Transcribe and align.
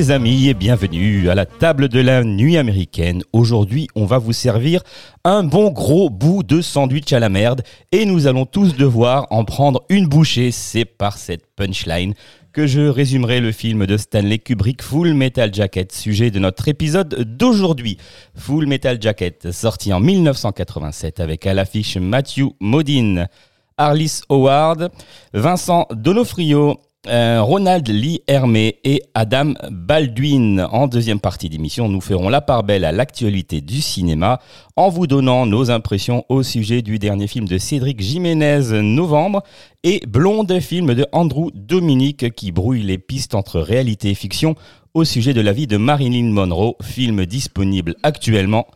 Les 0.00 0.10
amis 0.10 0.48
et 0.48 0.54
bienvenue 0.54 1.28
à 1.28 1.34
la 1.34 1.44
table 1.44 1.90
de 1.90 2.00
la 2.00 2.24
nuit 2.24 2.56
américaine. 2.56 3.22
Aujourd'hui, 3.34 3.86
on 3.94 4.06
va 4.06 4.16
vous 4.16 4.32
servir 4.32 4.82
un 5.24 5.42
bon 5.42 5.70
gros 5.70 6.08
bout 6.08 6.42
de 6.42 6.62
sandwich 6.62 7.12
à 7.12 7.20
la 7.20 7.28
merde 7.28 7.60
et 7.92 8.06
nous 8.06 8.26
allons 8.26 8.46
tous 8.46 8.74
devoir 8.76 9.26
en 9.28 9.44
prendre 9.44 9.82
une 9.90 10.06
bouchée. 10.06 10.52
C'est 10.52 10.86
par 10.86 11.18
cette 11.18 11.54
punchline 11.54 12.14
que 12.54 12.66
je 12.66 12.80
résumerai 12.80 13.40
le 13.40 13.52
film 13.52 13.84
de 13.84 13.98
Stanley 13.98 14.38
Kubrick 14.38 14.80
Full 14.80 15.12
Metal 15.12 15.52
Jacket, 15.52 15.92
sujet 15.92 16.30
de 16.30 16.38
notre 16.38 16.68
épisode 16.68 17.36
d'aujourd'hui. 17.36 17.98
Full 18.34 18.66
Metal 18.66 18.96
Jacket, 19.02 19.52
sorti 19.52 19.92
en 19.92 20.00
1987 20.00 21.20
avec 21.20 21.46
à 21.46 21.52
l'affiche 21.52 21.98
Matthew 21.98 22.54
Modine, 22.58 23.28
Arliss 23.76 24.22
Howard, 24.30 24.90
Vincent 25.34 25.86
Donofrio, 25.90 26.80
euh, 27.06 27.40
Ronald 27.42 27.88
Lee 27.88 28.20
Hermé 28.26 28.76
et 28.84 29.02
Adam 29.14 29.54
Baldwin. 29.70 30.60
En 30.70 30.86
deuxième 30.86 31.18
partie 31.18 31.48
d'émission, 31.48 31.88
nous 31.88 32.02
ferons 32.02 32.28
la 32.28 32.42
part 32.42 32.62
belle 32.62 32.84
à 32.84 32.92
l'actualité 32.92 33.62
du 33.62 33.80
cinéma 33.80 34.38
en 34.76 34.90
vous 34.90 35.06
donnant 35.06 35.46
nos 35.46 35.70
impressions 35.70 36.24
au 36.28 36.42
sujet 36.42 36.82
du 36.82 36.98
dernier 36.98 37.26
film 37.26 37.48
de 37.48 37.56
Cédric 37.56 38.02
Jiménez, 38.02 38.82
Novembre, 38.82 39.42
et 39.82 40.02
Blonde, 40.06 40.60
film 40.60 40.94
de 40.94 41.06
Andrew 41.12 41.50
Dominique 41.54 42.34
qui 42.34 42.52
brouille 42.52 42.82
les 42.82 42.98
pistes 42.98 43.34
entre 43.34 43.60
réalité 43.60 44.10
et 44.10 44.14
fiction 44.14 44.54
au 44.92 45.04
sujet 45.04 45.32
de 45.32 45.40
la 45.40 45.52
vie 45.52 45.66
de 45.66 45.78
Marilyn 45.78 46.32
Monroe, 46.32 46.74
film 46.82 47.24
disponible 47.24 47.94
actuellement 48.02 48.66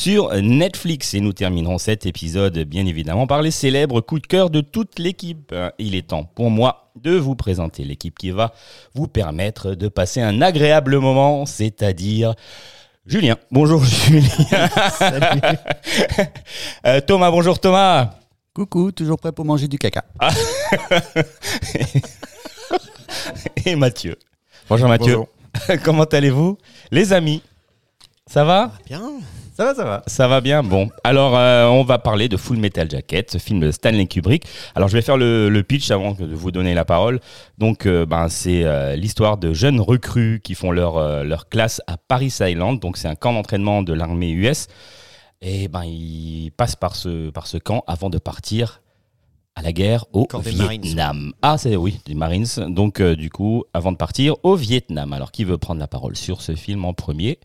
sur 0.00 0.32
Netflix. 0.34 1.12
Et 1.12 1.20
nous 1.20 1.34
terminerons 1.34 1.76
cet 1.76 2.06
épisode, 2.06 2.58
bien 2.60 2.86
évidemment, 2.86 3.26
par 3.26 3.42
les 3.42 3.50
célèbres 3.50 4.00
coups 4.00 4.22
de 4.22 4.26
cœur 4.26 4.48
de 4.48 4.62
toute 4.62 4.98
l'équipe. 4.98 5.54
Il 5.78 5.94
est 5.94 6.08
temps 6.08 6.24
pour 6.24 6.50
moi 6.50 6.90
de 6.96 7.16
vous 7.16 7.36
présenter 7.36 7.84
l'équipe 7.84 8.18
qui 8.18 8.30
va 8.30 8.54
vous 8.94 9.08
permettre 9.08 9.74
de 9.74 9.88
passer 9.88 10.22
un 10.22 10.40
agréable 10.40 10.98
moment, 10.98 11.44
c'est-à-dire 11.44 12.34
Julien. 13.04 13.36
Bonjour 13.50 13.84
Julien. 13.84 14.28
Euh, 16.86 17.00
Thomas, 17.02 17.30
bonjour 17.30 17.58
Thomas. 17.58 18.14
Coucou, 18.54 18.92
toujours 18.92 19.18
prêt 19.18 19.32
pour 19.32 19.44
manger 19.44 19.68
du 19.68 19.78
caca. 19.78 20.04
Et 23.66 23.76
Mathieu. 23.76 24.16
Bonjour 24.66 24.88
Mathieu. 24.88 25.18
Comment 25.84 26.04
allez-vous? 26.04 26.56
Les 26.90 27.12
amis, 27.12 27.42
ça 28.26 28.44
va 28.44 28.72
Bien. 28.86 29.02
Ça 29.52 29.64
va, 29.64 29.74
ça 29.74 29.84
va. 29.84 30.02
Ça 30.06 30.28
va 30.28 30.40
bien. 30.40 30.62
Bon, 30.62 30.88
alors 31.04 31.36
euh, 31.36 31.66
on 31.66 31.82
va 31.82 31.98
parler 31.98 32.28
de 32.28 32.36
Full 32.36 32.56
Metal 32.56 32.90
Jacket, 32.90 33.30
ce 33.30 33.38
film 33.38 33.60
de 33.60 33.70
Stanley 33.70 34.06
Kubrick. 34.06 34.44
Alors 34.74 34.88
je 34.88 34.94
vais 34.94 35.02
faire 35.02 35.16
le, 35.16 35.48
le 35.48 35.62
pitch 35.62 35.90
avant 35.90 36.12
de 36.12 36.34
vous 36.34 36.50
donner 36.50 36.74
la 36.74 36.84
parole. 36.84 37.20
Donc 37.58 37.86
euh, 37.86 38.06
ben, 38.06 38.28
c'est 38.28 38.64
euh, 38.64 38.96
l'histoire 38.96 39.36
de 39.36 39.52
jeunes 39.52 39.80
recrues 39.80 40.40
qui 40.42 40.54
font 40.54 40.70
leur, 40.70 41.24
leur 41.24 41.48
classe 41.48 41.82
à 41.86 41.96
Paris 41.96 42.32
Island. 42.40 42.80
Donc 42.80 42.96
c'est 42.96 43.08
un 43.08 43.16
camp 43.16 43.32
d'entraînement 43.32 43.82
de 43.82 43.92
l'armée 43.92 44.30
US. 44.30 44.68
Et 45.42 45.68
ben 45.68 45.84
ils 45.84 46.50
passent 46.56 46.76
par 46.76 46.96
ce, 46.96 47.30
par 47.30 47.46
ce 47.46 47.56
camp 47.56 47.82
avant 47.86 48.10
de 48.10 48.18
partir 48.18 48.82
à 49.54 49.62
la 49.62 49.72
guerre 49.72 50.04
au. 50.12 50.26
Vietnam. 50.44 51.32
Ah 51.42 51.58
c'est 51.58 51.76
oui, 51.76 52.00
des 52.06 52.14
Marines. 52.14 52.46
Donc 52.68 53.00
euh, 53.00 53.16
du 53.16 53.30
coup, 53.30 53.64
avant 53.72 53.92
de 53.92 53.96
partir 53.96 54.34
au 54.42 54.54
Vietnam. 54.54 55.12
Alors 55.12 55.32
qui 55.32 55.44
veut 55.44 55.58
prendre 55.58 55.80
la 55.80 55.88
parole 55.88 56.16
sur 56.16 56.42
ce 56.42 56.54
film 56.54 56.84
en 56.84 56.92
premier? 56.92 57.38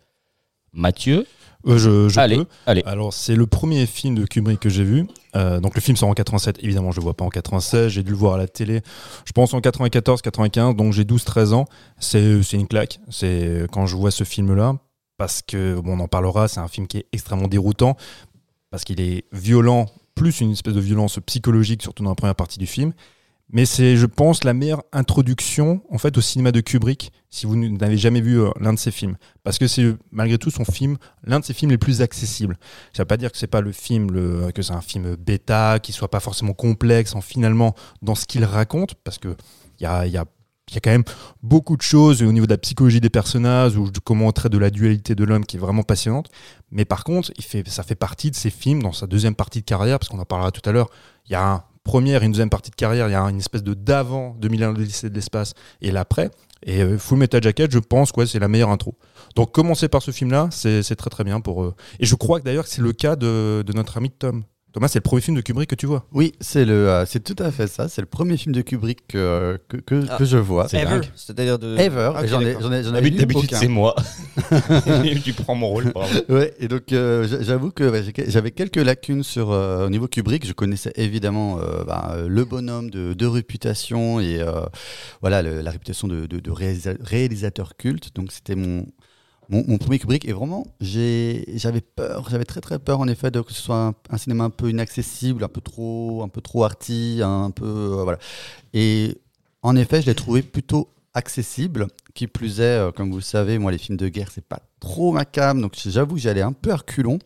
Mathieu 0.73 1.25
Euh, 1.67 1.77
je 1.77 2.09
je 2.09 2.19
Allez, 2.19 2.37
peux. 2.37 2.45
allez. 2.65 2.83
Alors, 2.85 3.13
c'est 3.13 3.35
le 3.35 3.47
premier 3.47 3.85
film 3.85 4.15
de 4.15 4.25
Kubrick 4.25 4.59
que 4.59 4.69
j'ai 4.69 4.83
vu. 4.83 5.07
Euh, 5.35 5.59
donc, 5.59 5.75
le 5.75 5.81
film 5.81 5.97
sort 5.97 6.09
en 6.09 6.13
87. 6.13 6.57
Évidemment, 6.63 6.91
je 6.91 6.97
le 6.97 7.03
vois 7.03 7.15
pas 7.15 7.25
en 7.25 7.29
96. 7.29 7.89
J'ai 7.89 8.03
dû 8.03 8.11
le 8.11 8.17
voir 8.17 8.35
à 8.35 8.37
la 8.37 8.47
télé, 8.47 8.81
je 9.25 9.31
pense 9.31 9.53
en 9.53 9.61
94, 9.61 10.21
95. 10.21 10.75
Donc, 10.75 10.93
j'ai 10.93 11.03
12-13 11.03 11.53
ans. 11.53 11.65
C'est 11.99 12.41
c'est 12.43 12.57
une 12.57 12.67
claque. 12.67 12.99
C'est 13.09 13.65
quand 13.71 13.85
je 13.87 13.95
vois 13.95 14.11
ce 14.11 14.23
film-là. 14.23 14.75
Parce 15.17 15.41
que, 15.41 15.79
bon, 15.79 15.97
on 15.97 16.01
en 16.01 16.07
parlera, 16.09 16.47
c'est 16.49 16.59
un 16.59 16.67
film 16.67 16.87
qui 16.87 16.97
est 16.97 17.05
extrêmement 17.13 17.47
déroutant. 17.47 17.95
Parce 18.69 18.83
qu'il 18.83 18.99
est 18.99 19.23
violent, 19.31 19.85
plus 20.13 20.41
une 20.41 20.51
espèce 20.51 20.73
de 20.73 20.81
violence 20.81 21.19
psychologique, 21.25 21.81
surtout 21.81 22.03
dans 22.03 22.09
la 22.09 22.15
première 22.15 22.35
partie 22.35 22.59
du 22.59 22.67
film. 22.67 22.91
Mais 23.51 23.65
c'est, 23.65 23.95
je 23.95 24.05
pense, 24.05 24.43
la 24.43 24.53
meilleure 24.53 24.83
introduction 24.91 25.81
en 25.91 25.97
fait 25.97 26.17
au 26.17 26.21
cinéma 26.21 26.51
de 26.51 26.61
Kubrick 26.61 27.11
si 27.29 27.45
vous 27.45 27.55
n'avez 27.55 27.97
jamais 27.97 28.21
vu 28.21 28.39
euh, 28.39 28.49
l'un 28.59 28.73
de 28.73 28.79
ses 28.79 28.91
films, 28.91 29.17
parce 29.43 29.57
que 29.57 29.67
c'est 29.67 29.93
malgré 30.11 30.37
tout 30.37 30.49
son 30.49 30.63
film, 30.63 30.97
l'un 31.25 31.41
de 31.41 31.45
ses 31.45 31.53
films 31.53 31.71
les 31.71 31.77
plus 31.77 32.01
accessibles. 32.01 32.57
Ça 32.93 33.03
veut 33.03 33.07
pas 33.07 33.17
dire 33.17 33.29
que 33.31 33.37
c'est 33.37 33.47
pas 33.47 33.59
le 33.59 33.73
film, 33.73 34.09
que 34.53 34.61
c'est 34.61 34.73
un 34.73 34.81
film 34.81 35.15
bêta, 35.15 35.79
qui 35.79 35.91
soit 35.91 36.09
pas 36.09 36.21
forcément 36.21 36.53
complexe 36.53 37.13
en 37.13 37.21
finalement 37.21 37.75
dans 38.01 38.15
ce 38.15 38.25
qu'il 38.25 38.45
raconte, 38.45 38.95
parce 39.03 39.17
que 39.17 39.35
il 39.79 39.83
y 39.83 39.85
a, 39.85 40.07
y 40.07 40.17
a 40.17 40.25
y 40.73 40.77
a 40.77 40.79
quand 40.79 40.91
même 40.91 41.03
beaucoup 41.43 41.77
de 41.77 41.81
choses 41.81 42.23
au 42.23 42.31
niveau 42.31 42.47
de 42.47 42.51
la 42.51 42.57
psychologie 42.57 42.99
des 42.99 43.09
personnages 43.09 43.77
ou 43.77 43.91
de 43.91 43.99
comment 43.99 44.27
on 44.27 44.31
traite 44.31 44.51
de 44.51 44.57
la 44.57 44.71
dualité 44.71 45.13
de 45.13 45.23
l'homme 45.23 45.45
qui 45.45 45.57
est 45.57 45.59
vraiment 45.59 45.83
passionnante. 45.83 46.29
Mais 46.71 46.85
par 46.85 47.03
contre, 47.03 47.31
ça 47.67 47.83
fait 47.83 47.95
partie 47.95 48.31
de 48.31 48.35
ses 48.35 48.49
films 48.49 48.81
dans 48.81 48.91
sa 48.91 49.05
deuxième 49.05 49.35
partie 49.35 49.59
de 49.59 49.65
carrière, 49.65 49.99
parce 49.99 50.09
qu'on 50.09 50.19
en 50.19 50.25
parlera 50.25 50.51
tout 50.51 50.67
à 50.67 50.71
l'heure. 50.71 50.89
Il 51.27 51.33
y 51.33 51.35
a 51.35 51.45
un 51.45 51.63
première 51.85 52.23
et 52.23 52.25
une 52.25 52.33
deuxième 52.33 52.49
partie 52.49 52.71
de 52.71 52.75
carrière, 52.75 53.07
il 53.07 53.11
y 53.11 53.15
a 53.15 53.21
une 53.21 53.37
espèce 53.37 53.63
de 53.63 53.73
d'avant 53.73 54.35
2001 54.39 54.73
l'Odyssée 54.73 55.09
de 55.09 55.15
l'espace 55.15 55.53
et 55.81 55.91
l'après. 55.91 56.29
Et 56.63 56.81
euh, 56.81 56.97
Full 56.97 57.19
Metal 57.19 57.41
Jacket, 57.41 57.71
je 57.71 57.79
pense 57.79 58.11
que 58.11 58.25
c'est 58.25 58.39
la 58.39 58.47
meilleure 58.49 58.71
intro. 58.71 58.95
Donc 59.35 59.53
commencer 59.53 59.87
par 59.87 60.01
ce 60.01 60.11
film-là, 60.11 60.49
c'est 60.51 60.95
très 60.95 61.09
très 61.09 61.23
bien 61.23 61.39
pour 61.39 61.63
eux. 61.63 61.75
Et 61.99 62.05
je 62.05 62.15
crois 62.15 62.41
d'ailleurs 62.41 62.65
que 62.65 62.69
c'est 62.71 62.81
le 62.81 62.91
cas 62.91 63.15
de, 63.15 63.63
de 63.65 63.73
notre 63.73 63.97
ami 63.97 64.09
Tom. 64.09 64.43
Thomas, 64.75 64.89
c'est 64.89 64.99
le 64.99 65.03
premier 65.03 65.21
film 65.21 65.37
de 65.37 65.41
Kubrick 65.41 65.69
que 65.69 65.75
tu 65.75 65.85
vois? 65.85 66.05
Oui, 66.11 66.33
c'est 66.41 66.65
le, 66.65 66.89
euh, 66.89 67.05
c'est 67.05 67.23
tout 67.23 67.41
à 67.41 67.49
fait 67.49 67.67
ça. 67.67 67.87
C'est 67.87 68.01
le 68.01 68.07
premier 68.07 68.35
film 68.35 68.53
de 68.53 68.59
Kubrick 68.61 69.07
que, 69.07 69.57
que, 69.69 69.77
que, 69.77 70.17
que 70.17 70.25
je 70.25 70.37
vois. 70.37 70.67
C'est 70.67 70.79
Ever. 70.81 70.99
C'est-à-dire 71.15 71.57
de. 71.57 71.77
Ever. 71.77 72.11
Et 72.21 72.27
j'en 72.27 72.41
ai, 72.41 72.57
j'en 72.59 72.73
ai, 72.73 72.83
j'en 72.83 72.93
avais 72.93 73.09
lu 73.09 73.17
D'habitude, 73.17 73.45
aucun. 73.45 73.57
c'est 73.57 73.69
moi. 73.69 73.95
tu 75.23 75.31
prends 75.31 75.55
mon 75.55 75.69
rôle, 75.69 75.93
bravo. 75.93 76.13
Ouais, 76.27 76.53
et 76.59 76.67
donc 76.67 76.91
euh, 76.91 77.25
j'a- 77.25 77.41
j'avoue 77.41 77.71
que 77.71 77.89
j'avais 78.27 78.51
quelques 78.51 78.75
lacunes 78.75 79.23
sur 79.23 79.51
euh, 79.53 79.85
au 79.87 79.89
niveau 79.89 80.09
Kubrick. 80.09 80.45
Je 80.45 80.51
connaissais 80.51 80.91
évidemment 80.97 81.57
euh, 81.61 81.85
bah, 81.85 82.17
le 82.27 82.43
bonhomme 82.43 82.89
de, 82.89 83.13
de 83.13 83.25
réputation 83.25 84.19
et 84.19 84.41
euh, 84.41 84.65
voilà 85.21 85.41
le- 85.41 85.61
la 85.61 85.71
réputation 85.71 86.09
de, 86.09 86.25
de- 86.25 86.39
de 86.41 86.51
réalisa- 86.51 86.97
réalisateur 87.01 87.77
culte. 87.77 88.13
Donc 88.13 88.33
c'était 88.33 88.55
mon, 88.55 88.85
mon 89.49 89.77
premier 89.77 89.99
Kubrick 89.99 90.25
et 90.25 90.33
vraiment 90.33 90.65
j'avais 90.79 91.81
peur, 91.81 92.27
j'avais 92.29 92.45
très 92.45 92.61
très 92.61 92.79
peur 92.79 92.99
en 92.99 93.07
effet 93.07 93.31
de 93.31 93.41
que 93.41 93.53
ce 93.53 93.61
soit 93.61 93.93
un, 94.09 94.17
cinéma 94.17 94.45
un 94.45 94.49
peu 94.49 94.69
inaccessible, 94.69 95.43
un 95.43 95.47
peu 95.47 95.61
trop 95.61 96.23
un 96.23 96.27
peu 96.27 96.41
trop 96.41 96.63
arty, 96.63 97.19
un 97.23 97.51
peu 97.51 97.65
euh, 97.65 98.03
voilà. 98.03 98.19
Et 98.73 99.17
en 99.61 99.75
effet, 99.75 100.01
je 100.01 100.07
l'ai 100.07 100.15
trouvé 100.15 100.41
plutôt 100.41 100.89
accessible. 101.13 101.87
Qui 102.13 102.27
plus 102.27 102.61
est, 102.61 102.63
euh, 102.63 102.91
comme 102.91 103.09
vous 103.09 103.17
le 103.17 103.23
savez, 103.23 103.57
moi, 103.57 103.71
les 103.71 103.77
films 103.77 103.97
de 103.97 104.07
guerre, 104.07 104.31
c'est 104.31 104.45
pas 104.45 104.61
trop 104.79 105.11
ma 105.11 105.25
cam. 105.25 105.59
Donc, 105.61 105.73
j'avoue 105.75 106.15
que 106.15 106.21
j'allais 106.21 106.41
un 106.41 106.53
peu 106.53 106.71
à 106.71 106.77
reculons. 106.77 107.19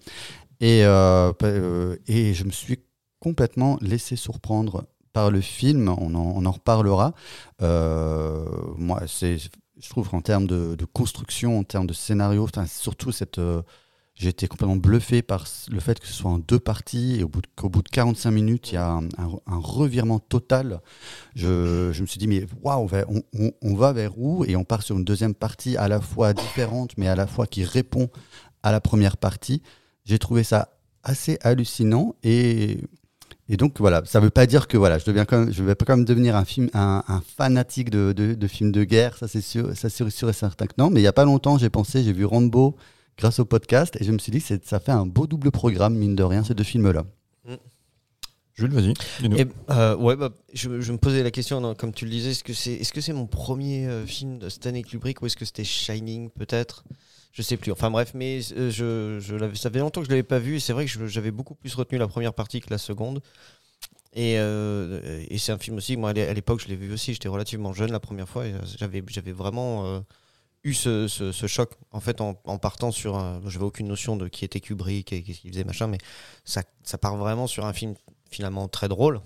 Et, 0.61 0.81
euh, 0.83 1.95
et 2.07 2.33
je 2.33 2.43
me 2.43 2.51
suis 2.51 2.79
complètement 3.19 3.77
laissé 3.81 4.15
surprendre 4.15 4.85
par 5.13 5.29
le 5.31 5.41
film. 5.41 5.89
On 5.89 6.15
en, 6.15 6.33
on 6.35 6.45
en 6.45 6.51
reparlera. 6.51 7.13
Moi, 7.59 9.01
c'est, 9.07 9.37
je 9.81 9.89
trouve 9.89 10.09
qu'en 10.09 10.21
termes 10.21 10.47
de, 10.47 10.75
construction, 10.93 11.59
en 11.59 11.63
termes 11.63 11.87
de 11.87 11.93
scénario, 11.93 12.47
surtout 12.67 13.11
cette. 13.11 13.39
euh, 13.39 13.61
j'ai 14.15 14.27
été 14.27 14.47
complètement 14.49 14.75
bluffé 14.75 15.21
par 15.21 15.45
le 15.71 15.79
fait 15.79 15.97
que 15.97 16.05
ce 16.05 16.11
soit 16.11 16.29
en 16.29 16.39
deux 16.39 16.59
parties 16.59 17.19
et 17.19 17.23
au 17.23 17.29
bout 17.29 17.41
de, 17.41 17.47
qu'au 17.55 17.69
bout 17.69 17.81
de 17.81 17.87
45 17.87 18.31
minutes, 18.31 18.71
il 18.71 18.75
y 18.75 18.77
a 18.77 18.89
un, 18.91 19.07
revirement 19.47 20.19
total. 20.19 20.81
Je, 21.35 21.87
me 22.01 22.05
suis 22.05 22.19
dit, 22.19 22.27
mais 22.27 22.45
waouh, 22.61 22.89
on- 23.07 23.51
on 23.61 23.75
va 23.75 23.93
vers 23.93 24.19
où? 24.19 24.43
Et 24.43 24.57
on 24.57 24.65
part 24.65 24.83
sur 24.83 24.97
une 24.97 25.05
deuxième 25.05 25.33
partie 25.33 25.77
à 25.77 25.87
la 25.87 26.01
fois 26.01 26.33
différente, 26.33 26.97
mais 26.97 27.07
à 27.07 27.15
la 27.15 27.27
fois 27.27 27.47
qui 27.47 27.63
répond 27.63 28.09
à 28.61 28.73
la 28.73 28.81
première 28.81 29.15
partie. 29.15 29.61
J'ai 30.03 30.19
trouvé 30.19 30.43
ça 30.43 30.69
assez 31.03 31.37
hallucinant 31.41 32.15
et, 32.23 32.81
et 33.49 33.57
donc 33.57 33.79
voilà, 33.79 34.03
ça 34.05 34.19
veut 34.19 34.29
pas 34.29 34.45
dire 34.45 34.67
que 34.67 34.77
voilà, 34.77 34.97
je 34.99 35.05
deviens 35.05 35.25
quand 35.25 35.39
même, 35.39 35.51
je 35.51 35.63
vais 35.63 35.75
pas 35.75 35.83
quand 35.85 35.97
même 35.97 36.05
devenir 36.05 36.35
un 36.35 36.45
film, 36.45 36.69
un, 36.73 37.03
un 37.07 37.21
fanatique 37.37 37.89
de, 37.89 38.13
de, 38.13 38.35
de 38.35 38.47
films 38.47 38.71
de 38.71 38.83
guerre, 38.83 39.17
ça 39.17 39.27
c'est 39.27 39.41
sûr, 39.41 39.75
ça 39.75 39.89
c'est 39.89 40.09
sûr 40.09 40.29
et 40.29 40.33
certain 40.33 40.67
que 40.67 40.73
non. 40.77 40.89
Mais 40.89 40.99
il 41.01 41.03
y 41.03 41.07
a 41.07 41.13
pas 41.13 41.25
longtemps, 41.25 41.57
j'ai 41.57 41.69
pensé, 41.69 42.03
j'ai 42.03 42.13
vu 42.13 42.25
Rambo 42.25 42.75
grâce 43.17 43.39
au 43.39 43.45
podcast 43.45 43.97
et 43.99 44.03
je 44.05 44.11
me 44.11 44.19
suis 44.19 44.31
dit, 44.31 44.39
c'est- 44.39 44.65
ça 44.65 44.79
fait 44.79 44.91
un 44.93 45.05
beau 45.05 45.27
double 45.27 45.51
programme 45.51 45.95
mine 45.95 46.15
de 46.15 46.23
rien 46.23 46.43
ces 46.43 46.53
deux 46.53 46.63
films 46.63 46.91
là. 46.91 47.03
Jules, 48.55 48.71
vas-y. 48.71 48.93
dis-nous. 49.21 49.37
Et, 49.37 49.47
euh, 49.69 49.95
ouais, 49.95 50.17
bah, 50.17 50.31
je, 50.53 50.81
je 50.81 50.91
me 50.91 50.97
posais 50.97 51.23
la 51.23 51.31
question, 51.31 51.61
non, 51.61 51.75
comme 51.75 51.93
tu 51.93 52.03
le 52.03 52.11
disais, 52.11 52.31
est-ce 52.31 52.43
que 52.43 52.51
c'est 52.53 52.73
est 52.73 52.83
-ce 52.93 52.99
c'est 53.01 53.13
mon 53.13 53.25
premier 53.25 53.87
euh, 53.87 54.05
film 54.05 54.37
de 54.37 54.49
Stanley 54.49 54.81
Kubrick 54.83 55.21
ou 55.21 55.27
est-ce 55.27 55.37
que 55.37 55.45
c'était 55.45 55.63
Shining 55.63 56.29
peut-être? 56.29 56.83
Je 57.31 57.41
sais 57.41 57.57
plus. 57.57 57.71
Enfin 57.71 57.91
bref, 57.91 58.11
mais 58.15 58.39
euh, 58.57 58.71
je, 58.71 59.19
je 59.19 59.55
ça 59.55 59.69
fait 59.69 59.79
longtemps 59.79 60.01
que 60.01 60.05
je 60.05 60.09
l'avais 60.11 60.23
pas 60.23 60.39
vu 60.39 60.59
c'est 60.59 60.73
vrai 60.73 60.85
que 60.85 60.91
je- 60.91 61.05
j'avais 61.07 61.31
beaucoup 61.31 61.55
plus 61.55 61.73
retenu 61.75 61.97
la 61.97 62.07
première 62.07 62.33
partie 62.33 62.59
que 62.59 62.69
la 62.69 62.77
seconde. 62.77 63.21
Et, 64.13 64.39
euh, 64.39 65.23
c'est 65.37 65.51
un 65.51 65.59
film 65.59 65.77
aussi, 65.77 65.95
moi 65.95 66.09
à 66.09 66.13
l'é- 66.13 66.27
à 66.27 66.33
l'époque 66.33 66.61
je 66.61 66.67
l'ai 66.67 66.75
vu 66.75 66.91
aussi, 66.91 67.13
j'étais 67.13 67.27
relativement 67.27 67.73
jeune 67.73 67.91
la 67.91 67.99
première 67.99 68.27
fois 68.27 68.47
et 68.47 68.53
euh, 68.53 68.59
j'avais 68.77 69.31
vraiment 69.31 70.03
eu 70.63 70.73
ce, 70.73 71.07
choc 71.47 71.71
en 71.91 71.99
fait 71.99 72.19
en, 72.21 72.33
partant 72.33 72.91
sur 72.91 73.15
un, 73.17 73.41
j'avais 73.47 73.65
aucune 73.65 73.87
notion 73.87 74.15
de 74.17 74.27
qui 74.27 74.45
était 74.45 74.59
Kubrick 74.59 75.13
et 75.13 75.23
qu'est-ce 75.23 75.39
qu'il 75.41 75.51
faisait 75.51 75.63
machin 75.63 75.87
mais 75.87 75.99
ça, 76.43 76.63
part 76.99 77.17
vraiment 77.17 77.47
sur 77.47 77.65
un 77.65 77.73
film 77.73 77.93
finalement 78.31 78.67
très 78.67 78.87
drôle 78.87 79.21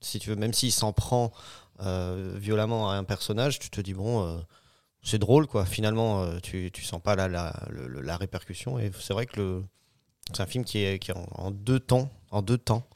si 0.00 0.18
tu 0.18 0.30
veux 0.30 0.36
même 0.36 0.54
s'il 0.54 0.72
s'en 0.72 0.92
prend 0.92 1.30
violemment 1.78 2.90
à 2.90 2.94
un 2.96 3.04
personnage 3.04 3.58
tu 3.58 3.70
te 3.70 3.80
dis 3.82 3.94
bon 3.94 4.40
c'est 5.06 5.18
drôle 5.18 5.46
quoi 5.46 5.64
finalement 5.64 6.22
euh, 6.22 6.38
tu, 6.42 6.70
tu 6.72 6.82
sens 6.82 7.00
pas 7.00 7.14
la, 7.14 7.28
la, 7.28 7.54
la 7.70 8.16
répercussion 8.16 8.78
et 8.78 8.90
c'est 8.98 9.12
vrai 9.12 9.26
que 9.26 9.62
c'est 10.34 10.42
un 10.42 10.46
film 10.46 10.64
qui 10.64 10.78
est, 10.78 10.98
qui 10.98 11.12
en, 11.12 11.50
deux 11.52 11.78
temps 11.78 12.10
en 12.30 12.42
deux 12.42 12.58
temps 12.58 12.86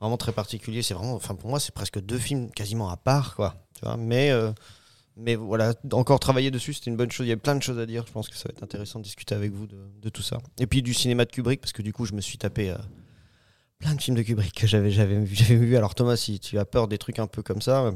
vraiment 0.00 0.16
très 0.16 0.32
particulier 0.32 0.82
c'est 0.82 0.94
vraiment 0.94 1.14
enfin 1.14 1.36
pour 1.36 1.48
moi 1.48 1.60
c'est 1.60 1.74
presque 1.74 2.00
deux 2.00 2.18
films 2.18 2.50
quasiment 2.50 2.90
à 2.90 2.96
part 2.96 3.36
quoi 3.36 3.54
tu 3.74 3.84
vois 3.84 3.96
mais 3.96 4.30
euh, 4.30 4.52
mais 5.16 5.34
voilà, 5.34 5.74
encore 5.92 6.18
travailler 6.18 6.50
dessus, 6.50 6.72
c'était 6.72 6.90
une 6.90 6.96
bonne 6.96 7.10
chose. 7.10 7.26
Il 7.26 7.30
y 7.30 7.32
a 7.32 7.36
plein 7.36 7.54
de 7.54 7.62
choses 7.62 7.78
à 7.78 7.84
dire. 7.84 8.06
Je 8.06 8.12
pense 8.12 8.28
que 8.28 8.36
ça 8.36 8.48
va 8.48 8.54
être 8.56 8.62
intéressant 8.62 9.00
de 9.00 9.04
discuter 9.04 9.34
avec 9.34 9.52
vous 9.52 9.66
de, 9.66 9.76
de 10.00 10.08
tout 10.08 10.22
ça. 10.22 10.38
Et 10.58 10.66
puis 10.66 10.82
du 10.82 10.94
cinéma 10.94 11.26
de 11.26 11.30
Kubrick, 11.30 11.60
parce 11.60 11.72
que 11.72 11.82
du 11.82 11.92
coup, 11.92 12.06
je 12.06 12.14
me 12.14 12.22
suis 12.22 12.38
tapé 12.38 12.70
euh, 12.70 12.76
plein 13.78 13.94
de 13.94 14.00
films 14.00 14.16
de 14.16 14.22
Kubrick 14.22 14.54
que 14.54 14.66
j'avais 14.66 14.90
vu-. 14.90 15.76
Alors 15.76 15.94
Thomas, 15.94 16.16
si 16.16 16.40
tu 16.40 16.58
as 16.58 16.64
peur 16.64 16.88
des 16.88 16.96
trucs 16.96 17.18
un 17.18 17.26
peu 17.26 17.42
comme 17.42 17.60
ça, 17.60 17.92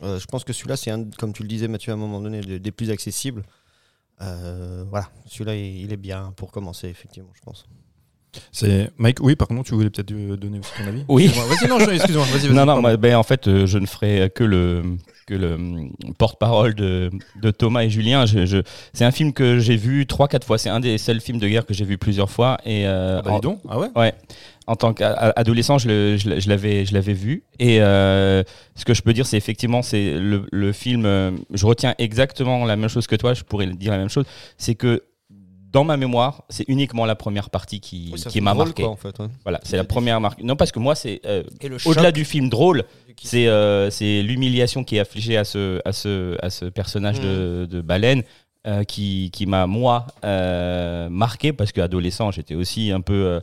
je 0.00 0.26
pense 0.26 0.44
que 0.44 0.52
celui-là, 0.52 0.76
c'est 0.76 0.90
un, 0.90 1.04
comme 1.04 1.32
tu 1.32 1.42
le 1.42 1.48
disais, 1.48 1.68
Mathieu, 1.68 1.92
à 1.92 1.94
un 1.94 1.98
moment 1.98 2.20
donné, 2.20 2.40
des, 2.40 2.72
plus 2.72 2.90
accessibles. 2.90 3.42
Euh, 4.20 4.84
voilà, 4.88 5.10
celui-là, 5.26 5.54
il, 5.54 5.84
il 5.84 5.92
est 5.92 5.96
bien 5.96 6.32
pour 6.36 6.50
commencer, 6.52 6.88
effectivement, 6.88 7.30
je 7.34 7.40
pense. 7.40 7.66
C'est 8.52 8.90
Mike. 8.98 9.18
Oui, 9.20 9.36
par 9.36 9.48
contre, 9.48 9.64
tu 9.68 9.74
voulais 9.74 9.90
peut-être 9.90 10.12
euh, 10.12 10.36
donner 10.36 10.58
aussi 10.58 10.70
ton 10.78 10.86
avis. 10.88 11.04
Oui. 11.08 11.26
Vas-y, 11.28 11.68
non, 11.68 11.78
excuse-moi. 11.78 12.26
Non, 12.52 12.66
non, 12.66 12.80
moi, 12.80 12.96
ben, 12.96 13.16
en 13.16 13.22
fait, 13.22 13.48
euh, 13.48 13.66
je 13.66 13.78
ne 13.78 13.86
ferai 13.86 14.30
que 14.34 14.44
le, 14.44 14.82
que 15.26 15.34
le 15.34 15.54
hum, 15.54 15.90
porte-parole 16.18 16.74
de, 16.74 17.10
de 17.40 17.50
Thomas 17.50 17.82
et 17.84 17.90
Julien. 17.90 18.26
Je, 18.26 18.46
je- 18.46 18.58
c'est 18.92 19.04
un 19.04 19.10
film 19.10 19.32
que 19.32 19.58
j'ai 19.58 19.76
vu 19.76 20.04
3-4 20.04 20.44
fois. 20.44 20.58
C'est 20.58 20.68
un 20.68 20.80
des 20.80 20.98
seuls 20.98 21.20
films 21.20 21.38
de 21.38 21.48
guerre 21.48 21.64
que 21.66 21.74
j'ai 21.74 21.84
vu 21.84 21.96
plusieurs 21.98 22.30
fois. 22.30 22.58
Et, 22.64 22.86
euh, 22.86 23.18
Ah 23.18 23.22
bah, 23.22 23.32
en- 23.32 23.38
donc. 23.40 23.60
Ah 23.68 23.78
ouais. 23.78 23.88
Ouais. 23.96 24.14
En 24.66 24.76
tant 24.76 24.92
qu'adolescent, 24.92 25.78
je, 25.78 25.88
l'avais, 26.48 26.84
je 26.84 26.92
l'avais 26.92 27.14
vu. 27.14 27.44
Et 27.58 27.80
euh, 27.80 28.42
ce 28.74 28.84
que 28.84 28.92
je 28.92 29.00
peux 29.00 29.14
dire, 29.14 29.24
c'est 29.26 29.38
effectivement, 29.38 29.80
c'est 29.80 30.18
le, 30.18 30.46
le 30.52 30.72
film. 30.72 31.06
euh, 31.06 31.30
je 31.54 31.64
retiens 31.64 31.94
exactement 31.98 32.66
la 32.66 32.76
même 32.76 32.90
chose 32.90 33.06
que 33.06 33.16
toi. 33.16 33.32
Je 33.32 33.42
pourrais 33.44 33.66
dire 33.66 33.92
la 33.92 33.98
même 33.98 34.10
chose. 34.10 34.26
C'est 34.58 34.74
que 34.74 35.02
dans 35.72 35.84
ma 35.84 35.96
mémoire, 35.96 36.44
c'est 36.48 36.64
uniquement 36.68 37.04
la 37.04 37.14
première 37.14 37.50
partie 37.50 37.80
qui, 37.80 38.10
Oui, 38.12 38.20
qui 38.20 38.40
m'a 38.40 38.54
marqué. 38.54 38.82
quoi, 38.82 38.92
en 38.92 38.96
fait. 38.96 39.18
ouais. 39.18 39.28
Voilà, 39.44 39.60
c'est 39.64 39.76
la 39.76 39.84
première 39.84 40.20
marque. 40.20 40.42
Non, 40.42 40.56
parce 40.56 40.72
que 40.72 40.78
moi, 40.78 40.94
c'est 40.94 41.20
euh, 41.26 41.42
au-delà 41.84 42.12
du 42.12 42.24
film 42.24 42.48
drôle, 42.48 42.84
c'est 43.22 43.48
euh, 43.48 43.90
c'est 43.90 44.22
l'humiliation 44.22 44.84
qui 44.84 44.96
est 44.96 45.00
affligée 45.00 45.36
à 45.36 45.44
ce, 45.44 45.80
à 45.84 45.92
ce, 45.92 46.36
à 46.42 46.50
ce 46.50 46.64
personnage 46.66 47.20
de, 47.20 47.66
de 47.70 47.80
baleine 47.82 48.22
euh, 48.66 48.82
qui, 48.84 49.30
qui 49.32 49.46
m'a, 49.46 49.66
moi, 49.66 50.06
marqué 51.10 51.52
parce 51.52 51.72
qu'adolescent, 51.72 52.30
j'étais 52.30 52.54
aussi 52.54 52.90
un 52.90 53.02
peu, 53.02 53.40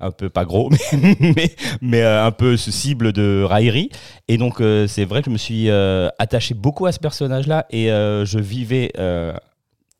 un 0.00 0.10
peu 0.10 0.28
pas 0.28 0.44
gros, 0.44 0.70
mais, 0.92 1.16
mais, 1.20 1.54
mais, 1.80 2.02
un 2.02 2.32
peu 2.32 2.56
ce 2.56 2.72
cible 2.72 3.12
de 3.12 3.44
raillerie. 3.48 3.90
Et 4.26 4.36
donc, 4.36 4.56
c'est 4.88 5.04
vrai 5.04 5.20
que 5.22 5.26
je 5.26 5.32
me 5.32 5.38
suis 5.38 5.70
attaché 5.70 6.54
beaucoup 6.54 6.86
à 6.86 6.92
ce 6.92 6.98
personnage-là 6.98 7.66
et 7.70 7.86
je 7.86 8.38
vivais 8.38 8.90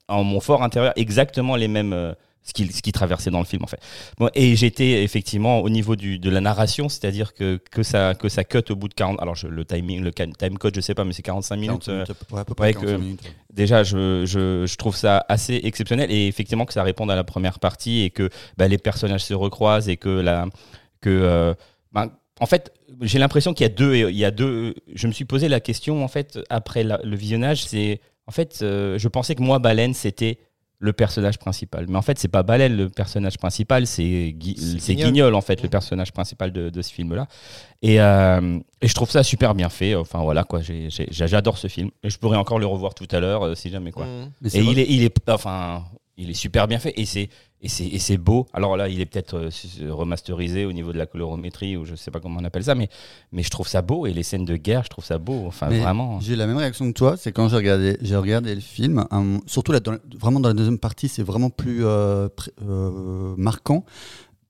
en 0.08 0.24
mon 0.24 0.40
fort 0.40 0.62
intérieur 0.62 0.92
exactement 0.96 1.56
les 1.56 1.68
mêmes. 1.68 1.92
euh, 1.92 2.12
ce 2.44 2.54
qui, 2.54 2.66
ce 2.72 2.80
qui 2.80 2.92
traversait 2.92 3.30
dans 3.30 3.40
le 3.40 3.44
film 3.44 3.62
en 3.62 3.66
fait. 3.66 3.78
Bon, 4.16 4.30
et 4.34 4.56
j'étais 4.56 5.02
effectivement 5.02 5.58
au 5.60 5.68
niveau 5.68 5.96
du, 5.96 6.18
de 6.18 6.30
la 6.30 6.40
narration, 6.40 6.88
c'est-à-dire 6.88 7.34
que, 7.34 7.60
que, 7.70 7.82
ça, 7.82 8.14
que 8.14 8.30
ça 8.30 8.42
cut 8.42 8.62
au 8.70 8.74
bout 8.76 8.88
de 8.88 8.94
40. 8.94 9.20
Alors 9.20 9.34
je- 9.34 9.48
le 9.48 9.66
timing, 9.66 10.00
le 10.02 10.12
time 10.14 10.56
code, 10.56 10.74
je 10.74 10.80
sais 10.80 10.94
pas, 10.94 11.04
mais 11.04 11.12
c'est 11.12 11.20
45 11.20 11.56
minutes. 11.56 11.84
40 11.84 11.88
euh, 11.88 11.92
minutes, 12.04 12.08
ouais, 12.32 12.40
à 12.40 12.44
peu 12.46 12.54
près 12.54 12.68
ouais, 12.68 12.72
45 12.72 12.96
que- 12.96 13.00
minutes, 13.02 13.20
déjà, 13.52 13.82
je, 13.82 14.24
je, 14.24 14.64
je 14.66 14.76
trouve 14.76 14.96
ça 14.96 15.26
assez 15.28 15.60
exceptionnel 15.62 16.10
et 16.10 16.26
effectivement 16.26 16.64
que 16.64 16.72
ça 16.72 16.82
réponde 16.82 17.10
à 17.10 17.16
la 17.16 17.24
première 17.24 17.58
partie 17.58 18.00
et 18.00 18.08
que 18.08 18.30
bah, 18.56 18.66
les 18.66 18.78
personnages 18.78 19.24
se 19.24 19.34
recroisent 19.34 19.90
et 19.90 19.98
que 19.98 20.08
la, 20.08 20.46
que 21.02 21.10
euh, 21.10 21.52
ben, 21.92 22.10
en 22.40 22.46
fait, 22.46 22.72
j'ai 23.02 23.18
l'impression 23.18 23.52
qu'il 23.52 23.64
y 23.64 23.70
a 23.70 23.74
deux, 23.74 23.94
il 24.08 24.16
y 24.16 24.24
a 24.24 24.30
deux. 24.30 24.74
Je 24.94 25.06
me 25.06 25.12
suis 25.12 25.26
posé 25.26 25.48
la 25.50 25.60
question 25.60 26.02
en 26.02 26.08
fait 26.08 26.38
après 26.48 26.82
la- 26.82 27.00
le 27.04 27.16
visionnage, 27.16 27.64
c'est 27.66 28.00
en 28.28 28.30
fait, 28.30 28.60
euh, 28.62 28.98
je 28.98 29.08
pensais 29.08 29.34
que 29.34 29.42
moi 29.42 29.58
Baleine 29.58 29.94
c'était 29.94 30.38
le 30.80 30.92
personnage 30.92 31.38
principal, 31.38 31.86
mais 31.88 31.96
en 31.96 32.02
fait 32.02 32.20
c'est 32.20 32.28
pas 32.28 32.44
Baleine 32.44 32.76
le 32.76 32.88
personnage 32.88 33.36
principal, 33.36 33.84
c'est 33.88 34.32
Gui- 34.32 34.54
C'est 34.56 34.78
c'est 34.78 34.94
Guignol. 34.94 35.10
Guignol 35.12 35.34
en 35.34 35.40
fait 35.40 35.60
le 35.60 35.68
personnage 35.68 36.12
principal 36.12 36.52
de, 36.52 36.70
de 36.70 36.82
ce 36.82 36.92
film-là. 36.92 37.26
Et, 37.82 38.00
euh, 38.00 38.60
et 38.80 38.86
je 38.86 38.94
trouve 38.94 39.10
ça 39.10 39.24
super 39.24 39.56
bien 39.56 39.70
fait. 39.70 39.96
Enfin 39.96 40.20
voilà 40.22 40.44
quoi, 40.44 40.60
j'adore 41.10 41.58
ce 41.58 41.66
film 41.66 41.90
et 42.04 42.10
je 42.10 42.18
pourrais 42.18 42.36
encore 42.36 42.60
le 42.60 42.66
revoir 42.66 42.94
tout 42.94 43.08
à 43.10 43.18
l'heure 43.18 43.42
euh, 43.44 43.54
si 43.56 43.70
jamais 43.70 43.90
quoi. 43.90 44.06
C'est 44.44 44.58
Et 44.58 44.62
il 44.62 44.78
est, 44.78 44.86
il 44.88 45.02
est, 45.02 45.30
enfin, 45.30 45.84
il 46.16 46.30
est 46.30 46.34
super 46.34 46.68
bien 46.68 46.78
fait 46.78 46.92
et 46.96 47.06
c'est, 47.06 47.28
et 47.60 47.68
c'est, 47.68 47.86
et 47.86 47.98
c'est 47.98 48.18
beau. 48.18 48.46
Alors 48.52 48.76
là, 48.76 48.88
il 48.88 49.00
est 49.00 49.06
peut-être 49.06 49.34
euh, 49.34 49.92
remasterisé 49.92 50.64
au 50.64 50.72
niveau 50.72 50.92
de 50.92 50.98
la 50.98 51.06
colorométrie 51.06 51.76
ou 51.76 51.84
je 51.84 51.96
sais 51.96 52.10
pas 52.10 52.20
comment 52.20 52.38
on 52.40 52.44
appelle 52.44 52.64
ça, 52.64 52.74
mais, 52.74 52.88
mais 53.32 53.42
je 53.42 53.50
trouve 53.50 53.66
ça 53.66 53.82
beau 53.82 54.06
et 54.06 54.12
les 54.12 54.22
scènes 54.22 54.44
de 54.44 54.56
guerre, 54.56 54.84
je 54.84 54.90
trouve 54.90 55.04
ça 55.04 55.18
beau. 55.18 55.44
Enfin, 55.46 55.68
Mais 55.68 55.80
vraiment. 55.80 56.20
J'ai 56.20 56.36
la 56.36 56.46
même 56.46 56.56
réaction 56.56 56.86
que 56.86 56.96
toi, 56.96 57.16
c'est 57.16 57.32
quand 57.32 57.48
j'ai 57.48 57.56
regardé, 57.56 57.98
j'ai 58.00 58.16
regardé 58.16 58.54
le 58.54 58.60
film, 58.60 59.04
surtout 59.46 59.72
là, 59.72 59.80
dans 59.80 59.96
vraiment 60.20 60.40
dans 60.40 60.48
la 60.48 60.54
deuxième 60.54 60.78
partie, 60.78 61.08
c'est 61.08 61.22
vraiment 61.22 61.50
plus 61.50 61.84
euh, 61.84 62.28
euh, 62.62 63.34
marquant. 63.36 63.84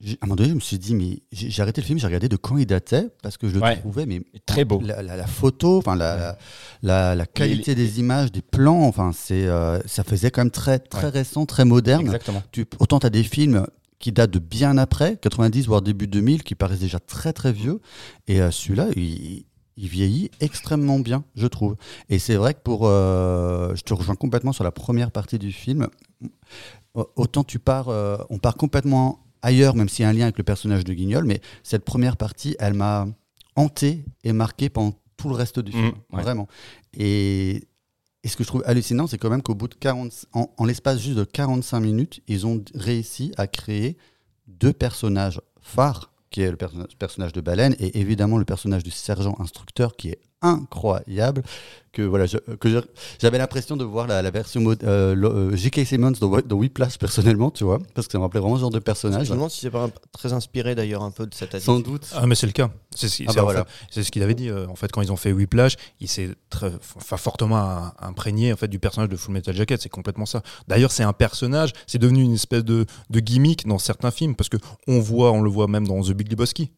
À 0.00 0.10
un 0.22 0.26
moment 0.26 0.36
donné, 0.36 0.50
je 0.50 0.54
me 0.54 0.60
suis 0.60 0.78
dit, 0.78 0.94
mais 0.94 1.22
j'ai 1.32 1.60
arrêté 1.60 1.80
le 1.80 1.86
film, 1.86 1.98
j'ai 1.98 2.06
regardé 2.06 2.28
de 2.28 2.36
quand 2.36 2.56
il 2.56 2.66
datait, 2.66 3.08
parce 3.20 3.36
que 3.36 3.48
je 3.48 3.54
le 3.56 3.60
Ouais. 3.62 3.76
trouvais 3.78 4.06
mais 4.06 4.22
Très 4.46 4.64
beau. 4.64 4.80
La, 4.84 5.02
la- 5.02 5.16
la 5.16 5.26
photo, 5.26 5.78
enfin 5.78 5.96
la, 5.96 6.16
la, 6.16 6.38
la- 6.82 7.14
la 7.16 7.26
qualité 7.26 7.74
des 7.74 7.98
images, 7.98 8.30
des 8.30 8.40
plans, 8.42 8.82
enfin 8.82 9.10
c'est, 9.12 9.46
euh, 9.48 9.80
ça 9.86 10.04
faisait 10.04 10.30
quand 10.30 10.42
même 10.42 10.52
très 10.52 10.78
très 10.78 11.04
Ouais. 11.06 11.10
récent, 11.10 11.46
très 11.46 11.64
moderne. 11.64 12.02
Exactement. 12.06 12.44
Tu, 12.52 12.64
autant 12.78 13.00
tu 13.00 13.06
as 13.06 13.10
des 13.10 13.24
films 13.24 13.66
qui 13.98 14.12
datent 14.12 14.30
de 14.30 14.38
bien 14.38 14.78
après, 14.78 15.16
90 15.16 15.66
voire 15.66 15.82
début 15.82 16.06
2000, 16.06 16.44
qui 16.44 16.54
paraissent 16.54 16.78
déjà 16.78 17.00
très 17.00 17.32
très 17.32 17.52
vieux. 17.52 17.80
Et 18.28 18.40
euh, 18.40 18.52
celui-là, 18.52 18.86
il, 18.94 19.46
il 19.76 19.88
vieillit 19.88 20.30
extrêmement 20.38 21.00
bien, 21.00 21.24
je 21.34 21.48
trouve. 21.48 21.74
Et 22.08 22.20
c'est 22.20 22.36
vrai 22.36 22.54
que 22.54 22.60
pour. 22.60 22.82
euh, 22.86 23.74
je 23.74 23.82
te 23.82 23.92
rejoins 23.94 24.14
complètement 24.14 24.52
sur 24.52 24.62
la 24.62 24.70
première 24.70 25.10
partie 25.10 25.40
du 25.40 25.50
film. 25.50 25.88
Autant 27.16 27.42
tu 27.42 27.58
pars. 27.58 27.88
euh, 27.88 28.16
on 28.30 28.38
part 28.38 28.54
complètement 28.56 29.24
ailleurs, 29.42 29.74
même 29.74 29.88
s'il 29.88 30.02
y 30.02 30.06
a 30.06 30.08
un 30.08 30.12
lien 30.12 30.24
avec 30.24 30.38
le 30.38 30.44
personnage 30.44 30.84
de 30.84 30.92
Guignol, 30.94 31.24
mais 31.24 31.40
cette 31.62 31.84
première 31.84 32.16
partie, 32.16 32.56
elle 32.58 32.74
m'a 32.74 33.06
hanté 33.56 34.04
et 34.24 34.32
marqué 34.32 34.68
pendant 34.68 34.94
tout 35.16 35.28
le 35.28 35.34
reste 35.34 35.58
du 35.58 35.72
film. 35.72 35.86
Mmh, 36.10 36.16
ouais. 36.16 36.22
Vraiment. 36.22 36.48
Et. 36.94 37.64
Et 38.24 38.28
ce 38.28 38.36
que 38.36 38.42
je 38.42 38.48
trouve 38.48 38.64
hallucinant, 38.66 39.06
c'est 39.06 39.16
quand 39.16 39.30
même 39.30 39.42
qu'au 39.42 39.54
bout 39.54 39.68
de 39.68 39.76
40, 39.76 40.26
en, 40.32 40.50
en 40.56 40.64
l'espace 40.64 40.98
juste 41.00 41.16
de 41.16 41.22
45 41.22 41.78
minutes, 41.78 42.20
ils 42.26 42.48
ont 42.48 42.62
réussi 42.74 43.32
à 43.36 43.46
créer 43.46 43.96
deux 44.48 44.72
personnages 44.72 45.40
phares, 45.62 46.12
qui 46.30 46.40
est 46.42 46.50
le 46.50 46.56
perso- 46.56 46.84
personnage 46.98 47.32
de 47.32 47.40
Baleine 47.40 47.76
et 47.78 48.00
évidemment 48.00 48.36
le 48.36 48.44
personnage 48.44 48.82
du 48.82 48.90
sergent 48.90 49.36
instructeur, 49.38 49.94
qui 49.96 50.08
est 50.08 50.18
incroyable. 50.42 51.42
Que 51.90 52.02
voilà, 52.02 52.26
je- 52.26 52.36
que 52.36 52.68
je- 52.68 52.78
j'avais 53.18 53.38
l'impression 53.38 53.76
de 53.76 53.82
voir 53.82 54.06
la, 54.06 54.20
la 54.20 54.30
version 54.30 54.60
mode, 54.60 54.84
euh, 54.84 55.14
le- 55.14 55.28
euh, 55.28 55.56
J.K. 55.56 55.84
Simmons 55.86 56.12
dans 56.20 56.28
Whiplash 56.56 56.98
personnellement, 56.98 57.50
tu 57.50 57.64
vois, 57.64 57.78
parce 57.94 58.06
que 58.06 58.12
ça 58.12 58.18
me 58.18 58.22
rappelait 58.24 58.40
vraiment 58.40 58.56
ce 58.56 58.60
genre 58.60 58.70
de 58.70 58.76
Je 58.76 58.80
personnage. 58.82 59.28
me 59.30 59.34
demande 59.34 59.50
si 59.50 59.60
c'est 59.60 59.70
pas 59.70 59.84
un- 59.84 59.90
très 60.12 60.32
inspiré 60.34 60.74
d'ailleurs 60.74 61.02
un 61.02 61.10
peu 61.10 61.26
de 61.26 61.34
cette 61.34 61.58
Sans 61.58 61.76
attitude. 61.76 61.92
doute. 61.94 62.08
Ah 62.14 62.26
mais 62.26 62.34
c'est 62.34 62.46
le 62.46 62.52
cas. 62.52 62.70
C'est 62.94 63.08
ce, 63.08 63.22
Ah 63.26 63.32
bah 63.34 63.42
voilà. 63.42 63.66
ce 63.90 64.00
qu'il 64.02 64.22
avait 64.22 64.34
dit. 64.34 64.48
euh, 64.50 64.66
en 64.68 64.76
fait, 64.76 64.92
quand 64.92 65.00
ils 65.02 65.10
ont 65.10 65.16
fait 65.16 65.32
Whiplash, 65.32 65.76
il 65.98 66.08
s'est 66.08 66.28
très, 66.50 66.70
enfin, 66.96 67.16
fortement 67.16 67.56
im- 67.56 67.92
imprégné 68.00 68.52
en 68.52 68.56
fait 68.56 68.68
du 68.68 68.78
personnage 68.78 69.08
de 69.08 69.16
Full 69.16 69.32
Metal 69.32 69.54
Jacket. 69.56 69.80
C'est 69.80 69.88
complètement 69.88 70.26
ça. 70.26 70.42
D'ailleurs, 70.68 70.92
c'est 70.92 71.02
un 71.04 71.12
personnage. 71.14 71.72
C'est 71.86 71.98
devenu 71.98 72.22
une 72.22 72.34
espèce 72.34 72.64
de, 72.64 72.84
de 73.10 73.20
gimmick 73.20 73.66
dans 73.66 73.78
certains 73.78 74.10
films 74.10 74.36
parce 74.36 74.50
que 74.50 74.58
on 74.86 75.00
voit, 75.00 75.32
on 75.32 75.40
le 75.40 75.50
voit 75.50 75.66
même 75.68 75.86
dans 75.88 76.00
The 76.02 76.10
Big 76.12 76.30
Lebowski. 76.30 76.70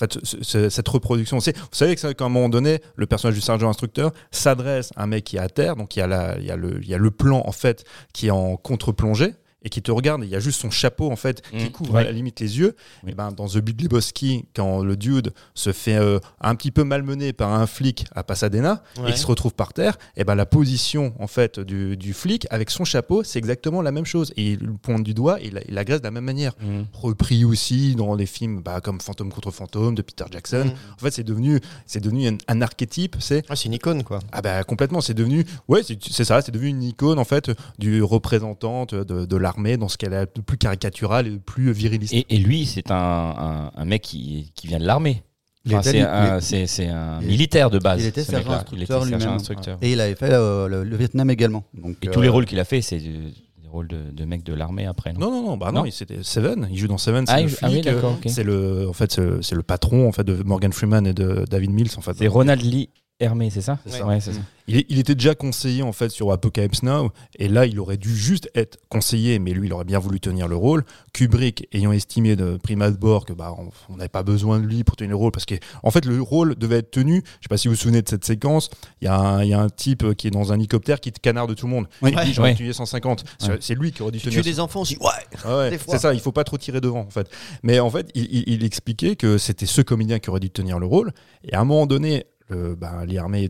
En 0.00 0.06
fait, 0.06 0.24
c- 0.24 0.38
c- 0.42 0.70
cette 0.70 0.88
reproduction, 0.88 1.36
vous 1.38 1.52
savez 1.72 1.94
qu'à 1.94 2.08
un 2.24 2.28
moment 2.30 2.48
donné, 2.48 2.80
le 2.96 3.06
personnage 3.06 3.34
du 3.34 3.42
sergent 3.42 3.68
instructeur 3.68 4.12
s'adresse 4.30 4.90
à 4.96 5.02
un 5.02 5.06
mec 5.06 5.24
qui 5.24 5.36
est 5.36 5.40
à 5.40 5.48
terre, 5.48 5.76
donc 5.76 5.94
il 5.94 5.98
y 5.98 6.02
a, 6.02 6.06
la, 6.06 6.38
il 6.38 6.46
y 6.46 6.50
a, 6.50 6.56
le, 6.56 6.80
il 6.82 6.88
y 6.88 6.94
a 6.94 6.98
le 6.98 7.10
plan 7.10 7.42
en 7.44 7.52
fait 7.52 7.84
qui 8.14 8.28
est 8.28 8.30
en 8.30 8.56
contre-plongée. 8.56 9.34
Et 9.62 9.68
qui 9.68 9.82
te 9.82 9.90
regarde, 9.90 10.22
et 10.22 10.26
il 10.26 10.30
y 10.30 10.36
a 10.36 10.40
juste 10.40 10.60
son 10.60 10.70
chapeau 10.70 11.10
en 11.10 11.16
fait 11.16 11.42
qui 11.50 11.66
Mm, 11.66 11.70
couvre 11.70 11.94
ouais. 11.94 12.00
à 12.00 12.04
la 12.04 12.12
limite 12.12 12.40
les 12.40 12.58
yeux. 12.58 12.74
Oui. 13.04 13.12
Et 13.12 13.14
ben 13.14 13.30
dans 13.32 13.46
The 13.46 13.58
Big 13.58 13.80
Lebowski, 13.82 14.46
quand 14.56 14.82
le 14.82 14.96
dude 14.96 15.32
se 15.54 15.72
fait 15.72 15.96
euh, 15.96 16.18
un 16.40 16.54
petit 16.54 16.70
peu 16.70 16.82
malmener 16.84 17.32
par 17.32 17.52
un 17.52 17.66
flic 17.66 18.06
à 18.14 18.22
Pasadena 18.24 18.82
et 18.98 19.06
qu'il 19.06 19.16
se 19.18 19.26
retrouve 19.26 19.52
par 19.54 19.72
terre, 19.72 19.98
et 20.16 20.24
ben 20.24 20.34
la 20.34 20.46
position 20.46 21.12
en 21.18 21.26
fait 21.26 21.60
du, 21.60 21.96
du 21.96 22.14
flic 22.14 22.46
avec 22.50 22.70
son 22.70 22.84
chapeau, 22.84 23.22
c'est 23.22 23.38
exactement 23.38 23.82
la 23.82 23.92
même 23.92 24.06
chose. 24.06 24.32
Et 24.36 24.52
il 24.52 24.72
pointe 24.78 25.02
du 25.02 25.12
doigt 25.14 25.40
et 25.42 25.48
il, 25.48 25.60
il 25.68 25.76
agresse 25.78 26.00
de 26.00 26.06
la 26.06 26.10
même 26.10 26.24
manière. 26.24 26.54
Mm. 26.60 26.82
Repris 26.92 27.44
aussi 27.44 27.94
dans 27.94 28.16
des 28.16 28.26
films 28.26 28.62
bah, 28.62 28.80
comme 28.80 29.00
Fantôme 29.00 29.30
contre 29.30 29.50
Fantôme 29.50 29.94
de 29.94 30.02
Peter 30.02 30.24
Jackson. 30.30 30.66
Mm. 30.66 30.94
En 30.94 30.98
fait, 30.98 31.10
c'est 31.10 31.24
devenu, 31.24 31.60
c'est 31.86 32.00
devenu 32.00 32.28
un, 32.28 32.36
un 32.48 32.62
archétype. 32.62 33.16
C'est 33.20 33.44
Ah, 33.48 33.56
c'est 33.56 33.66
une 33.66 33.74
icône, 33.74 34.04
quoi. 34.04 34.20
ah 34.32 34.40
bah 34.42 34.64
complètement, 34.64 35.00
c'est 35.00 35.14
devenu, 35.14 35.44
ouais, 35.68 35.82
c'est 35.82 36.24
ça, 36.24 36.40
c'est 36.40 36.52
devenu 36.52 36.68
une 36.70 36.82
icône 36.82 37.18
en 37.18 37.24
fait 37.24 37.50
du 37.78 38.02
représentante 38.02 38.94
de, 38.94 39.24
de 39.26 39.36
l'armée 39.50 39.76
dans 39.76 39.88
ce 39.88 39.96
qu'elle 39.98 40.14
a 40.14 40.26
de 40.26 40.40
plus 40.40 40.58
caricatural 40.58 41.26
et 41.26 41.30
de 41.30 41.38
plus 41.38 41.72
viriliste. 41.72 42.12
Et, 42.14 42.26
et 42.30 42.38
lui, 42.38 42.66
c'est 42.66 42.90
un, 42.90 42.94
un, 42.96 43.70
un 43.74 43.84
mec 43.84 44.02
qui, 44.02 44.52
qui 44.54 44.66
vient 44.68 44.78
de 44.78 44.86
l'armée. 44.86 45.22
Enfin, 45.68 45.82
c'est 45.82 46.86
un, 46.88 47.20
militaire 47.20 47.68
de 47.70 47.78
base. 47.78 48.00
il 48.02 48.06
était 48.06 48.24
sergent 48.24 48.50
mec-là. 48.50 48.64
Il 48.72 48.82
était 48.82 48.92
instructeur 48.94 49.18
sergent 49.20 49.34
instructeur. 49.34 49.78
Et 49.82 49.92
il 49.92 50.00
avait 50.00 50.14
fait 50.14 50.32
euh, 50.32 50.68
le, 50.68 50.84
le 50.84 50.96
Vietnam 50.96 51.28
également. 51.30 51.64
Donc, 51.74 51.96
Et 52.02 52.08
euh, 52.08 52.12
tous 52.12 52.22
les 52.22 52.28
rôles 52.30 52.46
qu'il 52.46 52.58
a 52.58 52.64
fait, 52.64 52.80
c'est 52.80 52.98
des 52.98 53.68
rôles 53.70 53.86
de, 53.88 53.98
de 54.10 54.24
mecs 54.24 54.42
de 54.42 54.54
l'armée 54.54 54.86
après. 54.86 55.12
Non, 55.12 55.30
Non, 55.30 55.30
non, 55.30 55.42
non, 55.50 55.56
bah 55.58 55.70
non, 55.70 55.80
Non. 55.80 55.84
il- 55.86 55.92
c'était 55.92 56.22
Seven. 56.22 56.66
Il 56.70 56.78
joue 56.78 56.88
dans 56.88 56.96
Seven. 56.96 57.26
C'est 57.26 57.32
Ah, 57.34 57.42
le 57.42 57.50
ah 57.60 57.68
oui, 57.70 57.80
euh, 57.80 57.82
d'accord, 57.92 58.12
ok. 58.12 58.24
C'est 58.30 58.42
le, 58.42 58.88
en 58.88 58.92
fait, 58.94 59.20
c'est 59.42 59.54
le 59.54 59.62
patron 59.62 60.08
en 60.08 60.12
fait 60.12 60.24
de 60.24 60.42
Morgan 60.42 60.72
Freeman 60.72 61.06
et 61.06 61.12
de 61.12 61.44
David 61.50 61.70
Mills 61.72 61.90
en 61.98 62.00
fait. 62.00 62.14
C'est 62.16 62.26
Ronald 62.26 62.62
Lee 62.62 62.88
Hermé, 63.20 63.50
c'est 63.50 63.60
ça 63.60 63.78
ça. 63.86 64.06
Ouais, 64.06 64.18
c'est 64.20 64.32
ça. 64.32 64.40
Il, 64.66 64.76
est- 64.78 64.86
il 64.88 64.98
était 64.98 65.14
déjà 65.14 65.34
conseiller 65.34 65.82
en 65.82 65.92
fait 65.92 66.08
sur 66.10 66.30
Apocalypse 66.32 66.82
Now 66.84 67.10
et 67.38 67.48
là 67.48 67.66
il 67.66 67.78
aurait 67.80 67.96
dû 67.96 68.14
juste 68.16 68.48
être 68.54 68.78
conseiller 68.88 69.38
mais 69.40 69.50
lui 69.52 69.66
il 69.66 69.72
aurait 69.72 69.84
bien 69.84 69.98
voulu 69.98 70.20
tenir 70.20 70.46
le 70.48 70.54
rôle. 70.56 70.84
Kubrick 71.12 71.66
ayant 71.72 71.90
estimé 71.92 72.36
de 72.36 72.56
prime 72.62 72.80
abord 72.82 73.26
que 73.26 73.32
bah 73.32 73.54
on 73.88 73.96
n'avait 73.96 74.08
pas 74.08 74.22
besoin 74.22 74.60
de 74.60 74.66
lui 74.66 74.84
pour 74.84 74.94
tenir 74.96 75.10
le 75.10 75.16
rôle 75.16 75.32
parce 75.32 75.44
que 75.44 75.56
en 75.82 75.90
fait 75.90 76.04
le 76.04 76.22
rôle 76.22 76.54
devait 76.56 76.76
être 76.78 76.90
tenu. 76.92 77.22
Je 77.40 77.44
sais 77.44 77.48
pas 77.48 77.56
si 77.56 77.66
vous 77.68 77.74
vous 77.74 77.80
souvenez 77.80 78.00
de 78.02 78.08
cette 78.08 78.24
séquence. 78.24 78.70
Il 79.00 79.06
y, 79.06 79.08
a 79.08 79.18
un- 79.18 79.42
il 79.42 79.48
y 79.50 79.54
a 79.54 79.60
un 79.60 79.68
type 79.70 80.14
qui 80.14 80.28
est 80.28 80.30
dans 80.30 80.52
un 80.52 80.56
hélicoptère 80.56 81.00
qui 81.00 81.10
te 81.12 81.18
canarde 81.20 81.54
tout 81.56 81.66
le 81.66 81.72
monde. 81.72 81.86
Oui. 82.02 82.12
Il 82.16 82.24
dit 82.26 82.32
j'aurais 82.32 82.50
Ouais. 82.50 82.54
tué 82.56 82.72
150. 82.72 83.24
C'est- 83.60 83.74
lui 83.74 83.92
qui 83.92 84.02
aurait 84.02 84.12
dû 84.12 84.18
Tu 84.18 84.24
tenir. 84.28 84.42
tues 84.42 84.50
des 84.50 84.60
enfants, 84.60 84.80
on 84.82 84.84
se 84.84 84.94
dit, 84.94 85.00
ouais, 85.00 85.38
Ah 85.44 85.56
ouais, 85.58 85.70
Des 85.70 85.78
fois. 85.78 85.94
c'est 85.94 86.00
ça, 86.00 86.12
il 86.14 86.20
faut 86.20 86.32
pas 86.32 86.44
trop 86.44 86.58
tirer 86.58 86.80
devant 86.80 87.00
en 87.00 87.10
fait. 87.10 87.28
Mais 87.62 87.80
en 87.80 87.88
fait, 87.90 88.08
il, 88.14 88.24
il- 88.30 88.44
il 88.46 88.64
expliquait 88.64 89.16
que 89.16 89.38
c'était 89.38 89.66
ce 89.66 89.80
comédien 89.82 90.18
qui 90.18 90.28
aurait 90.30 90.40
dû 90.40 90.50
tenir 90.50 90.78
le 90.78 90.86
rôle. 90.86 91.12
Et 91.44 91.54
à 91.54 91.60
un 91.60 91.64
moment 91.64 91.86
donné, 91.86 92.26
le, 92.50 92.74
ben, 92.74 93.04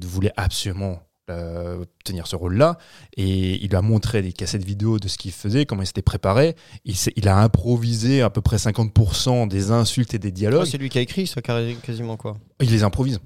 voulait 0.05 0.33
absolument 0.37 1.01
euh, 1.31 1.85
tenir 2.05 2.27
ce 2.27 2.35
rôle-là. 2.35 2.77
Et 3.17 3.65
il 3.65 3.77
a 3.77 3.83
montré 3.83 4.21
des 4.21 4.33
cassettes 4.33 4.65
vidéo 4.65 4.99
de 4.99 5.07
ce 5.07 5.17
qu'il 5.17 5.31
faisait, 5.31 5.65
comment 5.65 5.83
il 5.83 5.87
s'était 5.87 6.03
préparé. 6.03 6.57
Il, 6.85 7.29
a 7.29 7.39
improvisé 7.39 8.21
à 8.23 8.31
peu 8.31 8.41
près 8.41 8.57
50% 8.57 9.47
des 9.47 9.71
insultes 9.71 10.13
et 10.15 10.19
des 10.19 10.33
dialogues. 10.33 10.67
c'est 10.67 10.79
lui 10.79 10.89
qui 10.89 10.99
a 10.99 11.03
écrit 11.03 11.27
ça, 11.27 11.41
quasiment, 11.41 12.17
quoi. 12.17 12.37
il 12.61 12.71
les 12.71 12.83
improvise. 12.83 13.21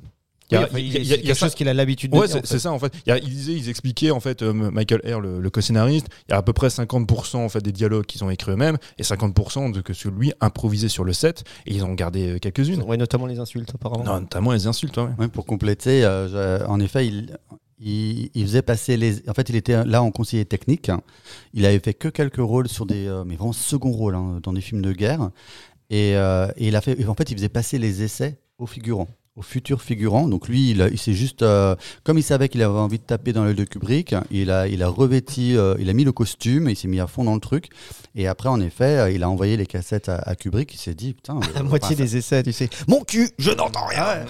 Il 0.50 0.54
y 0.54 0.56
a- 0.58 0.68
Oui, 0.74 0.90
enfin, 0.90 1.00
a- 1.00 1.16
quelque 1.16 1.34
ça- 1.34 1.46
chose 1.46 1.54
qu'il 1.54 1.68
a 1.68 1.74
l'habitude 1.74 2.12
de 2.12 2.18
Ouais, 2.18 2.26
en 2.26 2.28
c'est 2.30 2.46
fait. 2.46 2.58
ça 2.58 2.70
en 2.70 2.78
fait. 2.78 2.92
Il, 3.06 3.08
y 3.08 3.12
a- 3.12 3.18
il 3.18 3.28
disait, 3.30 3.54
ils 3.54 3.68
expliquaient 3.70 4.10
en 4.10 4.20
fait, 4.20 4.42
euh, 4.42 4.52
Michael 4.52 5.00
Hare, 5.10 5.20
le, 5.20 5.40
le 5.40 5.50
co-scénariste, 5.50 6.06
il 6.28 6.32
y 6.32 6.34
a 6.34 6.38
à 6.38 6.42
peu 6.42 6.52
près 6.52 6.68
50% 6.68 7.36
en 7.44 7.48
fait 7.48 7.60
des 7.62 7.72
dialogues 7.72 8.04
qu'ils 8.04 8.22
ont 8.24 8.30
écrits 8.30 8.52
eux-mêmes 8.52 8.76
et 8.98 9.02
50% 9.02 9.70
de 9.72 9.80
que 9.80 9.94
celui 9.94 10.32
improvisé 10.40 10.88
sur 10.88 11.02
le 11.04 11.12
set 11.14 11.44
et 11.66 11.74
ils 11.74 11.84
ont 11.84 11.94
gardé 11.94 12.32
euh, 12.34 12.38
quelques-unes. 12.38 12.82
Ouais, 12.82 12.96
notamment 12.98 13.26
les 13.26 13.38
insultes, 13.38 13.72
apparemment. 13.74 14.04
Non, 14.04 14.20
notamment 14.20 14.52
les 14.52 14.66
insultes, 14.66 14.96
ouais. 14.98 15.08
Ouais, 15.18 15.28
pour 15.28 15.46
compléter, 15.46 16.04
euh, 16.04 16.60
je- 16.60 16.66
en 16.66 16.78
effet, 16.78 17.06
il, 17.06 17.36
il, 17.80 18.30
il 18.34 18.42
faisait 18.44 18.62
passer 18.62 18.96
les. 18.98 19.26
En 19.28 19.32
fait, 19.34 19.48
il 19.48 19.56
était 19.56 19.82
là 19.84 20.02
en 20.02 20.10
conseiller 20.10 20.44
technique. 20.44 20.90
Il 21.54 21.64
avait 21.66 21.78
fait 21.80 21.94
que 21.94 22.08
quelques 22.08 22.36
rôles 22.36 22.68
sur 22.68 22.84
des, 22.86 23.06
euh, 23.06 23.24
mais 23.24 23.36
vraiment 23.36 23.52
second 23.52 23.90
rôle 23.92 24.14
hein, 24.14 24.40
dans 24.42 24.52
des 24.52 24.60
films 24.60 24.82
de 24.82 24.92
guerre. 24.92 25.30
Et, 25.90 26.16
euh, 26.16 26.48
et 26.56 26.68
il 26.68 26.76
a 26.76 26.80
fait. 26.80 27.04
En 27.06 27.14
fait, 27.14 27.30
il 27.30 27.36
faisait 27.36 27.48
passer 27.48 27.78
les 27.78 28.02
essais 28.02 28.38
aux 28.58 28.66
figurants, 28.66 29.08
aux 29.36 29.42
futurs 29.42 29.82
figurants. 29.82 30.28
Donc 30.28 30.48
lui, 30.48 30.70
il, 30.70 30.98
s'est 30.98 31.12
juste, 31.12 31.42
euh, 31.42 31.74
comme 32.04 32.18
il 32.18 32.22
savait 32.22 32.48
qu'il 32.48 32.62
avait 32.62 32.78
envie 32.78 32.98
de 32.98 33.02
taper 33.04 33.32
dans 33.32 33.42
l'œil 33.44 33.56
de 33.56 33.64
Kubrick, 33.64 34.14
il 34.30 34.50
a, 34.50 34.68
il 34.68 34.82
a 34.82 34.88
revêti, 34.88 35.56
euh, 35.56 35.74
il 35.80 35.90
a 35.90 35.92
mis 35.92 36.04
le 36.04 36.12
costume, 36.12 36.68
et 36.68 36.72
il 36.72 36.76
s'est 36.76 36.86
mis 36.86 37.00
à 37.00 37.06
fond 37.08 37.24
dans 37.24 37.34
le 37.34 37.40
truc. 37.40 37.68
Et 38.14 38.28
après, 38.28 38.48
en 38.48 38.60
effet, 38.60 38.84
euh, 38.98 39.10
il 39.10 39.24
a 39.24 39.28
envoyé 39.28 39.56
les 39.56 39.66
cassettes 39.66 40.08
à, 40.08 40.16
à 40.18 40.36
Kubrick. 40.36 40.72
Il 40.72 40.78
s'est 40.78 40.94
dit, 40.94 41.14
putain. 41.14 41.40
La 41.54 41.60
euh, 41.62 41.64
moitié 41.64 41.96
des 41.96 42.16
essais, 42.16 42.44
tu 42.44 42.52
sais. 42.52 42.68
Mon 42.86 43.02
cul, 43.02 43.28
je 43.38 43.50
n'entends 43.50 43.86
rien. 43.86 44.24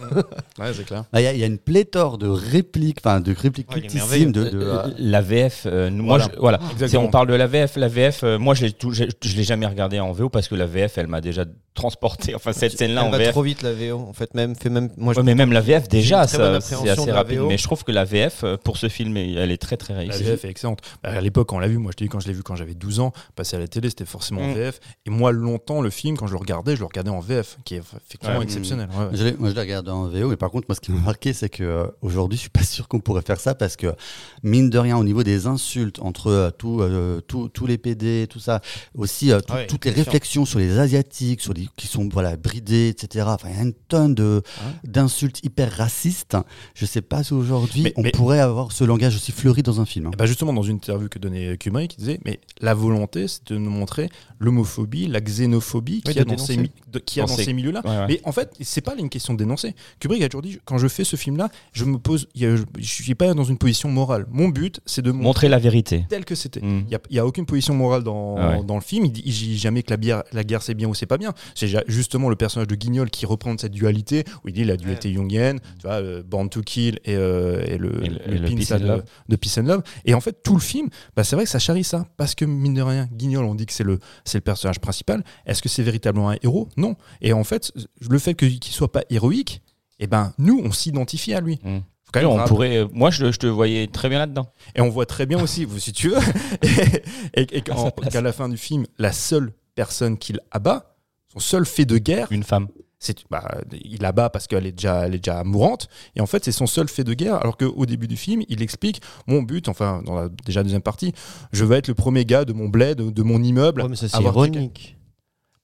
Ouais, 0.58 0.72
c'est 0.74 0.84
clair. 0.86 1.04
Ah, 1.12 1.20
Il 1.20 1.24
y, 1.24 1.26
a- 1.26 1.32
il 1.34 1.38
y 1.40 1.44
a 1.44 1.46
une 1.46 1.58
pléthore 1.58 2.16
de 2.16 2.26
répliques, 2.28 2.98
enfin 3.04 3.20
de 3.20 3.34
répliques 3.34 3.70
Ouais, 3.74 3.80
cultissimes 3.82 4.32
de, 4.32 4.44
de, 4.44 4.58
Euh, 4.62 4.82
La 4.98 5.20
VF, 5.20 5.64
euh, 5.66 5.90
nous- 5.90 6.04
moi, 6.04 6.16
Voilà. 6.16 6.32
je- 6.34 6.40
voilà. 6.78 6.88
Si 6.88 6.96
on 6.96 7.10
parle 7.10 7.28
de 7.28 7.34
la 7.34 7.46
VF, 7.46 7.76
la 7.76 7.88
VF, 7.88 8.24
euh, 8.24 8.38
moi 8.38 8.54
je 8.54 8.64
l'ai 8.64 8.72
tout- 8.72 8.92
j'ai- 8.92 9.08
je 9.22 9.36
l'ai 9.36 9.44
jamais 9.44 9.66
regardé 9.66 10.00
en 10.00 10.12
VO 10.12 10.30
parce 10.30 10.48
que 10.48 10.54
la 10.54 10.66
VF, 10.66 10.96
elle 10.96 11.08
m'a 11.08 11.20
déjà 11.20 11.44
transporté. 11.74 12.34
Enfin, 12.34 12.52
cette 12.52 12.78
scène-là 12.78 13.02
Elle 13.02 13.08
en 13.08 13.10
va 13.10 13.18
VF. 13.18 13.32
trop 13.32 13.42
vite, 13.42 13.62
la 13.62 13.72
VO. 13.74 13.98
En 13.98 14.12
fait, 14.12 14.32
même, 14.34 14.54
fait 14.54 14.70
même. 14.70 14.90
Moi, 14.96 15.12
je 15.14 15.18
Ouais, 15.20 15.24
mais 15.24 15.34
même 15.34 15.52
la 15.52 15.60
VF 15.60 15.88
déjà, 15.88 16.26
c'est 16.26 16.40
assez 16.40 16.74
de 16.76 17.06
la 17.08 17.14
rapide. 17.14 17.40
Mais 17.48 17.58
je 17.58 17.62
trouve 17.64 17.84
que 17.84 17.92
la 17.92 18.04
VF 18.04 18.42
euh, 18.44 18.56
pour 18.56 18.76
ce 18.76 18.88
film, 18.88 19.16
elle 19.16 19.50
est 19.50 19.58
très 19.58 19.76
très 19.76 19.94
La 19.94 20.00
réussie. 20.00 20.22
VF 20.24 20.44
est 20.44 20.48
excellente. 20.50 20.80
Bah, 21.02 21.10
à 21.10 21.20
l'époque, 21.20 21.52
on 21.52 21.58
l'a 21.58 21.68
vu, 21.68 21.78
moi 21.78 21.90
je 21.92 21.96
te 21.96 22.04
dis, 22.04 22.08
quand 22.10 22.20
je 22.20 22.28
l'ai 22.28 22.32
vu 22.34 22.42
quand 22.42 22.56
j'avais 22.56 22.74
12 22.74 23.00
ans, 23.00 23.12
passer 23.36 23.56
à 23.56 23.58
la 23.58 23.68
télé, 23.68 23.88
c'était 23.88 24.04
forcément 24.04 24.42
en 24.42 24.48
Mm. 24.48 24.54
VF. 24.54 24.80
Et 25.06 25.10
moi, 25.10 25.32
longtemps, 25.32 25.80
le 25.80 25.90
film, 25.90 26.16
quand 26.16 26.26
je 26.26 26.32
le 26.32 26.38
regardais, 26.38 26.74
je 26.76 26.80
le 26.80 26.86
regardais 26.86 27.10
en 27.10 27.20
VF, 27.20 27.58
qui 27.64 27.74
est 27.76 27.82
effectivement 28.06 28.38
Ouais. 28.38 28.44
exceptionnel. 28.44 28.88
Ouais, 28.92 29.04
ouais. 29.06 29.10
Je 29.14 29.24
l'ai- 29.24 29.32
moi, 29.38 29.50
je 29.50 29.54
l'ai 29.54 29.60
regardé 29.60 29.90
en 29.90 30.06
VO, 30.08 30.28
mais 30.28 30.36
par 30.36 30.50
contre, 30.50 30.66
moi, 30.68 30.74
ce 30.76 30.80
qui 30.80 30.92
m'a 30.92 31.00
marqué, 31.00 31.32
c'est 31.32 31.48
que 31.48 31.62
euh, 31.64 31.86
aujourd'hui, 32.02 32.36
je 32.36 32.42
suis 32.42 32.50
pas 32.50 32.62
sûr 32.64 32.88
qu'on 32.88 33.00
pourrait 33.00 33.22
faire 33.22 33.40
ça 33.40 33.54
parce 33.54 33.76
que, 33.76 33.94
mine 34.42 34.70
de 34.70 34.78
rien, 34.78 34.96
au 34.98 35.04
niveau 35.04 35.22
des 35.22 35.46
insultes 35.46 35.98
entre 36.00 36.28
euh, 36.30 36.50
tout, 36.50 36.80
euh, 36.80 37.20
tout- 37.20 37.48
tous 37.48 37.66
les 37.66 37.78
PD, 37.78 38.26
tout 38.28 38.38
ça, 38.40 38.60
aussi 38.94 39.32
euh, 39.32 39.40
tout- 39.40 39.54
Ouais, 39.54 39.66
toutes 39.66 39.84
les 39.84 39.90
réflexions 39.92 40.44
sur 40.44 40.58
les 40.58 40.78
asiatiques, 40.78 41.40
sur 41.40 41.52
les 41.52 41.68
qui 41.76 41.86
sont 41.86 42.08
voilà 42.12 42.36
bridés, 42.36 42.88
etc. 42.88 43.24
Enfin, 43.28 43.48
il 43.50 43.56
y 43.56 43.60
a 43.60 43.62
une 43.62 43.72
tonne 43.72 44.14
de 44.14 44.42
d'insultes 44.84 45.40
hyper 45.44 45.70
racistes. 45.72 46.36
Je 46.74 46.86
sais 46.86 47.02
pas 47.02 47.22
si 47.24 47.34
aujourd'hui 47.34 47.82
Mais- 47.82 47.92
on 47.96 48.02
mais- 48.02 48.10
pourrait 48.12 48.40
avoir 48.40 48.72
ce 48.72 48.84
langage 48.84 49.16
aussi 49.16 49.32
fleuri 49.32 49.62
dans 49.62 49.80
un 49.80 49.86
film. 49.86 50.06
hein. 50.06 50.10
Et 50.12 50.16
bah 50.16 50.26
justement, 50.26 50.52
dans 50.52 50.62
une 50.62 50.76
interview 50.76 51.08
que 51.08 51.18
donnait 51.18 51.56
Kubrick, 51.58 51.94
il 51.94 51.98
disait 51.98 52.20
Mais 52.24 52.40
la 52.60 52.74
volonté, 52.74 53.26
c'est 53.28 53.46
de 53.48 53.56
nous 53.58 53.70
montrer 53.70 54.08
l'homophobie, 54.38 55.06
la 55.06 55.20
xénophobie 55.20 55.94
Oui, 55.94 56.00
qu'il 56.02 56.16
y 56.16 56.18
a 56.20 56.24
dans 56.24 56.36
ces, 56.38 56.56
dénoncer. 56.56 56.72
de- 56.92 57.02
y 57.16 57.20
a 57.20 57.22
Dans 57.24 57.28
ces- 57.28 57.52
milieux-là. 57.52 57.80
Ouais, 57.84 57.90
ouais. 57.90 58.06
Mais 58.08 58.20
en 58.24 58.32
fait, 58.32 58.52
c'est 58.60 58.80
pas 58.80 58.94
une 58.96 59.08
question 59.08 59.32
de 59.34 59.38
dénoncer. 59.38 59.74
Kubrick 60.00 60.22
a 60.22 60.28
toujours 60.28 60.42
dit 60.42 60.58
quand 60.64 60.78
je 60.78 60.88
fais 60.88 61.04
ce 61.04 61.16
film-là, 61.16 61.48
je 61.72 61.84
me 61.84 61.98
pose, 61.98 62.28
il 62.34 62.42
y 62.42 62.46
a- 62.46 62.56
je, 62.56 62.62
je 62.78 62.84
suis 63.02 63.14
pas 63.14 63.32
dans 63.34 63.44
une 63.44 63.58
position 63.58 63.88
morale. 63.88 64.26
Mon 64.30 64.48
but, 64.48 64.80
c'est 64.86 65.02
de 65.02 65.10
montrer 65.10 65.24
Montrer 65.24 65.48
la 65.48 65.58
vérité. 65.58 66.04
tel 66.08 66.24
que 66.24 66.34
c'était. 66.34 66.60
Il 66.62 66.84
n'y 67.10 67.18
a, 67.18 67.26
aucune 67.26 67.46
position 67.46 67.74
morale 67.74 68.02
dans, 68.04 68.36
Ah 68.38 68.50
ouais. 68.58 68.64
dans 68.64 68.74
le 68.76 68.80
film. 68.82 69.06
Il 69.06 69.12
dit, 69.12 69.22
il 69.24 69.32
dit 69.32 69.58
jamais 69.58 69.82
que 69.82 69.90
la, 69.90 69.96
bière- 69.96 70.22
la 70.32 70.44
guerre 70.44 70.62
c'est 70.62 70.74
bien 70.74 70.88
ou 70.88 70.94
c'est 70.94 71.06
pas 71.06 71.18
bien. 71.18 71.32
C'est 71.54 71.68
justement 71.88 72.28
le 72.28 72.36
personnage 72.36 72.68
de 72.68 72.74
Guignol 72.74 73.10
qui 73.10 73.26
reprend 73.26 73.56
cette 73.58 73.72
dualité 73.72 74.24
où 74.44 74.48
il 74.48 74.54
dit 74.54 74.64
la 74.74 74.82
dualité 74.82 75.12
jungienne, 75.12 75.60
tu 75.80 75.86
vois, 75.86 75.96
euh, 75.96 76.22
Born 76.22 76.48
to 76.48 76.60
Kill 76.62 76.98
et, 77.04 77.14
euh, 77.16 77.62
et 77.66 77.78
le, 77.78 78.04
Et 78.04 78.08
le- 78.08 78.18
le 78.26 78.34
et 78.34 78.38
le 78.38 78.48
pin 78.48 78.56
Peace 78.56 78.72
and 78.72 78.80
de, 78.80 78.86
Love. 78.86 79.04
de 79.28 79.36
Peace 79.36 79.58
and 79.58 79.62
Love. 79.62 79.82
Et 80.04 80.14
en 80.14 80.20
fait, 80.20 80.42
tout 80.42 80.54
le 80.54 80.60
film, 80.60 80.88
bah, 81.16 81.24
c'est 81.24 81.36
vrai 81.36 81.44
que 81.44 81.50
ça 81.50 81.58
charrie 81.58 81.84
ça. 81.84 82.06
Parce 82.16 82.34
que 82.34 82.44
mine 82.44 82.74
de 82.74 82.82
rien, 82.82 83.08
Guignol, 83.12 83.44
on 83.44 83.54
dit 83.54 83.66
que 83.66 83.72
c'est 83.72 83.84
le, 83.84 83.98
c'est 84.24 84.38
le 84.38 84.42
personnage 84.42 84.80
principal. 84.80 85.24
Est-ce 85.46 85.62
que 85.62 85.68
c'est 85.68 85.82
véritablement 85.82 86.30
un 86.30 86.36
héros? 86.42 86.68
Non. 86.76 86.96
Et 87.20 87.32
en 87.32 87.44
fait, 87.44 87.72
le 88.10 88.18
fait 88.18 88.34
que- 88.34 88.46
qu'il 88.46 88.72
soit 88.72 88.92
pas 88.92 89.02
héroïque, 89.10 89.62
eh 90.00 90.06
ben, 90.06 90.32
nous, 90.38 90.60
on 90.64 90.72
s'identifie 90.72 91.34
à 91.34 91.40
lui. 91.40 91.58
Mm. 91.62 91.78
Même 92.14 92.26
on 92.26 92.44
pourrait, 92.44 92.76
euh, 92.76 92.86
moi, 92.92 93.10
je, 93.10 93.32
je 93.32 93.38
te 93.38 93.46
voyais 93.48 93.88
très 93.88 94.08
bien 94.08 94.18
là-dedans. 94.20 94.46
et 94.76 94.80
on 94.80 94.88
voit 94.88 95.04
très 95.06 95.26
bien 95.26 95.42
aussi, 95.42 95.66
si 95.78 95.92
tu 95.92 96.10
veux, 96.10 96.18
et, 96.62 97.42
et- 97.42 97.56
et 97.58 97.62
À 97.70 97.74
sa 97.76 97.82
qu'en- 97.82 97.90
place. 97.90 98.12
qu'à 98.12 98.20
la 98.20 98.32
fin 98.32 98.48
du 98.48 98.56
film, 98.56 98.86
la 98.98 99.10
seule 99.12 99.52
personne 99.74 100.16
qu'il 100.16 100.38
abat, 100.52 100.94
son 101.32 101.40
seul 101.40 101.66
fait 101.66 101.84
de 101.84 101.98
guerre, 101.98 102.28
Une 102.30 102.44
femme. 102.44 102.68
C'est 103.04 103.24
bah, 103.30 103.44
il 103.72 104.04
abat 104.04 104.30
parce 104.30 104.46
qu'elle 104.46 104.66
est 104.66 104.72
déjà, 104.72 105.06
elle 105.06 105.14
est 105.14 105.18
déjà 105.18 105.44
mourante. 105.44 105.88
Et 106.16 106.20
en 106.20 106.26
fait, 106.26 106.44
c'est 106.44 106.52
son 106.52 106.66
seul 106.66 106.88
fait 106.88 107.04
de 107.04 107.14
guerre. 107.14 107.36
Alors 107.36 107.56
qu'au 107.56 107.86
début 107.86 108.08
du 108.08 108.16
film, 108.16 108.42
il 108.48 108.62
explique 108.62 109.00
mon 109.26 109.42
but, 109.42 109.68
enfin, 109.68 110.02
dans 110.04 110.14
la 110.14 110.28
déjà 110.44 110.62
deuxième 110.62 110.82
partie, 110.82 111.12
je 111.52 111.64
veux 111.64 111.76
être 111.76 111.88
le 111.88 111.94
premier 111.94 112.24
gars 112.24 112.44
de 112.44 112.52
mon 112.52 112.68
bled, 112.68 112.98
de, 112.98 113.10
de 113.10 113.22
mon 113.22 113.42
immeuble. 113.42 113.82
Ouais, 113.82 113.88
mais 113.88 113.96
ça, 113.96 114.08
c'est 114.08 114.22
ironique. 114.22 114.96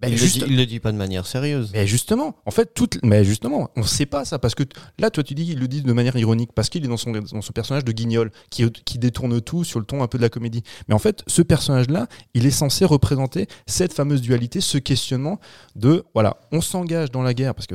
Ben, 0.01 0.11
il, 0.11 0.17
juste- 0.17 0.37
le 0.41 0.47
dit, 0.47 0.53
il 0.53 0.57
le 0.57 0.67
dit 0.67 0.81
pas 0.81 0.93
de 0.93 0.97
manière 0.97 1.27
sérieuse. 1.27 1.71
Mais 1.75 1.87
justement, 1.87 2.35
en 2.47 2.51
fait, 2.51 2.73
toute, 2.73 2.99
mais 3.03 3.23
justement, 3.25 3.71
on 3.77 3.83
sait 3.83 4.07
pas 4.07 4.25
ça 4.25 4.39
parce 4.39 4.55
que 4.55 4.63
là, 4.99 5.11
toi, 5.11 5.23
tu 5.23 5.35
dis, 5.35 5.47
il 5.47 5.59
le 5.59 5.69
dit 5.69 5.83
de 5.83 5.93
manière 5.93 6.17
ironique 6.17 6.53
parce 6.55 6.71
qu'il 6.71 6.83
est 6.85 6.89
dans 6.89 6.97
son, 6.97 7.11
dans 7.13 7.43
son 7.43 7.53
personnage 7.53 7.85
de 7.85 7.93
guignol 7.93 8.31
qui, 8.49 8.71
qui 8.71 8.99
détourne 8.99 9.41
tout 9.43 9.63
sur 9.63 9.79
le 9.79 9.85
ton 9.85 10.03
un 10.03 10.07
peu 10.07 10.17
de 10.17 10.23
la 10.23 10.31
comédie. 10.31 10.63
Mais 10.89 10.95
en 10.95 10.99
fait, 10.99 11.23
ce 11.27 11.43
personnage-là, 11.43 12.07
il 12.33 12.47
est 12.47 12.51
censé 12.51 12.85
représenter 12.87 13.47
cette 13.67 13.93
fameuse 13.93 14.23
dualité, 14.23 14.61
ce 14.63 14.79
questionnement 14.79 15.39
de, 15.77 16.05
voilà, 16.15 16.39
on 16.51 16.61
s'engage 16.63 17.11
dans 17.11 17.23
la 17.23 17.35
guerre 17.35 17.55
parce 17.55 17.67
que 17.67 17.75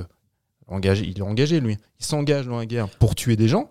engagé, 0.67 1.05
il 1.05 1.19
est 1.19 1.21
engagé 1.21 1.59
lui, 1.59 1.77
il 1.99 2.05
s'engage 2.05 2.47
dans 2.47 2.57
la 2.57 2.65
guerre 2.65 2.89
pour 2.89 3.13
tuer 3.13 3.35
des 3.35 3.47
gens. 3.47 3.69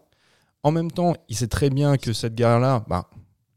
En 0.62 0.70
même 0.70 0.92
temps, 0.92 1.14
il 1.28 1.36
sait 1.36 1.48
très 1.48 1.70
bien 1.70 1.96
que 1.96 2.12
cette 2.12 2.34
guerre-là, 2.36 2.84
bah, 2.88 3.10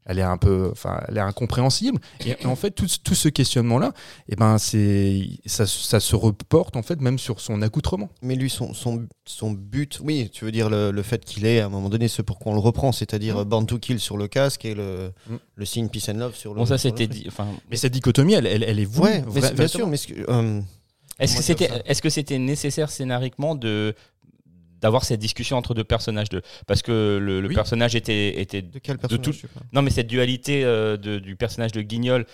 elle 0.08 0.18
est 0.18 0.22
un 0.22 0.36
peu, 0.38 0.70
enfin, 0.72 1.00
elle 1.06 1.16
est 1.18 1.20
incompréhensible. 1.20 2.00
Et, 2.26 2.30
et 2.40 2.46
en 2.46 2.56
fait, 2.56 2.72
tout, 2.72 2.86
tout 3.04 3.14
ce 3.14 3.28
questionnement-là, 3.28 3.92
eh 4.28 4.34
ben, 4.34 4.58
c'est, 4.58 5.22
ça, 5.46 5.66
ça 5.66 6.00
se 6.00 6.16
reporte 6.16 6.74
en 6.76 6.82
fait 6.82 7.00
même 7.00 7.18
sur 7.18 7.40
son 7.40 7.62
accoutrement. 7.62 8.08
Mais 8.22 8.34
lui, 8.34 8.50
son, 8.50 8.74
son, 8.74 9.06
son 9.26 9.52
but, 9.52 10.00
oui, 10.02 10.28
tu 10.32 10.44
veux 10.44 10.50
dire 10.52 10.68
le, 10.70 10.90
le 10.90 11.02
fait 11.02 11.24
qu'il 11.24 11.46
ait 11.46 11.60
à 11.60 11.66
un 11.66 11.68
moment 11.68 11.88
donné 11.88 12.08
ce 12.08 12.22
pourquoi 12.22 12.52
on 12.52 12.54
le 12.54 12.60
reprend, 12.60 12.90
c'est-à-dire 12.90 13.36
Mm. 13.36 13.40
euh, 13.40 13.44
Born 13.44 13.66
to 13.66 13.78
Kill 13.78 14.00
sur 14.00 14.16
le 14.16 14.26
casque 14.26 14.64
et 14.64 14.74
le, 14.74 15.12
Mm. 15.28 15.36
le 15.54 15.64
signe 15.64 15.88
Peace 15.88 16.08
and 16.08 16.14
Love 16.18 16.34
sur 16.34 16.54
le. 16.54 16.58
Bon, 16.60 16.66
ça 16.66 16.78
c'était 16.78 17.06
dit. 17.06 17.24
Enfin, 17.28 17.46
Mais 17.70 17.76
cette 17.76 17.92
dichotomie, 17.92 18.32
elle, 18.34 18.46
elle, 18.46 18.62
elle 18.64 18.80
est 18.80 18.84
voulue. 18.84 19.08
Ouais, 19.10 19.24
mais 19.32 19.40
vra- 19.40 19.48
c'est- 19.48 19.54
bien 19.54 19.68
sûr, 19.68 19.86
mais 19.86 19.96
ce 19.98 20.06
que, 20.08 20.14
euh, 20.30 20.60
est-ce 21.18 21.36
que 21.36 21.42
c'était, 21.42 21.68
est-ce 21.84 22.00
que 22.00 22.10
c'était 22.10 22.38
nécessaire 22.38 22.90
scénariquement 22.90 23.54
de 23.54 23.94
d'avoir 24.80 25.04
cette 25.04 25.20
discussion 25.20 25.56
entre 25.56 25.74
deux 25.74 25.84
personnages 25.84 26.28
de 26.28 26.42
parce 26.66 26.82
que 26.82 27.18
le, 27.20 27.40
le 27.40 27.48
Oui. 27.48 27.54
personnage 27.54 27.94
était 27.94 28.40
était 28.40 28.62
de 28.62 28.78
quel 28.78 28.98
personnage 28.98 29.24
tout- 29.40 29.46
non 29.72 29.82
mais 29.82 29.90
cette 29.90 30.06
dualité 30.06 30.64
euh, 30.64 30.96
de- 30.96 31.18
du 31.18 31.36
personnage 31.36 31.72
de 31.72 31.82
Guignol 31.82 32.26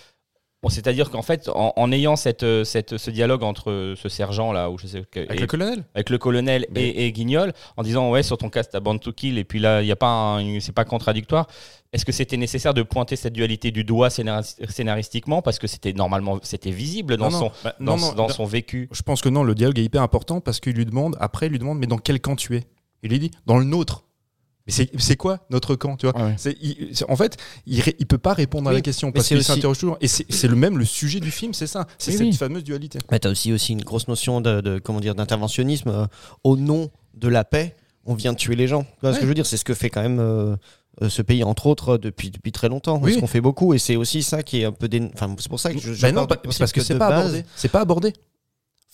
bon, 0.65 0.69
c'est-à-dire 0.69 1.09
qu'en 1.11 1.21
fait 1.21 1.47
en, 1.49 1.73
en 1.75 1.91
ayant 1.91 2.15
cette, 2.15 2.43
euh, 2.43 2.63
cette 2.63 2.97
ce 2.97 3.11
dialogue 3.11 3.43
entre 3.43 3.93
ce 3.95 4.09
sergent 4.09 4.51
là 4.51 4.69
ou 4.71 4.77
je 4.77 4.87
sais 4.87 5.03
Avec 5.15 5.31
et- 5.37 5.41
le 5.41 5.47
colonel. 5.47 5.83
avec 5.93 6.09
le 6.09 6.17
colonel 6.17 6.65
Mais- 6.71 6.81
et, 6.89 7.05
et 7.05 7.11
Guignol 7.11 7.53
en 7.77 7.83
disant 7.83 8.09
ouais 8.11 8.23
sur 8.23 8.37
ton 8.37 8.49
casque 8.49 8.71
t'as 8.71 8.79
bande 8.79 8.99
to 8.99 9.11
kill 9.13 9.37
et 9.37 9.43
puis 9.43 9.59
là 9.59 9.81
il 9.81 9.87
y 9.87 9.91
a 9.91 9.95
pas 9.95 10.07
un- 10.37 10.59
c'est 10.59 10.71
pas 10.71 10.85
contradictoire 10.85 11.47
est-ce 11.93 12.03
que 12.03 12.11
c'était 12.11 12.35
nécessaire 12.37 12.73
de 12.73 12.81
pointer 12.83 13.15
cette 13.15 13.33
dualité 13.33 13.71
du 13.71 13.83
doigt 13.85 14.09
scénaris- 14.09 14.57
scénaristiquement? 14.69 15.41
Parce 15.41 15.59
que 15.59 15.67
c'était 15.67 15.93
normalement 15.93 16.39
c'était 16.43 16.71
visible 16.71 17.15
dans 17.15 17.29
Non, 17.29 17.39
son. 17.39 17.51
Bah, 17.63 17.73
dans, 17.79 17.95
non, 17.97 18.13
dans 18.13 18.27
bah, 18.27 18.33
son 18.33 18.43
vécu 18.43 18.89
Je 18.91 19.01
pense 19.01 19.21
que 19.21 19.29
non, 19.29 19.43
le 19.43 19.55
dialogue 19.55 19.79
est 19.79 19.83
hyper 19.83 20.01
important 20.01 20.41
parce 20.41 20.59
qu'il 20.59 20.73
lui 20.73 20.85
demande, 20.85 21.15
après, 21.21 21.45
il 21.45 21.51
lui 21.51 21.59
demande, 21.59 21.79
mais 21.79 21.87
dans 21.87 21.97
quel 21.99 22.19
camp 22.19 22.35
tu 22.35 22.57
es? 22.57 22.63
Il 23.03 23.11
lui 23.11 23.19
dit, 23.19 23.31
dans 23.45 23.57
le 23.57 23.63
nôtre. 23.65 24.03
Mais 24.67 24.73
c'est 24.97 25.15
quoi 25.15 25.39
notre 25.51 25.75
camp, 25.75 25.95
tu 25.95 26.07
vois 26.07 26.19
Ouais. 26.19 26.35
Il- 26.61 26.91
En 27.07 27.15
fait, 27.15 27.37
il, 27.67 27.83
il 27.99 28.07
peut 28.07 28.17
pas 28.17 28.33
répondre 28.33 28.67
à 28.69 28.73
la 28.73 28.81
question 28.81 29.11
parce 29.11 29.27
qu'il 29.27 29.37
aussi- 29.37 29.45
s'interroge 29.45 29.77
toujours. 29.77 29.97
Et 30.01 30.07
c'est 30.07 30.47
le 30.47 30.55
même 30.55 30.77
le 30.77 30.85
sujet 30.85 31.19
du 31.19 31.29
film, 31.31 31.53
c'est 31.53 31.67
ça. 31.67 31.85
C'est 31.99 32.11
Oui, 32.11 32.17
cette 32.17 32.27
oui. 32.27 32.33
fameuse 32.33 32.63
dualité. 32.63 32.97
Mais 33.11 33.19
tu 33.19 33.27
as 33.27 33.31
aussi, 33.31 33.53
aussi 33.53 33.73
une 33.73 33.83
grosse 33.83 34.07
notion 34.07 34.41
de, 34.41 34.61
de- 34.61 34.79
comment 34.79 34.99
dire 34.99 35.13
d'interventionnisme 35.13 35.89
euh, 35.89 36.05
au 36.43 36.57
nom 36.57 36.89
de 37.13 37.27
la 37.27 37.43
paix. 37.43 37.75
On 38.07 38.15
vient 38.15 38.33
de 38.33 38.37
tuer 38.37 38.55
les 38.55 38.67
gens. 38.67 38.83
Tu 38.83 38.89
vois 39.01 39.13
ce 39.13 39.17
que 39.17 39.23
je 39.23 39.27
veux 39.27 39.33
dire? 39.35 39.45
C'est 39.45 39.57
ce 39.57 39.65
que 39.65 39.73
fait 39.73 39.89
quand 39.89 40.01
même 40.01 40.19
euh, 40.19 40.55
euh, 41.01 41.09
ce 41.09 41.21
pays, 41.21 41.43
entre 41.43 41.65
autres, 41.67 41.97
depuis, 41.97 42.29
depuis 42.31 42.51
très 42.51 42.69
longtemps. 42.69 42.99
Oui. 43.01 43.13
Ce 43.15 43.19
qu'on 43.19 43.25
fait 43.27 43.41
beaucoup. 43.41 43.73
Et 43.73 43.79
c'est 43.79 43.95
aussi 43.95 44.21
ça 44.23 44.43
qui 44.43 44.61
est 44.61 44.65
un 44.65 44.71
peu. 44.71 44.87
dé- 44.87 45.09
Enfin, 45.13 45.35
c'est 45.39 45.49
pour 45.49 45.59
ça 45.59 45.73
que 45.73 45.79
je. 45.79 45.93
je 45.93 46.01
Ben 46.01 46.13
non, 46.13 46.25
pas- 46.27 46.37
parce 46.37 46.71
que 46.71 46.81
c'est 46.81 46.97
pas 46.97 47.07
abordé. 47.07 47.43
C'est 47.55 47.69
pas 47.71 47.81
abordé. 47.81 48.13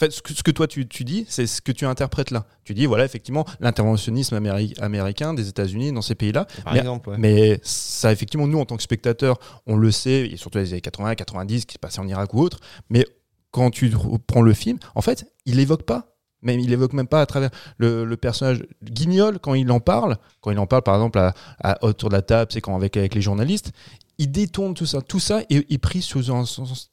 En 0.02 0.06
fait, 0.06 0.12
ce 0.12 0.22
que, 0.24 0.34
ce 0.34 0.42
que 0.42 0.50
toi 0.50 0.66
tu, 0.68 0.88
tu 0.88 1.04
dis, 1.04 1.26
c'est 1.30 1.46
ce 1.46 1.62
que 1.62 1.72
tu 1.72 1.86
interprètes 1.86 2.32
là. 2.32 2.48
Tu 2.64 2.74
dis, 2.74 2.88
voilà, 2.88 3.06
effectivement, 3.06 3.46
l'interventionnisme 3.60 4.36
améri- 4.36 4.74
américain 4.82 5.36
des 5.36 5.48
États-Unis 5.48 5.92
dans 5.92 6.02
ces 6.02 6.16
pays-là. 6.16 6.46
Par 6.64 6.74
Mais- 6.74 6.80
exemple, 6.80 7.10
ouais. 7.12 7.18
Mais 7.20 7.60
ça, 7.62 8.12
effectivement, 8.12 8.48
nous, 8.48 8.58
en 8.60 8.66
tant 8.66 8.78
que 8.78 8.82
spectateurs, 8.84 9.38
on 9.68 9.76
le 9.76 9.92
sait, 9.92 10.26
et 10.26 10.38
surtout 10.38 10.58
les 10.58 10.72
années 10.74 10.82
80, 10.82 11.14
90, 11.14 11.66
qui 11.66 11.74
se 11.76 11.80
passait 11.80 12.00
en 12.00 12.08
Irak 12.08 12.34
ou 12.34 12.40
autre. 12.42 12.60
Mais 12.90 13.06
quand 13.52 13.70
tu 13.70 13.92
prends 14.26 14.42
le 14.42 14.54
film, 14.54 14.80
en 14.96 15.02
fait, 15.02 15.28
il 15.46 15.60
évoque 15.60 15.84
pas. 15.84 16.08
Même, 16.42 16.60
il 16.60 16.74
évoque 16.74 16.94
même 16.94 17.08
pas 17.08 17.22
à 17.22 17.28
travers 17.28 17.52
le, 17.78 18.04
le 18.04 18.18
personnage 18.18 18.64
Guignol, 18.84 19.38
quand 19.40 19.54
il 19.54 19.70
en 19.72 19.80
parle, 19.80 20.18
quand 20.40 20.50
il 20.50 20.58
en 20.58 20.66
parle 20.66 20.82
par 20.82 20.96
exemple 20.96 21.20
à- 21.20 21.36
à- 21.60 21.86
autour 21.86 22.10
de 22.10 22.16
la 22.16 22.24
table, 22.24 22.52
c'est 22.52 22.62
quand 22.62 22.76
avec, 22.76 22.98
avec 22.98 23.14
les 23.14 23.22
journalistes, 23.22 23.72
il 24.18 24.32
détourne 24.32 24.74
tout 24.74 24.88
ça. 24.88 25.02
Tout 25.04 25.20
ça 25.20 25.42
est, 25.52 25.72
est 25.72 25.78
pris 25.78 26.02
sous 26.02 26.32
un 26.32 26.44
sens 26.46 26.90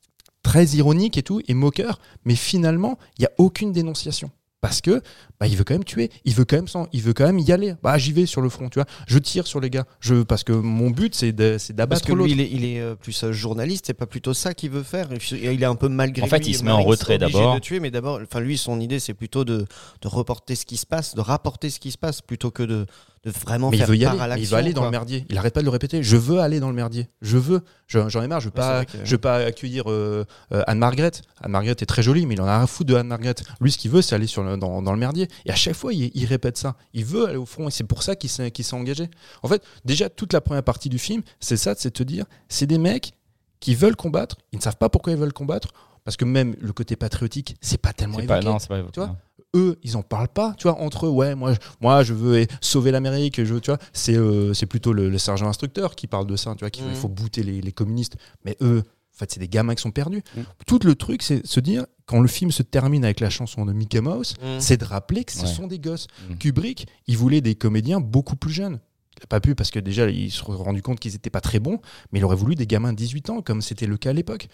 très 0.48 0.66
ironique 0.80 1.16
et 1.18 1.22
tout, 1.22 1.40
et 1.46 1.54
moqueur, 1.54 2.00
mais 2.24 2.34
finalement, 2.36 2.98
il 3.18 3.22
n'y 3.22 3.26
a 3.26 3.32
aucune 3.38 3.72
dénonciation. 3.72 4.30
Parce 4.60 4.80
que 4.80 5.02
bah, 5.38 5.46
il 5.46 5.56
veut 5.56 5.62
quand 5.62 5.74
même 5.74 5.84
tuer, 5.84 6.10
il 6.24 6.34
veut 6.34 6.44
quand 6.44 6.56
même 6.56 6.66
s'en- 6.66 6.88
il 6.92 7.00
veut 7.00 7.12
quand 7.12 7.26
même 7.26 7.38
y 7.38 7.52
aller. 7.52 7.74
Bah 7.80 7.96
j'y 7.96 8.12
vais 8.12 8.26
sur 8.26 8.40
le 8.40 8.48
front, 8.48 8.68
tu 8.68 8.80
vois. 8.80 8.86
Je 9.06 9.18
tire 9.20 9.46
sur 9.46 9.60
les 9.60 9.70
gars. 9.70 9.84
Je 10.00 10.24
parce 10.24 10.42
que 10.42 10.50
mon 10.52 10.90
but 10.90 11.14
c'est 11.14 11.30
de- 11.30 11.58
c'est 11.60 11.74
Parce 11.74 11.76
d'abattre 11.76 12.06
que 12.06 12.12
lui, 12.12 12.18
l'autre. 12.22 12.32
il 12.32 12.40
est, 12.40 12.50
il 12.50 12.64
est 12.64 12.80
euh, 12.80 12.96
plus 12.96 13.22
euh, 13.22 13.30
journaliste, 13.30 13.84
c'est 13.86 13.94
pas 13.94 14.06
plutôt 14.06 14.34
ça 14.34 14.54
qu'il 14.54 14.70
veut 14.70 14.82
faire. 14.82 15.10
Et 15.12 15.52
Il 15.54 15.62
est 15.62 15.66
un 15.66 15.76
peu 15.76 15.88
malgré 15.88 16.24
En 16.24 16.26
fait, 16.26 16.40
lui, 16.40 16.48
il 16.48 16.54
se 16.56 16.64
met 16.64 16.72
en 16.72 16.82
retrait 16.82 17.22
obligé 17.22 17.32
d'abord. 17.38 17.54
de 17.54 17.60
tuer, 17.60 17.78
mais 17.78 17.92
d'abord, 17.92 18.18
enfin 18.20 18.40
lui, 18.40 18.58
son 18.58 18.80
idée, 18.80 18.98
c'est 18.98 19.14
plutôt 19.14 19.44
de, 19.44 19.58
de 20.02 20.08
reporter 20.08 20.56
ce 20.56 20.66
qui 20.66 20.76
se 20.76 20.86
passe, 20.86 21.14
de 21.14 21.20
rapporter 21.20 21.70
ce 21.70 21.78
qui 21.78 21.92
se 21.92 21.98
passe, 21.98 22.20
plutôt 22.20 22.50
que 22.50 22.64
de, 22.64 22.84
de 23.24 23.30
vraiment 23.30 23.70
Mais 23.70 23.76
il 23.76 23.80
faire 23.80 23.88
veut 23.88 23.96
y 23.96 24.04
part 24.04 24.20
aller, 24.20 24.32
à 24.34 24.38
il 24.38 24.46
veut 24.46 24.56
aller 24.56 24.72
dans 24.72 24.84
le 24.84 24.90
merdier. 24.90 25.26
Il 25.28 25.36
arrête 25.38 25.52
pas 25.54 25.60
de 25.60 25.64
le 25.64 25.70
répéter. 25.70 26.02
Je 26.02 26.16
veux 26.16 26.38
aller 26.40 26.60
dans 26.60 26.68
le 26.68 26.74
merdier. 26.74 27.08
Je 27.20 27.36
veux. 27.36 27.62
Je- 27.86 28.08
J'en 28.08 28.22
ai 28.22 28.28
marre. 28.28 28.40
Je 28.40 28.46
veux 28.46 28.50
pas, 28.52 28.84
que- 28.84 28.98
je 29.04 29.10
veux 29.10 29.18
pas 29.18 29.36
accueillir 29.36 29.90
euh, 29.90 30.24
euh, 30.52 30.62
Anne 30.66 30.78
Margaret. 30.78 31.10
Anne 31.42 31.50
Margaret 31.50 31.72
est 31.80 31.86
très 31.86 32.02
jolie, 32.02 32.26
mais 32.26 32.34
il 32.34 32.40
en 32.40 32.46
a 32.46 32.54
à 32.56 32.66
foutre 32.66 32.90
de 32.90 32.94
Anne 32.96 33.08
Margaret. 33.08 33.34
Lui, 33.60 33.72
ce 33.72 33.78
qu'il 33.78 33.90
veut, 33.90 34.02
c'est 34.02 34.14
aller 34.14 34.26
sur 34.26 34.42
le- 34.42 34.56
dans, 34.56 34.82
dans 34.82 34.92
le 34.92 34.98
merdier. 34.98 35.28
Et 35.46 35.50
à 35.50 35.56
chaque 35.56 35.74
fois, 35.74 35.92
il, 35.92 36.10
il 36.14 36.24
répète 36.26 36.56
ça. 36.58 36.76
Il 36.94 37.04
veut 37.04 37.26
aller 37.28 37.36
au 37.36 37.46
front, 37.46 37.68
et 37.68 37.70
c'est 37.70 37.84
pour 37.84 38.02
ça 38.02 38.14
qu'il 38.16 38.30
s'est 38.30 38.74
engagé. 38.74 39.08
En 39.42 39.48
fait, 39.48 39.62
déjà 39.84 40.08
toute 40.08 40.32
la 40.32 40.40
première 40.40 40.62
partie 40.62 40.88
du 40.88 40.98
film, 40.98 41.22
c'est 41.40 41.56
ça, 41.56 41.74
c'est 41.76 41.90
te 41.90 42.02
dire, 42.02 42.24
c'est 42.48 42.66
des 42.66 42.78
mecs 42.78 43.12
qui 43.60 43.74
veulent 43.74 43.96
combattre. 43.96 44.36
Ils 44.52 44.56
ne 44.58 44.62
savent 44.62 44.76
pas 44.76 44.88
pourquoi 44.88 45.12
ils 45.12 45.18
veulent 45.18 45.32
combattre, 45.32 45.68
parce 46.08 46.16
que 46.16 46.24
même 46.24 46.56
le 46.58 46.72
côté 46.72 46.96
patriotique, 46.96 47.56
c'est 47.60 47.76
pas 47.76 47.92
tellement 47.92 48.16
pas 48.16 48.22
évoqué 48.38 48.46
non 48.46 48.58
c'est 48.58 48.68
pas 48.68 48.82
Tu 48.90 48.98
vois 48.98 49.14
eux, 49.54 49.78
ils 49.82 49.94
en 49.98 50.02
parlent 50.02 50.28
pas, 50.28 50.54
tu 50.56 50.62
vois, 50.62 50.78
entre 50.80 51.04
eux, 51.04 51.10
ouais, 51.10 51.34
moi, 51.34 51.52
je- 51.52 51.58
moi, 51.82 52.02
je 52.02 52.14
veux 52.14 52.46
sauver 52.62 52.90
l'Amérique, 52.90 53.44
je 53.44 53.52
veux, 53.52 53.60
tu 53.60 53.70
vois, 53.70 53.78
c'est 53.92 54.16
euh, 54.16 54.54
c'est 54.54 54.64
plutôt 54.64 54.94
le, 54.94 55.10
le 55.10 55.18
sergent 55.18 55.48
instructeur 55.48 55.94
qui 55.96 56.06
parle 56.06 56.26
de 56.26 56.34
ça, 56.36 56.52
tu 56.54 56.60
vois, 56.60 56.70
qu'il 56.70 56.86
Mhm. 56.86 56.94
faut 56.94 57.08
bouter 57.08 57.42
les, 57.42 57.60
les 57.60 57.72
communistes, 57.72 58.16
mais 58.46 58.56
eux, 58.62 58.82
en 58.86 59.18
fait, 59.18 59.30
c'est 59.32 59.40
des 59.40 59.48
gamins 59.48 59.74
qui 59.74 59.82
sont 59.82 59.90
perdus. 59.90 60.22
Mhm. 60.34 60.44
Tout 60.66 60.78
le 60.84 60.94
truc, 60.94 61.22
c'est 61.22 61.46
se 61.46 61.60
dire, 61.60 61.84
quand 62.06 62.20
le 62.20 62.28
film 62.28 62.50
se 62.52 62.62
termine 62.62 63.04
avec 63.04 63.20
la 63.20 63.28
chanson 63.28 63.66
de 63.66 63.74
Mickey 63.74 64.00
Mouse, 64.00 64.32
Mm. 64.42 64.60
c'est 64.60 64.78
de 64.78 64.84
rappeler 64.86 65.24
que 65.24 65.32
ce 65.32 65.42
Ouais. 65.42 65.46
sont 65.46 65.66
des 65.66 65.78
gosses. 65.78 66.06
Kubrick, 66.38 66.86
il 67.06 67.18
voulait 67.18 67.42
des 67.42 67.54
comédiens 67.54 68.00
beaucoup 68.00 68.36
plus 68.36 68.52
jeunes. 68.52 68.80
Il 69.18 69.22
n'a 69.22 69.26
pas 69.28 69.40
pu 69.40 69.54
parce 69.54 69.70
que 69.70 69.78
déjà, 69.80 70.08
il 70.08 70.30
se 70.30 70.42
rendu 70.44 70.80
compte 70.82 71.00
qu'ils 71.00 71.12
n'étaient 71.12 71.30
pas 71.30 71.40
très 71.40 71.58
bons, 71.58 71.80
mais 72.12 72.20
il 72.20 72.24
aurait 72.24 72.36
voulu 72.36 72.54
des 72.54 72.66
gamins 72.66 72.92
de 72.92 72.96
18 72.96 73.30
ans, 73.30 73.42
comme 73.42 73.60
c'était 73.62 73.86
le 73.86 73.96
cas 73.96 74.10
à 74.10 74.12
l'époque. 74.12 74.48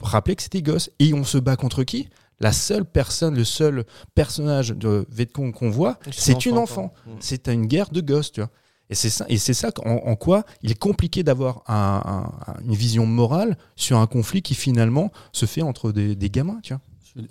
Rappeler 0.00 0.34
que 0.36 0.42
c'était 0.42 0.58
des 0.60 0.70
gosses. 0.72 0.90
Et 0.98 1.14
on 1.14 1.22
se 1.24 1.38
bat 1.38 1.56
contre 1.56 1.84
qui? 1.84 2.08
La 2.40 2.50
seule 2.52 2.84
personne, 2.84 3.36
le 3.36 3.44
seul 3.44 3.84
personnage 4.16 4.70
de 4.70 5.06
Vietcong 5.10 5.52
qu'on 5.52 5.70
voit, 5.70 5.98
c'est 6.10 6.44
une 6.46 6.58
enfant. 6.58 6.92
Mm. 7.06 7.10
C'est 7.20 7.48
une 7.48 7.66
guerre 7.66 7.90
de 7.90 8.00
gosses, 8.00 8.32
tu 8.32 8.40
vois. 8.40 8.50
Et 8.90 8.94
c'est 8.96 9.10
ça, 9.10 9.24
et 9.28 9.38
c'est 9.38 9.54
ça 9.54 9.70
en, 9.86 9.90
en 9.92 10.16
quoi 10.16 10.44
il 10.62 10.70
est 10.72 10.78
compliqué 10.78 11.22
d'avoir 11.22 11.62
un- 11.68 12.02
un- 12.48 12.60
une 12.66 12.74
vision 12.74 13.06
morale 13.06 13.56
sur 13.76 13.96
un 13.98 14.06
conflit 14.06 14.42
qui 14.42 14.54
finalement 14.54 15.12
se 15.32 15.46
fait 15.46 15.62
entre 15.62 15.92
des, 15.92 16.14
des 16.16 16.28
gamins, 16.30 16.58
tu 16.62 16.74
vois. 16.74 16.82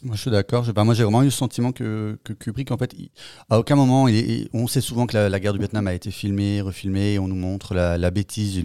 Moi, 0.03 0.15
je 0.15 0.21
suis 0.21 0.31
d'accord. 0.31 0.63
Je- 0.63 0.71
moi, 0.71 0.93
j'ai 0.93 1.03
vraiment 1.03 1.21
eu 1.23 1.25
le 1.25 1.31
sentiment 1.31 1.71
que, 1.71 2.19
que 2.23 2.33
Kubrick, 2.33 2.71
en 2.71 2.77
fait, 2.77 2.93
il- 2.97 3.09
à 3.49 3.57
aucun 3.59 3.75
moment, 3.75 4.07
il 4.07 4.15
est- 4.15 4.27
il- 4.41 4.49
on 4.53 4.67
sait 4.67 4.81
souvent 4.81 5.07
que 5.07 5.15
la, 5.17 5.27
la 5.29 5.39
guerre 5.39 5.53
du 5.53 5.59
Vietnam 5.59 5.87
a 5.87 5.93
été 5.93 6.11
filmée, 6.11 6.61
refilmée, 6.61 7.13
et 7.13 7.19
on 7.19 7.27
nous 7.27 7.35
montre 7.35 7.73
la, 7.73 7.97
la 7.97 8.11
bêtise 8.11 8.57
et 8.59 8.61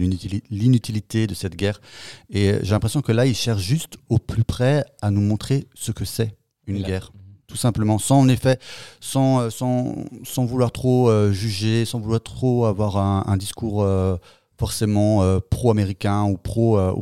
l'inutilité 0.51 1.25
de 1.27 1.33
cette 1.33 1.55
guerre. 1.55 1.81
Et 2.29 2.53
j'ai 2.61 2.71
l'impression 2.71 3.01
que 3.01 3.11
là, 3.11 3.25
il 3.25 3.35
cherche 3.35 3.61
juste 3.61 3.97
au 4.09 4.19
plus 4.19 4.43
près 4.43 4.85
à 5.01 5.09
nous 5.11 5.21
montrer 5.21 5.67
ce 5.73 5.91
que 5.91 6.05
c'est 6.05 6.35
une 6.67 6.81
Là. 6.81 6.87
guerre. 6.87 7.11
Tout 7.47 7.55
simplement, 7.55 7.97
sans 7.97 8.19
en 8.19 8.27
effet, 8.27 8.59
sans, 8.99 9.39
euh, 9.39 9.49
sans, 9.49 9.95
sans 10.25 10.45
vouloir 10.45 10.71
trop 10.73 11.09
euh, 11.09 11.31
juger, 11.31 11.85
sans 11.85 11.97
vouloir 11.99 12.21
trop 12.21 12.65
avoir 12.65 12.97
un, 12.97 13.23
un 13.25 13.37
discours 13.37 13.83
euh, 13.83 14.17
forcément 14.57 15.23
euh, 15.23 15.39
pro-américain 15.39 16.23
ou 16.23 16.37
pro 16.37 16.77
euh, 16.79 16.93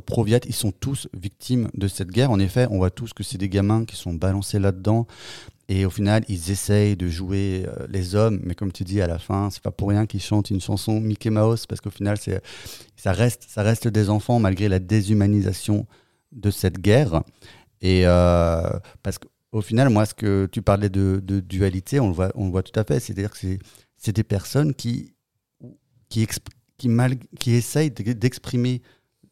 ils 0.46 0.54
sont 0.54 0.72
tous 0.72 1.08
victimes 1.14 1.70
de 1.74 1.88
cette 1.88 2.10
guerre. 2.10 2.32
En 2.32 2.40
effet, 2.40 2.68
on 2.70 2.78
voit 2.78 2.92
tous 2.92 3.14
que 3.14 3.24
c'est 3.24 3.38
des 3.38 3.50
gamins 3.50 3.86
qui 3.86 3.96
sont 3.96 4.14
balancés 4.14 4.60
là-dedans. 4.60 5.08
Et 5.68 5.86
au 5.86 5.90
final, 5.90 6.24
ils 6.28 6.52
essayent 6.52 6.96
de 6.96 7.08
jouer 7.08 7.66
euh, 7.66 7.88
les 7.90 8.14
hommes, 8.14 8.40
mais 8.44 8.54
comme 8.54 8.72
tu 8.72 8.84
dis 8.84 9.02
à 9.02 9.08
la 9.08 9.18
fin, 9.18 9.50
c'est 9.50 9.64
pas 9.64 9.72
pour 9.72 9.90
rien 9.90 10.06
qu'ils 10.06 10.22
chantent 10.22 10.52
une 10.52 10.62
chanson 10.62 11.00
Mickey 11.00 11.32
Mouse, 11.32 11.66
parce 11.66 11.82
qu'au 11.82 11.90
final, 11.90 12.18
ça 12.96 13.12
reste, 13.12 13.46
ça 13.48 13.64
reste 13.64 13.88
des 13.88 14.10
enfants 14.10 14.40
malgré 14.40 14.70
la 14.70 14.78
déshumanisation 14.80 15.88
de 16.32 16.52
cette 16.52 16.80
guerre. 16.80 17.24
Et 17.82 18.02
euh, 18.06 18.70
parce 19.02 19.18
qu'au 19.18 19.62
final, 19.62 19.90
moi, 19.90 20.06
ce 20.06 20.14
que 20.14 20.48
tu 20.52 20.62
parlais 20.62 20.90
de, 20.90 21.20
dualité, 21.20 22.00
on 22.00 22.10
le 22.10 22.14
voit, 22.14 22.64
tout 22.64 22.80
à 22.80 22.84
fait. 22.84 23.00
C'est-à-dire 23.00 23.32
que 23.32 23.38
c'est, 23.98 24.12
des 24.12 24.24
personnes 24.24 24.76
qui, 24.76 25.16
qui, 26.10 26.22
qui, 26.78 26.90
mal, 26.90 27.16
qui 27.40 27.52
essayent 27.52 27.92
de- 27.92 28.14
d'exprimer 28.14 28.82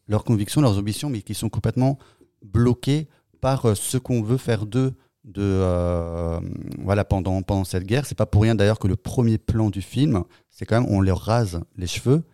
leurs 0.08 0.24
convictions, 0.24 0.60
leurs 0.60 0.78
ambitions, 0.78 1.10
mais 1.10 1.22
qui 1.22 1.34
sont 1.34 1.48
complètement 1.48 1.98
bloquées 2.42 3.08
par 3.40 3.66
euh, 3.66 3.74
ce 3.74 3.96
qu'on 3.98 4.22
veut 4.22 4.36
faire 4.38 4.66
d'eux 4.66 4.94
de 5.24 5.40
euh, 5.42 6.38
voilà 6.78 7.02
pendant 7.04 7.40
pendant 7.40 7.64
cette 7.64 7.84
guerre 7.84 8.04
c'est 8.04 8.14
pas 8.14 8.26
pour 8.26 8.42
rien 8.42 8.54
d'ailleurs 8.54 8.78
que 8.78 8.86
le 8.88 8.96
premier 8.96 9.38
plan 9.38 9.70
du 9.70 9.80
film 9.80 10.22
c'est 10.50 10.66
quand 10.66 10.78
même 10.82 10.90
on 10.92 11.00
leur 11.00 11.18
rase 11.20 11.60
les 11.78 11.86
cheveux 11.86 12.24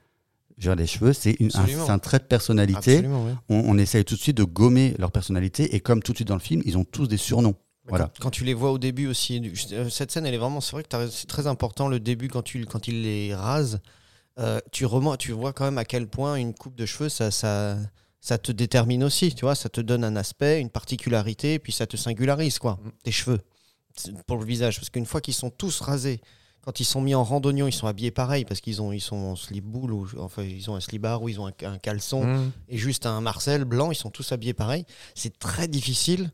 Genre, 0.59 0.75
les 0.75 0.89
cheveux 0.89 1.13
c'est 1.13 1.39
un, 1.89 1.99
trait 2.01 2.19
de 2.19 2.25
personnalité 2.25 3.03
oui. 3.07 3.33
on, 3.49 3.63
on 3.65 3.79
essaye 3.79 4.05
tout 4.05 4.17
de 4.17 4.21
suite 4.21 4.37
de 4.37 4.43
gommer 4.45 4.97
leur 4.99 5.13
personnalité 5.13 5.75
et 5.77 5.79
comme 5.81 6.03
tout 6.03 6.11
de 6.13 6.19
suite 6.19 6.29
dans 6.29 6.35
le 6.35 6.41
film 6.41 6.63
ils 6.65 6.77
ont 6.77 6.85
tous 6.85 7.07
des 7.07 7.17
surnoms 7.17 7.55
Voilà. 7.89 8.07
Quand, 8.07 8.25
quand 8.25 8.31
tu 8.31 8.45
les 8.45 8.53
vois 8.55 8.73
au 8.73 8.79
début 8.79 9.07
aussi, 9.07 9.41
euh, 9.73 9.89
cette 9.89 10.11
scène, 10.11 10.27
elle 10.27 10.35
est 10.35 10.39
vraiment, 10.39 10.61
c'est 10.61 10.73
vrai 10.73 10.83
que 10.83 11.09
c'est 11.09 11.27
très 11.29 11.47
important 11.47 11.89
le 11.89 11.99
début 12.01 12.29
quand 12.29 12.43
tu 12.43 12.67
quand 12.67 12.89
il 12.89 13.03
les 13.03 13.35
rase. 13.35 13.81
Euh, 14.41 14.61
tu 14.73 14.87
tu 15.19 15.33
vois 15.33 15.53
quand 15.53 15.65
même 15.65 15.79
à 15.79 15.85
quel 15.85 16.07
point 16.09 16.37
une 16.37 16.55
coupe 16.55 16.75
de 16.75 16.87
cheveux, 16.87 17.09
ça, 17.09 17.31
ça, 17.31 17.77
ça 18.21 18.39
te 18.39 18.53
détermine 18.53 19.05
aussi, 19.05 19.35
tu 19.35 19.45
vois, 19.45 19.55
ça 19.55 19.69
te 19.69 19.81
donne 19.81 20.05
un 20.05 20.17
aspect, 20.17 20.61
une 20.61 20.71
particularité, 20.71 21.59
puis 21.59 21.73
ça 21.73 21.87
te 21.87 21.97
singularise 21.97 22.59
quoi. 22.59 22.79
Mm. 22.83 22.91
Tes 23.05 23.13
cheveux 23.13 23.41
pour 24.27 24.39
le 24.39 24.45
visage, 24.45 24.77
parce 24.77 24.89
qu'une 24.89 25.05
fois 25.05 25.21
qu'ils 25.21 25.35
sont 25.35 25.51
tous 25.51 25.81
rasés, 25.81 26.21
quand 26.63 26.79
ils 26.79 26.85
sont 26.85 27.01
mis 27.01 27.15
en 27.15 27.25
randonnion, 27.25 27.67
ils 27.67 27.73
sont 27.73 27.87
habillés 27.87 28.11
pareil 28.11 28.45
parce 28.45 28.61
qu'ils 28.61 28.83
ont 28.83 28.93
ils 28.93 29.01
sont 29.01 29.17
en 29.17 29.37
slip 29.37 29.65
boule 29.65 29.93
ou 29.93 30.07
enfin 30.19 30.43
ils 30.43 30.71
ont 30.71 30.75
un 30.75 30.81
slibard 30.81 31.23
ou 31.23 31.29
ils 31.29 31.41
ont 31.41 31.47
un, 31.47 31.53
un 31.65 31.79
caleçon 31.79 32.25
Mmh. 32.25 32.53
et 32.69 32.79
juste 32.79 33.07
un 33.07 33.21
Marcel 33.21 33.65
blanc, 33.65 33.91
ils 33.91 33.97
sont 33.97 34.11
tous 34.11 34.33
habillés 34.33 34.55
pareil. 34.55 34.85
C'est 35.15 35.39
très 35.39 35.69
difficile 35.69 36.31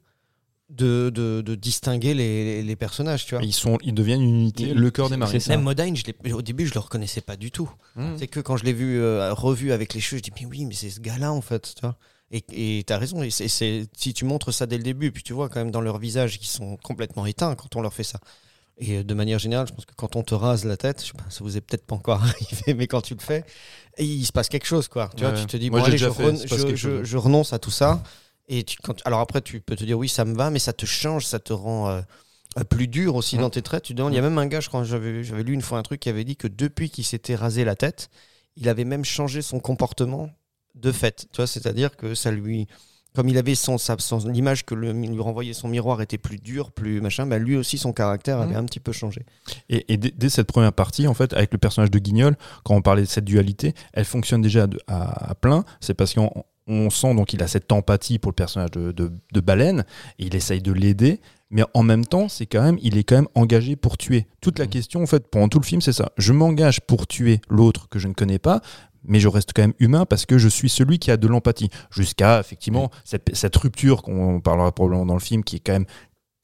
de, 0.69 1.11
de, 1.15 1.43
de 1.43 1.55
distinguer 1.55 2.13
les, 2.15 2.63
les- 2.63 2.77
personnages, 2.77 3.25
tu 3.25 3.35
vois. 3.37 3.45
Ils, 3.45 3.53
sont, 3.53 3.79
ils 3.85 3.95
deviennent 3.95 4.21
une 4.23 4.35
unité, 4.41 4.75
le 4.75 4.91
cœur 4.91 5.09
des 5.09 5.17
marines. 5.17 5.41
Même 5.49 5.63
Modine, 5.63 5.97
je 5.97 6.33
au 6.33 6.43
début, 6.43 6.67
je 6.67 6.75
le 6.75 6.81
reconnaissais 6.81 7.21
pas 7.21 7.37
du 7.37 7.51
tout. 7.51 7.71
Mmh. 7.95 8.17
C'est 8.19 8.27
que 8.27 8.41
quand 8.41 8.57
je 8.57 8.65
l'ai 8.65 8.73
vu 8.73 8.99
euh, 9.01 9.33
revu 9.33 9.71
avec 9.73 9.95
les 9.95 10.01
cheveux, 10.01 10.19
je 10.19 10.23
dis 10.25 10.33
mais 10.41 10.47
oui, 10.47 10.65
mais 10.65 10.75
c'est 10.75 10.91
ce 10.91 11.01
gars-là 11.01 11.33
en 11.33 11.41
fait, 11.41 11.73
tu 11.75 11.81
vois. 11.83 11.97
Et 12.33 12.83
tu 12.85 12.93
as 12.93 12.99
raison, 12.99 13.23
et 13.23 13.31
c'est- 13.31 13.47
si 13.97 14.13
tu 14.13 14.25
montres 14.25 14.53
ça 14.53 14.67
dès 14.67 14.77
le 14.77 14.83
début, 14.83 15.13
puis 15.13 15.23
tu 15.23 15.33
vois 15.33 15.49
quand 15.49 15.61
même 15.61 15.71
dans 15.71 15.81
leur 15.81 15.99
visage 15.99 16.39
qu'ils 16.39 16.49
sont 16.49 16.77
complètement 16.83 17.25
éteints 17.27 17.55
quand 17.55 17.77
on 17.77 17.81
leur 17.81 17.95
fait 17.95 18.03
ça. 18.03 18.19
Et 18.79 18.99
euh, 18.99 19.03
de 19.05 19.15
manière 19.15 19.39
générale, 19.39 19.67
je 19.69 19.73
pense 19.73 19.87
que 19.87 19.95
quand 19.97 20.17
on 20.17 20.23
te 20.25 20.35
rase 20.35 20.65
la 20.65 20.77
tête, 20.77 21.01
je 21.01 21.07
sais 21.07 21.13
pas, 21.13 21.25
ça 21.31 21.45
vous 21.45 21.57
est 21.57 21.61
peut-être 21.61 21.87
pas 21.87 21.95
encore 21.95 22.21
arrivé, 22.25 22.75
mais 22.75 22.89
quand 22.89 23.01
tu 23.01 23.15
le 23.15 23.21
fais, 23.21 23.45
il 23.99 24.27
se 24.27 24.33
passe 24.33 24.49
quelque 24.49 24.67
chose, 24.67 24.89
quoi. 24.89 25.11
Tu 25.17 25.23
vois, 25.23 25.33
tu 25.33 25.47
te 25.47 25.57
dis, 25.57 25.71
Moi, 25.71 25.79
bon, 25.79 25.87
allez, 25.87 25.97
je, 25.99 26.11
fait, 26.11 26.23
je- 26.77 27.05
je 27.05 27.17
renonce 27.17 27.53
à 27.53 27.61
tout 27.61 27.71
ça. 27.71 28.03
Et 28.49 28.63
tu, 28.65 28.77
quand, 28.83 29.01
alors 29.05 29.21
après, 29.21 29.41
tu 29.41 29.61
peux 29.61 29.75
te 29.77 29.85
dire, 29.85 29.99
oui, 29.99 30.09
ça 30.09 30.25
me 30.25 30.35
va, 30.35 30.51
mais 30.51 30.59
ça 30.59 30.73
te 30.73 30.87
change, 30.87 31.27
ça 31.27 31.39
te 31.39 31.53
rend 31.53 31.89
euh, 31.89 32.01
euh, 32.59 32.65
plus 32.65 32.87
dur 32.89 33.15
aussi 33.17 33.37
Mm. 33.37 33.41
dans 33.41 33.51
tes 33.51 33.63
traits. 33.63 33.83
Tu 33.85 33.95
demandes- 33.95 34.13
il 34.13 34.17
y 34.17 34.19
a 34.19 34.23
même 34.23 34.39
un 34.39 34.47
gars, 34.47 34.61
je 34.61 34.69
crois, 34.69 34.85
j'avais 34.85 35.25
j'avais 35.25 35.43
lu 35.43 35.53
une 35.53 35.63
fois 35.63 35.79
un 35.79 35.83
truc 35.83 36.01
qui 36.01 36.09
avait 36.09 36.25
dit 36.25 36.37
que 36.37 36.47
depuis 36.49 36.89
qu'il 36.91 37.05
s'était 37.05 37.35
rasé 37.35 37.65
la 37.65 37.75
tête, 37.75 38.09
il 38.57 38.69
avait 38.69 38.85
même 38.85 39.05
changé 39.05 39.43
son 39.43 39.59
comportement 39.61 40.31
de 40.75 40.93
fait. 40.93 41.27
Tu 41.33 41.37
vois, 41.39 41.47
c'est-à-dire 41.47 41.97
que 41.97 42.15
ça 42.15 42.31
lui. 42.31 42.67
Comme 43.15 43.31
il 43.31 43.39
avait 43.39 43.55
son, 43.55 43.79
sa- 43.79 43.97
son- 43.99 44.29
l'image 44.29 44.67
que 44.67 44.75
le- 44.75 44.93
lui 44.93 45.19
renvoyait 45.21 45.55
son 45.55 45.69
miroir 45.69 46.03
était 46.03 46.19
plus 46.19 46.37
dure, 46.37 46.71
plus 46.71 47.01
machin, 47.01 47.25
bah 47.27 47.39
lui 47.39 47.57
aussi 47.57 47.79
son 47.79 47.95
caractère 47.95 48.39
avait 48.43 48.53
Mhm. 48.53 48.61
un 48.61 48.65
petit 48.67 48.79
peu 48.79 48.93
changé. 48.93 49.25
Et, 49.71 49.91
et 49.91 49.97
dès, 49.97 50.11
dès 50.11 50.29
cette 50.29 50.47
première 50.49 50.75
partie, 50.75 51.07
en 51.09 51.15
fait, 51.15 51.33
avec 51.33 51.51
le 51.51 51.57
personnage 51.59 51.91
de 51.91 51.99
Guignol, 51.99 52.37
quand 52.63 52.75
on 52.75 52.83
parlait 52.83 53.01
de 53.01 53.07
cette 53.09 53.25
dualité, 53.25 53.73
elle 53.95 54.05
fonctionne 54.05 54.43
déjà 54.43 54.67
à, 54.87 55.31
à 55.31 55.35
plein. 55.35 55.65
C'est 55.81 55.95
parce 55.95 56.13
qu'on 56.13 56.45
on 56.67 56.91
sent 56.91 57.15
donc 57.15 57.33
il 57.33 57.43
a 57.43 57.49
cette 57.49 57.71
empathie 57.73 58.19
pour 58.19 58.31
le 58.33 58.37
personnage 58.37 58.71
de, 58.73 58.93
de, 58.93 59.13
de 59.33 59.41
Baleine, 59.41 59.85
et 60.19 60.27
il 60.27 60.35
essaye 60.35 60.61
de 60.63 60.73
l'aider, 60.73 61.21
mais 61.51 61.63
en 61.75 61.83
même 61.83 62.05
temps, 62.05 62.29
c'est 62.29 62.47
quand 62.47 62.63
même, 62.63 62.79
il 62.83 62.97
est 62.99 63.05
quand 63.05 63.17
même 63.17 63.29
engagé 63.35 63.77
pour 63.77 63.97
tuer. 63.97 64.27
Toute 64.41 64.59
la 64.59 64.65
Mhm. 64.65 64.71
question, 64.71 65.03
en 65.03 65.07
fait, 65.07 65.29
pendant 65.29 65.49
tout 65.49 65.61
le 65.61 65.65
film, 65.65 65.81
c'est 65.81 65.93
ça. 65.93 66.11
Je 66.19 66.33
m'engage 66.33 66.81
pour 66.81 67.07
tuer 67.07 67.41
l'autre 67.49 67.89
que 67.89 67.99
je 68.01 68.09
ne 68.09 68.15
connais 68.15 68.39
pas. 68.41 68.61
Mais 69.09 69.21
je 69.21 69.29
reste 69.29 69.53
quand 69.55 69.63
même 69.63 69.75
humain 69.79 70.05
parce 70.05 70.27
que 70.27 70.37
je 70.37 70.49
suis 70.49 70.69
celui 70.69 70.99
qui 70.99 71.13
a 71.13 71.17
de 71.17 71.29
l'empathie. 71.29 71.69
Jusqu'à, 71.93 72.41
effectivement, 72.41 72.91
cette, 73.05 73.37
cette 73.37 73.55
rupture 73.55 74.03
qu'on 74.03 74.41
parlera 74.41 74.73
probablement 74.73 75.07
dans 75.07 75.15
le 75.15 75.21
film, 75.21 75.45
qui 75.45 75.55
est 75.57 75.61
quand 75.61 75.75
même 75.75 75.87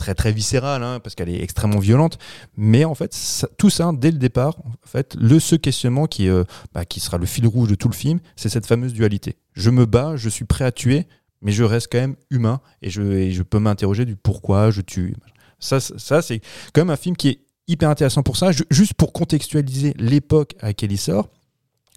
très 0.03 0.17
très 0.17 0.33
viscérale, 0.33 0.83
hein, 0.83 0.99
parce 0.99 1.15
qu'elle 1.15 1.29
est 1.29 1.41
extrêmement 1.41 1.79
violente. 1.79 2.19
Mais 2.57 2.85
en 2.85 2.97
fait, 2.97 3.17
tout 3.57 3.71
ça, 3.71 3.93
dès 3.97 4.11
le 4.11 4.19
départ, 4.19 4.59
en 4.59 4.73
fait, 4.87 5.15
le 5.15 5.39
ce 5.39 5.55
questionnement 5.55 6.07
qui, 6.09 6.29
euh, 6.29 6.43
bah, 6.75 6.85
qui 6.85 6.99
sera 6.99 7.19
le 7.19 7.27
fil 7.27 7.47
rouge 7.47 7.69
de 7.69 7.77
tout 7.77 7.89
le 7.89 7.95
film, 7.95 8.19
c'est 8.35 8.49
cette 8.49 8.67
fameuse 8.67 8.93
dualité. 8.93 9.37
Je 9.53 9.71
me 9.71 9.87
bats, 9.87 10.17
je 10.17 10.29
suis 10.29 10.45
prêt 10.45 10.65
à 10.65 10.73
tuer, 10.73 11.07
mais 11.41 11.53
je 11.53 11.63
reste 11.63 11.87
quand 11.93 12.01
même 12.01 12.17
humain 12.31 12.61
et 12.83 12.91
je, 12.91 13.31
je 13.31 13.43
peux 13.45 13.61
m'interroger 13.61 14.05
du 14.05 14.17
pourquoi 14.17 14.71
je 14.73 14.81
tue. 14.81 15.15
Ça, 15.61 15.79
ça 15.79 16.21
c'est 16.21 16.41
quand 16.73 16.81
même 16.81 16.91
un 16.91 16.97
film 16.97 17.17
qui 17.17 17.29
est 17.29 17.41
hyper 17.69 17.89
intéressant 17.89 18.25
pour 18.25 18.37
ça. 18.37 18.51
Ju- 18.51 18.65
Juste 18.71 18.95
pour 18.95 19.13
contextualiser 19.13 19.95
l'époque 19.99 20.57
à 20.61 20.67
laquelle 20.67 20.91
il 20.91 20.99
sort. 20.99 21.29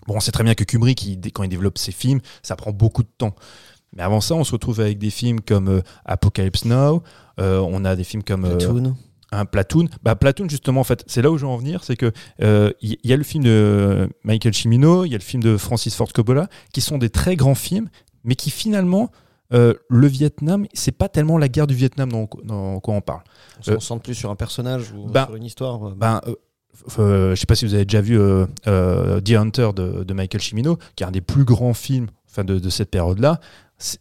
Bon, 0.05 0.15
on 0.17 0.19
sait 0.19 0.31
très 0.31 0.43
bien 0.43 0.53
que 0.53 0.63
Kubrick, 0.63 1.03
quand 1.33 1.41
il 1.41 1.49
développe 1.49 1.79
ses 1.79 1.91
films, 1.91 2.19
ça 2.43 2.55
prend 2.55 2.71
beaucoup 2.71 3.01
de 3.01 3.09
temps. 3.17 3.33
Mais 3.93 4.03
avant 4.03 4.21
ça, 4.21 4.35
on 4.35 4.43
se 4.43 4.51
retrouve 4.51 4.79
avec 4.79 4.97
des 4.97 5.09
films 5.09 5.41
comme 5.41 5.69
euh, 5.69 5.81
Apocalypse 6.05 6.65
Now. 6.65 7.03
euh, 7.39 7.59
on 7.59 7.85
a 7.85 7.95
des 7.95 8.03
films 8.03 8.23
comme 8.23 8.45
euh, 8.45 8.57
Platoon. 8.57 8.95
un 9.31 9.45
Platoon. 9.45 9.87
Bah, 10.03 10.15
Platoon, 10.15 10.49
justement, 10.49 10.81
en 10.81 10.83
fait, 10.83 11.03
c'est 11.07 11.21
là 11.21 11.31
où 11.31 11.37
je 11.37 11.45
veux 11.45 11.51
en 11.51 11.57
venir, 11.57 11.83
c'est 11.83 11.95
que 11.95 12.11
il 12.81 12.97
y, 13.03 13.13
a 13.13 13.17
le 13.17 13.23
film 13.23 13.43
de 13.43 14.09
Michael 14.23 14.53
Cimino, 14.53 15.05
il 15.05 15.11
y 15.11 15.15
a 15.15 15.17
le 15.17 15.23
film 15.23 15.41
de 15.41 15.57
Francis 15.57 15.95
Ford 15.95 16.11
Coppola, 16.11 16.47
qui 16.73 16.81
sont 16.81 16.97
des 16.97 17.09
très 17.09 17.35
grands 17.35 17.55
films, 17.55 17.89
mais 18.23 18.35
qui 18.35 18.49
finalement, 18.49 19.11
euh, 19.53 19.73
le 19.89 20.07
Vietnam, 20.07 20.65
c'est 20.73 20.91
pas 20.91 21.07
tellement 21.07 21.37
la 21.37 21.47
guerre 21.47 21.67
du 21.67 21.75
Vietnam 21.75 22.11
dans 22.11 22.25
quoi 22.25 22.93
on 22.93 23.01
parle. 23.01 23.21
On 23.59 23.63
se 23.63 23.71
euh, 23.71 23.75
concentre 23.75 24.03
plus 24.03 24.15
sur 24.15 24.31
un 24.31 24.35
personnage 24.35 24.91
ou 24.91 25.07
bah, 25.07 25.25
sur 25.27 25.35
une 25.35 25.45
histoire. 25.45 25.79
Ben, 25.95 26.19
euh, 26.99 27.35
je 27.35 27.39
sais 27.39 27.45
pas 27.45 27.55
si 27.55 27.65
vous 27.65 27.75
avez 27.75 27.85
déjà 27.85 28.01
vu 28.01 28.17
The 28.65 29.31
Hunter 29.31 29.69
de, 29.75 30.03
de 30.03 30.13
Michael 30.13 30.41
Cimino, 30.41 30.77
qui 30.95 31.03
est 31.03 31.07
un 31.07 31.11
des 31.11 31.21
plus 31.21 31.45
grands 31.45 31.73
films 31.73 32.07
enfin, 32.29 32.43
de, 32.43 32.59
de 32.59 32.69
cette 32.69 32.89
période-là. 32.89 33.39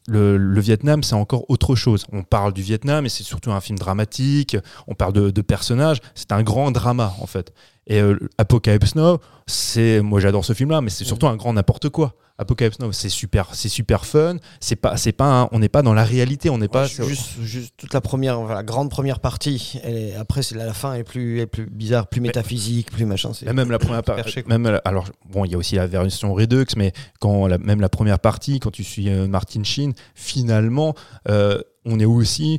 Le, 0.07 0.37
le 0.37 0.61
Vietnam, 0.61 1.03
c'est 1.03 1.15
encore 1.15 1.51
autre 1.51 1.75
chose. 1.75 2.07
On 2.13 2.23
parle 2.23 2.53
du 2.53 2.63
Vietnam, 2.63 3.07
et 3.07 3.09
c'est 3.09 3.25
surtout 3.25 3.51
un 3.51 3.61
film 3.61 3.79
dramatique. 3.79 4.57
On 4.87 4.95
parle 4.95 5.13
de, 5.13 5.31
de 5.31 5.43
personnages. 5.43 5.99
C'est 6.15 6.33
un 6.33 6.43
grand 6.43 6.71
drama, 6.71 7.15
en 7.21 7.27
fait. 7.27 7.53
Et 7.87 8.01
euh, 8.01 8.19
Apocalypse 8.39 8.95
Now, 8.95 9.19
c'est, 9.47 10.01
moi 10.01 10.21
j'adore 10.21 10.45
ce 10.45 10.53
film-là, 10.53 10.81
mais 10.81 10.91
c'est 10.91 11.05
surtout 11.05 11.27
un 11.27 11.37
grand 11.37 11.53
n'importe 11.53 11.89
quoi. 11.91 12.15
Apocalypse 12.39 12.79
Now, 12.81 12.91
c'est 12.93 13.09
super, 13.09 13.55
c'est 13.55 13.69
super 13.69 14.05
fun. 14.07 14.37
C'est 14.61 14.77
pas, 14.77 14.97
c'est 14.97 15.13
pas, 15.13 15.43
un- 15.43 15.49
on 15.53 15.61
n'est 15.61 15.69
pas 15.69 15.83
dans 15.83 15.95
la 15.95 16.05
réalité. 16.05 16.51
On 16.51 16.59
n'est 16.59 16.67
pas. 16.69 16.87
Juste, 17.07 17.41
juste 17.43 17.75
toute 17.77 17.95
la 17.95 18.01
première, 18.01 18.43
la 18.45 18.63
grande 18.65 18.91
première 18.91 19.21
partie. 19.21 19.79
Est- 19.85 20.15
après, 20.17 20.43
c'est 20.43 20.57
la, 20.57 20.67
la 20.67 20.75
fin 20.75 20.95
est 20.95 21.05
plus, 21.05 21.41
est 21.41 21.47
plus 21.47 21.67
bizarre, 21.67 22.09
plus 22.09 22.21
métaphysique, 22.21 22.91
plus 22.91 23.05
machin. 23.05 23.33
c'est- 23.33 23.53
même 23.53 23.71
la 23.71 23.79
première 23.79 24.03
partie. 24.03 24.43
Même 24.49 24.65
la- 24.65 24.79
alors 24.85 25.07
bon, 25.31 25.45
il 25.45 25.53
y 25.53 25.55
a 25.55 25.59
aussi 25.59 25.77
la 25.77 25.87
version 25.87 26.35
Redux, 26.35 26.67
mais 26.77 26.93
quand 27.21 27.47
la- 27.47 27.59
même 27.59 27.81
la 27.81 27.89
première 27.89 28.19
partie, 28.19 28.59
quand 28.59 28.71
tu 28.73 28.83
suis 28.85 29.09
euh, 29.09 29.27
Martin 29.29 29.63
Sheen, 29.63 29.93
finalement, 30.15 30.95
euh, 31.29 31.61
on 31.87 32.01
est 32.01 32.05
aussi, 32.05 32.59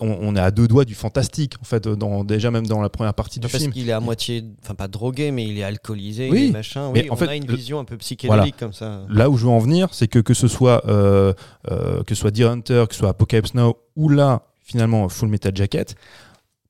on, 0.00 0.18
on 0.20 0.36
est 0.36 0.40
à 0.40 0.50
deux 0.50 0.68
doigts 0.68 0.84
du 0.84 0.94
fantastique 0.94 1.54
en 1.60 1.64
fait, 1.64 1.88
dans, 1.88 2.24
déjà 2.24 2.50
même 2.50 2.66
dans 2.66 2.82
la 2.82 2.88
première 2.88 3.14
partie 3.14 3.40
du 3.40 3.46
Parce 3.48 3.58
film. 3.58 3.72
qu'il 3.72 3.88
est 3.88 3.92
à 3.92 4.00
moitié, 4.00 4.44
enfin 4.62 4.74
pas 4.74 4.88
drogué, 4.88 5.30
mais 5.30 5.44
il 5.44 5.58
est 5.58 5.62
alcoolisé, 5.62 6.28
Oui, 6.30 6.44
il 6.44 6.48
est 6.50 6.52
machin. 6.52 6.90
mais 6.92 7.02
Oui, 7.04 7.10
en 7.10 7.14
on 7.14 7.16
fait, 7.16 7.28
a 7.28 7.34
une 7.36 7.46
vision 7.46 7.78
un 7.78 7.84
peu 7.84 7.96
psychédélique 7.96 8.56
comme 8.58 8.72
ça. 8.72 9.02
Là 9.08 9.30
où 9.30 9.36
je 9.36 9.44
veux 9.44 9.50
en 9.50 9.58
venir, 9.58 9.88
c'est 9.92 10.08
que 10.08 10.18
que 10.18 10.34
ce 10.34 10.48
soit 10.48 10.86
euh, 10.88 11.32
euh, 11.70 12.02
que 12.04 12.14
ce 12.14 12.20
soit 12.20 12.30
Deer 12.30 12.50
Hunter, 12.50 12.84
que 12.88 12.94
ce 12.94 13.00
soit 13.00 13.08
Apocalypse 13.10 13.54
Now, 13.54 13.76
ou 13.96 14.08
là 14.08 14.42
finalement 14.62 15.08
Full 15.08 15.28
Metal 15.28 15.54
Jacket, 15.54 15.94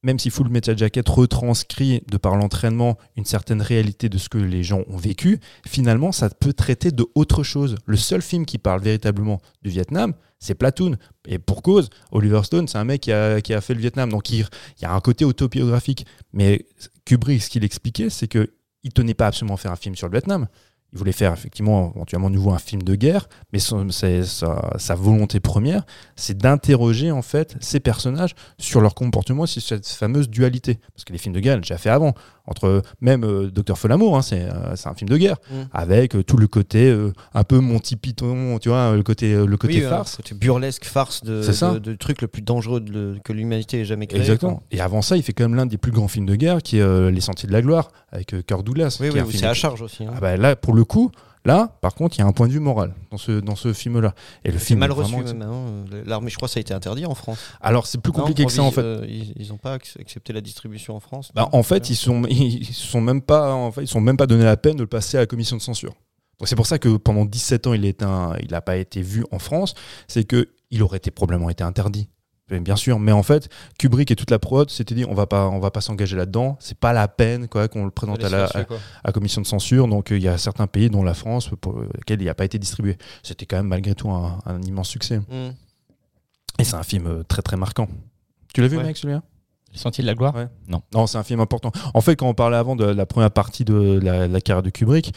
même 0.06 0.20
si 0.20 0.30
Full 0.30 0.48
Metal 0.48 0.78
Jacket 0.78 1.06
retranscrit 1.08 2.00
de 2.08 2.16
par 2.16 2.36
l'entraînement 2.36 2.96
une 3.16 3.24
certaine 3.24 3.60
réalité 3.60 4.08
de 4.08 4.18
ce 4.18 4.28
que 4.28 4.38
les 4.38 4.62
gens 4.62 4.84
ont 4.88 4.96
vécu, 4.96 5.40
finalement 5.66 6.12
ça 6.12 6.30
peut 6.30 6.52
traiter 6.52 6.92
de 6.92 7.04
autre 7.16 7.42
chose. 7.42 7.74
Le 7.86 7.96
seul 7.96 8.22
film 8.22 8.46
qui 8.46 8.58
parle 8.58 8.80
véritablement 8.80 9.40
du 9.62 9.70
Vietnam, 9.70 10.14
c'est 10.38 10.54
Platoon. 10.54 10.94
Et 11.26 11.40
pour 11.40 11.60
cause, 11.60 11.90
Oliver 12.12 12.42
Stone, 12.44 12.68
c'est 12.68 12.78
un 12.78 12.84
mec 12.84 13.00
qui 13.00 13.12
a, 13.12 13.40
fait 13.40 13.74
le 13.74 13.80
Vietnam, 13.80 14.08
donc 14.08 14.30
il, 14.30 14.46
il 14.78 14.82
y 14.82 14.84
a 14.84 14.94
un 14.94 15.00
côté 15.00 15.24
autobiographique. 15.24 16.06
Mais 16.32 16.66
Kubrick, 17.04 17.42
ce 17.42 17.50
qu'il 17.50 17.64
expliquait, 17.64 18.08
c'est 18.08 18.28
que 18.28 18.52
il 18.84 18.92
tenait 18.92 19.14
pas 19.14 19.26
absolument 19.26 19.54
à 19.54 19.58
faire 19.58 19.72
un 19.72 19.76
film 19.76 19.96
sur 19.96 20.06
le 20.06 20.12
Vietnam. 20.12 20.46
Il 20.92 20.98
voulait 20.98 21.12
faire 21.12 21.32
effectivement 21.32 21.92
éventuellement 21.94 22.30
nouveau 22.30 22.52
un 22.52 22.58
film 22.58 22.82
de 22.82 22.94
guerre, 22.94 23.28
mais 23.52 23.58
sa, 23.58 24.94
volonté 24.94 25.40
première, 25.40 25.84
c'est 26.14 26.38
d'interroger 26.38 27.10
en 27.10 27.22
fait 27.22 27.56
ces 27.60 27.80
personnages 27.80 28.34
sur 28.58 28.80
leur 28.80 28.94
comportement, 28.94 29.46
sur 29.46 29.60
cette 29.62 29.86
fameuse 29.86 30.30
dualité. 30.30 30.78
Parce 30.94 31.04
que 31.04 31.12
les 31.12 31.18
films 31.18 31.34
de 31.34 31.40
guerre, 31.40 31.56
j'ai 31.56 31.62
déjà 31.62 31.78
fait 31.78 31.90
avant, 31.90 32.14
entre 32.46 32.82
même 33.00 33.24
euh, 33.24 33.50
Docteur 33.50 33.78
Folamour, 33.78 34.16
hein, 34.16 34.22
c'est 34.22 34.42
euh, 34.42 34.76
c'est 34.76 34.88
un 34.88 34.94
film 34.94 35.08
de 35.08 35.16
guerre, 35.16 35.36
Mm. 35.50 35.54
avec 35.72 36.14
euh, 36.16 36.22
tout 36.22 36.36
le 36.36 36.46
côté 36.46 36.94
un 37.34 37.44
peu 37.44 37.58
Monty 37.60 37.96
Python, 37.96 38.58
tu 38.60 38.68
vois, 38.68 38.94
le 38.96 39.02
côté, 39.02 39.34
le 39.34 39.56
côté 39.56 39.74
Oui, 39.74 39.80
farce. 39.88 40.16
côté 40.16 40.34
burlesque, 40.34 40.84
farce 40.84 41.22
de, 41.24 41.94
truc 41.94 42.22
le 42.22 42.28
plus 42.28 42.42
dangereux 42.42 42.80
de- 42.80 43.16
que 43.24 43.32
l'humanité 43.32 43.80
ait 43.80 43.84
jamais 43.84 44.06
créé. 44.06 44.20
Exactement. 44.20 44.56
quoi. 44.56 44.62
Et 44.70 44.80
avant 44.80 45.02
ça, 45.02 45.16
il 45.16 45.22
fait 45.22 45.32
quand 45.32 45.44
même 45.44 45.54
l'un 45.56 45.66
des 45.66 45.78
plus 45.78 45.92
grands 45.92 46.08
films 46.08 46.26
de 46.26 46.34
guerre, 46.36 46.62
qui 46.62 46.78
est 46.78 47.10
Les 47.10 47.20
Sentiers 47.20 47.46
de 47.48 47.52
la 47.52 47.62
Gloire, 47.62 47.90
avec 48.12 48.34
Kirk 48.46 48.62
Douglas. 48.64 48.98
Oui, 49.00 49.10
qui 49.10 49.20
oui, 49.20 49.36
c'est 49.36 49.46
à 49.46 49.54
charge 49.54 49.82
aussi. 49.82 50.04
hein. 50.04 50.12
Ah 50.16 50.20
bah 50.20 50.36
là, 50.36 50.56
pour 50.56 50.74
le 50.74 50.84
coup, 50.84 51.10
là, 51.46 51.78
par 51.80 51.94
contre, 51.94 52.16
il 52.16 52.20
y 52.20 52.22
a 52.22 52.26
un 52.26 52.32
point 52.32 52.46
de 52.48 52.52
vue 52.52 52.60
moral 52.60 52.94
dans 53.10 53.16
ce, 53.16 53.32
dans 53.40 53.56
ce 53.56 53.72
film-là. 53.72 54.14
Et 54.44 54.50
le 54.50 54.58
c'est 54.58 54.66
film 54.66 54.80
mal 54.80 54.92
reçu 54.92 55.14
hein. 55.14 55.84
L'armée, 56.04 56.30
je 56.30 56.36
crois, 56.36 56.48
ça 56.48 56.58
a 56.58 56.60
été 56.60 56.74
interdit 56.74 57.06
en 57.06 57.14
France. 57.14 57.38
Alors, 57.60 57.86
c'est 57.86 57.98
plus 58.00 58.12
Non, 58.12 58.20
compliqué 58.20 58.44
que 58.44 58.52
ça, 58.52 58.62
en 58.62 58.70
fait. 58.70 58.82
euh, 58.82 59.06
ils 59.08 59.48
n'ont 59.48 59.56
pas 59.58 59.76
ac- 59.78 60.00
accepté 60.00 60.32
la 60.32 60.40
distribution 60.40 60.94
en 60.96 61.00
France. 61.00 61.30
Bah, 61.34 61.48
en 61.52 61.62
fait, 61.62 61.88
ils 61.90 61.96
sont, 61.96 62.24
ils 62.28 62.64
sont 62.66 63.00
même 63.00 63.22
pas, 63.22 63.52
en 63.54 63.72
fait, 63.72 63.82
ils 63.82 63.88
sont 63.88 64.00
même 64.00 64.16
pas 64.16 64.26
donné 64.26 64.44
la 64.44 64.56
peine 64.56 64.76
de 64.76 64.82
le 64.82 64.86
passer 64.88 65.16
à 65.16 65.20
la 65.20 65.26
commission 65.26 65.56
de 65.56 65.62
censure. 65.62 65.94
Donc 66.38 66.48
c'est 66.48 66.56
pour 66.56 66.66
ça 66.66 66.78
que 66.78 66.96
pendant 66.98 67.24
17 67.24 67.66
ans, 67.66 67.72
il 67.72 67.94
n'a 68.50 68.60
pas 68.60 68.76
été 68.76 69.00
vu 69.00 69.24
en 69.32 69.38
France. 69.38 69.74
C'est 70.06 70.24
que 70.24 70.48
il 70.70 70.82
aurait 70.82 70.98
été 70.98 71.10
probablement 71.10 71.48
été 71.48 71.64
interdit. 71.64 72.08
Bien 72.48 72.76
sûr, 72.76 73.00
mais 73.00 73.10
en 73.10 73.24
fait, 73.24 73.48
Kubrick 73.76 74.10
et 74.12 74.14
toute 74.16 74.30
la 74.30 74.38
prod 74.38 74.70
s'étaient 74.70 74.94
dit 74.94 75.04
on 75.04 75.14
va 75.14 75.26
pas, 75.26 75.48
on 75.48 75.58
va 75.58 75.72
pas 75.72 75.80
s'engager 75.80 76.14
là-dedans. 76.16 76.56
C'est 76.60 76.78
pas 76.78 76.92
la 76.92 77.08
peine 77.08 77.48
quoi 77.48 77.66
qu'on 77.66 77.84
le 77.84 77.90
présente 77.90 78.22
à 78.22 78.28
la, 78.28 78.44
à, 78.44 78.58
à 78.60 78.64
la 79.06 79.12
commission 79.12 79.40
de 79.40 79.46
censure. 79.46 79.88
Donc 79.88 80.12
euh, 80.12 80.16
il 80.16 80.22
y 80.22 80.28
a 80.28 80.38
certains 80.38 80.68
pays, 80.68 80.88
dont 80.88 81.02
la 81.02 81.14
France, 81.14 81.50
pour 81.60 81.80
lesquels 81.80 82.22
il 82.22 82.26
n'a 82.26 82.34
pas 82.34 82.44
été 82.44 82.58
distribué. 82.60 82.98
C'était 83.24 83.46
quand 83.46 83.56
même 83.56 83.66
malgré 83.66 83.96
tout 83.96 84.10
un, 84.10 84.38
un 84.46 84.62
immense 84.62 84.88
succès. 84.88 85.18
Hmm. 85.18 85.50
Et 86.60 86.64
c'est 86.64 86.76
un 86.76 86.84
film 86.84 87.06
euh, 87.08 87.22
très 87.26 87.42
très 87.42 87.56
marquant. 87.56 87.88
Tu 88.54 88.60
l'as 88.62 88.68
vu, 88.68 88.76
Ouais. 88.78 88.84
mec, 88.84 88.96
celui-là? 88.96 89.22
Les 89.72 89.78
Sentiers 89.78 90.02
de 90.02 90.06
la 90.06 90.14
Gloire? 90.14 90.34
Ouais. 90.36 90.46
Non. 90.68 90.82
Non, 90.94 91.06
c'est 91.08 91.18
un 91.18 91.24
film 91.24 91.40
important. 91.40 91.72
En 91.94 92.00
fait, 92.00 92.14
quand 92.16 92.28
on 92.28 92.34
parlait 92.34 92.56
avant 92.56 92.76
de 92.76 92.84
la 92.84 93.06
première 93.06 93.32
partie 93.32 93.64
de 93.64 93.98
la, 94.02 94.28
la 94.28 94.40
carrière 94.40 94.62
de 94.62 94.70
Kubrick, 94.70 95.12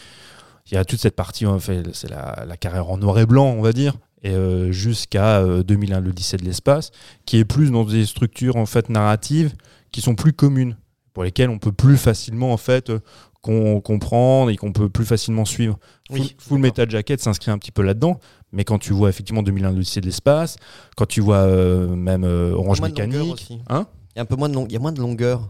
il 0.70 0.74
y 0.74 0.76
a 0.76 0.84
toute 0.84 1.00
cette 1.00 1.16
partie, 1.16 1.46
en 1.46 1.58
fait, 1.58 1.84
c'est 1.94 2.10
la, 2.10 2.44
la 2.46 2.56
carrière 2.56 2.90
en 2.90 2.98
noir 2.98 3.18
et 3.18 3.24
blanc, 3.26 3.46
on 3.46 3.62
va 3.62 3.72
dire, 3.72 3.94
et 4.22 4.30
euh, 4.30 4.70
jusqu'à 4.72 5.38
euh, 5.40 5.62
2001, 5.62 6.00
l'Odyssée 6.00 6.36
de 6.36 6.44
l'espace, 6.44 6.90
qui 7.26 7.38
est 7.38 7.44
plus 7.44 7.70
dans 7.70 7.84
des 7.84 8.04
structures 8.06 8.56
en 8.56 8.66
fait 8.66 8.88
narratives 8.88 9.54
qui 9.92 10.00
sont 10.00 10.14
plus 10.14 10.32
communes. 10.32 10.76
pour 11.12 11.24
lesquels 11.24 11.50
on 11.50 11.58
peut 11.58 11.72
plus 11.72 11.96
facilement 11.96 12.52
en 12.52 12.56
fait 12.56 12.90
euh, 12.90 13.00
qu'on 13.42 13.80
comprendre 13.80 14.50
et 14.50 14.56
qu'on 14.56 14.72
peut 14.72 14.88
plus 14.90 15.04
facilement 15.06 15.44
suivre. 15.44 15.78
Oui, 16.10 16.20
Full, 16.20 16.28
Full 16.38 16.58
Metal 16.60 16.90
Jacket 16.90 17.20
s'inscrit 17.20 17.50
un 17.50 17.58
petit 17.58 17.72
peu 17.72 17.82
là-dedans, 17.82 18.20
mais 18.52 18.64
quand 18.64 18.78
tu 18.78 18.92
vois 18.92 19.08
effectivement 19.08 19.42
2001 19.42 19.70
l'Odyssée 19.72 20.00
de 20.00 20.06
l'espace, 20.06 20.56
quand 20.96 21.06
tu 21.06 21.20
vois 21.20 21.38
euh, 21.38 21.88
même 21.96 22.24
euh, 22.24 22.52
Orange 22.52 22.80
Mécanique, 22.82 23.48
hein 23.68 23.86
Il 24.14 24.18
y 24.18 24.20
a 24.20 24.22
un 24.22 24.26
peu 24.26 24.36
moins 24.36 24.48
de 24.50 24.54
long- 24.54 24.66
il 24.68 24.72
y 24.72 24.76
a 24.76 24.80
moins 24.80 24.92
de 24.92 25.00
longueur. 25.00 25.48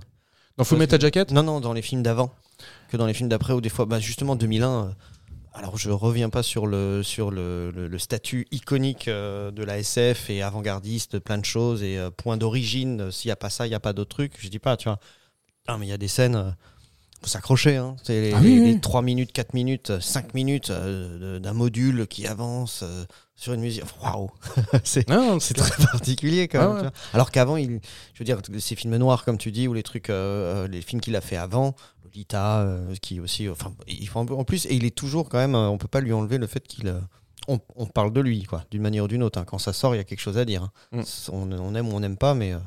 Dans 0.56 0.64
Full 0.64 0.78
Metal 0.78 1.00
Jacket? 1.00 1.32
Non, 1.32 1.42
non, 1.42 1.60
dans 1.60 1.72
les 1.72 1.82
films 1.82 2.02
d'avant 2.02 2.30
que 2.90 2.96
dans 2.96 3.06
les 3.06 3.14
films 3.14 3.28
d'après 3.28 3.52
ou 3.54 3.60
des 3.60 3.68
fois, 3.70 3.86
bah, 3.86 3.98
justement 4.00 4.36
2001. 4.36 4.94
Alors 5.52 5.76
je 5.76 5.90
reviens 5.90 6.30
pas 6.30 6.42
sur 6.42 6.66
le 6.66 7.02
sur 7.02 7.30
le, 7.30 7.70
le- 7.72 7.88
le 7.88 7.98
statut 7.98 8.46
iconique 8.52 9.08
euh, 9.08 9.50
de 9.50 9.62
la 9.64 9.78
SF 9.78 10.30
et 10.30 10.42
avant-gardiste, 10.42 11.18
plein 11.18 11.38
de 11.38 11.44
choses 11.44 11.82
et 11.82 11.98
euh, 11.98 12.10
point 12.10 12.36
d'origine. 12.36 13.00
euh, 13.02 13.10
S'il 13.10 13.28
y 13.28 13.32
a 13.32 13.36
pas 13.36 13.50
ça, 13.50 13.66
il 13.66 13.70
y 13.70 13.74
a 13.74 13.80
pas 13.80 13.92
d'autres 13.92 14.14
trucs. 14.14 14.34
Je 14.38 14.48
dis 14.48 14.58
pas, 14.60 14.76
tu 14.76 14.88
vois. 14.88 14.98
Non, 15.68 15.78
mais 15.78 15.86
il 15.86 15.90
y 15.90 15.92
a 15.92 15.98
des 15.98 16.08
scènes. 16.08 16.56
faut 17.20 17.26
s'accrocher. 17.28 17.76
Hein. 17.76 17.96
C'est 18.02 18.20
les, 18.20 18.32
Ah 18.32 18.38
oui, 18.40 18.54
les- 18.54 18.60
oui. 18.60 18.72
les 18.74 18.80
3 18.80 19.02
minutes, 19.02 19.32
4 19.32 19.54
minutes, 19.54 20.00
5 20.00 20.34
minutes 20.34 20.70
d'un 20.72 21.52
module 21.52 22.06
qui 22.06 22.26
avance 22.26 22.84
sur 23.36 23.52
une 23.52 23.60
musique. 23.60 23.82
Waouh 24.02 24.30
C'est 24.84 25.08
Non, 25.08 25.40
c'est 25.40 25.54
très 25.54 25.84
particulier 25.86 26.46
quand 26.48 26.60
Ah 26.60 26.66
même. 26.66 26.72
ouais. 26.76 26.80
tu 26.82 26.86
vois. 26.86 26.92
Alors 27.14 27.30
qu'avant, 27.30 27.56
il, 27.56 27.80
je 28.14 28.18
veux 28.20 28.24
dire, 28.24 28.38
ces 28.58 28.76
films 28.76 28.96
noirs, 28.96 29.24
comme 29.24 29.38
tu 29.38 29.50
dis, 29.52 29.66
ou 29.68 29.74
les 29.74 29.82
trucs, 29.82 30.10
euh, 30.10 30.68
les 30.68 30.80
films 30.80 31.00
qu'il 31.00 31.16
a 31.16 31.20
fait 31.20 31.36
avant, 31.36 31.74
Lolita, 32.14 32.60
euh, 32.60 32.94
qui 33.00 33.20
aussi, 33.20 33.48
enfin, 33.48 33.72
il 33.88 34.06
faut 34.08 34.18
en 34.20 34.44
plus, 34.44 34.66
et 34.66 34.74
il 34.74 34.84
est 34.84 34.94
toujours 34.94 35.28
quand 35.28 35.38
même, 35.38 35.54
euh, 35.54 35.68
on 35.68 35.78
peut 35.78 35.88
pas 35.88 36.00
lui 36.00 36.12
enlever 36.12 36.38
le 36.38 36.46
fait 36.46 36.66
qu'il, 36.66 36.88
euh, 36.88 37.00
on, 37.48 37.58
on 37.76 37.86
parle 37.86 38.12
de 38.12 38.20
lui, 38.20 38.42
quoi, 38.44 38.64
d'une 38.70 38.82
manière 38.82 39.04
ou 39.04 39.08
d'une 39.08 39.22
autre. 39.22 39.38
hein. 39.38 39.44
Quand 39.46 39.58
ça 39.58 39.72
sort, 39.72 39.94
il 39.94 39.98
y 39.98 40.00
a 40.00 40.04
quelque 40.04 40.20
chose 40.20 40.38
à 40.38 40.44
dire. 40.44 40.62
hein. 40.64 40.70
Mm. 40.92 41.02
On, 41.32 41.52
on 41.52 41.74
aime 41.74 41.88
ou 41.88 41.92
on 41.96 42.00
n'aime 42.00 42.16
pas, 42.16 42.34
mais 42.34 42.52
euh, 42.52 42.58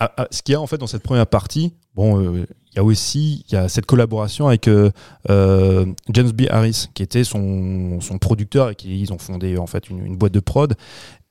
Ah, 0.00 0.12
ah, 0.16 0.26
ce 0.30 0.42
qu'il 0.42 0.52
y 0.52 0.56
a 0.56 0.60
en 0.60 0.66
fait 0.66 0.78
dans 0.78 0.86
cette 0.88 1.02
première 1.04 1.26
partie, 1.26 1.74
bon, 1.94 2.20
euh, 2.20 2.46
il 2.72 2.76
y 2.76 2.78
a 2.80 2.84
aussi 2.84 3.44
il 3.48 3.54
y 3.54 3.56
a 3.56 3.68
cette 3.68 3.86
collaboration 3.86 4.48
avec 4.48 4.66
euh, 4.68 4.90
euh, 5.30 5.86
James 6.10 6.32
B. 6.32 6.42
Harris, 6.50 6.86
qui 6.94 7.02
était 7.02 7.24
son, 7.24 8.00
son 8.00 8.18
producteur 8.18 8.70
et 8.70 8.74
qui 8.74 9.00
ils 9.00 9.12
ont 9.12 9.18
fondé 9.18 9.56
en 9.56 9.66
fait 9.66 9.88
une, 9.88 10.04
une 10.04 10.16
boîte 10.16 10.32
de 10.32 10.40
prod. 10.40 10.74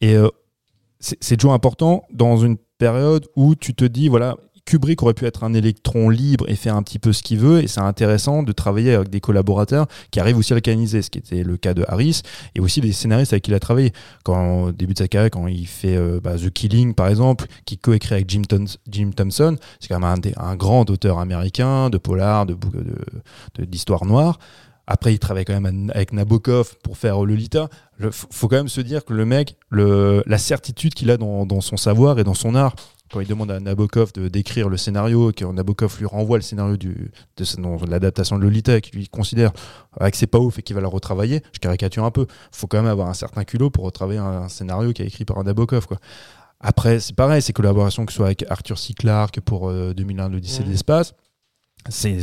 Et 0.01 0.15
euh, 0.15 0.29
c'est 0.99 1.37
toujours 1.37 1.53
important 1.53 2.03
dans 2.11 2.37
une 2.37 2.57
période 2.77 3.27
où 3.35 3.53
tu 3.55 3.75
te 3.75 3.85
dis 3.85 4.07
voilà. 4.07 4.37
Kubrick 4.65 5.03
aurait 5.03 5.13
pu 5.13 5.25
être 5.25 5.43
un 5.43 5.53
électron 5.53 6.09
libre 6.09 6.45
et 6.49 6.55
faire 6.55 6.75
un 6.75 6.81
petit 6.81 6.97
peu 6.97 7.13
ce 7.13 7.21
qu'il 7.21 7.37
veut, 7.37 7.63
et 7.63 7.67
c'est 7.67 7.81
intéressant 7.81 8.41
de 8.41 8.51
travailler 8.51 8.95
avec 8.95 9.09
des 9.09 9.19
collaborateurs 9.21 9.85
qui 10.09 10.19
arrivent 10.19 10.37
aussi 10.37 10.53
à 10.53 10.61
canaliser, 10.61 11.03
ce 11.03 11.11
qui 11.11 11.19
était 11.19 11.43
le 11.43 11.55
cas 11.55 11.75
de 11.75 11.85
Harris, 11.87 12.23
et 12.55 12.59
aussi 12.59 12.81
des 12.81 12.91
scénaristes 12.91 13.31
avec 13.33 13.43
qui 13.43 13.51
il 13.51 13.53
a 13.53 13.59
travaillé. 13.59 13.93
Quand, 14.23 14.63
au 14.63 14.71
début 14.71 14.93
de 14.93 14.97
sa 14.99 15.07
carrière, 15.07 15.29
quand 15.29 15.45
il 15.47 15.67
fait 15.67 15.95
euh, 15.95 16.19
bah, 16.19 16.35
The 16.37 16.49
Killing, 16.49 16.95
par 16.95 17.07
exemple, 17.09 17.45
qui 17.65 17.77
coécrit 17.77 18.15
avec 18.15 18.29
Jim, 18.29 18.41
Thom- 18.49 18.65
Jim 18.89 19.11
Thompson, 19.15 19.55
c'est 19.79 19.87
quand 19.87 19.99
même 19.99 20.19
un, 20.37 20.55
grand 20.55 20.89
auteur 20.89 21.19
américain 21.19 21.91
de 21.91 21.99
polar, 21.99 22.47
bou- 22.47 22.71
de- 22.71 22.83
de- 23.59 23.65
d'histoire 23.65 24.05
noire. 24.05 24.39
Après, 24.87 25.13
il 25.13 25.19
travaille 25.19 25.45
quand 25.45 25.59
même 25.59 25.91
avec 25.93 26.13
Nabokov 26.13 26.75
pour 26.83 26.97
faire 26.97 27.23
Lolita. 27.23 27.69
Il 27.99 28.09
faut 28.11 28.47
quand 28.47 28.57
même 28.57 28.67
se 28.67 28.81
dire 28.81 29.03
que 29.03 29.13
le 29.13 29.25
mec, 29.25 29.57
la 29.71 30.37
certitude 30.37 30.93
qu'il 30.93 31.09
a 31.09 31.17
dans 31.17 31.61
son 31.61 31.77
savoir 31.77 32.19
et 32.19 32.23
dans 32.23 32.35
son 32.35 32.53
art, 32.53 32.75
quand 33.15 33.21
il 33.21 33.27
demande 33.27 33.49
à 33.49 33.61
Nabokov 33.61 34.11
de 34.11 34.27
d'écrire 34.27 34.67
le 34.67 34.75
scénario, 34.75 35.31
et 35.31 35.33
que 35.33 35.45
Nabokov 35.45 35.97
lui 35.99 36.05
renvoie 36.05 36.37
le 36.37 36.41
scénario 36.41 36.75
du, 36.75 37.11
de, 37.37 37.89
l'adaptation 37.89 38.37
de 38.37 38.43
Lolita, 38.43 38.75
et 38.75 38.81
qu'il 38.81 38.99
lui 38.99 39.07
considère 39.07 39.53
euh, 40.01 40.09
que 40.09 40.17
c'est 40.17 40.27
pas 40.27 40.39
ouf 40.39 40.59
et 40.59 40.63
qu'il 40.63 40.75
va 40.75 40.81
le 40.81 40.87
retravailler, 40.87 41.41
je 41.53 41.59
caricature 41.59 42.03
un 42.03 42.11
peu. 42.11 42.27
faut 42.51 42.67
quand 42.67 42.77
même 42.77 42.91
avoir 42.91 43.07
un 43.07 43.13
certain 43.13 43.45
culot 43.45 43.69
pour 43.69 43.85
retravailler 43.85 44.19
un, 44.19 44.43
un 44.43 44.49
scénario 44.49 44.91
qui 44.91 45.01
est 45.01 45.07
écrit 45.07 45.23
par 45.23 45.37
un 45.37 45.43
Nabokov. 45.43 45.87
Quoi. 45.87 45.97
Après, 46.59 46.99
c'est 46.99 47.15
pareil, 47.15 47.41
ces 47.41 47.53
collaborations, 47.53 48.05
que 48.05 48.11
ce 48.11 48.17
soit 48.17 48.25
avec 48.25 48.43
Arthur 48.49 48.77
C. 48.77 48.93
Clarke 48.93 49.39
pour 49.39 49.69
euh, 49.69 49.93
2001, 49.93 50.27
l'Odyssée 50.27 50.63
de 50.63 50.69
l'espace, 50.69 51.13
c'est 51.87 52.19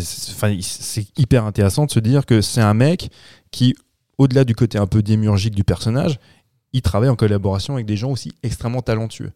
hyper 1.17 1.47
intéressant 1.47 1.87
de 1.87 1.91
se 1.91 2.01
dire 2.01 2.27
que 2.27 2.43
c'est 2.43 2.61
un 2.61 2.75
mec 2.75 3.11
qui, 3.51 3.75
au-delà 4.19 4.45
du 4.45 4.55
côté 4.55 4.77
un 4.77 4.87
peu 4.87 5.03
démiurgique 5.03 5.55
du 5.55 5.65
personnage, 5.65 6.19
il 6.75 6.83
travaille 6.83 7.09
en 7.09 7.17
collaboration 7.17 7.75
avec 7.75 7.87
des 7.87 7.97
gens 7.97 8.11
aussi 8.11 8.33
extrêmement 8.43 8.83
talentueux. 8.83 9.33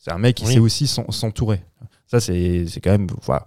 C'est 0.00 0.10
un 0.12 0.18
mec 0.18 0.36
qui 0.36 0.46
Oui. 0.46 0.54
sait 0.54 0.58
aussi 0.58 0.86
s'en- 0.86 1.10
s'entourer. 1.10 1.60
Ça, 2.06 2.18
c'est 2.18 2.64
quand 2.82 2.90
même. 2.90 3.06
Voilà. 3.22 3.44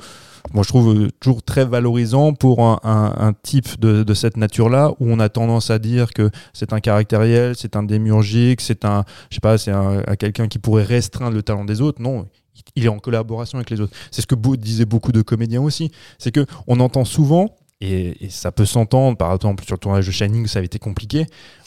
Moi, 0.53 0.63
je 0.63 0.69
trouve 0.69 0.93
euh, 0.95 1.09
toujours 1.19 1.41
très 1.43 1.65
valorisant 1.65 2.33
pour 2.33 2.61
un, 2.61 2.79
un- 2.83 3.13
un 3.27 3.33
type 3.33 3.79
de, 3.79 4.03
de 4.03 4.13
cette 4.13 4.37
nature-là 4.37 4.91
où 4.99 5.09
on 5.11 5.19
a 5.19 5.27
tendance 5.29 5.69
à 5.69 5.79
dire 5.79 6.13
que 6.13 6.29
c'est 6.53 6.71
un 6.71 6.79
caractériel, 6.79 7.55
c'est 7.57 7.75
un 7.75 7.83
démiurgique, 7.83 8.61
c'est 8.61 8.85
un, 8.85 9.03
je 9.29 9.35
sais 9.35 9.41
pas, 9.41 9.57
c'est 9.57 9.71
un, 9.71 10.03
un 10.07 10.15
quelqu'un 10.15 10.47
qui 10.47 10.59
pourrait 10.59 10.83
restreindre 10.83 11.35
le 11.35 11.43
talent 11.43 11.65
des 11.65 11.81
autres. 11.81 12.01
Non, 12.01 12.27
il 12.75 12.85
est 12.85 12.89
en 12.89 12.99
collaboration 12.99 13.57
avec 13.57 13.69
les 13.69 13.81
autres. 13.81 13.93
C'est 14.11 14.21
ce 14.21 14.27
que 14.27 14.35
beau- 14.35 14.55
disaient 14.55 14.85
beaucoup 14.85 15.11
de 15.11 15.21
comédiens 15.23 15.61
aussi. 15.61 15.91
C'est 16.19 16.31
que 16.31 16.45
on 16.67 16.79
entend 16.79 17.03
souvent, 17.03 17.55
et, 17.81 18.25
et 18.25 18.29
ça 18.29 18.51
peut 18.53 18.65
s'entendre, 18.65 19.17
par 19.17 19.33
exemple 19.33 19.65
sur 19.65 19.75
le 19.75 19.79
tournage 19.79 20.05
de 20.07 20.11
Shining, 20.11 20.47
ça 20.47 20.59
avait 20.59 20.67
été 20.67 20.79
compliqué, 20.79 21.25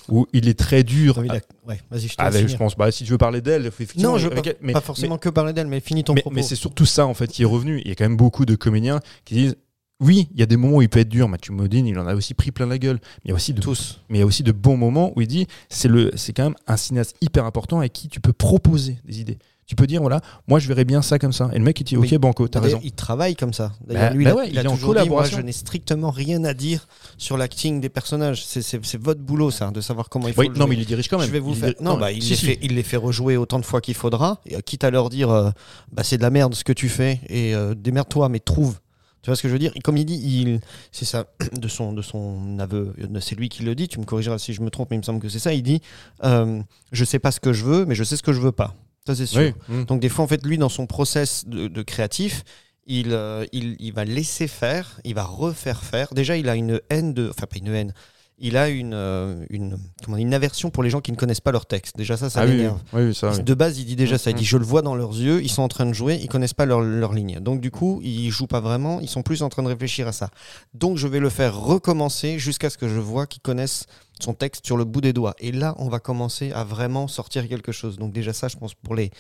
où 0.09 0.27
il 0.33 0.49
est 0.49 0.59
très 0.59 0.83
dur. 0.85 1.19
Oui, 1.19 1.29
d'accord. 1.29 1.49
ouais, 1.67 1.81
vas-y, 1.91 2.03
je 2.09 2.09
te 2.09 2.15
Ah, 2.19 2.31
laisse 2.31 2.43
ben, 2.43 2.49
je 2.49 2.57
pense, 2.57 2.77
bah, 2.77 2.91
si 2.91 3.05
tu 3.05 3.11
veux 3.11 3.19
parler 3.19 3.41
d'elle. 3.41 3.71
Non, 3.99 4.19
je 4.19 4.27
avec 4.29 4.45
pas, 4.45 4.51
elle, 4.51 4.57
mais- 4.61 4.73
pas 4.73 4.81
forcément 4.81 5.19
que 5.19 5.29
parler 5.29 5.53
d'elle, 5.53 5.67
mais 5.67 5.81
finis 5.81 6.05
ton 6.05 6.15
mais, 6.15 6.21
propos. 6.23 6.35
mais 6.35 6.43
c'est 6.43 6.57
surtout 6.57 6.87
ça 6.87 7.07
en 7.07 7.15
fait 7.15 7.29
qui 7.29 7.43
est 7.43 7.47
revenu. 7.47 7.81
Il 7.85 7.89
y 7.89 7.93
a 7.93 7.95
quand 7.95 8.05
même 8.05 8.17
beaucoup 8.17 8.45
de 8.47 8.55
comédiens 8.55 9.01
qui 9.25 9.35
disent 9.35 9.57
oui, 9.99 10.29
il 10.35 10.41
y 10.41 10.43
a 10.43 10.47
des 10.47 10.57
moments 10.59 10.77
où 10.77 10.83
il 10.83 10.89
peut 10.91 11.01
être 11.01 11.09
dur. 11.09 11.27
Mathieu 11.29 11.55
Modine, 11.55 11.87
il 11.87 11.99
en 11.99 12.07
a 12.07 12.15
aussi 12.15 12.35
pris 12.35 12.51
plein 12.51 12.67
la 12.67 12.77
gueule. 12.79 12.99
Mais 13.03 13.21
il 13.27 13.29
y 13.29 13.33
a 13.33 13.35
aussi 13.35 13.55
de, 13.55 13.63
tous. 13.63 14.03
mais 14.11 14.19
il 14.19 14.21
y 14.21 14.23
a 14.23 14.27
aussi 14.27 14.43
de 14.43 14.53
bons 14.53 14.77
moments 14.77 15.13
où 15.17 15.23
il 15.23 15.27
dit 15.27 15.47
c'est 15.71 15.89
le, 15.89 16.11
c'est 16.17 16.33
quand 16.35 16.45
même 16.45 16.55
un 16.67 16.77
cinéaste 16.77 17.17
hyper 17.23 17.47
important 17.47 17.79
avec 17.79 17.93
qui 17.95 18.09
tu 18.09 18.21
peux 18.21 18.35
proposer 18.35 18.99
des 19.07 19.21
idées. 19.21 19.39
Tu 19.67 19.75
peux 19.75 19.89
dire 19.89 20.01
voilà, 20.01 20.21
moi 20.47 20.61
je 20.61 20.69
verrais 20.69 20.85
bien 20.85 21.03
ça 21.03 21.19
comme 21.19 21.33
ça. 21.33 21.51
Et 21.53 21.59
le 21.59 21.65
mec 21.65 21.81
il 21.81 21.85
dit 21.85 21.97
ok. 21.97 22.15
Banco, 22.19 22.47
t'as 22.47 22.61
raison. 22.61 22.81
Il 22.85 22.93
travaille 22.93 23.35
comme 23.35 23.53
ça. 23.53 23.73
D'ailleurs, 23.85 24.11
Bah- 24.11 24.15
lui, 24.15 24.25
bah 24.25 24.31
il 24.31 24.37
ouais, 24.37 24.49
il 24.51 24.59
a 24.59 24.63
il 24.63 24.69
toujours 24.69 24.95
dit, 24.95 25.09
moi, 25.09 25.25
je 25.25 25.41
n'ai 25.41 25.51
strictement 25.51 26.11
rien 26.11 26.45
à 26.45 26.55
dire 26.55 26.87
sur 27.19 27.37
l'acting 27.37 27.81
des 27.81 27.89
personnages. 27.89 28.45
C'est- 28.47 28.97
votre 28.97 29.21
boulot, 29.21 29.51
ça, 29.51 29.73
de 29.73 29.81
savoir 29.81 30.09
comment 30.09 30.29
il 30.29 30.35
faut 30.35 30.43
Oui, 30.43 30.47
le 30.49 30.55
non 30.55 30.61
jouer. 30.67 30.69
mais 30.69 30.75
il 30.77 30.79
les 30.79 30.85
dirige 30.85 31.09
quand 31.09 31.19
même. 31.19 31.27
Je 31.27 31.33
vais 31.33 31.41
vous 31.41 31.51
Il 31.55 31.57
faire. 31.59 31.69
les- 31.71 31.85
Non, 31.85 31.99
bah, 31.99 32.13
il, 32.13 32.23
si, 32.23 32.31
les 32.31 32.37
si. 32.37 32.47
Fait, 32.47 32.59
il 32.63 32.77
les 32.77 32.83
fait 32.85 32.97
rejouer 32.97 33.37
autant 33.37 33.59
de 33.59 33.65
fois 33.65 33.81
qu'il 33.81 33.95
faudra, 33.95 34.41
et, 34.47 34.55
euh, 34.55 34.61
quitte 34.61 34.85
à 34.85 34.91
leur 34.91 35.11
dire 35.11 35.31
euh, 35.31 35.51
bah, 35.91 36.05
c'est 36.05 36.17
de 36.17 36.23
la 36.23 36.31
merde 36.31 36.55
ce 36.55 36.63
que 36.63 36.73
tu 36.73 36.89
fais, 36.89 37.21
et 37.29 37.53
euh, 37.55 37.75
démerde-toi, 37.75 38.29
mais 38.29 38.39
trouve. 38.39 38.79
Tu 39.23 39.31
vois 39.31 39.35
ce 39.37 39.43
que 39.43 39.49
je 39.49 39.53
veux 39.53 39.59
dire? 39.59 39.73
Comme 39.83 39.97
il 39.97 40.05
dit, 40.05 40.15
il, 40.23 40.61
c'est 40.93 41.05
ça, 41.05 41.25
de 41.61 41.67
son, 41.67 41.93
de 41.93 42.03
son 42.03 42.61
aveu, 42.61 42.95
c'est 43.21 43.35
lui 43.35 43.49
qui 43.49 43.65
le 43.65 43.75
dit, 43.75 43.89
tu 43.89 43.99
me 43.99 44.05
corrigeras 44.05 44.39
si 44.39 44.53
je 44.53 44.63
me 44.63 44.71
trompe, 44.71 44.91
mais 44.93 44.97
il 44.97 45.01
me 45.01 45.05
semble 45.05 45.19
que 45.19 45.29
c'est 45.29 45.41
ça. 45.41 45.53
Il 45.53 45.65
dit 45.65 45.83
euh, 46.23 46.61
Je 46.93 47.05
sais 47.05 47.19
pas 47.19 47.33
ce 47.33 47.41
que 47.41 47.53
je 47.53 47.65
veux, 47.65 47.85
mais 47.85 47.97
je 47.97 48.05
sais 48.05 48.17
ce 48.17 48.23
que 48.23 48.33
je 48.33 48.41
veux 48.41 48.53
pas. 48.53 48.73
Ça, 49.07 49.15
c'est 49.15 49.27
sûr. 49.27 49.41
Oui. 49.69 49.77
Mm. 49.77 49.85
Donc 49.85 50.01
des 50.01 50.09
fois, 50.09 50.25
en 50.25 50.29
fait, 50.29 50.45
lui, 50.45 50.59
dans 50.59 50.69
son 50.69 50.87
process 50.87 51.45
de, 51.47 51.69
de 51.69 51.83
créatif, 51.83 52.43
il, 52.87 53.09
euh, 53.13 53.45
il, 53.53 53.77
il 53.81 53.93
va 53.93 54.05
laisser 54.05 54.47
faire, 54.49 55.01
il 55.05 55.15
va 55.15 55.25
refaire 55.25 55.83
faire. 55.83 56.09
Déjà, 56.15 56.37
il 56.37 56.49
a 56.49 56.55
une 56.55 56.81
haine 56.91 57.15
de... 57.15 57.29
Enfin, 57.31 57.47
pas 57.47 57.57
une 57.59 57.69
haine. 57.69 57.93
Il 58.39 58.59
a 58.59 58.69
une, 58.69 58.93
euh, 58.93 59.47
une, 59.49 59.79
comment, 60.05 60.19
une 60.19 60.35
aversion 60.35 60.69
pour 60.71 60.83
les 60.83 60.91
gens 60.91 61.01
qui 61.01 61.11
ne 61.11 61.17
connaissent 61.17 61.41
pas 61.41 61.53
leur 61.53 61.65
texte. 61.65 61.97
Déjà, 61.97 62.19
ça, 62.19 62.29
ça 62.29 62.43
Ah 62.43 62.47
l'énerve. 62.47 62.79
oui, 62.93 63.05
oui, 63.07 63.15
ça. 63.15 63.31
oui. 63.33 63.43
De 63.43 63.55
base, 63.55 63.79
il 63.79 63.87
dit 63.87 63.97
déjà 63.97 64.19
ça. 64.19 64.31
Il 64.31 64.37
dit 64.37 64.45
Je 64.45 64.59
le 64.59 64.65
vois 64.65 64.83
dans 64.83 64.95
leurs 64.95 65.15
yeux, 65.19 65.43
ils 65.43 65.49
sont 65.51 65.63
en 65.63 65.69
train 65.69 65.87
de 65.87 65.95
jouer, 65.95 66.19
ils 66.21 66.29
connaissent 66.29 66.53
pas 66.53 66.67
leur, 66.67 66.83
leur 66.83 67.15
ligne. 67.15 67.41
Donc, 67.41 67.63
du 67.63 67.71
coup, 67.71 67.99
ils 68.05 68.31
jouent 68.31 68.47
pas 68.47 68.61
vraiment, 68.61 69.01
ils 69.01 69.09
sont 69.09 69.23
plus 69.23 69.43
en 69.43 69.49
train 69.49 69.63
de 69.63 69.69
réfléchir 69.69 70.07
à 70.07 70.13
ça. 70.13 70.29
Donc, 70.75 70.99
je 70.99 71.09
vais 71.09 71.19
le 71.19 71.31
faire 71.31 71.59
recommencer 71.59 72.39
jusqu'à 72.39 72.69
ce 72.69 72.77
que 72.77 72.89
je 72.89 73.01
vois 73.01 73.27
qu'ils 73.27 73.41
connaissent 73.41 73.87
son 74.21 74.35
texte 74.35 74.65
sur 74.67 74.77
le 74.77 74.85
bout 74.85 75.01
des 75.01 75.13
doigts. 75.13 75.35
Et 75.39 75.53
là, 75.53 75.75
on 75.79 75.89
va 75.89 75.99
commencer 76.01 76.53
à 76.53 76.65
vraiment 76.65 77.07
sortir 77.09 77.47
quelque 77.49 77.73
chose. 77.73 77.99
Donc, 77.99 78.13
déjà, 78.13 78.33
ça, 78.33 78.49
je 78.49 78.57
pense, 78.57 78.75
pour 78.75 78.95
les 78.95 79.11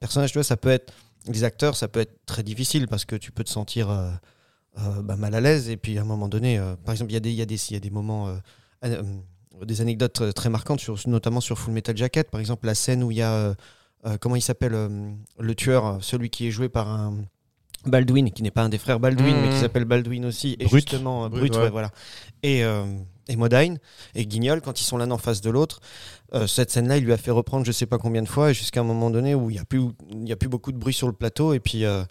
personnages, 0.00 0.30
tu 0.32 0.38
vois, 0.38 0.44
ça 0.44 0.56
peut 0.56 0.70
être. 0.70 0.92
Les 1.26 1.42
acteurs, 1.44 1.74
ça 1.74 1.88
peut 1.88 2.00
être 2.00 2.18
très 2.26 2.42
difficile 2.42 2.86
parce 2.86 3.04
que 3.06 3.16
tu 3.16 3.32
peux 3.32 3.44
te 3.44 3.48
sentir 3.50 3.88
euh, 3.90 4.10
euh, 4.78 5.02
bah, 5.02 5.16
mal 5.16 5.34
à 5.34 5.40
l'aise. 5.40 5.70
Et 5.70 5.76
puis, 5.78 5.96
à 5.98 6.02
un 6.02 6.04
moment 6.04 6.28
donné, 6.28 6.58
euh, 6.58 6.76
par 6.84 6.92
exemple, 6.92 7.10
il 7.12 7.14
y, 7.14 7.16
a 7.16 7.20
des- 7.20 7.30
il 7.30 7.36
y, 7.36 7.42
a 7.42 7.46
des- 7.46 7.70
il 7.70 7.74
y 7.74 7.76
a 7.76 7.80
des 7.80 7.90
moments. 7.90 8.34
des 9.64 9.80
anecdotes 9.80 10.34
très 10.34 10.50
marquantes, 10.50 10.80
sur, 10.80 10.98
notamment 11.08 11.40
sur 11.40 11.58
Full 11.58 11.72
Metal 11.72 11.96
Jacket. 11.96 12.30
Par 12.30 12.40
exemple, 12.40 12.66
la 12.66 12.74
scène 12.74 13.02
où 13.02 13.10
il 13.10 13.16
y 13.18 13.22
a. 13.22 13.54
comment 14.20 14.36
il 14.36 14.42
s'appelle 14.42 14.72
Le 15.38 15.54
tueur, 15.54 15.98
celui 16.02 16.28
qui 16.28 16.46
est 16.46 16.50
joué 16.50 16.68
par 16.68 16.88
un. 16.88 17.24
Baldwin, 17.86 18.30
qui 18.30 18.42
n'est 18.42 18.50
pas 18.50 18.62
un 18.62 18.68
des 18.70 18.78
frères 18.78 18.98
Baldwin, 18.98 19.34
Mhm. 19.36 19.42
mais 19.42 19.48
qui 19.50 19.60
s'appelle 19.60 19.84
Baldwin 19.84 20.24
aussi. 20.26 20.56
Et 20.58 20.64
Brut. 20.64 20.88
justement, 20.88 21.28
Brut, 21.28 21.40
Brut, 21.40 21.54
ouais. 21.56 21.62
ouais, 21.64 21.70
voilà. 21.70 21.90
Et, 22.42 22.62
et 23.28 23.36
Modine 23.36 23.78
et 24.14 24.26
Guignol, 24.26 24.60
quand 24.60 24.80
ils 24.80 24.84
sont 24.84 24.96
l'un 24.96 25.10
en 25.10 25.18
face 25.18 25.40
de 25.40 25.50
l'autre, 25.50 25.80
euh, 26.34 26.46
cette 26.46 26.70
scène-là, 26.70 26.98
il 26.98 27.04
lui 27.04 27.12
a 27.12 27.16
fait 27.16 27.30
reprendre 27.30 27.64
je 27.64 27.72
sais 27.72 27.86
pas 27.86 27.98
combien 27.98 28.22
de 28.22 28.28
fois, 28.28 28.52
jusqu'à 28.52 28.80
un 28.80 28.84
moment 28.84 29.10
donné 29.10 29.34
où 29.34 29.50
il 29.50 29.54
n'y 29.54 29.58
a, 29.60 29.64
plus- 29.64 29.88
il 30.10 30.28
y 30.28 30.32
a 30.32 30.36
plus 30.36 30.48
beaucoup 30.48 30.72
de 30.72 30.76
bruit 30.78 30.94
sur 30.94 31.06
le 31.06 31.12
plateau, 31.12 31.54
et 31.54 31.60
puis 31.60 31.84
euh, 31.84 32.04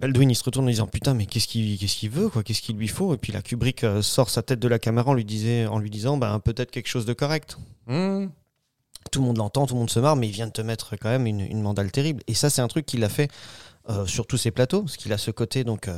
Baldwin, 0.00 0.28
il 0.28 0.34
se 0.34 0.42
retourne 0.42 0.66
en 0.66 0.70
disant 0.70 0.88
Putain, 0.88 1.14
mais 1.14 1.26
qu'est-ce 1.26 1.46
qu'il 1.46 2.10
veut, 2.10 2.28
quoi 2.28 2.42
Qu'est-ce 2.42 2.62
qu'il 2.62 2.76
lui 2.76 2.88
faut 2.88 3.14
Et 3.14 3.16
puis 3.16 3.32
la 3.32 3.42
Kubrick 3.42 3.84
euh, 3.84 4.02
sort 4.02 4.28
sa 4.28 4.42
tête 4.42 4.58
de 4.58 4.66
la 4.66 4.80
caméra 4.80 5.10
en 5.12 5.14
lui, 5.14 5.24
disait, 5.24 5.66
en 5.66 5.78
lui 5.78 5.88
disant 5.90 6.16
ben, 6.16 6.40
Peut-être 6.40 6.72
quelque 6.72 6.88
chose 6.88 7.06
de 7.06 7.12
correct. 7.12 7.56
Mm. 7.86 8.26
Tout 9.12 9.20
le 9.20 9.26
monde 9.26 9.36
l'entend, 9.36 9.66
tout 9.66 9.74
le 9.74 9.80
monde 9.80 9.90
se 9.90 10.00
marre, 10.00 10.16
mais 10.16 10.26
il 10.26 10.32
vient 10.32 10.46
de 10.48 10.52
te 10.52 10.62
mettre 10.62 10.96
quand 10.96 11.10
même 11.10 11.26
une, 11.26 11.42
une 11.42 11.62
mandale 11.62 11.92
terrible. 11.92 12.22
Et 12.26 12.34
ça, 12.34 12.50
c'est 12.50 12.62
un 12.62 12.66
truc 12.68 12.86
qu'il 12.86 13.04
a 13.04 13.08
fait 13.08 13.30
euh, 13.88 14.04
sur 14.06 14.26
tous 14.26 14.38
ses 14.38 14.50
plateaux, 14.50 14.82
parce 14.82 14.96
qu'il 14.96 15.12
a 15.12 15.18
ce 15.18 15.30
côté, 15.30 15.62
donc. 15.62 15.88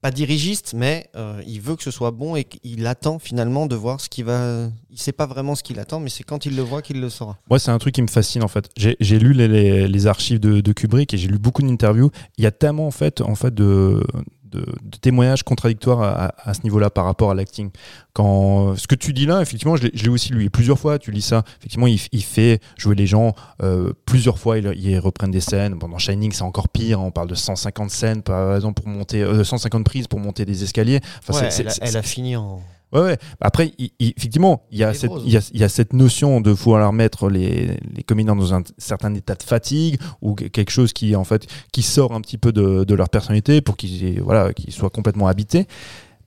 Pas 0.00 0.10
dirigiste, 0.10 0.72
mais 0.74 1.08
euh, 1.14 1.42
il 1.46 1.60
veut 1.60 1.76
que 1.76 1.82
ce 1.82 1.90
soit 1.90 2.10
bon 2.10 2.34
et 2.34 2.44
qu'il 2.44 2.86
attend 2.86 3.18
finalement 3.18 3.66
de 3.66 3.76
voir 3.76 4.00
ce 4.00 4.08
qui 4.08 4.22
va. 4.22 4.68
Il 4.90 4.98
sait 4.98 5.12
pas 5.12 5.26
vraiment 5.26 5.54
ce 5.54 5.62
qu'il 5.62 5.78
attend, 5.78 6.00
mais 6.00 6.08
c'est 6.08 6.24
quand 6.24 6.46
il 6.46 6.56
le 6.56 6.62
voit 6.62 6.82
qu'il 6.82 7.00
le 7.00 7.10
saura. 7.10 7.38
Moi, 7.48 7.58
c'est 7.58 7.70
un 7.70 7.78
truc 7.78 7.94
qui 7.94 8.02
me 8.02 8.08
fascine 8.08 8.42
en 8.42 8.48
fait. 8.48 8.70
J'ai 8.76 9.18
lu 9.18 9.32
les 9.34 10.06
archives 10.06 10.40
de, 10.40 10.60
de 10.60 10.72
Kubrick 10.72 11.12
et 11.12 11.18
j'ai 11.18 11.28
lu 11.28 11.38
beaucoup 11.38 11.62
d'interviews. 11.62 12.10
Il 12.38 12.44
y 12.44 12.46
a 12.46 12.50
tellement 12.50 12.86
en 12.86 12.90
fait, 12.90 13.20
en 13.20 13.34
fait 13.34 13.54
de, 13.54 14.02
de, 14.50 14.60
de 14.60 14.98
témoignages 15.00 15.42
contradictoires 15.42 16.32
à, 16.36 16.54
ce 16.54 16.62
niveau-là 16.62 16.90
par 16.90 17.04
rapport 17.04 17.30
à 17.30 17.34
l'acting. 17.34 17.70
Quand 18.12 18.76
ce 18.76 18.86
que 18.86 18.94
tu 18.94 19.12
dis 19.12 19.26
là, 19.26 19.40
effectivement, 19.40 19.76
je 19.76 19.86
l'ai 19.86 20.08
aussi 20.08 20.32
lu 20.32 20.50
plusieurs 20.50 20.78
fois. 20.78 20.98
Tu 20.98 21.10
lis 21.10 21.22
ça. 21.22 21.44
Effectivement, 21.58 21.86
il, 21.86 22.00
il 22.12 22.24
fait 22.24 22.60
jouer 22.76 22.94
les 22.94 23.06
gens 23.06 23.34
euh, 23.62 23.92
plusieurs 24.06 24.38
fois. 24.38 24.58
Ils, 24.58 24.72
ils 24.76 24.98
reprennent 24.98 25.30
des 25.30 25.40
scènes. 25.40 25.74
Bon, 25.74 25.88
dans 25.88 25.98
Shining, 25.98 26.32
c'est 26.32 26.42
encore 26.42 26.68
pire. 26.68 27.00
On 27.00 27.10
parle 27.10 27.28
de 27.28 27.34
150 27.34 27.90
scènes, 27.90 28.22
par 28.22 28.56
exemple, 28.56 28.82
pour 28.82 28.90
monter, 28.90 29.22
euh, 29.22 29.44
150 29.44 29.84
prises 29.84 30.08
pour 30.08 30.20
monter 30.20 30.44
des 30.44 30.62
escaliers. 30.62 31.00
Enfin, 31.26 31.40
Ouais, 31.40 31.48
elle, 31.58 31.68
elle 31.80 31.96
a 31.96 32.02
fini 32.02 32.36
en. 32.36 32.60
Ouais, 32.92 33.00
ouais. 33.00 33.18
Après, 33.40 33.72
il- 33.78 33.90
il- 34.00 34.12
effectivement, 34.16 34.62
il 34.72 34.78
y, 34.78 34.84
a 34.84 34.92
cette, 34.94 35.10
il, 35.24 35.32
y 35.32 35.36
a, 35.36 35.40
il 35.54 35.60
y 35.60 35.64
a 35.64 35.68
cette 35.68 35.92
notion 35.92 36.40
de 36.40 36.50
vouloir 36.50 36.92
mettre 36.92 37.28
les, 37.28 37.78
les 37.94 38.24
dans 38.24 38.52
un 38.54 38.62
certain 38.78 39.14
état 39.14 39.34
de 39.36 39.42
fatigue 39.42 39.98
ou 40.20 40.34
que- 40.34 40.44
quelque 40.46 40.70
chose 40.70 40.92
qui, 40.92 41.14
en 41.14 41.24
fait, 41.24 41.46
qui 41.72 41.82
sort 41.82 42.12
un 42.12 42.20
petit 42.20 42.36
peu 42.38 42.52
de, 42.52 42.84
de 42.84 42.94
leur 42.94 43.08
personnalité 43.08 43.60
pour 43.60 43.76
qu'ils 43.76 44.20
voilà, 44.20 44.52
qu'ils 44.52 44.72
soient 44.72 44.90
complètement 44.90 45.28
habités. 45.28 45.66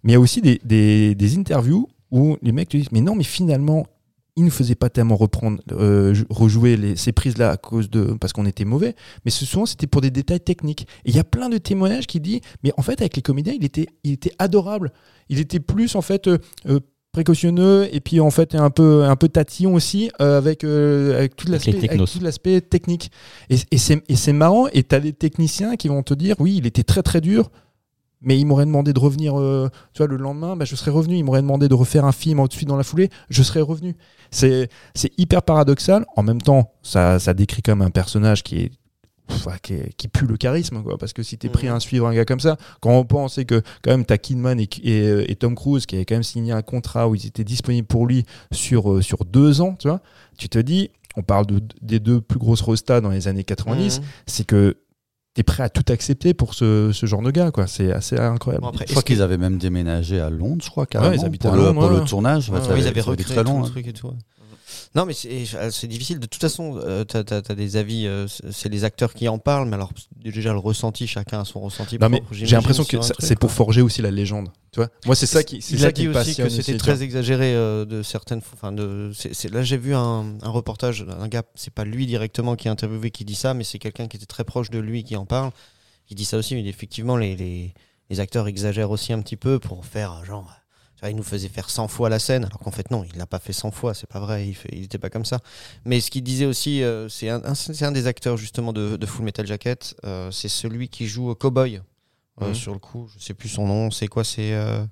Mais 0.03 0.11
il 0.11 0.15
y 0.15 0.17
a 0.17 0.19
aussi 0.19 0.41
des, 0.41 0.59
des, 0.63 1.15
des 1.15 1.37
interviews 1.37 1.87
où 2.11 2.37
les 2.41 2.51
mecs 2.51 2.69
te 2.69 2.77
disent 2.77 2.91
Mais 2.91 3.01
non, 3.01 3.15
mais 3.15 3.23
finalement, 3.23 3.85
il 4.35 4.45
ne 4.45 4.49
faisait 4.49 4.75
pas 4.75 4.89
tellement 4.89 5.15
reprendre, 5.15 5.59
euh, 5.71 6.13
rejouer 6.29 6.75
les, 6.75 6.95
ces 6.95 7.11
prises-là 7.11 7.51
à 7.51 7.57
cause 7.57 7.89
de 7.89 8.15
parce 8.19 8.33
qu'on 8.33 8.45
était 8.47 8.65
mauvais, 8.65 8.95
mais 9.25 9.31
ce- 9.31 9.45
souvent 9.45 9.65
c'était 9.65 9.87
pour 9.87 10.01
des 10.01 10.09
détails 10.11 10.39
techniques. 10.41 10.87
Et 11.05 11.09
il 11.11 11.15
y 11.15 11.19
a 11.19 11.23
plein 11.23 11.49
de 11.49 11.57
témoignages 11.59 12.07
qui 12.07 12.19
disent 12.19 12.41
mais 12.63 12.71
en 12.77 12.81
fait 12.81 12.99
avec 13.01 13.15
les 13.15 13.21
comédiens 13.21 13.53
il 13.55 13.63
était, 13.63 13.87
il 14.03 14.13
était 14.13 14.31
adorable. 14.39 14.91
Il 15.29 15.39
était 15.39 15.59
plus 15.59 15.95
en 15.95 16.01
fait 16.01 16.27
euh, 16.27 16.37
euh, 16.67 16.79
précautionneux 17.11 17.87
et 17.93 17.99
puis 17.99 18.19
en 18.19 18.31
fait 18.31 18.55
un 18.55 18.71
peu 18.71 19.03
un 19.03 19.15
peu 19.15 19.29
tatillon 19.29 19.75
aussi 19.75 20.09
euh, 20.19 20.37
avec 20.39 20.63
euh, 20.63 21.15
avec 21.17 21.35
tout 21.35 22.19
l'aspect 22.23 22.61
technique. 22.61 23.11
Et, 23.51 23.57
et 23.71 23.77
c'est 23.77 24.01
et 24.09 24.15
c'est 24.15 24.33
marrant 24.33 24.67
et 24.73 24.81
t'as 24.83 24.99
des 24.99 25.13
techniciens 25.13 25.75
qui 25.75 25.89
vont 25.89 26.01
te 26.01 26.15
dire 26.15 26.35
oui 26.39 26.55
il 26.57 26.65
était 26.65 26.83
très 26.83 27.03
très 27.03 27.21
dur. 27.21 27.51
Mais 28.23 28.39
il 28.39 28.45
m'aurait 28.45 28.65
demandé 28.65 28.93
de 28.93 28.99
revenir, 28.99 29.39
euh, 29.39 29.69
tu 29.93 29.99
vois, 29.99 30.07
le 30.07 30.17
lendemain, 30.17 30.55
bah, 30.55 30.65
je 30.65 30.75
serais 30.75 30.91
revenu. 30.91 31.17
Il 31.17 31.23
m'aurait 31.23 31.41
demandé 31.41 31.67
de 31.67 31.73
refaire 31.73 32.05
un 32.05 32.11
film 32.11 32.39
ensuite 32.39 32.67
dans 32.67 32.77
la 32.77 32.83
foulée, 32.83 33.09
je 33.29 33.43
serais 33.43 33.61
revenu. 33.61 33.95
C'est 34.31 34.69
c'est 34.95 35.11
hyper 35.19 35.43
paradoxal. 35.43 36.05
En 36.15 36.23
même 36.23 36.41
temps, 36.41 36.71
ça, 36.81 37.19
ça 37.19 37.33
décrit 37.33 37.61
comme 37.61 37.81
un 37.81 37.91
personnage 37.91 38.43
qui 38.43 38.57
est 38.59 38.71
qui, 39.97 40.07
pue 40.09 40.25
le 40.25 40.37
charisme, 40.37 40.83
quoi. 40.83 40.97
Parce 40.97 41.13
que 41.13 41.23
si 41.23 41.37
t'es 41.37 41.49
pris 41.49 41.67
à 41.67 41.79
suivre 41.79 42.07
un 42.07 42.13
gars 42.13 42.25
comme 42.25 42.41
ça, 42.41 42.57
quand 42.81 42.91
on 42.91 43.05
pense 43.05 43.39
que 43.47 43.61
quand 43.81 43.91
même 43.91 44.05
t'as 44.05 44.17
Kidman 44.17 44.59
et, 44.59 44.69
et, 44.83 45.01
euh, 45.01 45.25
et 45.31 45.35
Tom 45.35 45.55
Cruise 45.55 45.85
qui 45.85 45.95
avaient 45.95 46.05
quand 46.05 46.15
même 46.15 46.23
signé 46.23 46.51
un 46.51 46.61
contrat 46.61 47.07
où 47.07 47.15
ils 47.15 47.25
étaient 47.25 47.43
disponibles 47.45 47.87
pour 47.87 48.05
lui 48.05 48.25
sur, 48.51 48.91
euh, 48.91 49.01
sur 49.01 49.23
deux 49.25 49.61
ans, 49.61 49.75
tu 49.79 49.87
vois, 49.87 50.01
tu 50.37 50.49
te 50.49 50.59
dis, 50.59 50.91
on 51.15 51.23
parle 51.23 51.45
de, 51.45 51.61
des 51.81 51.99
deux 51.99 52.19
plus 52.21 52.37
grosses 52.37 52.61
rostas 52.61 52.99
dans 53.01 53.09
les 53.09 53.27
années 53.27 53.43
90, 53.45 53.99
Mhm. 53.99 54.05
c'est 54.27 54.45
que 54.45 54.77
t'es 55.33 55.43
prêt 55.43 55.63
à 55.63 55.69
tout 55.69 55.91
accepter 55.91 56.33
pour 56.33 56.53
ce, 56.53 56.91
ce 56.93 57.05
genre 57.05 57.21
de 57.21 57.31
gars, 57.31 57.51
quoi. 57.51 57.67
C'est 57.67 57.91
assez 57.91 58.17
incroyable. 58.17 58.63
Bon, 58.63 58.69
après, 58.69 58.85
Je 58.87 58.91
crois 58.91 59.03
qu'ils 59.03 59.21
avaient 59.21 59.37
même 59.37 59.57
déménagé 59.57 60.19
à 60.19 60.29
Londres, 60.29 60.63
je 60.63 60.69
crois, 60.69 60.85
carrément, 60.85 61.13
ils 61.13 61.25
habitaient 61.25 61.47
pour, 61.47 61.55
à 61.55 61.57
le, 61.57 61.63
Londres, 61.63 61.81
pour 61.81 61.91
ouais. 61.91 61.99
le 61.99 62.05
tournage. 62.05 62.49
Ouais, 62.49 62.59
Ouais, 62.59 62.79
ils 62.79 62.87
avaient 62.87 63.01
recréé 63.01 63.25
très 63.25 63.43
tout 63.43 63.51
le 63.51 63.57
hein. 63.57 63.61
truc 63.63 63.87
et 63.87 63.93
tout. 63.93 64.11
Non, 64.95 65.05
mais 65.05 65.13
c'est 65.13 65.45
euh, 65.55 65.71
c'est 65.71 65.87
difficile. 65.87 66.19
De 66.19 66.27
toute 66.27 66.41
façon, 66.41 66.79
euh, 66.83 67.03
t'as 67.03 67.23
as, 67.37 67.55
des 67.55 67.77
avis. 67.77 68.05
euh, 68.05 68.27
c'est 68.27 68.69
les 68.69 68.83
acteurs 68.83 69.13
qui 69.13 69.27
en 69.27 69.39
parlent, 69.39 69.67
mais 69.67 69.75
alors 69.75 69.91
déjà 70.23 70.53
le 70.53 70.59
ressenti, 70.59 71.07
chacun 71.07 71.41
a 71.41 71.45
son 71.45 71.61
ressenti. 71.61 71.97
J'ai 72.31 72.55
l'impression 72.55 72.83
que 72.83 72.97
un 72.97 73.01
c'est 73.19 73.37
pour 73.37 73.51
forger 73.51 73.81
aussi 73.81 74.01
la 74.01 74.11
légende. 74.11 74.49
Tu 74.71 74.79
vois 74.79 74.89
Moi, 75.05 75.15
c'est 75.15 75.25
ça 75.25 75.43
qui, 75.43 75.61
c'est 75.61 75.73
Il 75.73 75.79
ça 75.79 75.87
a 75.87 75.91
qui 75.91 76.01
dit 76.01 76.07
me 76.07 76.19
aussi 76.19 76.35
que 76.35 76.49
c'était 76.49 76.73
tu 76.73 76.77
très 76.77 77.03
exagéré 77.03 77.53
euh, 77.53 77.85
de 77.85 78.01
certaines. 78.03 78.41
Enfin, 78.53 78.71
de. 78.71 79.11
là, 79.51 79.63
j'ai 79.63 79.77
vu 79.77 79.93
un, 79.95 80.35
un 80.41 80.49
reportage 80.49 81.05
d'un 81.05 81.27
gars. 81.27 81.43
C'est 81.55 81.73
pas 81.73 81.85
lui 81.85 82.05
directement 82.07 82.55
qui 82.55 82.67
est 82.67 82.71
interviewé 82.71 83.11
qui 83.11 83.25
dit 83.25 83.35
ça, 83.35 83.53
mais 83.53 83.63
c'est 83.63 83.79
quelqu'un 83.79 84.07
qui 84.07 84.17
était 84.17 84.25
très 84.25 84.43
proche 84.43 84.69
de 84.69 84.79
lui 84.79 85.03
qui 85.03 85.15
en 85.15 85.25
parle. 85.25 85.51
Il 86.09 86.15
dit 86.15 86.25
ça 86.25 86.37
aussi. 86.37 86.55
Mais 86.55 86.65
effectivement, 86.65 87.17
les, 87.17 87.35
les, 87.35 87.73
les 88.09 88.19
acteurs 88.19 88.47
exagèrent 88.47 88.91
aussi 88.91 89.13
un 89.13 89.21
petit 89.21 89.37
peu 89.37 89.59
pour 89.59 89.85
faire 89.85 90.13
euh, 90.21 90.25
genre. 90.25 90.51
Il 91.09 91.15
nous 91.15 91.23
faisait 91.23 91.49
faire 91.49 91.69
100 91.69 91.87
fois 91.87 92.09
la 92.09 92.19
scène, 92.19 92.45
alors 92.45 92.59
qu'en 92.59 92.71
fait 92.71 92.89
non, 92.91 93.03
il 93.11 93.17
l'a 93.17 93.25
pas 93.25 93.39
fait 93.39 93.53
100 93.53 93.71
fois, 93.71 93.93
c'est 93.93 94.07
pas 94.07 94.19
vrai, 94.19 94.47
il, 94.47 94.53
fait, 94.53 94.69
il 94.71 94.83
était 94.83 94.97
pas 94.97 95.09
comme 95.09 95.25
ça. 95.25 95.39
Mais 95.85 95.99
ce 95.99 96.09
qu'il 96.11 96.23
disait 96.23 96.45
aussi, 96.45 96.81
euh, 96.83 97.09
c'est 97.09 97.29
un, 97.29 97.41
un- 97.43 97.55
c'est 97.55 97.83
un 97.85 97.91
des 97.91 98.07
acteurs 98.07 98.37
justement 98.37 98.73
de, 98.73 98.95
de 98.97 99.05
Full 99.05 99.25
Metal 99.25 99.45
Jacket, 99.45 99.95
euh, 100.05 100.31
c'est 100.31 100.47
celui 100.49 100.87
qui 100.89 101.07
joue 101.07 101.33
Cowboy. 101.35 101.81
Euh, 102.41 102.47
Mhm. 102.47 102.55
Sur 102.55 102.73
le 102.73 102.79
coup, 102.79 103.07
je 103.15 103.23
sais 103.23 103.33
plus 103.35 103.47
son 103.49 103.67
nom, 103.67 103.91
c'est 103.91 104.07
quoi 104.07 104.23
C'est 104.23 104.53
euh, 104.53 104.83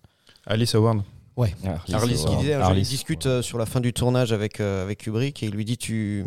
Alice 0.45 0.75
Howard. 0.75 1.01
Ah, 1.65 1.79
Harley, 1.95 2.15
ce 2.15 2.27
qu'il 2.27 2.37
disait, 2.37 2.53
il 2.53 2.59
discute 2.89 3.41
sur 3.41 3.57
la 3.57 3.65
fin 3.65 3.79
du 3.79 3.93
tournage 3.93 4.31
avec, 4.31 4.59
euh, 4.59 4.83
avec 4.83 4.99
Kubrick 4.99 5.41
et 5.41 5.47
il 5.47 5.51
lui 5.51 5.65
dit 5.65 5.77
tu, 5.77 6.23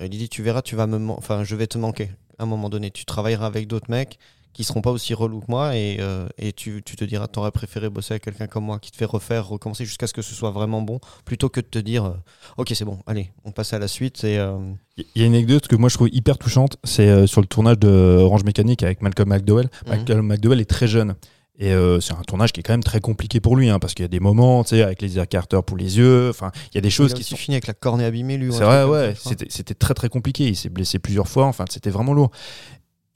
il 0.00 0.04
lui 0.08 0.16
dit 0.16 0.28
tu 0.30 0.42
verras, 0.42 0.62
tu 0.62 0.74
vas 0.76 0.86
me, 0.86 0.96
man- 0.98 1.16
enfin 1.18 1.44
je 1.44 1.54
vais 1.56 1.66
te 1.66 1.76
manquer. 1.76 2.10
À 2.38 2.44
un 2.44 2.46
moment 2.46 2.70
donné, 2.70 2.90
tu 2.92 3.04
travailleras 3.04 3.46
avec 3.46 3.66
d'autres 3.66 3.90
mecs 3.90 4.18
qui 4.52 4.64
seront 4.64 4.80
pas 4.80 4.90
aussi 4.90 5.14
relous 5.14 5.40
que 5.40 5.46
moi 5.48 5.76
et, 5.76 5.98
euh, 6.00 6.26
et 6.38 6.52
tu, 6.52 6.82
tu 6.84 6.96
te 6.96 7.04
diras 7.04 7.28
t'aurais 7.28 7.50
préféré 7.50 7.88
bosser 7.90 8.14
avec 8.14 8.24
quelqu'un 8.24 8.46
comme 8.46 8.64
moi 8.64 8.78
qui 8.78 8.90
te 8.90 8.96
fait 8.96 9.04
refaire, 9.04 9.46
recommencer 9.46 9.84
jusqu'à 9.84 10.06
ce 10.06 10.12
que 10.12 10.22
ce 10.22 10.34
soit 10.34 10.50
vraiment 10.50 10.82
bon, 10.82 11.00
plutôt 11.24 11.48
que 11.48 11.60
de 11.60 11.66
te 11.66 11.78
dire 11.78 12.04
euh, 12.04 12.14
ok 12.56 12.72
c'est 12.74 12.84
bon, 12.84 12.98
allez 13.06 13.30
on 13.44 13.52
passe 13.52 13.72
à 13.72 13.78
la 13.78 13.88
suite 13.88 14.24
et 14.24 14.38
euh, 14.38 14.58
Il 14.96 15.04
y 15.16 15.22
a 15.22 15.26
une 15.26 15.34
anecdote 15.34 15.68
que 15.68 15.76
moi 15.76 15.88
je 15.88 15.94
trouve 15.94 16.08
hyper 16.12 16.38
touchante, 16.38 16.76
c'est 16.84 17.26
sur 17.26 17.40
le 17.40 17.46
tournage 17.46 17.78
de 17.78 17.88
Orange 17.88 18.44
Mécanique 18.44 18.82
avec 18.82 19.02
Malcolm 19.02 19.28
McDowell. 19.28 19.66
Mhm. 19.86 19.88
Malcolm 19.88 20.26
McDowell 20.26 20.60
est 20.60 20.70
très 20.70 20.88
jeune. 20.88 21.14
Et 21.60 21.72
c'est 22.00 22.12
un 22.12 22.22
tournage 22.22 22.52
qui 22.52 22.60
est 22.60 22.62
quand 22.62 22.72
même 22.72 22.84
très 22.84 23.00
compliqué 23.00 23.40
pour 23.40 23.56
lui, 23.56 23.68
hein, 23.68 23.80
parce 23.80 23.92
qu'il 23.92 24.04
y 24.04 24.06
a 24.06 24.08
des 24.08 24.20
moments, 24.20 24.62
tu 24.62 24.76
sais, 24.76 24.82
avec 24.82 25.02
les 25.02 25.26
Carter 25.26 25.58
pour 25.66 25.76
les 25.76 25.98
yeux, 25.98 26.28
enfin, 26.30 26.52
il 26.72 26.76
y 26.76 26.78
a 26.78 26.80
des 26.80 26.90
choses 26.90 27.10
il 27.10 27.14
a 27.14 27.16
qui 27.16 27.24
sont... 27.24 27.34
fini 27.34 27.56
avec 27.56 27.66
la 27.66 27.74
cornée 27.74 28.04
abîmée 28.04 28.36
lui. 28.36 28.52
C'est 28.52 28.62
vrai, 28.62 28.84
ouais, 28.84 29.14
c'était 29.48 29.74
très 29.74 29.94
très 29.94 30.08
compliqué, 30.08 30.46
il 30.46 30.54
s'est 30.54 30.68
blessé 30.68 31.00
plusieurs 31.00 31.26
fois, 31.26 31.46
enfin, 31.46 31.64
c'était 31.68 31.90
vraiment 31.90 32.14
lourd. 32.14 32.30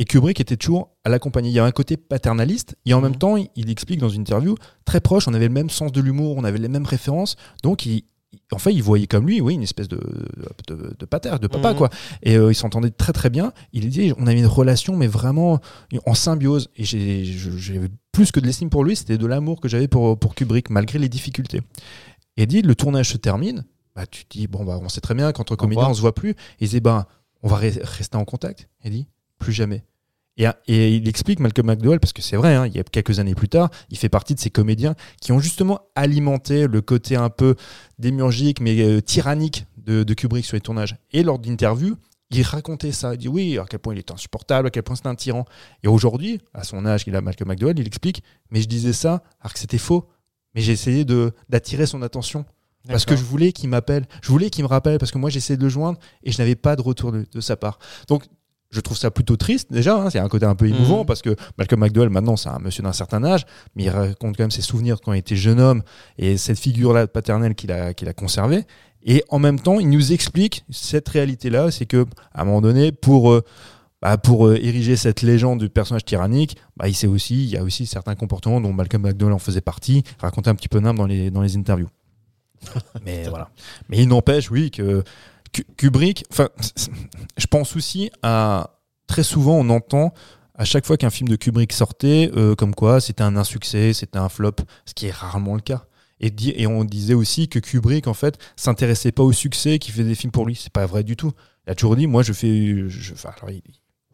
Et 0.02 0.04
Kubrick 0.04 0.40
était 0.40 0.56
toujours 0.56 0.90
à 1.04 1.08
l'accompagner. 1.10 1.48
Il 1.50 1.52
y 1.52 1.60
a 1.60 1.64
un 1.64 1.70
côté 1.70 1.96
paternaliste, 1.96 2.74
et 2.86 2.92
en 2.92 2.96
Mhm. 2.98 3.02
même 3.04 3.16
temps, 3.16 3.36
il, 3.36 3.46
il 3.54 3.70
explique 3.70 4.00
dans 4.00 4.08
une 4.08 4.22
interview, 4.22 4.56
très 4.84 5.00
proche, 5.00 5.28
on 5.28 5.32
avait 5.34 5.46
le 5.46 5.54
même 5.54 5.70
sens 5.70 5.92
de 5.92 6.00
l'humour, 6.00 6.36
on 6.36 6.42
avait 6.42 6.58
les 6.58 6.66
mêmes 6.66 6.86
références, 6.86 7.36
donc 7.62 7.86
il, 7.86 7.92
il- 8.32 8.38
en 8.50 8.58
fait, 8.58 8.74
il 8.74 8.82
voyait 8.82 9.06
comme 9.06 9.28
lui, 9.28 9.40
oui, 9.40 9.54
une 9.54 9.62
espèce 9.62 9.86
de, 9.86 10.00
de, 10.66 10.96
de 10.98 11.04
pater, 11.06 11.38
de 11.40 11.46
papa, 11.46 11.70
Mhm. 11.70 11.76
quoi. 11.78 11.90
Et 12.24 12.36
euh, 12.36 12.50
ils 12.50 12.54
s'entendaient 12.56 12.90
très 12.90 13.12
très 13.12 13.30
bien. 13.30 13.52
Il 13.72 13.88
dit, 13.90 14.12
on 14.18 14.26
avait 14.26 14.40
une 14.40 14.46
relation, 14.46 14.96
mais 14.96 15.06
vraiment 15.06 15.60
en 16.04 16.14
symbiose. 16.14 16.68
Et 16.76 16.82
j'ai 16.84 17.80
plus 18.10 18.32
que 18.32 18.40
de 18.40 18.46
l'estime 18.46 18.70
pour 18.70 18.82
lui, 18.82 18.96
c'était 18.96 19.18
de 19.18 19.26
l'amour 19.26 19.60
que 19.60 19.68
j'avais 19.68 19.86
pour, 19.86 20.18
pour 20.18 20.34
Kubrick, 20.34 20.68
malgré 20.70 20.98
les 20.98 21.08
difficultés. 21.08 21.60
Et 22.36 22.42
il 22.42 22.46
dit, 22.48 22.62
le 22.62 22.74
tournage 22.74 23.10
se 23.10 23.18
termine, 23.18 23.64
bah, 23.94 24.06
tu 24.06 24.24
te 24.24 24.36
dis, 24.36 24.48
bon, 24.48 24.64
bah, 24.64 24.80
on 24.82 24.88
sait 24.88 25.00
très 25.02 25.14
bien 25.14 25.30
qu'entre 25.32 25.54
comédiens, 25.54 25.88
on 25.90 25.94
se 25.94 26.00
voit 26.00 26.14
plus. 26.14 26.30
Et 26.30 26.34
il 26.62 26.68
dit, 26.70 26.80
ben, 26.80 27.06
on 27.44 27.48
va 27.48 27.60
re- 27.60 27.80
rester 27.84 28.16
en 28.16 28.24
contact. 28.24 28.68
Il 28.84 28.90
dit, 28.90 29.06
plus 29.38 29.52
jamais. 29.52 29.84
Et, 30.36 30.46
et 30.66 30.94
il 30.96 31.08
explique 31.08 31.40
Malcolm 31.40 31.66
McDowell, 31.66 32.00
parce 32.00 32.12
que 32.12 32.22
c'est 32.22 32.36
vrai, 32.36 32.54
hein, 32.54 32.66
il 32.66 32.74
y 32.74 32.80
a 32.80 32.84
quelques 32.84 33.18
années 33.18 33.34
plus 33.34 33.48
tard, 33.48 33.70
il 33.90 33.98
fait 33.98 34.08
partie 34.08 34.34
de 34.34 34.40
ces 34.40 34.50
comédiens 34.50 34.94
qui 35.20 35.32
ont 35.32 35.38
justement 35.38 35.80
alimenté 35.94 36.66
le 36.66 36.80
côté 36.80 37.16
un 37.16 37.30
peu 37.30 37.54
démiurgique, 37.98 38.60
mais 38.60 38.80
euh, 38.80 39.00
tyrannique 39.00 39.66
de, 39.76 40.02
de 40.04 40.14
Kubrick 40.14 40.44
sur 40.44 40.56
les 40.56 40.60
tournages. 40.60 40.96
Et 41.12 41.22
lors 41.22 41.38
d'interviews, 41.38 41.96
il 42.30 42.42
racontait 42.42 42.92
ça. 42.92 43.14
Il 43.14 43.18
dit 43.18 43.28
oui, 43.28 43.58
à 43.58 43.66
quel 43.68 43.78
point 43.78 43.94
il 43.94 43.98
est 43.98 44.10
insupportable, 44.10 44.68
à 44.68 44.70
quel 44.70 44.82
point 44.82 44.96
c'est 44.96 45.06
un 45.06 45.14
tyran. 45.14 45.44
Et 45.82 45.88
aujourd'hui, 45.88 46.40
à 46.54 46.64
son 46.64 46.86
âge 46.86 47.04
qu'il 47.04 47.14
a, 47.14 47.20
Malcolm 47.20 47.48
McDowell, 47.48 47.78
il 47.78 47.86
explique 47.86 48.22
Mais 48.50 48.60
je 48.62 48.68
disais 48.68 48.92
ça 48.92 49.22
alors 49.40 49.52
que 49.52 49.58
c'était 49.58 49.78
faux. 49.78 50.08
Mais 50.54 50.60
j'ai 50.60 50.72
essayé 50.72 51.04
d'attirer 51.48 51.86
son 51.86 52.02
attention. 52.02 52.44
Parce 52.88 53.04
que 53.04 53.14
je 53.14 53.22
voulais 53.22 53.52
qu'il 53.52 53.68
m'appelle, 53.68 54.06
je 54.22 54.28
voulais 54.28 54.50
qu'il 54.50 54.64
me 54.64 54.68
rappelle, 54.68 54.98
parce 54.98 55.12
que 55.12 55.18
moi 55.18 55.30
j'essayais 55.30 55.56
de 55.56 55.62
le 55.62 55.68
joindre 55.68 56.00
et 56.24 56.32
je 56.32 56.38
n'avais 56.38 56.56
pas 56.56 56.74
de 56.74 56.82
retour 56.82 57.12
de, 57.12 57.24
de 57.30 57.40
sa 57.40 57.56
part. 57.56 57.78
Donc 58.08 58.24
je 58.72 58.80
trouve 58.80 58.96
ça 58.96 59.10
plutôt 59.10 59.36
triste 59.36 59.70
déjà, 59.70 59.96
hein, 59.96 60.10
c'est 60.10 60.18
un 60.18 60.28
côté 60.28 60.46
un 60.46 60.54
peu 60.56 60.66
émouvant 60.66 61.00
Mhm. 61.00 61.06
parce 61.06 61.22
que 61.22 61.36
Malcolm 61.58 61.80
McDowell 61.80 62.08
maintenant 62.08 62.36
c'est 62.36 62.48
un 62.48 62.58
monsieur 62.58 62.82
d'un 62.82 62.92
certain 62.92 63.22
âge, 63.22 63.44
mais 63.76 63.84
il 63.84 63.90
raconte 63.90 64.36
quand 64.36 64.42
même 64.42 64.50
ses 64.50 64.62
souvenirs 64.62 64.96
quand 65.04 65.12
il 65.12 65.18
était 65.18 65.36
jeune 65.36 65.60
homme 65.60 65.82
et 66.18 66.36
cette 66.38 66.58
figure-là 66.58 67.06
paternelle 67.06 67.54
qu'il 67.54 67.70
a, 67.70 67.94
qu'il 67.94 68.08
a 68.08 68.12
conservée. 68.14 68.64
Et 69.04 69.24
en 69.30 69.38
même 69.40 69.58
temps, 69.60 69.80
il 69.80 69.90
nous 69.90 70.12
explique 70.12 70.64
cette 70.70 71.08
réalité-là, 71.08 71.70
c'est 71.70 71.86
que 71.86 72.06
à 72.32 72.42
un 72.42 72.44
moment 72.44 72.60
donné, 72.60 72.92
pour 72.92 73.32
euh, 73.32 73.42
bah, 74.00 74.16
pour 74.16 74.46
euh, 74.46 74.56
ériger 74.62 74.96
cette 74.96 75.22
légende 75.22 75.58
du 75.60 75.68
personnage 75.68 76.04
tyrannique, 76.04 76.56
bah, 76.76 76.88
il 76.88 76.94
sait 76.94 77.06
aussi, 77.08 77.44
il 77.44 77.50
y 77.50 77.56
a 77.56 77.62
aussi 77.62 77.86
certains 77.86 78.14
comportements 78.14 78.60
dont 78.60 78.72
Malcolm 78.72 79.02
McDowell 79.02 79.34
en 79.34 79.38
faisait 79.38 79.60
partie, 79.60 79.98
il 80.06 80.20
racontait 80.20 80.50
un 80.50 80.54
petit 80.54 80.68
peu 80.68 80.80
nimble 80.80 80.98
dans 80.98 81.06
les, 81.06 81.30
dans 81.30 81.42
les 81.42 81.56
interviews. 81.56 81.88
Mais 83.04 83.24
voilà. 83.28 83.48
Mais 83.88 83.98
il 83.98 84.08
n'empêche, 84.08 84.50
oui, 84.50 84.70
que 84.70 85.02
Kubrick, 85.76 86.24
enfin, 86.30 86.48
je 87.38 87.46
pense 87.46 87.76
aussi 87.76 88.10
à 88.22 88.78
très 89.06 89.22
souvent 89.22 89.54
on 89.54 89.68
entend 89.70 90.12
à 90.54 90.64
chaque 90.64 90.86
fois 90.86 90.96
qu'un 90.96 91.10
film 91.10 91.28
de 91.28 91.36
Kubrick 91.36 91.72
sortait, 91.72 92.30
euh, 92.36 92.54
comme 92.54 92.74
quoi 92.74 93.00
c'était 93.00 93.22
un 93.22 93.36
insuccès, 93.36 93.92
c'était 93.92 94.18
un 94.18 94.28
flop, 94.28 94.56
ce 94.84 94.94
qui 94.94 95.06
est 95.06 95.10
rarement 95.10 95.54
le 95.54 95.60
cas. 95.60 95.86
Et, 96.20 96.32
et 96.62 96.66
on 96.66 96.84
disait 96.84 97.14
aussi 97.14 97.48
que 97.48 97.58
Kubrick, 97.58 98.06
en 98.06 98.14
fait, 98.14 98.38
s'intéressait 98.54 99.12
pas 99.12 99.24
au 99.24 99.32
succès, 99.32 99.78
qu'il 99.78 99.92
faisait 99.92 100.08
des 100.08 100.14
films 100.14 100.30
pour 100.30 100.46
lui. 100.46 100.54
C'est 100.54 100.72
pas 100.72 100.86
vrai 100.86 101.02
du 101.02 101.16
tout. 101.16 101.32
Il 101.66 101.72
a 101.72 101.74
toujours 101.74 101.96
dit, 101.96 102.06
moi, 102.06 102.22
je 102.22 102.32
fais. 102.32 102.88
Je, 102.88 103.12
enfin, 103.12 103.32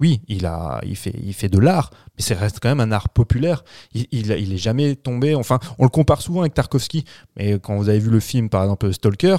Oui, 0.01 0.23
il, 0.27 0.47
a, 0.47 0.81
il, 0.87 0.97
fait, 0.97 1.15
il 1.23 1.35
fait 1.35 1.51
de 1.51 1.59
l'art, 1.59 1.91
mais 2.17 2.23
ça 2.23 2.35
reste 2.35 2.61
quand 2.61 2.71
même 2.71 2.81
un 2.81 2.93
art 2.93 3.11
populaire. 3.11 3.63
Il, 3.93 4.07
il, 4.11 4.31
il 4.31 4.53
est 4.55 4.59
jamais 4.59 4.97
tombé. 4.97 5.35
Enfin, 5.35 5.59
on 5.79 5.85
le 5.85 5.91
compare 5.91 6.23
souvent 6.23 6.41
avec 6.41 6.55
Tarkovsky, 6.55 7.05
mais 7.37 7.59
quand 7.59 7.77
vous 7.77 7.91
avez 7.91 7.99
vu 7.99 8.11
le 8.11 8.21
film, 8.21 8.49
par 8.49 8.63
exemple, 8.63 8.91
Stalker, 8.91 9.37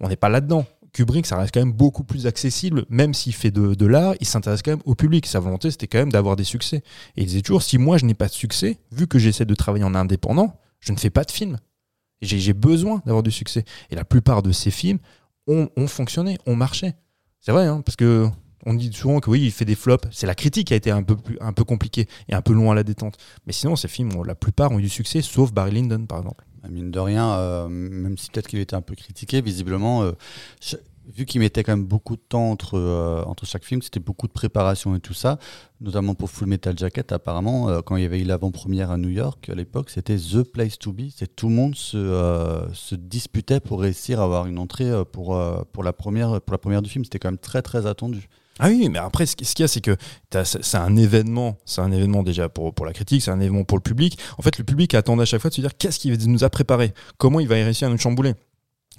on 0.00 0.08
n'est 0.08 0.16
pas 0.16 0.30
là-dedans. 0.30 0.64
Kubrick, 0.96 1.26
ça 1.26 1.36
reste 1.36 1.52
quand 1.52 1.60
même 1.60 1.74
beaucoup 1.74 2.04
plus 2.04 2.26
accessible, 2.26 2.86
même 2.88 3.12
s'il 3.12 3.34
fait 3.34 3.50
de, 3.50 3.86
l'art, 3.86 4.14
il 4.18 4.26
s'intéresse 4.26 4.62
quand 4.62 4.70
même 4.70 4.82
au 4.86 4.94
public. 4.94 5.26
Sa 5.26 5.40
volonté, 5.40 5.70
c'était 5.70 5.86
quand 5.86 5.98
même 5.98 6.10
d'avoir 6.10 6.36
des 6.36 6.44
succès. 6.44 6.78
Et 7.16 7.22
il 7.22 7.26
disait 7.26 7.42
toujours, 7.42 7.62
si 7.62 7.76
moi 7.76 7.98
je 7.98 8.06
n'ai 8.06 8.14
pas 8.14 8.28
de 8.28 8.32
succès, 8.32 8.78
vu 8.92 9.06
que 9.06 9.18
j'essaie 9.18 9.44
de 9.44 9.54
travailler 9.54 9.84
en 9.84 9.94
indépendant, 9.94 10.58
je 10.80 10.92
ne 10.92 10.96
fais 10.96 11.10
pas 11.10 11.24
de 11.24 11.30
film. 11.30 11.58
J'ai 12.22 12.54
besoin 12.54 13.02
d'avoir 13.04 13.22
du 13.22 13.30
succès. 13.30 13.66
Et 13.90 13.94
la 13.94 14.06
plupart 14.06 14.42
de 14.42 14.52
ces 14.52 14.70
films 14.70 14.98
ont, 15.46 15.68
fonctionné, 15.86 16.38
ont 16.46 16.56
marché. 16.56 16.94
C'est 17.40 17.52
vrai, 17.52 17.66
hein, 17.66 17.82
parce 17.84 17.96
que 17.96 18.26
on 18.64 18.72
dit 18.72 18.90
souvent 18.90 19.20
que 19.20 19.28
oui, 19.28 19.42
il 19.42 19.52
fait 19.52 19.66
des 19.66 19.74
flops. 19.74 20.08
C'est 20.10 20.26
la 20.26 20.34
critique 20.34 20.68
qui 20.68 20.72
a 20.72 20.76
été 20.76 20.90
un 20.90 21.02
peu, 21.02 21.14
plus, 21.14 21.36
un 21.42 21.52
peu 21.52 21.64
compliquée 21.64 22.08
et 22.30 22.34
un 22.34 22.40
peu 22.40 22.54
loin 22.54 22.72
à 22.72 22.74
la 22.74 22.84
détente. 22.84 23.18
Mais 23.46 23.52
sinon, 23.52 23.76
ces 23.76 23.88
films, 23.88 24.10
la 24.24 24.34
plupart 24.34 24.72
ont 24.72 24.78
eu 24.78 24.82
du 24.82 24.88
succès, 24.88 25.20
sauf 25.20 25.52
Barry 25.52 25.72
Lyndon, 25.72 26.06
par 26.06 26.20
exemple. 26.20 26.46
Ah, 26.66 26.70
Mine 26.70 26.90
de 26.90 26.98
rien, 26.98 27.32
euh, 27.34 27.68
même 27.68 28.18
si 28.18 28.30
peut-être 28.30 28.48
qu'il 28.48 28.58
était 28.58 28.74
un 28.76 28.82
peu 28.82 28.94
critiqué, 28.94 29.40
visiblement, 29.40 30.02
euh, 30.02 30.12
vu 31.14 31.24
qu'il 31.24 31.40
mettait 31.40 31.62
quand 31.62 31.72
même 31.72 31.84
beaucoup 31.86 32.16
de 32.16 32.22
temps 32.28 32.50
entre, 32.50 32.76
euh, 32.76 33.24
chaque 33.44 33.64
film, 33.64 33.80
c'était 33.82 34.00
beaucoup 34.00 34.26
de 34.26 34.32
préparation 34.32 34.94
et 34.96 35.00
tout 35.00 35.14
ça, 35.14 35.38
notamment 35.80 36.14
pour 36.14 36.30
Full 36.30 36.48
Metal 36.48 36.76
Jacket, 36.76 37.12
apparemment, 37.12 37.68
euh, 37.68 37.80
quand 37.80 37.96
il 37.96 38.02
y 38.02 38.06
avait 38.06 38.20
eu 38.20 38.24
l'avant-première 38.24 38.90
à 38.90 38.96
New 38.96 39.10
York, 39.10 39.48
à 39.48 39.54
l'époque, 39.54 39.90
c'était 39.90 40.16
The 40.16 40.42
Place 40.42 40.78
to 40.78 40.92
Be. 40.92 41.02
C'est 41.14 41.36
tout 41.36 41.48
le 41.48 41.54
monde 41.54 41.76
se, 41.76 41.96
euh, 41.96 42.66
disputait 42.92 43.60
pour 43.60 43.80
réussir 43.80 44.20
à 44.20 44.24
avoir 44.24 44.46
une 44.46 44.58
entrée 44.58 44.90
euh, 44.90 45.04
pour, 45.04 45.36
euh, 45.36 45.62
pour, 45.72 45.84
la 45.84 45.92
première, 45.92 46.40
pour 46.40 46.52
la 46.52 46.58
première 46.58 46.82
du 46.82 46.90
film. 46.90 47.04
C'était 47.04 47.18
quand 47.18 47.30
même 47.30 47.38
très 47.38 47.62
très 47.62 47.86
attendu. 47.86 48.28
Ah 48.58 48.68
oui, 48.68 48.88
mais 48.90 48.98
après, 48.98 49.26
ce 49.26 49.36
qui- 49.36 49.44
ce 49.44 49.54
qu'il 49.54 49.62
y 49.62 49.66
a, 49.66 49.68
c'est 49.68 49.82
que 49.82 49.96
c'est 50.44 50.76
un 50.78 50.96
événement, 50.96 51.58
c'est 51.66 51.82
un 51.82 51.92
événement 51.92 52.22
déjà 52.22 52.48
pour, 52.48 52.74
pour 52.74 52.86
la 52.86 52.92
critique, 52.94 53.22
c'est 53.22 53.30
un 53.30 53.40
événement 53.40 53.64
pour 53.64 53.76
le 53.76 53.82
public. 53.82 54.18
En 54.38 54.42
fait, 54.42 54.56
le 54.58 54.64
public 54.64 54.94
attendait 54.94 55.22
à 55.22 55.26
chaque 55.26 55.40
fois 55.42 55.50
de 55.50 55.54
se 55.54 55.60
dire 55.60 55.76
qu'est-ce 55.76 55.98
qu'il 55.98 56.16
nous 56.30 56.42
a 56.42 56.48
préparé, 56.48 56.94
comment 57.18 57.40
il 57.40 57.48
va 57.48 57.56
réussir 57.56 57.88
à 57.88 57.90
nous 57.90 57.98
chambouler? 57.98 58.34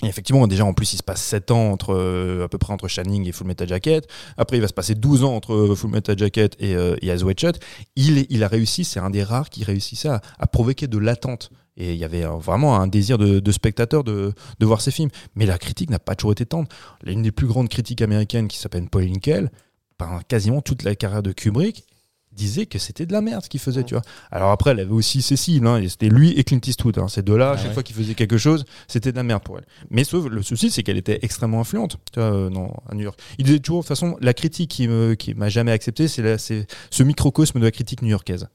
Et 0.04 0.08
effectivement, 0.08 0.46
déjà, 0.46 0.64
en 0.64 0.74
plus, 0.74 0.94
il 0.94 0.98
se 0.98 1.04
passe 1.04 1.24
7 1.24 1.50
ans 1.50 1.72
entre, 1.72 1.92
euh, 1.96 2.44
à 2.46 2.48
peu 2.48 2.60
près 2.60 2.72
entre 2.72 2.88
Shining 2.88 3.28
et 3.28 3.32
Full 3.32 3.48
Metal 3.48 3.68
Jacket. 3.68 4.08
Après, 4.38 4.58
il 4.58 4.62
va 4.62 4.68
se 4.68 4.74
passer 4.74 4.94
12 4.94 5.24
ans 5.24 5.36
entre 5.36 5.54
euh, 5.56 5.76
Full 5.76 5.90
Metal 5.90 6.16
Jacket 6.16 6.56
et, 6.60 6.76
euh, 6.76 6.96
et 7.02 7.18
Shut. 7.18 7.60
Il, 7.96 8.28
il 8.30 8.44
a 8.44 8.48
réussi, 8.48 8.84
c'est 8.84 9.00
un 9.00 9.10
des 9.10 9.24
rares 9.24 9.50
qui 9.50 9.64
réussissait 9.64 10.10
à, 10.10 10.22
à 10.38 10.46
provoquer 10.46 10.86
de 10.86 11.00
l'attente. 11.00 11.50
Et 11.78 11.94
il 11.94 12.00
y 12.00 12.04
avait 12.04 12.24
vraiment 12.24 12.80
un 12.80 12.88
désir 12.88 13.18
de, 13.18 13.40
de 13.40 13.52
spectateur 13.52 14.04
de, 14.04 14.34
de 14.60 14.66
voir 14.66 14.82
ces 14.82 14.92
films. 14.92 15.10
Mais 15.36 15.46
la 15.46 15.58
critique 15.58 15.90
n'a 15.90 16.00
pas 16.00 16.16
toujours 16.16 16.32
été 16.32 16.46
tendre. 16.46 16.68
L'une 17.04 17.22
des 17.22 17.32
plus 17.32 17.48
grandes 17.48 17.70
critiques 17.70 18.02
américaines 18.02 18.48
qui 18.48 18.58
s'appelle 18.58 18.88
Paul 18.90 19.04
Hinkel, 19.04 19.52
pendant 19.98 20.20
quasiment 20.28 20.62
toute 20.62 20.84
la 20.84 20.96
carrière 20.96 21.24
de 21.24 21.32
Kubrick, 21.32 21.84
disait 22.32 22.68
que 22.68 22.78
c'était 22.78 23.08
de 23.08 23.14
la 23.14 23.22
merde 23.22 23.44
ce 23.44 23.50
qu'il 23.50 23.60
faisait, 23.60 23.84
tu 23.84 23.96
vois. 23.96 24.04
Alors 24.30 24.52
après, 24.52 24.70
elle 24.70 24.80
avait 24.80 24.92
aussi 24.92 25.24
Cécile, 25.24 25.66
hein, 25.66 25.82
c'était 25.90 26.10
lui 26.10 26.32
et 26.34 26.44
Clint 26.44 26.60
Eastwood. 26.66 26.98
Hein. 27.00 27.08
Ces 27.08 27.24
deux-là, 27.24 27.54
Ah 27.54 27.58
chaque 27.58 27.68
ouais. 27.70 27.74
fois 27.74 27.82
qu'ils 27.84 27.96
faisaient 27.96 28.14
quelque 28.14 28.38
chose, 28.38 28.64
c'était 28.88 29.12
de 29.12 29.18
la 29.18 29.24
merde 29.24 29.42
pour 29.44 29.58
elle. 29.58 29.66
Mais 29.90 30.04
sauf, 30.04 30.28
le 30.28 30.44
souci, 30.44 30.70
c'est 30.70 30.84
qu'elle 30.84 30.98
était 30.98 31.18
extrêmement 31.24 31.62
influente, 31.62 31.98
tu 32.14 32.20
vois, 32.20 32.32
euh, 32.32 32.50
non, 32.52 32.72
à 32.88 32.94
New 32.94 33.02
York. 33.04 33.20
Il 33.40 33.46
disait 33.46 33.60
toujours, 33.60 33.80
de 33.80 33.84
toute 33.86 33.90
façon, 33.90 34.18
la 34.22 34.36
critique 34.36 34.70
qui 34.70 34.88
m'a 35.36 35.50
jamais 35.50 35.72
accepté, 35.72 36.08
c'est 36.08 36.68
ce 36.92 37.04
microcosme 37.04 37.60
de 37.60 37.66
la 37.66 37.72
critique 37.72 38.04
new-yorkaise 38.04 38.48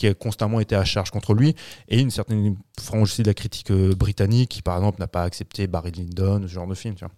qui 0.00 0.06
a 0.06 0.14
constamment 0.14 0.60
été 0.60 0.74
à 0.74 0.84
charge 0.84 1.10
contre 1.10 1.34
lui, 1.34 1.54
et 1.88 2.00
une 2.00 2.10
certaine 2.10 2.56
frange 2.80 3.02
aussi 3.02 3.22
de 3.22 3.26
la 3.26 3.34
critique 3.34 3.70
euh, 3.70 3.94
britannique, 3.94 4.48
qui 4.48 4.62
par 4.62 4.78
exemple 4.78 4.98
n'a 4.98 5.08
pas 5.08 5.24
accepté 5.24 5.66
Barry 5.66 5.90
Lyndon, 5.90 6.40
ce 6.42 6.46
genre 6.46 6.66
de 6.66 6.74
film, 6.74 6.94
tu 6.94 7.04
vois. 7.04 7.12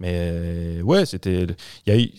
Mais 0.00 0.12
euh, 0.14 0.82
ouais, 0.82 1.06
c'était, 1.06 1.46
il 1.86 1.94
y 1.94 2.12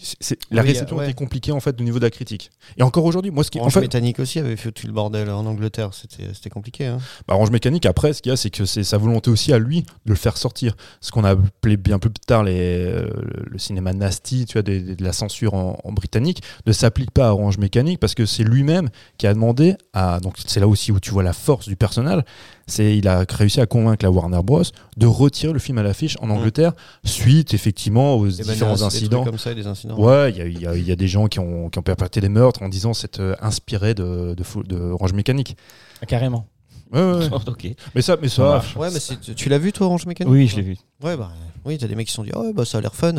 la 0.49 0.61
Oui, 0.61 0.67
réception 0.69 0.97
ouais. 0.97 1.05
était 1.05 1.13
compliquée 1.13 1.51
en 1.51 1.59
fait 1.59 1.79
au 1.79 1.83
niveau 1.83 1.99
de 1.99 2.05
la 2.05 2.09
critique. 2.09 2.49
Et 2.77 2.83
encore 2.83 3.03
aujourd'hui, 3.03 3.31
moi 3.31 3.43
ce 3.43 3.51
qui, 3.51 3.57
en 3.59 3.63
Orange 3.63 3.73
fait, 3.73 3.81
Mécanique 3.81 4.19
aussi 4.19 4.39
avait 4.39 4.55
fait 4.55 4.71
tout 4.71 4.87
le 4.87 4.93
bordel 4.93 5.29
en 5.29 5.45
Angleterre. 5.45 5.89
C'était 5.93 6.33
c'était 6.33 6.49
compliqué. 6.49 6.85
Hein. 6.85 6.99
Bah, 7.27 7.35
Orange 7.35 7.51
Mécanique, 7.51 7.85
après, 7.85 8.13
ce 8.13 8.21
qu'il 8.21 8.29
y 8.29 8.33
a, 8.33 8.37
c'est 8.37 8.49
que 8.49 8.65
c'est 8.65 8.83
sa 8.83 8.97
volonté 8.97 9.29
aussi 9.29 9.51
à 9.51 9.59
lui 9.59 9.81
de 9.81 10.11
le 10.11 10.15
faire 10.15 10.37
sortir. 10.37 10.75
Ce 11.01 11.11
qu'on 11.11 11.25
a 11.25 11.31
appelé 11.31 11.75
bien 11.75 11.99
plus 11.99 12.11
tard 12.11 12.43
les, 12.43 12.85
euh, 12.85 13.09
le 13.45 13.57
cinéma 13.59 13.91
nasty, 13.93 14.45
tu 14.45 14.53
vois, 14.53 14.61
de, 14.61 14.95
de 14.95 15.03
la 15.03 15.11
censure 15.11 15.53
en, 15.53 15.77
en 15.83 15.91
britannique, 15.91 16.41
ne 16.65 16.71
s'applique 16.71 17.11
pas 17.11 17.27
à 17.27 17.31
Orange 17.31 17.57
Mécanique 17.57 17.99
parce 17.99 18.15
que 18.15 18.25
c'est 18.25 18.43
lui-même 18.43 18.89
qui 19.17 19.27
a 19.27 19.33
demandé 19.33 19.75
à. 19.93 20.19
Donc, 20.21 20.35
c'est 20.45 20.61
là 20.61 20.67
aussi 20.67 20.91
où 20.93 20.99
tu 20.99 21.11
vois 21.11 21.23
la 21.23 21.33
force 21.33 21.67
du 21.67 21.75
personnage. 21.75 22.21
C'est 22.67 22.97
il 22.97 23.07
a 23.07 23.25
réussi 23.29 23.61
à 23.61 23.65
convaincre 23.67 24.03
la 24.03 24.09
Warner 24.11 24.41
Bros. 24.43 24.63
de 24.97 25.05
retirer 25.05 25.53
le 25.53 25.59
film 25.59 25.77
à 25.77 25.83
l'affiche 25.83 26.17
en 26.19 26.29
Angleterre 26.31 26.73
suite 27.03 27.53
effectivement 27.53 28.15
aux 28.15 28.27
différents 28.27 28.73
des 28.75 28.83
incidents. 28.83 29.23
comme 29.23 29.37
ça, 29.37 29.53
des 29.53 29.67
incidents. 29.67 29.99
Ouais, 29.99 30.31
il 30.31 30.37
y 30.37 30.41
a- 30.41 30.45
il 30.73 30.81
y, 30.81 30.85
y 30.87 30.91
a 30.91 30.95
des 30.95 31.07
gens 31.07 31.27
qui 31.27 31.39
ont, 31.39 31.69
qui 31.69 31.77
ont 31.77 31.83
perpétré 31.83 32.21
des 32.21 32.29
meurtres 32.29 32.63
en 32.63 32.69
disant 32.69 32.93
c'est 32.95 33.19
euh, 33.19 33.35
inspiré 33.41 33.93
de, 33.93 34.33
de, 34.35 34.63
de 34.63 34.77
Orange 34.79 35.13
Mécanique. 35.13 35.55
Ah, 36.01 36.05
Carrément. 36.07 36.47
Ouais, 36.91 37.01
ouais. 37.01 37.29
Mais 37.95 38.01
ça, 38.01 38.15
mais 38.21 38.29
Ça. 38.29 38.63
Ouais, 38.75 38.89
mais 38.91 38.99
tu- 38.99 39.35
tu 39.35 39.49
l'as 39.49 39.57
vu 39.57 39.71
toi, 39.71 39.87
Orange 39.87 40.05
Mécanique 40.05 40.31
Oui, 40.31 40.47
je 40.47 40.55
l'ai 40.55 40.61
vu. 40.61 40.77
Ouais, 41.03 41.17
bah 41.17 41.31
oui, 41.65 41.77
t'as 41.77 41.87
des 41.87 41.95
mecs 41.95 42.05
qui 42.07 42.11
se 42.11 42.15
sont 42.17 42.23
dit, 42.23 42.31
oh, 42.35 42.51
bah 42.53 42.63
ça 42.65 42.77
a 42.77 42.81
l'air 42.81 42.93
fun. 42.95 43.15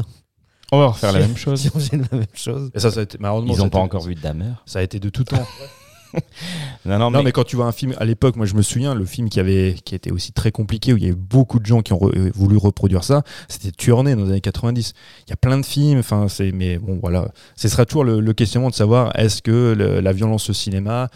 On 0.73 0.79
va 0.81 0.87
refaire 0.89 1.13
la 1.13 1.21
même 1.21 1.37
chose. 1.37 1.61
Si 1.63 1.71
on 1.75 1.79
faisait 1.79 1.97
la 2.11 2.19
même 2.19 2.27
chose. 2.35 2.71
Et 2.75 2.81
ça, 2.81 2.91
ça 2.91 3.01
a 3.01 3.03
été, 3.05 3.19
Ils 3.21 3.23
n'ont 3.25 3.43
pas 3.45 3.65
été- 3.67 3.77
encore 3.77 4.03
vu 4.03 4.15
Dahmer. 4.17 4.53
Ça 4.67 4.81
a 4.81 4.83
été 4.83 4.99
de 4.99 5.09
tout 5.09 5.25
temps. 5.25 5.37
Non, 6.85 6.99
non, 6.99 7.11
non, 7.11 7.19
mais, 7.19 7.25
mais 7.25 7.33
quand 7.33 7.45
tu 7.45 7.57
vois 7.57 7.67
un 7.67 7.73
film, 7.73 7.95
à 7.99 8.05
l'époque, 8.05 8.37
moi 8.37 8.47
je 8.47 8.55
me 8.55 8.63
souviens, 8.63 8.95
le 8.95 9.05
film 9.05 9.29
qui, 9.29 9.41
avait, 9.41 9.75
qui 9.85 9.95
était 9.95 10.13
aussi 10.13 10.33
très 10.33 10.53
compliqué, 10.53 10.93
où 10.93 10.97
il 10.97 11.03
y 11.03 11.07
avait 11.07 11.15
beaucoup 11.17 11.59
de 11.59 11.67
gens 11.67 11.83
qui 11.83 11.93
ont 11.93 11.99
re- 11.99 12.17
euh, 12.17 12.31
voulu 12.35 12.57
reproduire 12.57 13.03
ça, 13.03 13.23
c'était 13.49 13.73
Tuernay 13.73 14.15
dans 14.15 14.23
les 14.25 14.31
années 14.31 14.41
90. 14.41 14.93
Il 15.27 15.31
y 15.31 15.33
a 15.33 15.37
plein 15.37 15.59
de 15.59 15.65
films, 15.67 15.99
enfin, 15.99 16.29
c'est, 16.29 16.53
mais 16.53 16.79
bon, 16.79 16.99
voilà. 17.01 17.29
Ce 17.57 17.69
sera 17.69 17.85
toujours 17.87 18.05
le, 18.05 18.21
le 18.21 18.33
questionnement 18.35 18.71
de 18.71 18.75
savoir 18.75 19.19
est-ce 19.19 19.43
que 19.43 19.75
le- 19.77 20.01
la 20.01 20.13
violence 20.13 20.49
au 20.49 20.53
cinéma 20.53 21.09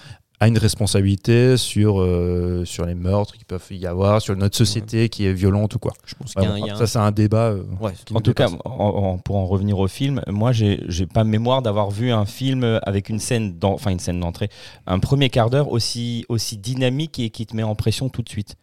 a 0.43 0.49
une 0.49 0.57
responsabilité 0.59 1.57
sur, 1.59 2.01
euh, 2.01 2.65
sur 2.65 2.87
les 2.87 2.95
meurtres 2.95 3.35
qu'il 3.37 3.45
peuvent 3.45 3.63
y 3.71 3.87
avoir, 3.87 4.23
sur 4.23 4.35
notre 4.37 4.57
société 4.57 5.09
qui 5.11 5.27
est 5.27 5.33
violente 5.35 5.75
ou 5.75 5.79
quoi. 5.79 5.93
Je 6.07 6.15
pense 6.15 6.33
qu'il 6.33 6.43
y 6.43 6.47
a 6.47 6.49
un- 6.49 6.53
Vraiment, 6.53 6.67
il 6.67 6.69
y 6.69 6.71
a 6.71 6.75
un- 6.75 6.79
Ça, 6.79 6.87
c'est 6.87 6.99
un 6.99 7.11
débat. 7.13 7.51
euh, 7.51 7.63
Ouais. 7.81 7.93
qui 8.07 8.15
en 8.17 8.21
tout 8.21 8.33
cas, 8.33 8.49
en- 8.65 8.71
en- 8.71 9.19
pour 9.19 9.37
en 9.37 9.45
revenir 9.47 9.79
au 9.79 9.87
film, 9.87 10.23
moi, 10.29 10.53
j'ai 10.53 10.83
j'ai 10.89 11.07
pas 11.07 11.25
mémoire 11.25 11.61
d'avoir 11.63 11.91
vu 11.91 12.11
un 12.11 12.25
film 12.25 12.81
avec 12.85 13.09
une 13.11 13.19
scène, 13.19 13.55
enfin 13.63 13.91
une 13.91 13.99
scène 13.99 14.19
d'entrée, 14.21 14.49
un 14.87 14.99
premier 14.99 15.29
quart 15.29 15.51
d'heure 15.51 15.71
aussi 15.71 16.25
aussi 16.31 16.57
dynamique 16.57 17.19
et 17.19 17.29
qui 17.31 17.45
te 17.47 17.55
met 17.55 17.63
en 17.63 17.75
pression 17.75 18.09
tout 18.09 18.23
de 18.23 18.29
suite. 18.31 18.57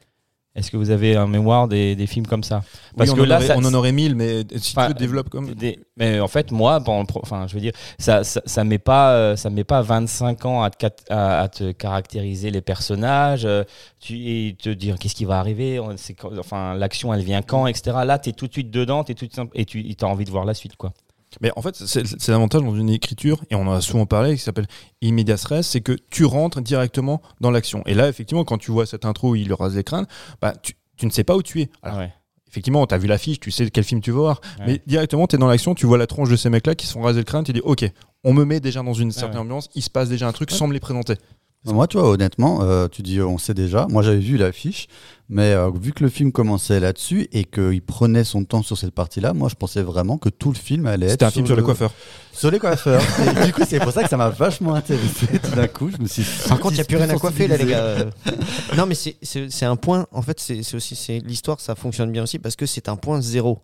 Est-ce 0.57 0.71
que 0.71 0.75
vous 0.77 0.89
avez 0.89 1.15
un 1.15 1.27
mémoire 1.27 1.67
des, 1.67 1.95
des 1.95 2.07
films 2.07 2.25
comme 2.25 2.43
ça? 2.43 2.63
Parce 2.97 3.11
Oui, 3.11 3.15
que 3.17 3.21
là, 3.21 3.35
aurait- 3.37 3.45
ça- 3.45 3.55
on 3.57 3.63
en 3.63 3.73
aurait 3.75 3.91
mille, 3.91 4.15
mais 4.15 4.39
si 4.57 4.73
tu 4.73 4.79
veux, 4.87 4.93
développe 4.95 5.29
comme. 5.29 5.53
Des- 5.53 5.79
mais 5.97 6.19
en 6.19 6.27
fait, 6.27 6.51
moi, 6.51 6.81
pendant 6.83 7.01
le 7.01 7.05
pro- 7.05 7.19
enfin, 7.21 7.45
je 7.47 7.53
veux 7.53 7.61
dire, 7.61 7.73
ça, 7.99 8.23
ça, 8.23 8.41
ça 8.45 8.63
met 8.63 8.79
pas, 8.79 9.11
euh, 9.13 9.35
ça 9.35 9.51
met 9.51 9.63
pas 9.63 9.81
25 9.83 10.45
ans 10.45 10.63
à 10.63 10.71
te, 10.71 10.77
cat- 10.77 11.03
à, 11.11 11.41
à 11.41 11.47
te 11.47 11.71
caractériser 11.71 12.49
les 12.49 12.61
personnages, 12.61 13.45
euh, 13.45 13.63
tu, 13.99 14.15
et 14.15 14.55
te 14.59 14.69
dire 14.69 14.97
qu'est-ce 14.97 15.15
qui 15.15 15.25
va 15.25 15.39
arriver, 15.39 15.79
enfin, 16.39 16.73
l'action, 16.73 17.13
elle 17.13 17.21
vient 17.23 17.43
quand, 17.43 17.67
etc. 17.67 17.97
Là, 18.03 18.17
tu 18.17 18.29
es 18.29 18.33
tout 18.33 18.47
de 18.47 18.53
suite 18.53 18.71
dedans, 18.71 19.03
es 19.07 19.13
tout 19.13 19.27
de 19.27 19.31
suite- 19.33 19.49
et 19.53 19.65
tu 19.65 19.95
as 20.01 20.07
envie 20.07 20.25
de 20.25 20.31
voir 20.31 20.43
la 20.45 20.55
suite, 20.55 20.75
quoi. 20.75 20.91
Mais 21.41 21.51
en 21.55 21.61
fait, 21.61 21.75
c'est 21.75 22.27
l'avantage 22.29 22.61
dans 22.63 22.75
une 22.75 22.89
écriture, 22.89 23.43
et 23.49 23.55
on 23.55 23.67
en 23.67 23.73
a 23.73 23.81
souvent 23.81 24.05
parlé, 24.05 24.35
qui 24.35 24.41
s'appelle 24.41 24.67
Immedias 25.01 25.45
Res, 25.49 25.63
c'est 25.63 25.81
que 25.81 25.97
tu 26.09 26.25
rentres 26.25 26.61
directement 26.61 27.21
dans 27.41 27.51
l'action. 27.51 27.83
Et 27.85 27.93
là, 27.93 28.07
effectivement, 28.09 28.43
quand 28.43 28.57
tu 28.57 28.71
vois 28.71 28.85
cette 28.85 29.05
intro 29.05 29.31
où 29.31 29.35
il 29.35 29.51
rase 29.53 29.75
les 29.75 29.83
crânes, 29.83 30.07
bah, 30.41 30.53
tu, 30.61 30.73
tu 30.97 31.05
ne 31.05 31.11
sais 31.11 31.23
pas 31.23 31.35
où 31.35 31.43
tu 31.43 31.61
es. 31.61 31.69
Alors, 31.83 31.99
Ouais. 31.99 32.11
effectivement, 32.49 32.85
tu 32.87 32.95
as 32.95 32.97
vu 32.97 33.07
l'affiche, 33.07 33.39
tu 33.39 33.51
sais 33.51 33.69
quel 33.69 33.83
film 33.83 34.01
tu 34.01 34.11
vas 34.11 34.17
voir, 34.19 34.41
Ouais. 34.59 34.65
mais 34.67 34.81
directement, 34.87 35.27
tu 35.27 35.35
es 35.35 35.39
dans 35.39 35.47
l'action, 35.47 35.75
tu 35.75 35.85
vois 35.85 35.97
la 35.97 36.07
tronche 36.07 36.29
de 36.29 36.35
ces 36.35 36.49
mecs-là 36.49 36.75
qui 36.75 36.87
se 36.87 36.93
font 36.93 37.01
raser 37.01 37.19
le 37.19 37.25
crâne, 37.25 37.43
tu 37.43 37.53
dis, 37.53 37.61
ok, 37.61 37.85
on 38.23 38.33
me 38.33 38.43
met 38.45 38.59
déjà 38.59 38.81
dans 38.81 38.93
une 38.93 39.11
certaine 39.11 39.37
ambiance, 39.39 39.69
il 39.75 39.81
se 39.83 39.89
passe 39.89 40.09
déjà 40.09 40.27
un 40.27 40.31
truc 40.31 40.49
sans 40.51 40.67
me 40.67 40.73
les 40.73 40.79
présenter. 40.79 41.13
Moi, 41.65 41.85
tu 41.87 41.97
vois, 41.97 42.09
honnêtement, 42.09 42.61
euh, 42.61 42.87
tu 42.87 43.01
dis, 43.01 43.19
on 43.21 43.37
sait 43.37 43.53
déjà. 43.53 43.87
Moi, 43.89 44.01
j'avais 44.01 44.19
vu 44.19 44.37
l'affiche, 44.37 44.87
mais 45.27 45.51
euh, 45.53 45.69
vu 45.69 45.91
que 45.91 46.01
le 46.03 46.09
film 46.09 46.31
commençait 46.31 46.79
là-dessus 46.79 47.27
et 47.33 47.43
qu'il 47.43 47.81
prenait 47.81 48.23
son 48.23 48.45
temps 48.45 48.63
sur 48.63 48.77
cette 48.77 48.93
partie-là, 48.93 49.33
moi, 49.33 49.49
je 49.49 49.55
pensais 49.55 49.81
vraiment 49.81 50.17
que 50.17 50.29
tout 50.29 50.49
le 50.49 50.57
film 50.57 50.85
allait 50.85 51.07
être. 51.07 51.11
C'était 51.13 51.25
un 51.25 51.31
film 51.31 51.45
sur 51.45 51.55
le- 51.55 51.61
les 51.61 51.65
coiffeurs. 51.65 51.91
Sur 52.31 52.51
les 52.51 52.59
coiffeurs. 52.59 53.01
et 53.41 53.45
du 53.47 53.51
coup, 53.51 53.63
c'est 53.67 53.79
pour 53.81 53.91
ça 53.91 54.03
que 54.03 54.09
ça 54.09 54.15
m'a 54.15 54.29
vachement 54.29 54.75
intéressé. 54.75 55.27
Tout 55.43 55.55
d'un 55.55 55.67
coup, 55.67 55.89
je 55.89 56.01
me 56.01 56.07
suis. 56.07 56.23
Par 56.47 56.57
contre, 56.59 56.75
il 56.75 56.77
n'y 56.77 56.81
a 56.81 56.85
plus 56.85 56.95
rien 56.97 57.09
à 57.09 57.17
coiffer 57.17 57.47
là, 57.47 57.57
les 57.57 57.65
gars. 57.65 57.95
Non, 58.77 58.85
mais 58.85 58.95
c'est- 58.95 59.63
un 59.65 59.75
point. 59.75 60.05
En 60.13 60.21
fait, 60.21 60.39
c'est 60.39 60.61
aussi 60.75 60.95
c'est 60.95 61.19
l'histoire, 61.19 61.59
ça 61.59 61.75
fonctionne 61.75 62.11
bien 62.13 62.23
aussi 62.23 62.39
parce 62.39 62.55
que 62.55 62.65
c'est 62.65 62.87
un 62.87 62.95
point 62.95 63.19
zéro. 63.21 63.59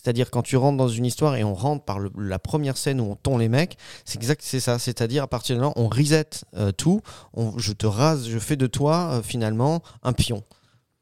C'est-à-dire 0.00 0.30
quand 0.30 0.42
tu 0.42 0.56
rentres 0.56 0.76
dans 0.76 0.88
une 0.88 1.04
histoire 1.06 1.34
et 1.36 1.42
on 1.42 1.54
rentre 1.54 1.84
par 1.84 1.98
la 2.16 2.38
première 2.38 2.76
scène 2.76 3.00
où 3.00 3.04
on 3.10 3.16
tond 3.16 3.38
les 3.38 3.48
mecs, 3.48 3.76
c'est 4.04 4.16
exact, 4.16 4.40
c'est 4.44 4.60
ça. 4.60 4.78
C'est-à-dire 4.78 5.24
à 5.24 5.26
partir 5.26 5.56
de 5.56 5.62
là, 5.62 5.72
on 5.74 5.88
reset 5.88 6.28
euh, 6.56 6.70
tout, 6.70 7.00
on- 7.34 7.58
je 7.58 7.72
te 7.72 7.86
rase, 7.86 8.28
je 8.28 8.38
fais 8.38 8.56
de 8.56 8.66
toi 8.68 9.10
euh, 9.14 9.22
finalement 9.22 9.82
un 10.02 10.12
pion. 10.12 10.44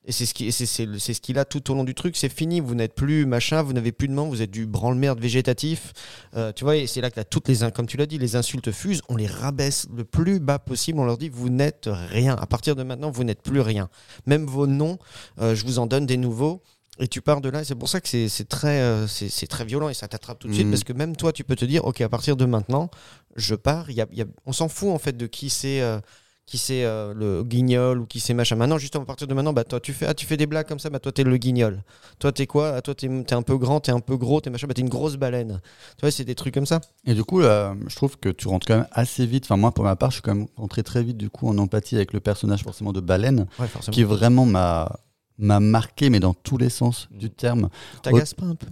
Et 0.06 0.12
c'est 0.12 0.26
ce 0.26 0.34
qui, 0.34 0.52
c'est 0.52 0.66
ce 0.66 1.20
qu'il 1.22 1.38
a 1.38 1.46
tout 1.46 1.70
au 1.70 1.74
long 1.74 1.82
du 1.82 1.94
truc. 1.94 2.14
C'est 2.18 2.28
fini. 2.28 2.60
Vous 2.60 2.74
n'êtes 2.74 2.94
plus 2.94 3.24
machin, 3.24 3.62
vous 3.62 3.72
n'avez 3.72 3.90
plus 3.90 4.06
de 4.06 4.12
main, 4.12 4.24
vous 4.28 4.42
êtes 4.42 4.50
du 4.50 4.66
branle-merde 4.66 5.18
végétatif. 5.18 5.94
Euh, 6.36 6.52
tu 6.52 6.64
vois, 6.64 6.76
et 6.76 6.86
c'est 6.86 7.00
là 7.00 7.10
que 7.10 7.22
toutes 7.22 7.48
les, 7.48 7.70
comme 7.74 7.86
tu 7.86 7.96
l'as 7.96 8.04
dit, 8.04 8.18
les 8.18 8.36
insultes 8.36 8.70
fusent. 8.70 9.00
On 9.08 9.16
les 9.16 9.26
rabaisse 9.26 9.86
le 9.96 10.04
plus 10.04 10.40
bas 10.40 10.58
possible. 10.58 10.98
On 10.98 11.04
leur 11.06 11.16
dit 11.16 11.30
vous 11.30 11.48
n'êtes 11.48 11.88
rien. 11.90 12.36
À 12.36 12.44
partir 12.44 12.76
de 12.76 12.82
maintenant, 12.82 13.10
vous 13.10 13.24
n'êtes 13.24 13.40
plus 13.40 13.62
rien. 13.62 13.88
Même 14.26 14.44
vos 14.44 14.66
noms, 14.66 14.98
je 15.38 15.64
vous 15.64 15.78
en 15.78 15.86
donne 15.86 16.04
des 16.04 16.18
nouveaux. 16.18 16.62
Et 17.00 17.08
tu 17.08 17.20
pars 17.20 17.40
de 17.40 17.48
là, 17.48 17.64
c'est 17.64 17.74
pour 17.74 17.88
ça 17.88 18.00
que 18.00 18.08
c'est 18.08 18.48
très, 18.48 18.80
euh, 18.80 19.06
c'est 19.08 19.46
très 19.48 19.64
violent 19.64 19.88
et 19.88 19.94
ça 19.94 20.06
t'attrape 20.06 20.38
tout 20.38 20.46
de 20.48 20.52
suite 20.52 20.66
Mhm. 20.66 20.70
parce 20.72 20.84
que 20.84 20.92
même 20.92 21.16
toi, 21.16 21.32
tu 21.32 21.42
peux 21.42 21.56
te 21.56 21.64
dire, 21.64 21.84
ok, 21.84 22.00
à 22.02 22.08
partir 22.08 22.36
de 22.36 22.44
maintenant, 22.44 22.88
je 23.34 23.54
pars. 23.56 23.90
Y 23.90 24.00
a, 24.00 24.06
y 24.12 24.22
a- 24.22 24.26
on 24.46 24.52
s'en 24.52 24.68
fout 24.68 24.90
en 24.90 24.98
fait 24.98 25.16
de 25.16 25.26
qui 25.26 25.50
c'est, 25.50 25.80
euh, 25.80 25.98
qui 26.46 26.56
c'est 26.56 26.84
euh, 26.84 27.12
le 27.14 27.42
guignol 27.42 27.98
ou 28.00 28.06
qui 28.06 28.20
c'est 28.20 28.34
machin. 28.34 28.54
Maintenant, 28.54 28.78
justement, 28.78 29.02
à 29.02 29.06
partir 29.06 29.26
de 29.26 29.34
maintenant, 29.34 29.52
bah 29.52 29.64
toi, 29.64 29.80
tu 29.80 29.92
fais, 29.92 30.06
ah, 30.06 30.14
tu 30.14 30.24
fais 30.24 30.36
des 30.36 30.46
blagues 30.46 30.68
comme 30.68 30.78
ça, 30.78 30.88
bah 30.88 31.00
toi, 31.00 31.10
t'es 31.10 31.24
le 31.24 31.36
guignol. 31.36 31.82
Toi, 32.20 32.30
t'es 32.30 32.46
quoi? 32.46 32.74
Ah, 32.76 32.80
Toi, 32.82 32.94
t'es 32.94 33.06
es 33.08 33.32
un 33.32 33.42
peu 33.42 33.56
grand, 33.58 33.80
t'es 33.80 33.90
un 33.92 33.98
peu 34.00 34.16
gros, 34.16 34.40
t'es 34.40 34.50
machin, 34.50 34.66
bah 34.68 34.74
t'es 34.74 34.82
une 34.82 34.88
grosse 34.88 35.16
baleine. 35.16 35.60
Tu 35.96 36.02
vois, 36.02 36.12
c'est 36.12 36.24
des 36.24 36.36
trucs 36.36 36.54
comme 36.54 36.66
ça. 36.66 36.80
Et 37.06 37.14
du 37.14 37.24
coup, 37.24 37.40
je 37.42 37.96
trouve 37.96 38.18
que 38.18 38.28
tu 38.28 38.46
rentres 38.46 38.68
quand 38.68 38.76
même 38.76 38.88
assez 38.92 39.26
vite. 39.26 39.46
Enfin, 39.46 39.56
moi, 39.56 39.72
pour 39.72 39.82
ma 39.84 39.96
part, 39.96 40.10
je 40.10 40.16
suis 40.16 40.22
quand 40.22 40.34
même 40.34 40.46
rentré 40.56 40.84
très 40.84 41.02
vite 41.02 41.16
du 41.16 41.28
coup 41.28 41.48
en 41.48 41.58
empathie 41.58 41.96
avec 41.96 42.12
le 42.12 42.20
personnage 42.20 42.62
forcément 42.62 42.92
de 42.92 43.00
Baleine, 43.00 43.48
Ouais, 43.58 43.66
forcément. 43.66 43.92
qui 43.94 44.04
vraiment 44.04 44.44
m'a 44.46 45.00
m'a 45.38 45.60
marqué, 45.60 46.10
mais 46.10 46.20
dans 46.20 46.34
tous 46.34 46.58
les 46.58 46.70
sens 46.70 47.08
du 47.10 47.30
terme. 47.30 47.68
T'agaces 48.02 48.34
pas 48.34 48.46
un 48.46 48.54
peu 48.54 48.66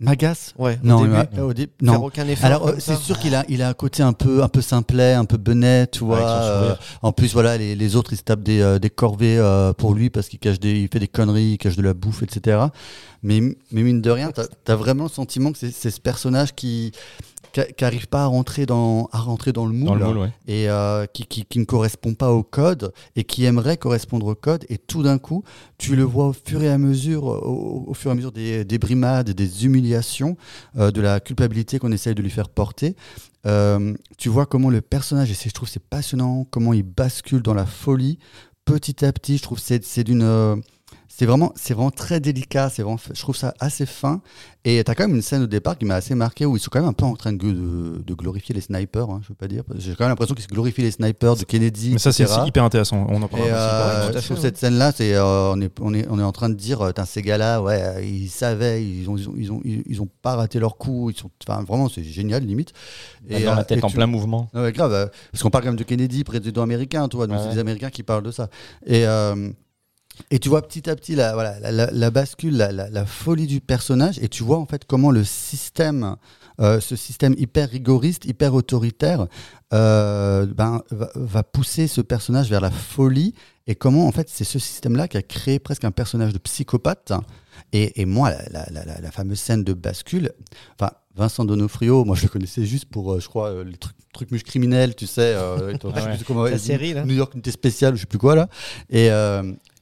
M'agace 0.00 0.54
Ouais. 0.56 0.78
Non, 0.84 1.00
au 1.00 1.06
il 1.06 1.10
début, 1.10 1.40
au 1.40 1.52
dé- 1.52 1.62
faire 1.64 1.70
non. 1.94 2.04
aucun 2.04 2.28
effort. 2.28 2.44
Alors, 2.46 2.68
euh, 2.68 2.74
c'est 2.78 2.94
sûr 2.96 3.18
qu'il 3.18 3.34
a, 3.34 3.44
il 3.48 3.62
a 3.62 3.68
un 3.68 3.74
côté 3.74 4.04
un 4.04 4.12
peu, 4.12 4.44
un 4.44 4.48
peu 4.48 4.60
simplet, 4.60 5.14
un 5.14 5.24
peu 5.24 5.38
benet, 5.38 5.88
tu 5.88 6.04
vois. 6.04 6.20
Euh, 6.20 6.74
en 7.02 7.10
plus, 7.10 7.32
voilà, 7.32 7.58
les, 7.58 7.74
les 7.74 7.96
autres, 7.96 8.12
ils 8.12 8.16
se 8.16 8.22
tapent 8.22 8.44
des, 8.44 8.60
euh, 8.60 8.78
des 8.78 8.90
corvées 8.90 9.38
euh, 9.38 9.72
pour 9.72 9.94
lui 9.94 10.08
parce 10.08 10.28
qu'il 10.28 10.38
cache 10.38 10.60
des, 10.60 10.82
il 10.82 10.88
fait 10.88 11.00
des 11.00 11.08
conneries, 11.08 11.54
il 11.54 11.58
cache 11.58 11.74
de 11.74 11.82
la 11.82 11.94
bouffe, 11.94 12.22
etc. 12.22 12.66
Mais, 13.24 13.40
mais 13.72 13.82
mine 13.82 14.00
de 14.00 14.10
rien, 14.10 14.30
t'as 14.30 14.44
as 14.72 14.76
vraiment 14.76 15.02
le 15.02 15.10
sentiment 15.10 15.50
que 15.50 15.58
c'est 15.58 15.72
c'est 15.72 15.90
ce 15.90 16.00
personnage 16.00 16.54
qui, 16.54 16.92
qui, 17.52 17.60
qui 17.76 17.84
arrive 17.84 18.08
pas 18.08 18.22
à 18.22 18.26
rentrer 18.26 18.66
dans, 18.66 19.08
à 19.12 19.18
rentrer 19.18 19.52
dans 19.52 19.66
le 19.66 19.72
moule, 19.72 19.86
Dans 19.86 19.94
le 19.94 20.04
moule, 20.06 20.18
ouais. 20.18 20.32
et 20.46 20.68
euh, 20.68 21.06
qui, 21.06 21.26
qui, 21.26 21.44
qui 21.44 21.58
ne 21.58 21.64
correspond 21.64 22.14
pas 22.14 22.32
au 22.32 22.42
code 22.42 22.92
et 23.16 23.24
qui 23.24 23.44
aimerait 23.44 23.76
correspondre 23.76 24.26
au 24.26 24.34
code. 24.34 24.64
Et 24.68 24.78
tout 24.78 25.02
d'un 25.02 25.18
coup, 25.18 25.44
tu 25.78 25.96
le 25.96 26.02
vois 26.02 26.26
au 26.28 26.32
fur 26.32 26.62
et 26.62 26.68
à 26.68 26.78
mesure, 26.78 27.24
au, 27.24 27.84
au 27.86 27.94
fur 27.94 28.10
et 28.10 28.12
à 28.12 28.14
mesure 28.14 28.32
des, 28.32 28.64
des 28.64 28.78
brimades, 28.78 29.30
des 29.30 29.64
humiliations, 29.64 30.36
euh, 30.76 30.90
de 30.90 31.00
la 31.00 31.20
culpabilité 31.20 31.78
qu'on 31.78 31.92
essaye 31.92 32.14
de 32.14 32.22
lui 32.22 32.30
faire 32.30 32.48
porter. 32.48 32.96
Euh, 33.46 33.94
tu 34.18 34.28
vois 34.28 34.46
comment 34.46 34.68
le 34.70 34.80
personnage, 34.80 35.30
et 35.30 35.34
je 35.34 35.50
trouve 35.50 35.68
c'est 35.68 35.82
passionnant, 35.82 36.44
comment 36.50 36.72
il 36.72 36.82
bascule 36.82 37.40
dans 37.40 37.54
la 37.54 37.66
folie 37.66 38.18
petit 38.64 39.04
à 39.04 39.12
petit. 39.12 39.38
Je 39.38 39.42
trouve 39.42 39.58
c'est 39.58 39.84
c'est 39.84 40.04
d'une 40.04 40.60
c'est 41.18 41.26
vraiment, 41.26 41.52
c'est 41.56 41.74
vraiment 41.74 41.90
très 41.90 42.20
délicat. 42.20 42.70
C'est 42.70 42.82
vraiment, 42.82 42.98
je 43.12 43.20
trouve 43.20 43.34
ça 43.36 43.52
assez 43.58 43.86
fin. 43.86 44.20
Et 44.64 44.84
t'as 44.84 44.94
quand 44.94 45.06
même 45.06 45.16
une 45.16 45.22
scène 45.22 45.42
au 45.42 45.46
départ 45.46 45.76
qui 45.78 45.84
m'a 45.84 45.94
assez 45.96 46.14
marqué 46.14 46.44
où 46.46 46.56
ils 46.56 46.60
sont 46.60 46.68
quand 46.70 46.78
même 46.80 46.88
un 46.88 46.92
peu 46.92 47.04
en 47.06 47.14
train 47.16 47.32
de, 47.32 47.38
de, 47.38 48.02
de 48.06 48.14
glorifier 48.14 48.54
les 48.54 48.60
snipers. 48.60 49.08
hein, 49.10 49.20
je 49.24 49.28
veux 49.30 49.34
pas 49.34 49.48
dire. 49.48 49.64
J'ai 49.76 49.92
quand 49.94 50.04
même 50.04 50.10
l'impression 50.10 50.34
qu'ils 50.36 50.46
glorifient 50.46 50.82
les 50.82 50.90
snipers 50.92 51.34
de 51.36 51.42
Kennedy. 51.44 51.92
Mais 51.94 51.98
ça, 51.98 52.12
c'est 52.12 52.24
hyper 52.46 52.62
intéressant. 52.62 53.04
On 53.08 53.20
en 53.22 53.26
Et 53.26 53.28
parlera 53.28 53.56
euh, 53.58 54.12
aussi. 54.16 54.36
cette 54.40 54.58
scène-là, 54.58 54.92
c'est 54.92 55.14
euh, 55.14 55.52
on, 55.54 55.60
est, 55.60 55.72
on, 55.80 55.92
est, 55.94 56.06
on 56.08 56.18
est 56.20 56.22
en 56.22 56.32
train 56.32 56.50
de 56.50 56.54
dire, 56.54 56.82
euh, 56.82 56.92
Tain, 56.92 57.04
ces 57.04 57.22
gars-là, 57.22 57.62
ouais, 57.62 58.06
ils 58.06 58.28
savaient, 58.28 58.84
ils 58.84 59.08
ont, 59.10 59.16
ils 59.16 59.28
ont, 59.28 59.34
ils 59.36 59.50
ont, 59.52 59.60
ils 59.64 60.02
ont 60.02 60.08
pas 60.22 60.36
raté 60.36 60.60
leur 60.60 60.76
coup. 60.76 61.10
Ils 61.10 61.16
sont, 61.16 61.30
enfin, 61.48 61.64
vraiment, 61.64 61.88
c'est 61.88 62.04
génial 62.04 62.44
limite. 62.44 62.72
Dans 63.28 63.38
la 63.38 63.58
euh, 63.60 63.64
tête 63.64 63.78
et 63.80 63.84
en 63.84 63.88
tu- 63.88 63.96
plein 63.96 64.06
mouvement. 64.06 64.48
Ouais, 64.54 64.70
grave, 64.72 65.10
parce 65.32 65.42
qu'on 65.42 65.50
parle 65.50 65.64
quand 65.64 65.70
même 65.70 65.76
de 65.78 65.84
Kennedy, 65.84 66.22
président 66.24 66.62
américain, 66.62 67.08
tu 67.08 67.16
vois, 67.16 67.26
donc 67.26 67.38
Ouais, 67.38 67.44
c'est 67.48 67.54
des 67.54 67.60
Américains 67.60 67.90
qui 67.90 68.02
parlent 68.02 68.22
de 68.22 68.30
ça. 68.30 68.48
Et, 68.86 69.06
euh, 69.06 69.50
et 70.30 70.38
tu 70.38 70.48
vois 70.48 70.62
petit 70.62 70.88
à 70.88 70.96
petit 70.96 71.14
la, 71.14 71.34
voilà, 71.34 71.58
la, 71.60 71.70
la- 71.70 71.90
la 71.90 72.10
bascule, 72.10 72.56
la, 72.56 73.06
folie 73.06 73.46
du 73.46 73.60
personnage, 73.60 74.18
et 74.20 74.28
tu 74.28 74.42
vois 74.42 74.58
en 74.58 74.66
fait 74.66 74.84
comment 74.84 75.10
le 75.10 75.24
système, 75.24 76.16
euh, 76.60 76.80
ce 76.80 76.96
système 76.96 77.34
hyper 77.38 77.70
rigoriste, 77.70 78.24
hyper 78.24 78.54
autoritaire, 78.54 79.26
euh, 79.74 80.46
ben, 80.46 80.82
va, 80.90 81.10
va 81.14 81.42
pousser 81.42 81.86
ce 81.86 82.00
personnage 82.00 82.48
vers 82.50 82.60
la 82.60 82.70
folie, 82.70 83.34
et 83.66 83.74
comment 83.74 84.06
en 84.06 84.12
fait 84.12 84.28
c'est 84.28 84.44
ce 84.44 84.58
système-là 84.58 85.08
qui 85.08 85.16
a 85.16 85.22
créé 85.22 85.58
presque 85.58 85.84
un 85.84 85.90
personnage 85.90 86.32
de 86.32 86.38
psychopathe. 86.38 87.12
Et, 87.72 88.00
et 88.00 88.04
moi, 88.06 88.32
la, 88.50 89.10
fameuse 89.10 89.40
scène 89.40 89.64
de 89.64 89.72
bascule, 89.72 90.32
enfin, 90.78 90.92
Vincent 91.16 91.44
Donofrio, 91.44 92.04
moi 92.04 92.14
je 92.16 92.22
le 92.22 92.28
connaissais 92.28 92.64
juste 92.64 92.86
pour, 92.86 93.12
euh, 93.12 93.20
je 93.20 93.28
crois, 93.28 93.48
euh, 93.48 93.64
les 93.64 93.76
trucs, 93.76 93.96
trucs 94.12 94.30
muches 94.30 94.44
criminels, 94.44 94.94
tu 94.94 95.06
sais, 95.06 95.34
euh, 95.34 95.72
sais 95.82 95.86
ouais. 95.86 96.18
comment-. 96.24 96.46
New 97.04 97.14
York 97.14 97.34
Unité 97.34 97.50
Spéciale, 97.50 97.96
je 97.96 98.00
sais 98.02 98.06
plus 98.06 98.18
quoi 98.18 98.36
là. 98.36 98.48
Et 98.88 99.10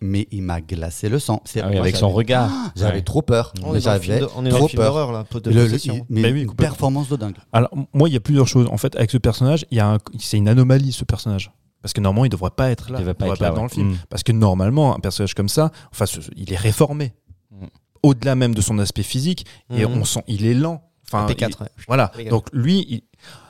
mais 0.00 0.26
il 0.30 0.42
m'a 0.42 0.60
glacé 0.60 1.08
le 1.08 1.18
sang. 1.18 1.42
Ah 1.56 1.68
oui, 1.70 1.78
avec 1.78 1.96
son 1.96 2.06
j'avais- 2.08 2.14
regard. 2.14 2.50
J'avais 2.76 2.96
Ouais. 2.96 3.02
trop 3.02 3.22
peur. 3.22 3.52
On 3.62 3.74
est 3.74 3.84
dans 3.84 3.98
film 3.98 4.02
j'avais 4.16 4.20
de- 4.20 4.28
on 4.36 4.44
est 4.46 4.50
trop 4.50 4.68
film 4.68 4.82
peur. 4.82 5.12
là, 5.12 5.24
de 5.32 5.50
Le- 5.50 5.68
mais 6.08 6.22
Bah 6.22 6.28
oui, 6.32 6.42
une 6.42 6.54
performance 6.54 7.08
de 7.08 7.16
dingue. 7.16 7.36
Alors, 7.52 7.70
moi, 7.94 8.08
il 8.08 8.12
y 8.12 8.16
a 8.16 8.20
plusieurs 8.20 8.46
choses. 8.48 8.66
En 8.70 8.76
fait, 8.78 8.94
avec 8.96 9.10
ce 9.10 9.18
personnage, 9.18 9.64
un- 9.76 9.98
c'est 10.18 10.36
une 10.36 10.48
anomalie, 10.48 10.92
ce 10.92 11.04
personnage. 11.04 11.50
Parce 11.82 11.92
que 11.92 12.00
normalement, 12.00 12.24
il 12.24 12.30
devrait 12.30 12.50
pas 12.50 12.70
être 12.70 12.90
là. 12.90 12.98
Il 12.98 13.00
devrait 13.00 13.14
pas 13.14 13.28
être 13.28 13.40
là, 13.40 13.50
dans 13.50 13.56
ouais. 13.58 13.62
le 13.64 13.68
film. 13.68 13.90
Mm. 13.92 13.96
Parce 14.08 14.22
que 14.22 14.32
normalement, 14.32 14.96
un 14.96 14.98
personnage 15.00 15.34
comme 15.34 15.48
ça, 15.48 15.70
enfin, 15.92 16.06
ce- 16.06 16.20
il 16.36 16.52
est 16.52 16.56
réformé. 16.56 17.12
Mm. 17.52 17.66
Au-delà 18.02 18.34
même 18.34 18.54
de 18.54 18.60
son 18.60 18.78
aspect 18.78 19.02
physique, 19.04 19.46
et 19.70 19.86
Mhm. 19.86 19.98
on 20.00 20.04
sent, 20.04 20.22
il 20.26 20.46
est 20.46 20.54
lent. 20.54 20.82
Enfin, 21.06 21.26
P4, 21.26 21.58
il- 21.60 21.62
ouais. 21.62 21.70
Voilà. 21.86 22.10
Donc 22.30 22.46
lui, 22.52 22.84
il- 22.88 23.02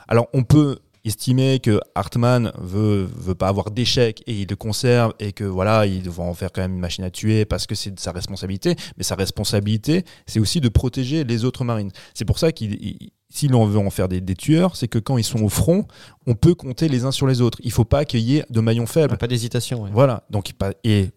alors 0.08 0.26
on 0.34 0.44
peut 0.44 0.78
estimer 1.06 1.60
que 1.60 1.80
Hartman 1.94 2.52
veut 2.60 3.08
veut 3.16 3.34
pas 3.34 3.48
avoir 3.48 3.70
d'échec 3.70 4.22
et 4.26 4.34
il 4.42 4.48
le 4.48 4.56
conserve 4.56 5.14
et 5.20 5.32
que 5.32 5.44
voilà 5.44 5.86
il 5.86 6.08
va 6.10 6.24
en 6.24 6.34
faire 6.34 6.50
quand 6.52 6.60
même 6.62 6.74
une 6.74 6.80
machine 6.80 7.04
à 7.04 7.10
tuer 7.10 7.44
parce 7.44 7.66
que 7.66 7.74
c'est 7.74 7.92
de 7.94 8.00
sa 8.00 8.12
responsabilité 8.12 8.74
mais 8.98 9.04
sa 9.04 9.14
responsabilité 9.14 10.04
c'est 10.26 10.40
aussi 10.40 10.60
de 10.60 10.68
protéger 10.68 11.24
les 11.24 11.44
autres 11.44 11.64
marines 11.64 11.90
c'est 12.14 12.24
pour 12.24 12.38
ça 12.38 12.52
qu'il 12.52 12.74
il- 12.74 13.10
s'il 13.28 13.54
en 13.54 13.66
veut 13.66 13.78
en 13.78 13.90
faire 13.90 14.08
des, 14.08 14.20
des 14.20 14.34
tueurs 14.36 14.76
c'est 14.76 14.88
que 14.88 14.98
quand 14.98 15.18
ils 15.18 15.24
sont 15.24 15.42
au 15.42 15.48
front 15.48 15.86
on 16.26 16.34
peut 16.34 16.54
compter 16.54 16.88
les 16.88 17.04
uns 17.04 17.10
sur 17.12 17.26
les 17.26 17.40
autres 17.40 17.58
il 17.62 17.70
faut 17.72 17.84
pas 17.84 18.04
qu'il 18.04 18.20
y 18.20 18.38
ait 18.38 18.44
de 18.50 18.60
maillons 18.60 18.86
faibles 18.86 19.16
Pas 19.18 19.26
d'hésitation. 19.26 19.82
ouais. 19.82 19.90
voilà 19.92 20.24
donc 20.30 20.52
et 20.84 21.10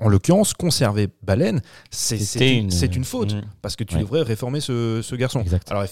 en 0.00 0.08
l'occurrence 0.08 0.54
conserver 0.54 1.08
Baleine 1.22 1.60
c'est 1.90 2.16
une, 2.58 2.70
une 2.70 3.04
faute 3.04 3.34
Mm. 3.34 3.42
parce 3.60 3.76
que 3.76 3.84
tu 3.84 3.94
Ouais. 3.96 4.00
devrais 4.02 4.22
réformer 4.22 4.60
ce, 4.60 5.00
ce 5.02 5.14
garçon. 5.16 5.40
Exact. 5.40 5.70
Alors, 5.70 5.84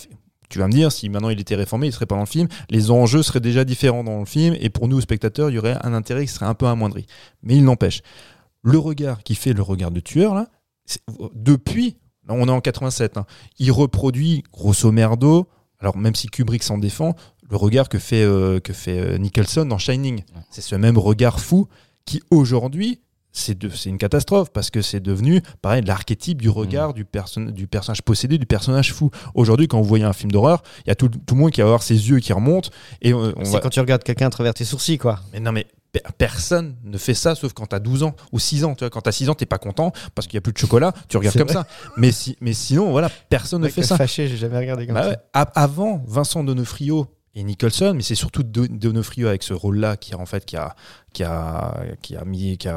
tu 0.50 0.58
vas 0.58 0.66
me 0.66 0.72
dire, 0.72 0.92
si 0.92 1.08
maintenant 1.08 1.30
il 1.30 1.40
était 1.40 1.54
réformé, 1.54 1.86
il 1.86 1.92
serait 1.92 2.06
pas 2.06 2.16
dans 2.16 2.20
le 2.22 2.26
film, 2.26 2.48
les 2.68 2.90
enjeux 2.90 3.22
seraient 3.22 3.40
déjà 3.40 3.64
différents 3.64 4.04
dans 4.04 4.18
le 4.20 4.26
film, 4.26 4.54
et 4.60 4.68
pour 4.68 4.88
nous, 4.88 5.00
spectateurs, 5.00 5.48
il 5.50 5.54
y 5.54 5.58
aurait 5.58 5.78
un 5.82 5.94
intérêt 5.94 6.26
qui 6.26 6.32
serait 6.32 6.46
un 6.46 6.54
peu 6.54 6.66
amoindri. 6.66 7.06
Mais 7.42 7.56
il 7.56 7.64
n'empêche, 7.64 8.02
le 8.62 8.76
regard 8.78 9.22
qui 9.22 9.34
fait 9.34 9.52
le 9.54 9.62
regard 9.62 9.90
de 9.90 10.00
tueur, 10.00 10.34
là, 10.34 10.48
c'est- 10.84 11.02
depuis, 11.34 11.96
là, 12.28 12.34
on 12.36 12.46
est 12.48 12.50
en 12.50 12.60
87, 12.60 13.16
hein, 13.16 13.24
il 13.58 13.72
reproduit, 13.72 14.42
grosso 14.52 14.90
merdo, 14.92 15.48
alors 15.78 15.96
même 15.96 16.14
si 16.14 16.28
Kubrick 16.28 16.62
s'en 16.62 16.76
défend, 16.78 17.14
le 17.48 17.56
regard 17.56 17.88
que 17.88 17.98
fait, 17.98 18.22
euh, 18.22 18.60
que 18.60 18.72
fait 18.72 18.98
euh, 19.00 19.18
Nicholson 19.18 19.64
dans 19.64 19.78
Shining. 19.78 20.22
C'est 20.50 20.60
ce 20.60 20.74
même 20.76 20.98
regard 20.98 21.40
fou 21.40 21.66
qui, 22.04 22.22
aujourd'hui, 22.30 23.00
c'est 23.32 23.62
une 23.86 23.98
catastrophe 23.98 24.50
parce 24.52 24.70
que 24.70 24.82
c'est 24.82 25.00
devenu 25.00 25.40
pareil 25.62 25.82
l'archétype 25.84 26.42
du 26.42 26.48
regard 26.48 26.94
du, 26.94 27.04
perso- 27.04 27.50
du 27.50 27.66
personnage 27.66 28.02
possédé 28.02 28.38
du 28.38 28.46
personnage 28.46 28.92
fou 28.92 29.10
aujourd'hui 29.34 29.68
quand 29.68 29.78
vous 29.80 29.88
voyez 29.88 30.04
un 30.04 30.12
film 30.12 30.32
d'horreur 30.32 30.62
il 30.84 30.88
y 30.88 30.90
a 30.90 30.94
tout, 30.94 31.08
tout 31.08 31.34
le 31.34 31.40
monde 31.40 31.50
qui 31.50 31.60
va 31.60 31.66
avoir 31.68 31.82
ses 31.82 31.94
yeux 32.10 32.18
qui 32.18 32.32
remontent 32.32 32.70
et 33.02 33.12
C'est 33.44 33.52
va- 33.52 33.60
quand 33.60 33.68
tu 33.70 33.80
regardes 33.80 34.02
quelqu'un 34.02 34.26
à 34.26 34.30
travers 34.30 34.52
tes 34.54 34.64
sourcils, 34.64 34.98
quoi. 34.98 35.20
mais 35.32 35.38
non 35.40 35.52
mais 35.52 35.66
pe- 35.92 36.00
personne 36.18 36.76
ne 36.84 36.98
fait 36.98 37.14
ça 37.14 37.34
sauf 37.36 37.52
quand 37.52 37.66
t'as 37.66 37.78
12 37.78 38.02
ans 38.02 38.14
ou 38.32 38.38
6 38.38 38.64
ans 38.64 38.74
tu 38.74 38.80
vois 38.84 38.90
quand 38.90 39.00
t'as 39.02 39.12
6 39.12 39.28
ans 39.28 39.34
t'es 39.34 39.46
pas 39.46 39.58
content 39.58 39.92
parce 40.14 40.26
qu'il 40.26 40.34
y 40.34 40.38
a 40.38 40.40
plus 40.40 40.52
de 40.52 40.58
chocolat 40.58 40.92
tu 41.08 41.16
regardes 41.16 41.36
comme 41.38 41.48
ça 41.48 41.66
mais 41.96 42.10
si 42.12 42.36
mais 42.40 42.52
sinon 42.52 42.90
voilà 42.90 43.10
personne 43.28 43.62
ne 43.62 43.68
fait 43.68 43.82
ça 43.84 43.96
Fâché, 43.96 44.26
j'ai 44.28 44.36
jamais 44.36 44.58
regardé 44.58 44.86
comme 44.86 44.94
bah 44.96 45.02
ça. 45.04 45.08
ouais. 45.10 45.16
Avant, 45.54 46.02
Vincent 46.06 46.42
Donofrio 46.42 47.06
et 47.34 47.44
Nicholson, 47.44 47.92
mais 47.94 48.02
c'est 48.02 48.16
surtout 48.16 48.42
Do- 48.42 48.66
Donofrio 48.66 49.28
avec 49.28 49.44
ce 49.44 49.54
rôle-là 49.54 49.96
qui 49.96 50.14
a 50.14 50.18
en 50.18 50.26
fait 50.26 50.44
qui 50.44 50.56
a 50.56 50.74
qui 51.12 51.22
a 51.22 51.84
qui 52.02 52.16
a 52.16 52.24
mis 52.24 52.58
qui 52.58 52.66
a 52.68 52.76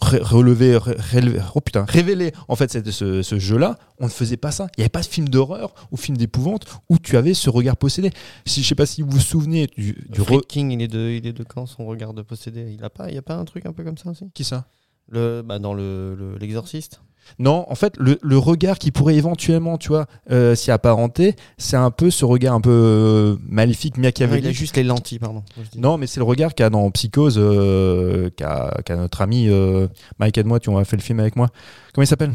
re- 0.00 0.22
relevé 0.22 0.76
re- 0.76 0.96
relevé- 1.12 1.40
oh 1.56 1.60
putain 1.60 1.84
révélé 1.84 2.32
en 2.46 2.54
fait 2.54 2.70
cette- 2.70 2.90
ce, 2.92 3.22
ce 3.22 3.38
jeu-là. 3.40 3.76
On 3.98 4.04
ne 4.04 4.10
faisait 4.10 4.36
pas 4.36 4.52
ça. 4.52 4.68
Il 4.76 4.80
n'y 4.80 4.84
avait 4.84 4.88
pas 4.90 5.00
de 5.00 5.06
film 5.06 5.28
d'horreur 5.28 5.74
ou 5.90 5.96
film 5.96 6.16
d'épouvante 6.16 6.66
où 6.88 6.98
tu 6.98 7.16
avais 7.16 7.34
ce 7.34 7.50
regard 7.50 7.76
possédé. 7.76 8.10
Si 8.46 8.62
je 8.62 8.68
sais 8.68 8.76
pas 8.76 8.86
si 8.86 9.02
vous 9.02 9.10
vous 9.10 9.18
souvenez 9.20 9.66
du, 9.76 9.94
du 10.08 10.20
Fred 10.20 10.38
re- 10.40 10.46
King, 10.46 10.70
il 10.70 10.80
est 10.82 10.86
de, 10.88 11.10
il 11.10 11.26
est 11.26 11.32
de 11.32 11.42
quand 11.42 11.66
son 11.66 11.84
regard 11.84 12.14
de 12.14 12.22
possédé? 12.22 12.72
Il 12.72 12.84
a 12.84 12.90
pas, 12.90 13.08
il 13.08 13.16
y 13.16 13.18
a 13.18 13.22
pas 13.22 13.34
un 13.34 13.44
truc 13.44 13.66
un 13.66 13.72
peu 13.72 13.82
comme 13.82 13.98
ça 13.98 14.10
aussi? 14.10 14.30
Qui 14.32 14.44
ça? 14.44 14.66
Le, 15.08 15.42
bah, 15.42 15.58
dans 15.58 15.74
le, 15.74 16.14
le- 16.14 16.36
l'exorciste. 16.38 17.00
Non, 17.38 17.64
en 17.68 17.74
fait, 17.74 17.94
le, 17.98 18.18
le 18.22 18.38
regard 18.38 18.78
qui 18.78 18.90
pourrait 18.90 19.16
éventuellement, 19.16 19.78
tu 19.78 19.88
vois, 19.88 20.06
euh, 20.30 20.54
s'y 20.54 20.70
apparenter, 20.70 21.36
c'est 21.56 21.76
un 21.76 21.90
peu 21.90 22.10
ce 22.10 22.24
regard 22.24 22.54
un 22.54 22.60
peu 22.60 22.70
euh, 22.70 23.36
maléfique, 23.48 23.96
machiavélique. 23.96 24.44
il 24.44 24.48
a 24.48 24.52
juste 24.52 24.76
les 24.76 24.84
lentilles, 24.84 25.18
pardon. 25.18 25.42
Non, 25.76 25.98
mais 25.98 26.06
c'est 26.06 26.20
le 26.20 26.24
regard 26.24 26.54
qu'a 26.54 26.70
dans 26.70 26.90
Psychose, 26.90 27.36
euh, 27.38 28.30
qu'a 28.36 28.76
qu'a 28.84 28.96
notre 28.96 29.20
ami 29.20 29.48
euh, 29.48 29.88
Mike 30.18 30.38
aide-moi, 30.38 30.60
tu 30.60 30.70
as 30.70 30.84
fait 30.84 30.96
le 30.96 31.02
film 31.02 31.20
avec 31.20 31.36
moi. 31.36 31.48
Comment 31.92 32.04
il 32.04 32.08
s'appelle? 32.08 32.32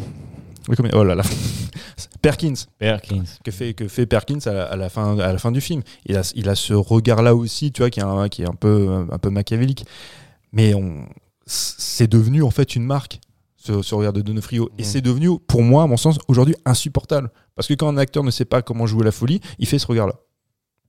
Oh 0.93 1.03
là 1.03 1.15
là. 1.15 1.23
Perkins. 2.21 2.53
Perkins. 2.79 3.23
Que 3.43 3.51
fait, 3.51 3.73
que 3.73 3.89
fait 3.89 4.05
Perkins 4.05 4.39
à 4.45 4.53
la, 4.53 4.63
à 4.63 4.75
la 4.77 4.89
fin, 4.89 5.19
à 5.19 5.33
la 5.33 5.37
fin 5.37 5.51
du 5.51 5.59
film? 5.59 5.81
Il 6.05 6.15
a, 6.15 6.31
il 6.35 6.47
a 6.47 6.55
ce 6.55 6.73
regard-là 6.73 7.35
aussi, 7.35 7.73
tu 7.73 7.81
vois, 7.81 7.89
qui 7.89 7.99
est 7.99 8.03
un, 8.03 8.29
qui 8.29 8.43
est 8.43 8.47
un 8.47 8.55
peu, 8.55 9.05
un 9.11 9.17
peu 9.17 9.29
machiavélique. 9.29 9.85
Mais 10.53 10.73
on, 10.73 11.05
c'est 11.45 12.09
devenu 12.09 12.43
en 12.43 12.51
fait 12.51 12.75
une 12.75 12.83
marque, 12.83 13.19
ce, 13.63 13.81
ce 13.81 13.95
regard 13.95 14.13
de 14.13 14.21
Donofrio. 14.21 14.69
Et 14.77 14.81
Mhm. 14.83 14.87
c'est 14.87 15.01
devenu, 15.01 15.39
pour 15.47 15.61
moi, 15.63 15.83
à 15.83 15.87
mon 15.87 15.97
sens, 15.97 16.17
aujourd'hui 16.27 16.55
insupportable. 16.65 17.31
Parce 17.55 17.67
que 17.67 17.73
quand 17.75 17.87
un 17.87 17.97
acteur 17.97 18.23
ne 18.23 18.31
sait 18.31 18.45
pas 18.45 18.61
comment 18.61 18.85
jouer 18.85 19.03
la 19.05 19.11
folie, 19.11 19.39
il 19.59 19.67
fait 19.67 19.79
ce 19.79 19.87
regard-là. 19.87 20.15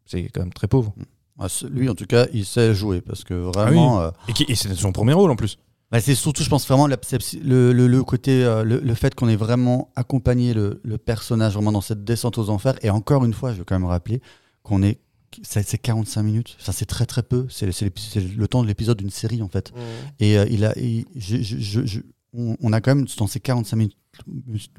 C'est 0.06 0.24
quand 0.24 0.40
même 0.40 0.52
très 0.52 0.66
pauvre. 0.68 0.92
Ah, 1.38 1.48
ce- 1.48 1.66
Lui, 1.66 1.88
en 1.88 1.94
tout 1.94 2.06
cas, 2.06 2.26
il 2.32 2.44
sait 2.44 2.74
jouer 2.74 3.00
parce 3.00 3.24
que 3.24 3.34
vraiment. 3.34 4.00
euh, 4.00 4.10
Et, 4.48 4.54
c'est 4.54 4.74
son 4.74 4.92
premier 4.92 5.12
rôle 5.12 5.30
en 5.30 5.36
plus. 5.36 5.58
Bah, 5.90 6.00
c'est 6.00 6.14
surtout, 6.14 6.42
je 6.42 6.48
pense 6.48 6.66
vraiment 6.66 6.86
la- 6.88 6.96
le, 7.44 7.72
le, 7.72 7.86
le 7.86 8.02
côté, 8.02 8.44
euh, 8.44 8.64
le, 8.64 8.80
le 8.80 8.94
fait 8.94 9.14
qu'on 9.14 9.28
ait 9.28 9.36
vraiment 9.36 9.90
accompagné 9.94 10.52
le, 10.54 10.80
le 10.82 10.98
personnage 10.98 11.54
vraiment 11.54 11.72
dans 11.72 11.80
cette 11.80 12.02
descente 12.04 12.38
aux 12.38 12.50
enfers. 12.50 12.74
Et 12.82 12.90
encore 12.90 13.24
une 13.24 13.34
fois, 13.34 13.52
je 13.52 13.58
veux 13.58 13.64
quand 13.64 13.78
même 13.78 13.88
rappeler 13.88 14.20
qu'on 14.62 14.82
est, 14.82 14.98
c'est 15.42 15.78
45 15.78 16.22
minutes. 16.22 16.56
Ça, 16.58 16.72
c'est 16.72 16.86
très 16.86 17.06
très 17.06 17.22
peu. 17.22 17.46
C'est 17.50 17.66
le 17.66 18.48
temps 18.48 18.62
de 18.62 18.66
l'épisode 18.68 18.98
d'une 18.98 19.10
série 19.10 19.42
en 19.42 19.48
fait. 19.48 19.72
Et 20.20 20.38
euh, 20.38 20.46
il 20.50 20.64
a, 20.64 20.76
il- 20.78 21.04
je- 21.16 21.42
je- 21.42 21.58
je- 21.58 21.86
je- 21.86 22.00
on, 22.34 22.72
a 22.72 22.80
quand 22.80 22.94
même 22.94 23.06
dans 23.18 23.26
ces 23.26 23.40
45 23.40 23.76
minutes, 23.76 23.96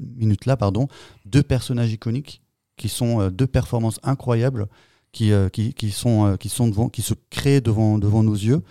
minutes 0.00 0.46
là, 0.46 0.56
pardon, 0.56 0.88
deux 1.24 1.42
personnages 1.42 1.92
iconiques 1.92 2.42
qui 2.76 2.88
sont 2.88 3.20
euh, 3.20 3.30
deux 3.30 3.46
performances 3.46 3.98
incroyables, 4.02 4.66
qui, 5.12 5.32
euh, 5.32 5.48
euh, 5.48 6.36
se 7.02 7.14
créent 7.30 7.60
devant 7.60 7.98
nos 7.98 8.34
yeux. 8.34 8.62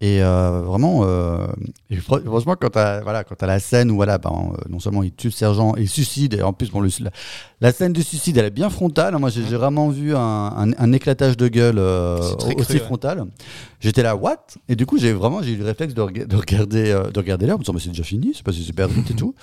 Et 0.00 0.22
euh, 0.22 0.60
vraiment, 0.62 1.02
euh, 1.04 1.46
et 1.88 1.96
franchement, 1.96 2.56
quand 2.60 2.70
t'as 2.70 3.00
voilà, 3.00 3.24
quand 3.24 3.36
t'as 3.36 3.46
la 3.46 3.60
scène 3.60 3.90
où 3.90 3.94
voilà, 3.94 4.18
ben, 4.18 4.52
euh, 4.52 4.56
non 4.68 4.78
seulement 4.80 5.02
il 5.02 5.12
tue 5.12 5.28
le 5.28 5.32
sergent 5.32 5.74
il 5.76 5.88
suicide, 5.88 6.34
et 6.34 6.42
en 6.42 6.52
plus, 6.52 6.70
bon, 6.70 6.80
le, 6.80 6.90
la, 7.00 7.10
la 7.60 7.72
scène 7.72 7.92
du 7.92 8.02
suicide, 8.02 8.36
elle 8.36 8.46
est 8.46 8.50
bien 8.50 8.68
frontale. 8.70 9.16
Moi, 9.18 9.30
j'ai 9.30 9.44
j'ai 9.46 9.56
vraiment 9.56 9.88
vu 9.88 10.14
un, 10.14 10.20
un, 10.20 10.72
un 10.76 10.92
éclatage 10.92 11.36
de 11.36 11.48
gueule 11.48 11.78
euh, 11.78 12.18
aussi 12.18 12.54
cru, 12.56 12.74
ouais. 12.74 12.80
frontal. 12.80 13.24
J'étais 13.80 14.02
là, 14.02 14.16
what? 14.16 14.44
Et 14.68 14.76
du 14.76 14.84
coup, 14.84 14.98
j'ai 14.98 15.12
vraiment 15.12 15.42
j'ai 15.42 15.52
eu 15.52 15.56
le 15.56 15.64
réflexe 15.64 15.94
de, 15.94 16.02
rega- 16.02 16.26
de 16.26 16.36
regarder, 16.36 16.84
de 17.12 17.18
regarder 17.18 17.46
l'heure, 17.46 17.56
en 17.56 17.58
me 17.58 17.64
disant, 17.64 17.72
mais 17.72 17.80
c'est 17.80 17.90
déjà 17.90 18.02
fini, 18.02 18.32
c'est 18.34 18.44
pas 18.44 18.52
super 18.52 18.88
vite 18.88 19.10
et 19.12 19.14
tout. 19.14 19.34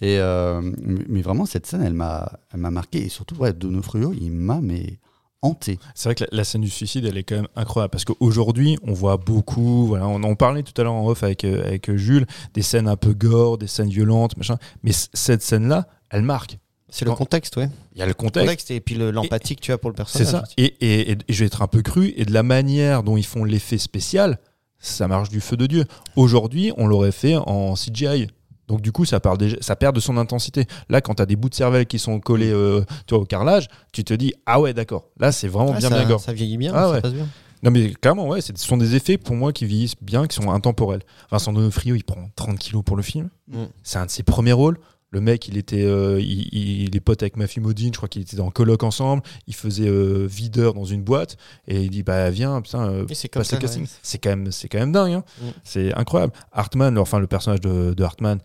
Et 0.00 0.18
euh, 0.18 0.60
mais 1.08 1.22
vraiment, 1.22 1.46
cette 1.46 1.66
scène, 1.66 1.82
elle 1.82 1.94
m'a, 1.94 2.30
elle 2.52 2.60
m'a 2.60 2.70
marqué 2.70 3.04
et 3.04 3.08
surtout, 3.08 3.36
ouais, 3.36 3.52
Donofrio, 3.52 4.12
il 4.20 4.32
m'a 4.32 4.60
mais 4.60 4.98
hanté. 5.42 5.78
C'est 5.94 6.08
vrai 6.08 6.14
que 6.14 6.24
la, 6.24 6.28
la 6.32 6.44
scène 6.44 6.60
du 6.60 6.70
suicide, 6.70 7.04
elle 7.06 7.16
est 7.16 7.22
quand 7.22 7.36
même 7.36 7.48
incroyable 7.56 7.90
parce 7.90 8.04
qu'aujourd'hui, 8.04 8.78
on 8.82 8.92
voit 8.92 9.16
beaucoup. 9.16 9.86
Voilà, 9.86 10.06
on 10.08 10.22
en 10.22 10.34
parlait 10.34 10.62
tout 10.62 10.78
à 10.80 10.84
l'heure 10.84 10.92
en 10.92 11.06
off 11.06 11.22
avec, 11.22 11.44
euh, 11.44 11.64
avec 11.66 11.94
Jules, 11.96 12.26
des 12.54 12.62
scènes 12.62 12.88
un 12.88 12.96
peu 12.96 13.14
gore, 13.14 13.58
des 13.58 13.66
scènes 13.66 13.88
violentes, 13.90 14.36
machin. 14.36 14.56
Mais 14.82 14.92
cette 15.14 15.42
scène-là, 15.42 15.86
elle 16.10 16.22
marque. 16.22 16.58
C'est 16.92 17.04
le 17.04 17.12
contexte, 17.12 17.56
ouais. 17.56 17.68
Il 17.94 17.98
y 17.98 18.02
a 18.02 18.04
le 18.04 18.10
Le 18.10 18.14
contexte. 18.14 18.70
et 18.72 18.80
puis 18.80 18.96
le- 18.96 19.12
l'empathie 19.12 19.54
que 19.54 19.60
tu 19.60 19.70
as 19.70 19.78
pour 19.78 19.90
le 19.90 19.94
C'est 20.06 20.18
personnage. 20.24 20.48
ça. 20.48 20.54
Et, 20.56 20.64
et- 20.80 21.12
et- 21.12 21.18
et 21.28 21.32
je 21.32 21.38
vais 21.40 21.46
être 21.46 21.62
un 21.62 21.68
peu 21.68 21.82
cru. 21.82 22.12
Et 22.16 22.24
de 22.24 22.32
la 22.32 22.42
manière 22.42 23.04
dont 23.04 23.16
ils 23.16 23.24
font 23.24 23.44
l'effet 23.44 23.78
spécial, 23.78 24.40
ça 24.80 25.06
marche 25.06 25.28
du 25.28 25.40
feu 25.40 25.56
de 25.56 25.66
Dieu. 25.66 25.84
Aujourd'hui, 26.16 26.72
on 26.76 26.86
l'aurait 26.88 27.12
fait 27.12 27.36
en 27.36 27.76
CGI. 27.76 28.26
Donc 28.70 28.82
du 28.82 28.92
coup, 28.92 29.04
ça, 29.04 29.18
part 29.18 29.36
déjà- 29.36 29.56
ça 29.60 29.74
perd 29.74 29.96
de 29.96 30.00
son 30.00 30.16
intensité. 30.16 30.64
Là, 30.88 31.00
quand 31.00 31.16
tu 31.16 31.22
as 31.22 31.26
des 31.26 31.34
bouts 31.34 31.48
de 31.48 31.54
cervelle 31.56 31.86
qui 31.86 31.98
sont 31.98 32.20
collés 32.20 32.52
euh, 32.52 32.82
tu 33.06 33.14
vois, 33.14 33.22
au 33.24 33.26
carrelage, 33.26 33.66
tu 33.92 34.04
te 34.04 34.14
dis, 34.14 34.32
ah 34.46 34.60
ouais, 34.60 34.72
d'accord. 34.72 35.06
Là, 35.18 35.32
c'est 35.32 35.48
vraiment 35.48 35.72
Ouais, 35.72 35.78
bien, 35.78 35.88
ça, 35.88 35.98
bien 35.98 36.08
gore. 36.08 36.20
ça 36.20 36.32
vieillit 36.32 36.56
bien, 36.56 36.72
Ah 36.72 36.84
ça 36.84 36.90
ouais. 36.92 37.00
passe 37.00 37.12
bien. 37.14 37.26
Non 37.64 37.70
mais 37.72 37.90
clairement, 37.90 38.28
ouais, 38.28 38.40
ce 38.40 38.52
sont 38.56 38.76
des 38.76 38.94
effets 38.94 39.18
pour 39.18 39.34
moi 39.34 39.52
qui 39.52 39.66
vieillissent 39.66 39.96
bien, 40.00 40.26
qui 40.28 40.36
sont 40.36 40.50
intemporels. 40.50 41.02
Vincent 41.32 41.52
Donofrio, 41.52 41.94
il 41.96 42.04
prend 42.04 42.30
30 42.36 42.58
kilos 42.58 42.82
pour 42.84 42.96
le 42.96 43.02
film. 43.02 43.28
Mm. 43.48 43.64
C'est 43.82 43.98
un 43.98 44.06
de 44.06 44.10
ses 44.10 44.22
premiers 44.22 44.52
rôles. 44.52 44.78
Le 45.12 45.20
mec, 45.20 45.48
il 45.48 45.58
était, 45.58 45.82
euh, 45.84 46.20
il, 46.20 46.48
il- 46.52 46.82
il 46.84 46.94
est 46.96 47.00
pote 47.00 47.20
avec 47.22 47.36
Matthew 47.36 47.58
Modine, 47.58 47.92
je 47.92 47.96
crois 47.98 48.08
qu'il 48.08 48.22
était 48.22 48.36
dans 48.36 48.48
coloc 48.50 48.84
ensemble. 48.84 49.22
Il 49.48 49.54
faisait 49.56 49.88
euh, 49.88 50.24
videur 50.30 50.72
dans 50.72 50.84
une 50.84 51.02
boîte 51.02 51.36
et 51.66 51.82
il 51.82 51.90
dit 51.90 52.04
bah 52.04 52.30
viens, 52.30 52.62
putain, 52.62 52.88
euh, 52.88 53.04
c'est 53.12 53.28
casting. 53.28 53.58
ouais. 53.60 53.86
C'est 54.02 54.18
quand 54.18 54.30
même, 54.30 54.52
c'est 54.52 54.68
quand 54.68 54.78
même 54.78 54.92
dingue. 54.92 55.12
hein. 55.14 55.24
Mm. 55.42 55.44
C'est 55.64 55.92
incroyable. 55.94 56.32
Hartman, 56.52 56.96
enfin 56.96 57.18
le 57.18 57.26
personnage 57.26 57.60
de, 57.60 57.92
de 57.92 58.02
Hartman. 58.04 58.38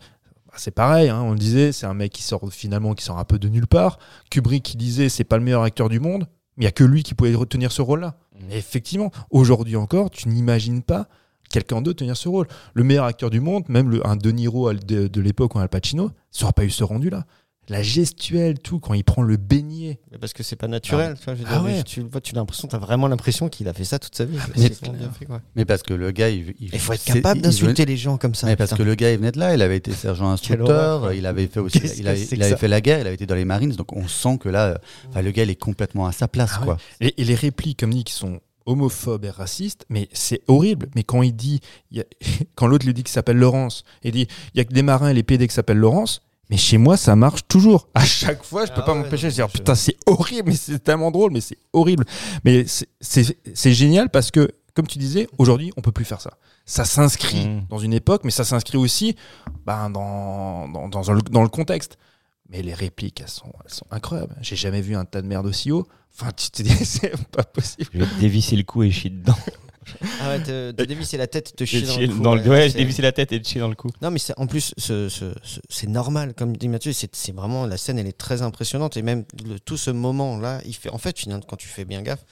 C'est 0.56 0.70
pareil, 0.70 1.08
hein, 1.08 1.20
on 1.22 1.32
le 1.32 1.38
disait, 1.38 1.72
c'est 1.72 1.86
un 1.86 1.94
mec 1.94 2.12
qui 2.12 2.22
sort 2.22 2.42
finalement 2.50 2.94
qui 2.94 3.04
sort 3.04 3.18
un 3.18 3.24
peu 3.24 3.38
de 3.38 3.48
nulle 3.48 3.66
part. 3.66 3.98
Kubrick 4.30 4.62
qui 4.62 4.76
disait 4.76 5.08
c'est 5.08 5.24
pas 5.24 5.38
le 5.38 5.44
meilleur 5.44 5.62
acteur 5.62 5.88
du 5.88 6.00
monde, 6.00 6.26
mais 6.56 6.64
il 6.64 6.66
y 6.66 6.68
a 6.68 6.72
que 6.72 6.84
lui 6.84 7.02
qui 7.02 7.14
pouvait 7.14 7.34
retenir 7.34 7.72
ce 7.72 7.82
rôle-là. 7.82 8.16
Et 8.50 8.58
effectivement, 8.58 9.10
aujourd'hui 9.30 9.76
encore, 9.76 10.10
tu 10.10 10.28
n'imagines 10.28 10.82
pas 10.82 11.08
quelqu'un 11.48 11.82
d'autre 11.82 11.98
tenir 11.98 12.16
ce 12.16 12.28
rôle. 12.28 12.46
Le 12.74 12.84
meilleur 12.84 13.04
acteur 13.04 13.30
du 13.30 13.40
monde, 13.40 13.64
même 13.68 13.90
le, 13.90 14.06
un 14.06 14.16
De 14.16 14.30
Niro 14.30 14.72
de, 14.72 15.06
de 15.06 15.20
l'époque 15.20 15.54
ou 15.54 15.58
un 15.58 15.62
Al 15.62 15.68
Pacino, 15.68 16.10
n'aurait 16.40 16.52
pas 16.52 16.64
eu 16.64 16.70
ce 16.70 16.84
rendu-là. 16.84 17.24
La 17.68 17.82
gestuelle, 17.82 18.60
tout, 18.60 18.78
quand 18.78 18.94
il 18.94 19.02
prend 19.02 19.22
le 19.22 19.36
beignet. 19.36 19.98
Mais 20.12 20.18
Parce 20.18 20.32
que 20.32 20.42
c'est 20.44 20.54
pas 20.56 20.68
naturel. 20.68 21.16
tu 21.18 21.24
vois, 21.24 21.34
Ah 21.48 21.54
dire, 21.56 21.64
ouais. 21.64 21.82
Tu 21.82 22.04
tu 22.22 22.34
as 22.34 22.38
l'impression, 22.38 22.68
vraiment 22.68 23.08
l'impression 23.08 23.48
qu'il 23.48 23.66
a 23.66 23.72
fait 23.72 23.84
ça 23.84 23.98
toute 23.98 24.14
sa 24.14 24.24
vie. 24.24 24.38
Mais- 24.56 24.68
bien 24.68 25.10
fait, 25.10 25.64
parce 25.64 25.82
que 25.82 25.92
le 25.94 26.10
gars, 26.12 26.28
il, 26.30 26.54
Il 26.60 26.78
faut 26.78 26.92
être 26.92 27.04
capable 27.04 27.40
d'insulter 27.40 27.84
les 27.84 27.96
gens 27.96 28.18
comme 28.18 28.34
ça. 28.36 28.46
Mais 28.46 28.54
parce 28.56 28.70
putain. 28.70 28.84
que 28.84 28.88
le 28.88 28.94
gars, 28.94 29.10
il 29.10 29.18
venait 29.18 29.32
de 29.32 29.38
là, 29.40 29.54
il 29.54 29.62
avait 29.62 29.76
été 29.78 29.92
sergent 29.92 30.28
instructeur, 30.30 31.12
il 31.12 31.26
avait 31.26 31.46
fait 31.48 31.60
aussi, 31.60 31.80
il 31.98 32.06
avait, 32.06 32.20
il 32.22 32.56
fait 32.56 32.68
la 32.68 32.80
guerre, 32.80 33.00
il 33.00 33.06
avait 33.06 33.14
été 33.14 33.26
dans 33.26 33.34
les 33.34 33.44
Marines, 33.44 33.72
donc 33.72 33.92
on 33.94 34.06
sent 34.06 34.38
que 34.38 34.48
là, 34.48 34.78
euh, 35.16 35.22
le 35.22 35.30
gars, 35.32 35.42
il 35.42 35.50
est 35.50 35.56
complètement 35.56 36.06
à 36.06 36.12
sa 36.12 36.28
place, 36.28 36.52
Ah 36.54 36.60
ouais. 36.60 36.64
quoi. 36.66 36.76
Et, 37.00 37.20
et 37.20 37.24
les 37.24 37.34
répliques, 37.34 37.80
comme 37.80 37.92
dit, 37.92 38.04
qui 38.04 38.12
sont 38.12 38.40
homophobes 38.66 39.24
et 39.24 39.30
racistes, 39.30 39.84
mais 39.88 40.08
c'est 40.12 40.42
horrible. 40.48 40.88
Mais 40.94 41.02
quand 41.04 41.22
il 41.22 41.34
dit, 41.34 41.60
a- 41.96 42.02
quand 42.54 42.66
l'autre 42.68 42.86
lui 42.86 42.94
dit 42.94 43.02
qu'il 43.02 43.12
s'appelle 43.12 43.38
Laurence, 43.38 43.84
il 44.02 44.12
dit, 44.12 44.26
il 44.54 44.58
y 44.58 44.60
a 44.60 44.64
que 44.64 44.72
des 44.72 44.82
marins 44.82 45.08
et 45.08 45.14
les 45.14 45.22
PD 45.24 45.46
qui 45.48 45.54
s'appellent 45.54 45.78
Laurence. 45.78 46.20
Mais 46.50 46.56
chez 46.56 46.78
moi, 46.78 46.96
ça 46.96 47.16
marche 47.16 47.42
toujours. 47.48 47.88
À 47.94 48.04
chaque 48.04 48.44
fois, 48.44 48.66
je 48.66 48.72
peux 48.72 48.80
Ah 48.80 48.86
pas 48.86 48.92
ouais, 48.94 49.02
m'empêcher 49.02 49.28
de 49.28 49.32
dire, 49.32 49.48
putain, 49.48 49.74
c'est 49.74 49.96
horrible, 50.06 50.50
mais 50.50 50.54
c'est 50.56 50.78
tellement 50.78 51.10
drôle, 51.10 51.32
mais 51.32 51.40
c'est 51.40 51.58
horrible. 51.72 52.04
Mais 52.44 52.64
c'est- 52.66 53.72
génial 53.72 54.10
parce 54.10 54.30
que, 54.30 54.50
comme 54.74 54.86
tu 54.86 54.98
disais, 54.98 55.26
aujourd'hui, 55.38 55.72
on 55.76 55.80
peut 55.80 55.90
plus 55.92 56.04
faire 56.04 56.20
ça. 56.20 56.34
Ça 56.64 56.84
s'inscrit 56.84 57.46
Mhm. 57.46 57.66
dans 57.68 57.78
une 57.78 57.92
époque, 57.92 58.22
mais 58.24 58.30
ça 58.30 58.44
s'inscrit 58.44 58.78
aussi 58.78 59.16
ben, 59.64 59.90
dans, 59.90 60.68
dans, 60.68 60.88
dans, 60.88 61.12
le, 61.12 61.20
dans 61.22 61.42
le 61.42 61.48
contexte. 61.48 61.96
Mais 62.48 62.62
les 62.62 62.74
répliques, 62.74 63.20
elles 63.20 63.28
sont, 63.28 63.52
elles 63.64 63.72
sont 63.74 63.86
incroyables. 63.90 64.36
J'ai 64.40 64.54
jamais 64.56 64.80
vu 64.80 64.94
un 64.94 65.04
tas 65.04 65.22
de 65.22 65.26
merde 65.26 65.46
aussi 65.46 65.72
haut. 65.72 65.86
Enfin, 66.14 66.30
tu 66.36 66.50
te 66.50 66.62
dis, 66.62 66.70
c'est 66.84 67.12
pas 67.32 67.42
possible. 67.42 67.88
Je 67.92 67.98
vais 67.98 68.06
te 68.06 68.20
dévisser 68.20 68.54
le 68.56 68.62
cou 68.62 68.84
et 68.84 68.90
chier 68.92 69.10
dedans. 69.10 69.34
Ah 70.20 70.30
ouais, 70.30 70.42
te, 70.42 70.70
te 70.72 70.82
dévisser 70.82 71.16
la 71.16 71.26
tête, 71.26 71.54
te 71.56 71.64
chier 71.64 71.82
dans 71.82 71.96
le 71.98 72.08
cou, 72.08 72.22
dans 72.22 72.34
le- 72.34 72.42
ouais, 72.42 72.48
ouais, 72.48 72.62
je 72.66 72.72
c'est- 72.72 72.78
dévisser 72.78 73.02
la 73.02 73.12
tête 73.12 73.32
et 73.32 73.40
te 73.40 73.46
chier 73.46 73.60
dans 73.60 73.68
le 73.68 73.74
cou. 73.74 73.88
Non, 74.02 74.10
mais 74.10 74.18
c'est- 74.18 74.34
en 74.38 74.46
plus, 74.46 74.72
ce- 74.76 75.08
ce- 75.08 75.32
ce- 75.42 75.60
c'est 75.68 75.86
normal, 75.88 76.34
comme 76.34 76.56
dit 76.56 76.68
Mathieu, 76.68 76.92
c'est 76.92 77.14
c'est 77.14 77.32
vraiment 77.32 77.66
la 77.66 77.76
scène, 77.76 77.98
elle 77.98 78.06
est 78.08 78.16
très 78.18 78.42
impressionnante 78.42 78.96
et 78.96 79.02
même 79.02 79.24
le- 79.46 79.58
tout 79.60 79.76
ce 79.76 79.90
moment-là, 79.90 80.60
il 80.66 80.74
fait. 80.74 80.90
En 80.90 80.98
fait, 80.98 81.16
quand 81.46 81.56
tu 81.56 81.68
fais 81.68 81.84
bien 81.84 82.02
gaffe, 82.02 82.24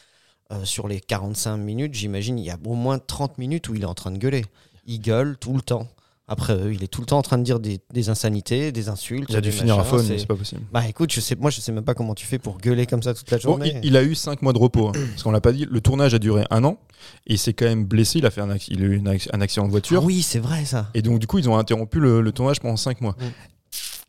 euh, 0.53 0.65
sur 0.65 0.89
les 0.89 1.01
45 1.01 1.57
minutes, 1.57 1.95
j'imagine, 1.95 2.39
il 2.39 2.45
y 2.45 2.51
a 2.51 2.59
au 2.65 2.75
moins 2.75 2.99
30 2.99 3.39
minutes 3.39 3.69
où 3.69 3.75
il 3.75 3.83
est 3.83 3.87
en 3.87 3.95
train 3.95 4.11
de 4.11 4.19
gueuler. 4.19 4.45
Il 4.87 5.01
gueule 5.01 5.37
tout 5.39 5.55
le 5.55 5.63
temps. 5.63 5.89
Après, 6.27 6.55
eux, 6.55 6.73
il 6.73 6.83
est 6.83 6.87
tout 6.87 7.03
le 7.03 7.07
temps 7.07 7.19
en 7.19 7.23
train 7.23 7.37
de 7.37 7.43
dire 7.43 7.61
des, 7.61 7.81
des 7.93 8.09
insanités, 8.09 8.73
des 8.73 8.89
insultes. 8.89 9.27
Il 9.29 9.37
a 9.37 9.43
dû 9.43 9.53
finir 9.53 9.79
à 9.79 9.85
faune, 9.85 10.03
c'est- 10.03 10.13
mais 10.15 10.19
c'est 10.19 10.27
pas 10.27 10.35
possible. 10.37 10.63
Bah 10.73 10.89
écoute, 10.89 11.13
je 11.13 11.21
sais, 11.21 11.37
moi 11.37 11.51
je 11.51 11.61
sais 11.61 11.71
même 11.71 11.85
pas 11.85 11.93
comment 11.93 12.15
tu 12.15 12.25
fais 12.25 12.39
pour 12.39 12.57
gueuler 12.57 12.87
comme 12.87 13.03
ça 13.03 13.13
toute 13.13 13.31
la 13.31 13.37
Bon, 13.37 13.43
journée. 13.43 13.75
il, 13.83 13.89
il 13.91 13.97
a 13.99 14.03
eu 14.03 14.15
5 14.15 14.41
mois 14.41 14.55
de 14.55 14.59
repos, 14.59 14.89
hein, 14.89 14.93
parce 15.11 15.23
qu'on 15.23 15.33
l'a 15.33 15.43
pas 15.43 15.53
dit. 15.53 15.67
Le 15.71 15.81
tournage 15.83 16.15
a 16.15 16.19
duré 16.19 16.45
un 16.51 16.65
an 16.65 16.79
et 17.27 17.35
il 17.35 17.39
s'est 17.39 17.53
quand 17.53 17.67
même 17.67 17.85
blessé. 17.85 18.21
Il 18.21 18.27
a 18.27 18.31
fait 18.31 18.41
un, 18.41 18.57
il 18.69 18.83
a 18.83 18.87
eu 18.87 19.03
un 19.33 19.41
accident 19.43 19.65
de 19.65 19.69
Ah 19.69 19.71
voiture. 19.71 20.03
oui, 20.03 20.23
c'est 20.23 20.39
vrai 20.39 20.65
ça. 20.65 20.89
Et 20.95 21.03
donc, 21.03 21.19
du 21.19 21.27
coup, 21.27 21.39
ils 21.39 21.49
ont 21.51 21.59
interrompu 21.59 22.01
le, 22.01 22.23
le 22.23 22.33
tournage 22.33 22.59
pendant 22.61 22.77
5 22.79 23.03
mois. 23.03 23.17
Mm. 23.21 23.25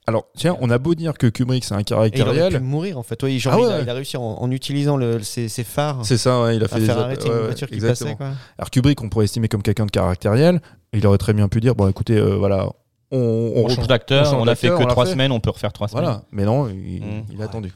Alors, 0.07 0.27
tiens, 0.35 0.55
on 0.61 0.69
a 0.69 0.77
beau 0.77 0.93
dire 0.93 1.17
que 1.17 1.25
Kubrick, 1.27 1.63
c'est 1.63 1.73
un 1.73 1.77
Et 1.79 1.81
il 1.81 1.85
caractère 1.85 2.27
aurait 2.27 2.35
pu 2.35 2.41
réel. 2.55 2.59
mourir 2.61 2.97
en 2.99 3.03
fait. 3.03 3.21
Oui, 3.23 3.39
genre, 3.39 3.53
Ah 3.55 3.57
il, 3.57 3.61
ouais, 3.65 3.71
a, 3.73 3.75
ouais. 3.77 3.83
il 3.83 3.89
a 3.89 3.93
réussi 3.93 4.17
en, 4.17 4.21
en 4.23 4.51
utilisant 4.51 4.97
le, 4.97 5.21
ses, 5.23 5.49
ses 5.49 5.63
phares 5.63 6.05
C'est 6.05 6.17
ça, 6.19 6.43
ouais, 6.43 6.55
il 6.57 6.63
a 6.63 6.67
fait 6.67 6.75
à 6.75 6.79
des 6.79 6.85
faire 6.85 6.99
arrêter 6.99 7.23
ouais, 7.23 7.29
une 7.33 7.39
ouais, 7.39 7.45
voiture 7.45 7.67
qui 7.67 7.73
exactement. 7.75 8.11
passait. 8.15 8.17
Quoi. 8.17 8.39
Alors, 8.59 8.69
Kubrick, 8.69 9.01
on 9.01 9.09
pourrait 9.09 9.25
estimer 9.25 9.47
comme 9.47 9.63
quelqu'un 9.63 9.85
de 9.87 9.91
caractériel. 9.91 10.61
Il 10.93 11.05
aurait 11.07 11.17
très 11.17 11.33
bien 11.33 11.47
pu 11.49 11.59
dire 11.59 11.73
bon, 11.75 11.87
écoutez, 11.87 12.17
euh, 12.17 12.35
voilà, 12.35 12.69
on, 13.11 13.17
on, 13.55 13.65
On 13.65 13.69
change 13.69 13.87
d'acteur, 13.87 14.33
on 14.39 14.47
a 14.47 14.53
fait 14.55 14.69
que 14.69 14.83
trois 14.83 15.05
semaines, 15.07 15.31
on 15.31 15.39
peut 15.39 15.49
refaire 15.49 15.73
trois 15.73 15.87
semaines. 15.87 16.03
Voilà, 16.03 16.23
mais 16.31 16.45
non, 16.45 16.69
il, 16.69 17.01
Mm. 17.01 17.23
il 17.33 17.41
a 17.41 17.45
attendu. 17.45 17.73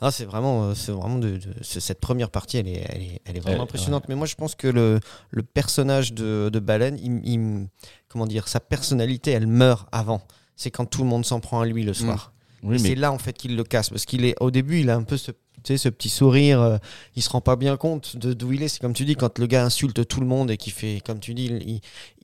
Ah, 0.00 0.10
c'est 0.10 0.24
vraiment, 0.24 0.64
euh, 0.70 0.74
c'est 0.74 0.92
vraiment 0.92 1.18
de, 1.18 1.32
de- 1.36 1.40
c'est- 1.60 1.80
cette 1.80 2.00
première 2.00 2.30
partie, 2.30 2.56
elle 2.56 2.68
est, 2.68 2.82
elle 2.88 3.02
est, 3.02 3.20
elle 3.26 3.36
est 3.36 3.40
vraiment 3.40 3.56
Elle- 3.58 3.62
impressionnante. 3.64 4.04
Mais 4.08 4.14
moi, 4.14 4.26
je 4.26 4.34
pense 4.34 4.54
que 4.54 4.66
le, 4.66 4.98
le 5.30 5.42
personnage 5.42 6.14
de, 6.14 6.48
de 6.50 6.58
Baleine, 6.58 6.98
il, 7.02 7.20
il- 7.24 7.66
comment 8.08 8.26
dire, 8.26 8.48
sa 8.48 8.60
personnalité, 8.60 9.30
elle 9.32 9.46
meurt 9.46 9.86
avant. 9.92 10.22
C'est 10.60 10.70
quand 10.70 10.84
tout 10.84 11.04
le 11.04 11.08
monde 11.08 11.24
s'en 11.24 11.40
prend 11.40 11.62
à 11.62 11.64
lui 11.64 11.84
le 11.84 11.94
soir. 11.94 12.34
Oui, 12.62 12.72
mais 12.72 12.90
C'est 12.90 12.94
là 12.94 13.12
en 13.12 13.16
fait 13.16 13.32
qu'il 13.32 13.56
le 13.56 13.64
casse 13.64 13.88
parce 13.88 14.04
qu'il 14.04 14.26
est 14.26 14.34
au 14.40 14.50
début, 14.50 14.80
il 14.80 14.90
a 14.90 14.94
un 14.94 15.04
peu 15.04 15.16
ce, 15.16 15.30
tu 15.62 15.72
sais, 15.72 15.78
ce 15.78 15.88
petit 15.88 16.08
sourire. 16.08 16.60
euh, 16.60 16.78
il 17.16 17.22
se 17.22 17.30
rend 17.30 17.40
pas 17.40 17.56
bien 17.56 17.76
compte 17.76 18.16
de 18.16 18.32
d'où 18.32 18.52
il 18.52 18.62
est. 18.62 18.68
C'est 18.68 18.80
comme 18.80 18.92
tu 18.94 19.04
dis 19.04 19.14
quand 19.16 19.38
le 19.38 19.46
gars 19.46 19.64
insulte 19.64 20.06
tout 20.06 20.20
le 20.20 20.26
monde 20.26 20.50
et 20.50 20.56
qui 20.56 20.70
fait, 20.70 21.00
comme 21.04 21.20
tu 21.20 21.34
dis, 21.34 21.46
il- 21.46 21.68
il- 21.68 21.80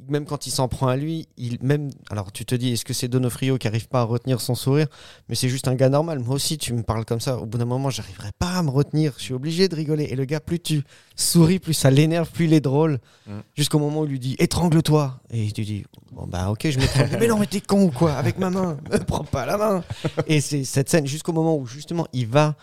même 0.09 0.25
quand 0.27 0.47
il 0.47 0.51
s'en 0.51 0.69
prend 0.69 0.89
à 0.89 0.97
lui, 0.97 1.27
il 1.37 1.59
même. 1.63 1.91
Alors 2.11 2.31
tu 2.33 2.45
te 2.45 2.55
dis, 2.55 2.73
est-ce 2.73 2.85
que 2.85 2.93
c'est 2.93 3.09
Donofrio 3.09 3.59
qui 3.59 3.67
arrive 3.67 3.89
pas 3.89 4.01
à 4.01 4.05
retenir 4.05 4.41
son 4.41 4.55
sourire? 4.55 4.87
Mais 5.29 5.35
c'est 5.35 5.49
juste 5.49 5.69
un 5.69 5.75
gars 5.75 5.89
normal. 5.89 6.21
Moi 6.21 6.35
aussi, 6.37 6.59
tu 6.59 6.73
me 6.75 6.83
parles 6.83 7.05
comme 7.05 7.21
ça. 7.21 7.39
Au 7.39 7.47
bout 7.47 7.59
d'un 7.59 7.65
moment, 7.65 7.91
j'arriverai 7.91 8.31
pas 8.39 8.53
à 8.59 8.63
me 8.63 8.71
retenir. 8.71 9.15
Je 9.19 9.23
suis 9.25 9.35
obligé 9.35 9.69
de 9.69 9.75
rigoler. 9.75 10.05
Et 10.05 10.15
le 10.17 10.25
gars, 10.25 10.41
plus 10.41 10.61
tu 10.61 10.83
souris, 11.17 11.59
plus 11.59 11.75
ça 11.75 11.91
l'énerve, 11.91 12.31
plus 12.31 12.45
il 12.45 12.53
est 12.53 12.61
drôle. 12.61 12.99
Mm. 13.27 13.33
Jusqu'au 13.57 13.79
moment 13.79 14.01
où 14.01 14.05
il 14.05 14.11
lui 14.11 14.21
dit 14.21 14.37
étrangle-toi. 14.39 15.19
Et 15.31 15.51
tu 15.51 15.63
dis 15.65 15.85
bon 16.13 16.27
bah 16.27 16.51
ok, 16.51 16.69
je 16.71 16.79
m'étrangle. 16.79 17.17
mais 17.21 17.27
non, 17.27 17.39
mais 17.39 17.47
t'es 17.47 17.61
con 17.61 17.85
ou 17.85 17.91
quoi? 17.91 18.13
Avec 18.15 18.39
ma 18.39 18.51
main, 18.51 18.77
me 18.93 18.99
prends 19.05 19.25
pas 19.25 19.45
la 19.47 19.57
main. 19.57 19.85
Et 20.27 20.41
c'est 20.41 20.65
cette 20.65 20.89
scène 20.89 21.07
jusqu'au 21.07 21.33
moment 21.33 21.57
où 21.57 21.67
justement 21.67 22.07
il 22.13 22.27
va. 22.27 22.55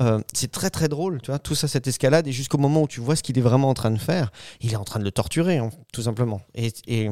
Euh, 0.00 0.20
c'est 0.32 0.50
très 0.50 0.70
très 0.70 0.88
drôle, 0.88 1.20
tu 1.22 1.30
vois, 1.30 1.38
tout 1.38 1.54
ça, 1.54 1.68
cette 1.68 1.86
escalade, 1.86 2.26
et 2.26 2.32
jusqu'au 2.32 2.58
moment 2.58 2.82
où 2.82 2.88
tu 2.88 3.00
vois 3.00 3.14
ce 3.16 3.22
qu'il 3.22 3.36
est 3.38 3.42
vraiment 3.42 3.68
en 3.68 3.74
train 3.74 3.90
de 3.90 3.98
faire, 3.98 4.32
il 4.60 4.72
est 4.72 4.76
en 4.76 4.84
train 4.84 4.98
de 5.00 5.04
le 5.04 5.12
torturer, 5.12 5.58
hein, 5.58 5.70
tout 5.92 6.02
simplement. 6.02 6.40
Et, 6.54 6.72
et 6.86 7.10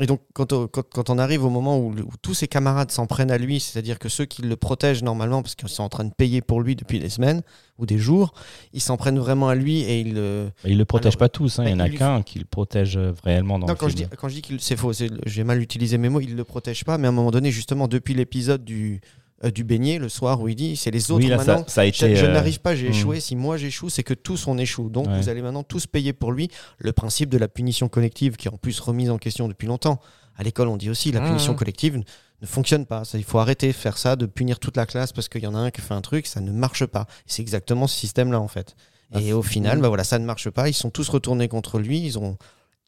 Et 0.00 0.06
donc, 0.06 0.22
quand 0.32 0.52
on, 0.52 0.66
quand, 0.66 0.82
quand 0.92 1.08
on 1.08 1.18
arrive 1.18 1.44
au 1.44 1.50
moment 1.50 1.78
où, 1.78 1.94
tous 2.20 2.34
ses 2.34 2.48
camarades 2.48 2.90
s'en 2.90 3.06
prennent 3.06 3.30
à 3.30 3.38
lui, 3.38 3.60
c'est-à-dire 3.60 4.00
que 4.00 4.08
ceux 4.08 4.24
qui 4.24 4.42
le 4.42 4.56
protègent 4.56 5.04
normalement, 5.04 5.40
parce 5.40 5.54
qu'ils 5.54 5.68
sont 5.68 5.84
en 5.84 5.88
train 5.88 6.02
de 6.04 6.12
payer 6.12 6.40
pour 6.42 6.60
lui 6.62 6.74
depuis 6.74 6.98
des 6.98 7.08
semaines 7.08 7.42
ou 7.78 7.86
des 7.86 7.98
jours, 7.98 8.34
ils 8.72 8.80
s'en 8.80 8.96
prennent 8.96 9.20
vraiment 9.20 9.48
à 9.48 9.54
lui 9.54 9.82
et 9.82 10.00
ils 10.00 10.14
le. 10.14 10.50
Le 10.64 10.84
protège 10.84 11.12
Alors, 11.12 11.18
pas 11.18 11.28
tous, 11.28 11.60
hein. 11.60 11.64
il 11.66 11.70
y 11.70 11.74
en 11.74 11.78
a 11.78 11.88
qu'un 11.90 12.22
qui 12.22 12.40
le 12.40 12.44
protège 12.44 12.96
euh, 12.96 13.12
réellement 13.22 13.60
dans 13.60 13.68
Non, 13.68 13.74
le 13.74 13.78
quand 13.78 13.88
je, 13.88 13.94
dis, 13.94 14.02
film. 14.02 14.16
quand 14.18 14.28
je 14.28 14.34
dis 14.34 14.42
qu'il. 14.42 14.60
C'est 14.60 14.76
faux, 14.76 14.90
j'ai 15.26 15.44
mal 15.44 15.62
utilisé 15.62 15.96
mes 15.96 16.08
mots, 16.08 16.20
il 16.20 16.34
le 16.34 16.42
protège 16.44 16.82
pas, 16.84 16.98
mais 16.98 17.06
à 17.06 17.10
un 17.10 17.12
moment 17.14 17.30
donné, 17.30 17.52
justement, 17.52 17.86
depuis 17.86 18.14
l'épisode 18.14 18.64
du, 18.64 19.00
euh, 19.42 19.50
du 19.50 19.64
beignet, 19.64 19.98
le 19.98 20.08
soir, 20.08 20.40
où 20.40 20.48
il 20.48 20.54
dit 20.54 20.76
c'est 20.76 20.90
les 20.90 21.10
autres 21.10 21.24
Oui, 21.24 21.28
là, 21.30 21.38
ça, 21.38 21.44
maintenant. 21.54 21.64
ça 21.68 21.80
a 21.80 21.84
Je, 21.84 21.88
été. 21.88 22.14
je 22.16 22.26
euh, 22.26 22.32
n'arrive 22.32 22.60
pas, 22.60 22.76
j'ai 22.76 22.88
hmm. 22.88 22.92
échoué. 22.92 23.20
Si 23.20 23.34
moi 23.36 23.56
j'échoue, 23.56 23.88
c'est 23.88 24.02
que 24.04 24.14
tous 24.14 24.46
on 24.46 24.58
échoue. 24.58 24.88
Donc 24.90 25.06
Ouais. 25.08 25.18
vous 25.20 25.28
allez 25.28 25.42
maintenant 25.42 25.62
tous 25.64 25.86
payer 25.86 26.12
pour 26.12 26.30
lui. 26.32 26.48
Le 26.78 26.92
principe 26.92 27.30
de 27.30 27.38
la 27.38 27.48
punition 27.48 27.88
collective, 27.88 28.36
qui 28.36 28.48
est 28.48 28.52
en 28.52 28.56
plus 28.58 28.78
remise 28.80 29.10
en 29.10 29.18
question 29.18 29.48
depuis 29.48 29.66
longtemps. 29.66 30.00
À 30.36 30.42
l'école, 30.42 30.68
on 30.68 30.76
dit 30.76 30.90
aussi 30.90 31.10
la 31.12 31.20
Mmh. 31.20 31.26
punition 31.26 31.54
collective 31.54 31.96
ne- 31.96 32.02
ne 32.42 32.46
fonctionne 32.46 32.86
pas. 32.86 33.04
Ça, 33.04 33.18
il 33.18 33.24
faut 33.24 33.38
arrêter 33.38 33.68
de 33.68 33.72
faire 33.72 33.96
ça, 33.98 34.16
de 34.16 34.26
punir 34.26 34.58
toute 34.58 34.76
la 34.76 34.84
classe 34.86 35.12
parce 35.12 35.28
qu'il 35.28 35.42
y 35.42 35.46
en 35.46 35.54
a 35.54 35.58
un 35.58 35.70
qui 35.70 35.80
fait 35.80 35.94
un 35.94 36.00
truc, 36.00 36.26
ça 36.26 36.40
ne 36.40 36.50
marche 36.52 36.84
pas. 36.86 37.06
C'est 37.26 37.40
exactement 37.42 37.86
ce 37.86 37.96
système-là 37.96 38.40
en 38.40 38.48
fait. 38.48 38.74
Ah, 39.12 39.20
Et 39.20 39.32
au 39.32 39.42
final, 39.42 39.80
bah 39.80 39.88
voilà, 39.88 40.02
ça 40.02 40.18
ne 40.18 40.24
marche 40.24 40.50
pas. 40.50 40.68
Ils 40.68 40.74
sont 40.74 40.90
tous 40.90 41.08
retournés 41.08 41.46
contre 41.48 41.78
lui. 41.78 42.00
Ils 42.04 42.18
ont, 42.18 42.36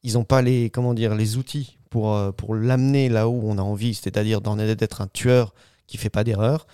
ils 0.03 0.17
ont 0.17 0.25
pas 0.25 0.41
les, 0.41 0.69
comment 0.69 0.93
dire, 0.93 1.15
les 1.15 1.37
outils 1.37 1.77
pour, 1.89 2.13
euh, 2.15 2.31
pour 2.33 2.53
l'amener 2.55 3.07
là 3.07 3.29
où 3.29 3.41
on 3.49 3.57
a 3.57 3.61
envie, 3.61 3.93
c'est-à-dire 3.93 4.41
d'en 4.41 4.59
être 4.59 4.77
d'être 4.77 4.99
un 5.01 5.07
tueur 5.07 5.53
qui 5.87 5.97
fait 5.97 6.09
pas 6.09 6.23
d'erreur. 6.23 6.67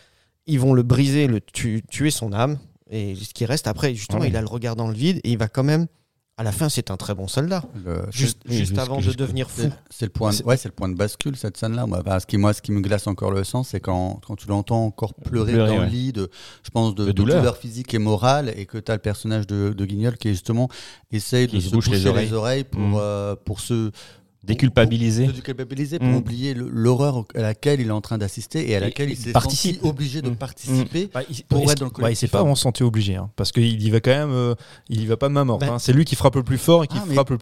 Ils 0.47 0.59
vont 0.59 0.73
le 0.73 0.83
briser, 0.83 1.27
le 1.27 1.39
tu- 1.39 1.83
tuer 1.89 2.11
son 2.11 2.33
âme. 2.33 2.57
Et 2.89 3.15
ce 3.15 3.33
qui 3.33 3.45
reste 3.45 3.67
après, 3.67 3.95
justement, 3.95 4.23
il 4.23 4.35
a 4.35 4.41
le 4.41 4.47
regard 4.47 4.75
dans 4.75 4.87
le 4.87 4.93
vide 4.93 5.19
et 5.23 5.31
il 5.31 5.37
va 5.37 5.47
quand 5.47 5.63
même. 5.63 5.87
À 6.35 6.41
la 6.43 6.51
fin, 6.51 6.67
c'est 6.67 6.89
un 6.89 6.97
très 6.97 7.13
bon 7.13 7.27
soldat. 7.27 7.63
Le- 7.85 8.07
Juste, 8.11 8.39
avant 8.79 8.99
de 8.99 9.11
devenir 9.13 9.51
fou. 9.51 9.69
C'est 9.91 10.05
le 10.05 10.11
point, 10.11 10.31
de, 10.31 10.35
C'est- 10.35 10.43
ouais, 10.43 10.57
c'est 10.57 10.67
le 10.67 10.73
point 10.73 10.89
de 10.89 10.95
bascule 10.95 11.35
cette 11.37 11.57
scène-là. 11.57 11.85
Moi, 11.85 12.01
parce 12.03 12.25
que 12.25 12.35
moi, 12.37 12.53
ce 12.53 12.61
qui 12.63 12.71
me 12.71 12.81
glace 12.81 13.05
encore 13.05 13.29
le 13.29 13.43
sang, 13.43 13.61
c'est 13.63 13.79
quand, 13.79 14.19
quand 14.25 14.35
tu 14.35 14.47
l'entends 14.47 14.83
encore 14.83 15.13
pleurer, 15.13 15.53
Pleurer, 15.53 15.69
dans 15.69 15.77
ouais. 15.81 15.85
le 15.85 15.91
lit, 15.91 16.11
de, 16.11 16.29
je 16.63 16.71
pense, 16.71 16.95
de, 16.95 17.03
De 17.03 17.07
de 17.09 17.11
douleur. 17.13 17.55
physique 17.55 17.93
et 17.93 17.99
morale, 17.99 18.51
et 18.57 18.65
que 18.65 18.79
tu 18.79 18.91
as 18.91 18.95
le 18.95 19.01
personnage 19.01 19.45
de, 19.45 19.73
de 19.77 19.85
Guignol 19.85 20.17
qui 20.17 20.29
justement 20.29 20.69
essaye 21.11 21.47
Qui 21.47 21.57
de 21.57 21.61
se 21.61 21.69
se 21.69 21.73
bouche 21.75 21.85
les 21.85 21.91
boucher 21.97 22.03
les 22.03 22.09
oreilles. 22.09 22.33
oreilles, 22.33 22.63
pour, 22.63 22.81
Mm. 22.81 22.95
euh, 22.97 23.35
pour 23.45 23.59
se 23.59 23.91
Déculpabiliser. 24.43 25.27
déculpabiliser, 25.27 25.99
pour 25.99 26.07
Mm. 26.09 26.15
oublier 26.15 26.53
l'horreur 26.53 27.25
à 27.35 27.41
laquelle 27.41 27.79
il 27.79 27.87
est 27.87 27.91
en 27.91 28.01
train 28.01 28.17
d'assister 28.17 28.69
et 28.69 28.75
à 28.75 28.79
laquelle 28.79 29.09
il 29.09 29.13
il 29.13 29.17
s'est 29.17 29.31
senti 29.31 29.79
obligé 29.83 30.21
de 30.21 30.29
Mm. 30.29 30.35
participer. 30.35 31.09
Bah, 31.13 31.21
il, 31.29 31.43
Pour 31.45 31.65
ouais, 31.65 31.71
être 31.71 31.79
dans 31.79 31.85
le 31.85 32.03
ouais, 32.03 32.11
il 32.11 32.15
s'est 32.15 32.27
collectif, 32.27 32.31
pas 32.31 32.43
en 32.43 32.55
santé 32.55 32.83
obligé, 32.83 33.15
hein, 33.15 33.29
parce 33.35 33.51
qu'il 33.51 33.81
y 33.81 33.89
va 33.89 33.99
quand 34.01 34.11
même, 34.11 34.31
euh, 34.31 34.55
il 34.89 35.01
y 35.01 35.05
va 35.05 35.15
pas 35.17 35.27
de 35.29 35.33
main 35.33 35.45
morte. 35.45 35.61
Bah, 35.61 35.67
hein. 35.73 35.79
C'est 35.79 35.93
lui 35.93 36.03
qui 36.05 36.15
frappe 36.15 36.35
le 36.35 36.43
plus 36.43 36.57
fort 36.57 36.83
et 36.83 36.87
qui 36.87 36.97
Ah, 36.97 37.13
frappe 37.13 37.29
le 37.29 37.37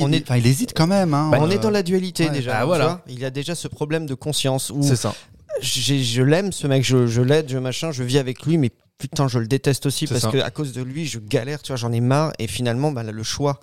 On 0.00 0.12
est- 0.12 0.22
enfin, 0.22 0.36
il 0.36 0.46
hésite 0.46 0.72
quand 0.74 0.86
même. 0.86 1.14
hein. 1.14 1.30
Bah, 1.32 1.38
on 1.40 1.46
Euh, 1.48 1.50
est 1.52 1.58
dans 1.58 1.70
la 1.70 1.82
dualité 1.82 2.26
ouais. 2.26 2.30
déjà. 2.32 2.64
Voilà. 2.64 3.02
il 3.08 3.24
a 3.24 3.30
déjà 3.30 3.54
ce 3.54 3.66
problème 3.68 4.06
de 4.06 4.14
conscience 4.14 4.70
où 4.70 4.82
C'est 4.82 4.96
ça. 4.96 5.14
j'ai- 5.60 6.02
je 6.04 6.22
l'aime, 6.22 6.52
ce 6.52 6.66
mec, 6.66 6.84
je, 6.84 7.06
je 7.06 7.22
l'aide, 7.22 7.48
je 7.48 7.58
machin, 7.58 7.90
je 7.92 8.02
vis 8.04 8.18
avec 8.18 8.42
lui, 8.44 8.56
mais 8.58 8.70
putain, 8.98 9.26
je 9.28 9.38
le 9.38 9.46
déteste 9.48 9.86
aussi 9.86 10.06
parce 10.06 10.20
ça. 10.22 10.30
que 10.30 10.38
à 10.38 10.50
cause 10.50 10.72
de 10.72 10.82
lui, 10.82 11.06
je 11.06 11.18
galère, 11.18 11.62
tu 11.62 11.68
vois, 11.72 11.76
j'en 11.76 11.92
ai 11.92 12.00
marre. 12.00 12.32
Et 12.38 12.46
finalement, 12.46 12.92
bah, 12.92 13.02
le 13.02 13.22
choix, 13.22 13.58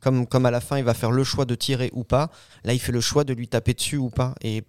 comme, 0.00 0.26
comme 0.26 0.46
à 0.46 0.50
la 0.50 0.60
fin, 0.60 0.78
il 0.78 0.84
va 0.84 0.94
faire 0.94 1.10
le 1.10 1.24
choix 1.24 1.44
de 1.44 1.54
tirer 1.54 1.90
ou 1.92 2.04
pas, 2.04 2.30
là, 2.64 2.72
il 2.72 2.78
fait 2.78 2.92
le 2.92 3.00
choix 3.00 3.24
de 3.24 3.32
lui 3.32 3.48
taper 3.48 3.74
dessus 3.74 3.96
ou 3.96 4.10
pas. 4.10 4.34
Et 4.42 4.62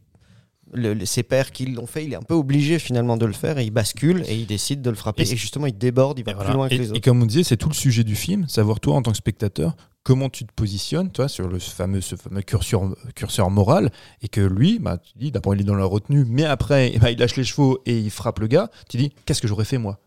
le- 0.73 1.05
ses 1.05 1.23
pères 1.23 1.51
qui 1.51 1.65
l'ont 1.65 1.85
fait, 1.87 2.05
il 2.05 2.13
est 2.13 2.15
un 2.15 2.21
peu 2.21 2.33
obligé 2.33 2.79
finalement 2.79 3.17
de 3.17 3.25
le 3.25 3.33
faire 3.33 3.57
et 3.57 3.65
il 3.65 3.71
bascule 3.71 4.23
et 4.27 4.35
il 4.37 4.45
décide 4.47 4.81
de 4.81 4.89
le 4.89 4.95
frapper. 4.95 5.23
Et 5.23 5.33
Et, 5.33 5.35
justement, 5.35 5.65
il 5.65 5.77
déborde, 5.77 6.17
il 6.19 6.23
va 6.25 6.31
Et, 6.31 6.35
plus 6.35 6.53
loin 6.53 6.69
que 6.69 6.73
Et- 6.75 6.77
les 6.77 6.87
et 6.87 6.91
autres. 6.91 7.01
comme 7.01 7.21
on 7.21 7.25
disait, 7.25 7.43
c'est 7.43 7.57
tout 7.57 7.67
le 7.69 7.73
sujet 7.73 8.03
du 8.05 8.15
film, 8.15 8.47
savoir 8.47 8.79
toi 8.79 8.95
en 8.95 9.01
tant 9.01 9.11
que 9.11 9.17
spectateur 9.17 9.75
comment 10.03 10.29
tu 10.29 10.45
te 10.45 10.51
positionnes 10.53 11.11
toi 11.11 11.27
sur 11.27 11.47
le 11.47 11.59
fameux 11.59 12.01
ce 12.01 12.15
fameux 12.15 12.41
curseur 12.41 12.95
curseur 13.13 13.51
moral 13.51 13.91
et 14.23 14.29
que 14.29 14.41
lui 14.41 14.79
bah 14.79 14.97
tu 14.97 15.11
dis 15.15 15.29
d'abord 15.29 15.53
il 15.53 15.61
est 15.61 15.63
dans 15.63 15.75
la 15.75 15.85
retenue 15.85 16.25
mais 16.27 16.43
après 16.43 16.97
bah, 16.99 17.11
il 17.11 17.19
lâche 17.19 17.35
les 17.35 17.43
chevaux 17.43 17.79
et 17.85 17.99
il 17.99 18.09
frappe 18.09 18.39
le 18.39 18.47
gars 18.47 18.71
tu 18.89 18.97
dis 18.97 19.11
qu'est-ce 19.27 19.39
que 19.43 19.47
j'aurais 19.47 19.63
fait 19.63 19.77
moi? 19.77 19.99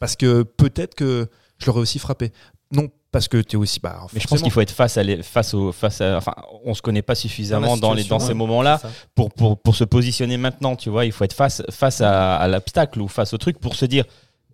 Parce 0.00 0.16
que 0.16 0.42
peut-être 0.42 0.94
que 0.94 1.28
je 1.56 1.64
l'aurais 1.64 1.80
aussi 1.80 1.98
frappé 1.98 2.30
non 2.72 2.88
parce 3.10 3.28
que 3.28 3.38
tu 3.38 3.56
es 3.56 3.58
aussi 3.58 3.80
bah 3.80 4.06
Mais 4.12 4.20
je 4.20 4.26
pense 4.26 4.42
qu'il 4.42 4.50
faut 4.50 4.60
être 4.60 4.70
face 4.70 4.98
à, 4.98 5.02
les, 5.02 5.22
face 5.22 5.54
au, 5.54 5.72
face 5.72 6.00
à, 6.02 6.18
enfin, 6.18 6.34
on 6.64 6.74
se 6.74 6.82
connaît 6.82 7.02
pas 7.02 7.14
suffisamment 7.14 7.76
dans, 7.78 7.94
les, 7.94 8.04
dans 8.04 8.18
ces 8.18 8.34
C'est 8.34 8.34
ça. 8.78 8.90
pour, 9.14 9.32
pour, 9.32 9.58
pour 9.58 9.74
se 9.74 9.84
positionner 9.84 10.36
maintenant, 10.36 10.76
tu 10.76 10.90
vois. 10.90 11.06
Il 11.06 11.12
faut 11.12 11.24
être 11.24 11.32
face, 11.32 11.62
face 11.70 12.02
à, 12.02 12.36
à 12.36 12.48
l'obstacle 12.48 13.00
ou 13.00 13.08
face 13.08 13.32
au 13.32 13.38
truc 13.38 13.58
pour 13.60 13.76
se 13.76 13.86
dire. 13.86 14.04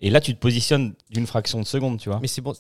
Et 0.01 0.11
là, 0.11 0.21
tu 0.21 0.35
te 0.35 0.39
positionnes 0.39 0.93
d'une 1.11 1.27
fraction 1.27 1.61
de 1.61 1.65
seconde, 1.65 1.99
tu 1.99 2.11
vois. 2.11 2.19
Mais 2.21 2.29
c'est 2.29 2.43
bon, 2.43 2.53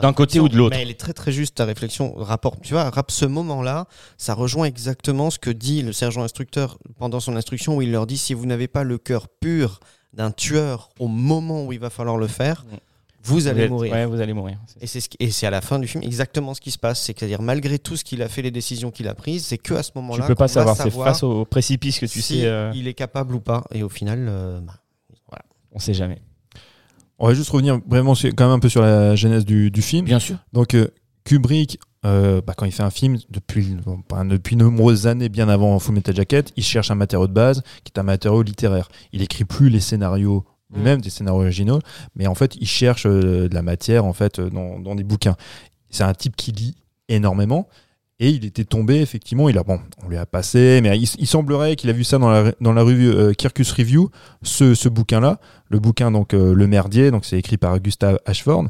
D'un 0.00 0.12
côté 0.12 0.38
ou 0.38 0.48
de 0.48 0.56
l'autre. 0.56 0.76
Mais 0.76 0.82
elle 0.82 0.90
est 0.90 1.00
très 1.00 1.12
très 1.12 1.32
juste 1.32 1.56
ta 1.56 1.64
réflexion. 1.64 2.14
Rapport, 2.16 2.60
tu 2.60 2.72
vois, 2.72 2.88
rap, 2.88 3.10
ce 3.10 3.24
moment-là, 3.24 3.86
ça 4.16 4.32
rejoint 4.32 4.66
exactement 4.66 5.30
ce 5.30 5.38
que 5.38 5.50
dit 5.50 5.82
le 5.82 5.92
sergent 5.92 6.22
instructeur 6.22 6.78
pendant 6.98 7.20
son 7.20 7.36
instruction 7.36 7.76
où 7.76 7.82
il 7.82 7.90
leur 7.90 8.06
dit 8.06 8.16
si 8.16 8.32
vous 8.32 8.46
n'avez 8.46 8.68
pas 8.68 8.84
le 8.84 8.98
cœur 8.98 9.28
pur 9.28 9.80
d'un 10.12 10.30
tueur 10.30 10.90
au 11.00 11.08
moment 11.08 11.64
où 11.64 11.72
il 11.72 11.80
va 11.80 11.90
falloir 11.90 12.16
le 12.16 12.28
faire, 12.28 12.64
Mm. 12.64 12.76
Vous 13.24 13.46
allez 13.48 13.62
êtes- 13.62 13.70
mourir. 13.70 13.92
Ouais, 13.92 14.06
vous 14.06 14.20
allez 14.20 14.32
mourir. 14.32 14.58
Et 14.80 14.86
c'est 14.86 15.00
ce 15.00 15.08
qui- 15.08 15.16
et 15.20 15.30
c'est 15.30 15.46
à 15.46 15.50
la 15.50 15.60
fin 15.60 15.78
du 15.78 15.86
film 15.88 16.02
exactement 16.04 16.54
ce 16.54 16.60
qui 16.60 16.70
se 16.70 16.78
passe, 16.78 17.00
c'est-à-dire 17.02 17.40
malgré 17.42 17.78
tout 17.78 17.96
ce 17.96 18.04
qu'il 18.04 18.22
a 18.22 18.28
fait, 18.28 18.42
les 18.42 18.50
décisions 18.50 18.90
qu'il 18.90 19.08
a 19.08 19.14
prises, 19.14 19.46
c'est 19.46 19.58
que 19.58 19.74
à 19.74 19.82
ce 19.82 19.90
Tu 19.92 19.98
moment-là 19.98 20.26
peux 20.26 20.34
pas 20.34 20.48
savoir, 20.48 20.76
c'est 20.76 20.90
face 20.90 21.22
au 21.22 21.44
précipice 21.44 21.98
que 21.98 22.06
tu 22.06 22.20
si 22.22 22.40
sais. 22.40 22.46
euh, 22.46 22.70
il 22.74 22.86
est 22.88 22.94
capable 22.94 23.34
ou 23.34 23.40
pas. 23.40 23.64
Et 23.72 23.82
au 23.82 23.88
final, 23.88 24.26
euh, 24.28 24.60
bah, 24.60 24.74
on 25.72 25.78
sait 25.78 25.94
jamais. 25.94 26.20
on 27.18 27.28
va 27.28 27.34
juste 27.34 27.50
revenir 27.50 27.78
vraiment 27.88 28.14
sur- 28.14 28.30
quand 28.34 28.44
même 28.44 28.56
un 28.56 28.58
peu 28.58 28.68
sur 28.68 28.82
la 28.82 29.14
genèse 29.16 29.44
du, 29.44 29.70
du 29.70 29.82
film 29.82 30.04
Bien 30.04 30.18
sûr. 30.18 30.36
Donc 30.52 30.74
euh, 30.74 30.88
Kubrick, 31.24 31.78
euh, 32.04 32.42
bah, 32.46 32.52
quand 32.56 32.66
il 32.66 32.72
fait 32.72 32.82
un 32.82 32.90
film, 32.90 33.16
depuis, 33.30 33.76
bon, 33.84 34.02
pas- 34.02 34.24
depuis 34.24 34.56
de 34.56 34.62
nombreuses 34.64 35.06
années, 35.06 35.28
bien 35.30 35.48
avant 35.48 35.78
Full 35.78 35.94
Metal 35.94 36.14
Jacket, 36.14 36.52
il 36.56 36.62
cherche 36.64 36.90
un 36.90 36.96
matériau 36.96 37.26
de 37.26 37.32
base 37.32 37.62
qui 37.84 37.92
est 37.94 37.98
un 37.98 38.02
matériau 38.02 38.42
littéraire. 38.42 38.88
Il 39.12 39.22
écrit 39.22 39.44
plus 39.44 39.70
les 39.70 39.80
scénarios 39.80 40.44
lui-même, 40.74 41.00
des 41.00 41.10
scénarios 41.10 41.42
originaux, 41.42 41.80
mais 42.14 42.26
en 42.26 42.34
fait, 42.34 42.56
il 42.56 42.66
cherche 42.66 43.06
euh, 43.06 43.48
de 43.48 43.54
la 43.54 43.62
matière 43.62 44.04
en 44.04 44.12
fait 44.12 44.38
euh, 44.38 44.50
dans, 44.50 44.78
dans 44.78 44.94
des 44.94 45.04
bouquins. 45.04 45.36
C'est 45.90 46.04
un 46.04 46.14
type 46.14 46.36
qui 46.36 46.52
lit 46.52 46.76
énormément. 47.08 47.68
Et 48.20 48.30
il 48.30 48.44
était 48.44 48.64
tombé, 48.64 49.00
effectivement, 49.00 49.48
il 49.48 49.58
a, 49.58 49.64
bon, 49.64 49.80
on 50.04 50.08
lui 50.08 50.16
a 50.16 50.24
passé, 50.24 50.78
mais 50.82 50.96
il, 50.96 51.26
semblerait 51.26 51.74
qu'il 51.74 51.90
a 51.90 51.92
vu 51.92 52.04
ça 52.04 52.18
dans 52.18 52.30
la, 52.30 52.52
dans 52.60 52.72
la 52.72 52.82
revue 52.82 53.10
euh, 53.10 53.32
Kirkus 53.32 53.72
Review, 53.72 54.08
ce, 54.42 54.76
ce 54.76 54.88
bouquin-là, 54.88 55.40
le 55.68 55.80
bouquin 55.80 56.12
donc 56.12 56.32
Le 56.32 56.66
Merdier, 56.68 57.10
donc 57.10 57.24
c'est 57.24 57.36
écrit 57.36 57.56
par 57.56 57.80
Gustave 57.80 58.20
Ashford, 58.24 58.66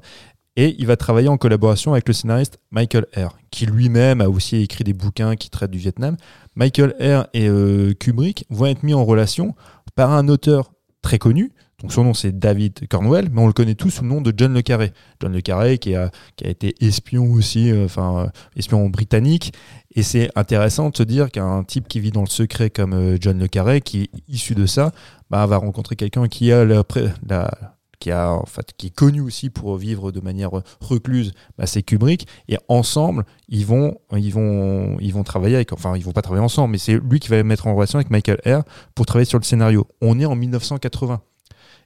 et 0.57 0.75
il 0.79 0.87
va 0.87 0.97
travailler 0.97 1.29
en 1.29 1.37
collaboration 1.37 1.93
avec 1.93 2.09
le 2.09 2.15
scénariste 2.15 2.59
Michael 2.71 3.05
Eyre, 3.13 3.37
qui 3.51 3.67
lui-même 3.67 4.23
a 4.23 4.31
aussi 4.31 4.57
écrit 4.57 4.83
des 4.83 4.95
bouquins 4.95 5.37
qui 5.37 5.51
traitent 5.51 5.71
du 5.71 5.79
Vietnam. 5.79 6.17
Michael 6.55 6.95
Eyre 6.99 7.27
et 7.35 7.47
Kubrick 8.01 8.47
vont 8.49 8.67
être 8.67 8.83
mis 8.83 8.95
en 8.95 9.05
relation 9.05 9.55
par 9.95 10.13
un 10.13 10.29
auteur 10.29 10.73
très 11.03 11.19
connu. 11.19 11.53
Son 11.89 12.05
nom 12.05 12.15
c'est 12.15 12.39
David 12.39 12.89
Cornwell, 12.89 13.29
mais 13.33 13.41
on 13.41 13.47
le 13.47 13.53
connaît 13.53 13.75
tous 13.75 13.91
sous 13.91 14.03
le 14.03 14.09
nom 14.09 14.21
de 14.21 14.33
John 14.37 14.53
le 14.55 14.63
Carré. 14.63 14.93
John 15.21 15.33
le 15.33 15.41
Carré 15.41 15.79
qui 15.79 15.95
a, 15.95 16.11
qui 16.37 16.47
a 16.47 16.51
été 16.51 16.75
espion 16.81 17.31
aussi, 17.33 17.71
euh, 17.71 17.85
enfin 17.85 18.25
euh, 18.25 18.27
espion 18.57 18.89
britannique. 18.89 19.53
Et 19.95 20.03
c'est 20.03 20.31
intéressant 20.37 20.91
de 20.91 20.97
se 20.97 21.03
dire 21.03 21.31
qu'un 21.31 21.63
type 21.65 21.87
qui 21.89 22.01
vit 22.01 22.11
dans 22.11 22.23
le 22.23 22.27
secret 22.29 22.71
comme 22.71 22.95
euh, 22.95 23.17
John 23.21 23.39
le 23.39 23.47
Carré, 23.49 23.81
qui 23.81 24.03
est 24.03 24.11
issu 24.29 24.55
de 24.55 24.67
ça, 24.67 24.93
bah, 25.31 25.47
va 25.47 25.57
rencontrer 25.57 25.97
quelqu'un 25.97 26.27
qui 26.29 26.51
a 26.53 26.65
la- 26.65 26.83
qui 28.01 28.11
a 28.11 28.33
en 28.33 28.45
fait 28.45 28.73
qui 28.77 28.89
est 28.89 28.95
connu 28.95 29.21
aussi 29.23 29.49
pour 29.51 29.77
vivre 29.77 30.13
de 30.13 30.21
manière 30.21 30.51
recluse, 30.81 31.33
bah, 31.57 31.65
c'est 31.67 31.83
Kubrick 31.83 32.27
et 32.49 32.59
ensemble 32.69 33.25
ils 33.49 33.65
vont 33.65 33.97
ils 34.15 34.33
vont 34.33 34.99
ils 35.01 35.13
vont 35.15 35.23
travailler 35.23 35.55
avec 35.55 35.73
enfin 35.73 35.97
ils 35.97 36.05
vont 36.05 36.13
pas 36.13 36.21
travailler 36.21 36.45
ensemble 36.45 36.73
mais 36.73 36.79
c'est 36.79 36.99
lui 36.99 37.19
qui 37.19 37.29
va 37.29 37.37
les 37.37 37.43
mettre 37.45 37.67
en 37.67 37.75
relation 37.75 37.99
avec 37.99 38.11
Michael 38.11 38.41
Eyre 38.45 38.63
pour 38.95 39.07
travailler 39.07 39.25
sur 39.25 39.39
le 39.39 39.45
scénario. 39.45 39.87
On 40.03 40.19
est 40.21 40.27
en 40.27 40.35
1980 40.37 41.23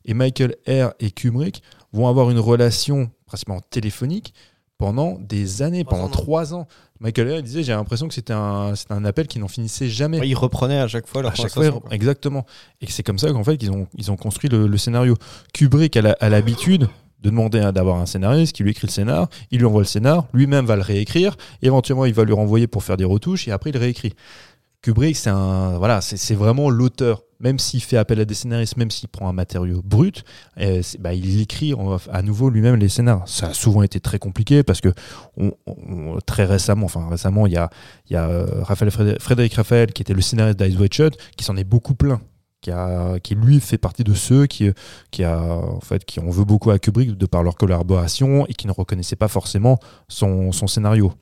et 0.09 0.15
Michael 0.15 0.57
Eyre 0.67 0.93
et 0.99 1.13
Kubrick 1.13 1.63
vont 1.93 2.09
avoir 2.09 2.31
une 2.31 2.41
relation 2.41 3.11
principalement 3.27 3.63
téléphonique 3.71 4.35
pendant 4.79 5.19
des 5.21 5.63
années, 5.63 5.85
Trois 5.85 5.97
pendant 5.99 6.07
ans, 6.09 6.11
trois 6.11 6.55
ans. 6.55 6.69
Michael 7.01 7.29
Eyre 7.29 7.43
disait 7.43 7.63
j'ai 7.63 7.73
l'impression 7.73 8.07
que 8.09 8.15
c'était 8.15 8.33
un, 8.33 8.75
c'était 8.77 8.95
un 8.95 9.05
appel 9.05 9.27
qui 9.27 9.39
n'en 9.39 9.49
finissait 9.49 9.89
jamais. 9.89 10.19
ils 10.27 10.35
reprenaient 10.35 10.79
à 10.81 10.89
chaque 10.89 11.07
fois 11.07 11.23
leur 11.23 11.33
À 11.33 11.35
chaque 11.35 11.47
fois, 11.51 11.55
conversation, 11.63 11.81
quoi. 11.81 11.95
exactement. 11.95 12.47
Et 12.81 12.87
c'est 12.91 13.03
comme 13.03 13.19
ça 13.19 13.31
qu'en 13.33 13.45
fait 13.45 13.63
ils 13.63 13.71
ont, 13.71 13.87
ils 13.97 14.11
ont 14.11 14.17
construit 14.17 14.49
le, 14.51 14.67
le 14.67 14.79
scénario. 14.79 15.15
Kubrick 15.53 15.97
a 15.97 16.03
la- 16.03 16.17
a 16.21 16.29
l'habitude 16.29 16.89
de 17.23 17.31
demander 17.31 17.73
d'avoir 17.75 17.99
un 17.99 18.07
scénariste 18.07 18.55
qui 18.55 18.63
lui 18.63 18.71
écrit 18.71 18.87
le 18.87 18.93
scénar, 18.93 19.29
il 19.51 19.59
lui 19.59 19.67
envoie 19.67 19.81
le 19.81 19.87
scénar, 19.87 20.29
lui-même 20.33 20.65
va 20.67 20.77
le 20.77 20.83
réécrire, 20.83 21.37
éventuellement 21.63 22.05
il 22.05 22.15
va 22.15 22.23
lui 22.23 22.33
renvoyer 22.33 22.69
pour 22.69 22.85
faire 22.85 22.97
des 22.97 23.05
retouches 23.05 23.49
et 23.49 23.51
après 23.51 23.71
il 23.71 23.77
réécrit. 23.77 24.15
Kubrick, 24.83 25.17
c'est 25.17 25.31
un, 25.31 25.77
voilà, 25.79 26.01
c'est 26.01 26.35
vraiment 26.35 26.71
l'auteur. 26.71 27.23
Même 27.41 27.61
s'il 27.61 27.81
fait 27.81 27.97
appel 27.97 28.19
à 28.19 28.25
des 28.25 28.35
scénaristes, 28.35 28.77
même 28.77 28.91
s'il 28.91 29.09
prend 29.09 29.29
un 29.29 29.33
matériau 29.33 29.81
brut, 29.85 30.25
euh, 30.61 30.83
bah, 30.99 31.15
il 31.15 31.41
écrit 31.41 31.73
à 32.11 32.23
nouveau 32.23 32.51
lui-même 32.51 32.75
les 32.75 32.89
scénars. 32.89 33.23
Ça 33.29 33.49
a 33.49 33.55
souvent 33.55 33.83
été 33.83 34.01
très 34.01 34.19
compliqué 34.19 34.65
parce 34.65 34.81
que 34.81 34.93
très 36.27 36.45
récemment, 36.47 36.87
enfin 36.87 37.09
récemment, 37.09 37.47
il 37.47 37.53
y 37.53 37.57
a, 37.57 37.71
euh, 38.13 38.47
Raphaël 38.63 38.91
Frédé- 38.91 39.17
Frédéric 39.21 39.55
Raphaël 39.55 39.93
qui 39.93 40.03
était 40.03 40.15
le 40.15 40.21
scénariste 40.21 40.59
d'Eyes 40.59 40.77
Wide 40.77 40.93
Shut, 40.93 41.17
qui 41.37 41.45
s'en 41.45 41.57
est 41.57 41.65
beaucoup 41.65 41.95
plaint. 41.95 42.21
Qui, 42.61 43.35
lui 43.37 43.61
fait 43.61 43.79
partie 43.79 44.03
de 44.03 44.15
ceux 44.15 44.47
qui, 44.47 44.73
en 45.25 45.81
fait, 45.81 46.05
qui 46.05 46.19
veut 46.21 46.45
beaucoup 46.45 46.71
à 46.71 46.81
Kubrick 46.81 47.17
de 47.17 47.27
par 47.27 47.45
leur 47.45 47.55
collaboration 47.55 48.47
et 48.47 48.53
qui 48.53 48.67
ne 48.67 48.73
reconnaissait 48.73 49.15
pas 49.17 49.29
forcément 49.29 49.79
son 50.09 50.51
scénario. 50.67 51.13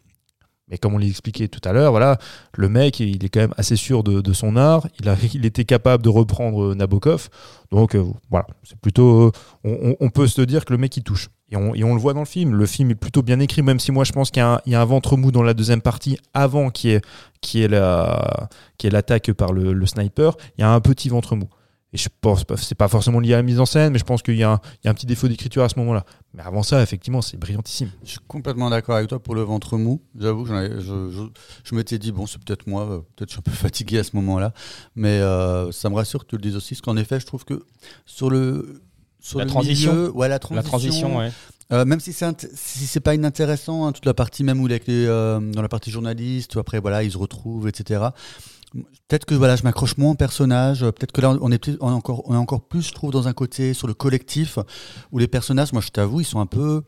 Mais 0.69 0.79
comme 0.79 0.95
on 0.95 0.99
l'a 0.99 1.07
expliqué 1.07 1.49
tout 1.49 1.61
à 1.65 1.73
l'heure, 1.73 1.93
voilà, 1.93 2.19
le 2.57 2.69
mec, 2.69 2.99
il 2.99 3.25
est 3.25 3.29
quand 3.29 3.41
même 3.41 3.55
assez 3.57 3.77
sûr 3.77 4.03
de, 4.03 4.33
son 4.33 4.57
art. 4.57 4.89
Il, 5.33 5.47
était 5.47 5.65
capable 5.65 6.03
de 6.03 6.09
reprendre 6.09 6.75
Nabokov. 6.75 7.29
Donc 7.71 7.95
euh, 7.95 8.05
voilà, 8.31 8.47
c'est 8.65 8.79
plutôt. 8.81 9.33
euh, 9.65 9.95
on, 10.01 10.11
peut 10.11 10.27
se 10.27 10.43
dire 10.43 10.65
que 10.65 10.73
le 10.73 10.79
mec 10.79 10.97
il 10.97 11.05
touche. 11.05 11.29
Et 11.51 11.57
on, 11.57 11.73
le 11.73 12.01
voit 12.01 12.15
dans 12.15 12.21
le 12.21 12.27
film. 12.27 12.55
Le 12.55 12.67
film 12.67 12.91
est 12.91 12.97
plutôt 12.97 13.23
bien 13.23 13.39
écrit, 13.39 13.63
même 13.63 13.79
si 13.79 13.93
moi 13.93 14.03
je 14.03 14.11
pense 14.11 14.33
qu'il 14.33 14.41
y, 14.41 14.75
a 14.75 14.81
un- 14.81 14.85
ventre 14.85 15.17
mou 15.17 15.31
dans 15.31 15.45
la 15.45 15.55
deuxième 15.55 15.81
partie 15.81 16.19
avant 16.35 16.71
qui 16.71 16.91
est 16.91 17.05
qui 17.41 17.69
l'attaque 17.69 19.33
par 19.33 19.53
le 19.53 19.87
sniper. 19.87 20.37
Il 20.59 20.63
y 20.63 20.65
a 20.65 20.71
un 20.73 20.81
petit 20.81 21.09
ventre 21.09 21.37
mou. 21.37 21.49
Et 21.97 21.99
je 21.99 22.11
pense 22.21 22.45
pas, 22.45 22.59
c'est 22.59 22.75
pas 22.75 22.89
forcément 22.89 23.21
lié 23.21 23.33
à 23.33 23.39
la 23.39 23.43
mise 23.43 23.59
en 23.59 23.65
scène, 23.65 23.91
mais 23.95 23.99
je 23.99 24.05
pense 24.05 24.21
qu'il 24.23 24.37
y, 24.37 24.43
a 24.43 24.51
un- 24.51 24.61
il 24.83 24.87
y 24.87 24.89
a 24.89 24.91
un 24.91 24.95
petit 24.95 25.07
défaut 25.07 25.29
d'écriture 25.29 25.63
à 25.63 25.71
ce 25.71 25.79
moment-là. 25.79 26.05
Mais 26.35 26.43
avant 26.43 26.63
ça, 26.63 26.83
effectivement, 26.83 27.23
c'est 27.23 27.39
brillantissime. 27.39 27.91
Je 28.05 28.11
suis 28.11 28.19
complètement 28.29 28.69
d'accord 28.69 28.97
avec 28.97 29.09
toi 29.09 29.19
pour 29.19 29.35
le 29.35 29.41
ventre 29.41 29.79
mou. 29.79 30.03
J'avoue 30.19 30.45
que 30.45 30.51
je, 30.51 31.11
je, 31.11 31.23
je 31.65 31.75
m'étais 31.75 31.99
dit, 31.99 32.13
bon, 32.13 32.27
c'est 32.27 32.39
peut-être 32.45 32.67
moi, 32.67 32.83
euh, 32.83 32.99
peut-être 33.17 33.31
je 33.31 33.33
suis 33.33 33.39
un 33.39 33.43
peu 33.43 33.51
fatigué 33.57 33.99
à 34.01 34.05
ce 34.05 34.11
moment-là. 34.17 34.53
Mais 34.95 35.21
euh, 35.21 35.73
ça 35.73 35.89
me 35.89 35.95
rassure 35.95 36.25
que 36.25 36.29
tu 36.29 36.37
le 36.37 36.43
dises 36.43 36.57
aussi, 36.57 36.75
parce 36.75 36.83
qu'en 36.83 36.99
effet, 36.99 37.19
je 37.19 37.25
trouve 37.25 37.47
que 37.47 37.65
sur 38.05 38.29
le. 38.29 38.83
Sur 39.19 39.39
La 39.39 39.45
le 39.47 39.51
transition. 39.51 39.93
milieu, 39.95 40.11
ouais, 40.11 40.29
la 40.29 40.39
transition. 40.39 40.63
La 40.63 40.69
transition, 40.69 41.17
ouais. 41.19 41.31
Euh, 41.73 41.85
même 41.85 41.99
si 41.99 42.13
c'est 42.13 42.47
si 42.55 42.87
c'est 42.87 43.01
pas 43.01 43.15
inintéressant, 43.17 43.87
hein, 43.87 43.93
toute 43.93 44.05
la 44.07 44.15
partie 44.15 44.45
même 44.45 44.61
où 44.61 44.67
avec 44.67 44.87
les, 44.87 45.05
euh, 45.07 45.41
dans 45.41 45.63
la 45.63 45.69
partie 45.69 45.91
journaliste, 45.91 46.55
où 46.55 46.61
après 46.61 46.79
voilà 46.79 47.03
ils 47.03 47.11
se 47.11 47.19
retrouvent, 47.19 47.67
etc. 47.67 48.05
Peut-être 49.09 49.25
que 49.25 49.35
voilà 49.35 49.57
je 49.57 49.63
m'accroche 49.63 49.97
moins 49.97 50.13
au 50.13 50.15
personnage. 50.15 50.83
euh, 50.83 50.93
Peut-être 50.93 51.13
que 51.13 51.21
là 51.21 51.31
on 51.41 51.51
encore 51.81 52.23
on 52.29 52.35
est 52.35 52.39
encore 52.39 52.63
plus 52.63 52.83
je 52.89 52.93
trouve 52.93 53.11
dans 53.11 53.29
un 53.29 53.33
côté 53.33 53.75
sur 53.75 53.87
le 53.87 53.95
collectif 53.95 54.59
où 55.13 55.19
les 55.19 55.29
personnages, 55.29 55.73
moi 55.73 55.83
je 55.83 55.89
t'avoue, 55.89 56.21
ils 56.21 56.25
sont 56.25 56.41
un 56.41 56.47
peu 56.47 56.83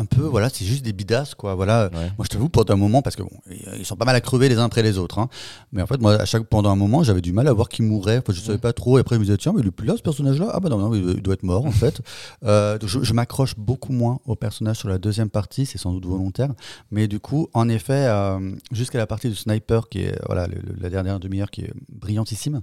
un, 0.00 0.04
peu 0.06 0.22
voilà 0.22 0.48
c'est 0.48 0.64
juste 0.64 0.84
des 0.84 0.92
bidasses 0.92 1.34
quoi. 1.34 1.54
Voilà. 1.54 1.90
Ouais. 1.92 2.10
Moi 2.16 2.24
je 2.24 2.28
t'avoue 2.28 2.48
pendant 2.48 2.72
un 2.74 2.76
moment 2.76 3.02
parce 3.02 3.16
que 3.16 3.22
bon 3.22 3.30
ils 3.78 3.84
sont 3.84 3.96
pas 3.96 4.04
mal 4.04 4.16
à 4.16 4.20
crever 4.20 4.48
les 4.48 4.56
uns 4.58 4.64
après 4.64 4.82
les 4.82 4.98
autres. 4.98 5.18
hein. 5.18 5.28
Mais 5.72 5.82
en 5.82 5.86
fait 5.86 6.00
moi 6.00 6.14
à 6.14 6.24
chaque 6.24 6.44
pendant 6.44 6.70
un 6.70 6.76
moment 6.76 7.02
j'avais 7.02 7.20
du 7.20 7.32
mal 7.32 7.46
à 7.48 7.52
voir 7.52 7.68
qui 7.68 7.82
mourait. 7.82 8.18
Enfin, 8.18 8.32
je 8.32 8.40
savais 8.40 8.58
pas 8.58 8.72
trop. 8.72 8.98
Et 8.98 9.00
après 9.00 9.16
je 9.16 9.20
me 9.20 9.24
disais 9.24 9.36
tiens 9.36 9.52
mais 9.54 9.60
il 9.62 9.66
est 9.68 9.70
plus 9.70 9.86
là 9.86 9.94
ce 9.96 10.02
personnage 10.02 10.38
là. 10.40 10.50
Ah 10.54 10.60
bah 10.60 10.68
non 10.68 10.78
non 10.78 10.94
il 10.94 11.20
doit 11.22 11.34
être 11.34 11.42
mort 11.42 11.66
en 11.66 11.70
fait. 11.72 12.00
Euh, 12.44 12.78
je, 12.84 13.02
je 13.02 13.12
m'accroche 13.12 13.54
beaucoup 13.56 13.92
moins 13.92 14.20
au 14.26 14.34
personnage 14.36 14.78
sur 14.78 14.88
la 14.88 14.98
deuxième 14.98 15.28
partie, 15.28 15.66
c'est 15.66 15.76
sans 15.78 15.92
doute 15.92 16.06
volontaire. 16.06 16.50
Mais 16.90 17.08
du 17.08 17.18
coup, 17.20 17.48
en 17.52 17.68
effet, 17.68 18.06
euh, 18.06 18.52
jusqu'à 18.72 18.98
la 18.98 19.06
partie 19.06 19.28
du 19.28 19.34
sniper, 19.34 19.88
qui 19.88 20.02
est 20.02 20.18
voilà 20.26 20.46
le- 20.46 20.54
le- 20.56 20.76
la 20.80 20.88
dernière 20.88 21.18
demi-heure, 21.20 21.50
qui 21.50 21.62
est 21.62 21.72
brillantissime, 21.92 22.62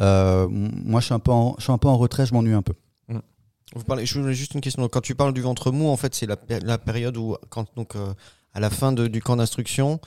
euh, 0.00 0.46
moi 0.50 1.00
je 1.00 1.06
suis 1.06 1.14
un 1.14 1.18
peu 1.18 1.32
en, 1.32 1.54
je 1.58 1.64
suis 1.64 1.72
un 1.72 1.78
peu 1.78 1.88
en 1.88 1.96
retrait, 1.98 2.26
je 2.26 2.34
m'ennuie 2.34 2.52
un 2.54 2.62
peu. 2.62 2.74
Vous 3.74 3.84
parlez, 3.84 4.06
je 4.06 4.18
voulais 4.20 4.34
juste 4.34 4.54
une 4.54 4.60
question. 4.60 4.86
Quand 4.88 5.00
tu 5.00 5.14
parles 5.14 5.34
du 5.34 5.40
ventre 5.40 5.72
mou, 5.72 5.88
en 5.88 5.96
fait, 5.96 6.14
c'est 6.14 6.26
la, 6.26 6.36
péri- 6.36 6.64
la 6.64 6.78
période 6.78 7.16
où, 7.16 7.36
quand, 7.50 7.66
donc, 7.76 7.96
euh, 7.96 8.14
à 8.54 8.60
la 8.60 8.70
fin 8.70 8.92
de- 8.92 9.08
du 9.08 9.20
camp 9.20 9.36
d'instruction, 9.36 10.00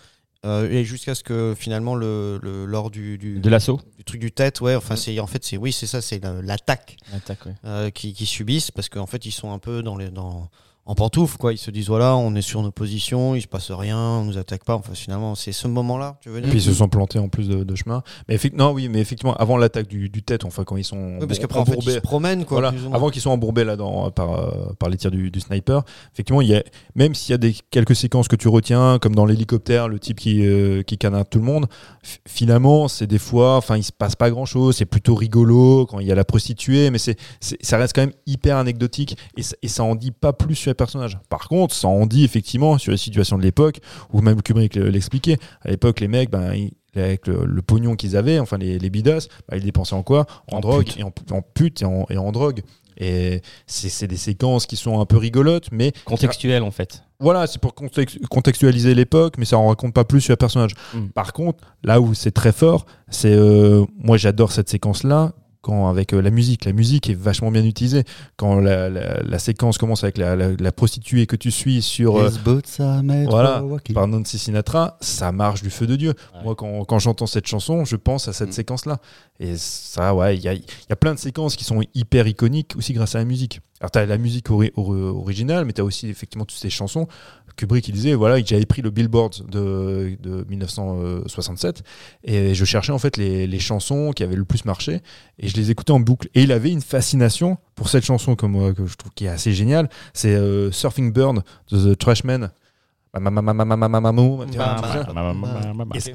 euh, 0.45 0.69
et 0.71 0.85
jusqu'à 0.85 1.13
ce 1.13 1.23
que 1.23 1.53
finalement, 1.57 1.93
le, 1.95 2.39
le- 2.41 2.65
lors 2.65 2.89
du, 2.89 3.17
du, 3.17 3.39
De 3.39 3.49
l'assaut 3.49 3.81
du 3.97 4.05
truc 4.05 4.21
du 4.21 4.31
tête, 4.31 4.61
ouais, 4.61 4.75
enfin, 4.75 4.95
c'est 4.95 5.19
en 5.19 5.27
fait, 5.27 5.43
c'est 5.43 5.57
oui, 5.57 5.73
c'est 5.73 5.87
ça, 5.87 6.01
c'est 6.01 6.23
la- 6.23 6.41
l'attaque 6.41 6.95
L'attaque, 7.11 7.45
ouais. 7.45 7.55
euh, 7.65 7.89
qui, 7.89 8.13
qui 8.13 8.25
subissent 8.25 8.71
parce 8.71 8.87
qu'en 8.87 9.05
fait, 9.07 9.25
ils 9.25 9.31
sont 9.33 9.51
un 9.51 9.59
peu 9.59 9.83
dans 9.83 9.97
les, 9.97 10.09
dans, 10.09 10.49
en 10.89 10.95
pantoufle, 10.95 11.37
quoi. 11.37 11.53
Ils 11.53 11.57
se 11.59 11.69
disent 11.69 11.87
voilà, 11.87 12.15
on 12.15 12.33
est 12.33 12.41
sur 12.41 12.63
nos 12.63 12.71
positions, 12.71 13.35
il 13.35 13.41
se 13.43 13.47
passe 13.47 13.69
rien, 13.69 13.95
on 13.99 14.25
nous 14.25 14.39
attaque 14.39 14.63
pas. 14.63 14.73
Enfin, 14.73 14.93
finalement, 14.95 15.35
c'est 15.35 15.51
ce 15.51 15.67
moment-là, 15.67 16.17
tu 16.21 16.29
veux 16.29 16.39
Et 16.39 16.41
dire 16.41 16.49
puis 16.49 16.57
ils 16.59 16.63
se 16.63 16.73
sont 16.73 16.89
plantés 16.89 17.19
en 17.19 17.29
plus 17.29 17.47
de, 17.47 17.63
de 17.63 17.75
chemin. 17.75 18.01
Mais 18.27 18.39
non, 18.53 18.71
oui, 18.71 18.89
mais 18.89 18.99
effectivement, 18.99 19.35
avant 19.35 19.55
l'attaque 19.57 19.87
du, 19.87 20.09
du 20.09 20.23
tête, 20.23 20.45
enfin 20.45 20.63
quand 20.63 20.77
ils 20.77 20.83
sont 20.83 21.17
Oui, 21.21 21.27
parce 21.27 21.37
qu'après, 21.37 21.59
en 21.59 21.65
fait, 21.65 21.77
ils 21.79 21.91
se 21.91 21.99
promènent, 21.99 22.43
quoi. 22.43 22.59
Voilà, 22.59 22.73
avant 22.91 23.09
qu'ils 23.11 23.21
soient 23.21 23.31
embourbés 23.31 23.63
là 23.65 23.75
dans, 23.75 24.09
par, 24.09 24.33
euh, 24.33 24.73
par 24.79 24.89
les 24.89 24.97
tirs 24.97 25.11
du, 25.11 25.29
du 25.29 25.39
sniper, 25.39 25.83
effectivement, 26.13 26.41
il 26.41 26.47
y 26.47 26.55
a, 26.55 26.63
même 26.95 27.13
s'il 27.13 27.31
y 27.31 27.35
a 27.35 27.37
des, 27.37 27.53
quelques 27.69 27.95
séquences 27.95 28.27
que 28.27 28.35
tu 28.35 28.47
retiens, 28.47 28.97
comme 28.99 29.13
dans 29.13 29.25
l'hélicoptère, 29.27 29.87
le 29.89 29.99
type 29.99 30.19
qui, 30.19 30.43
euh, 30.43 30.81
qui 30.81 30.97
canarde 30.97 31.27
tout 31.29 31.37
le 31.37 31.45
monde, 31.45 31.67
finalement, 32.27 32.87
c'est 32.87 33.07
des 33.07 33.19
fois, 33.19 33.57
enfin, 33.57 33.77
il 33.77 33.83
se 33.83 33.91
passe 33.91 34.15
pas 34.15 34.29
grand 34.31 34.45
chose, 34.45 34.75
c'est 34.77 34.85
plutôt 34.85 35.15
rigolo 35.15 35.85
quand 35.85 35.99
il 35.99 36.07
y 36.07 36.11
a 36.11 36.15
la 36.15 36.25
prostituée, 36.25 36.89
mais 36.89 36.97
c'est, 36.97 37.17
ça 37.61 37.77
reste 37.77 37.93
quand 37.93 38.01
même 38.01 38.13
hyper 38.25 38.57
anecdotique 38.57 39.17
et, 39.37 39.43
ça- 39.43 39.55
et 39.61 39.67
ça 39.67 39.83
en 39.83 39.95
dit 39.95 40.11
pas 40.11 40.33
plus 40.33 40.55
sur 40.55 40.69
les 40.79 40.85
personnages. 40.85 41.19
Par 41.29 41.47
contre, 41.47 41.75
ça 41.75 41.87
en 41.87 42.05
dit 42.05 42.23
effectivement 42.23 42.77
sur 42.77 42.91
les 42.91 42.97
situations 42.97 43.37
de 43.37 43.43
l'époque, 43.43 43.79
où 44.13 44.21
même 44.21 44.41
Kubrick 44.41 44.75
l'expliquait. 44.75 45.37
À 45.61 45.69
l'époque, 45.71 45.99
les 45.99 46.07
mecs, 46.07 46.29
ben, 46.31 46.53
ils- 46.53 46.73
avec 46.95 47.27
le, 47.27 47.45
le 47.45 47.61
pognon 47.61 47.95
qu'ils 47.95 48.17
avaient, 48.17 48.39
enfin 48.39 48.57
les, 48.57 48.79
les 48.79 48.89
bidas, 48.89 49.27
bah, 49.47 49.57
ils 49.57 49.63
dépensaient 49.63 49.93
en 49.95 50.01
quoi? 50.03 50.25
En, 50.51 50.57
En 50.57 50.59
drogue, 50.59 50.85
pute. 50.85 50.97
et 50.99 51.03
en, 51.03 51.13
en 51.31 51.41
pute 51.41 51.81
et 51.83 51.85
en, 51.85 52.05
et 52.09 52.17
en 52.17 52.31
drogue. 52.31 52.61
Et 52.97 53.41
c'est 53.67 54.07
des 54.07 54.17
séquences 54.17 54.65
qui 54.65 54.75
sont 54.75 54.99
un 54.99 55.05
peu 55.05 55.15
rigolotes, 55.15 55.69
mais 55.71 55.93
Contextuel, 56.03 56.63
en 56.63 56.71
fait. 56.71 57.03
voilà, 57.21 57.47
c'est 57.47 57.61
pour 57.61 57.73
context- 57.73 58.19
contextualiser 58.27 58.93
l'époque, 58.95 59.35
mais 59.37 59.45
ça 59.45 59.57
en 59.57 59.67
raconte 59.69 59.93
pas 59.93 60.03
plus 60.03 60.19
sur 60.19 60.33
le 60.33 60.37
personnage. 60.37 60.71
Mm. 60.93 61.07
Par 61.15 61.31
contre, 61.31 61.63
là 61.83 62.01
où 62.01 62.13
c'est 62.13 62.31
très 62.31 62.51
fort, 62.51 62.85
c'est 63.09 63.31
euh, 63.33 63.85
moi 63.97 64.17
j'adore 64.17 64.51
cette 64.51 64.67
séquence-là. 64.67 65.31
Quand 65.61 65.89
avec 65.89 66.13
euh, 66.13 66.21
la 66.21 66.29
musique, 66.31 66.63
la 66.63 66.71
musique 66.71 67.09
est 67.09 67.13
vachement 67.15 67.51
bien 67.51 67.65
utilisée. 67.65 68.03
Quand 68.37 68.59
la, 68.61 68.89
la- 68.89 69.21
la 69.21 69.39
séquence 69.39 69.77
commence 69.77 70.03
avec 70.05 70.17
la, 70.17 70.35
la- 70.37 70.53
la 70.57 70.71
prostituée 70.71 71.25
que 71.27 71.35
tu 71.35 71.51
suis 71.51 71.81
sur 71.81 72.15
euh, 72.17 72.29
voilà, 73.29 73.59
par 73.93 74.07
Nancy 74.07 74.39
Sinatra, 74.39 74.97
ça 75.01 75.33
marche 75.33 75.61
du 75.61 75.69
feu 75.69 75.85
de 75.85 75.97
Dieu. 75.97 76.13
Ouais. 76.35 76.43
Moi, 76.43 76.55
quand, 76.55 76.85
quand 76.85 76.99
j'entends 76.99 77.27
cette 77.27 77.47
chanson, 77.47 77.83
je 77.83 77.97
pense 77.97 78.27
à 78.29 78.33
cette 78.33 78.49
Mm. 78.49 78.53
séquence-là. 78.53 78.97
Et 79.41 79.57
ça, 79.57 80.15
ouais, 80.15 80.37
il 80.37 80.43
y 80.43 80.47
a, 80.47 80.53
il 80.53 80.61
y 80.61 80.93
a 80.93 80.95
plein 80.95 81.13
de 81.13 81.19
séquences 81.19 81.57
qui 81.57 81.65
sont 81.65 81.81
hyper 81.93 82.25
iconiques 82.27 82.75
aussi 82.77 82.93
grâce 82.93 83.15
à 83.15 83.19
la 83.19 83.25
musique. 83.25 83.59
Alors, 83.81 83.91
tu 83.91 83.99
as 83.99 84.05
la 84.05 84.17
musique 84.17 84.49
originale, 84.49 85.65
mais 85.65 85.73
tu 85.73 85.81
as 85.81 85.85
aussi 85.85 86.09
effectivement 86.09 86.45
toutes 86.45 86.59
ces 86.59 86.69
chansons. 86.69 87.07
Kubrick, 87.55 87.91
disait 87.91 88.13
voilà, 88.13 88.41
j'avais 88.43 88.65
pris 88.65 88.81
le 88.81 88.89
Billboard 88.89 89.49
de, 89.49 90.17
de, 90.21 90.45
1967 90.49 91.83
et 92.23 92.53
je 92.53 92.65
cherchais 92.65 92.93
en 92.93 92.99
fait 92.99 93.17
les, 93.17 93.47
les, 93.47 93.59
chansons 93.59 94.13
qui 94.13 94.23
avaient 94.23 94.37
le 94.37 94.45
plus 94.45 94.63
marché 94.63 95.01
et 95.39 95.49
je 95.49 95.55
les 95.57 95.69
écoutais 95.69 95.91
en 95.91 95.99
boucle. 95.99 96.29
Et 96.35 96.43
il 96.43 96.53
avait 96.53 96.71
une 96.71 96.81
fascination 96.81 97.57
pour 97.75 97.89
cette 97.89 98.05
chanson 98.05 98.35
que, 98.35 98.45
moi, 98.45 98.73
que 98.73 98.85
je 98.85 98.95
trouve 98.95 99.11
qui 99.13 99.25
est 99.25 99.29
assez 99.29 99.51
géniale 99.51 99.89
c'est 100.13 100.37
Surfing 100.71 101.11
Bird 101.11 101.43
de 101.71 101.93
The 101.93 101.97
Trashman. 101.97 102.49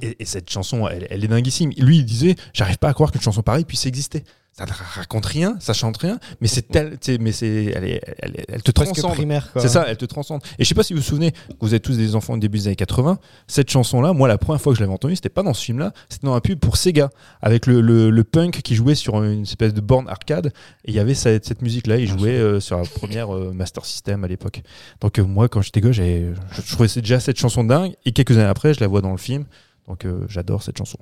Et, 0.01 0.17
et, 0.21 0.25
cette 0.25 0.49
chanson, 0.49 0.87
elle, 0.87 1.09
elle 1.11 1.25
est 1.25 1.29
dinguissime. 1.29 1.71
Lui, 1.77 1.99
il 1.99 2.05
disait 2.05 2.37
J'arrive 2.53 2.79
pas 2.79 2.89
à 2.89 2.95
croire 2.95 3.11
qu'une 3.11 3.21
chanson 3.21 3.43
pareille 3.43 3.65
puisse 3.65 3.87
exister. 3.87 4.23
Ça 4.57 4.66
ne 4.66 4.70
raconte 4.94 5.26
rien, 5.26 5.57
ça 5.59 5.72
chante 5.72 5.96
rien, 5.96 6.20
mais 6.40 6.46
c'est 6.46 6.62
tel, 6.62 6.90
tu 6.92 7.12
sais, 7.12 7.18
mais 7.18 7.32
c'est, 7.32 7.72
elle, 7.74 7.84
est- 7.84 8.00
elle, 8.20 8.36
est- 8.36 8.44
elle 8.48 8.62
te 8.62 8.70
presque 8.70 8.92
transcende. 8.92 9.14
primaire, 9.16 9.50
quoi. 9.52 9.61
C'est 9.61 9.66
ça, 9.68 9.84
elle 9.88 9.96
te 9.96 10.05
transcende. 10.05 10.42
Et 10.61 10.62
je 10.64 10.68
sais 10.68 10.76
pas 10.76 10.84
si 10.84 10.92
vous 10.92 11.00
vous 11.00 11.05
souvenez, 11.05 11.32
vous 11.61 11.74
êtes 11.74 11.82
tous 11.82 11.96
des 11.96 12.14
enfants 12.14 12.34
au 12.34 12.38
début 12.38 12.59
des 12.59 12.68
années 12.68 12.76
80, 12.76 13.18
cette 13.48 13.68
chanson-là, 13.68 14.12
moi, 14.12 14.28
la 14.28 14.38
première 14.38 14.61
fois 14.61 14.72
que 14.72 14.76
je 14.78 14.82
l'avais 14.84 14.92
entendue, 14.94 15.16
c'était 15.16 15.28
pas 15.28 15.42
dans 15.42 15.55
ce 15.55 15.64
film-là, 15.64 15.92
c'était 16.09 16.28
dans 16.28 16.34
un 16.34 16.40
pub 16.40 16.61
pour 16.61 16.76
Sega, 16.76 17.11
avec 17.42 17.66
le, 17.66 17.80
le- 17.80 18.11
le 18.11 18.24
punk 18.24 18.62
qui 18.62 18.76
jouait 18.76 18.94
sur 18.94 19.20
une 19.24 19.42
espèce 19.42 19.74
de 19.74 19.80
borne 19.80 20.09
arcade, 20.09 20.52
et 20.84 20.90
il 20.90 20.94
y 20.94 21.00
avait 21.00 21.14
cette, 21.14 21.44
cette 21.44 21.61
musique-là, 21.61 21.96
il 21.98 22.07
jouait 22.07 22.38
euh, 22.38 22.61
sur 22.61 22.78
la 22.78 22.84
première 22.84 23.34
euh, 23.34 23.52
Master 23.52 23.84
System 23.84 24.22
à 24.22 24.28
l'époque. 24.28 24.62
Donc 25.00 25.18
euh, 25.18 25.24
moi, 25.24 25.48
quand 25.48 25.62
j'étais 25.62 25.80
gosse, 25.80 25.96
j'avais- 25.96 26.28
je, 26.52 26.62
je 26.62 26.72
trouvais 26.74 26.88
déjà 27.00 27.18
cette 27.18 27.38
chanson 27.40 27.64
dingue, 27.64 27.94
et 28.05 28.12
quelques 28.12 28.32
années 28.38 28.44
après, 28.44 28.72
je 28.72 28.78
la 28.78 28.86
vois 28.86 29.00
dans 29.00 29.11
le 29.11 29.16
film, 29.18 29.46
donc 29.88 30.05
euh, 30.05 30.24
j'adore 30.28 30.62
cette 30.62 30.78
chanson. 30.78 30.98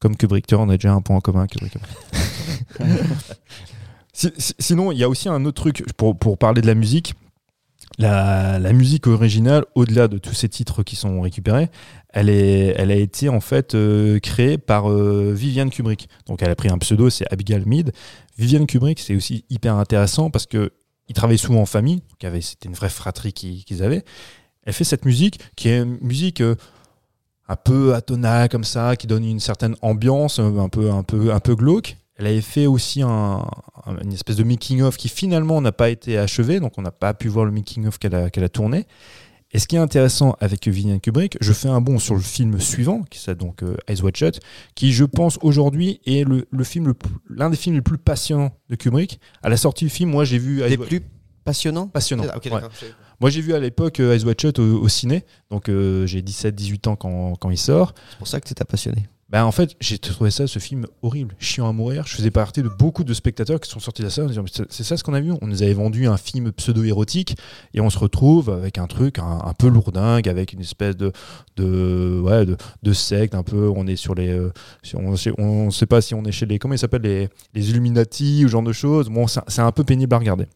Comme 0.00 0.16
Kubrick, 0.16 0.46
tu 0.46 0.54
on 0.54 0.68
a 0.70 0.76
déjà 0.76 0.92
un 0.92 1.00
point 1.02 1.16
en 1.16 1.20
commun, 1.20 1.46
Kubrick. 1.46 1.74
Si- 4.12 4.32
si- 4.36 4.54
sinon, 4.58 4.92
il 4.92 4.98
y 4.98 5.04
a 5.04 5.08
aussi 5.08 5.28
un 5.28 5.44
autre 5.44 5.62
truc 5.62 5.84
pour, 5.96 6.18
pour 6.18 6.36
parler 6.36 6.60
de 6.60 6.66
la 6.66 6.74
musique. 6.74 7.14
La, 7.98 8.58
la 8.58 8.72
musique 8.72 9.06
originale, 9.06 9.64
au-delà 9.74 10.08
de 10.08 10.18
tous 10.18 10.32
ces 10.34 10.48
titres 10.48 10.82
qui 10.82 10.94
sont 10.96 11.20
récupérés, 11.20 11.68
elle, 12.10 12.28
est, 12.28 12.74
elle 12.76 12.90
a 12.90 12.94
été 12.96 13.28
en 13.28 13.40
fait 13.40 13.74
euh, 13.74 14.18
créée 14.20 14.58
par 14.58 14.90
euh, 14.90 15.32
Viviane 15.34 15.70
Kubrick. 15.70 16.08
Donc 16.26 16.42
elle 16.42 16.50
a 16.50 16.54
pris 16.54 16.68
un 16.70 16.78
pseudo, 16.78 17.08
c'est 17.10 17.30
Abigail 17.32 17.62
Mead. 17.66 17.92
Viviane 18.38 18.66
Kubrick, 18.66 19.00
c'est 19.00 19.14
aussi 19.14 19.44
hyper 19.50 19.76
intéressant 19.76 20.30
parce 20.30 20.46
que 20.46 20.72
ils 21.08 21.14
travaillaient 21.14 21.36
souvent 21.38 21.60
en 21.62 21.66
famille. 21.66 22.02
C'était 22.40 22.68
une 22.68 22.74
vraie 22.74 22.90
fratrie 22.90 23.32
qui- 23.32 23.64
qu'ils 23.64 23.82
avaient. 23.82 24.04
Elle 24.64 24.72
fait 24.72 24.84
cette 24.84 25.04
musique 25.04 25.40
qui 25.56 25.68
est 25.68 25.78
une 25.78 25.98
musique 26.00 26.40
euh, 26.40 26.54
un 27.50 27.56
peu 27.56 27.94
atonale 27.94 28.48
comme 28.48 28.62
ça, 28.64 28.94
qui 28.96 29.06
donne 29.08 29.24
une 29.24 29.40
certaine 29.40 29.74
ambiance, 29.82 30.38
euh, 30.38 30.58
un 30.58 30.68
peu, 30.68 30.90
un 30.90 31.02
peu, 31.02 31.32
un 31.32 31.40
peu 31.40 31.54
glauque. 31.56 31.96
Elle 32.16 32.26
avait 32.26 32.42
fait 32.42 32.66
aussi 32.66 33.02
un, 33.02 33.08
un- 33.86 33.98
une 34.04 34.12
espèce 34.12 34.36
de 34.36 34.44
making-of 34.44 34.96
qui 34.96 35.08
finalement 35.08 35.60
n'a 35.60 35.72
pas 35.72 35.90
été 35.90 36.16
achevé, 36.18 36.60
donc 36.60 36.74
on 36.78 36.82
n'a 36.82 36.90
pas 36.92 37.12
pu 37.14 37.28
voir 37.28 37.44
le 37.46 37.50
making-of 37.50 37.98
qu'elle 37.98 38.14
a, 38.14 38.30
qu'elle 38.30 38.44
a 38.44 38.48
tourné. 38.48 38.86
Et 39.52 39.58
ce 39.58 39.66
qui 39.66 39.74
est 39.74 39.80
intéressant 39.80 40.36
avec 40.38 40.68
Vivian 40.68 41.00
Kubrick, 41.00 41.36
je 41.40 41.52
fais 41.52 41.68
un 41.68 41.80
bond 41.80 41.98
sur 41.98 42.14
le 42.14 42.20
film 42.20 42.60
suivant, 42.60 43.02
qui 43.10 43.18
s'appelle 43.18 43.38
donc 43.48 43.64
euh, 43.64 43.76
Eyes 43.88 44.00
Wide 44.00 44.16
Shut, 44.16 44.38
qui 44.76 44.92
je 44.92 45.04
pense 45.04 45.38
aujourd'hui 45.42 46.00
est 46.06 46.22
le, 46.28 46.46
le 46.52 46.64
film 46.64 46.94
l'un 47.28 47.50
des 47.50 47.56
films 47.56 47.74
les 47.74 47.82
plus 47.82 47.98
passionnants 47.98 48.52
de 48.68 48.76
Kubrick. 48.76 49.18
À 49.42 49.48
la 49.48 49.56
sortie 49.56 49.84
du 49.86 49.90
film, 49.90 50.10
moi 50.10 50.24
j'ai 50.24 50.38
vu 50.38 50.62
Eyes 50.62 50.76
Des 50.76 50.78
plus 50.78 51.00
passionnants? 51.44 51.88
Passionnant. 51.88 52.24
Ah, 52.30 52.36
ok, 52.36 52.44
Ouais. 52.52 52.60
Moi 53.20 53.30
j'ai 53.30 53.40
vu 53.40 53.54
à 53.54 53.58
l'époque 53.58 54.00
euh, 54.00 54.14
Eyes 54.14 54.24
Wide 54.24 54.40
Shut 54.40 54.58
au, 54.58 54.80
au 54.82 54.88
ciné, 54.88 55.24
donc 55.50 55.68
euh, 55.68 56.06
j'ai 56.06 56.22
17-18 56.22 56.88
ans 56.88 56.96
quand, 56.96 57.34
quand 57.36 57.50
il 57.50 57.58
sort. 57.58 57.94
C'est 58.10 58.18
pour 58.18 58.28
ça 58.28 58.40
que 58.40 58.48
tu 58.48 58.54
t'as 58.54 58.64
passionné. 58.64 59.08
Ben, 59.30 59.44
en 59.44 59.52
fait, 59.52 59.76
j'ai 59.80 59.96
trouvé 59.98 60.32
ça, 60.32 60.48
ce 60.48 60.58
film 60.58 60.86
horrible, 61.02 61.36
chiant 61.38 61.68
à 61.68 61.72
mourir. 61.72 62.04
Je 62.04 62.16
faisais 62.16 62.32
partie 62.32 62.64
de 62.64 62.68
beaucoup 62.68 63.04
de 63.04 63.14
spectateurs 63.14 63.60
qui 63.60 63.70
sont 63.70 63.78
sortis 63.78 64.02
de 64.02 64.08
salle 64.08 64.24
en 64.24 64.28
disant, 64.28 64.44
c'est 64.68 64.82
ça 64.82 64.96
ce 64.96 65.04
qu'on 65.04 65.14
a 65.14 65.20
vu. 65.20 65.32
On 65.40 65.46
nous 65.46 65.62
avait 65.62 65.72
vendu 65.72 66.08
un 66.08 66.16
film 66.16 66.50
pseudo-érotique 66.50 67.36
et 67.72 67.80
on 67.80 67.90
se 67.90 67.98
retrouve 68.00 68.50
avec 68.50 68.76
un 68.76 68.88
truc 68.88 69.20
un, 69.20 69.38
un 69.44 69.54
peu 69.54 69.68
lourdingue, 69.68 70.28
avec 70.28 70.52
une 70.52 70.62
espèce 70.62 70.96
de, 70.96 71.12
de, 71.56 72.20
ouais, 72.24 72.44
de, 72.44 72.56
de 72.82 72.92
secte, 72.92 73.36
un 73.36 73.44
peu. 73.44 73.70
On 73.72 73.86
est 73.86 73.94
sur 73.94 74.16
les. 74.16 74.30
euh, 74.30 74.50
on 75.38 75.66
ne 75.66 75.70
sait 75.70 75.86
pas 75.86 76.00
si 76.00 76.12
on 76.12 76.24
est 76.24 76.32
chez 76.32 76.46
les. 76.46 76.58
Comment 76.58 76.74
ils 76.74 76.78
s'appellent 76.78 77.02
les, 77.02 77.28
les 77.54 77.70
Illuminati 77.70 78.44
ou 78.44 78.48
ce 78.48 78.52
genre 78.52 78.64
de 78.64 78.72
choses. 78.72 79.08
Bon, 79.10 79.28
c'est 79.28 79.60
un 79.60 79.70
peu 79.70 79.84
pénible 79.84 80.12
à 80.12 80.18
regarder. 80.18 80.46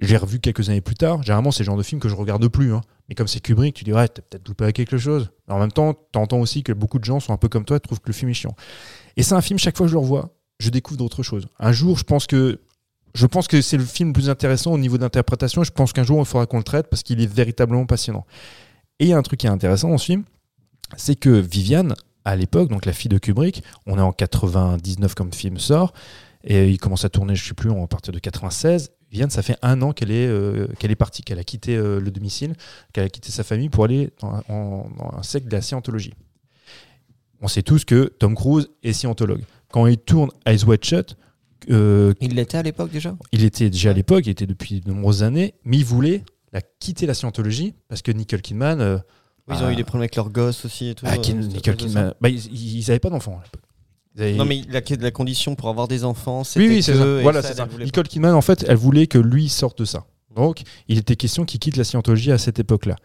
J'ai 0.00 0.16
revu 0.16 0.40
quelques 0.40 0.68
années 0.68 0.80
plus 0.80 0.96
tard. 0.96 1.22
Généralement, 1.22 1.50
c'est 1.50 1.62
le 1.62 1.66
genre 1.66 1.76
de 1.76 1.82
film 1.82 2.00
que 2.00 2.08
je 2.08 2.14
regarde 2.14 2.46
plus. 2.48 2.72
hein. 2.74 2.80
Mais 3.08 3.14
comme 3.14 3.28
c'est 3.28 3.40
Kubrick, 3.40 3.74
tu 3.74 3.84
dis, 3.84 3.92
ouais, 3.92 4.08
t'as 4.08 4.22
peut-être 4.22 4.48
loupé 4.48 4.72
quelque 4.72 4.96
chose. 4.98 5.30
En 5.48 5.58
même 5.58 5.70
temps, 5.72 5.94
t'entends 6.12 6.40
aussi 6.40 6.62
que 6.62 6.72
beaucoup 6.72 6.98
de 6.98 7.04
gens 7.04 7.20
sont 7.20 7.32
un 7.32 7.36
peu 7.36 7.48
comme 7.48 7.64
toi, 7.64 7.78
trouvent 7.78 8.00
que 8.00 8.08
le 8.08 8.12
film 8.14 8.30
est 8.30 8.34
chiant. 8.34 8.56
Et 9.16 9.22
c'est 9.22 9.34
un 9.34 9.40
film, 9.40 9.58
chaque 9.58 9.76
fois 9.76 9.86
que 9.86 9.90
je 9.90 9.94
le 9.94 10.00
revois, 10.00 10.30
je 10.58 10.70
découvre 10.70 10.98
d'autres 10.98 11.22
choses. 11.22 11.46
Un 11.58 11.72
jour, 11.72 11.98
je 11.98 12.04
pense 12.04 12.26
que 12.26 12.60
je 13.14 13.26
pense 13.26 13.46
que 13.46 13.62
c'est 13.62 13.76
le 13.76 13.84
film 13.84 14.08
le 14.08 14.12
plus 14.12 14.28
intéressant 14.28 14.72
au 14.72 14.78
niveau 14.78 14.98
d'interprétation. 14.98 15.62
Je 15.62 15.70
pense 15.70 15.92
qu'un 15.92 16.02
jour, 16.02 16.18
il 16.18 16.24
faudra 16.24 16.46
qu'on 16.46 16.58
le 16.58 16.64
traite 16.64 16.88
parce 16.90 17.04
qu'il 17.04 17.20
est 17.20 17.32
véritablement 17.32 17.86
passionnant. 17.86 18.26
Et 18.98 19.04
il 19.04 19.08
y 19.08 19.12
a 19.12 19.18
un 19.18 19.22
truc 19.22 19.38
qui 19.40 19.46
est 19.46 19.50
intéressant 19.50 19.88
dans 19.88 19.98
ce 19.98 20.06
film, 20.06 20.24
c'est 20.96 21.14
que 21.14 21.28
Viviane, 21.28 21.94
à 22.24 22.34
l'époque, 22.34 22.70
donc 22.70 22.86
la 22.86 22.92
fille 22.92 23.08
de 23.08 23.18
Kubrick, 23.18 23.62
on 23.86 23.98
est 23.98 24.02
en 24.02 24.12
99 24.12 25.14
comme 25.14 25.28
le 25.30 25.36
film 25.36 25.58
sort, 25.58 25.92
et 26.42 26.68
il 26.68 26.78
commence 26.78 27.04
à 27.04 27.08
tourner, 27.08 27.36
je 27.36 27.46
sais 27.46 27.54
plus, 27.54 27.70
à 27.70 27.86
partir 27.86 28.12
de 28.12 28.18
96. 28.18 28.90
Viviane, 29.14 29.30
ça 29.30 29.42
fait 29.42 29.56
un 29.62 29.80
an 29.82 29.92
qu'elle 29.92 30.10
est, 30.10 30.26
euh, 30.26 30.66
qu'elle 30.80 30.90
est 30.90 30.96
partie, 30.96 31.22
qu'elle 31.22 31.38
a 31.38 31.44
quitté 31.44 31.76
euh, 31.76 32.00
le 32.00 32.10
domicile, 32.10 32.54
qu'elle 32.92 33.04
a 33.04 33.08
quitté 33.08 33.30
sa 33.30 33.44
famille 33.44 33.68
pour 33.68 33.84
aller 33.84 34.10
dans, 34.20 34.42
en- 34.48 34.88
dans 34.98 35.16
un 35.16 35.22
secte 35.22 35.46
de 35.46 35.52
la 35.52 35.62
scientologie. 35.62 36.14
On 37.40 37.46
sait 37.46 37.62
tous 37.62 37.84
que 37.84 38.06
Tom 38.18 38.34
Cruise 38.34 38.68
est 38.82 38.92
scientologue. 38.92 39.42
Quand 39.70 39.86
il 39.86 39.98
tourne 39.98 40.30
Eyes 40.46 40.64
Wide 40.64 40.84
Shut, 40.84 41.16
euh, 41.70 42.12
Il 42.20 42.34
l'était 42.34 42.58
à 42.58 42.62
l'époque 42.62 42.90
déjà? 42.90 43.14
il 43.30 43.44
était 43.44 43.70
déjà 43.70 43.90
à 43.90 43.92
l'époque, 43.92 44.26
il 44.26 44.30
était 44.30 44.46
depuis 44.46 44.80
de 44.80 44.90
nombreuses 44.90 45.22
années, 45.22 45.54
mais 45.64 45.76
il 45.78 45.84
voulait 45.84 46.24
la 46.52 46.60
quitter 46.60 47.06
la 47.06 47.14
scientologie 47.14 47.74
parce 47.88 48.02
que 48.02 48.10
Nicole 48.10 48.42
Kidman, 48.42 49.00
Ils 49.48 49.62
ont 49.62 49.70
eu 49.70 49.76
des 49.76 49.84
problèmes 49.84 50.02
avec 50.02 50.16
leurs 50.16 50.30
gosses 50.30 50.64
aussi 50.64 50.88
et 50.88 50.94
tout. 50.96 51.06
ah, 51.08 51.16
Nicole 51.18 51.76
Kidman, 51.76 52.14
bah, 52.20 52.28
ils 52.30 52.80
n'avaient 52.88 52.98
pas 52.98 53.10
d'enfants 53.10 53.38
à 53.40 53.44
l'époque. 53.44 53.62
Non, 54.36 54.44
mais 54.44 54.62
la, 54.68 54.80
la 55.00 55.10
condition 55.10 55.54
pour 55.56 55.68
avoir 55.68 55.88
des 55.88 56.04
enfants, 56.04 56.40
oui, 56.40 56.44
c'était 56.46 56.68
oui, 56.68 56.82
c'est 56.82 56.94
ça. 56.94 57.22
Voilà, 57.22 57.42
c'est 57.42 57.54
Nicole 57.86 58.06
Kidman, 58.08 58.34
en 58.34 58.40
fait, 58.42 58.64
elle 58.68 58.76
voulait 58.76 59.06
que 59.08 59.18
lui 59.18 59.48
sorte 59.48 59.78
de 59.80 59.84
ça. 59.84 60.04
Donc, 60.36 60.62
il 60.88 60.98
était 60.98 61.16
question 61.16 61.44
qu'il 61.44 61.58
quitte 61.60 61.76
la 61.76 61.84
scientologie 61.84 62.30
à 62.32 62.38
cette 62.38 62.58
époque-là. 62.58 62.96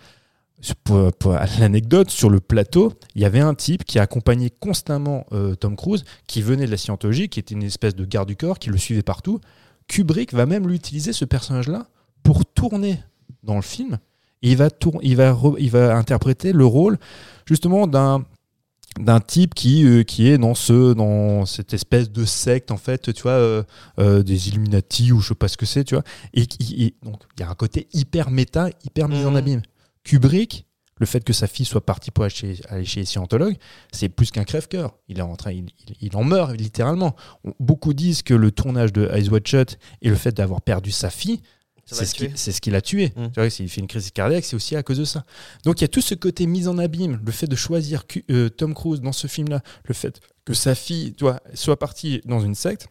Pour, 0.84 1.14
pour 1.14 1.32
l'anecdote, 1.60 2.10
sur 2.10 2.30
le 2.30 2.40
plateau, 2.42 2.92
il 3.16 3.22
y 3.22 3.26
avait 3.26 3.40
un 3.40 3.54
type 3.56 3.86
qui 3.86 3.98
accompagnait 3.98 4.50
constamment 4.50 5.26
euh, 5.32 5.56
Tom 5.56 5.76
Cruise, 5.78 6.04
qui 6.28 6.42
venait 6.42 6.66
de 6.66 6.72
la 6.72 6.78
scientologie, 6.78 7.30
qui 7.30 7.40
était 7.40 7.56
une 7.56 7.64
espèce 7.64 7.96
de 7.96 8.04
garde 8.04 8.28
du 8.28 8.36
corps, 8.36 8.60
qui 8.60 8.70
le 8.70 8.78
suivait 8.78 9.02
partout. 9.02 9.40
Kubrick 9.88 10.34
va 10.34 10.46
même 10.46 10.68
l'utiliser, 10.68 11.14
ce 11.14 11.24
personnage-là, 11.26 11.88
pour 12.24 12.46
tourner 12.46 13.00
dans 13.44 13.56
le 13.56 13.62
film. 13.62 14.00
Et 14.42 14.52
il 14.52 14.58
va, 14.58 14.70
tour- 14.70 15.00
il 15.02 15.16
va, 15.16 15.32
re- 15.32 15.56
il 15.60 15.72
va 15.72 15.96
interpréter 15.96 16.52
le 16.52 16.66
rôle, 16.66 16.98
justement, 17.46 17.88
d'un 17.88 18.26
d'un 19.00 19.20
type 19.20 19.54
qui, 19.54 19.86
euh, 19.86 20.04
qui 20.04 20.28
est 20.28 20.38
dans, 20.38 20.56
ce, 20.56 20.94
dans 20.94 21.46
cette 21.46 21.74
espèce 21.74 22.12
de 22.12 22.26
secte, 22.26 22.72
en 22.72 22.78
fait, 22.78 23.14
tu 23.14 23.22
vois, 23.22 23.32
euh, 23.34 23.64
euh, 24.00 24.24
des 24.24 24.50
Illuminati 24.50 25.12
ou 25.12 25.20
je 25.22 25.30
sais 25.30 25.36
pas 25.36 25.48
ce 25.48 25.58
que 25.58 25.66
c'est, 25.66 25.84
tu 25.84 25.96
vois. 25.96 26.04
Et, 26.34 26.46
et 26.72 26.96
donc, 27.04 27.22
il 27.38 27.42
y 27.42 27.44
a 27.44 27.50
un 27.50 27.56
côté 27.56 27.88
hyper 27.94 28.32
méta, 28.32 28.70
hyper 28.86 29.08
mis 29.08 29.24
en 29.26 29.32
Mhm. 29.32 29.36
abîme. 29.38 29.62
Kubrick, 30.04 30.66
le 31.00 31.06
fait 31.06 31.24
que 31.24 31.32
sa 31.34 31.48
fille 31.48 31.66
soit 31.66 31.86
partie 31.86 32.12
pour 32.12 32.26
aller 32.26 32.34
chez, 32.34 32.60
aller 32.68 32.84
chez 32.84 33.02
les 33.02 33.06
scientologues, 33.06 33.56
c'est 33.92 34.10
plus 34.10 34.32
qu'un 34.32 34.44
crève-cœur. 34.44 34.96
Il, 35.08 35.20
est 35.20 35.22
en 35.22 35.36
train, 35.36 35.52
il, 35.52 35.68
il- 35.88 35.96
il 36.02 36.16
en 36.18 36.24
meurt 36.26 36.52
littéralement. 36.54 37.16
Beaucoup 37.60 37.94
disent 37.94 38.22
que 38.22 38.34
le 38.34 38.52
tournage 38.52 38.92
de 38.92 39.08
Eyes 39.14 39.30
Wide 39.30 39.48
Shut 39.48 39.78
et 40.02 40.10
le 40.10 40.16
fait 40.16 40.32
d'avoir 40.36 40.62
perdu 40.62 40.92
sa 40.92 41.10
fille, 41.10 41.42
c'est 41.92 42.06
ce, 42.06 42.16
qui, 42.16 42.32
ce 42.36 42.62
qui 42.62 42.72
l'a 42.72 42.82
tué. 42.82 43.12
Mm. 43.16 43.28
Tu 43.28 43.40
vois, 43.40 43.50
s'il 43.50 43.70
fait 43.70 43.82
une 43.82 43.88
crise 43.88 44.12
cardiaque, 44.12 44.46
c'est 44.46 44.56
aussi 44.56 44.76
à 44.76 44.84
cause 44.84 44.98
de 44.98 45.06
ça. 45.06 45.26
Donc 45.64 45.82
il 45.82 45.84
y 45.84 45.86
a 45.86 45.90
tout 45.90 46.02
ce 46.02 46.16
côté 46.16 46.46
mise 46.46 46.68
en 46.68 46.78
abîme, 46.78 47.20
le 47.26 47.32
fait 47.32 47.48
de 47.48 47.56
choisir 47.56 48.04
euh, 48.32 48.50
Tom 48.50 48.74
Cruise 48.74 49.02
dans 49.02 49.12
ce 49.12 49.28
film-là, 49.28 49.62
le 49.86 49.94
fait 49.94 50.20
que 50.46 50.54
sa 50.54 50.76
fille 50.76 51.16
soit 51.54 51.80
partie 51.80 52.22
dans 52.26 52.40
une 52.40 52.56
secte, 52.56 52.88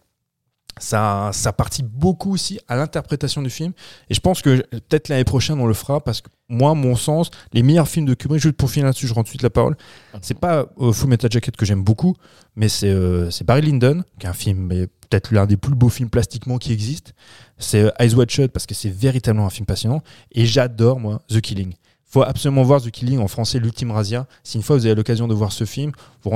ça, 0.80 1.30
ça 1.32 1.52
partit 1.52 1.82
beaucoup 1.82 2.32
aussi 2.32 2.60
à 2.68 2.76
l'interprétation 2.76 3.42
du 3.42 3.50
film. 3.50 3.72
Et 4.10 4.14
je 4.14 4.20
pense 4.20 4.42
que 4.42 4.62
peut-être 4.70 5.08
l'année 5.08 5.24
prochaine, 5.24 5.60
on 5.60 5.66
le 5.66 5.74
fera 5.74 6.02
parce 6.02 6.20
que 6.20 6.28
moi, 6.48 6.74
mon 6.74 6.96
sens, 6.96 7.30
les 7.52 7.62
meilleurs 7.62 7.88
films 7.88 8.06
de 8.06 8.14
Kubrick, 8.14 8.40
juste 8.40 8.56
pour 8.56 8.70
finir 8.70 8.86
là-dessus, 8.86 9.06
je 9.06 9.14
rends 9.14 9.22
tout 9.22 9.26
de 9.26 9.30
suite 9.30 9.42
la 9.42 9.50
parole. 9.50 9.76
C'est 10.22 10.38
pas 10.38 10.66
euh, 10.80 10.92
Full 10.92 11.08
Metal 11.10 11.30
Jacket 11.30 11.56
que 11.56 11.66
j'aime 11.66 11.82
beaucoup, 11.82 12.14
mais 12.56 12.68
c'est 12.68 12.88
euh, 12.88 13.30
c'est 13.30 13.44
Barry 13.44 13.62
Lyndon, 13.62 14.02
qui 14.18 14.26
est 14.26 14.30
un 14.30 14.34
film, 14.34 14.66
mais 14.66 14.88
peut-être 15.08 15.32
l'un 15.32 15.46
des 15.46 15.56
plus 15.56 15.74
beaux 15.74 15.88
films 15.88 16.10
plastiquement 16.10 16.58
qui 16.58 16.72
existe. 16.72 17.14
C'est 17.58 17.82
euh, 17.82 17.90
Eyes 17.98 18.14
Wide 18.14 18.30
Shut 18.30 18.52
parce 18.52 18.66
que 18.66 18.74
c'est 18.74 18.90
véritablement 18.90 19.46
un 19.46 19.50
film 19.50 19.66
passionnant. 19.66 20.02
Et 20.32 20.46
j'adore, 20.46 21.00
moi, 21.00 21.20
The 21.28 21.40
Killing. 21.40 21.74
faut 22.10 22.22
absolument 22.22 22.62
voir 22.62 22.80
The 22.82 22.90
Killing 22.90 23.18
en 23.18 23.28
français, 23.28 23.58
l'ultime 23.58 23.90
razzia. 23.90 24.26
Si 24.42 24.56
une 24.56 24.62
fois 24.62 24.76
vous 24.76 24.86
avez 24.86 24.94
l'occasion 24.94 25.28
de 25.28 25.34
voir 25.34 25.52
ce 25.52 25.64
film, 25.64 25.92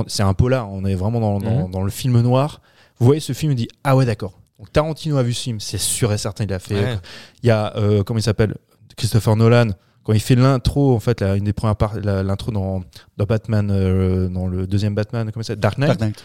c'est 0.07 0.23
un 0.23 0.35
polar, 0.35 0.71
on 0.71 0.85
est 0.85 0.95
vraiment 0.95 1.21
dans, 1.21 1.39
dans- 1.39 1.65
Mhm. 1.67 1.71
dans 1.71 1.83
le 1.83 1.91
film 1.91 2.21
noir. 2.21 2.61
Vous 2.99 3.07
voyez 3.07 3.21
ce 3.21 3.33
film 3.33 3.53
et 3.53 3.55
dit 3.55 3.69
ah 3.85 3.97
ouais 3.97 4.05
d'accord. 4.05 4.39
Donc 4.59 4.71
Tarantino 4.73 5.17
a 5.17 5.23
vu 5.23 5.33
ce 5.33 5.43
film, 5.43 5.61
c'est 5.61 5.79
sûr 5.79 6.13
et 6.13 6.19
certain 6.19 6.45
il 6.45 6.53
a 6.53 6.59
fait. 6.59 6.75
Ouais. 6.85 6.99
Il 7.43 7.47
y 7.47 7.51
a 7.51 7.75
euh, 7.77 8.03
comment 8.05 8.19
il 8.19 8.23
s'appelle? 8.23 8.55
Christopher 8.97 9.35
Nolan 9.37 9.69
quand 10.05 10.13
il 10.13 10.21
fait 10.21 10.35
l'intro 10.35 10.95
en 10.95 11.01
fait 11.01 11.21
la- 11.21 11.37
une 11.37 11.45
des 11.45 11.53
premières 11.55 11.77
parts 11.77 11.95
la- 12.03 12.23
l'intro 12.23 12.51
dans, 12.53 12.83
dans 13.17 13.25
Batman 13.25 13.71
euh, 13.71 14.29
dans 14.29 14.47
le 14.47 14.67
deuxième 14.67 14.95
Batman 14.95 15.31
comment 15.33 15.43
ça 15.43 15.57
Dark 15.57 15.79
Knight. 15.79 15.89
Dark 15.89 16.01
Knight. 16.01 16.25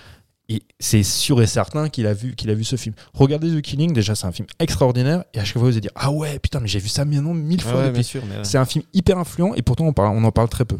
Et 0.49 0.61
c'est 0.79 1.03
sûr 1.03 1.41
et 1.41 1.47
certain 1.47 1.89
qu'il 1.89 2.07
a 2.07 2.13
vu 2.13 2.33
qu'il 2.35 2.49
a 2.49 2.53
vu 2.53 2.63
ce 2.63 2.77
film. 2.77 2.95
Regardez 3.13 3.49
The 3.49 3.61
Killing 3.61 3.91
déjà 3.91 4.15
c'est 4.15 4.27
un 4.27 4.31
film 4.31 4.47
extraordinaire 4.59 5.25
et 5.33 5.39
à 5.39 5.43
chaque 5.43 5.53
fois 5.57 5.63
vous 5.63 5.71
allez 5.71 5.81
dire 5.81 5.91
ah 5.95 6.09
ouais 6.11 6.39
putain 6.39 6.61
mais 6.61 6.69
j'ai 6.69 6.79
vu 6.79 6.87
ça 6.87 7.03
maintenant 7.03 7.33
mille 7.33 7.61
fois 7.61 7.81
ouais, 7.81 7.91
depuis. 7.91 8.17
ouais. 8.19 8.23
C'est 8.43 8.57
un 8.57 8.63
film 8.65 8.85
hyper 8.93 9.17
influent 9.17 9.53
et 9.55 9.61
pourtant 9.61 9.85
on, 9.85 9.93
parle, 9.93 10.15
on 10.15 10.23
en 10.23 10.31
parle 10.31 10.47
très 10.47 10.63
peu. 10.63 10.77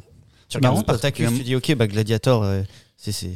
Tu 0.48 0.56
regardes 0.58 0.80
Spartacus, 0.80 1.30
que- 1.30 1.36
tu 1.36 1.44
dis 1.44 1.56
ok, 1.56 1.76
bah 1.76 1.88
Gladiator, 1.88 2.44
euh, 2.44 2.62
c'est, 2.96 3.12
c'est, 3.12 3.34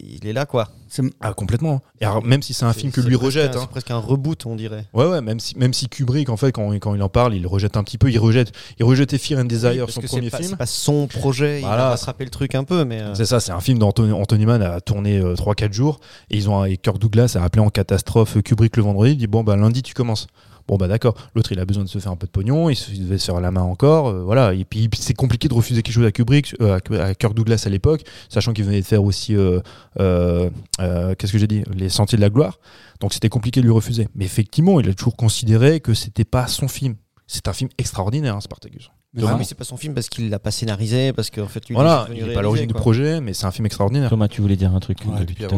il 0.00 0.26
est 0.26 0.32
là 0.32 0.46
quoi. 0.46 0.68
C'est- 0.88 1.02
Ah 1.20 1.32
complètement. 1.34 1.82
Et 2.00 2.04
alors, 2.04 2.24
même 2.24 2.40
si 2.42 2.54
c'est 2.54 2.64
un 2.64 2.72
film 2.72 2.92
que 2.92 3.00
lui 3.00 3.14
rejette. 3.16 3.54
un- 3.54 3.58
hein. 3.58 3.62
C'est 3.62 3.70
presque 3.70 3.90
un 3.90 3.98
reboot, 3.98 4.46
on 4.46 4.56
dirait. 4.56 4.86
Ouais 4.94 5.06
ouais 5.06 5.20
même 5.20 5.38
si 5.40 5.56
même 5.58 5.72
si 5.74 5.88
Kubrick 5.88 6.28
en 6.30 6.36
fait 6.36 6.50
quand, 6.52 6.70
quand 6.78 6.94
il 6.94 7.02
en 7.02 7.08
parle 7.08 7.34
il 7.34 7.46
rejette 7.46 7.76
un 7.76 7.84
petit 7.84 7.98
peu 7.98 8.10
il 8.10 8.18
rejette 8.18 8.52
il 8.78 8.84
rejetait 8.84 9.18
Fear 9.18 9.40
and 9.40 9.44
Desire 9.44 9.84
Parce 9.86 9.92
son 9.94 10.00
premier 10.02 10.30
pas, 10.30 10.38
film. 10.38 10.50
c'est 10.50 10.56
pas 10.56 10.66
son 10.66 11.06
projet, 11.06 11.60
il 11.60 11.64
Voilà. 11.66 11.88
a 11.88 11.90
rattrapé 11.90 12.24
le 12.24 12.30
truc 12.30 12.54
un 12.54 12.64
peu, 12.64 12.84
mais. 12.84 13.00
euh, 13.00 13.14
C'est 13.14 13.26
ça, 13.26 13.40
c'est 13.40 13.52
un 13.52 13.60
film 13.60 13.78
d'Anthony 13.78 14.12
Anthony 14.12 14.46
Mann 14.46 14.62
a 14.62 14.80
tourné 14.80 15.20
3-4 15.34 15.72
jours 15.72 16.00
et 16.30 16.36
ils 16.36 16.48
ont 16.48 16.64
et 16.64 16.76
Kirk 16.76 16.98
Douglas 16.98 17.36
a 17.38 17.44
appelé 17.44 17.62
en 17.64 17.68
catastrophe 17.70 18.40
Kubrick 18.42 18.76
le 18.76 18.82
vendredi, 18.82 19.12
il 19.12 19.16
dit 19.18 19.26
bon 19.26 19.42
bah 19.44 19.56
lundi 19.56 19.82
tu 19.82 19.94
commences. 19.94 20.26
Bon 20.68 20.76
bah 20.76 20.86
d'accord, 20.86 21.14
l'autre 21.34 21.50
il 21.52 21.58
a 21.58 21.64
besoin 21.64 21.82
de 21.82 21.88
se 21.88 21.98
faire 21.98 22.12
un 22.12 22.16
peu 22.16 22.26
de 22.26 22.30
pognon, 22.30 22.68
il, 22.68 22.76
se- 22.76 22.90
il 22.92 23.04
devait 23.04 23.16
se 23.18 23.24
faire 23.24 23.40
la 23.40 23.50
main 23.50 23.62
encore, 23.62 24.08
euh, 24.08 24.22
voilà. 24.22 24.52
Et 24.54 24.64
puis 24.64 24.88
c'est 24.98 25.14
compliqué 25.14 25.48
de 25.48 25.54
refuser 25.54 25.82
quelque 25.82 25.94
chose 25.94 26.04
à 26.04 26.12
Kubrick, 26.12 26.54
euh, 26.60 26.78
à, 27.00 27.14
Kirk 27.14 27.34
Douglas 27.34 27.62
à 27.66 27.70
l'époque, 27.70 28.02
sachant 28.28 28.52
qu'il 28.52 28.64
venait 28.64 28.80
de 28.82 28.86
faire 28.86 29.02
aussi, 29.02 29.34
euh, 29.34 29.60
euh, 29.98 30.50
euh, 30.80 31.14
qu'est-ce 31.16 31.32
que 31.32 31.38
j'ai 31.38 31.46
dit, 31.46 31.64
les 31.74 31.88
Sentiers 31.88 32.16
de 32.16 32.22
la 32.22 32.28
gloire. 32.30 32.58
Donc 33.00 33.14
c'était 33.14 33.28
compliqué 33.30 33.60
de 33.60 33.64
lui 33.66 33.72
refuser. 33.72 34.08
Mais 34.14 34.26
effectivement, 34.26 34.78
il 34.78 34.88
a 34.88 34.94
toujours 34.94 35.16
considéré 35.16 35.80
que 35.80 35.94
c'était 35.94 36.24
pas 36.26 36.46
son 36.48 36.68
film. 36.68 36.96
C'est 37.26 37.48
un 37.48 37.52
film 37.52 37.70
extraordinaire, 37.78 38.36
hein, 38.36 38.40
Spartacus. 38.40 38.90
Mais 39.14 39.44
c'est 39.44 39.56
pas 39.56 39.64
son 39.64 39.76
film 39.78 39.94
parce 39.94 40.08
qu'il 40.10 40.28
l'a 40.28 40.38
pas 40.38 40.50
scénarisé, 40.50 41.12
parce 41.14 41.30
qu'en 41.30 41.46
fait, 41.46 41.66
lui, 41.66 41.74
Voilà, 41.74 42.06
est 42.10 42.18
il 42.18 42.26
n'est 42.26 42.34
pas 42.34 42.40
à 42.40 42.42
l'origine 42.42 42.66
du 42.66 42.74
projet, 42.74 43.20
mais 43.22 43.32
c'est 43.32 43.46
un 43.46 43.50
film 43.50 43.64
extraordinaire. 43.66 44.10
Thomas, 44.10 44.28
tu 44.28 44.42
voulais 44.42 44.56
dire 44.56 44.74
un 44.74 44.80
truc 44.80 44.98
Ouais, 45.06 45.20
depuis 45.20 45.34
tout 45.34 45.44
à 45.44 45.48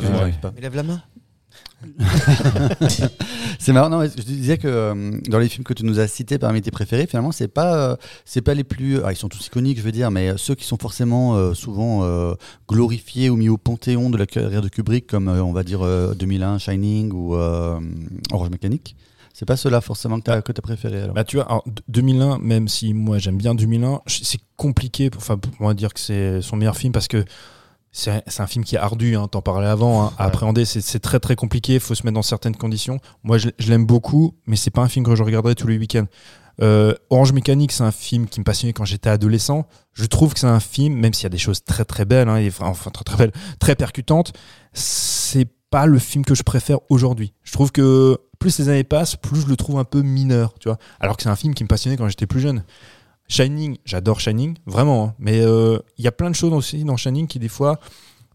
l'heure. 0.00 0.30
lève 0.60 0.74
la 0.74 0.82
main. 0.82 1.02
C'est 3.58 3.72
marrant, 3.72 3.88
non, 3.88 4.02
je 4.04 4.22
disais 4.22 4.58
que 4.58 4.68
euh, 4.68 5.12
dans 5.28 5.38
les 5.38 5.48
films 5.48 5.64
que 5.64 5.72
tu 5.74 5.84
nous 5.84 5.98
as 6.00 6.06
cités 6.08 6.38
parmi 6.38 6.60
tes 6.62 6.70
préférés, 6.70 7.06
finalement, 7.06 7.32
c'est 7.32 7.48
pas, 7.48 7.76
euh, 7.92 7.96
c'est 8.24 8.42
pas 8.42 8.54
les 8.54 8.64
plus. 8.64 9.00
Ah, 9.04 9.12
ils 9.12 9.16
sont 9.16 9.28
tous 9.28 9.46
iconiques, 9.46 9.78
je 9.78 9.82
veux 9.82 9.92
dire, 9.92 10.10
mais 10.10 10.30
euh, 10.30 10.36
ceux 10.36 10.54
qui 10.54 10.64
sont 10.64 10.76
forcément 10.76 11.36
euh, 11.36 11.54
souvent 11.54 12.04
euh, 12.04 12.34
glorifiés 12.68 13.30
ou 13.30 13.36
mis 13.36 13.48
au 13.48 13.56
panthéon 13.58 14.10
de 14.10 14.16
la 14.18 14.26
carrière 14.26 14.62
de 14.62 14.68
Kubrick, 14.68 15.06
comme 15.06 15.28
euh, 15.28 15.42
on 15.42 15.52
va 15.52 15.62
dire 15.62 15.82
euh, 15.82 16.14
2001, 16.14 16.58
Shining 16.58 17.12
ou 17.12 17.34
euh, 17.36 17.78
Orange 18.32 18.50
Mécanique. 18.50 18.96
C'est 19.32 19.46
pas 19.46 19.56
ceux-là 19.56 19.80
forcément 19.80 20.20
que 20.20 20.24
tu 20.24 20.30
as 20.30 20.62
préféré 20.62 21.02
alors. 21.02 21.14
Bah 21.14 21.24
tu 21.24 21.36
vois, 21.36 21.46
alors, 21.46 21.64
d- 21.66 21.82
2001, 21.88 22.38
même 22.38 22.68
si 22.68 22.94
moi 22.94 23.18
j'aime 23.18 23.36
bien 23.36 23.54
2001, 23.56 24.00
j- 24.06 24.20
c'est 24.24 24.38
compliqué, 24.56 25.10
pour- 25.10 25.22
pour 25.24 25.52
moi 25.58 25.74
dire 25.74 25.92
que 25.92 25.98
c'est 25.98 26.40
son 26.40 26.54
meilleur 26.56 26.76
film 26.76 26.92
parce 26.92 27.08
que 27.08 27.24
c'est 27.94 28.24
c'est 28.26 28.42
un 28.42 28.46
film 28.46 28.64
qui 28.64 28.74
est 28.74 28.78
ardu, 28.78 29.16
hein, 29.16 29.28
t'en 29.28 29.40
parlais 29.40 29.68
avant, 29.68 30.04
hein, 30.04 30.12
à 30.18 30.24
appréhender, 30.24 30.64
c'est 30.64 30.98
très 30.98 31.20
très 31.20 31.36
compliqué, 31.36 31.74
il 31.74 31.80
faut 31.80 31.94
se 31.94 32.02
mettre 32.02 32.16
dans 32.16 32.22
certaines 32.22 32.56
conditions. 32.56 32.98
Moi 33.22 33.38
je, 33.38 33.48
je 33.58 33.70
l'aime 33.70 33.86
beaucoup, 33.86 34.34
mais 34.46 34.56
c'est 34.56 34.70
pas 34.70 34.82
un 34.82 34.88
film 34.88 35.06
que 35.06 35.14
je 35.14 35.22
regarderai 35.22 35.54
tous 35.54 35.68
les 35.68 35.78
week-ends. 35.78 36.06
Euh, 36.60 36.94
Orange 37.10 37.32
Mécanique, 37.32 37.72
c'est 37.72 37.84
un 37.84 37.92
film 37.92 38.26
qui 38.26 38.40
me 38.40 38.44
passionnait 38.44 38.72
quand 38.72 38.84
j'étais 38.84 39.10
adolescent. 39.10 39.66
Je 39.92 40.06
trouve 40.06 40.34
que 40.34 40.40
c'est 40.40 40.46
un 40.46 40.60
film, 40.60 40.94
même 40.94 41.14
s'il 41.14 41.24
y 41.24 41.26
a 41.26 41.30
des 41.30 41.38
choses 41.38 41.64
très 41.64 41.84
très 41.84 42.04
belles, 42.04 42.28
hein, 42.28 42.36
et, 42.36 42.50
enfin 42.60 42.90
très 42.90 43.04
très 43.04 43.16
belles, 43.16 43.32
très 43.60 43.76
percutantes, 43.76 44.32
c'est 44.72 45.48
pas 45.70 45.86
le 45.86 45.98
film 45.98 46.24
que 46.24 46.34
je 46.34 46.42
préfère 46.42 46.78
aujourd'hui. 46.90 47.32
Je 47.42 47.52
trouve 47.52 47.70
que 47.70 48.18
plus 48.38 48.58
les 48.58 48.68
années 48.68 48.84
passent, 48.84 49.16
plus 49.16 49.42
je 49.42 49.46
le 49.46 49.56
trouve 49.56 49.78
un 49.78 49.84
peu 49.84 50.02
mineur, 50.02 50.54
tu 50.60 50.68
vois. 50.68 50.78
Alors 51.00 51.16
que 51.16 51.22
c'est 51.22 51.28
un 51.28 51.36
film 51.36 51.54
qui 51.54 51.62
me 51.62 51.68
passionnait 51.68 51.96
quand 51.96 52.08
j'étais 52.08 52.26
plus 52.26 52.40
jeune. 52.40 52.64
Shining, 53.28 53.78
j'adore 53.84 54.20
Shining, 54.20 54.56
vraiment. 54.66 55.04
hein. 55.04 55.14
Mais 55.18 55.40
euh, 55.40 55.78
il 55.98 56.04
y 56.04 56.08
a 56.08 56.12
plein 56.12 56.30
de 56.30 56.34
choses 56.34 56.52
aussi 56.52 56.84
dans 56.84 56.96
Shining 56.96 57.26
qui 57.26 57.38
des 57.38 57.48
fois 57.48 57.80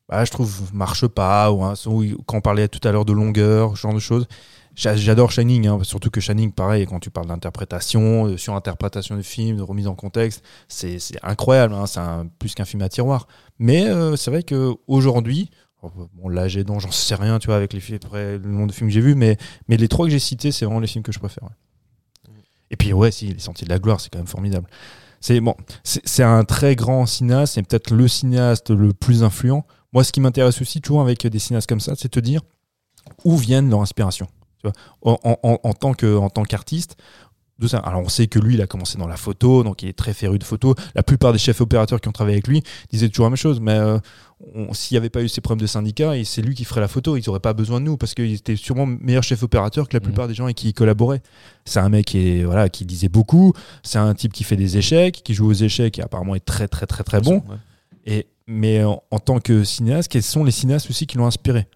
bah, 0.10 0.26
je 0.26 0.32
trouve, 0.32 0.74
marche 0.74 1.06
pas. 1.08 1.52
Ou, 1.52 1.64
hein, 1.64 1.74
ou 1.86 2.04
quand 2.26 2.38
on 2.38 2.42
parlait 2.42 2.68
tout 2.68 2.86
à 2.88 2.92
l'heure 2.92 3.06
de 3.06 3.14
longueur, 3.14 3.78
ce 3.78 3.82
genre 3.82 3.94
de 3.94 4.00
choses. 4.00 4.28
J'a- 4.76 4.96
J'adore 4.96 5.32
Shining, 5.32 5.68
hein, 5.68 5.78
surtout 5.84 6.10
que 6.10 6.20
Shining, 6.20 6.52
pareil, 6.52 6.86
quand 6.88 7.00
tu 7.00 7.12
parles 7.12 7.28
d'interprétation, 7.28 8.28
de 8.28 8.38
surinterprétation 8.38 9.16
du 9.16 9.24
film, 9.24 9.58
de 9.58 9.62
remise 9.62 9.88
en 9.88 9.94
contexte, 9.96 10.44
c'est 10.68 10.98
incroyable. 11.22 11.76
c'est 11.86 12.02
plus 12.40 12.56
qu'un 12.56 12.66
film 12.66 12.82
à 12.82 12.90
tiroir. 12.90 13.28
Mais 13.60 13.86
euh, 13.88 14.16
c'est 14.16 14.32
vrai 14.32 14.42
qu'aujourd'hui, 14.44 15.52
bon, 15.82 16.30
là, 16.30 16.48
j'ai 16.48 16.66
j'en 16.68 16.92
sais 16.92 17.16
rien, 17.16 17.38
tu 17.40 17.48
vois, 17.48 17.56
avec 17.58 17.74
les 17.74 17.80
films, 17.80 18.00
le 18.14 18.38
nombre 18.40 18.68
de 18.68 18.72
films 18.72 18.90
que 18.90 18.94
j'ai 18.94 19.02
vus, 19.02 19.16
mais, 19.16 19.38
les 19.68 19.88
trois 19.88 20.06
que 20.06 20.12
j'ai 20.12 20.20
cités, 20.20 20.52
c'est 20.52 20.66
vraiment 20.66 20.80
les 20.80 20.88
films 20.88 21.04
que 21.04 21.12
je 21.12 21.20
préfère. 21.20 21.50
Et 22.72 22.78
puis, 22.78 22.94
ouais, 22.94 23.12
si, 23.12 23.34
Les 23.34 23.40
Sentiers 23.40 23.66
de 23.66 23.72
la 23.72 23.80
Gloire, 23.80 24.00
c'est 24.00 24.10
quand 24.10 24.20
même 24.20 24.28
formidable. 24.28 24.68
C'est 25.22 25.42
bon, 25.42 25.54
c'est 25.84 26.24
un 26.24 26.46
très 26.46 26.78
grand 26.78 27.06
cinéaste, 27.06 27.56
c'est 27.56 27.64
peut-être 27.64 27.92
le 27.92 28.08
cinéaste 28.08 28.70
le 28.70 28.94
plus 28.94 29.22
influent. 29.24 29.66
Moi, 29.92 30.06
ce 30.06 30.14
qui 30.14 30.22
m'intéresse 30.22 30.62
aussi, 30.62 30.80
toujours 30.80 31.02
avec 31.02 31.28
des 31.28 31.40
cinéastes 31.40 31.68
comme 31.68 31.82
ça, 31.82 31.94
c'est 31.98 32.10
te 32.10 32.22
dire 32.22 32.42
où 33.26 33.36
viennent 33.36 33.70
leurs 33.70 33.82
inspirations. 33.82 34.28
En, 35.02 35.74
tant 35.74 35.94
qu'artiste, 36.44 36.98
ça. 37.68 37.80
Alors, 37.80 38.02
on 38.02 38.10
sait 38.10 38.28
que 38.28 38.40
lui, 38.40 38.54
il 38.56 38.62
a 38.62 38.68
commencé 38.68 38.98
dans 38.98 39.08
la 39.08 39.18
photo, 39.18 39.64
donc 39.64 39.84
il 39.84 39.90
est 39.90 39.94
très 39.98 40.14
féru 40.14 40.40
de 40.40 40.44
photo. 40.44 40.76
La 40.96 41.04
plupart 41.04 41.34
des 41.34 41.40
chefs 41.40 41.60
opérateurs 41.62 42.00
qui 42.00 42.08
ont 42.08 42.12
travaillé 42.14 42.36
avec 42.36 42.48
lui 42.48 42.64
disaient 42.92 43.10
toujours 43.10 43.26
la 43.26 43.32
même 43.32 43.38
chose. 43.38 43.60
Mais 43.60 43.74
euh, 43.74 43.98
s'il 44.72 44.96
n'y 44.96 44.98
avait 44.98 45.10
pas 45.10 45.22
eu 45.22 45.28
ces 45.30 45.42
problèmes 45.42 45.62
de 45.62 45.68
syndicat, 45.68 46.16
et 46.18 46.24
c'est 46.24 46.42
lui 46.42 46.56
qui 46.56 46.64
ferait 46.64 46.80
la 46.82 46.88
photo. 46.88 47.18
Ils 47.18 47.24
n'auraient 47.28 47.40
pas 47.42 47.54
besoin 47.54 47.80
de 47.82 47.86
nous 47.86 47.98
parce 47.98 48.14
qu'il 48.14 48.32
était 48.34 48.56
sûrement 48.56 48.86
meilleur 48.86 49.24
chef 49.24 49.44
opérateur 49.44 49.88
que 49.90 49.96
la 49.96 50.00
Mhm. 50.00 50.06
plupart 50.06 50.28
des 50.28 50.34
gens 50.34 50.46
avec 50.46 50.56
qui 50.58 50.70
il 50.70 50.74
collaborait. 50.74 51.22
C'est 51.66 51.80
un 51.80 51.90
mec 51.90 52.06
qui, 52.06 52.40
est, 52.40 52.44
voilà, 52.46 52.70
qui 52.70 52.86
disait 52.86 53.10
beaucoup. 53.10 53.54
C'est 53.84 54.00
un 54.00 54.14
type 54.14 54.32
qui 54.34 54.44
fait 54.44 54.56
des 54.56 54.78
échecs, 54.78 55.22
qui 55.24 55.34
joue 55.34 55.48
aux 55.48 55.54
échecs 55.54 56.00
et 56.00 56.02
apparemment 56.02 56.36
est 56.36 56.46
très, 56.46 56.68
très, 56.68 56.86
très, 56.86 57.04
très 57.04 57.20
bon. 57.22 57.44
Ouais. 57.50 57.58
Et, 58.06 58.28
mais 58.48 58.84
en, 58.84 59.04
en 59.12 59.20
tant 59.20 59.40
que 59.40 59.64
cinéaste, 59.64 60.10
quels 60.10 60.24
sont 60.24 60.44
les 60.44 60.52
cinéastes 60.52 60.90
aussi 60.90 61.06
qui 61.06 61.18
l'ont 61.18 61.28
inspiré? 61.28 61.68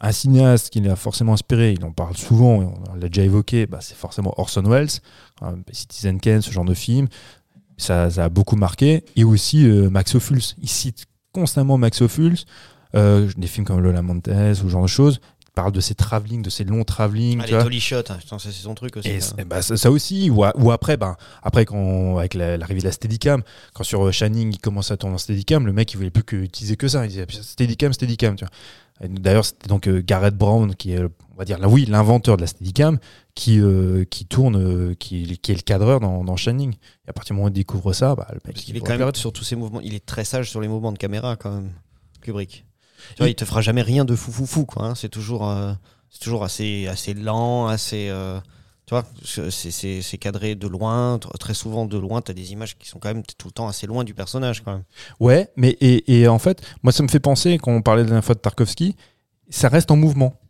Un 0.00 0.12
cinéaste 0.12 0.70
qui 0.70 0.80
l'a 0.80 0.94
forcément 0.96 1.32
inspiré, 1.32 1.72
il 1.72 1.84
en 1.84 1.90
parle 1.90 2.16
souvent, 2.16 2.72
on 2.90 2.94
l'a 2.94 3.08
déjà 3.08 3.22
évoqué, 3.24 3.66
bah, 3.66 3.78
c'est 3.80 3.96
forcément 3.96 4.32
Orson 4.38 4.62
Welles, 4.62 4.88
hein, 5.42 5.56
Citizen 5.72 6.20
Kane, 6.20 6.40
ce 6.42 6.52
genre 6.52 6.64
de 6.64 6.74
film. 6.74 7.08
Ça, 7.76 8.10
ça 8.10 8.24
a 8.24 8.28
beaucoup 8.28 8.56
marqué. 8.56 9.04
Et 9.16 9.24
aussi 9.24 9.64
euh, 9.66 9.88
Max 9.90 10.14
Ophuls. 10.14 10.42
Il 10.60 10.68
cite 10.68 11.06
constamment 11.32 11.78
Max 11.78 12.00
Ophuls, 12.00 12.36
euh, 12.94 13.28
des 13.36 13.46
films 13.46 13.66
comme 13.66 13.80
Lola 13.80 14.02
Montez 14.02 14.50
ou 14.52 14.54
ce 14.54 14.68
genre 14.68 14.82
de 14.82 14.86
choses. 14.88 15.20
Il 15.46 15.50
parle 15.52 15.72
de 15.72 15.80
ses 15.80 15.96
travelling, 15.96 16.42
de 16.42 16.50
ses 16.50 16.62
longs 16.62 16.84
travelling. 16.84 17.40
Ah, 17.42 17.46
les 17.46 17.52
dolly 17.64 17.80
shots, 17.80 17.96
hein, 18.10 18.18
c'est 18.38 18.52
son 18.52 18.74
truc 18.76 18.96
aussi. 18.96 19.08
Et 19.38 19.44
bah, 19.44 19.60
ça, 19.62 19.76
ça 19.76 19.90
aussi, 19.90 20.30
ou, 20.30 20.44
a- 20.44 20.56
ou 20.56 20.70
après, 20.70 20.96
ben, 20.96 21.16
après 21.42 21.64
quand, 21.64 22.18
avec 22.18 22.34
la- 22.34 22.56
l'arrivée 22.56 22.80
de 22.80 22.84
la 22.86 22.92
Steadicam, 22.92 23.42
quand 23.74 23.82
sur 23.82 24.06
euh, 24.06 24.12
Shining 24.12 24.52
il 24.52 24.58
commençait 24.58 24.94
à 24.94 24.96
tourner 24.96 25.16
en 25.16 25.18
Steadicam, 25.18 25.66
le 25.66 25.72
mec 25.72 25.92
il 25.92 25.96
voulait 25.96 26.10
plus 26.10 26.22
que, 26.22 26.36
utiliser 26.36 26.76
que 26.76 26.86
ça. 26.86 27.04
Il 27.04 27.08
disait 27.08 27.26
Steadicam, 27.28 27.92
Steadicam. 27.92 28.36
Tu 28.36 28.44
vois. 28.44 28.52
D'ailleurs, 29.00 29.44
c'était 29.44 29.68
donc 29.68 29.86
euh, 29.86 30.02
Garrett 30.04 30.34
Brown 30.36 30.74
qui 30.74 30.92
est, 30.92 31.00
on 31.02 31.36
va 31.36 31.44
dire, 31.44 31.58
là, 31.58 31.68
oui, 31.68 31.84
l'inventeur 31.86 32.36
de 32.36 32.40
la 32.42 32.46
Steadicam, 32.48 32.98
qui, 33.36 33.60
euh, 33.60 34.04
qui 34.04 34.26
tourne, 34.26 34.56
euh, 34.56 34.94
qui, 34.94 35.38
qui 35.38 35.52
est 35.52 35.54
le 35.54 35.60
cadreur 35.62 36.00
dans, 36.00 36.24
dans 36.24 36.36
Shining. 36.36 36.72
Et 37.06 37.10
à 37.10 37.12
partir 37.12 37.34
du 37.34 37.36
moment 37.38 37.46
où 37.46 37.50
il 37.50 37.54
découvre 37.54 37.92
ça, 37.92 38.14
bah, 38.16 38.26
le 38.30 38.36
mec 38.44 38.54
Parce 38.54 38.62
il 38.62 38.66
qu'il 38.66 38.76
est 38.76 38.80
quand 38.80 38.98
même 38.98 39.14
sur 39.14 39.32
tous 39.32 39.44
ses 39.44 39.54
mouvements. 39.54 39.80
Il 39.80 39.94
est 39.94 40.04
très 40.04 40.24
sage 40.24 40.50
sur 40.50 40.60
les 40.60 40.66
mouvements 40.68 40.90
de 40.92 40.98
caméra 40.98 41.36
quand 41.36 41.52
même, 41.52 41.70
Kubrick. 42.22 42.64
Tu 43.10 43.18
vois, 43.18 43.28
Il- 43.28 43.30
il 43.30 43.34
te 43.36 43.44
fera 43.44 43.60
jamais 43.60 43.82
rien 43.82 44.04
de 44.04 44.16
fou 44.16 44.32
fou 44.32 44.46
fou 44.46 44.66
quoi. 44.66 44.84
hein. 44.86 44.94
C'est 44.96 45.08
toujours, 45.08 45.48
euh, 45.48 45.72
c'est 46.10 46.18
toujours 46.20 46.42
assez, 46.42 46.88
assez 46.88 47.14
lent, 47.14 47.68
assez. 47.68 48.10
Tu 48.88 48.94
vois, 48.94 49.04
c'est- 49.22 50.16
cadré 50.18 50.54
de 50.54 50.66
loin. 50.66 51.18
Tr- 51.18 51.36
Très 51.38 51.52
souvent 51.52 51.84
de 51.84 51.98
loin, 51.98 52.22
tu 52.22 52.30
as 52.30 52.34
des 52.34 52.52
images 52.52 52.78
qui 52.78 52.88
sont 52.88 52.98
quand 52.98 53.12
même 53.12 53.22
tout 53.22 53.48
le 53.48 53.52
temps 53.52 53.68
assez 53.68 53.86
loin 53.86 54.02
du 54.02 54.14
personnage 54.14 54.62
quand 54.64 54.72
même. 54.72 54.84
Ouais, 55.20 55.48
mais 55.56 55.76
et, 55.82 56.26
en 56.26 56.38
fait, 56.38 56.62
moi 56.82 56.90
ça 56.90 57.02
me 57.02 57.08
fait 57.08 57.20
penser, 57.20 57.58
quand 57.58 57.70
on 57.70 57.82
parlait 57.82 58.02
la 58.02 58.06
dernière 58.08 58.24
fois 58.24 58.34
de 58.34 58.40
Tarkovsky, 58.40 58.96
ça 59.50 59.68
reste 59.68 59.90
en 59.90 59.96
mouvement. 59.96 60.40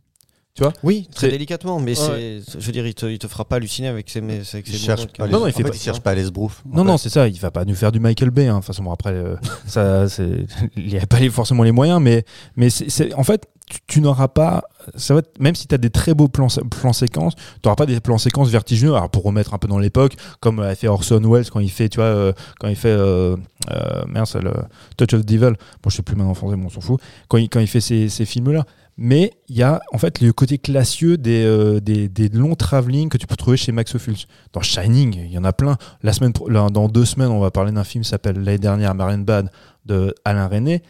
Oui, 0.82 1.08
très 1.14 1.28
délicatement, 1.30 1.80
mais 1.80 1.94
c'est, 1.94 2.40
je 2.58 2.64
veux 2.66 2.72
dire, 2.72 2.86
il 2.86 2.94
te, 2.94 3.06
il 3.06 3.18
te 3.18 3.26
fera 3.28 3.44
pas 3.44 3.56
halluciner 3.56 3.88
avec 3.88 4.08
ses, 4.10 4.18
avec 4.20 4.44
ses 4.44 4.58
Il 4.66 4.78
cherche 4.78 5.06
pas. 5.08 5.26
les- 5.26 5.32
Non, 5.32 5.40
non, 5.40 5.46
il 5.46 5.50
en 5.50 5.52
fait 5.52 5.62
fait, 5.62 5.68
pas- 5.70 5.74
il 5.76 5.80
cherche 5.80 6.00
pas 6.00 6.10
à 6.10 6.14
l'esbrouf. 6.14 6.62
Non, 6.70 6.84
non, 6.84 6.98
c'est 6.98 7.08
ça, 7.10 7.28
il 7.28 7.38
va 7.38 7.50
pas 7.50 7.64
nous 7.64 7.74
faire 7.74 7.92
du 7.92 8.00
Michael 8.00 8.30
Bay. 8.30 8.46
Hein. 8.46 8.54
De 8.54 8.58
toute 8.58 8.66
façon, 8.66 8.82
bon, 8.82 8.92
après, 8.92 9.12
euh, 9.12 9.36
ça, 9.66 10.08
c'est- 10.08 10.46
il 10.76 10.86
n'y 10.86 10.98
a 10.98 11.06
pas 11.06 11.18
forcément 11.30 11.62
les 11.62 11.72
moyens, 11.72 12.00
mais, 12.00 12.24
mais 12.56 12.70
c'est, 12.70 12.90
c'est- 12.90 13.12
en 13.14 13.24
fait, 13.24 13.46
tu, 13.70 13.78
tu 13.86 14.00
n'auras 14.00 14.28
pas. 14.28 14.62
Ça 14.96 15.12
va 15.12 15.20
être- 15.20 15.38
même 15.38 15.54
si 15.54 15.66
tu 15.66 15.74
as 15.74 15.78
des 15.78 15.90
très 15.90 16.14
beaux 16.14 16.28
plans, 16.28 16.48
plans 16.70 16.94
séquences, 16.94 17.34
tu 17.36 17.42
n'auras 17.66 17.76
pas 17.76 17.84
des 17.84 18.00
plans 18.00 18.16
séquences 18.16 18.48
vertigineux. 18.48 18.94
Alors, 18.94 19.10
pour 19.10 19.22
remettre 19.24 19.52
un 19.52 19.58
peu 19.58 19.68
dans 19.68 19.78
l'époque, 19.78 20.14
comme 20.40 20.60
a 20.60 20.74
fait 20.74 20.88
Orson 20.88 21.20
Welles 21.22 21.50
quand 21.50 21.60
il 21.60 21.70
fait, 21.70 21.90
tu 21.90 21.96
vois, 21.96 22.06
euh, 22.06 22.32
quand 22.60 22.68
il 22.68 22.76
fait. 22.76 22.88
Euh, 22.88 23.36
euh, 23.70 24.04
merde, 24.08 24.26
c'est 24.26 24.40
le 24.40 24.52
Touch 24.96 25.12
of 25.12 25.26
Devil. 25.26 25.52
Bon, 25.82 25.90
je 25.90 25.96
sais 25.96 26.02
plus 26.02 26.16
maintenant 26.16 26.30
en 26.30 26.34
français, 26.34 26.56
mais 26.56 26.64
on 26.64 26.70
s'en 26.70 26.80
fout. 26.80 26.98
Quand 27.28 27.36
il, 27.36 27.50
quand 27.50 27.60
il 27.60 27.66
fait 27.66 27.82
ces, 27.82 28.08
ces 28.08 28.24
films-là. 28.24 28.64
Mais 29.00 29.32
il 29.48 29.56
y 29.56 29.62
a 29.62 29.80
en 29.92 29.98
fait 29.98 30.20
le 30.20 30.32
côté 30.32 30.58
classieux 30.58 31.16
des, 31.16 31.44
euh, 31.44 31.78
des, 31.80 32.28
longs 32.30 32.56
travelling 32.56 33.08
que 33.08 33.16
tu 33.16 33.28
peux 33.28 33.36
trouver 33.36 33.56
chez 33.56 33.70
Max 33.70 33.94
Ophuls. 33.94 34.26
Dans 34.52 34.60
Shining, 34.60 35.14
il 35.14 35.30
y 35.30 35.38
en 35.38 35.44
a 35.44 35.52
plein. 35.52 35.76
La 36.02 36.12
semaine, 36.12 36.32
dans 36.32 36.88
deux 36.88 37.04
semaines, 37.04 37.30
on 37.30 37.38
va 37.38 37.52
parler 37.52 37.70
d'un 37.70 37.84
film 37.84 38.02
qui 38.02 38.10
s'appelle 38.10 38.42
l'année 38.42 38.58
dernière 38.58 38.96
Marianne 38.96 39.24
Bad 39.24 39.52
de 39.86 40.12
Alain 40.24 40.48
René. 40.48 40.82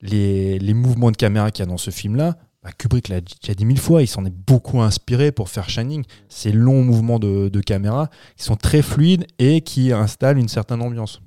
Les, 0.00 0.72
mouvements 0.72 1.10
de 1.10 1.18
caméra 1.18 1.50
qu'il 1.50 1.62
y 1.62 1.68
a 1.68 1.70
dans 1.70 1.76
ce 1.76 1.90
film-là, 1.90 2.38
bah, 2.62 2.70
Kubrick 2.72 3.08
l'a 3.08 3.20
déjà 3.20 3.54
dit 3.54 3.66
mille 3.66 3.78
fois, 3.78 4.00
il 4.00 4.06
s'en 4.06 4.24
est 4.24 4.34
beaucoup 4.34 4.80
inspiré 4.80 5.30
pour 5.30 5.50
faire 5.50 5.68
Shining. 5.68 6.04
Ces 6.30 6.52
longs 6.52 6.82
mouvements 6.82 7.18
de 7.18 7.60
caméra 7.60 8.08
qui 8.38 8.44
sont 8.44 8.56
très 8.56 8.80
fluides 8.80 9.26
et 9.38 9.60
qui 9.60 9.92
installent 9.92 10.38
une 10.38 10.48
certaine 10.48 10.80
ambiance. 10.80 11.20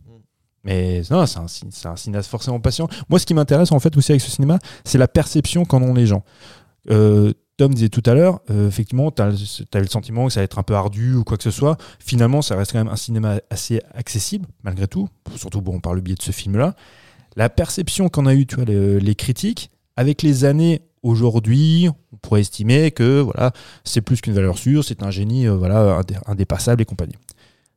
Mais 0.64 1.02
non, 1.12 1.26
c'est 1.26 1.40
un, 1.88 1.96
cinéaste 1.96 2.30
forcément 2.30 2.60
patient. 2.60 2.88
Moi, 3.10 3.20
ce 3.20 3.26
qui 3.26 3.34
m'intéresse 3.34 3.72
en 3.72 3.80
fait 3.80 3.96
aussi 3.98 4.12
avec 4.12 4.22
ce 4.22 4.32
cinéma, 4.32 4.60
c'est 4.86 4.98
la 4.98 5.08
perception 5.08 5.66
qu'en 5.66 5.82
ont 5.82 5.94
les 5.94 6.06
gens. 6.06 6.24
Euh, 6.90 7.34
Tom 7.58 7.74
disait 7.74 7.90
tout 7.90 8.02
à 8.06 8.14
l'heure, 8.14 8.40
euh, 8.50 8.68
effectivement, 8.68 9.12
tu 9.12 9.22
as, 9.22 9.30
le 9.30 9.88
sentiment 9.88 10.28
que 10.28 10.34
ça 10.34 10.40
va 10.40 10.44
être 10.44 10.58
un 10.58 10.64
peu 10.64 10.74
ardu 10.74 11.16
ou 11.16 11.24
quoi 11.24 11.38
que 11.38 11.44
ce 11.44 11.52
soit. 11.52 11.78
Finalement, 12.00 12.42
ça 12.42 12.56
reste 12.56 12.72
quand 12.72 12.80
même 12.80 12.92
un 12.92 12.96
cinéma 12.96 13.42
assez 13.50 13.82
accessible, 13.94 14.48
malgré 14.64 14.88
tout, 14.88 15.08
surtout 15.36 15.62
bon, 15.62 15.80
par 15.80 15.94
le 15.94 16.02
biais 16.02 16.16
de 16.16 16.22
ce 16.22 16.32
film-là. 16.32 16.76
La 17.36 17.50
perception 17.50 18.10
qu'en 18.10 18.26
a 18.26 18.34
eu 18.34 18.46
tu 18.48 18.56
vois, 18.56 18.66
les, 18.66 19.16
critiques, 19.16 19.70
avec 19.98 20.24
les 20.24 20.46
années 20.46 20.82
aujourd'hui, 21.04 21.90
on 22.12 22.18
pourrait 22.18 22.42
estimer 22.42 22.92
que 22.92 23.20
voilà, 23.20 23.52
c'est 23.84 24.02
plus 24.02 24.22
qu'une 24.22 24.34
valeur 24.34 24.58
sûre, 24.58 24.84
c'est 24.84 25.04
un 25.04 25.12
génie 25.12 25.48
euh, 25.48 25.56
voilà, 25.56 26.02
indé- 26.02 26.18
indépassable 26.26 26.82
et 26.82 26.86
compagnie. 26.86 27.16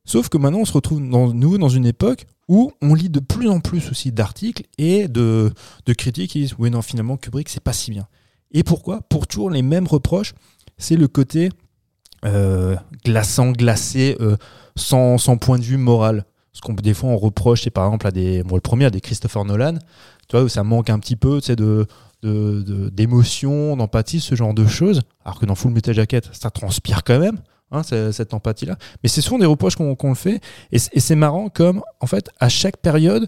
Sauf 0.07 0.28
que 0.28 0.38
maintenant, 0.38 0.61
on 0.61 0.64
se 0.64 0.72
retrouve 0.72 1.07
dans, 1.07 1.34
nouveau 1.34 1.59
dans 1.59 1.68
une 1.68 1.84
époque 1.84 2.26
où 2.48 2.72
on 2.80 2.94
lit 2.94 3.11
de 3.11 3.18
plus 3.18 3.48
en 3.48 3.59
plus 3.59 3.90
aussi 3.90 4.12
d'articles 4.12 4.62
et 4.78 5.09
de, 5.09 5.52
critiques 5.98 6.30
qui 6.30 6.40
disent 6.42 6.54
Oui, 6.59 6.70
non, 6.70 6.80
finalement, 6.80 7.16
Kubrick, 7.16 7.48
c'est 7.48 7.62
pas 7.62 7.72
si 7.72 7.90
bien. 7.90 8.07
Et 8.52 8.62
pourquoi? 8.62 9.02
Pour 9.02 9.26
toujours 9.26 9.50
les 9.50 9.62
mêmes 9.62 9.86
reproches. 9.86 10.32
C'est 10.78 10.96
le 10.96 11.09
côté 11.09 11.50
euh, 12.24 12.76
glaçant, 13.04 13.50
glacé, 13.50 14.16
euh, 14.20 14.36
sans, 14.76 15.18
point 15.38 15.59
de 15.59 15.64
vue 15.64 15.76
moral. 15.76 16.24
Ce 16.52 16.61
qu'on 16.61 16.72
des 16.72 16.94
fois 16.94 17.11
on 17.11 17.18
reproche, 17.18 17.62
c'est 17.62 17.70
par 17.70 17.84
exemple 17.86 18.07
à 18.07 18.11
des, 18.11 18.42
le 18.42 18.61
premier 18.61 18.86
à 18.86 18.90
des 18.90 19.00
Christopher 19.00 19.44
Nolan, 19.44 19.74
tu 20.28 20.36
vois, 20.36 20.42
où 20.42 20.48
ça 20.48 20.62
manque 20.62 20.88
un 20.88 20.98
petit 20.98 21.16
peu, 21.16 21.40
d'émotion, 22.22 23.76
d'empathie, 23.76 24.20
ce 24.20 24.34
genre 24.36 24.54
de 24.54 24.66
choses. 24.66 25.02
Alors 25.24 25.40
que 25.40 25.46
dans 25.46 25.54
Full 25.54 25.72
Metal 25.72 25.94
Jacket, 25.94 26.30
ça 26.32 26.50
transpire 26.50 27.04
quand 27.04 27.18
même, 27.18 27.40
hein, 27.70 27.82
cette 27.82 28.34
empathie-là. 28.34 28.76
Mais 29.02 29.08
c'est 29.08 29.20
souvent 29.20 29.38
des 29.38 29.46
reproches 29.46 29.76
qu'on 29.76 30.08
le 30.08 30.14
fait. 30.14 30.40
Et, 30.72 30.78
c'est 30.78 31.16
marrant 31.16 31.48
comme, 31.48 31.82
en 32.00 32.06
fait, 32.06 32.30
à 32.40 32.48
chaque 32.48 32.76
période, 32.78 33.26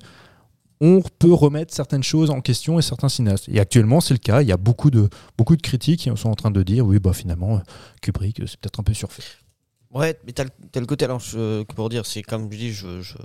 on 0.80 1.03
peut 1.18 1.32
remettre 1.32 1.74
certaines 1.74 2.03
choses 2.03 2.30
en 2.30 2.41
question 2.41 2.78
et 2.78 2.82
certains 2.82 3.09
cinéastes. 3.09 3.49
Et 3.49 3.59
actuellement, 3.59 4.01
c'est 4.01 4.14
le 4.14 4.18
cas. 4.18 4.43
Il 4.43 4.49
y 4.49 4.53
a 4.53 4.57
beaucoup 4.57 4.91
de, 4.91 5.09
beaucoup 5.36 5.57
de 5.57 5.62
critiques 5.62 6.01
qui 6.01 6.16
sont 6.16 6.30
en 6.30 6.34
train 6.34 6.51
de 6.51 6.62
dire 6.62 6.86
oui, 6.86 6.99
bah, 6.99 7.12
finalement, 7.12 7.57
euh, 7.57 7.61
Kubrick, 8.01 8.41
euh, 8.41 8.47
c'est 8.47 8.59
peut-être 8.61 8.78
un 8.80 8.84
peu 8.84 8.95
surfait. 8.95 9.22
Ouais, 9.91 10.16
mais 10.24 10.32
t'as 10.32 10.45
le, 10.45 10.86
côté, 10.86 11.07
alors 11.07 11.18
je- 11.18 11.62
pour 11.62 11.89
dire, 11.89 12.05
c'est 12.05 12.22
comme 12.22 12.53
je 12.53 12.59
dis, 12.59 12.72
je, 12.72 13.01
je, 13.01 13.16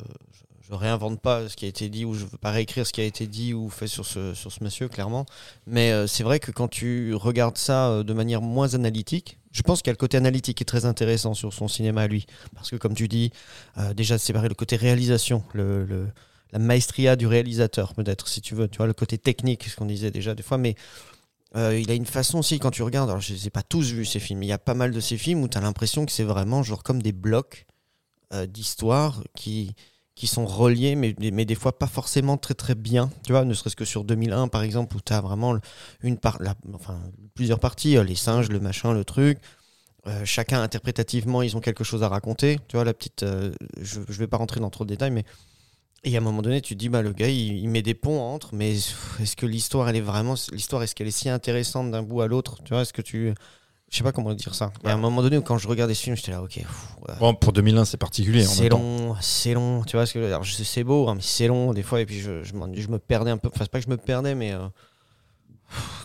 réinvente 0.71 1.21
pas 1.21 1.47
ce 1.49 1.55
qui 1.55 1.65
a 1.65 1.67
été 1.67 1.87
dit 1.87 2.03
ou 2.03 2.15
je 2.15 2.25
veux 2.25 2.37
pas 2.39 2.49
réécrire 2.49 2.87
ce 2.87 2.93
qui 2.93 3.01
a 3.01 3.03
été 3.03 3.27
dit 3.27 3.53
ou 3.53 3.69
fait 3.69 3.85
sur 3.85 4.07
ce, 4.07 4.33
sur 4.33 4.51
ce 4.51 4.63
monsieur, 4.63 4.87
clairement. 4.87 5.27
Mais 5.67 5.91
euh, 5.91 6.07
c'est 6.07 6.23
vrai 6.23 6.39
que 6.39 6.49
quand 6.49 6.67
tu 6.67 7.13
regardes 7.13 7.59
ça 7.59 8.01
de 8.01 8.13
manière 8.13 8.41
moins 8.41 8.73
analytique, 8.73 9.37
je 9.53 9.61
pense 9.61 9.81
qu'il 9.81 9.87
y 9.87 9.91
a 9.91 9.93
le 9.93 9.97
côté 9.97 10.17
analytique 10.17 10.57
qui 10.57 10.63
est 10.63 10.65
très 10.65 10.85
intéressant 10.85 11.33
sur 11.33 11.53
son 11.53 11.67
cinéma 11.67 12.07
lui. 12.07 12.25
Parce 12.55 12.69
que 12.71 12.75
comme 12.75 12.95
tu 12.95 13.07
dis, 13.07 13.31
euh, 13.77 13.93
déjà 13.93 14.17
séparer 14.17 14.49
le 14.49 14.55
côté 14.55 14.75
réalisation, 14.75 15.43
la 15.53 16.59
maestria 16.59 17.15
du 17.15 17.27
réalisateur, 17.27 17.93
peut-être, 17.93 18.27
si 18.27 18.41
tu 18.41 18.55
veux, 18.55 18.67
tu 18.67 18.77
vois, 18.77 18.87
le 18.87 18.93
côté 18.93 19.17
technique, 19.17 19.63
ce 19.65 19.75
qu'on 19.75 19.85
disait 19.85 20.11
déjà 20.11 20.35
des 20.35 20.43
fois, 20.43 20.57
mais 20.57 20.75
euh, 21.55 21.79
il 21.79 21.89
a 21.91 21.93
une 21.93 22.05
façon 22.05 22.39
aussi, 22.39 22.59
quand 22.59 22.71
tu 22.71 22.81
regardes, 22.81 23.09
alors 23.09 23.21
je 23.21 23.33
les 23.33 23.47
ai 23.47 23.49
pas 23.51 23.61
tous 23.61 23.91
vus 23.91 24.05
ces 24.05 24.19
films, 24.19 24.39
mais 24.39 24.47
il 24.47 24.49
y 24.49 24.53
a 24.53 24.57
pas 24.57 24.73
mal 24.73 24.91
de 24.91 24.99
ces 24.99 25.17
films 25.17 25.43
où 25.43 25.47
tu 25.47 25.57
as 25.57 25.61
l'impression 25.61 26.05
que 26.05 26.11
c'est 26.11 26.23
vraiment 26.23 26.63
genre 26.63 26.81
comme 26.81 27.01
des 27.01 27.11
blocs 27.11 27.67
euh, 28.33 28.47
d'histoire 28.47 29.23
qui, 29.35 29.75
qui 30.15 30.27
sont 30.27 30.45
reliés, 30.45 30.95
mais, 30.95 31.13
des 31.13 31.55
fois 31.55 31.77
pas 31.77 31.87
forcément 31.87 32.37
très 32.37 32.53
très 32.53 32.75
bien, 32.75 33.09
tu 33.25 33.31
vois, 33.31 33.45
ne 33.45 33.53
serait-ce 33.53 33.75
que 33.75 33.85
sur 33.85 34.03
2001 34.03 34.47
par 34.47 34.61
exemple, 34.63 34.95
où 34.95 34.99
tu 35.01 35.13
as 35.13 35.21
vraiment 35.21 35.57
une 36.01 36.17
plusieurs 37.33 37.59
parties, 37.59 37.97
euh, 37.97 38.03
les 38.03 38.15
singes, 38.15 38.49
le 38.49 38.59
machin, 38.59 38.93
le 38.93 39.03
truc. 39.05 39.39
Euh, 40.07 40.25
chacun 40.25 40.61
interprétativement, 40.61 41.41
ils 41.41 41.55
ont 41.55 41.61
quelque 41.61 41.83
chose 41.83 42.03
à 42.03 42.09
raconter. 42.09 42.59
Tu 42.67 42.75
vois, 42.75 42.83
la 42.85 42.93
petite. 42.93 43.23
euh, 43.23 43.53
je 43.81 43.99
ne 44.01 44.05
vais 44.05 44.27
pas 44.27 44.37
rentrer 44.37 44.59
dans 44.59 44.69
trop 44.69 44.83
de 44.83 44.89
détails, 44.89 45.11
mais 45.11 45.23
Et 46.03 46.15
à 46.15 46.19
un 46.19 46.21
moment 46.21 46.41
donné, 46.41 46.61
tu 46.61 46.75
te 46.75 46.79
dis, 46.79 46.89
bah, 46.89 47.01
le 47.01 47.13
gars, 47.13 47.29
il, 47.29 47.57
il 47.57 47.69
met 47.69 47.81
des 47.81 47.93
ponts 47.93 48.21
entre, 48.21 48.53
mais 48.55 48.73
est-ce 49.21 49.35
que 49.37 49.45
l'histoire, 49.45 49.89
elle 49.89 49.95
est 49.95 50.01
vraiment. 50.01 50.35
L'histoire, 50.51 50.83
est-ce 50.83 50.95
qu'elle 50.95 51.07
est 51.07 51.11
si 51.11 51.29
intéressante 51.29 51.91
d'un 51.91 52.03
bout 52.03 52.21
à 52.21 52.27
l'autre? 52.27 52.61
Tu 52.63 52.73
vois, 52.73 52.81
est-ce 52.81 52.93
que 52.93 53.01
tu. 53.01 53.33
Je 53.93 53.99
sais 53.99 54.03
pas 54.03 54.11
comment 54.11 54.33
dire 54.33 54.55
ça. 54.55 54.71
Et 54.83 54.87
à 54.87 54.93
un 54.95 54.97
moment 54.97 55.21
donné, 55.21 55.39
quand 55.45 55.59
je 55.59 55.67
regardais 55.67 55.93
ce 55.93 56.01
film, 56.01 56.15
j'étais 56.15 56.31
là, 56.31 56.41
ok. 56.41 56.55
pff, 56.55 56.65
ouais. 57.07 57.13
Bon, 57.19 57.35
pour 57.35 57.53
2001, 57.53 57.85
c'est 57.85 57.97
particulier. 57.97 58.43
C'est 58.43 58.67
long, 58.69 59.15
c'est 59.21 59.53
long, 59.53 59.83
tu 59.83 59.97
vois 59.97 60.07
ce 60.07 60.13
que. 60.15 60.25
Alors, 60.25 60.43
je 60.43 60.51
sais, 60.51 60.63
c'est 60.63 60.83
beau, 60.83 61.07
hein, 61.07 61.13
mais 61.15 61.21
c'est 61.23 61.45
long 61.47 61.73
des 61.73 61.83
fois, 61.83 62.01
et 62.01 62.05
puis 62.07 62.19
je, 62.19 62.41
je, 62.43 62.53
je 62.73 62.87
me 62.87 62.97
perdais 62.97 63.29
un 63.29 63.37
peu. 63.37 63.49
Enfin, 63.49 63.59
c'est 63.65 63.71
pas 63.71 63.77
que 63.77 63.85
je 63.85 63.91
me 63.91 63.97
perdais, 63.97 64.33
mais 64.33 64.51
euh, 64.51 64.65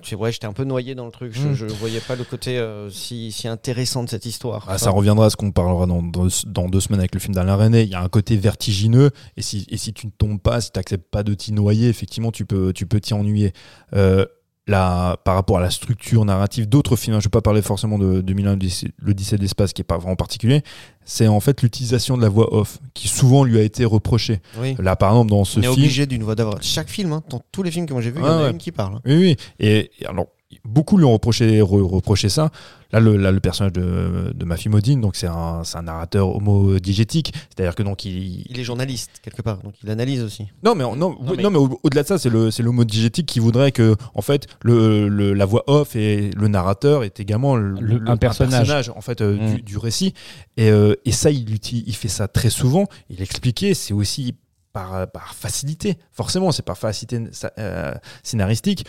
pff, 0.02 0.18
ouais, 0.18 0.32
j'étais 0.32 0.46
un 0.46 0.52
peu 0.52 0.64
noyé 0.64 0.94
dans 0.94 1.06
le 1.06 1.10
truc. 1.12 1.32
Je, 1.34 1.48
Mm. 1.48 1.54
je 1.54 1.64
voyais 1.64 2.00
pas 2.00 2.14
le 2.14 2.24
côté 2.24 2.58
euh, 2.58 2.90
si, 2.90 3.32
si 3.32 3.48
intéressant 3.48 4.04
de 4.04 4.10
cette 4.10 4.26
histoire. 4.26 4.66
Ah, 4.68 4.76
ça 4.76 4.90
reviendra 4.90 5.24
à 5.26 5.30
ce 5.30 5.36
qu'on 5.36 5.50
parlera 5.50 5.86
dans, 5.86 6.02
dans, 6.02 6.26
dans 6.46 6.68
deux 6.68 6.80
semaines 6.80 7.00
avec 7.00 7.14
le 7.14 7.20
film 7.20 7.34
d'Alain 7.34 7.56
René. 7.56 7.84
Il 7.84 7.88
y 7.88 7.94
a 7.94 8.02
un 8.02 8.08
côté 8.10 8.36
vertigineux 8.36 9.10
et 9.38 9.42
si, 9.42 9.66
et 9.70 9.78
si 9.78 9.94
tu 9.94 10.06
ne 10.06 10.12
tombes 10.12 10.40
pas, 10.42 10.60
si 10.60 10.70
tu 10.72 10.78
n'acceptes 10.78 11.10
pas 11.10 11.22
de 11.22 11.32
t'y 11.32 11.52
noyer, 11.52 11.88
effectivement, 11.88 12.32
tu 12.32 12.44
peux 12.44 12.74
tu 12.74 12.86
peux 12.86 13.00
t'y 13.00 13.14
ennuyer. 13.14 13.54
Euh, 13.94 14.26
là, 14.68 15.16
par 15.24 15.34
rapport 15.34 15.58
à 15.58 15.60
la 15.60 15.70
structure 15.70 16.24
narrative 16.24 16.68
d'autres 16.68 16.94
films, 16.94 17.16
hein, 17.16 17.20
je 17.20 17.24
ne 17.24 17.28
vais 17.28 17.30
pas 17.32 17.40
parler 17.40 17.62
forcément 17.62 17.98
de 17.98 18.20
2001, 18.20 18.52
l'Odyssée- 18.54 18.92
l'Odyssée 18.98 19.36
de 19.36 19.42
l'espace, 19.42 19.72
qui 19.72 19.80
est 19.80 19.84
pas 19.84 19.98
vraiment 19.98 20.14
particulier, 20.14 20.62
c'est 21.04 21.26
en 21.26 21.40
fait 21.40 21.62
l'utilisation 21.62 22.16
de 22.16 22.22
la 22.22 22.28
voix 22.28 22.54
off, 22.54 22.78
qui 22.94 23.08
souvent 23.08 23.42
lui 23.44 23.58
a 23.58 23.62
été 23.62 23.84
reprochée. 23.84 24.40
Oui. 24.60 24.76
Là, 24.78 24.94
par 24.94 25.10
exemple, 25.10 25.30
dans 25.30 25.44
ce 25.44 25.58
On 25.58 25.62
est 25.62 25.66
film... 25.66 25.72
obligé 25.74 26.06
d'une 26.06 26.22
voix 26.22 26.34
d'avoir. 26.34 26.62
Chaque 26.62 26.88
film, 26.88 27.12
hein, 27.12 27.22
dans 27.30 27.40
tous 27.50 27.62
les 27.62 27.70
films 27.70 27.86
que 27.86 27.92
moi 27.94 28.02
j'ai 28.02 28.10
vus, 28.10 28.20
il 28.20 28.24
y 28.26 28.28
en 28.28 28.38
a 28.38 28.42
ouais. 28.44 28.50
une 28.52 28.58
qui 28.58 28.70
parle. 28.70 28.94
hein. 28.96 29.00
Oui, 29.06 29.16
oui. 29.16 29.36
Et, 29.58 29.90
et 30.00 30.06
alors, 30.06 30.26
beaucoup 30.64 30.96
lui 30.96 31.04
ont 31.04 31.12
reproché, 31.12 31.60
re- 31.60 31.82
reproché 31.82 32.28
ça. 32.28 32.50
Là, 32.90 33.00
le, 33.00 33.18
là, 33.18 33.30
le 33.32 33.40
personnage 33.40 33.74
de, 33.74 34.32
de 34.34 34.44
Mafi 34.46 34.70
Modine, 34.70 35.00
donc 35.02 35.14
c'est 35.14 35.26
un, 35.26 35.62
c'est 35.62 35.76
un 35.76 35.82
narrateur 35.82 36.34
homodigétique. 36.34 37.34
C'est-à-dire 37.50 37.74
que 37.74 37.82
donc 37.82 38.04
il. 38.06 38.46
Il 38.50 38.58
est 38.58 38.64
journaliste, 38.64 39.20
quelque 39.22 39.42
part, 39.42 39.58
donc 39.58 39.74
il 39.82 39.90
analyse 39.90 40.22
aussi. 40.22 40.46
Non, 40.64 40.74
mais, 40.74 40.84
non, 40.96 41.16
oui, 41.20 41.34
mais- 41.36 41.42
non, 41.42 41.50
mais 41.50 41.58
au- 41.58 41.78
au-delà 41.82 42.02
de 42.02 42.08
ça, 42.08 42.18
c'est 42.18 42.30
le, 42.30 42.50
c'est 42.50 42.62
l'homodigétique 42.62 43.26
qui 43.26 43.40
voudrait 43.40 43.72
que, 43.72 43.94
en 44.14 44.22
fait, 44.22 44.46
le, 44.62 45.08
le- 45.08 45.34
la 45.34 45.44
voix 45.44 45.64
off 45.66 45.96
et 45.96 46.30
le 46.34 46.48
narrateur 46.48 47.04
est 47.04 47.20
également 47.20 47.56
le, 47.56 47.78
Le- 47.80 48.08
un 48.10 48.16
personnage. 48.16 48.90
en 48.96 49.00
fait, 49.02 49.20
euh, 49.20 49.36
Mm. 49.38 49.54
du, 49.56 49.62
du 49.62 49.76
récit. 49.78 50.14
Et, 50.56 50.70
euh, 50.70 50.94
et 51.04 51.12
ça, 51.12 51.30
il, 51.30 51.52
utilise- 51.54 51.84
il 51.86 51.94
fait 51.94 52.08
ça 52.08 52.26
très 52.26 52.50
souvent. 52.50 52.86
Il 53.10 53.20
expliquait, 53.20 53.74
c'est 53.74 53.92
aussi 53.92 54.34
par, 54.72 55.10
par 55.10 55.34
facilité. 55.34 55.98
Forcément, 56.12 56.52
c'est 56.52 56.64
par 56.64 56.78
facilité 56.78 57.22
euh, 57.58 57.94
scénaristique 58.22 58.84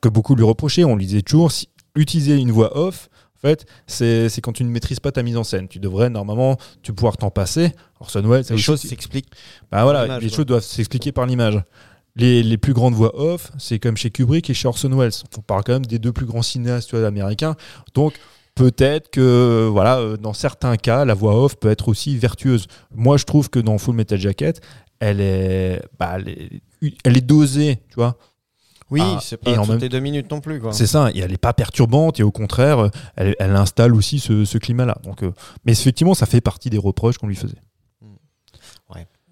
que 0.00 0.08
beaucoup 0.08 0.34
lui 0.34 0.44
reprochaient. 0.44 0.84
On 0.84 0.96
lui 0.96 1.06
disait 1.06 1.22
toujours, 1.22 1.52
si, 1.52 1.68
utiliser 1.94 2.36
une 2.36 2.52
voix 2.52 2.76
off, 2.76 3.08
en 3.36 3.40
fait, 3.40 3.66
c'est 3.86 4.40
quand 4.42 4.52
tu 4.52 4.64
ne 4.64 4.70
maîtrises 4.70 5.00
pas 5.00 5.12
ta 5.12 5.22
mise 5.22 5.36
en 5.36 5.44
scène. 5.44 5.66
Tu 5.68 5.78
devrais 5.78 6.10
normalement 6.10 6.58
tu 6.82 6.92
pouvoir 6.92 7.16
t'en 7.16 7.30
passer. 7.30 7.72
Orson 7.98 8.22
Welles, 8.22 8.44
Les 8.50 8.58
choses 8.58 8.80
s'expliquent. 8.82 9.30
bah 9.70 9.82
voilà, 9.84 10.18
les 10.18 10.28
choses 10.28 10.46
doivent 10.46 10.62
s'expliquer 10.62 11.12
par 11.12 11.26
l'image. 11.26 11.62
Les, 12.16 12.42
les 12.42 12.58
plus 12.58 12.74
grandes 12.74 12.94
voix 12.94 13.18
off, 13.18 13.52
c'est 13.58 13.78
comme 13.78 13.96
chez 13.96 14.10
Kubrick 14.10 14.50
et 14.50 14.54
chez 14.54 14.68
Orson 14.68 14.90
Welles. 14.90 15.12
On 15.38 15.42
parle 15.42 15.62
quand 15.64 15.72
même 15.72 15.86
des 15.86 15.98
deux 15.98 16.12
plus 16.12 16.26
grands 16.26 16.42
cinéastes 16.42 16.92
américains. 16.92 17.54
Donc 17.94 18.14
peut-être 18.54 19.10
que 19.10 19.68
voilà, 19.72 19.98
euh, 19.98 20.16
dans 20.16 20.34
certains 20.34 20.76
cas, 20.76 21.04
la 21.04 21.14
voix 21.14 21.42
off 21.42 21.56
peut 21.56 21.70
être 21.70 21.88
aussi 21.88 22.18
vertueuse. 22.18 22.66
Moi, 22.94 23.16
je 23.16 23.24
trouve 23.24 23.48
que 23.48 23.58
dans 23.58 23.78
Full 23.78 23.94
Metal 23.94 24.18
Jacket, 24.18 24.60
elle 24.98 25.20
est, 25.20 25.82
bah, 25.98 26.16
elle 26.16 26.28
est, 26.28 26.62
elle 27.04 27.16
est 27.16 27.26
dosée, 27.26 27.78
tu 27.88 27.94
vois. 27.94 28.18
Oui, 28.90 29.00
Ah, 29.02 29.18
c'est 29.22 29.36
pas 29.36 29.50
et 29.52 29.56
en 29.56 29.62
toutes 29.62 29.70
même- 29.74 29.80
les 29.80 29.88
deux 29.88 30.00
minutes 30.00 30.30
non 30.30 30.40
plus. 30.40 30.60
Quoi. 30.60 30.72
C'est 30.72 30.86
ça, 30.86 31.10
et 31.14 31.20
elle 31.20 31.30
n'est 31.30 31.36
pas 31.38 31.52
perturbante 31.52 32.18
et 32.18 32.22
au 32.24 32.32
contraire, 32.32 32.78
euh, 32.80 32.88
elle, 33.16 33.36
elle 33.38 33.54
installe 33.56 33.94
aussi 33.94 34.18
ce, 34.18 34.44
ce 34.44 34.58
climat-là. 34.58 34.98
Donc, 35.04 35.22
euh, 35.22 35.32
mais 35.64 35.72
effectivement, 35.72 36.14
ça 36.14 36.26
fait 36.26 36.40
partie 36.40 36.70
des 36.70 36.78
reproches 36.78 37.16
qu'on 37.18 37.28
lui 37.28 37.36
faisait. 37.36 37.58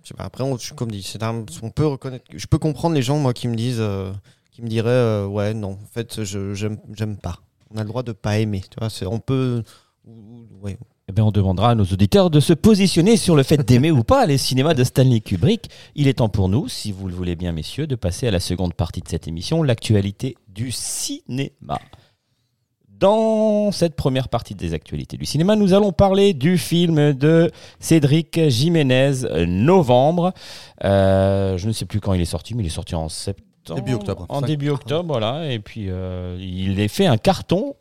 Sais 0.04 0.14
pas, 0.14 0.24
après, 0.24 0.42
on, 0.42 0.56
comme 0.74 0.90
dit, 0.90 1.02
c'est 1.02 1.22
un- 1.22 1.44
on 1.62 1.68
peut 1.70 1.84
reconnaître. 1.86 2.24
Je 2.34 2.46
peux 2.46 2.56
comprendre 2.56 2.94
les 2.94 3.02
gens, 3.02 3.18
moi, 3.18 3.34
qui 3.34 3.46
me 3.46 3.54
disent, 3.54 3.76
euh, 3.78 4.10
qui 4.50 4.62
me 4.62 4.66
diraient, 4.66 4.88
euh, 4.88 5.26
ouais, 5.26 5.52
non, 5.52 5.72
en 5.72 5.86
fait, 5.92 6.24
je 6.24 6.54
j'aime 6.54 6.78
j'aime 6.94 7.18
pas. 7.18 7.40
On 7.70 7.76
a 7.76 7.82
le 7.82 7.88
droit 7.88 8.02
de 8.02 8.12
pas 8.12 8.38
aimer. 8.38 8.62
Tu 8.70 8.78
vois, 8.78 8.88
c'est- 8.88 9.04
on 9.04 9.18
peut. 9.18 9.62
ou- 10.06 10.46
ou- 10.50 10.64
ouais. 10.64 10.78
Eh 11.10 11.12
ben, 11.14 11.22
on 11.22 11.30
demandera 11.30 11.70
à 11.70 11.74
nos 11.74 11.84
auditeurs 11.84 12.28
de 12.28 12.38
se 12.38 12.52
positionner 12.52 13.16
sur 13.16 13.34
le 13.34 13.42
fait 13.42 13.56
d'aimer 13.66 13.90
ou 13.90 14.04
pas 14.04 14.26
les 14.26 14.36
cinémas 14.36 14.74
de 14.74 14.84
Stanley 14.84 15.20
Kubrick. 15.20 15.70
Il 15.94 16.06
est 16.06 16.18
temps 16.18 16.28
pour 16.28 16.50
nous, 16.50 16.68
si 16.68 16.92
vous 16.92 17.08
le 17.08 17.14
voulez 17.14 17.34
bien, 17.34 17.50
messieurs, 17.52 17.86
de 17.86 17.94
passer 17.94 18.28
à 18.28 18.30
la 18.30 18.40
seconde 18.40 18.74
partie 18.74 19.00
de 19.00 19.08
cette 19.08 19.26
émission, 19.26 19.62
l'actualité 19.62 20.36
du 20.48 20.70
cinéma. 20.70 21.78
Dans 22.90 23.72
cette 23.72 23.96
première 23.96 24.28
partie 24.28 24.54
des 24.54 24.74
actualités 24.74 25.16
du 25.16 25.24
cinéma, 25.24 25.56
nous 25.56 25.72
allons 25.72 25.92
parler 25.92 26.34
du 26.34 26.58
film 26.58 27.14
de 27.14 27.50
Cédric 27.80 28.48
Jiménez, 28.48 29.12
Novembre. 29.46 30.34
Euh, 30.84 31.56
je 31.56 31.68
ne 31.68 31.72
sais 31.72 31.86
plus 31.86 32.00
quand 32.00 32.12
il 32.12 32.20
est 32.20 32.26
sorti, 32.26 32.54
mais 32.54 32.64
il 32.64 32.66
est 32.66 32.70
sorti 32.70 32.94
en 32.94 33.08
septembre. 33.08 33.80
Début 33.80 33.94
octobre. 33.94 34.26
En 34.28 34.42
début 34.42 34.68
octobre, 34.68 35.08
voilà. 35.10 35.50
Et 35.50 35.58
puis, 35.58 35.86
euh, 35.88 36.36
il 36.38 36.78
a 36.80 36.88
fait 36.88 37.06
un 37.06 37.16
carton 37.16 37.76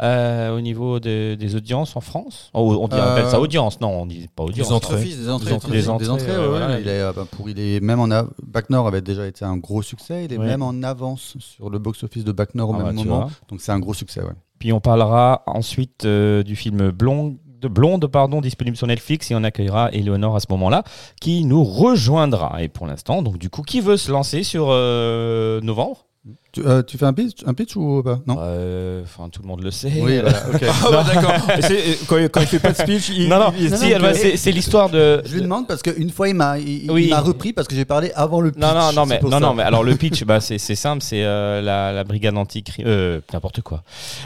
euh, 0.00 0.56
au 0.56 0.60
niveau 0.60 1.00
de- 1.00 1.34
des 1.34 1.56
audiences 1.56 1.96
en 1.96 2.00
France. 2.00 2.50
Oh, 2.54 2.76
on 2.80 2.88
dit, 2.88 2.94
on 2.96 2.98
appelle 3.00 3.28
ça 3.28 3.36
Euh, 3.36 3.40
audience, 3.40 3.80
non, 3.80 3.88
on 4.02 4.06
dit 4.06 4.28
pas 4.34 4.44
audience. 4.44 4.68
Les 4.68 4.72
entrées. 4.74 4.94
Office, 4.96 5.18
Des 5.18 5.28
entrées, 5.28 5.46
Des 5.50 5.52
entrées, 5.56 5.72
des 5.72 5.88
entrées, 5.88 6.04
des 6.04 6.10
entrées, 6.10 6.26
ouais, 6.28 6.32
euh, 6.34 6.42
ouais, 6.52 6.58
voilà. 6.58 6.80
il 6.80 6.88
est, 6.88 7.00
euh, 7.00 7.12
bah, 7.12 7.24
pour, 7.30 7.48
il 7.50 7.58
est 7.58 7.80
même 7.80 8.00
en 8.00 8.10
av- 8.10 8.30
Bac 8.46 8.70
Nord 8.70 8.86
avait 8.86 9.00
déjà 9.02 9.26
été 9.26 9.44
un 9.44 9.56
gros 9.56 9.82
succès. 9.82 10.24
Il 10.24 10.32
est 10.32 10.38
Ouais. 10.38 10.46
même 10.46 10.62
en 10.62 10.82
avance 10.82 11.36
sur 11.40 11.68
le 11.70 11.78
box-office 11.78 12.24
de 12.24 12.32
Bac 12.32 12.54
Nord 12.54 12.70
au 12.70 12.74
Ah 12.74 12.84
même 12.84 12.86
bah, 12.86 12.92
moment. 13.04 13.30
Donc 13.48 13.60
c'est 13.60 13.72
un 13.72 13.78
gros 13.80 13.94
succès. 13.94 14.20
Ouais. 14.22 14.32
Puis 14.58 14.72
on 14.72 14.80
parlera 14.80 15.42
ensuite 15.46 16.04
euh, 16.04 16.42
du 16.42 16.56
film 16.56 16.90
Blonde, 16.90 17.36
de 17.60 17.66
Blonde 17.68 18.06
pardon, 18.06 18.40
disponible 18.40 18.76
sur 18.76 18.86
Netflix 18.86 19.30
et 19.32 19.34
on 19.34 19.42
accueillera 19.42 19.90
Eleonore 19.92 20.36
à 20.36 20.40
ce 20.40 20.46
moment-là 20.50 20.84
qui 21.20 21.44
nous 21.44 21.64
rejoindra. 21.64 22.62
Et 22.62 22.68
pour 22.68 22.86
l'instant, 22.86 23.20
donc 23.22 23.38
du 23.38 23.50
coup, 23.50 23.62
qui 23.62 23.80
veut 23.80 23.96
se 23.96 24.12
lancer 24.12 24.42
sur 24.44 24.66
euh, 24.70 25.60
novembre? 25.60 26.04
Tu, 26.50 26.66
euh, 26.66 26.82
tu 26.82 26.96
fais 26.96 27.04
un 27.04 27.12
pitch, 27.12 27.42
un 27.46 27.52
pitch 27.52 27.76
ou 27.76 28.02
pas? 28.02 28.20
Non. 28.26 28.36
Euh, 28.40 29.02
Enfin, 29.02 29.28
tout 29.28 29.42
le 29.42 29.48
monde 29.48 29.62
le 29.62 29.70
sait. 29.70 29.92
Oui, 30.00 30.18
voilà. 30.18 30.38
Ah 30.82 30.88
bah, 30.90 31.04
d'accord. 31.06 31.32
Et 31.70 31.98
quand, 32.06 32.16
quand 32.32 32.40
il 32.40 32.46
fait 32.46 32.58
pas 32.58 32.72
de 32.72 32.76
speech, 32.76 33.10
il, 33.10 33.28
Non, 33.28 33.38
non, 33.38 33.52
il- 33.58 33.64
il 33.66 33.76
si, 34.16 34.38
c'est 34.38 34.50
l'histoire 34.50 34.88
de. 34.88 35.20
Je 35.26 35.34
lui 35.34 35.42
demande 35.42 35.66
parce 35.68 35.82
qu'une 35.82 36.08
fois 36.10 36.28
il 36.28 36.34
m'a 36.34 36.56
Oui. 36.56 37.08
m'a 37.10 37.20
repris 37.20 37.52
parce 37.52 37.68
que 37.68 37.74
j'ai 37.74 37.84
parlé 37.84 38.12
avant 38.14 38.40
le 38.40 38.50
pitch. 38.50 38.62
Non, 38.62 38.72
non, 38.72 38.92
non, 38.94 39.06
mais, 39.06 39.20
non, 39.22 39.40
non, 39.40 39.54
mais 39.54 39.62
alors 39.62 39.84
le 39.84 39.94
pitch, 39.94 40.24
bah, 40.24 40.40
c'est 40.40 40.56
c'est 40.58 40.74
simple, 40.74 41.02
c'est 41.02 41.22
euh, 41.22 41.60
la, 41.60 41.92
la 41.92 42.04
brigade 42.04 42.36
anti 42.36 42.64
euh, 42.80 43.20
n'importe 43.32 43.60
quoi. 43.60 43.82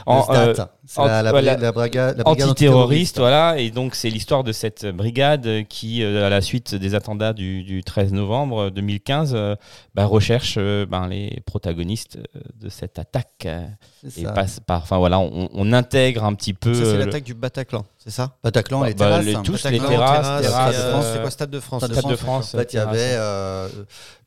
En, 0.06 0.24
euh, 0.30 0.54
c'est 0.86 1.00
la, 1.02 1.22
la, 1.22 1.32
la 1.40 1.56
la 1.56 1.72
brigade 1.72 2.22
antiterroriste, 2.24 3.18
voilà, 3.18 3.58
et 3.58 3.70
donc 3.70 3.94
c'est 3.94 4.10
l'histoire 4.10 4.44
de 4.44 4.52
cette 4.52 4.86
brigade 4.86 5.64
qui, 5.68 6.02
euh, 6.02 6.26
à 6.26 6.30
la 6.30 6.40
suite 6.40 6.74
des 6.74 6.94
attentats 6.94 7.32
du, 7.32 7.62
du 7.62 7.82
13 7.82 8.12
novembre 8.12 8.70
2015, 8.70 9.32
euh, 9.34 9.56
bah, 9.94 10.04
recherche 10.06 10.54
euh, 10.58 10.84
ben, 10.86 11.06
les 11.08 11.40
protagonistes 11.46 12.11
euh, 12.11 12.11
de 12.16 12.68
cette 12.68 12.98
attaque 12.98 13.46
euh, 13.46 13.66
et 14.16 14.22
passe 14.34 14.60
par, 14.60 14.82
enfin 14.82 14.98
voilà, 14.98 15.18
on, 15.20 15.48
on 15.52 15.72
intègre 15.72 16.24
un 16.24 16.34
petit 16.34 16.54
peu. 16.54 16.74
Ça, 16.74 16.80
c'est 16.84 16.86
euh, 16.90 16.92
le- 16.98 17.04
l'attaque 17.06 17.24
du 17.24 17.34
Bataclan, 17.34 17.84
c'est 18.02 18.10
ça 18.10 18.36
Bataclan, 18.42 18.82
les 18.84 18.94
Bah, 18.94 19.06
terrasses. 19.06 19.24
les- 19.24 19.34
hein. 19.34 19.42
tous 19.44 19.52
les 19.64 19.78
Bataclan, 19.78 19.88
terrasses, 19.88 20.42
euh, 20.44 21.12
c'est 21.14 21.20
quoi 21.20 21.30
Stade 21.30 21.50
de 21.50 21.60
France 21.60 21.80
Stade 21.80 21.90
de 21.90 21.94
Stade 22.00 22.10
de 22.10 22.16
France, 22.16 22.26
France. 22.50 22.54
En 22.54 22.58
fait, 22.58 22.72
il 22.72 22.76
y 22.76 22.78
avait, 22.78 22.98
euh, 23.00 23.68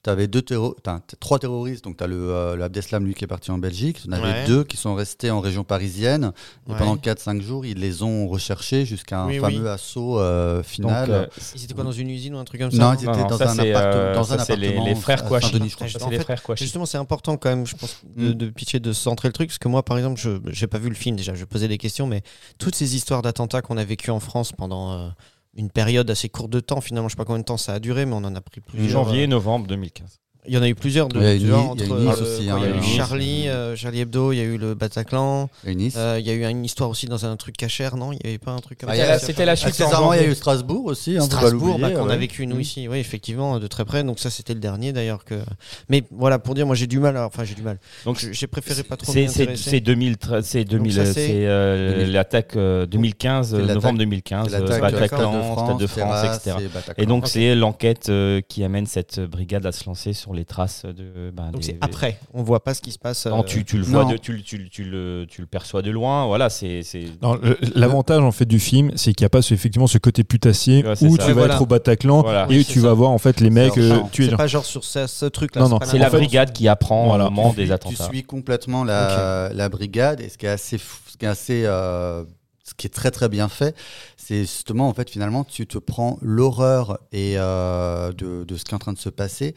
avais 0.08 0.28
deux 0.28 0.44
terro- 0.44 0.76
trois 1.20 1.40
terroristes. 1.40 1.84
Donc, 1.84 1.98
tu 1.98 2.04
as 2.04 2.08
le, 2.08 2.16
euh, 2.30 2.56
le 2.56 2.64
Abdeslam, 2.64 3.04
lui, 3.06 3.16
qui 3.16 3.24
est 3.24 3.28
parti 3.28 3.50
en 3.50 3.58
Belgique. 3.58 4.02
Tu 4.04 4.10
en 4.10 4.12
avais 4.12 4.24
Ouais. 4.42 4.46
deux 4.46 4.64
qui 4.64 4.78
sont 4.78 4.94
restés 4.94 5.32
en 5.32 5.40
région 5.40 5.64
parisienne. 5.64 6.32
Et 6.68 6.72
Ouais. 6.72 6.78
pendant 6.78 6.96
4-5 6.96 7.42
jours, 7.42 7.66
ils 7.66 7.80
les 7.80 8.04
ont 8.04 8.28
recherchés 8.28 8.86
jusqu'à 8.86 9.22
un 9.22 9.28
Oui, 9.28 9.40
fameux 9.40 9.64
oui. 9.64 9.68
assaut 9.68 10.20
euh, 10.20 10.58
donc, 10.58 10.66
final. 10.66 11.10
euh, 11.12 11.26
Ils 11.56 11.64
étaient 11.64 11.74
quoi 11.74 11.84
dans 11.84 11.92
une 11.92 12.12
usine 12.12 12.36
ou 12.36 12.38
un 12.38 12.44
truc 12.46 12.62
comme 12.62 12.70
ça 12.72 12.78
non, 12.78 12.94
ils 12.94 13.04
étaient 13.04 13.06
non, 13.18 13.26
dans, 13.28 13.38
ça, 13.38 13.50
un 13.50 13.56
c'est, 13.56 13.74
appartement, 13.74 14.04
euh, 14.04 14.14
dans 14.16 14.24
ça, 14.24 14.36
un 14.36 14.38
c'est 14.40 14.56
les- 14.56 14.68
appartement. 14.68 14.86
les 14.86 14.96
frères 14.96 15.26
Kouachi. 15.26 15.60
Les 16.12 16.20
frères. 16.20 16.42
Justement, 16.56 16.86
c'est 16.86 17.00
important 17.00 17.36
quand 17.38 17.50
même, 17.50 17.66
je 17.66 17.76
pense, 17.76 17.98
de, 18.16 18.30
Mm. 18.30 18.34
de 18.36 18.50
pitcher, 18.52 18.80
de 18.80 18.94
centrer 18.94 19.28
le 19.30 19.34
truc, 19.34 19.50
parce 19.50 19.58
que 19.58 19.68
moi, 19.68 19.82
par 19.84 19.98
exemple, 19.98 20.20
je 20.22 20.30
n'ai 20.62 20.68
pas 20.68 20.78
vu 20.78 20.90
le 20.90 20.96
film 20.96 21.16
déjà, 21.16 21.34
je 21.34 21.46
posais 21.46 21.68
des 21.68 21.80
questions, 21.80 22.06
mais 22.06 22.22
toutes 22.60 22.76
ces 22.76 22.96
histoires 22.96 23.24
d'attentats 23.24 23.64
qu'on 23.66 23.78
a 23.78 23.84
vécues 23.84 24.12
en 24.12 24.20
France 24.20 24.52
pendant 24.52 24.94
euh, 24.94 25.10
une 25.56 25.70
période 25.70 26.10
assez 26.10 26.30
courte 26.30 26.50
de 26.50 26.60
temps, 26.60 26.82
finalement, 26.82 27.08
je 27.10 27.14
sais 27.14 27.18
pas 27.18 27.26
combien 27.26 27.40
de 27.40 27.46
temps 27.46 27.58
ça 27.58 27.74
a 27.74 27.80
duré, 27.80 28.06
mais 28.06 28.14
on 28.14 28.24
en 28.24 28.36
a 28.36 28.42
pris 28.42 28.62
plusieurs. 28.62 29.06
Janvier, 29.06 29.28
novembre 29.28 29.68
2015. 29.68 30.20
Il 30.48 30.54
y 30.54 30.58
en 30.58 30.62
a 30.62 30.68
eu 30.70 30.76
plusieurs. 30.76 31.08
De, 31.08 31.20
Il 31.20 31.24
y 31.24 31.28
a 31.28 31.36
eu 31.36 31.40
tu 31.40 31.46
vois, 31.48 31.58
Nice- 31.76 31.84
il 31.86 31.88
y 31.88 31.92
a 31.92 32.04
eu 32.04 32.08
entre, 32.12 32.22
euh, 32.24 32.38
il 32.40 32.46
y 32.46 32.50
a 32.50 32.78
eu. 32.78 32.84
Charlie, 32.84 33.48
euh, 33.50 33.76
Charlie 33.76 34.02
Hebdo, 34.02 34.32
il 34.32 34.38
y 34.38 34.42
a 34.42 34.44
eu 34.44 34.58
le 34.58 34.74
Bataclan. 34.74 35.50
Nice. 35.66 35.96
euh, 35.98 36.18
Il 36.20 36.26
y 36.26 36.30
a 36.30 36.34
eu 36.34 36.44
une 36.50 36.64
histoire 36.66 36.90
aussi 36.90 37.08
dans 37.08 37.26
un 37.26 37.36
truc 37.36 37.58
cachère, 37.58 37.98
non? 37.98 38.12
Il 38.12 38.20
n'y 38.24 38.30
avait 38.30 38.38
pas 38.38 38.52
un 38.52 38.60
truc 38.60 38.80
comme 38.80 38.90
Ah, 38.92 38.96
ça? 38.96 39.20
C'était 39.20 39.46
la 39.46 39.56
chute 39.56 39.66
en 39.66 39.70
Accessoirement, 39.70 40.14
il 40.14 40.22
y 40.22 40.26
a 40.26 40.28
eu 40.28 40.36
Strasbourg 40.36 40.86
aussi. 40.86 41.18
hein, 41.18 41.22
Strasbourg, 41.22 41.80
bah, 41.80 41.92
qu'on 41.92 42.10
a 42.10 42.16
vécu 42.18 42.46
nous 42.48 42.58
Mm. 42.58 42.62
ici, 42.62 42.88
oui, 42.88 42.98
effectivement, 43.00 43.60
de 43.60 43.68
très 43.68 43.86
près. 43.86 44.04
Donc 44.04 44.20
ça, 44.20 44.30
c'était 44.30 44.54
le 44.54 44.60
dernier 44.60 44.94
d'ailleurs 44.94 45.24
que. 45.26 45.36
Mais 45.90 46.04
voilà, 46.12 46.40
pour 46.40 46.54
dire, 46.56 46.66
moi 46.66 46.76
j'ai 46.76 46.88
du 46.88 47.00
mal. 47.00 47.18
à- 47.18 47.26
Enfin, 47.26 47.44
j'ai 47.44 47.56
du 47.56 47.62
mal. 47.64 47.80
Donc, 48.06 48.20
J'ai 48.32 48.48
préféré 48.48 48.84
pas 48.84 48.98
trop 48.98 49.12
C'est 49.12 49.24
m'y 49.24 49.30
c'est- 49.30 49.42
intéresser. 49.44 49.70
c'est 49.72 49.80
2013, 49.80 50.46
c'est 50.46 50.64
2000, 50.66 50.94
ça, 50.94 51.06
c'est 51.06 51.14
c'est- 51.14 51.46
euh, 51.48 51.98
2000. 52.00 52.12
l'attaque 52.14 52.56
euh, 52.56 52.86
2015, 52.86 53.50
C'est 53.50 53.56
euh, 53.56 53.60
l'attaque- 53.62 53.76
novembre 53.76 53.98
2015, 54.00 54.50
C'est 54.50 54.56
euh, 54.56 54.60
l'attaque 54.62 54.78
de 54.94 55.00
Bataclan, 55.00 55.66
Stade 55.66 55.78
de 55.80 55.88
France, 55.88 56.26
etc. 56.46 56.58
et 56.98 57.06
donc 57.06 57.28
c'est 57.28 57.56
l'enquête 57.56 58.10
euh, 58.10 58.42
qui 58.48 58.64
amène 58.64 58.86
cette 58.86 59.20
brigade 59.20 59.66
à 59.66 59.72
se 59.72 59.86
lancer 59.86 60.14
sur 60.14 60.34
les 60.36 60.46
traces 60.46 60.86
de. 60.86 61.32
ben, 61.32 61.52
Donc 61.52 61.62
des- 61.62 61.68
c'est 61.68 61.78
après, 61.82 62.20
on 62.34 62.44
voit 62.44 62.64
pas 62.64 62.74
ce 62.74 62.82
qui 62.82 62.92
se 62.92 63.00
passe. 63.00 63.26
Non, 63.26 63.40
euh, 63.40 63.44
tu, 63.44 63.66
tu 63.66 63.78
le 63.78 63.84
vois, 63.84 64.04
non. 64.04 64.12
de- 64.12 64.18
tu, 64.18 64.34
le- 64.34 64.42
tu, 64.44 64.58
le- 64.58 64.70
tu 64.70 64.84
le, 64.84 65.26
tu 65.28 65.42
le 65.42 65.48
perçois 65.48 65.82
de 65.82 65.90
loin. 65.92 66.26
Voilà, 66.28 66.50
c'est. 66.50 66.82
Non, 67.22 67.40
L'avantage 67.74 68.22
en 68.22 68.32
fait 68.32 68.46
du 68.46 68.60
film, 68.60 68.92
c'est 68.96 69.14
qu'il 69.14 69.24
n'y 69.24 69.28
a 69.28 69.30
pas 69.30 69.42
ce, 69.42 69.54
effectivement 69.54 69.88
ce 69.88 69.98
côté 69.98 70.24
putassier 70.24 70.84
Ouais, 70.86 70.92
où 70.92 70.96
ça. 70.96 71.06
tu 71.08 71.08
Ouais, 71.08 71.18
vas 71.28 71.34
voilà. 71.34 71.54
être 71.56 71.62
au 71.62 71.66
Bataclan 71.66 72.22
Voilà. 72.22 72.46
et 72.50 72.58
Oui, 72.58 72.66
tu 72.66 72.80
vas 72.80 72.94
voir 72.94 73.10
en 73.12 73.18
fait 73.18 73.40
les 73.40 73.50
mecs 73.50 73.78
euh, 73.78 74.00
tuer. 74.12 74.30
C'est 74.30 74.36
pas 74.38 74.48
genre 74.48 74.66
sur 74.66 74.84
ce, 74.84 75.08
ce 75.08 75.26
truc-là. 75.26 75.62
Non, 75.62 75.70
non, 75.70 75.80
pas 75.80 75.86
C'est 75.86 75.98
la 75.98 76.10
brigade 76.10 76.54
qui 76.54 76.68
apprend 76.68 77.08
Voilà. 77.08 77.28
au 77.28 77.32
moment 77.32 77.50
Tu 77.52 77.56
des 77.58 77.64
suis- 77.66 77.72
attentats. 77.74 78.04
Tu 78.10 78.16
suis 78.18 78.24
complètement 78.24 78.84
la, 78.84 79.52
la 79.54 79.70
brigade 79.70 80.22
et 80.22 80.30
ce 80.30 80.38
qui 80.38 80.46
est 80.46 80.50
assez, 80.50 80.78
fou- 80.78 81.00
ce 81.08 81.18
qui 81.18 81.26
est 81.26 81.30
assez, 81.30 81.64
euh, 81.66 82.24
ce 82.68 82.74
qui 82.74 82.88
est 82.88 82.90
très 82.90 83.12
très 83.12 83.30
bien 83.30 83.48
fait, 83.48 83.76
c'est 84.18 84.40
justement 84.42 84.88
en 84.90 84.94
fait 84.94 85.10
finalement 85.10 85.44
tu 85.44 85.68
te 85.68 85.78
prends 85.78 86.18
l'horreur 86.22 86.98
et 87.12 87.36
euh, 87.38 88.12
de, 88.12 88.44
de 88.44 88.56
ce 88.58 88.66
qui 88.66 88.72
est 88.72 88.76
en 88.76 88.80
train 88.80 88.94
de 88.94 88.98
se 88.98 89.10
passer 89.10 89.54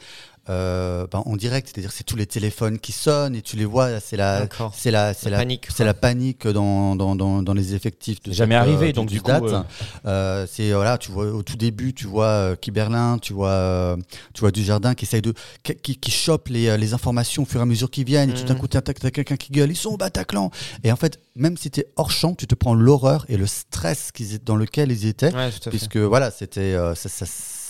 euh, 0.48 1.06
ben, 1.10 1.22
en 1.26 1.36
direct, 1.36 1.68
c'est-à-dire 1.72 1.92
c'est 1.92 2.04
tous 2.04 2.16
les 2.16 2.26
téléphones 2.26 2.78
qui 2.78 2.92
sonnent 2.92 3.34
et 3.36 3.42
tu 3.42 3.56
les 3.56 3.64
vois, 3.64 4.00
c'est 4.00 4.16
la, 4.16 4.40
D'accord. 4.40 4.72
c'est 4.76 4.90
la, 4.90 5.14
c'est 5.14 5.26
La 5.30 5.36
la, 5.38 5.42
panique, 5.42 5.66
c'est 5.68 5.76
quoi. 5.76 5.86
la 5.86 5.94
panique 5.94 6.46
dans, 6.46 6.96
dans, 6.96 7.14
dans, 7.16 7.42
dans 7.42 7.54
les 7.54 7.74
effectifs. 7.74 8.22
de 8.22 8.30
C'est 8.30 8.36
jamais 8.38 8.54
cette, 8.54 8.62
arrivé, 8.62 8.88
euh, 8.88 8.92
donc 8.92 9.08
du 9.08 9.20
coup, 9.20 9.28
date. 9.30 9.42
euh, 9.44 9.62
Euh, 10.06 10.46
c'est 10.50 10.72
voilà, 10.72 10.98
tu 10.98 11.10
vois 11.10 11.26
au 11.26 11.42
tout 11.42 11.56
début, 11.56 11.92
tu 11.94 12.06
vois 12.06 12.56
Kiberlin, 12.56 13.18
tu 13.18 13.32
vois, 13.32 13.96
tu 14.34 14.40
vois 14.40 14.50
Dujardin 14.50 14.94
qui 14.94 15.04
essaye 15.04 15.22
de, 15.22 15.34
qui, 15.62 15.74
qui, 15.76 15.96
qui 15.96 16.10
chope 16.10 16.48
les, 16.48 16.76
les 16.78 16.94
informations 16.94 17.42
au 17.42 17.46
fur 17.46 17.60
et 17.60 17.62
à 17.62 17.66
mesure 17.66 17.90
qu'ils 17.90 18.04
viennent. 18.06 18.30
Et 18.30 18.34
tout 18.34 18.44
d'un 18.44 18.54
Mhm. 18.54 18.60
coup, 18.60 18.68
t'as 18.68 18.80
quelqu'un 18.82 19.36
qui 19.36 19.52
gueule, 19.52 19.70
ils 19.70 19.76
sont 19.76 19.90
au 19.90 19.96
Bataclan. 19.96 20.50
Et 20.84 20.92
en 20.92 20.96
fait, 20.96 21.20
même 21.36 21.56
si 21.56 21.70
t'es 21.70 21.86
hors 21.96 22.10
champ, 22.10 22.34
tu 22.34 22.46
te 22.46 22.54
prends 22.54 22.74
l'horreur 22.74 23.24
et 23.28 23.36
le 23.36 23.46
stress 23.46 24.10
qu'ils 24.12 24.42
dans 24.44 24.56
lequel 24.56 24.90
ils 24.92 25.06
étaient, 25.06 25.34
Ouais, 25.34 25.50
fait. 25.50 25.70
puisque 25.70 25.96
voilà, 25.96 26.30
c'était 26.30 26.74
ça, 26.94 27.08
ça, 27.08 27.26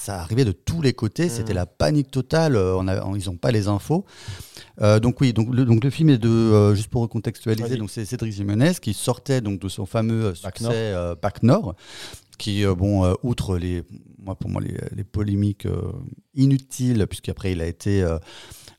ça 0.09 0.20
arrivait 0.22 0.47
de 0.47 0.52
tous 0.52 0.80
les 0.80 0.94
côtés, 0.94 1.28
c'était 1.28 1.52
Mhm. 1.52 1.56
la 1.62 1.66
panique 1.66 2.10
totale. 2.10 2.56
euh, 2.56 2.76
on 2.78 2.89
a, 2.89 3.05
on- 3.05 3.14
ils 3.14 3.26
n'ont 3.26 3.36
pas 3.36 3.51
les 3.52 3.68
infos. 3.68 4.06
Euh, 4.80 5.01
donc 5.01 5.20
oui, 5.20 5.35
donc 5.35 5.48
le, 5.55 5.66
donc 5.66 5.85
le 5.85 5.90
film 5.90 6.09
est 6.09 6.16
de 6.18 6.28
euh, 6.30 6.74
juste 6.74 6.89
pour 6.89 7.02
recontextualiser, 7.02 7.76
donc 7.76 7.90
c'est 7.90 8.06
Cédric 8.06 8.32
Jimenez 8.32 8.72
qui 8.80 8.94
sortait 8.94 9.43
donc 9.43 9.60
de 9.60 9.68
son 9.68 9.85
fameux 9.85 10.32
Bac 10.43 10.56
succès 10.59 10.93
Nord. 10.93 11.16
Bac 11.20 11.43
Nord, 11.43 11.74
qui 12.39 12.64
bon 12.64 13.12
outre 13.22 13.59
les 13.59 13.82
moi 14.18 14.35
pour 14.35 14.48
moi 14.48 14.62
les, 14.62 14.76
les 14.97 15.05
polémiques 15.05 15.66
inutiles 16.35 17.06
puisqu'après 17.06 17.52
il 17.52 17.60
a 17.60 17.66
été 17.66 18.02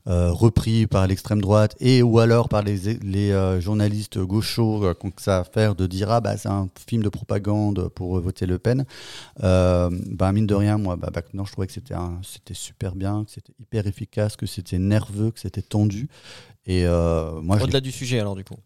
euh, 0.06 0.32
repris 0.32 0.86
par 0.86 1.06
l'extrême 1.06 1.40
droite 1.40 1.76
et 1.80 2.02
ou 2.02 2.18
alors 2.18 2.48
par 2.48 2.62
les, 2.62 2.94
les 3.02 3.30
euh, 3.32 3.60
journalistes 3.60 4.18
gauchos 4.18 4.84
euh, 4.84 4.94
qui 4.94 5.10
ça 5.18 5.38
à 5.40 5.44
faire 5.44 5.74
de 5.74 5.86
dire 5.86 6.10
ah 6.10 6.20
bah 6.20 6.36
c'est 6.36 6.48
un 6.48 6.68
film 6.88 7.02
de 7.02 7.08
propagande 7.08 7.88
pour 7.88 8.16
euh, 8.16 8.20
voter 8.20 8.46
Le 8.46 8.58
Pen. 8.58 8.84
Bah 9.40 10.32
mine 10.32 10.46
de 10.46 10.54
rien 10.54 10.78
moi 10.78 10.96
bah, 10.96 11.10
Bac 11.12 11.32
Nord 11.34 11.46
je 11.46 11.52
trouvais 11.52 11.66
que 11.66 11.72
c'était 11.72 11.94
un- 11.94 12.18
c'était 12.22 12.54
super 12.54 12.94
bien, 12.94 13.24
que 13.24 13.30
c'était 13.30 13.52
hyper 13.60 13.86
efficace, 13.86 14.36
que 14.36 14.46
c'était 14.46 14.78
nerveux, 14.78 15.30
que 15.30 15.40
c'était 15.40 15.62
tendu 15.62 16.08
et 16.66 16.84
moi 17.42 17.58
Au-delà 17.62 17.80
du 17.80 17.90
sujet, 17.92 18.20
alors, 18.20 18.36
du 18.36 18.44
coup. 18.44 18.56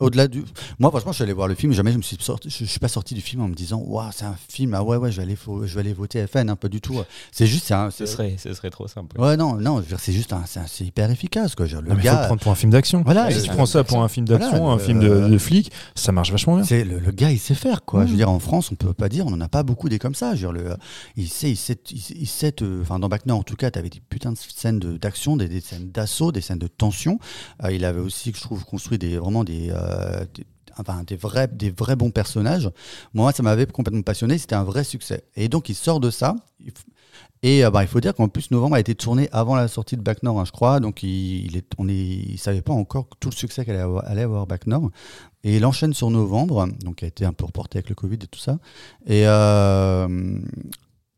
Au-delà 0.00 0.28
du. 0.28 0.44
Moi, 0.78 0.90
franchement, 0.90 1.10
je 1.10 1.16
suis 1.16 1.24
allé 1.24 1.32
voir 1.32 1.48
le 1.48 1.54
film. 1.56 1.72
Jamais 1.72 1.90
je 1.92 1.96
me 1.96 2.02
suis 2.02 2.16
sorti. 2.20 2.50
Je, 2.50 2.58
je 2.58 2.64
suis 2.70 2.78
pas 2.78 2.86
sorti 2.88 3.14
du 3.14 3.20
film 3.20 3.42
en 3.42 3.48
me 3.48 3.54
disant, 3.54 3.78
waouh, 3.84 4.10
c'est 4.12 4.24
un 4.26 4.36
film. 4.48 4.74
Ah 4.74 4.82
ouais, 4.84 4.96
ouais, 4.96 5.10
je 5.10 5.16
vais 5.16 5.22
aller, 5.24 5.36
je 5.64 5.74
vais 5.74 5.80
aller 5.80 5.92
voter 5.92 6.24
FN. 6.26 6.48
Hein, 6.48 6.56
pas 6.56 6.68
du 6.68 6.80
tout. 6.80 7.00
C'est 7.32 7.46
juste, 7.46 7.64
c'est 7.66 7.74
un. 7.74 7.90
Ce 7.90 8.06
serait, 8.06 8.36
ce 8.38 8.54
serait 8.54 8.70
trop 8.70 8.86
simple. 8.86 9.20
Ouais, 9.20 9.36
non, 9.36 9.54
non. 9.56 9.82
C'est 9.98 10.12
juste, 10.12 10.32
un, 10.32 10.44
c'est 10.46 10.60
un- 10.60 10.84
hyper 10.86 11.10
efficace, 11.10 11.54
quoi. 11.56 11.66
Je 11.66 11.76
veux 11.76 11.82
dire, 11.82 11.88
Non, 11.88 11.96
le 11.96 12.00
mais 12.02 12.08
faut 12.08 12.14
le 12.14 12.20
gars. 12.20 12.26
prendre 12.26 12.40
pour 12.40 12.52
un 12.52 12.54
film 12.54 12.70
d'action. 12.70 13.02
Voilà, 13.04 13.28
si 13.30 13.38
le- 13.38 13.42
tu 13.42 13.50
prends 13.50 13.66
ça 13.66 13.82
pour 13.82 14.02
un 14.02 14.08
film 14.08 14.26
d'action, 14.28 14.50
Voilà, 14.58 14.66
un 14.72 14.76
le- 14.76 14.82
film 14.82 15.00
de, 15.00 15.28
de 15.28 15.38
flic, 15.38 15.72
ça 15.96 16.12
marche 16.12 16.30
vachement 16.30 16.54
bien. 16.56 16.64
C'est 16.64 16.84
le, 16.84 17.00
le 17.00 17.10
gars, 17.10 17.32
il 17.32 17.38
sait 17.40 17.54
faire 17.56 17.84
quoi. 17.84 18.04
Mm. 18.04 18.06
Je 18.06 18.10
veux 18.12 18.16
dire, 18.16 18.30
en 18.30 18.38
France, 18.38 18.70
on 18.70 18.76
peut 18.76 18.92
pas 18.94 19.08
dire, 19.08 19.26
on 19.26 19.32
en 19.32 19.40
a 19.40 19.48
pas 19.48 19.64
beaucoup 19.64 19.88
des 19.88 19.98
comme 19.98 20.14
ça. 20.14 20.36
Je 20.36 20.46
veux 20.46 20.52
dire, 20.52 20.64
le, 20.64 20.76
il 21.16 21.28
sait, 21.28 21.50
il 21.50 21.56
sait, 21.56 21.76
il 21.90 22.26
sait, 22.28 22.52
te- 22.52 22.80
enfin 22.82 23.00
dans 23.00 23.08
Bac 23.08 23.26
Nord 23.26 23.40
en 23.40 23.42
tout 23.42 23.56
cas, 23.56 23.70
tu 23.72 23.78
avais 23.80 23.90
des 23.90 24.00
putains 24.08 24.30
de 24.32 24.38
scènes 24.38 24.78
de- 24.78 24.96
d'action, 24.96 25.36
des, 25.36 25.48
des 25.48 25.60
scènes 25.60 25.90
d'assaut, 25.90 26.30
des 26.30 26.40
scènes 26.40 26.58
de 26.60 26.68
tension. 26.68 27.18
Euh, 27.64 27.72
il 27.72 27.84
avait 27.84 28.00
aussi, 28.00 28.32
je 28.34 28.40
trouve, 28.40 28.64
construit 28.64 28.98
des 28.98 29.18
vraiment 29.18 29.42
des, 29.42 29.70
euh, 29.88 30.24
des- 30.34 30.46
enfin 30.78 31.02
des 31.06 31.16
vrais, 31.16 31.48
des 31.48 31.70
vrais 31.70 31.96
bons 31.96 32.10
personnages. 32.12 32.70
Moi, 33.14 33.32
ça 33.32 33.42
m'avait 33.42 33.66
complètement 33.66 34.02
passionné. 34.02 34.38
C'était 34.38 34.54
un 34.54 34.64
vrai 34.64 34.84
succès. 34.84 35.24
Et 35.34 35.48
donc, 35.48 35.68
il 35.68 35.74
sort 35.74 35.98
de 36.00 36.10
ça. 36.10 36.36
Et 37.42 37.64
euh, 37.64 37.70
bah, 37.70 37.82
il 37.82 37.88
faut 37.88 38.00
dire 38.00 38.14
qu'en 38.14 38.28
plus, 38.28 38.50
Novembre 38.50 38.76
a 38.76 38.80
été 38.80 38.94
tourné 38.94 39.28
avant 39.32 39.54
la 39.54 39.68
sortie 39.68 39.96
de 39.96 40.02
Bac 40.02 40.22
Nord, 40.22 40.40
hein, 40.40 40.44
je 40.44 40.52
crois. 40.52 40.80
Donc, 40.80 41.02
il, 41.02 41.46
il 41.46 41.56
est, 41.56 41.66
on 41.78 41.88
est, 41.88 41.94
il 41.94 42.38
savait 42.38 42.62
pas 42.62 42.72
encore 42.72 43.08
tout 43.20 43.30
le 43.30 43.34
succès 43.34 43.64
qu'allait 43.64 43.78
avoir, 43.80 44.04
allait 44.06 44.22
avoir 44.22 44.46
Bac 44.46 44.66
Nord. 44.66 44.90
Et 45.44 45.56
il 45.56 45.64
enchaîne 45.64 45.94
sur 45.94 46.10
Novembre, 46.10 46.68
donc 46.84 46.96
qui 46.96 47.04
a 47.04 47.08
été 47.08 47.24
un 47.24 47.32
peu 47.32 47.44
reporté 47.44 47.78
avec 47.78 47.88
le 47.88 47.94
Covid 47.94 48.16
et 48.22 48.26
tout 48.26 48.40
ça. 48.40 48.58
Et, 49.06 49.22
euh, 49.26 50.38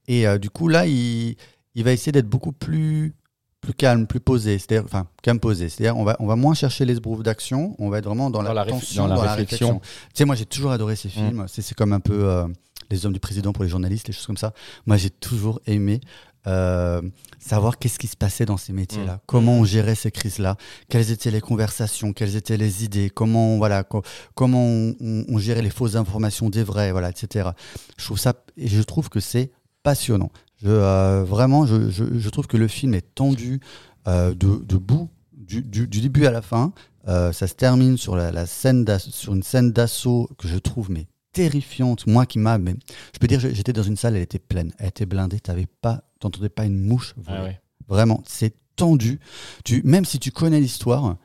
et 0.09 0.27
euh, 0.27 0.39
du 0.39 0.51
coup, 0.51 0.69
là, 0.69 0.87
il, 0.87 1.37
il 1.75 1.85
va 1.85 1.93
essayer 1.93 2.13
d'être 2.13 2.29
beaucoup 2.29 2.53
plus, 2.53 3.15
plus 3.61 3.75
calme, 3.75 4.07
plus 4.07 4.21
posé. 4.21 4.59
C'est-à-dire, 4.59 4.85
enfin, 4.85 5.07
calme 5.23 5.39
posé. 5.41 5.69
C'est-à-dire, 5.69 5.97
on 5.99 6.05
va, 6.05 6.17
on 6.21 6.27
va 6.27 6.37
moins 6.37 6.55
chercher 6.55 6.85
les 6.85 6.95
esbroufs 6.95 7.23
d'action. 7.23 7.75
On 7.79 7.89
va 7.91 7.99
être 7.99 8.07
vraiment 8.07 8.31
dans, 8.31 8.43
Dans 8.43 8.53
la, 8.53 8.65
la 8.65 8.71
tension, 8.71 9.07
dans 9.09 9.17
dans, 9.17 9.23
la 9.23 9.35
réflexion. 9.35 9.69
réflexion. 9.69 9.81
Tu 9.81 10.19
sais, 10.19 10.25
moi, 10.25 10.35
j'ai 10.35 10.47
toujours 10.47 10.71
adoré 10.71 10.97
ces 10.97 11.09
films. 11.09 11.45
C'est, 11.49 11.63
c'est 11.63 11.75
comme 11.75 11.93
un 11.93 12.01
peu 12.01 12.25
euh, 12.25 12.47
les 12.91 13.05
hommes 13.07 13.13
du 13.13 13.21
président 13.21 13.53
pour 13.53 13.65
les 13.65 13.71
journalistes, 13.71 14.09
les 14.09 14.15
choses 14.15 14.27
comme 14.27 14.37
ça. 14.39 14.53
Moi, 14.87 14.97
j'ai 14.97 15.11
toujours 15.11 15.61
aimé. 15.67 16.01
euh, 16.47 17.03
savoir 17.39 17.79
qu'est-ce 17.79 17.99
qui 17.99 18.07
se 18.07 18.17
passait 18.17 18.47
dans 18.47 18.57
ces 18.57 18.73
métiers-là, 18.73 19.21
comment 19.27 19.53
on 19.59 19.65
gérait 19.65 19.95
ces 19.95 20.11
crises-là, 20.11 20.57
quelles 20.89 21.11
étaient 21.11 21.31
les 21.31 21.43
conversations, 21.43 22.15
quelles 22.15 22.35
étaient 22.35 22.57
les 22.57 22.83
idées, 22.83 23.11
comment 23.11 23.59
voilà, 23.59 23.85
co- 23.85 24.03
comment 24.35 24.63
on, 24.65 24.95
on- 25.01 25.25
on 25.29 25.39
gérait 25.39 25.61
les 25.61 25.69
fausses 25.69 25.97
informations 25.97 26.49
des 26.49 26.63
vrais, 26.65 26.93
voilà, 26.93 27.11
etc. 27.11 27.51
Je 27.99 28.05
trouve 28.07 28.19
ça 28.19 28.33
et 28.57 28.69
je 28.69 28.81
trouve 28.81 29.11
que 29.11 29.21
c'est 29.21 29.51
passionnant. 29.83 30.31
Je, 30.63 30.69
euh, 30.69 31.25
vraiment, 31.25 31.67
je, 31.67 31.91
je- 31.91 32.19
je 32.19 32.29
trouve 32.29 32.47
que 32.47 32.57
le 32.57 32.69
film 32.69 32.95
est 32.95 33.15
tendu 33.15 33.61
euh, 34.07 34.35
de, 34.35 34.63
de 34.65 34.77
bout, 34.77 35.09
du, 35.33 35.63
du- 35.63 35.89
du 35.89 36.01
début 36.01 36.27
à 36.27 36.31
la 36.31 36.43
fin. 36.43 36.73
Euh, 37.09 37.33
ça 37.33 37.47
se 37.47 37.55
termine 37.55 37.97
sur 37.97 38.15
la, 38.15 38.31
la 38.31 38.45
scène 38.47 38.87
sur 38.99 39.33
une 39.35 39.43
scène 39.43 39.73
d'assaut 39.73 40.29
que 40.39 40.47
je 40.49 40.59
trouve 40.59 40.91
mais 40.91 41.07
terrifiante. 41.33 42.07
Moi 42.07 42.27
qui 42.27 42.39
m'a, 42.39 42.59
mais 42.59 42.75
je 43.15 43.19
peux 43.19 43.27
dire, 43.27 43.41
j'étais 43.41 43.73
dans 43.73 43.83
une 43.83 43.97
salle, 43.97 44.17
elle 44.17 44.23
était 44.23 44.39
pleine, 44.39 44.73
elle 44.79 44.89
était 44.89 45.07
blindée, 45.07 45.41
t'avais 45.41 45.67
pas, 45.81 46.03
t'entendais 46.19 46.49
pas 46.51 46.67
une 46.67 46.79
mouche. 46.79 47.15
Ah 47.27 47.43
ouais. 47.43 47.59
Vraiment, 47.89 48.23
c'est 48.27 48.55
tendu. 48.77 49.19
Tu, 49.65 49.81
même 49.85 50.05
si 50.05 50.19
tu 50.19 50.31
connais 50.31 50.61
l'histoire, 50.61 51.17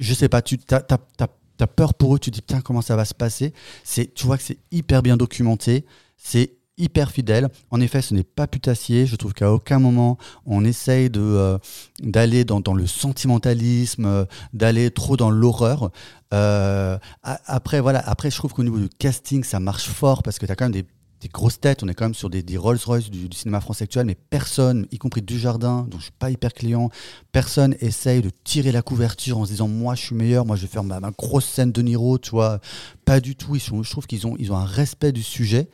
je 0.00 0.12
sais 0.14 0.28
pas, 0.28 0.42
tu 0.42 0.58
as, 0.70 1.66
peur 1.68 1.94
pour 1.94 2.16
eux, 2.16 2.18
tu 2.18 2.30
te 2.30 2.34
dis 2.34 2.42
putain 2.42 2.60
comment 2.60 2.82
ça 2.82 2.96
va 2.96 3.04
se 3.04 3.14
passer? 3.14 3.52
C'est, 3.84 4.12
tu 4.14 4.26
vois 4.26 4.36
que 4.36 4.42
c'est 4.42 4.58
hyper 4.72 5.02
bien 5.02 5.16
documenté, 5.16 5.86
c'est 6.16 6.56
hyper 6.78 7.10
fidèle. 7.10 7.48
En 7.70 7.80
effet, 7.80 8.02
ce 8.02 8.14
n'est 8.14 8.24
pas 8.24 8.46
putassier. 8.46 9.06
Je 9.06 9.16
trouve 9.16 9.32
qu'à 9.32 9.52
aucun 9.52 9.78
moment 9.78 10.18
on 10.46 10.64
essaye 10.64 11.10
de 11.10 11.20
euh, 11.20 11.58
d'aller 12.02 12.44
dans, 12.44 12.60
dans 12.60 12.74
le 12.74 12.86
sentimentalisme, 12.86 14.06
euh, 14.06 14.24
d'aller 14.52 14.90
trop 14.90 15.16
dans 15.16 15.30
l'horreur. 15.30 15.90
Euh, 16.32 16.98
après 17.22 17.80
voilà, 17.80 18.00
après 18.00 18.30
je 18.30 18.36
trouve 18.36 18.52
qu'au 18.52 18.64
niveau 18.64 18.78
du 18.78 18.88
casting 18.88 19.44
ça 19.44 19.60
marche 19.60 19.86
fort 19.86 20.22
parce 20.22 20.38
que 20.38 20.46
tu 20.46 20.52
as 20.52 20.56
quand 20.56 20.64
même 20.64 20.72
des 20.72 20.84
des 21.24 21.30
grosses 21.30 21.58
têtes, 21.58 21.82
on 21.82 21.88
est 21.88 21.94
quand 21.94 22.04
même 22.04 22.14
sur 22.14 22.28
des, 22.28 22.56
Rolls-Royce 22.58 23.08
du, 23.10 23.34
cinéma 23.34 23.62
français 23.62 23.84
actuel, 23.84 24.04
mais 24.04 24.14
personne, 24.14 24.86
y 24.90 24.98
compris 24.98 25.22
Dujardin, 25.22 25.86
dont 25.88 25.96
je 25.96 26.04
suis 26.04 26.12
pas 26.12 26.30
hyper 26.30 26.52
client, 26.52 26.90
personne 27.32 27.74
essaye 27.80 28.20
de 28.20 28.30
tirer 28.44 28.72
la 28.72 28.82
couverture 28.82 29.38
en 29.38 29.46
se 29.46 29.52
disant 29.52 29.66
moi 29.66 29.94
je 29.94 30.02
suis 30.02 30.14
meilleur, 30.14 30.44
moi 30.44 30.56
je 30.56 30.62
vais 30.62 30.68
faire 30.68 30.84
ma, 30.84 31.00
grosse 31.16 31.46
scène 31.46 31.72
de 31.72 31.80
Niro, 31.80 32.18
tu 32.18 32.30
vois. 32.30 32.60
Pas 33.06 33.20
du 33.20 33.36
tout, 33.36 33.56
ils 33.56 33.60
sont, 33.60 33.82
je 33.82 33.90
trouve 33.90 34.06
qu'ils 34.06 34.26
ont, 34.26 34.36
ils 34.38 34.52
ont 34.52 34.56
un 34.56 34.66
respect 34.66 35.12
du 35.12 35.22
sujet. 35.22 35.70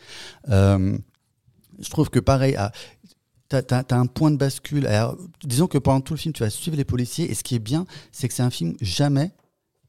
Euh, 0.51 0.97
je 1.81 1.91
trouve 1.91 2.11
que 2.11 2.21
pareil, 2.21 2.55
à, 2.55 2.71
T'as 3.49 3.83
as, 3.91 3.97
un 3.97 4.07
point 4.07 4.31
de 4.31 4.37
bascule. 4.37 4.89
Disons 5.43 5.67
que 5.67 5.79
pendant 5.79 6.01
tout 6.01 6.15
le 6.15 6.21
film, 6.21 6.33
tu 6.33 6.45
vas 6.45 6.51
suivre 6.51 6.77
les 6.77 6.85
policiers. 6.85 7.29
Et 7.29 7.35
ce 7.35 7.43
qui 7.43 7.57
est 7.57 7.59
bien, 7.59 7.85
c'est 8.13 8.29
que 8.29 8.35
c'est 8.35 8.45
un 8.45 8.51
film, 8.51 8.77
jamais 8.81 9.33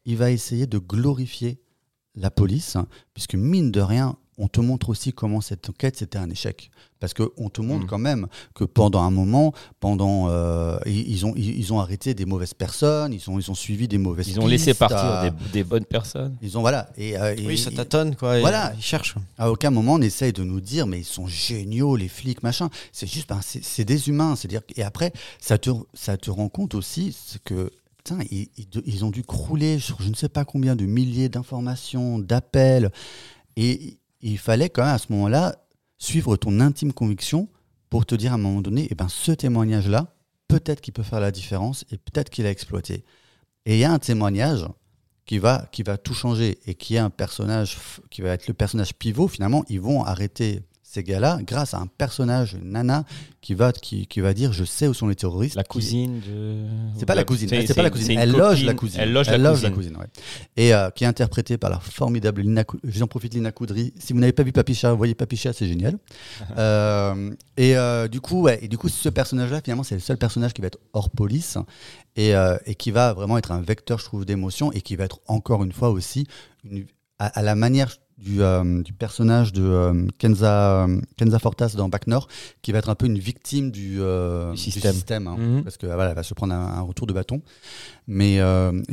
il 0.06 0.18
va 0.18 0.32
essayer 0.32 0.66
de 0.66 0.80
glorifier 0.80 1.62
la 2.16 2.32
police, 2.32 2.76
hein, 2.76 2.88
puisque 3.14 3.36
mine 3.36 3.70
de 3.70 3.80
rien, 3.80 4.18
on 4.44 4.48
te 4.48 4.60
montre 4.60 4.90
aussi 4.90 5.14
comment 5.14 5.40
cette 5.42 5.70
enquête 5.70 5.96
c'était 5.98 6.18
un 6.18 6.30
échec. 6.30 6.70
Parce 7.00 7.16
qu'on 7.16 7.50
te 7.50 7.62
montre 7.62 7.86
Mm. 7.86 7.88
quand 7.88 7.98
même 7.98 8.28
que 8.54 8.64
pendant 8.64 9.02
un 9.02 9.10
moment, 9.10 9.54
pendant, 9.80 10.28
euh, 10.30 10.78
ils, 10.86 11.26
ont, 11.26 11.34
ils, 11.36 11.58
ils 11.58 11.74
ont 11.74 11.80
arrêté 11.80 12.14
des 12.14 12.26
mauvaises 12.26 12.54
personnes, 12.54 13.12
ils 13.12 13.28
ont, 13.28 13.40
ils 13.40 13.50
ont 13.50 13.56
suivi 13.56 13.88
des 13.88 13.98
mauvaises 13.98 14.28
Ils 14.28 14.40
ont 14.40 14.46
laissé 14.46 14.76
partir 14.76 15.00
euh, 15.04 15.30
des, 15.32 15.50
des 15.52 15.64
bonnes 15.64 15.86
personnes. 15.86 16.38
Ils 16.44 16.60
ont, 16.60 16.62
voilà. 16.62 16.90
Et, 16.98 17.18
euh, 17.18 17.34
et- 17.36 17.48
Oui, 17.48 17.58
ça 17.58 17.72
tâtonne, 17.72 18.16
quoi. 18.16 18.38
et 18.38 18.42
Voilà. 18.42 18.72
Ils 18.78 18.84
cherchent. 18.84 19.16
à 19.40 19.50
aucun 19.52 19.72
moment 19.72 19.94
on 19.94 20.02
essaye 20.02 20.32
de 20.34 20.44
nous 20.44 20.62
dire 20.62 20.86
mais 20.86 21.00
ils 21.00 21.06
sont 21.06 21.26
géniaux 21.26 21.96
les 21.96 22.08
flics 22.08 22.44
machin 22.44 22.70
c'est 22.92 23.08
juste 23.08 23.28
ben, 23.30 23.40
c'est 23.44 23.86
des 23.86 24.08
humains 24.10 24.36
c'est 24.36 24.48
dire 24.48 24.62
et 24.76 24.84
après 24.84 25.12
ça 25.40 25.58
te 25.58 25.72
ça 25.96 26.18
te 26.18 26.30
rend 26.30 26.50
compte 26.50 26.76
aussi 26.76 27.16
que 27.46 27.72
putain 27.98 28.20
ils, 28.30 28.48
ils, 28.58 28.68
ils 28.86 29.06
ont 29.06 29.10
dû 29.12 29.24
crouler 29.24 29.80
sur 29.80 30.00
je 30.02 30.10
ne 30.10 30.14
sais 30.16 30.30
pas 30.30 30.46
combien 30.46 30.76
de 30.76 30.86
milliers 30.86 31.30
d'informations 31.30 32.20
d'appels 32.20 32.92
et 33.58 33.98
il 34.22 34.38
fallait 34.38 34.70
quand 34.70 34.84
même 34.84 34.96
à 34.96 34.98
ce 34.98 35.12
moment-là 35.12 35.56
suivre 35.98 36.36
ton 36.36 36.60
intime 36.60 36.94
conviction 36.94 37.48
pour 37.90 38.06
te 38.06 38.16
dire 38.16 38.32
à 38.32 38.36
un 38.36 38.38
moment 38.38 38.62
donné 38.62 38.88
et 38.92 38.96
ben 38.96 39.08
ce 39.10 39.32
témoignage 39.32 39.88
là 39.88 40.14
peut-être 40.52 40.82
qu'il 40.82 40.94
peut 40.94 41.04
faire 41.04 41.22
la 41.22 41.32
différence 41.32 41.86
et 41.92 41.98
peut-être 41.98 42.30
qu'il 42.30 42.46
a 42.46 42.52
exploité. 42.52 43.06
Et 43.66 43.76
il 43.76 43.80
y 43.80 43.86
a 43.86 43.92
un 43.92 44.00
témoignage 44.00 44.66
qui 45.26 45.38
va, 45.38 45.68
qui 45.72 45.82
va 45.82 45.98
tout 45.98 46.14
changer 46.14 46.60
et 46.66 46.76
qui 46.76 46.96
est 46.96 47.00
un 47.00 47.10
personnage 47.10 47.78
qui 48.10 48.22
va 48.22 48.32
être 48.32 48.48
le 48.48 48.54
personnage 48.54 48.94
pivot, 48.94 49.30
finalement, 49.30 49.64
ils 49.70 49.80
vont 49.80 50.04
arrêter 50.04 50.62
ces 50.94 51.04
gars-là 51.04 51.40
grâce 51.44 51.74
à 51.74 51.78
un 51.78 51.88
personnage, 51.88 52.54
une 52.62 52.72
nana, 52.72 53.06
qui 53.40 53.54
va, 53.54 53.72
qui, 53.72 54.08
qui 54.08 54.20
va 54.20 54.34
dire 54.34 54.52
je 54.52 54.64
sais 54.66 54.88
où 54.88 54.94
sont 54.94 55.08
les 55.08 55.16
terroristes. 55.16 55.56
La 55.56 55.64
qui- 55.64 55.70
cousine 55.70 56.20
de. 56.20 56.66
C'est 56.98 57.06
pas 57.06 57.16
la 57.16 57.24
cousine, 57.24 57.48
C'est- 57.48 57.66
c'est 57.66 57.74
pas 57.74 57.82
la 57.84 57.90
cousine, 57.90 58.20
elle 58.20 58.32
loge 58.32 58.50
copine, 58.56 58.66
la 58.66 58.74
cousine. 58.74 59.00
Elle 59.00 59.14
loge 59.14 59.28
la 59.30 59.38
loge 59.38 59.72
cousine. 59.74 59.96
ouais. 59.98 60.08
Et 60.58 60.74
euh, 60.74 60.90
qui 60.90 61.06
est 61.06 61.08
interprétée 61.08 61.58
par 61.58 61.70
la 61.70 61.80
formidable 61.80 62.42
Lina 62.42 62.64
Cou- 62.66 62.80
J'en 62.84 63.08
profite, 63.08 63.34
Lina 63.34 63.52
Coudry. 63.52 63.94
Si 63.98 64.12
vous 64.12 64.20
n'avez 64.20 64.34
pas 64.34 64.44
vu 64.44 64.52
Papicha, 64.52 64.92
voyez 64.94 65.16
Papicha, 65.16 65.54
c'est 65.54 65.68
génial. 65.68 65.98
Euh, 66.58 67.32
et 67.58 67.78
euh, 67.78 68.08
du 68.08 68.20
coup, 68.22 68.42
ouais, 68.42 68.60
et 68.62 68.68
du 68.68 68.78
coup, 68.78 68.90
ce 68.90 69.08
personnage-là, 69.10 69.62
finalement, 69.64 69.84
c'est 69.84 69.96
le 69.96 70.02
seul 70.02 70.18
personnage 70.18 70.54
qui 70.54 70.62
va 70.62 70.68
être 70.68 70.80
hors 70.94 71.10
police 71.10 71.58
et, 72.18 72.34
et 72.66 72.76
qui 72.76 72.92
va 72.92 73.14
vraiment 73.14 73.38
être 73.38 73.52
un 73.52 73.62
vecteur, 73.62 73.98
je 74.00 74.06
trouve, 74.06 74.26
d'émotion 74.26 74.72
et 74.74 74.82
qui 74.82 74.96
va 74.96 75.06
être 75.06 75.20
encore 75.28 75.64
une 75.64 75.72
fois 75.72 75.90
aussi 75.90 76.28
une- 76.64 76.86
à, 77.20 77.28
à 77.40 77.42
la 77.42 77.56
manière 77.56 77.96
du, 78.22 78.42
euh, 78.42 78.82
du 78.84 78.94
personnage 78.94 79.52
de 79.52 79.64
euh, 79.64 80.08
Kenza, 80.20 80.88
Kenza 81.18 81.40
Fortas 81.40 81.74
dans 81.76 81.90
Back 81.90 82.08
North, 82.08 82.30
qui 82.62 82.72
va 82.72 82.80
être 82.80 82.90
un 82.90 82.96
peu 82.96 83.08
une 83.08 83.18
victime 83.20 83.72
du, 83.72 83.98
euh, 84.00 84.52
Du 84.52 84.58
système. 84.58 85.28
hein, 85.28 85.36
Mhm. 85.38 85.64
parce 85.64 85.78
que 85.78 85.86
voilà, 85.88 86.10
elle 86.12 86.16
va 86.16 86.24
se 86.24 86.34
prendre 86.34 86.54
un, 86.54 86.78
un 86.78 86.82
retour 86.82 87.08
de 87.08 87.14
bâton. 87.14 87.42
Mais 88.08 88.36
et 88.36 88.40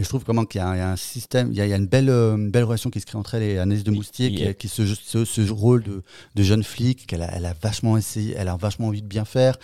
je 0.02 0.08
trouve 0.08 0.24
comment 0.24 0.44
qu'il 0.44 0.60
y, 0.60 0.62
a 0.64 0.68
un- 0.68 0.74
il 0.74 0.78
y 0.78 0.82
a 0.82 0.90
un 0.90 0.96
système, 0.96 1.50
il 1.50 1.56
y 1.56 1.60
a, 1.60 1.66
il 1.66 1.70
y 1.70 1.72
a 1.72 1.76
une, 1.76 1.86
belle, 1.86 2.08
une 2.10 2.50
belle 2.50 2.64
relation 2.64 2.90
qui 2.90 3.00
se 3.00 3.06
crée 3.06 3.18
entre 3.18 3.34
elle 3.34 3.42
et 3.42 3.58
Anaïs 3.58 3.84
de 3.84 3.90
Moustier, 3.90 4.32
qui, 4.32 4.54
qui 4.54 4.68
se, 4.68 4.86
ce, 4.86 5.24
ce 5.24 5.50
rôle 5.50 5.82
de, 5.82 6.02
de 6.34 6.42
jeune 6.42 6.62
flic 6.62 7.06
qu'elle 7.06 7.22
a, 7.22 7.30
elle 7.36 7.46
a 7.46 7.54
vachement 7.60 7.96
essayé, 7.96 8.34
elle 8.36 8.48
a 8.48 8.56
vachement 8.56 8.88
envie 8.88 9.02
de 9.02 9.06
bien 9.08 9.24
faire. 9.24 9.58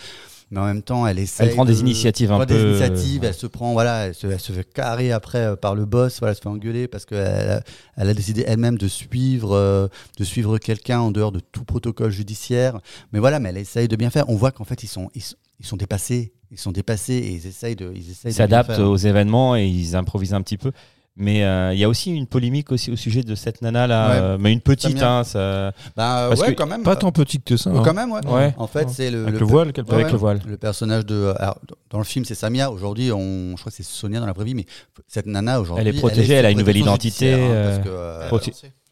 Mais 0.51 0.59
en 0.59 0.65
même 0.65 0.83
temps, 0.83 1.07
elle 1.07 1.17
essaie. 1.19 1.45
Elle 1.47 1.53
prend 1.55 1.65
des 1.65 1.79
initiatives 1.79 2.31
un 2.31 2.35
prend 2.37 2.45
peu, 2.45 2.53
des 2.53 2.61
initiatives, 2.61 3.23
elle 3.23 3.33
se 3.33 3.47
prend, 3.47 3.73
voilà, 3.73 4.07
elle 4.07 4.13
se, 4.15 4.27
elle 4.27 4.39
se 4.39 4.51
fait 4.51 4.63
carrer 4.63 5.11
après 5.11 5.39
euh, 5.39 5.55
par 5.55 5.73
le 5.75 5.85
boss, 5.85 6.19
voilà, 6.19 6.31
elle 6.31 6.35
se 6.37 6.41
fait 6.41 6.49
engueuler 6.49 6.87
parce 6.87 7.05
qu'elle 7.05 7.49
a, 7.49 7.61
elle 7.97 8.09
a 8.09 8.13
décidé 8.13 8.43
elle-même 8.47 8.77
de 8.77 8.87
suivre, 8.87 9.53
euh, 9.55 9.87
de 10.17 10.23
suivre 10.23 10.57
quelqu'un 10.59 10.99
en 10.99 11.11
dehors 11.11 11.31
de 11.31 11.39
tout 11.39 11.63
protocole 11.65 12.11
judiciaire. 12.11 12.79
Mais 13.11 13.19
voilà, 13.19 13.39
mais 13.39 13.49
elle 13.49 13.57
essaye 13.57 13.87
de 13.87 13.95
bien 13.95 14.09
faire. 14.11 14.29
On 14.29 14.35
voit 14.35 14.51
qu'en 14.51 14.65
fait, 14.65 14.83
ils 14.83 14.87
sont, 14.87 15.09
ils, 15.15 15.21
sont- 15.23 15.35
ils 15.59 15.65
sont 15.65 15.77
dépassés. 15.77 16.33
Ils 16.51 16.59
sont 16.59 16.71
dépassés 16.71 17.13
et 17.15 17.31
ils 17.31 17.47
essayent 17.47 17.75
de, 17.75 17.91
ils 17.95 18.03
s'adaptent 18.31 18.69
aux 18.85 18.97
événements 18.97 19.55
et 19.55 19.65
ils 19.65 19.95
improvisent 19.95 20.35
un 20.35 20.41
petit 20.43 20.57
peu. 20.57 20.71
Mais 21.17 21.45
euh, 21.45 21.73
il 21.73 21.79
y 21.79 21.83
a 21.85 21.87
aussi 21.89 22.13
une 22.13 22.27
polémique 22.27 22.73
aussi 22.73 22.91
au 22.91 22.97
sujet 22.97 23.23
de 23.23 23.35
cette 23.35 23.61
nana 23.61 23.87
là, 23.87 24.09
Ouais. 24.09 24.15
euh, 24.17 24.37
mais 24.37 24.51
une 24.51 24.59
petite, 24.59 25.01
hein, 25.01 25.23
ça... 25.23 25.71
Bah, 25.95 26.25
Parce 26.27 26.41
ouais, 26.41 26.47
que 26.47 26.51
quand 26.57 26.67
même. 26.67 26.83
Pas 26.83 26.97
tant 26.97 27.13
petite 27.13 27.45
que 27.45 27.55
ça. 27.55 27.69
Euh, 27.69 27.77
hein. 27.77 27.81
Quand 27.85 27.93
même, 27.93 28.11
ouais. 28.11 28.25
Ouais. 28.27 28.53
En 28.57 28.67
fait, 28.67 28.89
c'est 28.89 29.09
le, 29.11 29.21
Avec 29.21 29.33
le 29.35 29.39
le 29.39 29.45
voile, 29.45 29.67
Ouais, 29.77 29.93
avec 29.93 30.11
le 30.11 30.17
voile. 30.17 30.41
Le 30.45 30.57
personnage 30.57 31.05
de. 31.05 31.33
alors, 31.39 31.57
dans 31.89 31.99
le 31.99 32.03
film, 32.03 32.25
c'est 32.25 32.35
Samia. 32.35 32.69
Aujourd'hui, 32.69 33.13
on, 33.13 33.51
je 33.55 33.61
crois 33.61 33.69
que 33.71 33.75
c'est 33.77 33.83
Sonia 33.85 34.19
dans 34.19 34.25
la 34.25 34.33
vraie 34.33 34.43
vie, 34.43 34.55
mais 34.55 34.65
cette 35.07 35.25
nana 35.25 35.61
aujourd'hui. 35.61 35.87
Elle 35.87 35.95
est 35.95 35.99
protégée, 35.99 36.33
elle 36.33 36.45
a 36.47 36.51
une 36.51 36.57
nouvelle 36.59 36.75
identité, 36.77 37.33
hein, 37.33 37.37
euh, 37.39 37.75
parce 37.77 37.87
que, 37.87 37.89
euh, 37.93 38.29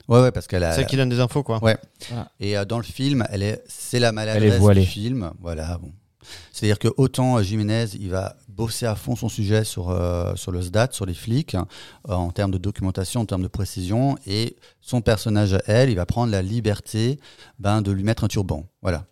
ouais, 0.08 0.22
ouais, 0.22 0.32
parce 0.32 0.48
qu'elle 0.48 0.64
a. 0.64 0.72
C'est 0.72 0.82
ça 0.84 0.88
qui 0.88 0.96
donne 0.96 1.10
des 1.10 1.20
infos, 1.20 1.44
quoi. 1.44 1.62
Ouais. 1.62 1.76
Voilà. 2.10 2.30
Et 2.40 2.58
euh, 2.58 2.64
dans 2.64 2.78
le 2.78 2.84
film, 2.86 3.26
elle 3.32 3.44
est, 3.44 3.62
c'est 3.68 4.00
la 4.00 4.10
Elle 4.10 4.16
maladresse 4.16 4.54
est 4.54 4.58
voilée. 4.60 4.82
du 4.82 4.88
film. 4.88 5.30
Voilà. 5.42 5.78
Bon. 5.82 5.92
C'est-à-dire 6.52 6.80
que 6.80 6.88
autant 6.98 7.38
euh, 7.38 7.44
Jiménez, 7.44 7.86
il 8.00 8.10
va 8.10 8.36
bosser 8.48 8.86
à 8.86 8.96
fond 8.96 9.16
son 9.16 9.30
sujet 9.30 9.64
sur, 9.64 9.90
euh, 9.90 10.36
sur 10.36 10.52
le 10.52 10.62
SDAT, 10.62 10.90
sur 10.92 11.06
les 11.06 11.14
flics, 11.14 11.56
euh, 11.56 12.14
en 12.14 12.32
termes 12.32 12.52
de 12.52 12.58
documentation, 12.58 13.22
en 13.22 13.26
termes 13.26 13.44
de 13.44 13.48
précision, 13.48 14.18
et 14.28 14.56
son 14.82 15.02
personnage 15.02 15.54
à 15.54 15.62
elle, 15.68 15.90
il 15.90 15.96
va 15.96 16.06
prendre 16.06 16.32
la 16.32 16.42
liberté 16.42 17.20
ben, 17.60 17.82
de 17.82 17.92
lui 17.92 18.04
mettre 18.04 18.24
un 18.24 18.28
turban. 18.28 18.66
Voilà. 18.82 19.06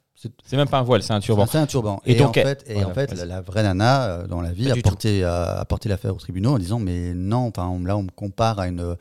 C'est 0.45 0.55
même 0.55 0.67
pas 0.69 0.77
un 0.77 0.83
voile, 0.83 1.01
c'est 1.01 1.13
un 1.13 1.19
turban. 1.19 1.47
c'est 1.47 1.57
un 1.57 1.65
turban. 1.65 1.99
Et 2.05 2.11
Et, 2.11 2.15
donc, 2.15 2.37
en 2.37 2.43
fait, 2.43 2.63
et 2.67 2.73
voilà, 2.75 2.89
en 2.89 2.93
fait 2.93 3.09
vas-y. 3.11 3.19
la, 3.21 3.25
la 3.25 3.41
vraie 3.41 3.63
nana, 3.63 4.27
dans 4.27 4.39
la 4.39 4.51
vie, 4.51 4.69
a 4.69 4.75
porté, 4.75 5.23
a, 5.23 5.59
a 5.59 5.65
porté 5.65 5.89
l'affaire 5.89 6.13
au 6.13 6.19
tribunal 6.19 6.51
en 6.51 6.59
disant 6.59 6.77
Mais 6.77 7.15
non, 7.15 7.47
enfin, 7.47 7.75
là, 7.83 7.97
on 7.97 8.03
me 8.03 8.11
compare 8.11 8.59
à 8.59 8.67
une 8.67 8.95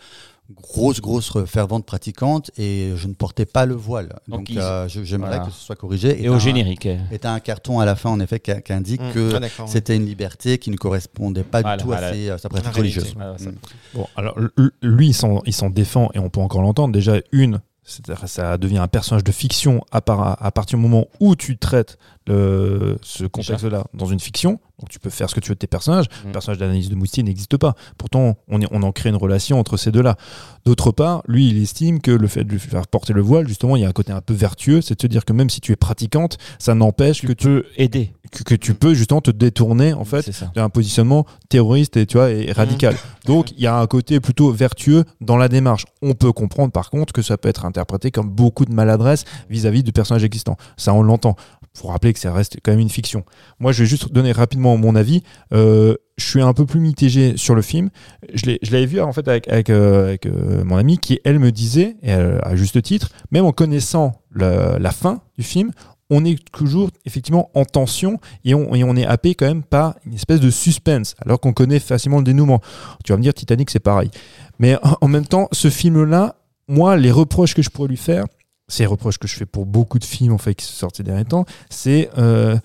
grosse, 0.55 1.01
grosse 1.01 1.33
fervente 1.47 1.85
pratiquante 1.87 2.51
et 2.59 2.93
je 2.97 3.07
ne 3.09 3.15
portais 3.15 3.47
pas 3.47 3.67
le 3.67 3.75
voile. 3.75 4.09
Donc, 4.29 4.41
Donc, 4.41 4.51
ils- 4.51 4.59
euh, 4.59 4.89
je- 4.89 5.03
j'aimerais 5.05 5.31
voilà. 5.31 5.45
que 5.47 5.51
ce 5.53 5.61
soit 5.61 5.77
corrigé. 5.77 6.23
Et 6.23 6.29
au 6.29 6.39
générique. 6.39 6.87
Et 6.87 7.19
tu 7.21 7.27
as 7.27 7.33
un 7.33 7.41
carton 7.41 7.81
à 7.81 7.85
la 7.85 7.95
fin, 7.97 8.11
en 8.11 8.21
effet, 8.21 8.41
qui, 8.41 8.53
qui 8.63 8.73
indique 8.73 9.01
Mmh. 9.03 9.13
que 9.13 9.41
Ah, 9.43 9.67
c'était 9.67 9.97
une 9.97 10.07
liberté 10.07 10.59
qui 10.59 10.71
ne 10.71 10.77
correspondait 10.77 11.43
pas 11.45 11.61
Voilà, 11.63 11.77
du 11.77 11.83
tout 11.83 11.89
voilà. 11.89 12.09
à, 12.09 12.13
ses- 12.13 12.31
à 12.31 12.39
sa 12.39 12.49
pratique 12.49 12.75
religieuse. 12.75 13.15
Ah, 13.21 13.35
Mm. 13.41 13.53
Bon, 13.95 14.07
alors 14.17 14.37
lui, 14.83 15.09
il 15.09 15.15
s'en, 15.15 15.41
il 15.47 15.53
s'en 15.53 15.71
défend 15.71 16.11
et 16.15 16.19
on 16.19 16.29
peut 16.31 16.41
encore 16.41 16.63
l'entendre. 16.63 16.93
Déjà, 16.93 17.21
une, 17.33 17.61
c'est-à-dire, 17.91 18.27
ça 18.29 18.57
devient 18.59 18.79
un 18.79 18.89
personnage 18.89 19.25
de 19.25 19.33
fiction 19.33 19.83
à, 19.93 20.01
par- 20.01 20.43
à 20.43 20.51
partir 20.53 20.79
du 20.79 20.83
moment 20.83 21.07
où 21.21 21.37
tu 21.37 21.59
traites 21.59 21.99
le, 22.27 22.97
ce 23.03 23.25
contexte-là 23.25 23.85
dans 23.95 24.07
une 24.07 24.21
fiction. 24.21 24.61
Donc 24.79 24.89
tu 24.89 24.99
peux 24.99 25.11
faire 25.11 25.29
ce 25.29 25.35
que 25.35 25.41
tu 25.41 25.49
veux 25.51 25.55
de 25.57 25.59
tes 25.59 25.67
personnages. 25.67 26.07
Mm. 26.07 26.27
Le 26.29 26.33
personnage 26.33 26.59
d'analyse 26.59 26.89
de 26.89 26.95
Moustier 26.95 27.23
n'existe 27.23 27.57
pas. 27.57 27.75
Pourtant, 27.99 28.37
on, 28.49 28.61
est- 28.61 28.69
on 28.71 28.83
en 28.83 28.93
crée 28.93 29.11
une 29.11 29.17
relation 29.17 29.59
entre 29.59 29.77
ces 29.77 29.91
deux-là. 29.91 30.17
D'autre 30.65 30.93
part, 30.93 31.23
lui, 31.27 31.49
il 31.51 31.61
estime 31.62 32.01
que 32.01 32.11
le 32.11 32.29
fait 32.29 32.45
de 32.45 32.51
lui 32.51 32.59
faire 32.59 32.87
porter 32.87 33.12
le 33.12 33.21
voile, 33.21 33.47
justement, 33.49 33.77
il 33.77 33.83
y 33.83 33.85
a 33.85 33.89
un 33.89 33.93
côté 33.93 34.12
un 34.12 34.21
peu 34.21 34.33
vertueux. 34.35 34.81
C'est 34.81 34.95
de 34.97 35.03
se 35.03 35.07
dire 35.07 35.25
que 35.25 35.33
même 35.33 35.51
si 35.51 35.61
tu 35.61 35.73
es 35.73 35.77
pratiquante, 35.77 36.39
ça 36.59 36.75
n'empêche 36.75 37.23
que 37.23 37.33
tu, 37.33 37.47
peux 37.47 37.65
aider. 37.77 38.12
Que, 38.31 38.43
que 38.44 38.55
tu 38.55 38.74
peux 38.74 38.94
justement 38.94 39.20
te 39.20 39.31
détourner, 39.31 39.93
en 39.93 40.05
fait, 40.05 40.31
d'un 40.55 40.69
positionnement 40.69 41.27
terroriste 41.48 41.97
et 41.97 42.07
tu 42.07 42.16
vois 42.16 42.31
et 42.31 42.52
radical. 42.52 42.94
Donc 43.27 43.51
il 43.52 43.61
y 43.61 43.66
a 43.66 43.77
un 43.77 43.86
côté 43.86 44.20
plutôt 44.20 44.51
vertueux 44.52 45.05
dans 45.20 45.36
la 45.36 45.48
démarche. 45.48 45.85
On 46.02 46.15
peut 46.15 46.32
comprendre 46.32 46.73
par 46.73 46.90
contre 46.90 47.12
que 47.12 47.23
ça 47.23 47.36
peut 47.36 47.48
être 47.48 47.65
interprété 47.65 48.11
comme 48.11 48.31
beaucoup 48.31 48.65
de 48.65 48.73
maladresse 48.73 49.24
vis-à-vis 49.48 49.82
du 49.82 49.93
personnage 49.93 50.24
existant. 50.24 50.57
Ça 50.77 50.94
on 50.94 51.02
l'entend. 51.02 51.36
Faut 51.74 51.89
rappeler 51.89 52.12
que 52.12 52.19
ça 52.19 52.32
reste 52.32 52.57
quand 52.65 52.73
même 52.73 52.81
une 52.81 52.89
fiction. 52.89 53.24
Moi 53.61 53.73
je 53.73 53.82
vais 53.82 53.89
juste 53.89 54.12
donner 54.12 54.32
rapidement 54.32 54.77
mon 54.77 54.97
avis. 54.97 55.23
Euh, 55.52 55.94
je 56.16 56.27
suis 56.27 56.40
un 56.43 56.52
peu 56.52 56.66
plus 56.66 56.81
mitigé 56.81 57.36
sur 57.36 57.55
le 57.55 57.62
film. 57.62 57.90
Je 58.35 58.47
l'avais 58.70 58.86
vu 58.86 59.01
en 59.01 59.12
fait 59.12 59.27
avec, 59.28 59.48
avec, 59.48 59.70
euh, 59.70 60.09
avec, 60.09 60.27
euh, 60.27 60.65
mon 60.65 60.77
amie 60.77 60.98
qui 60.98 61.20
elle 61.24 61.39
me 61.39 61.51
disait, 61.52 61.97
et 62.02 62.11
elle, 62.11 62.40
à 62.43 62.57
juste 62.57 62.81
titre, 62.82 63.11
même 63.31 63.44
en 63.44 63.52
connaissant 63.52 64.20
le- 64.31 64.77
la 64.78 64.90
fin 64.90 65.20
du 65.39 65.44
film, 65.44 65.70
on 66.11 66.24
est 66.24 66.39
toujours 66.53 66.91
effectivement 67.07 67.51
en 67.55 67.65
tension 67.65 68.20
et 68.45 68.55
on, 68.55 68.97
est 68.97 69.07
happé 69.07 69.35
quand 69.35 69.47
même 69.47 69.62
par 69.62 69.95
une 70.05 70.15
espèce 70.15 70.41
de 70.41 70.51
suspense, 70.51 71.15
alors 71.24 71.41
qu'on 71.41 71.53
connaît 71.53 71.78
facilement 71.78 72.19
le 72.19 72.24
dénouement. 72.24 72.61
Tu 73.05 73.12
vas 73.12 73.16
me 73.16 73.23
dire, 73.23 73.32
Titanic, 73.32 73.70
c'est 73.70 73.81
pareil. 73.81 74.11
Mais 74.59 74.77
en- 75.01 75.09
même 75.09 75.27
temps, 75.27 75.49
ce 75.53 75.70
film-là, 75.70 76.37
moi, 76.69 76.97
les 76.97 77.11
reproches 77.11 77.55
que 77.55 77.62
je 77.62 77.70
pourrais 77.70 77.89
lui 77.89 77.97
faire, 77.97 78.24
c'est 78.69 78.82
les 78.82 78.89
reproches 78.89 79.19
que 79.19 79.27
je 79.27 79.35
fais 79.35 79.47
pour 79.47 79.66
beaucoup 79.66 79.99
de 79.99 80.05
films 80.05 80.32
en 80.32 80.39
fait 80.39 80.55
qui 80.55 80.65
sont 80.65 80.74
sortis 80.74 80.99
ces 80.99 81.03
derniers 81.05 81.24
temps, 81.24 81.45
c'est 81.70 82.11
euh, 82.19 82.57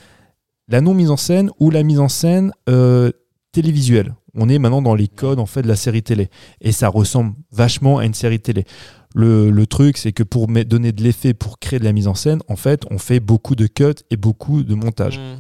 la 0.68 0.82
non 0.82 0.94
mise 0.94 1.10
en 1.10 1.18
scène 1.18 1.50
ou 1.60 1.72
la 1.72 1.84
mise 1.84 2.00
en 2.00 2.10
scène 2.10 2.52
euh, 2.70 3.12
télévisuelle. 3.52 4.14
On 4.36 4.50
est 4.50 4.60
maintenant 4.60 4.82
dans 4.82 4.96
les 4.96 5.08
codes 5.08 5.40
en 5.40 5.46
fait 5.46 5.62
de 5.62 5.68
la 5.68 5.76
série 5.76 6.04
télé 6.04 6.30
et 6.62 6.72
ça 6.72 6.90
ressemble 6.90 7.34
vachement 7.52 8.00
à 8.00 8.06
une 8.06 8.14
série 8.14 8.40
télé. 8.40 8.66
Le, 9.16 9.50
le 9.50 9.66
truc, 9.66 9.98
c'est 9.98 10.12
que 10.12 10.24
pour 10.24 10.48
donner 10.48 10.92
de 10.92 11.02
l'effet, 11.02 11.34
pour 11.34 11.58
créer 11.58 11.80
de 11.80 11.86
la 11.86 11.94
mise 11.94 12.08
en 12.08 12.14
scène, 12.16 12.40
en 12.50 12.58
fait, 12.58 12.84
on 12.92 12.98
fait 12.98 13.20
beaucoup 13.20 13.56
de 13.56 13.66
cuts 13.66 14.04
et 14.12 14.18
beaucoup 14.18 14.62
de 14.64 14.76
montage. 14.76 15.18
Mmh. 15.18 15.38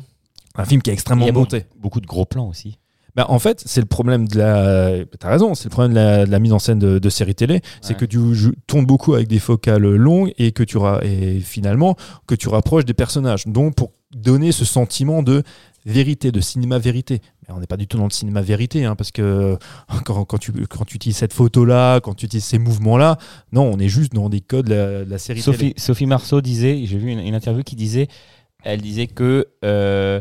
Un 0.57 0.65
film 0.65 0.81
qui 0.81 0.89
est 0.89 0.93
Il 0.93 0.95
extrêmement 0.95 1.25
y 1.25 1.29
a 1.29 1.33
beaucoup, 1.33 1.53
monté. 1.53 1.65
beaucoup 1.77 1.99
de 1.99 2.07
gros 2.07 2.25
plans 2.25 2.47
aussi. 2.47 2.79
Bah, 3.15 3.25
en 3.29 3.39
fait, 3.39 3.61
c'est 3.65 3.79
le 3.81 3.85
problème 3.87 4.27
de 4.27 4.37
la. 4.37 5.05
T'as 5.19 5.29
raison, 5.29 5.55
c'est 5.55 5.65
le 5.65 5.69
problème 5.69 5.91
de 5.91 5.95
la, 5.97 6.25
de 6.25 6.31
la 6.31 6.39
mise 6.39 6.51
en 6.53 6.59
scène 6.59 6.79
de, 6.79 6.99
de 6.99 7.09
séries 7.09 7.35
télé. 7.35 7.61
C'est 7.81 7.95
que 7.95 8.03
tu 8.05 8.17
tournes 8.67 8.85
beaucoup 8.85 9.13
avec 9.13 9.27
des 9.27 9.39
focales 9.39 9.83
longues 9.83 10.33
et 10.37 10.51
que 10.51 10.63
tu 10.63 10.77
ra- 10.77 10.99
et 11.03 11.39
finalement 11.39 11.95
que 12.27 12.35
tu 12.35 12.49
rapproches 12.49 12.83
des 12.85 12.93
personnages. 12.93 13.45
Donc 13.47 13.75
pour 13.75 13.91
donner 14.13 14.51
ce 14.51 14.65
sentiment 14.65 15.23
de 15.23 15.43
vérité, 15.85 16.31
de 16.31 16.39
cinéma 16.39 16.79
vérité. 16.79 17.21
Mais 17.47 17.53
on 17.53 17.59
n'est 17.59 17.67
pas 17.67 17.77
du 17.77 17.87
tout 17.87 17.97
dans 17.97 18.05
le 18.05 18.11
cinéma 18.11 18.41
vérité, 18.41 18.85
hein, 18.85 18.95
parce 18.95 19.11
que 19.11 19.57
quand, 20.05 20.37
tu, 20.37 20.51
quand 20.67 20.85
tu 20.85 20.95
utilises 20.95 21.17
cette 21.17 21.33
photo-là, 21.33 21.99
quand 21.99 22.13
tu 22.13 22.25
utilises 22.25 22.45
ces 22.45 22.59
mouvements-là, 22.59 23.17
non, 23.51 23.63
on 23.73 23.79
est 23.79 23.89
juste 23.89 24.13
dans 24.13 24.29
des 24.29 24.41
codes 24.41 24.67
de 24.67 25.05
la, 25.07 25.17
série. 25.17 25.41
Sophie, 25.41 26.05
Marceau 26.05 26.41
disait, 26.41 26.81
j'ai 26.85 26.97
vu 26.97 27.11
une, 27.11 27.19
une 27.19 27.35
interview 27.35 27.63
qui 27.63 27.75
disait, 27.75 28.07
elle 28.63 28.81
disait 28.81 29.07
que 29.07 29.47
euh, 29.63 30.19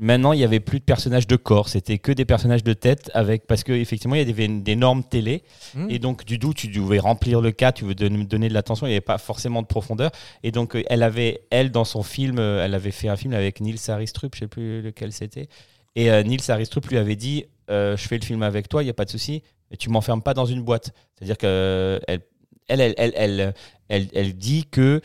maintenant 0.00 0.32
il 0.32 0.40
y 0.40 0.44
avait 0.44 0.58
plus 0.60 0.80
de 0.80 0.84
personnages 0.84 1.26
de 1.26 1.36
corps, 1.36 1.68
c'était 1.68 1.98
que 1.98 2.10
des 2.10 2.24
personnages 2.24 2.64
de 2.64 2.72
tête 2.72 3.10
avec 3.14 3.46
parce 3.46 3.62
que 3.62 3.72
effectivement 3.72 4.16
il 4.16 4.26
y 4.26 4.30
avait 4.30 4.48
des 4.48 4.74
normes 4.74 5.04
télé. 5.04 5.44
Mmh. 5.74 5.90
et 5.90 5.98
donc 6.00 6.24
du 6.24 6.38
coup 6.38 6.54
tu 6.54 6.68
devais 6.68 6.98
remplir 6.98 7.40
le 7.40 7.52
cas, 7.52 7.70
tu 7.70 7.84
veux 7.84 7.94
don- 7.94 8.24
donner 8.24 8.48
de 8.48 8.54
l'attention, 8.54 8.86
il 8.86 8.90
n'y 8.90 8.96
avait 8.96 9.00
pas 9.00 9.18
forcément 9.18 9.62
de 9.62 9.66
profondeur. 9.66 10.10
Et 10.42 10.50
donc 10.50 10.74
euh, 10.74 10.82
elle 10.88 11.02
avait 11.02 11.42
elle 11.50 11.70
dans 11.70 11.84
son 11.84 12.02
film, 12.02 12.38
euh, 12.38 12.64
elle 12.64 12.74
avait 12.74 12.90
fait 12.90 13.08
un 13.08 13.16
film 13.16 13.34
avec 13.34 13.60
Nils 13.60 13.78
Aristrup, 13.88 14.34
je 14.34 14.40
sais 14.40 14.48
plus 14.48 14.82
lequel 14.82 15.12
c'était. 15.12 15.48
Et 15.94 16.10
euh, 16.10 16.22
Nils 16.22 16.50
Aristrup 16.50 16.86
lui 16.86 16.96
avait 16.96 17.16
dit 17.16 17.44
euh, 17.70 17.96
je 17.96 18.08
fais 18.08 18.18
le 18.18 18.24
film 18.24 18.42
avec 18.42 18.68
toi, 18.68 18.82
il 18.82 18.86
y 18.86 18.90
a 18.90 18.94
pas 18.94 19.04
de 19.04 19.10
souci, 19.10 19.42
mais 19.70 19.76
tu 19.76 19.90
m'enfermes 19.90 20.22
pas 20.22 20.34
dans 20.34 20.46
une 20.46 20.62
boîte, 20.62 20.92
c'est-à-dire 21.16 21.36
que 21.38 22.00
elle 22.08 22.20
elle, 22.68 22.80
elle, 22.80 22.94
elle, 22.96 23.12
elle, 23.16 23.54
elle, 23.88 24.08
elle 24.14 24.34
dit 24.34 24.64
que 24.70 25.00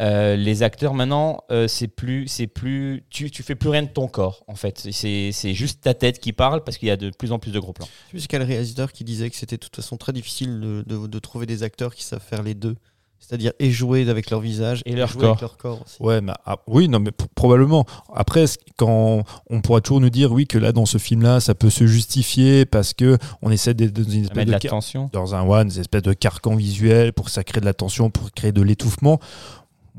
euh, 0.00 0.36
les 0.36 0.62
acteurs 0.62 0.94
maintenant, 0.94 1.42
euh, 1.50 1.66
c'est 1.68 1.88
plus, 1.88 2.28
c'est 2.28 2.46
plus, 2.46 3.02
tu, 3.10 3.30
tu 3.30 3.42
fais 3.42 3.54
plus 3.56 3.68
rien 3.68 3.82
de 3.82 3.88
ton 3.88 4.06
corps 4.08 4.44
en 4.46 4.54
fait. 4.54 4.86
C'est, 4.92 5.32
c'est 5.32 5.54
juste 5.54 5.80
ta 5.82 5.94
tête 5.94 6.20
qui 6.20 6.32
parle 6.32 6.62
parce 6.64 6.78
qu'il 6.78 6.88
y 6.88 6.92
a 6.92 6.96
de 6.96 7.10
plus 7.10 7.32
en 7.32 7.38
plus 7.38 7.50
de 7.52 7.58
gros 7.58 7.72
plans. 7.72 7.88
Je 8.14 8.18
sais 8.18 8.26
quel 8.28 8.42
réalisateur 8.42 8.92
qui 8.92 9.02
disait 9.04 9.28
que 9.30 9.36
c'était 9.36 9.56
de 9.56 9.60
toute 9.62 9.74
façon 9.76 9.96
très 9.96 10.12
difficile 10.12 10.60
de, 10.60 10.84
de- 10.86 11.06
de 11.08 11.18
trouver 11.18 11.46
des 11.46 11.62
acteurs 11.64 11.94
qui 11.94 12.04
savent 12.04 12.22
faire 12.22 12.42
les 12.42 12.54
deux. 12.54 12.76
C'est-à-dire 13.20 13.50
et 13.58 13.72
jouer 13.72 14.08
avec 14.08 14.30
leur 14.30 14.38
visage 14.40 14.80
Et 14.86 14.94
leur 14.94 15.08
jouer 15.08 15.24
avec 15.26 15.40
corps. 15.40 15.42
leur 15.42 15.56
corps 15.56 15.82
aussi. 15.84 15.96
Ouais, 16.00 16.20
mais 16.20 16.32
ah, 16.46 16.58
oui, 16.68 16.88
non, 16.88 17.00
mais 17.00 17.10
probablement. 17.34 17.84
Après, 18.14 18.44
quand 18.76 19.24
on 19.50 19.60
pourra 19.60 19.80
toujours 19.80 20.00
nous 20.00 20.08
dire, 20.08 20.30
oui, 20.30 20.46
que 20.46 20.56
là, 20.56 20.70
dans 20.70 20.86
ce 20.86 20.98
film-là, 20.98 21.40
ça 21.40 21.56
peut 21.56 21.68
se 21.68 21.86
justifier 21.88 22.64
parce 22.64 22.94
que 22.94 23.18
on 23.42 23.50
essaie 23.50 23.74
d'être 23.74 23.92
dans 23.92 24.08
une 24.08 24.22
espèce 24.24 24.46
de 24.46 24.58
tension. 24.68 25.10
dans 25.12 25.34
un 25.34 25.42
one, 25.42 25.68
une 25.74 25.80
espèce 25.80 26.02
de 26.02 26.12
carcan 26.12 26.54
visuel 26.54 27.12
pour 27.12 27.26
que 27.26 27.32
ça 27.32 27.42
crée 27.42 27.58
de 27.60 27.66
la 27.66 27.74
tension, 27.74 28.08
pour 28.08 28.30
créer 28.30 28.52
de 28.52 28.62
l'étouffement. 28.62 29.18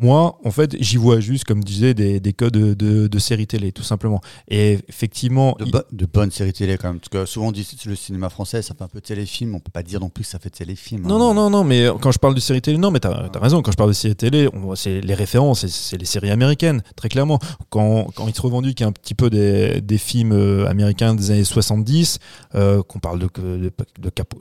Moi, 0.02 0.38
en 0.44 0.52
fait, 0.52 0.76
j'y 0.80 0.98
vois 0.98 1.20
juste, 1.20 1.44
comme 1.44 1.64
disais, 1.64 1.94
des, 1.94 2.20
des 2.20 2.34
codes 2.34 2.54
de, 2.54 2.74
de, 2.74 3.08
de 3.08 3.20
séries 3.20 3.48
télé, 3.48 3.72
tout 3.72 3.84
simplement. 3.84 4.22
Et 4.48 4.80
effectivement, 4.88 5.56
De, 5.60 5.66
il- 5.66 5.72
bo- 5.72 5.80
de 5.92 6.06
bonnes 6.06 6.32
séries 6.32 6.54
télé 6.54 6.78
quand 6.78 6.90
même. 6.90 7.00
Parce 7.00 7.10
que 7.10 7.26
souvent 7.26 7.48
on 7.48 7.52
dit 7.52 7.66
que 7.66 7.90
le 7.90 7.96
cinéma 7.96 8.30
français, 8.30 8.62
ça 8.62 8.74
fait 8.76 8.84
un 8.84 8.88
peu 8.88 9.02
téléfilm. 9.02 9.56
On 9.56 9.60
peut 9.60 9.72
pas 9.72 9.84
dire 9.84 10.00
non 10.00 10.10
plus 10.10 10.24
que 10.24 10.30
ça 10.30 10.40
fait 10.40 10.50
téléfilm. 10.50 11.02
Non, 11.04 11.16
hein. 11.16 11.20
non, 11.20 11.34
non, 11.34 11.50
non, 11.50 11.64
mais 11.64 11.88
quand 12.02 12.12
je 12.12 12.20
parle 12.20 12.36
de 12.36 12.40
séries 12.40 12.62
télé, 12.62 12.78
non, 12.78 12.92
mais 12.92 13.00
t'as 13.00 13.12
as 13.34 13.40
raison, 13.40 13.62
quand 13.62 13.72
je 13.72 13.78
parle 13.78 13.90
de 13.90 13.94
séries 13.94 14.16
télé, 14.16 14.50
c'est 14.76 15.02
les 15.02 15.14
références, 15.14 15.66
c'est- 15.68 15.98
les 15.98 16.06
séries 16.06 16.32
américaines, 16.32 16.82
très 16.96 17.10
clairement. 17.10 17.40
Quand, 17.70 18.08
quand 18.16 18.28
ils 18.28 18.36
se 18.36 18.42
revendiquent 18.42 18.82
un 18.82 18.92
petit 18.92 19.16
peu 19.16 19.30
des, 19.30 19.82
des 19.82 19.98
films 19.98 20.32
euh, 20.32 20.68
américains 20.68 21.14
des 21.16 21.32
années 21.32 21.44
70, 21.44 22.20
euh, 22.56 22.82
qu'on 22.84 23.00
parle 23.00 23.20
de, 23.20 23.28
de, 23.38 23.72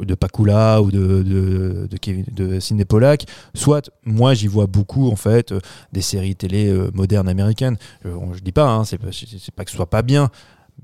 de, 0.04 0.14
Pakula 0.14 0.82
ou 0.82 0.90
de, 0.90 1.22
de, 1.22 1.88
de 2.32 2.60
Sidney 2.60 2.84
Pollack, 2.84 3.26
soit 3.54 3.90
moi 4.04 4.34
j'y 4.34 4.46
vois 4.46 4.66
beaucoup, 4.66 5.08
en 5.10 5.16
fait, 5.16 5.47
euh, 5.52 5.60
des 5.92 6.02
séries 6.02 6.36
télé 6.36 6.68
euh, 6.68 6.90
modernes 6.94 7.28
américaines. 7.28 7.76
Euh, 8.06 8.14
on- 8.20 8.32
je 8.34 8.40
dis 8.40 8.52
pas, 8.52 8.68
hein, 8.70 8.84
c'est 8.84 8.98
pas, 8.98 9.08
que 9.64 9.70
ce 9.70 9.76
soit 9.76 9.90
pas 9.90 10.02
bien. 10.02 10.30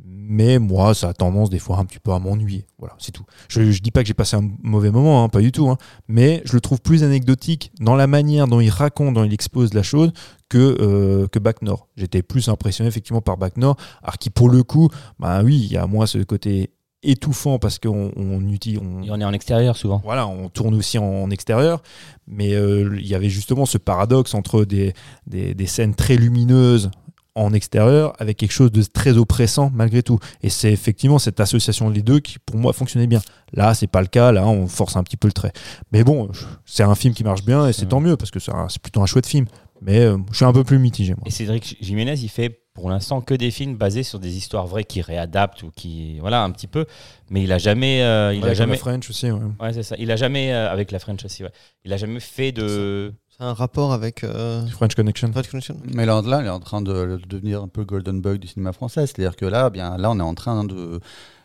Mais 0.06 0.58
moi, 0.58 0.92
ça 0.92 1.10
a 1.10 1.12
tendance 1.14 1.50
des 1.50 1.60
fois 1.60 1.78
un 1.78 1.84
petit 1.84 2.00
peu 2.00 2.10
à 2.12 2.18
m'ennuyer. 2.18 2.66
Voilà, 2.78 2.96
c'est 2.98 3.12
tout. 3.12 3.24
Je, 3.48 3.70
je 3.70 3.80
dis 3.80 3.92
pas 3.92 4.02
que 4.02 4.08
j'ai 4.08 4.14
passé 4.14 4.34
un 4.36 4.50
mauvais 4.62 4.90
moment, 4.90 5.22
hein, 5.22 5.28
pas 5.28 5.40
du 5.40 5.52
tout. 5.52 5.68
hein 5.68 5.76
mais 6.08 6.42
je 6.44 6.54
le 6.54 6.60
trouve 6.60 6.80
plus 6.80 7.04
anecdotique 7.04 7.70
dans 7.78 7.94
la 7.94 8.08
manière 8.08 8.48
dont 8.48 8.58
il 8.58 8.70
raconte, 8.70 9.14
dont 9.14 9.22
il 9.22 9.32
expose 9.32 9.72
la 9.72 9.84
chose 9.84 10.12
que, 10.48 10.76
euh, 10.80 11.28
que 11.28 11.38
Bac 11.38 11.62
Nord. 11.62 11.86
J'étais 11.96 12.22
plus 12.22 12.48
impressionné 12.48 12.88
effectivement 12.88 13.20
par 13.22 13.36
Bac 13.36 13.56
Nord, 13.56 13.76
alors 14.02 14.18
qui 14.18 14.30
pour 14.30 14.48
le 14.50 14.64
coup, 14.64 14.88
bah 15.20 15.42
oui, 15.44 15.60
il 15.64 15.72
y 15.72 15.76
a 15.76 15.86
moins 15.86 16.06
ce 16.06 16.18
côté 16.18 16.70
étouffant 17.04 17.58
parce 17.58 17.78
qu'on 17.78 18.12
on 18.16 18.48
utilise, 18.48 18.80
on, 18.82 19.02
y 19.02 19.10
en 19.10 19.20
est 19.20 19.24
en 19.24 19.32
extérieur 19.32 19.76
souvent. 19.76 20.00
voilà, 20.04 20.26
on 20.26 20.48
tourne 20.48 20.74
aussi 20.74 20.98
en, 20.98 21.04
en 21.04 21.30
extérieur, 21.30 21.82
mais 22.26 22.54
euh, 22.54 22.96
il 22.98 23.06
y 23.06 23.14
avait 23.14 23.28
justement 23.28 23.66
ce 23.66 23.78
paradoxe 23.78 24.34
entre 24.34 24.64
des, 24.64 24.92
des, 25.26 25.54
des 25.54 25.66
scènes 25.66 25.94
très 25.94 26.16
lumineuses 26.16 26.90
en 27.34 27.52
extérieur 27.52 28.12
avec 28.18 28.36
quelque 28.36 28.52
chose 28.52 28.70
de 28.70 28.82
très 28.82 29.16
oppressant 29.16 29.70
malgré 29.74 30.02
tout. 30.02 30.18
Et 30.42 30.50
c'est 30.50 30.72
effectivement 30.72 31.18
cette 31.18 31.40
association 31.40 31.90
des 31.90 32.02
deux 32.02 32.20
qui, 32.20 32.38
pour 32.38 32.56
moi, 32.56 32.72
fonctionnait 32.72 33.06
bien. 33.06 33.20
Là, 33.52 33.74
c'est 33.74 33.86
pas 33.86 34.00
le 34.00 34.06
cas. 34.06 34.32
Là, 34.32 34.46
on 34.46 34.66
force 34.68 34.96
un 34.96 35.02
petit 35.02 35.16
peu 35.16 35.28
le 35.28 35.32
trait. 35.32 35.52
Mais 35.92 36.04
bon, 36.04 36.30
c'est 36.64 36.84
un 36.84 36.94
film 36.94 37.14
qui 37.14 37.24
marche 37.24 37.44
bien 37.44 37.66
et 37.66 37.72
c'est 37.72 37.86
tant 37.86 38.00
mieux 38.00 38.16
parce 38.16 38.30
que 38.30 38.38
c'est 38.38 38.82
plutôt 38.82 39.02
un 39.02 39.06
chouette 39.06 39.26
film. 39.26 39.46
Mais 39.82 40.00
euh, 40.00 40.16
je 40.30 40.36
suis 40.36 40.44
un 40.44 40.52
peu 40.52 40.64
plus 40.64 40.78
mitigé, 40.78 41.14
moi. 41.14 41.22
Et 41.26 41.30
Cédric 41.30 41.76
Jiménez, 41.80 42.14
il 42.22 42.28
fait 42.28 42.63
pour 42.74 42.90
l'instant 42.90 43.20
que 43.20 43.34
des 43.34 43.50
films 43.50 43.76
basés 43.76 44.02
sur 44.02 44.18
des 44.18 44.36
histoires 44.36 44.66
vraies 44.66 44.84
qui 44.84 45.00
réadaptent 45.00 45.62
ou 45.62 45.70
qui 45.74 46.18
voilà 46.18 46.42
un 46.42 46.50
petit 46.50 46.66
peu, 46.66 46.86
mais 47.30 47.42
il 47.44 47.52
a 47.52 47.58
jamais, 47.58 48.02
euh, 48.02 48.34
il 48.34 48.42
Ouais, 48.42 48.50
a 48.50 48.54
jamais, 48.54 48.72
la 48.72 48.78
French 48.78 49.08
aussi. 49.08 49.30
ouais. 49.30 49.40
ouais 49.60 49.72
c'est 49.72 49.82
ça, 49.84 49.94
il 49.98 50.10
a 50.10 50.16
jamais 50.16 50.52
euh, 50.52 50.70
avec 50.70 50.90
la 50.90 50.98
French 50.98 51.24
aussi, 51.24 51.44
ouais. 51.44 51.52
il 51.84 51.92
a 51.92 51.96
jamais 51.96 52.18
fait 52.20 52.50
de, 52.52 53.12
C'est 53.38 53.44
un 53.44 53.52
rapport 53.54 53.92
avec 53.92 54.24
euh, 54.24 54.66
French 54.66 54.94
Connection. 54.96 55.30
Red 55.34 55.48
Connection 55.48 55.76
Mais 55.84 56.04
là, 56.04 56.20
là, 56.24 56.40
il 56.40 56.46
est 56.46 56.50
en 56.50 56.60
train 56.60 56.82
de, 56.82 57.16
de 57.22 57.26
devenir 57.28 57.62
un 57.62 57.68
peu 57.68 57.80
le 57.82 57.86
golden 57.86 58.20
bug 58.20 58.38
du 58.38 58.48
cinéma 58.48 58.72
français. 58.72 59.06
C'est-à-dire 59.06 59.36
que 59.36 59.46
là, 59.46 59.70
bien, 59.70 59.96
là, 59.96 60.10
on 60.10 60.18
est 60.18 60.22
en 60.22 60.34
train 60.34 60.64
de. 60.64 61.00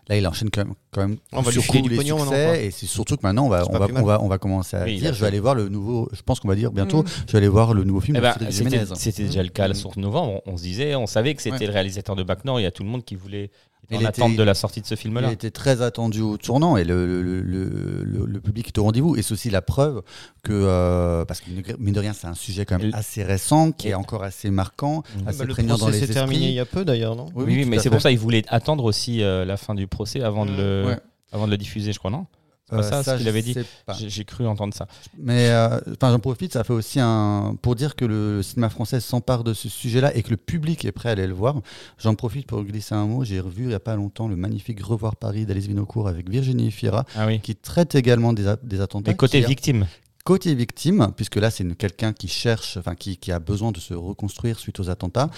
Là, 0.09 0.17
il 0.17 0.27
enchaîne 0.27 0.49
quand 0.49 0.65
même, 0.65 0.73
quand 0.91 1.01
même 1.07 1.17
On 1.31 1.41
va 1.41 1.51
sur 1.51 1.65
coup 1.67 1.87
les 1.87 1.95
pognon 1.97 2.17
succès. 2.19 2.65
Et 2.65 2.71
c'est 2.71 2.87
surtout 2.87 3.15
que 3.15 3.21
maintenant, 3.21 3.45
on 3.45 3.49
va, 3.49 3.63
on 3.69 3.77
va, 3.77 3.87
on 3.95 4.03
va, 4.03 4.21
on 4.23 4.27
va 4.27 4.37
commencer 4.39 4.75
à 4.75 4.83
Oui, 4.83 4.97
dire. 4.97 5.13
Je 5.13 5.21
vais 5.21 5.27
aller 5.27 5.39
voir 5.39 5.53
le 5.53 5.69
nouveau. 5.69 6.09
Je 6.13 6.21
pense 6.23 6.39
qu'on 6.39 6.47
va 6.47 6.55
dire 6.55 6.71
bientôt. 6.71 7.03
Mm. 7.03 7.07
Je 7.27 7.31
vais 7.33 7.37
aller 7.37 7.47
voir 7.47 7.75
le 7.75 7.83
nouveau 7.83 7.99
film 8.01 8.17
Eh 8.17 8.45
de 8.45 8.51
Cédric 8.51 8.81
c'était 8.95 9.23
déjà 9.25 9.43
le 9.43 9.49
cas 9.49 9.67
Mm. 9.67 9.73
sur 9.75 9.97
novembre, 9.99 10.41
on, 10.47 10.53
on 10.53 10.57
se 10.57 10.63
disait, 10.63 10.95
on 10.95 11.05
savait 11.05 11.35
que 11.35 11.43
c'était 11.43 11.59
Ouais. 11.59 11.67
le 11.67 11.73
réalisateur 11.73 12.15
de 12.15 12.23
Bac 12.23 12.43
Nord, 12.43 12.59
il 12.59 12.63
y 12.63 12.65
a 12.65 12.71
tout 12.71 12.81
le 12.83 12.89
monde 12.89 13.05
qui 13.05 13.13
voulait 13.15 13.51
en 13.97 14.05
attente 14.05 14.35
de 14.35 14.43
la 14.43 14.53
sortie 14.53 14.81
de 14.81 14.85
ce 14.85 14.93
Il 14.93 14.97
film-là. 14.97 15.31
était 15.31 15.51
très 15.51 15.81
attendu 15.81 16.21
au 16.21 16.37
tournant 16.37 16.77
et 16.77 16.83
le, 16.83 17.05
le, 17.05 17.41
le, 17.41 18.03
le- 18.03 18.25
le 18.25 18.39
public 18.41 18.67
est 18.67 18.77
au 18.77 18.83
rendez-vous. 18.83 19.15
Et 19.15 19.21
c'est 19.21 19.33
aussi 19.33 19.49
la 19.49 19.61
preuve 19.61 20.01
que, 20.43 20.51
euh, 20.53 21.25
parce 21.25 21.41
que 21.41 21.49
mine 21.79 21.93
de 21.93 21.99
rien, 21.99 22.13
c'est 22.13 22.27
un 22.27 22.33
sujet 22.35 22.65
quand 22.65 22.77
même 22.79 22.91
assez 22.93 23.23
récent, 23.23 23.71
qui 23.71 23.89
est 23.89 23.93
encore 23.93 24.23
assez 24.23 24.49
marquant, 24.51 25.03
Mhm. 25.21 25.27
assez 25.27 25.39
Bah, 25.39 25.45
Le 25.45 25.53
prégnant 25.53 25.73
dans 25.77 25.85
procès 25.85 26.01
les 26.01 26.07
s'est 26.07 26.13
terminé 26.13 26.37
il 26.39 26.43
esprits. 26.43 26.55
y 26.55 26.59
a 26.59 26.65
peu 26.65 26.85
d'ailleurs, 26.85 27.15
non? 27.15 27.27
Oui, 27.35 27.43
oui, 27.47 27.65
mais 27.65 27.79
c'est 27.79 27.89
pour 27.89 28.01
ça 28.01 28.09
qu'il 28.09 28.19
voulait 28.19 28.43
attendre 28.49 28.83
aussi 28.83 29.21
euh, 29.23 29.45
la 29.45 29.57
fin 29.57 29.73
du 29.75 29.87
procès 29.87 30.21
avant 30.21 30.45
de 30.45 30.51
le, 30.51 30.83
Ouais. 30.87 30.97
avant 31.31 31.45
de 31.45 31.51
le 31.51 31.57
diffuser, 31.57 31.91
je 31.93 31.99
crois, 31.99 32.11
non? 32.11 32.25
C'est 32.69 32.75
pas 32.77 32.83
Euh, 32.83 33.03
ça, 33.03 33.13
ce 33.13 33.17
qu'il 33.17 33.27
avait 33.27 33.41
dit. 33.41 33.55
J'ai 33.97 34.25
cru 34.25 34.45
entendre 34.47 34.73
ça. 34.73 34.87
Mais 35.17 35.49
euh, 35.49 35.79
enfin, 35.93 36.11
j'en 36.11 36.19
profite, 36.19 36.53
ça 36.53 36.63
fait 36.63 36.73
aussi 36.73 36.99
un 36.99 37.55
pour 37.61 37.75
dire 37.75 37.95
que 37.95 38.05
le 38.05 38.43
cinéma 38.43 38.69
français 38.69 38.99
s'empare 38.99 39.43
de 39.43 39.53
ce 39.53 39.69
sujet-là 39.69 40.15
et 40.15 40.21
que 40.23 40.29
le 40.29 40.37
public 40.37 40.85
est 40.85 40.91
prêt 40.91 41.09
à 41.09 41.11
aller 41.13 41.27
le 41.27 41.33
voir. 41.33 41.55
J'en 41.97 42.15
profite 42.15 42.45
pour 42.47 42.63
glisser 42.63 42.95
un 42.95 43.05
mot. 43.05 43.23
J'ai 43.23 43.39
revu 43.39 43.63
il 43.63 43.67
n'y 43.69 43.73
a 43.73 43.79
pas 43.79 43.95
longtemps 43.95 44.27
le 44.27 44.35
magnifique 44.35 44.81
Revoir 44.83 45.15
Paris 45.15 45.45
d'Alice 45.45 45.67
Vinocourt 45.67 46.07
avec 46.07 46.29
Virginie 46.29 46.71
Fira, 46.71 47.05
Ah 47.15 47.25
oui. 47.27 47.39
qui 47.39 47.55
traite 47.55 47.95
également 47.95 48.33
des, 48.33 48.47
a- 48.47 48.57
des 48.61 48.81
attentats. 48.81 49.11
Mais 49.11 49.17
côté 49.17 49.41
victime. 49.41 49.87
Côté 50.25 50.53
victime, 50.53 51.07
puisque 51.15 51.37
là 51.37 51.49
c'est 51.49 51.65
quelqu'un 51.75 52.13
qui 52.13 52.27
cherche, 52.27 52.77
enfin 52.77 52.93
qui, 52.93 53.17
qui 53.17 53.31
a 53.31 53.39
besoin 53.39 53.71
de 53.71 53.79
se 53.79 53.93
reconstruire 53.95 54.59
suite 54.59 54.79
aux 54.79 54.89
attentats. 54.91 55.29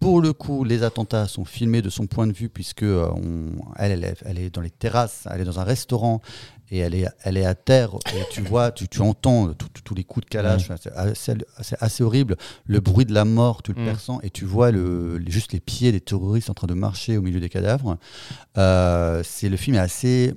Pour 0.00 0.20
le 0.22 0.32
coup, 0.32 0.64
les 0.64 0.84
attentats 0.84 1.26
sont 1.28 1.44
filmés 1.44 1.82
de 1.82 1.90
son 1.90 2.06
point 2.06 2.26
de 2.26 2.32
vue, 2.32 2.48
puisque 2.48 2.84
euh, 2.84 3.08
on- 3.14 3.50
elle, 3.76 3.92
elle, 3.92 4.04
est, 4.04 4.16
elle 4.24 4.38
est 4.38 4.48
dans 4.54 4.62
les 4.62 4.70
terrasses, 4.70 5.26
elle 5.30 5.42
est 5.42 5.44
dans 5.44 5.58
un 5.60 5.64
restaurant 5.64 6.22
et 6.70 6.78
elle 6.78 6.94
est, 6.94 7.06
elle 7.24 7.36
est 7.36 7.44
à 7.44 7.54
terre. 7.54 7.90
Et 8.14 8.22
tu 8.30 8.42
vois, 8.42 8.70
tu, 8.72 8.88
tu 8.88 9.00
entends 9.00 9.52
tous 9.84 9.94
les 9.94 10.04
coups 10.04 10.26
de 10.26 10.30
calage, 10.30 10.70
c'est 10.80 11.76
assez, 11.80 12.02
horrible. 12.02 12.36
Le 12.66 12.80
bruit 12.80 13.04
de 13.06 13.14
la 13.14 13.24
mort, 13.24 13.62
tu 13.62 13.72
le 13.72 13.80
Mm. 13.82 13.84
perçois 13.86 14.18
et 14.22 14.30
tu 14.30 14.44
vois 14.44 14.70
le, 14.70 15.20
juste 15.26 15.52
les 15.52 15.60
pieds 15.60 15.92
des 15.92 16.00
terroristes 16.00 16.50
en 16.50 16.54
train 16.54 16.66
de 16.66 16.74
marcher 16.74 17.16
au 17.16 17.22
milieu 17.22 17.40
des 17.40 17.48
cadavres. 17.48 17.96
Euh, 18.56 19.22
c'est 19.24 19.48
le 19.48 19.56
film 19.56 19.76
est 19.76 19.80
assez 19.80 20.34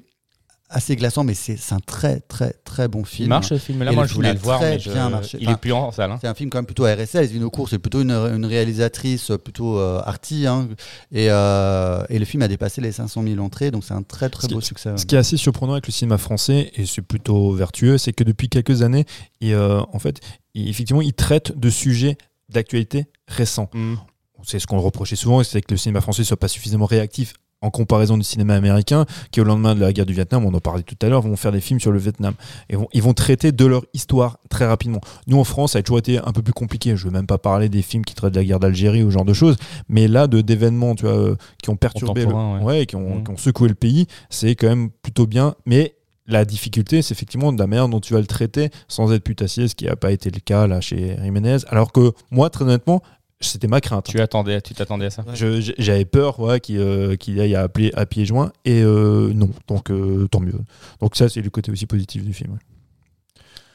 assez 0.72 0.96
glaçant, 0.96 1.24
mais 1.24 1.34
c'est 1.34 1.58
un 1.74 1.80
très 1.80 2.20
très 2.22 2.54
très 2.66 2.88
bon 2.88 3.04
film. 3.04 3.26
Il 3.28 3.30
marche 3.30 3.50
ce 3.50 3.58
film-là 3.58 3.92
Et 3.92 3.96
Moi, 3.96 4.06
je 4.06 4.10
film 4.10 4.18
voulais 4.18 4.30
a 4.30 4.34
le 4.34 4.40
voir, 4.40 4.60
mais 4.62 4.80
je- 4.80 4.90
il 4.90 4.98
Enfin, 4.98 5.54
est 5.54 5.58
plus 5.60 5.72
en 5.74 5.92
salle. 5.92 6.12
hein. 6.12 6.18
C'est 6.22 6.28
un 6.28 6.34
film 6.34 6.50
quand 6.50 6.58
même 6.58 6.66
plutôt 6.66 6.86
RSL. 6.86 7.26
Vinocourt, 7.28 7.70
c'est 7.70 7.80
plutôt 7.80 8.02
une, 8.02 8.12
une 8.12 8.46
réalisatrice 8.46 9.32
plutôt 9.44 9.78
euh, 9.80 10.02
arty. 10.06 10.48
hein. 10.48 10.68
et, 11.12 11.28
euh, 11.30 12.04
et 12.10 12.18
le 12.20 12.26
film 12.26 12.42
a 12.44 12.48
dépassé 12.48 12.82
les 12.82 12.92
500 12.92 13.24
000 13.24 13.40
entrées, 13.40 13.72
donc 13.72 13.84
c'est 13.84 13.94
un 13.94 14.04
très 14.04 14.30
très 14.30 14.48
Ce 14.48 14.54
beau 14.54 14.60
qui- 14.60 14.66
succès. 14.68 14.98
Ce 14.98 15.06
qui 15.06 15.16
est 15.16 15.18
assez 15.20 15.38
surprenant 15.38 15.74
avec 15.74 15.88
le 15.88 15.92
cinéma 15.94 16.18
français, 16.18 16.72
et 16.76 16.86
c'est 16.86 17.02
plutôt 17.02 17.52
vertueux, 17.54 17.98
c'est 17.98 18.14
que 18.14 18.24
depuis 18.24 18.50
quelques 18.50 18.82
années, 18.82 19.06
il, 19.42 19.54
euh, 19.54 19.82
en 19.92 20.00
fait, 20.00 20.20
il- 20.54 20.70
effectivement, 20.70 21.02
il 21.02 21.14
traite 21.14 21.58
de 21.60 21.70
sujets 21.70 22.18
d'actualité 22.50 23.06
récents. 23.28 23.70
Mm. 23.74 23.96
C'est 24.44 24.60
ce 24.60 24.66
qu'on 24.68 24.76
le 24.78 24.82
reprochait 24.82 25.16
souvent, 25.16 25.44
c'est 25.44 25.62
que 25.62 25.72
le 25.72 25.78
cinéma 25.78 26.02
français 26.02 26.24
soit 26.24 26.38
pas 26.38 26.48
suffisamment 26.48 26.86
réactif 26.86 27.34
en 27.62 27.70
comparaison 27.70 28.18
du 28.18 28.24
cinéma 28.24 28.56
américain, 28.56 29.06
qui 29.32 29.40
au 29.40 29.44
lendemain 29.44 29.76
de 29.76 29.80
la 29.80 29.94
guerre 29.94 30.06
du 30.06 30.14
Vietnam, 30.14 30.46
on 30.46 30.54
en 30.54 30.60
parlait 30.60 30.84
tout 30.84 30.96
à 31.02 31.10
l'heure, 31.10 31.22
vont 31.22 31.36
faire 31.36 31.52
des 31.52 31.62
films 31.62 31.80
sur 31.80 31.92
le 31.92 32.00
Vietnam. 32.00 32.34
Et 32.70 32.76
vont, 32.76 32.88
ils 32.94 33.02
vont 33.04 33.14
traiter 33.14 33.52
de 33.52 33.66
leur 33.66 33.84
histoire 33.94 34.38
très 34.50 34.66
rapidement. 34.66 35.02
Nous, 35.28 35.40
en 35.40 35.44
France, 35.44 35.74
ça 35.74 35.80
a 35.80 35.82
toujours 35.84 36.00
été 36.00 36.18
un 36.18 36.32
peu 36.32 36.42
plus 36.42 36.54
compliqué. 36.54 36.96
Je 36.98 37.06
veux 37.06 37.12
même 37.12 37.28
pas 37.28 37.38
parler 37.38 37.70
des 37.70 37.82
films 37.82 38.04
qui 38.04 38.16
traitent 38.16 38.34
de 38.34 38.40
la 38.40 38.46
guerre 38.46 38.60
d'Algérie 38.60 39.04
ou 39.04 39.10
ce 39.10 39.14
genre 39.14 39.26
de 39.26 39.34
choses, 39.34 39.58
mais 39.90 40.08
là, 40.08 40.28
de 40.28 40.42
d'événements, 40.42 40.96
tu 40.96 41.06
vois, 41.06 41.14
euh, 41.18 41.36
qui 41.62 41.70
ont 41.70 41.76
perturbé, 41.76 42.22
le, 42.22 42.28
Contemporains, 42.28 42.60
ouais. 42.60 42.80
ouais, 42.80 42.86
qui, 42.86 42.96
ont, 42.96 43.18
Mm. 43.20 43.24
qui 43.24 43.32
ont 43.32 43.38
secoué 43.38 43.68
le 43.70 43.76
pays, 43.76 44.08
c'est 44.30 44.56
quand 44.56 44.68
même 44.68 44.90
plutôt 44.90 45.28
bien. 45.28 45.54
Mais 45.66 45.96
la 46.28 46.46
difficulté, 46.46 47.02
c'est 47.02 47.14
effectivement 47.14 47.52
de 47.54 47.60
la 47.60 47.68
manière 47.68 47.90
dont 47.90 48.00
tu 48.00 48.14
vas 48.14 48.20
le 48.22 48.26
traiter 48.28 48.70
sans 48.88 49.12
être 49.12 49.24
putassier, 49.24 49.68
ce 49.68 49.76
qui 49.76 49.86
n'a 49.86 49.96
pas 49.96 50.12
été 50.12 50.30
le 50.32 50.40
cas 50.40 50.66
là 50.66 50.82
chez 50.82 51.18
Jiménez. 51.22 51.58
Alors 51.68 51.92
que 51.92 52.12
moi, 52.32 52.50
très 52.50 52.64
honnêtement, 52.66 53.02
c'était 53.42 53.68
ma 53.68 53.82
crainte. 53.82 54.06
Tu 54.08 54.20
attendais, 54.22 54.62
tu 54.62 54.74
t'attendais 54.74 55.06
à 55.08 55.10
ça 55.10 55.24
J'avais 55.34 56.06
peur 56.06 56.40
ouais, 56.40 56.60
qu'il 56.60 56.78
euh, 56.80 57.16
aille 57.40 57.56
à, 57.56 57.62
appeler, 57.64 57.92
à 57.96 58.06
pieds 58.06 58.26
joints 58.26 58.52
et 58.66 58.82
euh, 58.82 59.32
non, 59.34 59.50
donc 59.68 59.90
euh, 59.92 60.28
tant 60.30 60.40
mieux. 60.40 60.60
Donc 61.00 61.16
ça 61.16 61.30
c'est 61.30 61.42
le 61.42 61.50
côté 61.50 61.72
aussi 61.72 61.86
positif 61.86 62.24
du 62.24 62.34
film. 62.34 62.54
ouais. 62.54 62.60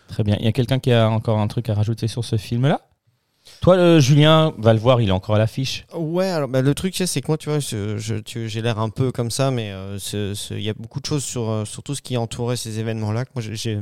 Très 0.09 0.23
bien. 0.23 0.37
Il 0.39 0.45
y 0.45 0.49
a 0.49 0.53
quelqu'un 0.53 0.79
qui 0.79 0.93
a 0.93 1.09
encore 1.11 1.39
un 1.39 1.49
truc 1.49 1.69
à 1.69 1.75
rajouter 1.75 2.07
sur 2.09 2.25
ce 2.25 2.37
film-là? 2.37 2.81
Toi, 3.61 3.77
euh, 3.77 4.01
Julien, 4.01 4.53
va 4.59 4.73
le 4.73 4.79
voir, 4.81 5.01
il 5.01 5.09
est 5.09 5.13
encore 5.13 5.37
à 5.37 5.39
l'affiche. 5.39 5.85
Ouais, 5.95 6.27
alors 6.29 6.49
bah, 6.49 6.63
le 6.63 6.75
truc, 6.75 6.95
c'est 6.97 7.21
que 7.21 7.27
moi, 7.29 7.39
tu 7.39 7.49
vois, 7.49 7.59
j'ai 7.61 8.61
l'air 8.63 8.79
un 8.81 8.89
peu 8.89 9.13
comme 9.13 9.31
ça, 9.31 9.51
mais 9.53 9.71
euh, 9.73 9.99
il 10.51 10.61
y 10.63 10.69
a 10.69 10.75
beaucoup 10.75 11.01
de 11.01 11.07
choses 11.07 11.25
sur, 11.25 11.65
sur 11.65 11.83
tout 11.83 11.95
ce 11.95 12.03
qui 12.03 12.17
entourait 12.17 12.57
ces 12.57 12.79
événements-là 12.81 13.25
que 13.25 13.31
moi, 13.37 13.43
j'ai- 13.43 13.55
j'ai- 13.55 13.79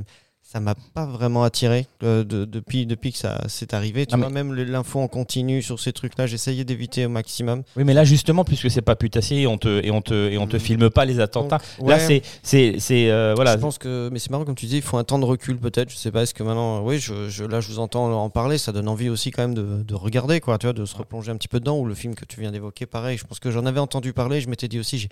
ça 0.55 0.61
m'a 0.61 0.77
pas 0.95 1.05
vraiment 1.05 1.43
attiré 1.43 1.89
euh, 2.05 2.23
de- 2.23 2.45
depuis, 2.45 2.87
depuis 2.87 3.11
que 3.11 3.19
ça 3.19 3.43
s'est 3.49 3.75
arrivé. 3.75 4.07
Tu 4.07 4.15
Ah, 4.15 4.19
vois, 4.19 4.31
même 4.31 4.55
l'info 4.55 5.01
en 5.01 5.09
continu 5.09 5.63
sur 5.63 5.81
ces 5.81 5.93
trucs-là, 5.93 6.29
j'essayais 6.29 6.63
d'éviter 6.63 7.07
au 7.07 7.09
maximum. 7.09 7.65
Oui, 7.77 7.83
mais 7.83 7.93
là, 7.93 8.05
justement, 8.05 8.45
puisque 8.45 8.71
c'est 8.71 8.81
pas 8.81 8.95
putassier 8.95 9.41
et 9.43 9.47
on 9.49 9.59
te, 9.59 9.85
et 9.85 9.91
on 9.91 10.01
te, 10.01 10.15
et 10.31 10.39
on 10.39 10.47
te 10.47 10.55
Mm. 10.57 10.61
filme 10.61 10.91
pas 10.91 11.07
les 11.07 11.19
attentats, 11.19 11.59
Donc, 11.81 11.89
là, 11.89 11.99
c'est. 11.99 12.23
c'est, 12.45 12.77
c'est 12.79 13.11
euh, 13.11 13.33
voilà. 13.35 13.57
Je 13.57 13.61
pense 13.63 13.79
que, 13.79 14.09
mais 14.13 14.21
c'est 14.21 14.31
marrant 14.31 14.45
comme 14.45 14.55
tu 14.55 14.67
dis, 14.67 14.77
il 14.77 14.83
faut 14.83 14.97
un 14.97 15.03
temps 15.03 15.19
de 15.19 15.25
recul 15.25 15.59
peut-être. 15.59 15.91
Je 15.91 15.97
sais 15.97 16.13
pas, 16.13 16.23
est-ce 16.23 16.35
que 16.35 16.45
maintenant, 16.45 16.85
oui, 16.85 17.01
je, 17.01 17.29
je- 17.29 17.45
là, 17.45 17.61
je 17.61 17.67
vous 17.67 17.81
entends 17.81 18.13
en 18.23 18.31
parler, 18.31 18.57
ça 18.57 18.71
donne 18.71 18.87
envie 18.89 19.09
aussi 19.09 19.33
quand 19.33 19.43
même 19.43 19.55
de, 19.55 19.83
de 19.83 19.95
regarder, 19.97 20.39
quoi, 20.39 20.57
tu 20.59 20.67
vois, 20.67 20.73
de 20.73 20.85
se 20.85 20.95
replonger 20.95 21.33
un 21.33 21.37
petit 21.37 21.49
peu 21.49 21.59
dedans. 21.59 21.79
Ou 21.79 21.85
le 21.85 21.95
film 21.97 22.15
que 22.15 22.25
tu 22.25 22.39
viens 22.39 22.53
d'évoquer, 22.53 22.87
pareil. 22.87 23.19
Je 23.19 23.25
pense 23.25 23.41
que 23.41 23.51
j'en 23.51 23.67
avais 23.67 23.81
entendu 23.81 24.13
parler. 24.13 24.41
Je 24.41 24.49
m'étais 24.49 24.69
dit 24.69 24.79
aussi, 24.79 24.99
j'ai- 24.99 25.09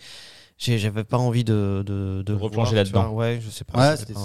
j'avais 0.62 1.04
pas 1.04 1.18
envie 1.18 1.44
de, 1.44 1.82
de, 1.86 2.22
de 2.22 2.32
replonger 2.34 2.76
là-dedans. 2.76 3.10
Ouais, 3.12 3.40
je 3.44 3.50
sais 3.50 3.64
pas. 3.64 3.78
Ouais, 3.78 3.96
j'avais 3.96 4.12
pas 4.14 4.20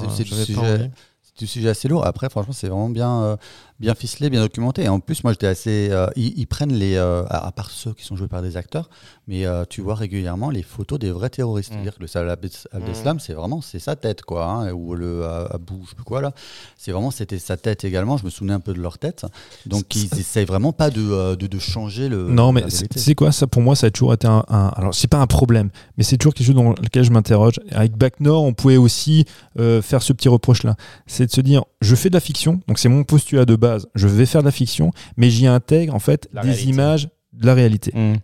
sujet- 0.46 0.60
envie. 0.60 0.92
C'est 1.24 1.38
du 1.40 1.48
sujet 1.48 1.70
assez 1.70 1.88
lourd. 1.88 2.06
Après, 2.06 2.30
franchement, 2.30 2.54
c'est 2.54 2.68
vraiment 2.68 2.90
bien. 2.90 3.38
Bien 3.80 3.94
ficelé, 3.96 4.30
bien 4.30 4.42
documenté. 4.42 4.84
Et 4.84 4.90
en 4.90 5.00
plus, 5.00 5.24
moi, 5.24 5.34
j'étais 5.34 5.48
assez. 5.48 5.90
euh, 5.92 6.08
ils, 6.16 6.38
ils 6.40 6.46
prennent 6.48 6.74
les. 6.74 6.96
euh, 6.96 7.24
à 7.30 7.48
à 7.48 7.52
part 7.52 7.70
ceux 7.72 7.94
qui 7.94 8.04
sont 8.06 8.16
joués 8.16 8.28
par 8.28 8.42
des 8.42 8.58
acteurs, 8.58 8.90
mais 9.28 9.46
euh, 9.46 9.64
tu 9.70 9.82
vois 9.82 9.96
régulièrement 9.96 10.50
les 10.50 10.64
photos 10.64 11.00
des 11.00 11.12
vrais 11.12 11.30
terroristes. 11.30 11.72
Mm. 11.72 11.76
C'est-à-dire 11.76 11.96
que 11.96 12.02
le 12.02 12.08
Salah 12.08 12.34
Abdes- 12.36 12.68
Abdeslam, 12.72 13.20
c'est 13.20 13.34
vraiment 13.34 13.62
c'est 13.62 13.80
sa 13.80 13.96
tête, 13.96 14.22
quoi. 14.24 14.46
hein, 14.46 14.72
ou 14.72 14.96
le 14.96 15.26
Abou, 15.26 15.82
je 15.86 15.90
sais 15.90 15.96
plus 15.96 16.04
quoi, 16.04 16.22
là. 16.22 16.34
C'est 16.78 16.92
vraiment 16.92 17.12
c'était 17.12 17.40
sa 17.40 17.58
tête 17.58 17.84
également. 17.84 18.18
Je 18.18 18.26
me 18.26 18.30
souvenais 18.30 18.54
un 18.54 18.60
peu 18.60 18.74
de 18.74 18.82
leur 18.82 18.98
tête. 18.98 19.26
Donc, 19.66 19.96
ils 19.96 20.20
essayent 20.20 20.46
vraiment 20.46 20.74
pas 20.74 20.90
de, 20.90 21.36
de, 21.36 21.48
de 21.48 21.60
changer 21.60 22.10
le. 22.10 22.30
Non, 22.30 22.52
mais 22.52 22.66
c'est 22.70 23.16
quoi 23.16 23.32
ça? 23.32 23.48
Pour 23.48 23.62
moi 23.62 23.76
Ça 23.76 23.88
a 23.88 23.92
toujours 23.92 24.14
été 24.14 24.28
un. 24.28 24.44
un- 24.48 24.68
alors, 24.76 24.94
c'est 24.94 25.08
pas 25.08 25.20
un 25.20 25.28
problème, 25.28 25.70
mais 25.98 26.04
c'est 26.04 26.18
toujours 26.18 26.34
quelque 26.34 26.48
chose 26.48 26.56
dans 26.56 26.72
lequel 26.72 27.04
je 27.04 27.12
m'interroge. 27.12 27.56
Avec 27.72 27.96
Bac 27.98 28.20
Nord, 28.20 28.44
on 28.44 28.54
pouvait 28.54 28.78
aussi 28.78 29.26
faire 29.56 30.02
ce 30.04 30.14
petit 30.14 30.30
reproche-là. 30.30 30.76
C'est 31.06 31.26
de 31.28 31.32
se 31.32 31.42
dire 31.42 31.64
je 31.82 31.96
fais 31.96 32.10
de 32.10 32.14
la 32.16 32.20
fiction, 32.20 32.60
donc 32.68 32.80
c'est 32.80 32.90
mon 32.90 33.04
postulat 33.04 33.46
de 33.46 33.56
base, 33.56 33.67
je 33.96 34.08
vais 34.08 34.26
faire 34.26 34.42
de 34.42 34.48
la 34.48 34.52
fiction, 34.52 34.92
mais 35.18 35.30
j'y 35.30 35.48
intègre 35.48 35.94
en 35.96 36.00
fait 36.00 36.28
La 36.34 36.42
des 36.42 36.50
réalité. 36.50 36.70
images 36.70 37.10
de 37.34 37.46
la 37.46 37.54
réalité. 37.54 37.92
Mm. 37.94 38.16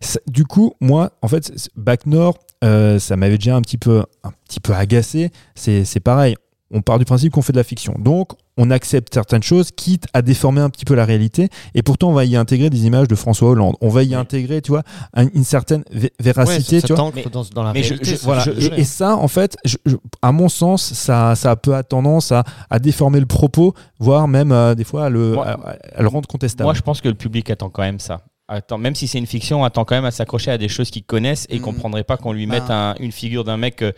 Ça- 0.00 0.20
du 0.26 0.44
coup, 0.44 0.74
moi, 0.80 1.12
en 1.22 1.28
fait, 1.28 1.52
Bac 1.76 2.06
Nord, 2.06 2.38
euh, 2.64 2.98
ça 2.98 3.16
m'avait 3.16 3.38
déjà 3.38 3.56
un 3.56 3.62
petit 3.62 3.78
peu, 3.78 4.02
un 4.24 4.32
petit 4.46 4.60
peu 4.60 4.72
agacé. 4.74 5.30
C'est 5.54 6.00
pareil. 6.00 6.34
On 6.70 6.82
part 6.82 6.98
du 6.98 7.06
principe 7.06 7.32
qu'on 7.32 7.40
fait 7.40 7.52
de 7.54 7.56
la 7.58 7.64
fiction. 7.64 7.94
Donc, 7.98 8.32
on 8.58 8.70
accepte 8.70 9.14
certaines 9.14 9.42
choses, 9.42 9.70
quitte 9.70 10.04
à 10.12 10.20
déformer 10.20 10.60
un 10.60 10.68
petit 10.68 10.84
peu 10.84 10.94
la 10.94 11.06
réalité. 11.06 11.48
Et 11.74 11.82
pourtant, 11.82 12.10
on 12.10 12.12
va 12.12 12.26
y 12.26 12.36
intégrer 12.36 12.68
des 12.68 12.84
images 12.84 13.08
de 13.08 13.14
François 13.14 13.48
Hollande. 13.48 13.76
On 13.80 13.88
va 13.88 14.02
y 14.02 14.14
intégrer, 14.14 14.60
tu 14.60 14.72
vois, 14.72 14.82
un- 15.14 15.28
une 15.32 15.44
certaine 15.44 15.82
vé- 15.94 16.10
véracité, 16.20 16.76
Ouais, 16.76 16.80
ça 16.80 16.86
tu 16.88 16.92
vois. 16.92 17.04
t'ancre 17.04 17.16
Mais- 17.16 17.24
dans, 17.30 17.44
dans 17.54 17.62
la 17.62 17.72
mais 17.72 17.80
réalité. 17.80 18.04
je- 18.10 18.16
ça, 18.16 18.24
voilà, 18.26 18.42
je- 18.44 18.74
Et, 18.76 18.84
ça, 18.84 19.16
en 19.16 19.28
fait, 19.28 19.56
je- 19.64 19.76
je- 19.86 19.96
à 20.20 20.30
mon 20.32 20.50
sens, 20.50 20.82
ça, 20.92 21.34
ça 21.36 21.56
peut 21.56 21.70
avoir 21.70 21.86
tendance 21.86 22.32
à, 22.32 22.44
à 22.68 22.78
déformer 22.78 23.20
le 23.20 23.26
propos, 23.26 23.72
voire 23.98 24.28
même 24.28 24.52
euh, 24.52 24.74
des 24.74 24.84
fois 24.84 25.06
à 25.06 25.08
le, 25.08 25.32
Moi- 25.34 25.46
à- 25.48 25.76
à 25.96 26.02
le 26.02 26.08
rendre 26.08 26.28
contestable. 26.28 26.66
Moi, 26.66 26.74
je 26.74 26.82
pense 26.82 27.00
que 27.00 27.08
le 27.08 27.14
public 27.14 27.48
attend 27.48 27.70
quand 27.70 27.82
même 27.82 28.00
ça. 28.00 28.20
Attend, 28.46 28.76
même 28.78 28.94
si 28.94 29.06
c'est 29.08 29.18
une 29.18 29.26
fiction, 29.26 29.62
attend 29.64 29.84
quand 29.84 29.94
même 29.94 30.04
à 30.06 30.10
s'accrocher 30.10 30.50
à 30.50 30.58
des 30.58 30.68
choses 30.68 30.90
qu'il 30.90 31.04
connaissent 31.04 31.46
et 31.48 31.56
Mhm. 31.58 31.62
comprendrait 31.64 32.04
pas 32.04 32.16
qu'on 32.18 32.32
lui 32.32 32.46
Bah. 32.46 32.54
mette 32.60 32.70
un- 32.70 32.94
une 33.00 33.12
figure 33.12 33.44
d'un 33.44 33.56
mec 33.58 33.80
euh, 33.82 33.92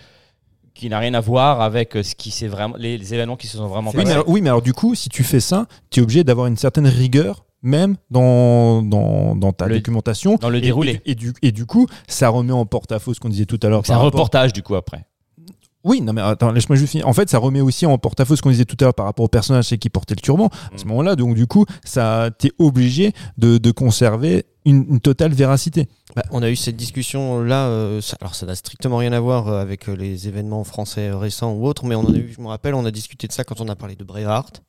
qui 0.75 0.89
n'a 0.89 0.99
rien 0.99 1.15
à 1.15 1.21
voir 1.21 1.61
avec 1.61 1.97
euh, 1.97 2.03
ce 2.03 2.15
qui 2.15 2.31
vraiment, 2.47 2.77
les, 2.79 2.97
les 2.99 3.15
événements 3.15 3.37
qui 3.37 3.47
se 3.47 3.57
sont 3.57 3.67
vraiment 3.67 3.91
Oui 3.91 3.97
mais, 3.99 4.03
passés. 4.05 4.15
alors, 4.15 4.29
oui, 4.29 4.41
mais 4.43 4.49
alors 4.49 4.63
du 4.63 4.73
coup, 4.73 4.95
si 4.95 5.09
tu 5.09 5.25
fais 5.25 5.41
ça, 5.41 5.67
tu 5.91 6.01
es 6.01 6.03
obligé 6.03 6.25
d'avoir 6.25 6.47
une 6.47 6.57
certaine 6.57 6.87
rigueur, 6.87 7.45
même 7.63 7.97
dans, 8.11 8.83
dans, 8.83 9.37
dans 9.37 9.53
ta 9.53 9.67
Le- 9.67 9.77
documentation. 9.77 10.37
dans 10.37 10.49
le 10.49 10.59
Et- 10.59 10.63
déroulé. 10.63 11.01
Et, 11.05 11.15
du, 11.15 11.33
et 11.43 11.53
du 11.53 11.67
coup, 11.67 11.87
ça 12.09 12.29
remet 12.31 12.53
en 12.53 12.65
porte-à-faux 12.65 13.13
ce 13.15 13.21
qu'on 13.21 13.29
disait 13.29 13.45
tout 13.47 13.61
à 13.63 13.69
l'heure. 13.69 13.83
C'est 13.85 13.93
un 13.93 13.97
rapport- 13.97 14.13
reportage 14.13 14.53
du 14.53 14.63
coup 14.63 14.77
après. 14.77 15.05
Oui, 15.83 16.01
non 16.03 16.13
mais 16.13 16.21
attends, 16.21 16.51
laisse-moi 16.53 16.77
juste 16.77 16.91
finir. 16.93 17.09
En 17.09 17.13
fait, 17.15 17.31
ça 17.31 17.39
remet 17.39 17.61
aussi 17.63 17.87
en 17.87 17.97
porte-à-faux 17.97 18.37
ce 18.37 18.43
qu'on 18.43 18.51
disait 18.51 18.67
tout 18.67 18.77
à 18.81 18.85
l'heure 18.85 18.95
par 18.95 19.07
rapport 19.07 19.25
au 19.25 19.29
personnage 19.29 19.65
c'est 19.65 19.79
qui 19.79 19.89
portait 19.89 20.15
le 20.15 20.21
turban. 20.21 20.47
À 20.47 20.77
ce 20.79 20.85
Mm. 20.85 20.89
moment-là, 20.89 21.17
donc 21.17 21.35
du 21.35 21.47
coup, 21.47 21.65
ça 21.85 22.31
t'es 22.39 22.53
obligé 22.59 23.13
de, 23.39 23.57
de 23.59 23.71
conserver 23.71 24.45
une, 24.67 24.85
une 24.91 25.01
totale 25.01 25.33
véracité. 25.33 25.89
Bah, 26.15 26.23
on 26.33 26.43
a 26.43 26.51
eu 26.51 26.57
cette 26.57 26.77
discussion 26.77 27.41
là, 27.43 27.67
euh, 27.69 28.01
ça- 28.03 28.19
alors 28.21 28.35
ça 28.35 28.45
n'a 28.45 28.55
strictement 28.57 28.99
rien 28.99 29.13
à 29.13 29.21
voir 29.21 29.49
euh, 29.49 29.63
avec 29.63 29.89
euh, 29.89 29.95
les 29.97 30.29
événements 30.29 30.65
français 30.65 31.11
récents 31.13 31.53
ou 31.55 31.67
autres, 31.67 31.87
mais 31.87 31.95
on 31.95 32.01
en 32.01 32.13
a 32.13 32.17
eu, 32.19 32.31
je 32.37 32.43
me 32.43 32.49
rappelle, 32.49 32.75
on 32.75 32.85
a 32.85 32.91
discuté 32.91 33.27
de 33.27 33.33
ça 33.33 33.43
quand 33.45 33.61
on 33.63 33.69
a 33.69 33.77
parlé 33.77 33.97
de 33.97 34.05
Braveheart. 34.05 34.63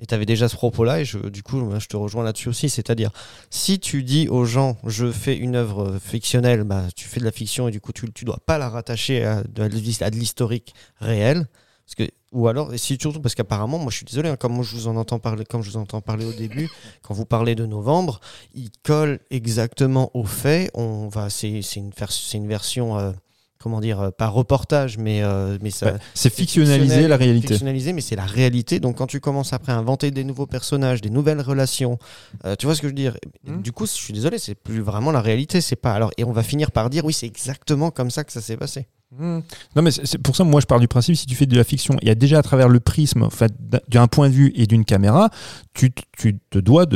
Et 0.00 0.06
tu 0.06 0.14
avais 0.14 0.26
déjà 0.26 0.48
ce 0.48 0.56
propos-là, 0.56 1.00
et 1.00 1.04
je, 1.04 1.18
du 1.18 1.42
coup, 1.42 1.56
moi, 1.56 1.78
je 1.78 1.86
te 1.86 1.96
rejoins 1.96 2.24
là-dessus 2.24 2.48
aussi. 2.48 2.68
C'est-à-dire, 2.68 3.10
si 3.50 3.78
tu 3.78 4.02
dis 4.02 4.28
aux 4.28 4.44
gens, 4.44 4.76
je 4.84 5.10
fais 5.10 5.36
une 5.36 5.56
œuvre 5.56 5.98
fictionnelle, 5.98 6.64
bah, 6.64 6.84
tu 6.94 7.06
fais 7.06 7.20
de 7.20 7.24
la 7.24 7.32
fiction, 7.32 7.68
et 7.68 7.70
du 7.70 7.80
coup, 7.80 7.92
tu 7.92 8.06
ne 8.06 8.26
dois 8.26 8.38
pas 8.44 8.58
la 8.58 8.68
rattacher 8.68 9.24
à 9.24 9.42
de, 9.42 9.62
l'historique 10.08 10.74
réel. 11.00 11.46
Parce 11.86 11.94
que, 11.94 12.12
ou 12.32 12.48
alors, 12.48 12.74
et 12.74 12.78
si, 12.78 12.98
surtout 13.00 13.20
parce 13.20 13.36
qu'apparemment, 13.36 13.78
moi 13.78 13.90
je 13.90 13.98
suis 13.98 14.04
désolé, 14.04 14.28
hein, 14.28 14.36
comme 14.36 14.60
je 14.62 14.74
vous 14.74 14.88
en 14.88 14.96
entends 14.96 15.20
parler, 15.20 15.44
comme 15.44 15.62
je 15.62 15.70
vous 15.70 15.76
entends 15.76 16.00
parler 16.00 16.24
au 16.24 16.32
début, 16.32 16.68
quand 17.02 17.14
vous 17.14 17.24
parlez 17.24 17.54
de 17.54 17.64
novembre, 17.64 18.20
il 18.54 18.70
colle 18.82 19.20
exactement 19.30 20.10
aux 20.12 20.24
faits. 20.24 20.70
On 20.74 21.06
va, 21.06 21.30
c'est, 21.30 21.48
une, 21.76 21.92
une 22.34 22.48
version, 22.48 22.98
euh, 22.98 23.12
comment 23.58 23.80
dire, 23.80 24.00
euh, 24.00 24.10
pas 24.10 24.28
reportage, 24.28 24.98
mais, 24.98 25.22
euh, 25.22 25.58
mais 25.62 25.70
ça, 25.70 25.92
Bah, 25.92 25.98
c'est 26.14 26.32
fictionnaliser 26.32 27.08
la 27.08 27.16
réalité. 27.16 27.48
fictionnalisé, 27.48 27.92
mais 27.92 28.00
c'est 28.00 28.16
la 28.16 28.24
réalité. 28.24 28.80
Donc 28.80 28.96
quand 28.98 29.06
tu 29.06 29.20
commences 29.20 29.52
après 29.52 29.72
à 29.72 29.76
inventer 29.76 30.10
des 30.10 30.24
nouveaux 30.24 30.46
personnages, 30.46 31.00
des 31.00 31.10
nouvelles 31.10 31.40
relations, 31.40 31.98
euh, 32.44 32.54
tu 32.56 32.66
vois 32.66 32.74
ce 32.74 32.80
que 32.82 32.86
je 32.88 32.90
veux 32.92 32.96
dire? 32.96 33.16
Mhm. 33.44 33.62
Du 33.62 33.72
coup, 33.72 33.86
je 33.86 33.92
suis 33.92 34.12
désolé, 34.12 34.38
c'est 34.38 34.54
plus 34.54 34.80
vraiment 34.80 35.10
la 35.12 35.20
réalité. 35.20 35.60
C'est 35.60 35.76
pas 35.76 35.92
alors 35.94 36.10
et 36.16 36.24
on 36.24 36.32
va 36.32 36.42
finir 36.42 36.70
par 36.70 36.90
dire 36.90 37.04
oui, 37.04 37.12
c'est 37.12 37.26
exactement 37.26 37.90
comme 37.90 38.10
ça 38.10 38.24
que 38.24 38.32
ça 38.32 38.40
s'est 38.40 38.56
passé. 38.56 38.86
Hmm. 39.16 39.38
Non, 39.76 39.82
mais 39.82 39.92
c'est 39.92 40.18
pour 40.18 40.34
ça, 40.34 40.42
moi, 40.42 40.60
je 40.60 40.66
pars 40.66 40.80
du 40.80 40.88
principe, 40.88 41.14
si 41.16 41.26
tu 41.26 41.36
fais 41.36 41.46
de 41.46 41.56
la 41.56 41.62
fiction, 41.62 41.96
il 42.02 42.08
y 42.08 42.10
a 42.10 42.16
déjà 42.16 42.38
à 42.38 42.42
travers 42.42 42.68
le 42.68 42.80
prisme, 42.80 43.22
en 43.22 43.30
fait, 43.30 43.52
d'un- 43.88 44.08
point 44.08 44.28
de 44.28 44.34
vue 44.34 44.52
et 44.56 44.66
d'une 44.66 44.84
caméra, 44.84 45.30
tu, 45.74 45.92
tu 46.18 46.38
te 46.50 46.58
dois 46.58 46.86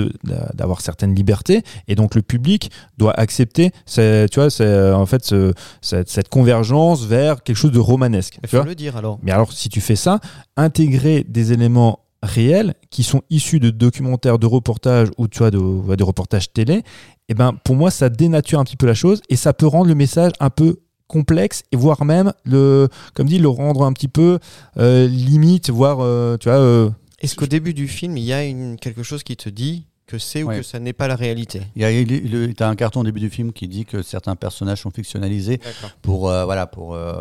d'avoir 0.54 0.80
certaines 0.80 1.14
libertés, 1.14 1.62
et 1.86 1.94
donc 1.94 2.16
le 2.16 2.22
public 2.22 2.72
doit 2.98 3.12
accepter, 3.18 3.70
tu 3.86 4.00
vois, 4.34 4.48
en 4.96 5.06
fait 5.06 5.24
ce- 5.24 5.52
cette, 5.80 6.08
cette 6.10 6.28
convergence 6.28 7.04
vers 7.04 7.42
quelque 7.44 7.56
chose 7.56 7.70
de 7.72 7.78
romanesque. 7.78 8.38
Il 8.42 8.48
tu 8.48 8.56
vois 8.56 8.64
faut 8.64 8.68
le 8.68 8.74
dire 8.74 8.96
alors. 8.96 9.18
mais 9.22 9.30
alors, 9.30 9.52
si 9.52 9.68
tu 9.68 9.80
fais 9.80 9.96
ça, 9.96 10.18
intégrer 10.56 11.24
des 11.28 11.52
éléments 11.52 12.00
réels 12.22 12.74
qui 12.90 13.02
sont 13.04 13.22
issus 13.30 13.60
de 13.60 13.70
documentaires, 13.70 14.38
de 14.38 14.46
reportages 14.46 15.08
ou 15.16 15.28
tu 15.28 15.38
vois, 15.38 15.50
de, 15.52 15.58
de 15.96 16.04
reportages 16.04 16.52
télé, 16.52 16.82
eh 17.28 17.34
ben, 17.34 17.54
pour 17.64 17.76
moi, 17.76 17.90
ça 17.92 18.08
dénature 18.08 18.58
un 18.58 18.64
petit 18.64 18.76
peu 18.76 18.86
la 18.86 18.94
chose 18.94 19.22
et 19.28 19.36
ça 19.36 19.52
peut 19.54 19.66
rendre 19.68 19.86
le 19.86 19.94
message 19.94 20.32
un 20.40 20.50
peu 20.50 20.80
complexe 21.10 21.62
et 21.72 21.76
voire 21.76 22.04
même 22.04 22.32
le 22.44 22.88
comme 23.14 23.26
dit 23.26 23.38
le 23.38 23.48
rendre 23.48 23.84
un 23.84 23.92
petit 23.92 24.08
peu 24.08 24.38
euh, 24.78 25.06
limite 25.08 25.68
voire 25.70 25.98
euh, 26.00 26.36
tu 26.38 26.48
vois 26.48 26.58
euh, 26.58 26.90
Est-ce 27.20 27.34
qu'au 27.34 27.46
début 27.46 27.74
du 27.74 27.88
film, 27.88 28.16
il 28.16 28.24
y 28.24 28.32
a 28.32 28.44
une, 28.44 28.76
quelque 28.76 29.02
chose 29.02 29.22
qui 29.22 29.36
te 29.36 29.48
dit 29.50 29.86
que 30.06 30.18
c'est 30.18 30.42
ou 30.42 30.48
que 30.48 30.62
ça 30.62 30.78
n'est 30.80 30.92
pas 30.92 31.06
la 31.08 31.16
réalité? 31.16 31.60
Il 31.76 31.82
y 31.82 31.84
a 31.84 31.90
il- 31.92 32.30
le- 32.32 32.52
t'as 32.54 32.68
un 32.68 32.76
carton 32.76 33.00
au 33.00 33.04
début 33.04 33.20
du 33.20 33.30
film 33.30 33.52
qui 33.52 33.68
dit 33.68 33.84
que 33.84 34.02
certains 34.02 34.36
personnages 34.36 34.80
sont 34.82 34.90
fictionnalisés 34.90 35.60
pour 36.02 36.28
euh, 36.30 36.44
voilà 36.44 36.66
pour 36.66 36.94
euh, 36.94 37.14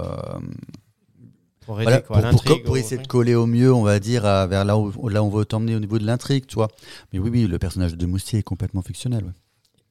Pour 1.62 1.82
aider 1.82 1.86
Voilà, 1.92 2.02
quoi, 2.02 2.08
pour, 2.08 2.16
à 2.18 2.22
pour, 2.22 2.32
l'intrigue, 2.32 2.64
pour 2.64 2.74
au- 2.74 2.78
essayer 2.78 3.02
de 3.02 3.08
coller 3.08 3.36
au 3.36 3.46
mieux, 3.46 3.72
on 3.74 3.84
va 3.84 4.00
dire, 4.00 4.26
à- 4.26 4.48
vers 4.48 4.66
là 4.66 4.78
où, 4.78 5.08
là 5.10 5.22
où 5.22 5.28
on 5.28 5.30
veut 5.30 5.46
t'emmener 5.46 5.76
au 5.76 5.80
niveau 5.80 6.00
de 6.00 6.06
l'intrigue, 6.06 6.46
tu 6.48 6.56
vois. 6.56 6.70
Mais 7.14 7.20
oui, 7.20 7.30
oui, 7.32 7.48
le 7.48 7.60
personnage 7.60 7.96
de 7.96 8.06
Moustier 8.08 8.40
est 8.40 8.44
complètement 8.44 8.82
fictionnel. 8.82 9.24
ouais. 9.26 9.32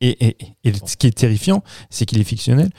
et, 0.00 0.26
et, 0.28 0.36
et 0.64 0.72
ce 0.86 0.96
qui 0.96 1.06
est 1.08 1.16
terrifiant 1.16 1.62
c'est 1.90 2.04
qu'il 2.06 2.20
est 2.20 2.24
fictionnel 2.34 2.70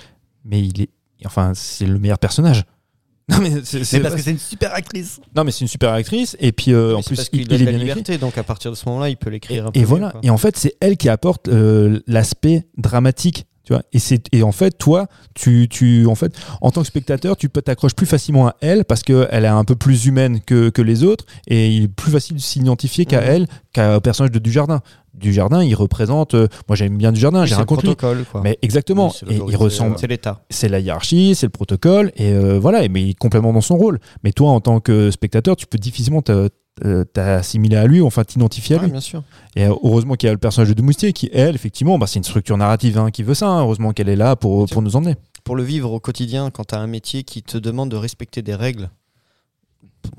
mais 0.46 0.62
il 0.66 0.82
est 0.82 0.90
enfin 1.26 1.52
c'est 1.56 1.86
le 1.86 2.00
meilleur 2.00 2.20
personnage 2.20 2.64
non 3.30 3.38
mais 3.42 3.52
c'est 3.64 4.00
parce 4.00 4.16
que 4.16 4.22
c'est 4.22 4.32
une 4.32 4.40
super 4.40 4.74
actrice. 4.74 5.20
non 5.36 5.44
mais 5.44 5.52
c'est 5.52 5.62
une 5.62 5.68
super 5.68 5.94
actrice 5.94 6.36
et 6.40 6.52
puis 6.52 6.74
euh, 6.74 6.96
en 6.98 7.04
plus 7.04 7.16
parce 7.16 7.30
il, 7.32 7.42
il 7.42 7.48
de 7.48 7.54
est 7.54 7.58
la 7.60 7.64
bien 7.66 7.74
écrit 7.74 7.88
liberté, 7.90 8.18
donc 8.18 8.38
à 8.40 8.44
partir 8.44 8.72
de 8.72 8.76
ce 8.76 8.88
moment-là, 8.90 9.10
il 9.10 9.18
peut 9.18 9.30
l'écrire 9.30 9.68
un 9.68 9.72
peu 9.72 9.80
et 9.80 9.84
voilà. 9.84 10.10
quoi. 10.10 10.20
Et 10.24 10.32
en 10.32 10.38
fait, 10.38 10.58
c'est 10.58 10.76
elle 10.80 10.98
qui 10.98 11.10
apporte 11.10 11.48
euh, 11.48 12.00
l'aspect 12.08 12.66
dramatique. 12.78 13.46
Tu 13.66 13.74
vois 13.74 13.84
et, 13.94 14.00
c'est, 14.00 14.24
et 14.34 14.42
en 14.42 14.52
fait, 14.52 14.72
toi, 14.80 15.06
tu, 15.36 15.68
tu, 15.70 16.08
en 16.08 16.16
fait, 16.16 16.34
en 16.62 16.72
tant 16.72 16.82
que 16.82 16.88
spectateur, 16.88 17.38
tu 17.38 17.50
peux 17.50 17.62
t'accrocher 17.62 17.94
plus 17.94 18.08
facilement 18.08 18.48
à 18.48 18.56
elle 18.62 18.84
parce 18.84 19.04
qu'elle 19.04 19.28
est 19.46 19.48
un 19.48 19.64
peu 19.64 19.76
plus 19.76 20.08
humaine 20.08 20.40
que, 20.42 20.70
que 20.70 20.82
les 20.82 21.04
autres 21.04 21.26
et 21.46 21.70
il 21.70 21.84
est 21.84 21.88
plus 21.88 22.12
facile 22.12 22.38
de 22.38 22.42
s'identifier 22.42 23.06
qu'à 23.06 23.22
Mhm. 23.22 23.28
elle 23.30 23.48
qu'à 23.72 23.98
au 23.98 24.02
personnage 24.02 24.32
de 24.32 24.40
Dujardin. 24.40 24.82
Dujardin, 25.14 25.64
il 25.64 25.74
représente. 25.76 26.34
euh, 26.36 26.48
moi, 26.68 26.76
j'aime 26.76 26.98
bien 26.98 27.12
Dujardin, 27.12 27.42
Oui, 27.42 27.48
j'ai 27.48 27.56
rien 27.56 27.66
contre 27.66 27.84
protocole, 27.84 28.26
quoi. 28.32 28.42
Mais 28.44 28.58
exactement. 28.62 29.08
Oui, 29.08 29.14
c'est 29.20 29.32
et 29.32 29.42
il 29.50 29.56
ressemble. 29.56 29.96
c'est 30.00 30.08
l'État. 30.08 30.42
C'est 30.50 30.70
la 30.70 30.80
hiérarchie, 30.80 31.36
c'est 31.36 31.46
le 31.46 31.52
protocole, 31.52 32.12
et 32.16 32.32
euh, 32.32 32.60
voilà, 32.60 32.88
mais 32.88 33.02
il 33.04 33.10
est 33.12 33.14
complètement 33.20 33.54
dans 33.54 33.62
son 33.62 33.76
rôle. 33.78 34.00
Mais 34.24 34.32
toi, 34.32 34.50
en 34.52 34.62
tant 34.62 34.80
que 34.80 35.12
spectateur, 35.12 35.56
tu 35.56 35.68
peux 35.68 35.78
difficilement 35.78 36.22
euh, 36.30 37.04
t'assimiler 37.04 37.76
à 37.76 37.86
lui, 37.88 38.02
enfin 38.02 38.24
t'identifier 38.24 38.76
à 38.76 38.80
Ouais, 38.80 38.86
lui. 38.86 38.92
bien 38.92 39.02
sûr. 39.02 39.24
Et 39.56 39.66
heureusement 39.66 40.16
qu'il 40.16 40.28
y 40.28 40.30
a 40.30 40.34
le 40.34 40.40
personnage 40.40 40.74
de 40.74 40.82
Moustier 40.82 41.12
qui, 41.14 41.30
elle, 41.34 41.56
effectivement, 41.56 41.98
bah, 42.00 42.08
c'est 42.08 42.20
une 42.20 42.24
structure 42.24 42.56
narrative 42.58 42.98
hein, 42.98 43.12
qui 43.12 43.24
veut 43.24 43.34
ça. 43.34 43.48
hein. 43.48 43.62
Heureusement 43.62 43.92
qu'elle 43.92 44.10
est 44.10 44.16
là 44.16 44.36
pour, 44.36 44.66
pour 44.68 44.82
nous 44.82 44.96
emmener. 44.96 45.16
pour 45.44 45.56
le 45.58 45.64
vivre 45.64 45.92
au 45.92 46.00
quotidien, 46.00 46.52
quand 46.52 46.66
tu 46.68 46.76
as 46.76 46.80
un 46.80 46.88
métier 46.88 47.24
qui 47.24 47.44
te 47.44 47.58
demande 47.58 47.90
de 47.90 47.98
respecter 47.98 48.42
des 48.42 48.56
règles, 48.56 48.90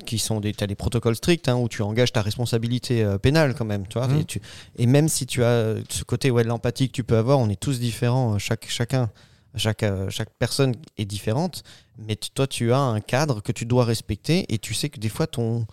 qui 0.07 0.19
sont 0.19 0.41
des, 0.41 0.53
des 0.53 0.75
protocoles 0.75 1.17
stricts, 1.17 1.49
hein, 1.49 1.57
où 1.57 1.69
tu 1.69 1.83
engages 1.83 2.13
ta 2.13 2.23
responsabilité 2.23 3.03
euh, 3.03 3.19
pénale 3.19 3.55
quand 3.55 3.65
même, 3.65 3.87
tu 3.87 3.99
vois, 3.99 4.09
Mhm. 4.09 4.21
et, 4.21 4.25
tu- 4.25 4.41
et 4.77 4.87
même 4.87 5.09
si 5.09 5.27
tu 5.27 5.43
as 5.45 5.77
ce 5.89 6.05
côté 6.05 6.31
ouais, 6.31 6.43
de 6.43 6.49
l'empathie 6.49 6.89
que 6.89 6.93
tu 6.93 7.05
peux 7.05 7.17
avoir, 7.17 7.39
on 7.39 7.49
est 7.49 7.59
tous 7.61 7.79
différents, 7.81 8.35
euh, 8.35 8.39
chaque, 8.39 8.67
chacun, 8.69 9.11
chaque, 9.57 9.83
euh, 9.83 10.09
chaque 10.11 10.31
personne 10.39 10.75
est 10.99 11.05
différente, 11.07 11.63
mais 11.99 12.17
toi 12.17 12.47
tu 12.47 12.73
as 12.73 12.79
un 12.79 13.01
cadre 13.01 13.41
que 13.41 13.53
tu 13.53 13.65
dois 13.67 13.85
respecter, 13.85 14.47
et 14.53 14.59
tu 14.59 14.75
sais 14.75 14.89
que 14.91 14.99
des 15.01 15.09
fois 15.09 15.27
ton, 15.27 15.67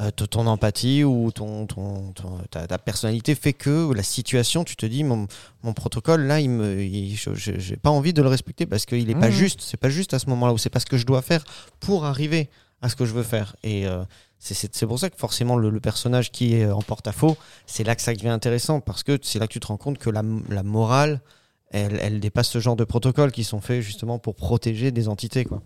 euh, 0.00 0.10
ton, 0.10 0.46
empathie 0.46 1.04
ou 1.04 1.30
ton, 1.32 1.66
ton, 1.66 2.12
ton- 2.12 2.38
ta, 2.50 2.66
ta 2.66 2.78
personnalité 2.78 3.34
fait 3.34 3.52
que 3.52 3.92
la 3.92 4.02
situation, 4.02 4.64
tu 4.64 4.74
te 4.74 4.86
dis, 4.86 5.04
mon, 5.04 5.26
mon 5.62 5.72
protocole 5.74 6.22
là, 6.22 6.40
il 6.40 6.50
me, 6.50 6.78
j'ai 7.36 7.76
pas 7.76 7.90
envie 7.90 8.12
de 8.12 8.22
le 8.22 8.28
respecter 8.28 8.66
parce 8.66 8.86
qu'il 8.86 9.08
est 9.10 9.14
pas 9.14 9.28
Mhm. 9.28 9.32
juste. 9.34 9.60
C'est 9.60 9.76
pas 9.76 9.90
juste 9.90 10.14
à 10.14 10.18
ce 10.18 10.26
moment-là 10.30 10.52
où 10.54 10.58
c'est 10.58 10.70
pas 10.70 10.80
ce 10.80 10.86
que 10.86 10.96
je 10.96 11.06
dois 11.06 11.22
faire 11.22 11.44
pour 11.80 12.04
arriver 12.06 12.48
à 12.82 12.88
ce 12.88 12.96
que 12.96 13.04
je 13.04 13.12
veux 13.14 13.22
faire. 13.22 13.56
Et 13.62 13.86
euh, 13.86 14.02
c'est- 14.38 14.54
c'est 14.54 14.74
c'est 14.74 14.86
pour 14.86 14.98
ça 14.98 15.08
que 15.08 15.16
forcément 15.16 15.56
le, 15.56 15.70
le 15.70 15.80
personnage 15.80 16.30
qui 16.32 16.54
est 16.54 16.70
en 16.70 16.80
porte-à-faux, 16.82 17.36
c'est 17.66 17.84
là 17.84 17.94
que 17.96 18.02
ça 18.02 18.12
devient 18.12 18.28
intéressant 18.28 18.80
parce 18.80 19.02
que 19.02 19.18
c'est 19.22 19.38
là 19.38 19.46
que 19.46 19.52
tu 19.52 19.60
te 19.60 19.66
rends 19.68 19.76
compte 19.76 19.98
que 19.98 20.10
la, 20.10 20.22
la 20.48 20.62
morale, 20.62 21.20
elle, 21.70 21.98
elle 22.02 22.20
dépasse 22.20 22.48
ce 22.50 22.58
genre 22.60 22.76
de 22.76 22.84
protocoles 22.84 23.32
qui 23.32 23.44
sont 23.44 23.60
faits 23.60 23.80
justement 23.82 24.18
pour 24.18 24.34
protéger 24.34 24.90
des 24.90 25.08
entités 25.08 25.44
quoi. 25.44 25.62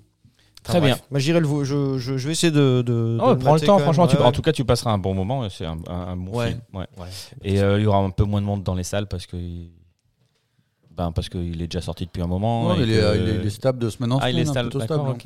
Très 0.62 0.78
Enfin, 0.78 0.86
bien. 0.86 0.98
Moi, 1.12 1.20
j'irai 1.20 1.38
le 1.38 1.46
je, 1.64 1.96
je, 1.96 2.18
je 2.18 2.26
vais 2.26 2.32
essayer 2.32 2.50
de. 2.50 2.82
de, 2.84 3.18
Oh, 3.22 3.34
de 3.36 3.40
prends 3.40 3.54
le 3.54 3.60
temps, 3.60 3.78
franchement. 3.78 4.08
tu, 4.08 4.16
Ouais, 4.16 4.22
en 4.24 4.32
tout 4.32 4.42
cas, 4.42 4.50
tu 4.50 4.64
passeras 4.64 4.90
un 4.90 4.98
bon 4.98 5.14
moment. 5.14 5.48
C'est 5.48 5.64
un, 5.64 5.78
un- 5.86 6.08
un 6.08 6.16
bon 6.16 6.36
Ouais. 6.36 6.48
film. 6.48 6.60
Ouais. 6.74 6.86
Ouais. 6.98 7.06
Et 7.44 7.60
euh, 7.60 7.78
il 7.78 7.84
y 7.84 7.86
aura 7.86 7.98
un 7.98 8.10
peu 8.10 8.24
moins 8.24 8.40
de 8.40 8.46
monde 8.46 8.64
dans 8.64 8.74
les 8.74 8.82
salles 8.82 9.06
parce 9.06 9.26
que. 9.26 9.36
Ben, 10.90 11.12
parce 11.12 11.28
qu'il 11.28 11.60
est 11.62 11.66
déjà 11.68 11.82
sorti 11.82 12.06
depuis 12.06 12.22
un 12.22 12.26
moment. 12.26 12.74
Et 12.74 12.80
il, 12.82 12.90
est, 12.92 12.96
que- 13.00 13.16
il, 13.16 13.28
est, 13.28 13.34
il 13.42 13.46
est 13.46 13.50
stable 13.50 13.78
de 13.78 13.88
semaine 13.90 14.12
en 14.12 14.18
Ah, 14.18 14.30
il 14.30 14.32
semaine. 14.32 14.46
est 14.46 14.48
hein, 14.48 14.80
stable. 14.84 15.16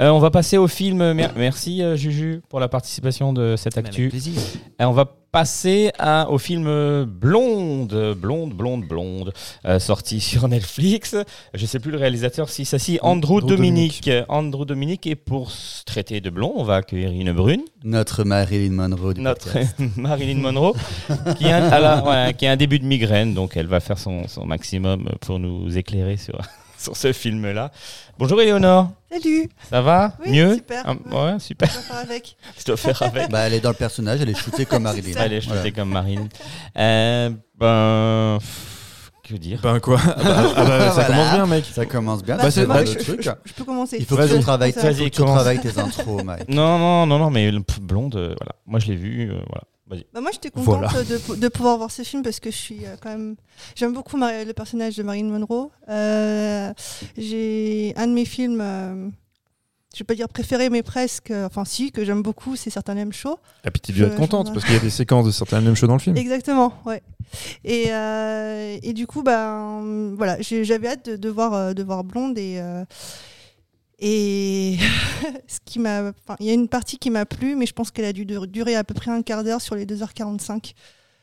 Euh, 0.00 0.10
on 0.10 0.18
va 0.20 0.30
passer 0.30 0.56
au 0.58 0.68
film. 0.68 1.12
Mer- 1.12 1.32
Merci 1.36 1.82
euh, 1.82 1.96
Juju 1.96 2.40
pour 2.48 2.60
la 2.60 2.68
participation 2.68 3.32
de 3.32 3.56
cette 3.56 3.74
Mais 3.74 3.80
avec 3.80 3.90
actu. 3.90 4.08
plaisir. 4.10 4.40
Et 4.80 4.84
on 4.84 4.92
va 4.92 5.06
passer 5.32 5.90
à, 5.98 6.30
au 6.30 6.38
film 6.38 7.04
Blonde, 7.04 8.14
Blonde, 8.16 8.54
Blonde, 8.54 8.84
Blonde, 8.86 9.32
euh, 9.66 9.78
sorti 9.80 10.20
sur 10.30 10.46
Netflix. 10.46 11.16
Je 11.52 11.66
sais 11.66 11.80
plus 11.80 11.90
le 11.90 11.98
réalisateur 11.98 12.48
si 12.48 12.64
ça 12.64 12.78
si 12.78 12.98
Andrew, 13.02 13.38
Andrew 13.38 13.46
Dominique. 13.48 14.08
Andrew 14.28 14.64
Dominique 14.64 15.06
et 15.08 15.16
pour 15.16 15.50
se 15.50 15.84
traiter 15.84 16.20
de 16.20 16.30
blond, 16.30 16.52
on 16.56 16.62
va 16.64 16.76
accueillir 16.76 17.10
une 17.10 17.32
brune, 17.32 17.62
Notre 17.82 18.22
Marilyn 18.24 18.70
Monroe 18.72 19.14
du 19.14 19.20
notre 19.20 19.44
podcast. 19.52 19.74
Marilyn 19.96 20.38
Monroe, 20.40 20.74
qui 21.36 21.46
a, 21.46 21.76
elle 21.76 21.84
a- 21.84 22.04
ouais, 22.28 22.34
qui 22.34 22.46
a 22.46 22.52
un 22.52 22.56
début 22.56 22.78
de 22.78 22.86
migraine, 22.86 23.34
donc 23.34 23.56
elle 23.56 23.66
va 23.66 23.80
faire 23.80 23.98
son, 23.98 24.28
son 24.28 24.46
maximum 24.46 25.08
pour 25.20 25.38
nous 25.40 25.76
éclairer 25.76 26.16
sur, 26.16 26.38
sur 26.82 26.96
ce 26.96 27.12
film-là. 27.12 27.70
Bonjour 28.18 28.40
Éléonore, 28.40 28.90
Salut 29.10 29.48
ça 29.70 29.80
va 29.82 30.12
Oui, 30.24 30.32
Mieux 30.32 30.54
super, 30.54 30.82
Ah, 30.86 30.92
ouais. 31.24 31.38
super. 31.38 31.68
On 31.72 31.76
va 31.76 31.82
faire 31.82 31.96
avec. 31.98 32.36
Je 32.58 32.64
dois 32.64 32.76
faire 32.76 33.02
avec. 33.02 33.30
Bah, 33.30 33.40
elle 33.40 33.54
est 33.54 33.60
dans 33.60 33.70
le 33.70 33.74
personnage, 33.76 34.20
elle 34.20 34.28
est 34.30 34.38
shootée 34.38 34.64
comme 34.66 34.82
Marilyn. 34.84 35.12
ça. 35.14 35.26
Elle 35.26 35.32
est 35.34 35.46
Voilà. 35.46 35.62
jetée 35.62 35.72
comme 35.72 35.90
Marine. 35.90 36.28
Euh, 36.76 37.30
ben. 37.58 38.38
Que 39.28 39.34
dire 39.34 39.60
Ben 39.62 39.78
quoi 39.78 39.98
Ah 40.06 40.14
bah, 40.16 40.52
ah 40.56 40.64
bah, 40.64 40.78
Ça 40.90 40.92
Voilà. 40.92 41.06
commence 41.08 41.32
bien, 41.34 41.46
mec. 41.46 41.64
Ça 41.70 41.84
commence 41.86 42.22
bien. 42.24 42.36
Bah, 42.36 42.44
Bah, 42.44 42.50
c'est- 42.50 42.64
le 42.66 42.86
je, 42.86 42.98
truc. 43.04 43.22
je- 43.22 43.30
je 43.44 43.52
peux 43.52 43.64
commencer. 43.64 43.96
Il 44.00 44.06
faut 44.06 44.16
que 44.16 44.26
tu 44.26 44.40
travailles, 44.40 44.72
tes 44.72 45.78
intros, 45.78 46.24
Mike. 46.24 46.48
Non, 46.48 46.78
non, 46.78 47.04
non, 47.06 47.18
non, 47.18 47.30
mais 47.30 47.50
blonde, 47.82 48.16
euh, 48.16 48.34
voilà. 48.38 48.52
Moi, 48.66 48.80
je 48.80 48.86
l'ai 48.86 48.96
vu, 48.96 49.30
euh, 49.30 49.34
voilà. 49.48 49.64
Bah, 50.12 50.20
moi, 50.20 50.30
j'étais 50.32 50.50
contente 50.50 50.80
Voilà. 50.80 50.88
de, 51.02 51.34
de 51.36 51.48
pouvoir 51.48 51.78
voir 51.78 51.90
ce 51.90 52.02
film 52.02 52.22
parce 52.22 52.40
que 52.40 52.50
je 52.50 52.56
suis 52.56 52.84
euh, 52.84 52.96
quand 53.00 53.08
même. 53.10 53.36
J'aime 53.74 53.94
beaucoup 53.94 54.16
Mar- 54.16 54.44
le 54.46 54.52
personnage 54.52 54.96
de 54.96 55.02
Marilyn 55.02 55.28
Monroe. 55.30 55.70
Euh, 55.88 56.72
J'ai 57.16 57.94
un 57.96 58.06
de 58.06 58.12
mes 58.12 58.24
films. 58.26 58.60
euh, 58.60 59.08
je 59.94 60.00
vais 60.00 60.04
pas 60.04 60.14
dire 60.14 60.28
préféré, 60.28 60.68
mais 60.68 60.82
presque. 60.82 61.30
euh, 61.30 61.46
Enfin, 61.46 61.64
si, 61.64 61.90
que 61.90 62.04
j'aime 62.04 62.22
beaucoup, 62.22 62.54
c'est 62.56 62.68
Certain 62.70 62.94
Name 62.94 63.12
Show. 63.12 63.38
Et 63.64 63.70
puis 63.70 63.80
tu 63.80 64.04
être 64.04 64.14
contente 64.16 64.52
parce 64.52 64.64
qu'il 64.66 64.74
y 64.74 64.78
a 64.78 64.80
des 64.80 64.90
séquences 64.90 65.24
de 65.24 65.30
certaines 65.30 65.64
mêmes 65.64 65.74
choses 65.74 65.88
dans 65.88 65.94
le 65.96 66.00
film. 66.00 66.16
Exactement, 66.16 66.72
ouais. 66.84 67.02
Et, 67.64 67.86
euh, 67.88 68.76
et 68.82 68.92
du 68.92 69.06
coup, 69.06 69.22
ben, 69.22 70.14
voilà, 70.16 70.36
j'avais 70.40 70.88
hâte 70.88 71.06
de, 71.06 71.16
de 71.16 71.28
voir, 71.30 71.74
de 71.74 71.82
voir 71.82 72.04
Blonde 72.04 72.36
et. 72.38 72.60
Et 73.98 74.76
ce 75.48 75.58
qui 75.64 75.78
m'a, 75.78 76.10
enfin, 76.24 76.36
il 76.40 76.46
y 76.46 76.50
a 76.50 76.54
une 76.54 76.68
partie 76.68 76.98
qui 76.98 77.10
m'a 77.10 77.26
plu, 77.26 77.56
mais 77.56 77.66
je 77.66 77.72
pense 77.72 77.90
qu'elle 77.90 78.04
a 78.04 78.12
dû 78.12 78.24
dur- 78.24 78.46
durer 78.46 78.74
à 78.76 78.84
peu 78.84 78.94
près 78.94 79.10
un 79.10 79.22
quart 79.22 79.44
d'heure 79.44 79.60
sur 79.60 79.74
les 79.74 79.86
2h45 79.86 80.72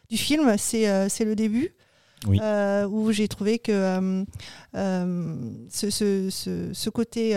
du 0.09 0.17
film. 0.17 0.55
C'est 0.57 0.87
euh, 0.89 1.07
le 1.21 1.35
début. 1.35 1.73
Oui. 2.27 2.39
euh, 2.41 2.87
où 2.87 3.11
j'ai 3.11 3.27
trouvé 3.27 3.59
que 3.59 3.71
euh, 3.71 4.23
euh, 4.75 5.35
ce, 5.69 5.89
ce- 5.91 6.29
ce- 6.31 6.73
ce 6.73 6.89
côté 6.89 7.35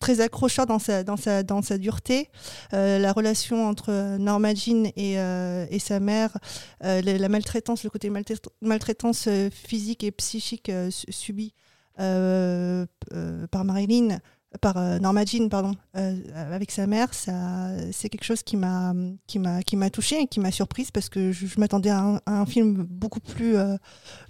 très 0.00 0.20
accrocheur 0.20 0.66
dans 0.66 0.78
sa, 0.80 1.04
dans 1.04 1.16
sa, 1.16 1.42
dans 1.44 1.62
sa 1.62 1.78
dureté, 1.78 2.28
euh, 2.72 2.98
la 2.98 3.12
relation 3.12 3.68
entre 3.68 4.16
Norma 4.18 4.54
Jean 4.54 4.86
et, 4.96 5.20
euh, 5.20 5.66
et 5.70 5.78
sa 5.78 6.00
mère, 6.00 6.36
euh, 6.84 7.00
la, 7.02 7.18
la 7.18 7.28
maltraitance, 7.28 7.84
le 7.84 7.90
côté 7.90 8.10
maltrait- 8.10 8.40
maltraitance 8.60 9.28
physique 9.52 10.02
et 10.02 10.10
psychique 10.10 10.70
su- 10.90 11.06
subie 11.12 11.54
par 11.96 13.64
Marilyn, 13.64 14.18
par 14.60 14.76
euh, 14.78 14.98
Norma 14.98 15.24
Jean, 15.24 15.48
pardon, 15.48 15.72
euh, 15.96 16.16
avec 16.34 16.70
sa 16.70 16.86
mère, 16.86 17.12
ça, 17.12 17.68
c'est 17.92 18.08
quelque 18.08 18.24
chose 18.24 18.42
qui 18.42 18.56
m'a, 18.56 18.94
qui 19.26 19.38
m'a, 19.38 19.62
qui 19.62 19.76
m'a 19.76 19.90
touchée 19.90 20.22
et 20.22 20.26
qui 20.26 20.40
m'a 20.40 20.50
surprise 20.50 20.90
parce 20.90 21.08
que 21.08 21.32
je, 21.32 21.46
je 21.46 21.60
m'attendais 21.60 21.90
à 21.90 22.00
un, 22.00 22.16
à 22.26 22.40
un 22.40 22.46
film 22.46 22.74
beaucoup 22.88 23.20
plus 23.20 23.56
euh, 23.56 23.76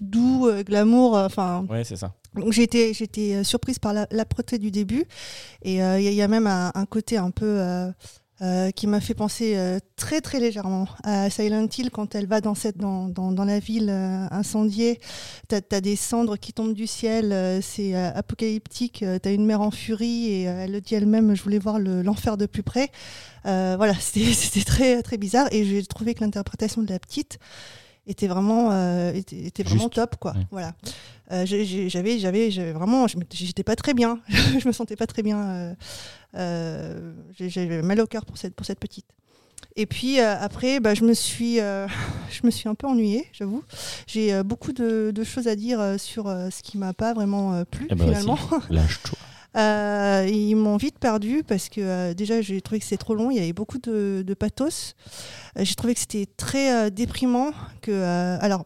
doux, 0.00 0.48
glamour, 0.66 1.14
enfin. 1.14 1.66
Ouais, 1.70 1.84
c'est 1.84 1.96
ça. 1.96 2.14
Donc 2.34 2.52
j'ai 2.52 2.62
été, 2.64 2.92
euh, 3.36 3.42
surprise 3.44 3.78
par 3.78 3.92
la, 3.92 4.06
l'âpreté 4.10 4.58
du 4.58 4.70
début. 4.70 5.04
Et 5.62 5.74
il 5.74 5.78
y, 5.78 5.80
a- 5.80 5.98
il 6.00 6.12
y 6.14 6.22
a 6.22 6.28
même 6.28 6.46
un, 6.46 6.72
un 6.74 6.84
côté 6.86 7.16
un 7.16 7.30
peu 7.30 7.44
euh, 8.40 8.70
qui 8.70 8.86
m'a 8.86 9.00
fait 9.00 9.14
penser 9.14 9.54
euh, 9.56 9.78
très 9.96 10.20
très 10.20 10.38
légèrement 10.38 10.86
à 11.02 11.28
Silent 11.28 11.66
Hill 11.76 11.90
quand 11.90 12.14
elle 12.14 12.26
va 12.26 12.40
dans, 12.40 12.54
cette, 12.54 12.76
dans, 12.78 13.08
dans, 13.08 13.44
la 13.44 13.58
ville 13.58 13.88
euh, 13.90 14.26
incendiée. 14.30 15.00
T'as 15.48 15.60
as 15.72 15.80
des 15.80 15.96
cendres 15.96 16.36
qui 16.36 16.52
tombent 16.52 16.74
du 16.74 16.86
ciel, 16.86 17.60
c'est 17.62 17.94
apocalyptique. 17.94 19.02
euh, 19.02 19.18
T'as 19.18 19.32
une 19.32 19.44
mère 19.44 19.60
en 19.60 19.70
furie 19.70 20.26
et 20.26 20.42
elle 20.42 20.72
le 20.72 20.80
dit 20.80 20.94
elle-même, 20.94 21.34
je 21.34 21.42
voulais 21.42 21.58
voir 21.58 21.78
le- 21.78 22.02
l'enfer 22.02 22.36
de 22.36 22.46
plus 22.46 22.62
près. 22.62 22.90
Voilà, 23.44 23.94
c'était 24.00 24.64
très 24.64 25.02
très 25.02 25.16
bizarre 25.16 25.48
et 25.52 25.64
j'ai 25.64 25.84
trouvé 25.84 26.14
que 26.14 26.20
l'interprétation 26.22 26.82
de 26.82 26.90
la 26.90 26.98
petite 26.98 27.38
était 28.08 28.26
vraiment 28.26 28.70
euh, 28.72 29.12
était, 29.12 29.36
était 29.36 29.62
vraiment 29.62 29.88
top 29.88 30.16
quoi. 30.18 30.32
Ouais. 30.32 30.46
Voilà. 30.50 30.72
Euh, 31.30 31.44
j'avais 31.46 32.18
j'avais 32.18 32.48
vraiment 32.72 33.06
j'étais 33.06 33.62
pas 33.62 33.76
très 33.76 33.94
bien. 33.94 34.18
je 34.58 34.66
me 34.66 34.72
sentais 34.72 34.96
pas 34.96 35.06
très 35.06 35.22
bien. 35.22 35.74
euh, 36.34 37.12
J'avais 37.38 37.82
mal 37.82 38.00
au 38.00 38.06
cœur 38.06 38.24
pour 38.24 38.38
cette 38.38 38.54
pour 38.54 38.66
cette 38.66 38.80
petite. 38.80 39.06
Et 39.76 39.86
puis 39.86 40.18
après, 40.18 40.80
bah, 40.80 40.94
je 40.94 41.04
me 41.04 41.14
suis, 41.14 41.56
je 41.56 42.40
me 42.44 42.50
suis 42.50 42.68
un 42.68 42.74
peu 42.74 42.86
ennuyée, 42.88 43.26
j'avoue. 43.32 43.62
J'ai 44.08 44.42
beaucoup 44.42 44.72
de, 44.72 45.12
de 45.14 45.24
choses 45.24 45.46
à 45.46 45.54
dire 45.54 45.80
sur 45.98 46.24
ce 46.26 46.62
qui 46.62 46.78
m'a 46.78 46.92
pas 46.94 47.12
vraiment 47.14 47.64
plu 47.64 47.86
Eh 47.90 47.94
ben, 47.94 48.06
finalement. 48.06 48.38
Lâche-toi. 48.70 49.18
Euh, 49.56 50.26
ils 50.30 50.54
m'ont 50.54 50.76
vite 50.76 50.98
perdu 50.98 51.42
parce 51.42 51.68
que 51.68 51.80
euh, 51.80 52.14
déjà 52.14 52.40
j'ai 52.42 52.60
trouvé 52.60 52.78
que 52.80 52.84
c'était 52.84 52.98
trop 53.02 53.14
long, 53.14 53.30
il 53.30 53.36
y 53.38 53.40
avait 53.40 53.52
beaucoup 53.54 53.78
de, 53.78 54.22
de 54.24 54.34
pathos. 54.34 54.94
Euh, 55.56 55.64
j'ai 55.64 55.74
trouvé 55.74 55.94
que 55.94 56.00
c'était 56.00 56.26
très 56.36 56.90
déprimant. 56.90 57.50
Que, 57.80 58.38
alors, 58.40 58.64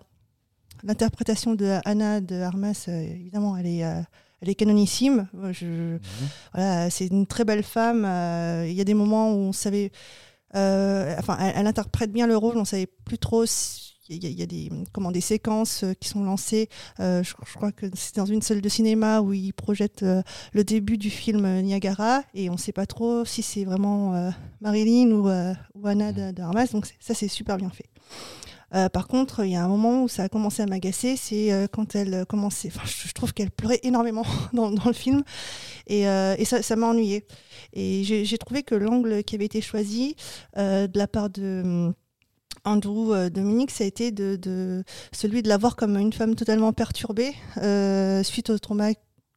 l'interprétation 0.82 1.54
de 1.54 1.78
Anna 1.84 2.20
de 2.20 2.40
Armas, 2.40 2.86
évidemment, 2.88 3.56
elle 3.56 3.66
est, 3.66 3.78
elle 3.80 4.48
est 4.48 4.54
canonissime. 4.54 5.28
Je- 5.52 5.98
voilà, 6.52 6.90
c'est 6.90 7.06
une 7.06 7.26
très 7.26 7.44
belle 7.44 7.62
femme. 7.62 8.00
Il 8.66 8.72
y 8.72 8.80
a 8.80 8.84
des 8.84 8.94
moments 8.94 9.30
où 9.32 9.36
on 9.36 9.52
savait. 9.52 9.92
enfin, 10.54 11.38
elle, 11.40 11.52
elle 11.56 11.66
interprète 11.66 12.12
bien 12.12 12.26
le 12.26 12.36
rôle, 12.36 12.58
on 12.58 12.64
savait 12.64 12.88
plus 13.04 13.18
trop. 13.18 13.46
si- 13.46 13.91
y, 14.16 14.26
a- 14.26 14.30
il 14.30 14.38
y 14.38 14.42
a 14.42 14.46
des, 14.46 14.70
comment, 14.92 15.10
des 15.10 15.20
séquences 15.20 15.84
euh, 15.84 15.94
qui 15.94 16.08
sont 16.08 16.24
lancées. 16.24 16.68
Euh, 17.00 17.22
je, 17.22 17.34
crois 17.54 17.72
que 17.72 17.86
c'est 17.94 18.16
dans 18.16 18.26
une 18.26 18.42
salle 18.42 18.60
de 18.60 18.68
cinéma 18.68 19.20
où 19.20 19.32
ils 19.32 19.52
projettent 19.52 20.02
euh, 20.02 20.22
le 20.52 20.64
début 20.64 20.98
du 20.98 21.10
film 21.10 21.60
Niagara 21.60 22.22
et 22.34 22.50
on 22.50 22.54
ne 22.54 22.58
sait 22.58 22.72
pas 22.72 22.86
trop 22.86 23.24
si 23.24 23.42
c'est 23.42 23.64
vraiment 23.64 24.32
Marilyn 24.60 25.10
ou, 25.12 25.28
ou 25.28 25.86
Anna 25.86 26.12
de, 26.12 26.40
Armas. 26.40 26.66
Donc 26.72 26.86
ça, 27.00 27.14
c'est 27.14 27.28
super 27.28 27.56
bien 27.56 27.70
fait. 27.70 27.86
Par 28.92 29.06
contre, 29.06 29.44
il 29.44 29.50
y 29.50 29.56
a 29.56 29.62
un 29.62 29.68
moment 29.68 30.02
où 30.02 30.08
ça 30.08 30.22
a 30.22 30.28
commencé 30.30 30.62
à 30.62 30.66
m'agacer, 30.66 31.16
c'est 31.16 31.68
quand 31.72 31.94
elle 31.94 32.24
commençait. 32.26 32.70
Je, 32.84 33.12
trouve 33.12 33.34
qu'elle 33.34 33.50
pleurait 33.50 33.80
énormément 33.82 34.24
dans, 34.54 34.70
le 34.70 34.92
film 34.94 35.22
et, 35.86 36.02
et 36.02 36.44
ça, 36.44 36.62
ça 36.62 36.76
m'a 36.76 36.86
ennuyée. 36.86 37.26
Et 37.74 38.02
j'ai 38.04 38.38
trouvé 38.38 38.62
que 38.62 38.74
l'angle 38.74 39.24
qui 39.24 39.34
avait 39.34 39.44
été 39.44 39.60
choisi 39.60 40.16
de 40.56 40.98
la 40.98 41.06
part 41.06 41.28
de 41.28 41.62
hum, 41.64 41.94
Andrew 42.64 43.12
euh, 43.12 43.28
Dominique, 43.30 43.70
ça 43.70 43.84
a 43.84 43.86
été 43.86 44.10
de, 44.12 44.36
de 44.36 44.84
celui 45.12 45.42
de 45.42 45.48
la 45.48 45.56
voir 45.58 45.76
comme 45.76 45.96
une 45.96 46.12
femme 46.12 46.34
totalement 46.34 46.72
perturbée 46.72 47.34
euh, 47.58 48.22
suite 48.22 48.50
au 48.50 48.58
trauma 48.58 48.90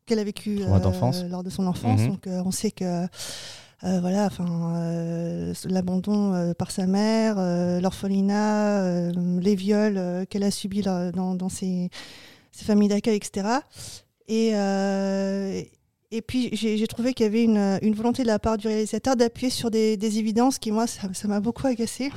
qu'elle 0.06 0.20
a 0.20 0.24
vécu 0.24 0.60
d'enfance. 0.80 1.24
lors 1.30 1.44
de 1.44 1.50
son 1.50 1.66
enfance. 1.66 2.02
Mhm. 2.02 2.08
Donc 2.08 2.28
euh, 2.28 2.42
on 2.46 2.52
sait 2.52 2.72
que 2.72 3.06
euh, 3.84 4.00
voilà, 4.00 4.26
enfin 4.28 4.76
euh, 4.78 5.54
l'abandon 5.66 6.34
euh, 6.34 6.54
par 6.54 6.72
sa 6.72 6.86
mère, 6.86 7.36
euh, 7.38 7.80
l'orphelinat, 7.82 8.82
euh, 8.84 9.12
les 9.42 9.56
viols 9.56 9.98
euh, 9.98 10.26
qu'elle 10.26 10.44
a 10.44 10.52
subis 10.52 10.82
là, 10.84 11.12
dans, 11.12 11.36
dans 11.36 11.50
ses, 11.50 11.90
ses 12.52 12.66
familles 12.66 12.90
d'accueil, 12.90 13.16
etc. 13.18 13.48
Et, 14.28 14.52
euh, 14.54 15.62
et 16.12 16.22
puis 16.22 16.50
j'ai 16.56 16.88
trouvé 16.88 17.14
qu'il 17.14 17.26
y 17.26 17.28
avait 17.30 17.44
une, 17.44 17.80
une 17.82 17.94
volonté 17.96 18.22
de 18.24 18.28
la 18.28 18.40
part 18.40 18.58
du 18.58 18.68
réalisateur 18.68 19.16
d'appuyer 19.16 19.50
sur 19.50 19.70
des, 19.70 19.98
des 19.98 20.20
évidences 20.20 20.58
qui, 20.60 20.72
moi, 20.72 20.88
ça 20.88 21.02
ça 21.14 21.28
m'a 21.28 21.40
beaucoup 21.40 21.68
agacé. 21.68 22.12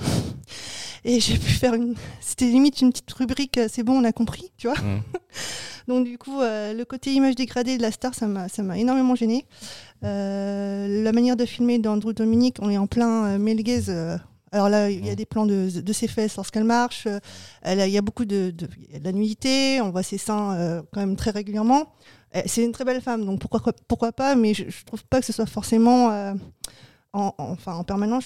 Et 1.05 1.21
j'ai 1.21 1.35
pu 1.39 1.51
faire 1.51 1.75
une. 1.75 1.95
C'était 2.21 2.47
limite 2.47 2.81
une 2.81 2.91
petite 2.91 3.13
rubrique, 3.13 3.59
euh, 3.59 3.69
c'est 3.71 3.83
bon, 3.83 4.01
on 4.01 4.05
a 4.05 4.13
compris, 4.13 4.51
tu 4.57 4.67
vois. 4.69 4.77
Mm. 4.79 5.03
Donc, 5.89 6.05
du 6.07 6.19
coup, 6.19 6.41
euh, 6.41 6.75
le 6.75 6.85
côté 6.85 7.13
image 7.15 7.35
dégradée 7.35 7.77
de 7.79 7.83
la 7.83 7.91
star, 7.93 8.15
ça 8.15 8.27
m'a 8.27 8.49
ça 8.49 8.63
m'a 8.63 8.79
énormément 8.79 9.15
gêné. 9.15 9.47
la 10.03 11.13
manière 11.13 11.37
de 11.37 11.45
filmer 11.47 11.79
d'Andrew 11.79 12.13
Dominique, 12.13 12.57
on 12.61 12.71
est 12.71 12.79
en 12.79 12.87
plein 12.87 13.25
euh, 13.27 13.39
male 13.39 13.63
gaze, 13.63 13.87
euh, 13.89 14.17
alors 14.53 14.69
là, 14.71 14.91
il 14.91 15.05
y 15.07 15.11
a 15.11 15.15
des 15.15 15.27
plans 15.27 15.45
de, 15.45 15.69
de 15.81 15.93
ses 15.93 16.09
fesses 16.09 16.37
lorsqu'elle 16.37 16.65
marche. 16.65 17.07
euh, 17.07 17.19
elle 17.63 17.81
a- 17.81 17.87
il 17.87 17.93
y 17.93 17.99
a 17.99 18.03
beaucoup 18.03 18.25
de, 18.25 18.51
de, 18.51 18.67
de 18.67 19.05
la 19.05 19.13
nudité. 19.13 19.81
On 19.83 19.91
voit 19.91 20.03
ses 20.03 20.17
seins 20.17 20.55
euh, 20.57 20.83
quand 20.93 21.01
même 21.01 21.17
très 21.17 21.31
régulièrement. 21.33 21.93
Euh, 22.35 22.41
C'est 22.47 22.65
une 22.65 22.73
très 22.73 22.85
belle 22.87 23.03
femme, 23.03 23.25
donc 23.27 23.41
pourquoi, 23.41 23.61
pourquoi 23.87 24.11
pas, 24.13 24.35
mais 24.37 24.55
je, 24.55 24.65
je 24.71 24.85
trouve 24.87 25.05
pas 25.05 25.21
que 25.21 25.27
ce 25.27 25.33
soit 25.35 25.45
forcément 25.47 26.11
euh, 26.13 26.33
en, 27.13 27.35
en- 27.37 27.51
enfin, 27.53 27.75
en 27.75 27.85
permanence. 27.85 28.25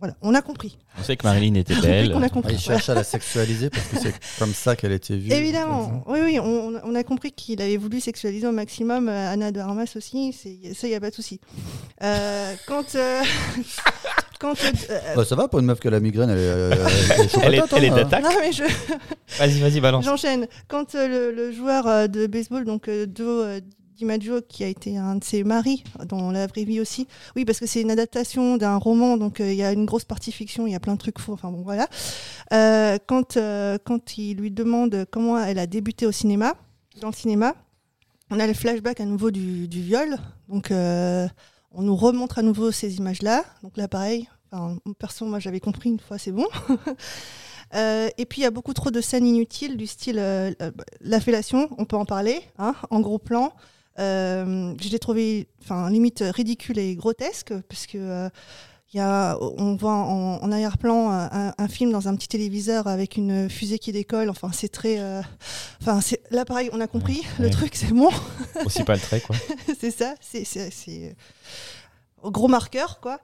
Voilà, 0.00 0.16
on 0.22 0.34
a 0.34 0.42
compris. 0.42 0.76
On 0.98 1.02
sait 1.04 1.16
que 1.16 1.26
Marilyn 1.26 1.54
était 1.54 1.74
On 1.74 1.78
a 1.78 1.82
belle. 1.82 2.10
compris, 2.10 2.18
on 2.18 2.22
a 2.22 2.26
Ah, 2.26 2.28
compris. 2.30 2.54
il 2.54 2.58
voilà. 2.58 2.78
cherche 2.78 2.88
à 2.88 2.94
la 2.94 3.04
sexualiser 3.04 3.70
parce 3.70 3.86
que 3.86 3.98
c'est 3.98 4.14
comme 4.38 4.52
ça 4.54 4.74
qu'elle 4.74 4.92
était 4.92 5.16
vue. 5.16 5.30
Évidemment, 5.32 6.02
oui, 6.06 6.18
oui, 6.24 6.38
on, 6.40 6.72
on 6.82 6.94
a 6.94 7.04
compris 7.04 7.30
qu'il 7.32 7.60
avait 7.62 7.76
voulu 7.76 8.00
sexualiser 8.00 8.46
au 8.46 8.52
maximum 8.52 9.08
euh, 9.08 9.32
Anna 9.32 9.52
de 9.52 9.60
Armas 9.60 9.92
aussi, 9.96 10.32
c'est- 10.32 10.74
ça, 10.74 10.86
il 10.86 10.90
n'y 10.90 10.96
a 10.96 11.00
pas 11.00 11.10
de 11.10 11.14
souci. 11.14 11.38
Euh, 12.02 12.54
quand. 12.66 12.94
euh, 12.94 13.20
quand 14.40 14.54
euh, 14.64 14.98
Bah, 15.16 15.24
ça 15.24 15.36
va 15.36 15.48
pour 15.48 15.58
une 15.60 15.66
meuf 15.66 15.80
qui 15.80 15.88
a 15.88 15.90
la 15.90 16.00
migraine, 16.00 16.30
elle 16.30 16.38
est, 16.38 16.40
euh, 16.40 16.70
elle 17.10 17.20
est 17.20 17.36
Elle 17.42 17.54
est, 17.54 17.60
patate, 17.60 17.78
elle 17.78 17.84
est 17.84 17.90
hein. 17.90 17.94
d'attaque. 17.96 18.24
non, 18.24 18.30
mais 18.40 18.52
je, 18.52 18.62
Vas-y, 19.38 19.60
vas-y, 19.60 19.80
balance. 19.80 20.04
J'enchaîne. 20.04 20.46
Quand 20.66 20.94
euh, 20.94 21.06
le, 21.08 21.32
le 21.34 21.52
joueur 21.52 21.86
euh, 21.86 22.06
de 22.06 22.26
baseball, 22.26 22.64
donc 22.64 22.88
euh, 22.88 23.06
Joe 23.14 23.60
DiMaggio, 24.00 24.40
qui 24.40 24.64
a 24.64 24.66
été 24.66 24.96
un 24.96 25.16
de 25.16 25.24
ses 25.24 25.44
maris 25.44 25.84
dans 26.06 26.30
la 26.30 26.46
vraie 26.46 26.64
vie 26.64 26.80
aussi, 26.80 27.06
oui, 27.36 27.44
parce 27.44 27.60
que 27.60 27.66
c'est 27.66 27.82
une 27.82 27.90
adaptation 27.90 28.56
d'un 28.56 28.76
roman, 28.76 29.18
donc 29.18 29.40
euh, 29.40 29.52
il 29.52 29.56
y 29.56 29.62
a 29.62 29.72
une 29.72 29.84
grosse 29.84 30.04
partie 30.04 30.32
fiction, 30.32 30.66
il 30.66 30.72
y 30.72 30.74
a 30.74 30.80
plein 30.80 30.94
de 30.94 30.98
trucs 30.98 31.18
faux, 31.18 31.34
enfin 31.34 31.50
bon, 31.50 31.62
voilà. 31.62 31.86
Euh, 32.54 32.96
quand, 33.06 33.36
euh, 33.36 33.76
quand 33.84 34.16
il 34.16 34.38
lui 34.38 34.50
demande 34.50 35.04
comment 35.10 35.38
elle 35.38 35.58
a 35.58 35.66
débuté 35.66 36.06
au 36.06 36.12
cinéma, 36.12 36.54
dans 37.02 37.08
le 37.08 37.14
cinéma, 37.14 37.54
on 38.30 38.40
a 38.40 38.46
le 38.46 38.54
flashback 38.54 39.00
à 39.00 39.04
nouveau 39.04 39.30
du, 39.30 39.66
viol, 39.66 40.16
donc 40.48 40.70
on 40.70 41.82
nous 41.82 41.96
remontre 41.96 42.38
à 42.38 42.42
nouveau 42.42 42.72
ces 42.72 42.96
images-là, 42.96 43.44
donc 43.62 43.76
là 43.76 43.86
pareil. 43.86 44.28
Enfin, 44.50 44.78
perso, 44.98 45.26
moi 45.26 45.40
j'avais 45.40 45.60
compris 45.60 45.90
une 45.90 46.00
fois, 46.00 46.16
c'est 46.16 46.32
bon. 46.32 46.46
Et 47.74 48.26
puis 48.26 48.40
il 48.40 48.44
y 48.44 48.46
a 48.46 48.50
beaucoup 48.50 48.74
trop 48.74 48.90
de 48.90 49.00
scènes 49.00 49.26
inutiles 49.26 49.76
du 49.76 49.86
style 49.86 50.18
euh, 50.18 50.52
euh, 50.60 50.70
la 51.00 51.20
fellation, 51.20 51.68
on 51.78 51.84
peut 51.84 51.96
en 51.96 52.04
parler, 52.04 52.40
hein, 52.58 52.74
en 52.90 53.00
gros 53.00 53.18
plan. 53.18 53.52
Euh, 53.98 54.74
je 54.80 54.88
l'ai 54.88 54.98
trouvé, 54.98 55.48
enfin 55.62 55.90
limite 55.90 56.22
ridicule 56.26 56.78
et 56.78 56.94
grotesque 56.94 57.52
parce 57.68 57.86
que 57.86 57.98
euh, 57.98 58.28
y 58.94 58.98
a, 59.00 59.36
on 59.40 59.76
voit 59.76 59.92
en, 59.94 60.36
en 60.42 60.52
arrière-plan 60.52 61.10
un, 61.10 61.52
un 61.56 61.68
film 61.68 61.90
dans 61.92 62.08
un 62.08 62.14
petit 62.16 62.28
téléviseur 62.28 62.86
avec 62.86 63.16
une 63.16 63.50
fusée 63.50 63.78
qui 63.78 63.92
décolle. 63.92 64.30
Enfin 64.30 64.50
c'est 64.52 64.68
très, 64.68 65.00
euh, 65.00 65.20
enfin 65.82 66.00
c'est 66.00 66.20
là 66.30 66.44
pareil, 66.44 66.70
on 66.72 66.80
a 66.80 66.86
compris 66.86 67.22
le 67.38 67.46
ouais. 67.46 67.50
truc, 67.50 67.74
c'est 67.74 67.92
bon, 67.92 68.10
Aussi 68.64 68.84
pas 68.84 68.94
le 68.94 69.00
trait, 69.00 69.20
quoi. 69.20 69.36
c'est 69.80 69.90
ça, 69.90 70.14
c'est 70.20 70.44
c'est- 70.44 70.70
c'est, 70.70 71.14
euh, 72.24 72.30
gros 72.30 72.48
marqueur 72.48 73.00
quoi. 73.00 73.20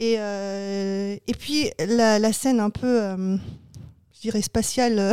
Et, 0.00 0.12
et 0.14 1.34
puis 1.38 1.70
la, 1.78 2.18
la 2.20 2.32
scène 2.32 2.60
un 2.60 2.70
peu, 2.70 3.00
je 4.14 4.20
dirais 4.20 4.42
spatiale 4.42 5.12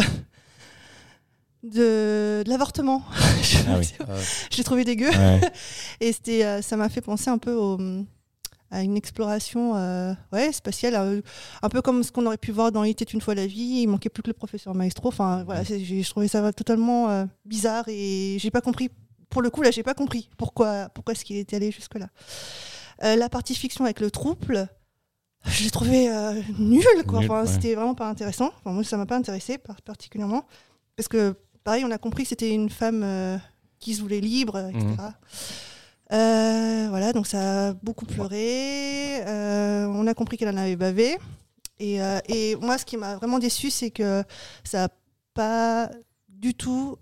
de, 1.71 2.43
de 2.43 2.49
l'avortement. 2.49 3.03
Je- 3.41 3.57
Ah 3.67 3.77
oui. 3.79 3.87
je 4.51 4.57
l'ai 4.57 4.63
trouvé 4.63 4.83
dégueu. 4.83 5.09
Ouais. 5.09 5.41
Et 5.99 6.11
c'était, 6.11 6.43
euh, 6.43 6.61
ça 6.61 6.77
m'a 6.77 6.89
fait 6.89 7.01
penser 7.01 7.29
un 7.29 7.37
peu 7.37 7.53
au- 7.53 7.79
à 8.71 8.81
une 8.81 8.97
exploration 8.97 9.75
euh, 9.75 10.13
ouais, 10.33 10.51
spatiale, 10.51 10.95
euh, 10.95 11.21
un 11.61 11.69
peu 11.69 11.81
comme 11.81 12.03
ce 12.03 12.11
qu'on 12.11 12.25
aurait 12.25 12.37
pu 12.37 12.51
voir 12.51 12.71
dans 12.71 12.83
Il 12.83 12.89
était 12.91 13.05
une 13.05 13.21
fois 13.21 13.35
la 13.35 13.45
vie. 13.47 13.81
Il 13.83 13.87
manquait 13.87 14.09
plus 14.09 14.23
que 14.23 14.27
le 14.29 14.33
professeur 14.33 14.73
Maestro. 14.75 15.09
Enfin, 15.09 15.43
voilà, 15.43 15.63
j'ai 15.63 15.83
je 16.03 16.09
trouvais 16.09 16.27
ça 16.27 16.51
totalement 16.51 17.09
euh, 17.09 17.25
bizarre 17.45 17.85
et 17.87 18.37
j'ai 18.39 18.51
pas 18.51 18.61
compris. 18.61 18.89
Pour 19.29 19.41
le 19.41 19.49
coup, 19.49 19.61
là, 19.61 19.71
j'ai 19.71 19.83
pas 19.83 19.93
compris 19.93 20.29
pourquoi, 20.37 20.89
pourquoi 20.93 21.13
est-ce 21.13 21.23
qu'il 21.25 21.37
était 21.37 21.55
allé 21.57 21.71
jusque-là. 21.71 22.07
Euh, 23.03 23.15
la 23.15 23.29
partie 23.29 23.53
fiction 23.55 23.83
avec 23.85 23.99
le 23.99 24.09
trouble, 24.09 24.67
je 25.45 25.63
l'ai 25.63 25.69
trouvé 25.71 26.09
euh, 26.09 26.33
nul. 26.57 26.83
Quoi. 27.07 27.19
Nul, 27.21 27.29
Enfin, 27.31 27.43
ouais. 27.43 27.47
C'était 27.51 27.75
vraiment 27.75 27.95
pas 27.95 28.09
intéressant. 28.09 28.51
Enfin, 28.57 28.71
moi, 28.71 28.83
ça 28.83 28.97
m'a 28.97 29.05
pas 29.05 29.17
intéressé 29.17 29.57
par- 29.57 29.81
particulièrement. 29.81 30.45
Parce 30.95 31.07
que, 31.07 31.35
pareil, 31.65 31.83
on 31.83 31.91
a 31.91 31.97
compris 31.97 32.23
que 32.23 32.29
c'était 32.29 32.51
une 32.51 32.69
femme 32.69 33.01
euh, 33.03 33.37
qui 33.79 33.93
se 33.93 34.01
voulait 34.01 34.21
libre, 34.21 34.57
etc. 34.69 34.85
Mhm. 34.85 34.97
Euh, 36.13 36.87
voilà, 36.89 37.11
donc 37.11 37.27
ça 37.27 37.69
a 37.69 37.73
beaucoup 37.73 38.05
pleuré. 38.05 39.21
Euh, 39.27 39.87
on 39.87 40.07
a 40.07 40.13
compris 40.13 40.37
qu'elle 40.37 40.53
en 40.53 40.57
avait 40.57 40.77
bavé. 40.77 41.17
Et, 41.79 41.97
et 42.29 42.55
moi, 42.61 42.77
ce 42.77 42.85
qui 42.85 42.95
m'a 42.95 43.17
vraiment 43.17 43.37
déçu, 43.37 43.69
c'est 43.69 43.91
que 43.91 44.23
ça 44.63 44.83
n'a 44.83 44.89
pas 45.33 45.89
du 46.29 46.53
tout 46.53 46.97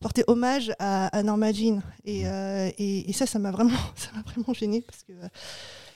porté 0.00 0.24
hommage 0.26 0.72
à, 0.78 1.06
à 1.16 1.22
Norma 1.22 1.52
Jean. 1.52 1.82
Et, 2.04 2.26
euh, 2.26 2.70
et, 2.78 3.08
et 3.08 3.12
ça, 3.12 3.26
ça 3.26 3.38
m'a 3.38 3.50
vraiment, 3.50 3.78
ça 3.96 4.10
m'a 4.14 4.22
vraiment 4.22 4.52
gêné 4.54 4.80
parce 4.80 5.02
que 5.02 5.12
euh, 5.12 5.28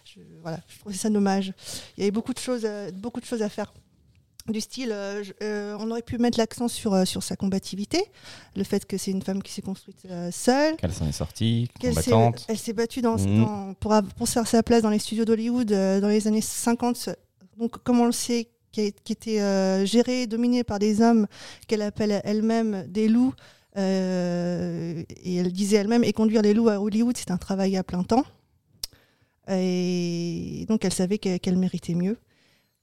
je, 0.04 0.20
voilà, 0.42 0.60
je 0.68 0.78
trouvais 0.78 0.94
ça 0.94 1.10
dommage. 1.10 1.52
Il 1.96 2.00
y 2.00 2.02
avait 2.04 2.12
beaucoup 2.12 2.34
de 2.34 2.38
choses, 2.38 2.62
euh, 2.64 2.90
beaucoup 2.92 3.20
de 3.20 3.26
choses 3.26 3.42
à 3.42 3.48
faire. 3.48 3.72
Du 4.52 4.60
style, 4.60 4.90
euh, 4.92 5.24
euh, 5.42 5.74
on 5.80 5.90
aurait 5.90 6.02
pu 6.02 6.18
mettre 6.18 6.38
l'accent 6.38 6.68
sur, 6.68 6.92
euh, 6.92 7.06
sur 7.06 7.22
sa 7.22 7.34
combativité, 7.34 8.04
le 8.56 8.62
fait 8.62 8.84
que 8.84 8.98
c'est 8.98 9.10
une 9.10 9.22
femme 9.22 9.42
qui 9.42 9.50
s'est 9.50 9.62
construite 9.62 10.06
seule, 10.32 10.76
Qu'elle 10.76 10.92
s'en 10.92 11.06
est 11.08 11.12
sortie, 11.12 11.70
qu'elle 11.80 11.94
s'est- 11.94 12.10
combattante. 12.10 12.44
Elle 12.48 12.58
s'est 12.58 12.74
battue 12.74 13.00
dans, 13.00 13.16
Mhm. 13.16 13.38
dans- 13.42 13.74
pour, 13.80 13.94
pour 14.18 14.28
faire 14.28 14.46
sa 14.46 14.62
place 14.62 14.82
dans 14.82 14.90
les 14.90 14.98
studios 14.98 15.24
d'Hollywood 15.24 15.68
dans 15.68 16.08
les 16.08 16.28
années 16.28 16.42
50. 16.42 17.08
Donc, 17.58 17.82
comme 17.84 18.00
on 18.00 18.04
le 18.04 18.12
sait, 18.12 18.48
qui, 18.70 18.82
a- 18.82 18.90
qui 18.90 19.14
était 19.14 19.86
gérée, 19.86 20.26
dominée 20.26 20.62
par 20.62 20.78
des 20.78 21.00
hommes 21.00 21.26
qu'elle 21.66 21.80
appelle 21.82 22.20
elle-même 22.22 22.84
des 22.86 23.08
loups. 23.08 23.32
et 23.76 23.80
elle 25.36 25.52
disait 25.52 25.76
elle-même, 25.78 26.04
et 26.04 26.12
conduire 26.12 26.42
les 26.42 26.52
loups 26.52 26.68
à 26.68 26.80
Hollywood, 26.80 27.16
c'est 27.16 27.30
un 27.30 27.38
travail 27.38 27.78
à 27.78 27.82
plein 27.82 28.02
temps. 28.04 28.24
Et 29.48 30.66
donc, 30.68 30.84
elle 30.84 30.92
savait 30.92 31.16
que- 31.18 31.38
qu'elle 31.38 31.56
méritait 31.56 31.94
mieux. 31.94 32.18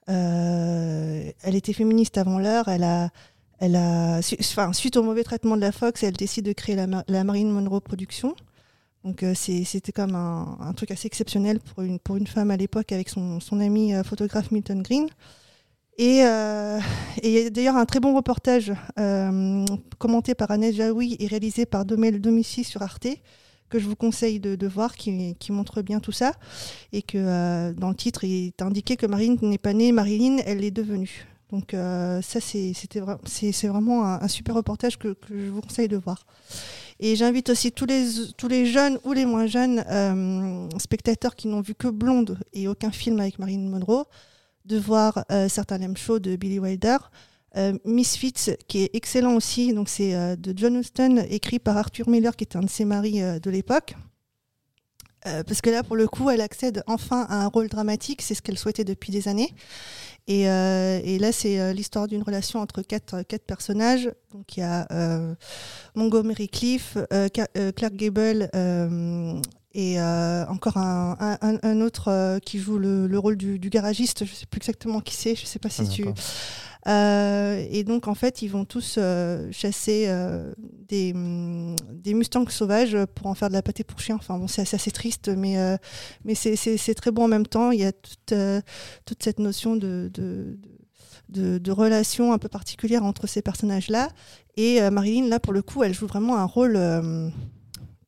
Euh, 0.09 1.31
elle 1.43 1.55
était 1.55 1.73
féministe 1.73 2.17
avant 2.17 2.39
l'heure. 2.39 2.67
Elle 2.67 2.83
a, 2.83 3.09
elle 3.59 3.75
a, 3.75 4.19
enfin, 4.39 4.73
suite 4.73 4.97
au 4.97 5.03
mauvais 5.03 5.23
traitement 5.23 5.55
de 5.55 5.61
la 5.61 5.71
Fox, 5.71 6.03
elle 6.03 6.13
décide 6.13 6.45
de 6.45 6.53
créer 6.53 6.75
la, 6.75 6.87
Ma- 6.87 7.03
la 7.07 7.23
Marine 7.23 7.51
Monroe 7.51 7.81
Production. 7.81 8.35
Donc 9.03 9.23
euh, 9.23 9.33
c'était 9.33 9.91
comme 9.91 10.15
un, 10.15 10.57
un 10.59 10.73
truc 10.73 10.91
assez 10.91 11.07
exceptionnel 11.07 11.59
pour 11.59 11.83
une, 11.83 12.27
femme 12.27 12.51
à 12.51 12.57
l'époque 12.57 12.91
avec 12.91 13.09
son, 13.09 13.39
ami 13.59 13.95
euh, 13.95 14.03
photographe 14.03 14.51
Milton 14.51 14.81
Green. 14.81 15.07
Et 15.97 16.21
il 16.21 17.29
y 17.31 17.37
a 17.45 17.49
d'ailleurs 17.51 17.75
un 17.75 17.85
très 17.85 17.99
bon 17.99 18.15
reportage 18.15 18.73
commenté 19.99 20.33
par 20.33 20.49
Annette 20.49 20.73
Jaoui 20.73 21.15
et 21.19 21.27
réalisé 21.27 21.67
par 21.67 21.85
Domel 21.85 22.19
Domici 22.19 22.63
sur 22.63 22.81
Arte 22.81 23.07
que 23.71 23.79
je 23.79 23.87
vous 23.87 23.95
conseille 23.95 24.39
de, 24.39 24.67
voir, 24.67 24.95
qui, 24.95 25.35
montre 25.49 25.81
bien 25.81 25.99
tout 25.99 26.11
ça. 26.11 26.33
Et 26.91 27.01
que 27.01 27.17
euh, 27.17 27.73
dans 27.73 27.89
le 27.89 27.95
titre, 27.95 28.23
il 28.23 28.47
est 28.47 28.61
indiqué 28.61 28.97
que 28.97 29.07
Marilyn 29.07 29.37
n'est 29.41 29.57
pas 29.57 29.73
née, 29.73 29.91
Marilyn, 29.91 30.37
elle 30.45 30.59
l'est 30.59 30.69
devenue. 30.69 31.25
Donc 31.49 31.73
euh, 31.73 32.21
ça, 32.21 32.39
c'est 32.39 33.67
vraiment 33.67 34.05
un, 34.05 34.27
super 34.27 34.55
reportage 34.55 34.99
que, 34.99 35.15
je 35.29 35.49
vous 35.49 35.61
conseille 35.61 35.87
de 35.87 35.97
voir. 35.97 36.25
Et 36.99 37.15
j'invite 37.15 37.49
aussi 37.49 37.71
tous 37.71 37.87
les, 37.87 38.05
tous 38.37 38.47
les 38.47 38.67
jeunes 38.67 38.99
ou 39.03 39.13
les 39.13 39.25
moins 39.25 39.47
jeunes 39.47 39.83
euh, 39.89 40.69
spectateurs 40.77 41.35
qui 41.35 41.47
n'ont 41.47 41.61
vu 41.61 41.73
que 41.73 41.87
Blonde 41.87 42.37
et 42.53 42.67
aucun 42.67 42.91
film 42.91 43.19
avec 43.19 43.39
Marilyn 43.39 43.69
Monroe 43.69 44.05
de 44.65 44.77
voir 44.77 45.25
certains 45.49 45.79
Lem 45.79 45.97
Show 45.97 46.19
de 46.19 46.35
Billy 46.35 46.59
Wilder. 46.59 46.97
Euh, 47.57 47.73
Misfits, 47.83 48.55
qui 48.67 48.83
est 48.83 48.91
excellent 48.93 49.35
aussi, 49.35 49.73
donc 49.73 49.89
c'est 49.89 50.15
euh, 50.15 50.37
de 50.37 50.53
John 50.55 50.75
Huston, 50.77 51.25
écrit 51.29 51.59
par 51.59 51.75
Arthur 51.75 52.07
Miller, 52.07 52.35
qui 52.37 52.45
était 52.45 52.55
un 52.57 52.61
de 52.61 52.69
ses 52.69 52.85
maris 52.85 53.21
euh, 53.21 53.39
de 53.39 53.49
l'époque. 53.49 53.95
Parce 55.23 55.61
que 55.61 55.69
là, 55.69 55.83
pour 55.83 55.95
le 55.95 56.07
coup, 56.07 56.31
elle 56.31 56.41
accède 56.41 56.81
enfin 56.87 57.27
à 57.29 57.43
un 57.43 57.47
rôle 57.47 57.67
dramatique, 57.67 58.23
c'est 58.23 58.33
ce 58.33 58.41
qu'elle 58.41 58.57
souhaitait 58.57 58.83
depuis 58.83 59.11
des 59.11 59.27
années. 59.27 59.53
Et, 60.27 60.45
et 60.45 61.19
là, 61.19 61.31
c'est 61.31 61.75
l'histoire 61.75 62.07
d'une 62.07 62.23
relation 62.23 62.59
entre 62.59 62.81
quatre, 62.81 63.21
quatre 63.21 63.45
personnages. 63.45 64.09
Donc, 64.33 64.57
il 64.57 64.61
y 64.61 64.63
a 64.63 64.87
Montgomery 65.93 66.49
Cliff, 66.49 66.97
Clark 67.35 67.93
Gable 67.93 68.49
et 69.73 69.99
euh, 70.01 70.45
encore 70.47 70.77
un, 70.77 71.15
un- 71.19 71.37
un- 71.41 71.59
un 71.63 71.81
autre 71.81 72.09
euh, 72.09 72.39
qui 72.39 72.59
joue 72.59 72.77
le, 72.77 73.07
le 73.07 73.19
rôle 73.19 73.37
du, 73.37 73.57
du 73.59 73.69
garagiste. 73.69 74.25
Je 74.25 74.31
ne 74.31 74.35
sais 74.35 74.45
plus 74.47 74.57
exactement 74.57 74.99
qui 75.01 75.15
c'est. 75.15 75.33
Je 75.35 75.43
ne 75.43 75.47
sais 75.47 75.59
pas 75.59 75.69
si 75.69 75.83
tu. 75.87 76.03
Euh, 76.87 77.65
et 77.69 77.83
donc, 77.83 78.07
en 78.07 78.15
fait, 78.15 78.41
ils 78.41 78.47
vont 78.47 78.65
tous 78.65 78.95
euh, 78.97 79.49
chasser 79.51 80.05
euh, 80.07 80.51
des, 80.87 81.13
hum, 81.13 81.75
des 81.91 82.13
mustangs 82.13 82.47
sauvages 82.49 82.97
pour 83.15 83.27
en 83.27 83.35
faire 83.35 83.49
de 83.49 83.53
la 83.53 83.61
pâté 83.61 83.83
pour 83.83 83.99
chien. 83.99 84.15
Enfin, 84.15 84.37
bon, 84.37 84.47
c'est 84.47 84.61
assez, 84.63 84.75
assez 84.75 84.91
triste, 84.91 85.29
mais, 85.29 85.57
mais 86.25 86.35
c'est- 86.35 86.95
très 86.95 87.11
beau 87.11 87.21
en 87.23 87.27
même 87.27 87.45
temps. 87.47 87.71
Il 87.71 87.79
y 87.79 87.85
a 87.85 87.91
toute, 87.91 88.33
toute 89.05 89.23
cette 89.23 89.39
notion 89.39 89.75
de, 89.75 90.09
de, 90.13 90.57
de, 91.29 91.57
de 91.59 91.71
relation 91.71 92.33
un 92.33 92.37
peu 92.37 92.49
particulière 92.49 93.03
entre 93.03 93.27
ces 93.27 93.41
personnages-là. 93.41 94.09
Et 94.57 94.81
Marilyn, 94.89 95.27
là, 95.27 95.39
pour 95.39 95.53
le 95.53 95.61
coup, 95.61 95.83
elle 95.83 95.93
joue 95.93 96.07
vraiment 96.07 96.37
un 96.37 96.45
rôle 96.45 96.77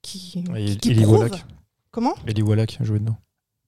qui, 0.01 0.43
qui, 0.65 0.77
qui 0.77 0.89
prouve- 1.03 1.19
Wallach. 1.19 1.45
Comment? 1.91 2.15
Ellie 2.27 2.41
Wallach 2.41 2.77
jouait 2.81 2.99
dedans. 2.99 3.17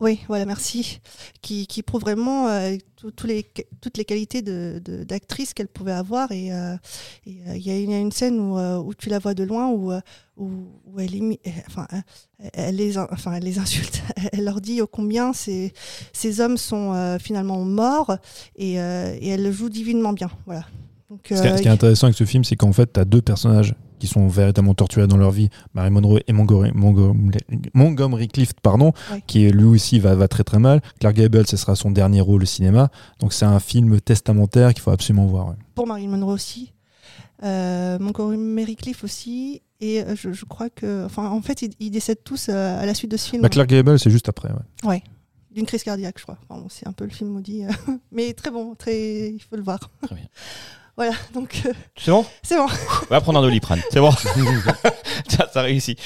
Oui, 0.01 0.19
voilà, 0.27 0.45
merci. 0.45 0.99
Qui, 1.41 1.67
qui 1.67 1.81
prouve 1.83 2.01
vraiment 2.01 2.47
euh, 2.49 2.75
tout- 2.97 3.13
les, 3.27 3.45
toutes 3.81 3.97
les 3.97 4.03
qualités 4.05 4.41
de- 4.41 4.81
de- 4.83 5.03
d'actrice 5.05 5.53
qu'elle 5.53 5.67
pouvait 5.69 5.93
avoir. 5.93 6.31
Et 6.31 6.51
euh, 6.51 6.73
euh, 6.75 6.77
il 7.25 7.65
y, 7.65 7.69
a 7.71 7.77
une- 7.77 7.89
il 7.89 7.91
y 7.91 7.93
a 7.93 7.99
une 7.99 8.11
scène 8.11 8.39
où, 8.39 8.57
euh, 8.57 8.77
où 8.77 8.93
tu 8.93 9.09
la 9.09 9.19
vois 9.19 9.33
de 9.33 9.43
loin, 9.43 9.69
où, 9.69 9.91
euh, 9.93 10.01
où, 10.35 10.49
où 10.85 10.99
elle, 10.99 11.15
euh, 11.15 11.35
enfin, 11.67 11.87
euh, 11.93 12.47
elle, 12.53 12.75
les, 12.75 12.97
in- 12.97 13.07
enfin, 13.11 13.33
elle 13.33 13.43
les 13.43 13.57
insulte. 13.57 14.01
Elle 14.33 14.43
leur 14.43 14.59
dit 14.59 14.81
ô 14.81 14.87
combien 14.87 15.31
ces, 15.33 15.71
ces 16.11 16.41
hommes 16.41 16.57
sont 16.57 16.93
euh, 16.93 17.17
finalement 17.19 17.63
morts. 17.63 18.17
Et, 18.57 18.81
euh, 18.81 19.15
et 19.21 19.29
elle 19.29 19.43
le 19.43 19.51
joue 19.51 19.69
divinement 19.69 20.11
bien. 20.13 20.29
Voilà. 20.45 20.65
Donc, 21.09 21.21
Ce 21.23 21.27
qui 21.27 21.33
est- 21.35 21.37
euh, 21.51 21.57
ce 21.57 21.61
qui 21.61 21.67
est 21.67 21.71
intéressant 21.71 22.07
avec 22.07 22.17
ce 22.17 22.25
film, 22.25 22.43
c'est 22.43 22.55
qu'en 22.57 22.73
fait, 22.73 22.91
tu 22.91 22.99
as 22.99 23.05
deux 23.05 23.21
personnages 23.21 23.73
qui 23.99 24.07
sont 24.07 24.27
véritablement 24.27 24.73
torturés 24.73 25.07
dans 25.07 25.17
leur 25.17 25.31
vie, 25.31 25.49
Marie 25.73 25.89
Monroe 25.91 26.19
et 26.27 26.33
Montgomery, 26.33 26.71
Montgomery, 26.73 27.37
Montgomery 27.73 28.27
Clift, 28.27 28.59
pardon, 28.61 28.91
Ouais. 29.11 29.23
qui 29.27 29.49
lui 29.49 29.63
aussi 29.65 29.99
va, 29.99 30.15
va 30.15 30.27
très 30.27 30.43
très 30.43 30.59
mal. 30.59 30.81
Clark 30.99 31.15
Gable, 31.15 31.45
ce 31.47 31.57
sera 31.57 31.75
son 31.75 31.91
dernier 31.91 32.21
rôle 32.21 32.43
au 32.43 32.45
cinéma. 32.45 32.89
Donc 33.19 33.33
c'est 33.33 33.45
un 33.45 33.59
film 33.59 33.99
testamentaire 34.01 34.73
qu'il 34.73 34.81
faut 34.81 34.91
absolument 34.91 35.25
voir. 35.25 35.49
ouais. 35.49 35.55
Pour 35.73 35.87
Marilyn 35.87 36.09
Monroe 36.09 36.33
aussi. 36.33 36.71
Euh, 37.43 37.99
Montgomery 37.99 38.75
Cliff 38.75 39.03
aussi. 39.03 39.61
Et 39.81 40.01
euh, 40.01 40.15
je, 40.15 40.31
je 40.31 40.45
crois 40.45 40.69
que. 40.69 41.05
Enfin, 41.05 41.29
en 41.29 41.41
fait, 41.41 41.61
ils, 41.61 41.71
ils 41.81 41.89
décèdent 41.91 42.23
tous 42.23 42.47
euh, 42.49 42.79
à 42.81 42.85
la 42.85 42.93
suite 42.93 43.11
de 43.11 43.17
ce 43.17 43.29
film. 43.29 43.41
Bah, 43.41 43.49
Clark 43.49 43.67
Gable, 43.69 43.99
c'est 43.99 44.09
juste 44.09 44.29
après. 44.29 44.49
ouais. 44.85 45.03
D'une 45.51 45.65
crise 45.65 45.83
cardiaque, 45.83 46.15
je 46.17 46.23
crois. 46.23 46.37
Enfin, 46.49 46.61
bon, 46.61 46.67
c'est 46.69 46.87
un 46.87 46.91
peu 46.91 47.03
le 47.05 47.09
film 47.11 47.29
maudit. 47.31 47.65
euh, 47.65 47.69
mais 48.11 48.33
très 48.33 48.51
bon, 48.51 48.75
très... 48.75 49.29
il 49.31 49.39
faut 49.39 49.55
le 49.55 49.61
voir. 49.63 49.79
Très 50.01 50.15
bien. 50.15 50.25
Voilà, 50.97 51.11
donc 51.33 51.61
euh, 51.65 51.73
C'est 51.97 52.11
bon? 52.11 52.25
c'est 52.41 52.55
bon. 52.57 52.67
On 53.03 53.13
va 53.13 53.19
prendre 53.21 53.39
un 53.39 53.41
doliprane. 53.41 53.81
C'est 53.91 53.99
bon. 53.99 54.11
Tiens, 55.27 55.45
ça 55.53 55.61
réussit. 55.61 55.99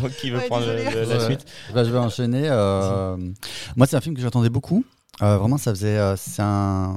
Donc, 0.00 0.12
qui 0.20 0.30
veut 0.30 0.38
Ouais, 0.38 0.46
prendre 0.46 0.66
le- 0.66 1.04
la 1.08 1.18
Ouais. 1.18 1.24
suite? 1.24 1.44
Bah, 1.74 1.84
je 1.84 1.90
vais 1.90 1.98
enchaîner. 1.98 2.44
euh, 2.48 3.16
moi, 3.76 3.86
c'est 3.86 3.96
un 3.96 4.00
film 4.00 4.14
que 4.14 4.20
j'attendais 4.22 4.48
beaucoup. 4.50 4.84
Euh, 5.22 5.36
vraiment, 5.36 5.58
ça 5.58 5.72
faisait. 5.74 5.98
euh, 5.98 6.14
c'est 6.16 6.42
un, 6.42 6.96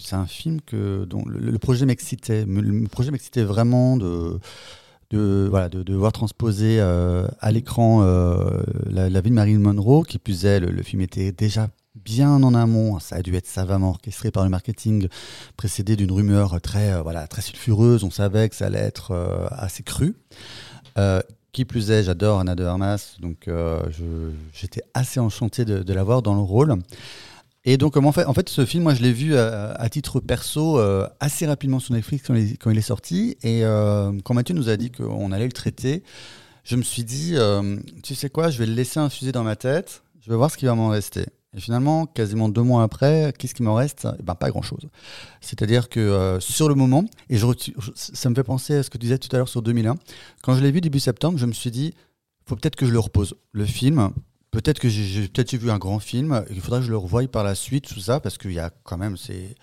c'est 0.00 0.16
un 0.16 0.26
film 0.26 0.60
que 0.60 1.04
dont 1.04 1.22
le, 1.26 1.38
le 1.38 1.58
projet 1.58 1.86
m'excitait. 1.86 2.44
Me- 2.46 2.60
Le 2.60 2.88
projet 2.88 3.10
m'excitait 3.10 3.44
vraiment 3.44 3.96
de. 3.96 4.38
De, 5.10 5.46
voilà, 5.48 5.68
de, 5.68 5.82
de 5.84 5.94
voir 5.94 6.10
transposer 6.12 6.78
euh, 6.80 7.28
à 7.38 7.52
l'écran 7.52 8.00
euh, 8.02 8.62
la, 8.90 9.08
la 9.10 9.20
vie 9.20 9.30
de 9.30 9.34
Marilyn 9.34 9.60
Monroe, 9.60 10.02
qui 10.02 10.18
plus 10.18 10.44
est, 10.44 10.58
le, 10.58 10.70
le 10.70 10.82
film 10.82 11.02
était 11.02 11.30
déjà 11.30 11.68
bien 11.94 12.42
en 12.42 12.54
amont, 12.54 12.98
ça 12.98 13.16
a 13.16 13.22
dû 13.22 13.34
être 13.34 13.46
savamment 13.46 13.90
orchestré 13.90 14.30
par 14.30 14.44
le 14.44 14.50
marketing, 14.50 15.08
précédé 15.56 15.96
d'une 15.96 16.10
rumeur 16.10 16.60
très, 16.60 16.92
euh, 16.92 17.02
voilà, 17.02 17.26
très 17.26 17.42
sulfureuse, 17.42 18.04
on 18.04 18.10
savait 18.10 18.48
que 18.48 18.56
ça 18.56 18.66
allait 18.66 18.78
être 18.78 19.12
euh, 19.12 19.46
assez 19.50 19.82
cru. 19.82 20.16
Euh, 20.98 21.20
qui 21.52 21.64
plus 21.64 21.92
est, 21.92 22.02
j'adore 22.02 22.40
Anna 22.40 22.56
de 22.56 22.64
Armas, 22.64 23.14
donc 23.20 23.48
j'étais 24.52 24.82
assez 24.92 25.20
enchanté 25.20 25.64
de, 25.64 25.84
de 25.84 25.94
la 25.94 26.02
dans 26.20 26.34
le 26.34 26.40
rôle. 26.40 26.74
Et 27.64 27.76
donc, 27.76 27.96
en 27.96 28.10
fait, 28.10 28.24
en 28.26 28.34
fait, 28.34 28.48
ce 28.48 28.66
film, 28.66 28.82
moi, 28.82 28.92
je 28.92 29.02
l'ai 29.02 29.12
vu 29.12 29.36
à 29.36 29.88
titre 29.88 30.18
perso 30.18 30.80
assez 31.20 31.46
rapidement 31.46 31.78
sur 31.78 31.94
Netflix 31.94 32.26
quand 32.26 32.34
il, 32.70 32.78
est 32.78 32.80
sorti. 32.80 33.36
Et 33.44 33.62
quand 34.24 34.34
Mathieu 34.34 34.56
nous 34.56 34.68
a 34.68 34.76
dit 34.76 34.90
qu'on 34.90 35.30
allait 35.30 35.46
le 35.46 35.52
traiter, 35.52 36.02
je 36.64 36.74
me 36.74 36.82
suis 36.82 37.04
dit, 37.04 37.36
tu 38.02 38.16
sais 38.16 38.30
quoi, 38.30 38.50
je 38.50 38.58
vais 38.58 38.66
le 38.66 38.74
laisser 38.74 38.98
infuser 38.98 39.30
dans 39.30 39.44
ma 39.44 39.54
tête, 39.54 40.02
je 40.22 40.30
vais 40.30 40.36
voir 40.36 40.50
ce 40.50 40.56
qui 40.56 40.64
va 40.64 40.74
m'en 40.74 40.88
rester. 40.88 41.26
Et 41.56 41.60
finalement, 41.60 42.06
quasiment 42.06 42.48
deux 42.48 42.62
mois 42.62 42.82
après, 42.82 43.32
qu'est-ce 43.38 43.54
qui 43.54 43.62
m'en 43.62 43.74
reste? 43.74 44.08
Eh 44.18 44.22
ben, 44.22 44.34
Pas 44.34 44.50
grand-chose. 44.50 44.88
C'est-à-dire 45.40 45.88
que 45.88 46.00
euh, 46.00 46.40
sur 46.40 46.68
le 46.68 46.74
moment, 46.74 47.04
et 47.30 47.36
je, 47.36 47.46
ça 47.94 48.28
me 48.30 48.34
fait 48.34 48.42
penser 48.42 48.74
à 48.76 48.82
ce 48.82 48.90
que 48.90 48.98
tu 48.98 49.02
disais 49.02 49.18
tout 49.18 49.28
à 49.34 49.38
l'heure 49.38 49.48
sur 49.48 49.62
2001, 49.62 49.94
quand 50.42 50.54
je 50.54 50.62
l'ai 50.62 50.72
vu 50.72 50.80
début 50.80 50.98
septembre, 51.00 51.38
je 51.38 51.46
me 51.46 51.52
suis 51.52 51.70
dit, 51.70 51.94
faut 52.46 52.56
peut-être 52.56 52.76
que 52.76 52.86
je 52.86 52.92
le 52.92 52.98
repose. 52.98 53.36
Le 53.52 53.64
film, 53.64 54.10
peut-être 54.50 54.80
que 54.80 54.88
j'ai 54.88 55.28
vu 55.58 55.70
un 55.70 55.78
grand 55.78 56.00
film, 56.00 56.44
il 56.50 56.60
faudra 56.60 56.78
que 56.80 56.84
je 56.86 56.90
le 56.90 56.96
revoie 56.98 57.26
par 57.28 57.44
la 57.44 57.54
suite, 57.54 57.86
tout 57.86 58.00
ça, 58.00 58.18
parce 58.20 58.36
qu'il 58.36 58.52
y 58.52 58.58
a 58.58 58.70
quand 58.82 58.98
même, 58.98 59.16
c'est 59.16 59.54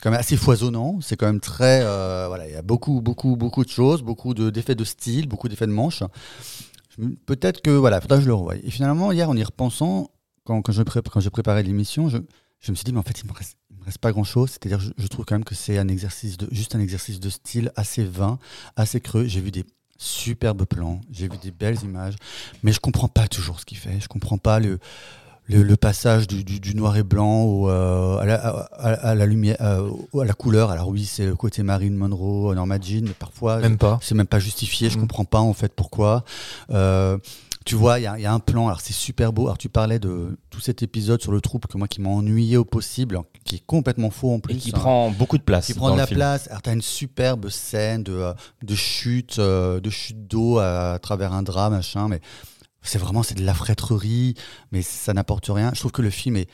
quand 0.00 0.10
même 0.10 0.18
assez 0.18 0.36
foisonnant, 0.36 0.98
c'est 1.02 1.16
quand 1.16 1.26
même 1.26 1.40
très, 1.40 1.82
euh, 1.84 2.24
voilà, 2.26 2.48
il 2.48 2.52
y 2.52 2.56
a 2.56 2.62
beaucoup, 2.62 3.00
beaucoup, 3.00 3.36
beaucoup 3.36 3.64
de 3.64 3.70
choses, 3.70 4.02
beaucoup 4.02 4.34
de- 4.34 4.50
d'effets 4.50 4.74
de 4.74 4.84
style, 4.84 5.28
beaucoup 5.28 5.48
d'effets 5.48 5.66
de 5.68 5.72
manche. 5.72 6.02
Me- 6.98 7.14
Peut-être 7.26 7.60
que, 7.62 7.70
voilà, 7.70 7.98
il 7.98 8.02
faudra 8.02 8.16
que 8.16 8.22
je 8.22 8.28
le 8.28 8.34
revoie. 8.34 8.56
Et 8.56 8.70
finalement, 8.70 9.12
hier, 9.12 9.28
en 9.30 9.36
y 9.36 9.42
repensant, 9.44 10.10
quand, 10.44 10.60
quand 10.62 10.72
je 10.72 10.82
pré- 10.82 11.00
quand 11.02 11.20
j'ai 11.20 11.30
préparé 11.30 11.62
l'émission, 11.62 12.08
je, 12.08 12.18
je 12.60 12.70
me 12.70 12.76
suis 12.76 12.84
dit, 12.84 12.92
mais 12.92 12.98
en 12.98 13.02
fait, 13.02 13.20
il 13.22 13.28
me 13.28 13.32
reste, 13.32 13.56
il 13.70 13.78
me 13.78 13.84
reste 13.84 13.98
pas 13.98 14.12
grand-chose. 14.12 14.50
C'est-à-dire, 14.50 14.80
je, 14.80 14.90
je 14.96 15.06
trouve 15.08 15.24
quand 15.24 15.34
même 15.34 15.44
que 15.44 15.54
c'est 15.54 15.78
un 15.78 15.88
exercice 15.88 16.36
de, 16.36 16.48
juste 16.52 16.74
un 16.74 16.80
exercice 16.80 17.20
de 17.20 17.30
style 17.30 17.72
assez 17.76 18.04
vain, 18.04 18.38
assez 18.76 19.00
creux. 19.00 19.26
J'ai 19.26 19.40
vu 19.40 19.50
des 19.50 19.64
superbes 19.98 20.64
plans, 20.64 21.00
j'ai 21.12 21.28
vu 21.28 21.36
des 21.42 21.50
belles 21.52 21.78
images, 21.84 22.14
mais 22.64 22.72
je 22.72 22.80
comprends 22.80 23.08
pas 23.08 23.28
toujours 23.28 23.60
ce 23.60 23.64
qu'il 23.64 23.78
fait. 23.78 24.00
Je 24.00 24.08
comprends 24.08 24.38
pas 24.38 24.58
le, 24.58 24.80
le, 25.46 25.62
le 25.62 25.76
passage 25.76 26.26
du, 26.26 26.42
du- 26.42 26.58
du 26.58 26.74
noir 26.74 26.96
et 26.96 27.04
blanc 27.04 27.42
au, 27.42 27.68
euh, 27.70 28.18
à, 28.18 28.26
la, 28.26 28.34
à- 28.44 29.10
à 29.10 29.14
la 29.14 29.26
lumière, 29.26 29.56
euh, 29.60 29.90
à 30.20 30.24
la 30.24 30.34
couleur. 30.34 30.70
Alors 30.72 30.88
oui, 30.88 31.04
c'est 31.04 31.26
le 31.26 31.36
côté 31.36 31.62
Marilyn 31.62 31.94
Monroe, 31.96 32.52
Norma 32.54 32.80
Jean, 32.80 33.04
mais 33.04 33.14
parfois 33.16 33.58
Même 33.58 33.78
pas. 33.78 34.00
c'est 34.02 34.16
même 34.16 34.26
pas 34.26 34.40
justifié, 34.40 34.90
je 34.90 34.98
Mm. 34.98 35.02
comprends 35.02 35.24
pas 35.24 35.40
en 35.40 35.52
fait 35.52 35.72
pourquoi. 35.72 36.24
Euh, 36.70 37.16
tu 37.64 37.74
vois, 37.74 37.98
il 37.98 38.02
y, 38.02 38.06
a- 38.06 38.18
il 38.18 38.22
y 38.22 38.26
a 38.26 38.32
un 38.32 38.38
plan, 38.40 38.66
alors 38.68 38.80
c'est 38.80 38.92
super 38.92 39.32
beau. 39.32 39.44
Alors 39.44 39.58
tu 39.58 39.68
parlais 39.68 39.98
de 39.98 40.38
tout 40.50 40.60
cet 40.60 40.82
épisode 40.82 41.20
sur 41.22 41.32
le 41.32 41.40
troupe 41.40 41.66
que 41.66 41.76
moi 41.78 41.88
qui 41.88 42.00
m'a 42.00 42.08
ennuyé 42.10 42.56
au 42.56 42.64
possible, 42.64 43.20
qui 43.44 43.56
est 43.56 43.66
complètement 43.66 44.10
faux 44.10 44.32
en 44.32 44.40
plus. 44.40 44.54
Et 44.54 44.58
qui 44.58 44.70
hein. 44.70 44.78
prend 44.78 45.10
beaucoup 45.10 45.38
de 45.38 45.42
place. 45.42 45.66
qui 45.66 45.74
prend 45.74 45.88
dans 45.88 45.94
de 45.94 46.00
la 46.00 46.06
film. 46.06 46.18
place. 46.18 46.48
Alors 46.48 46.62
t'as 46.62 46.72
une 46.72 46.82
superbe 46.82 47.48
scène 47.48 48.02
de, 48.02 48.12
euh, 48.12 48.34
de 48.62 48.74
chute, 48.74 49.38
euh, 49.38 49.80
de 49.80 49.90
chute 49.90 50.26
d'eau 50.26 50.58
à, 50.58 50.92
à 50.92 50.98
travers 50.98 51.32
un 51.32 51.42
drap, 51.42 51.70
machin, 51.70 52.08
mais 52.08 52.20
c'est 52.82 52.98
vraiment 52.98 53.22
c'est 53.22 53.34
de 53.36 53.44
la 53.44 53.54
frétrerie, 53.54 54.34
mais 54.72 54.82
ça 54.82 55.12
n'apporte 55.14 55.46
rien. 55.48 55.70
Je 55.74 55.80
trouve 55.80 55.92
que 55.92 56.02
le 56.02 56.10
film 56.10 56.36
est 56.36 56.48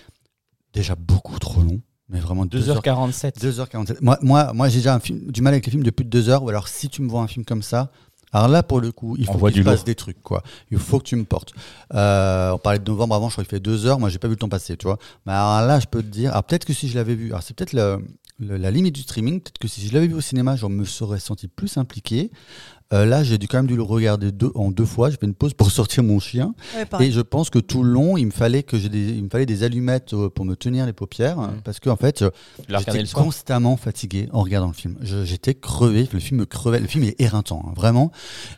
déjà 0.74 0.94
beaucoup 0.94 1.38
trop 1.38 1.62
long, 1.62 1.80
mais 2.10 2.20
vraiment 2.20 2.44
2h47. 2.44 3.38
2h47. 3.40 3.96
Moi, 4.02 4.18
moi, 4.22 4.52
moi 4.52 4.68
j'ai 4.68 4.78
déjà 4.78 4.94
un 4.94 5.00
film, 5.00 5.30
du 5.30 5.40
mal 5.42 5.54
avec 5.54 5.64
les 5.66 5.70
films 5.70 5.82
de 5.84 5.90
plus 5.90 6.04
de 6.04 6.10
2 6.10 6.28
heures, 6.28 6.42
ou 6.42 6.48
alors 6.50 6.68
si 6.68 6.88
tu 6.88 7.00
me 7.02 7.08
vois 7.08 7.22
un 7.22 7.26
film 7.28 7.44
comme 7.46 7.62
ça, 7.62 7.90
alors 8.32 8.48
là, 8.48 8.62
pour 8.62 8.80
le 8.80 8.92
coup, 8.92 9.16
il 9.18 9.24
faut 9.32 9.38
qu'il 9.52 9.62
passe 9.64 9.84
des 9.84 9.94
trucs, 9.94 10.22
quoi. 10.22 10.42
Il 10.70 10.78
faut 10.78 10.98
que 10.98 11.04
tu 11.04 11.16
me 11.16 11.24
portes. 11.24 11.52
Euh, 11.94 12.50
on 12.52 12.58
parlait 12.58 12.78
de 12.78 12.84
novembre 12.90 13.14
avant, 13.14 13.28
je 13.28 13.34
crois 13.34 13.44
qu'il 13.44 13.50
fait 13.50 13.60
2 13.60 13.86
heures, 13.86 13.98
moi 13.98 14.08
j'ai 14.08 14.18
pas 14.18 14.28
vu 14.28 14.34
le 14.34 14.38
temps 14.38 14.48
passer, 14.48 14.76
tu 14.76 14.86
vois. 14.86 14.98
Mais 15.26 15.32
alors 15.32 15.66
là, 15.66 15.80
je 15.80 15.86
peux 15.86 16.02
te 16.02 16.08
dire, 16.08 16.32
peut-être 16.44 16.64
que 16.64 16.72
si 16.72 16.88
je 16.88 16.96
l'avais 16.96 17.14
vu, 17.14 17.28
alors 17.28 17.42
c'est 17.42 17.54
peut-être 17.54 17.72
le- 17.72 18.02
la 18.40 18.70
limite 18.70 18.94
du 18.94 19.02
streaming, 19.02 19.40
peut-être 19.40 19.58
que 19.58 19.66
si 19.66 19.86
je 19.86 19.92
l'avais 19.92 20.06
vu 20.06 20.14
au 20.14 20.20
cinéma, 20.20 20.54
je 20.54 20.64
me 20.66 20.84
serais 20.84 21.18
senti 21.18 21.48
plus 21.48 21.76
impliqué. 21.76 22.30
Euh, 22.94 23.04
là, 23.04 23.22
j'ai 23.22 23.36
dû 23.36 23.48
quand 23.48 23.58
même 23.58 23.66
dû 23.66 23.76
le 23.76 23.82
regarder 23.82 24.32
deux, 24.32 24.50
en 24.54 24.70
deux 24.70 24.86
fois. 24.86 25.10
J'ai 25.10 25.18
fait 25.18 25.26
une 25.26 25.34
pause 25.34 25.52
pour 25.52 25.70
sortir 25.70 26.02
mon 26.02 26.18
chien. 26.20 26.54
Ouais. 26.74 27.06
Et 27.06 27.10
je 27.12 27.20
pense 27.20 27.50
que 27.50 27.58
tout 27.58 27.82
le 27.82 27.90
long, 27.90 28.16
il 28.16 28.24
me 28.26 28.30
fallait 28.30 28.62
que 28.62 28.78
j'ai 28.78 28.88
des, 28.88 29.10
il 29.10 29.24
me 29.24 29.28
fallait 29.28 29.44
des 29.44 29.62
allumettes 29.62 30.14
euh, 30.14 30.30
pour 30.30 30.46
me 30.46 30.56
tenir 30.56 30.86
les 30.86 30.94
paupières, 30.94 31.36
Mhm. 31.38 31.60
parce 31.64 31.80
qu'en 31.80 31.96
fait, 31.96 32.12
Tu 32.16 32.24
l'as 32.72 32.78
regardé 32.78 33.00
J'étais 33.04 33.12
constamment 33.12 33.76
fatigué 33.76 34.28
en 34.32 34.42
regardant 34.42 34.68
le 34.68 34.72
film. 34.72 34.96
J'étais 35.02 35.52
crevé. 35.54 36.08
Le 36.12 36.18
film 36.18 36.40
me 36.40 36.46
crevait. 36.46 36.80
Le 36.80 36.86
film 36.86 37.04
est 37.04 37.20
éreintant, 37.20 37.62
hein, 37.68 37.72
vraiment. 37.76 38.10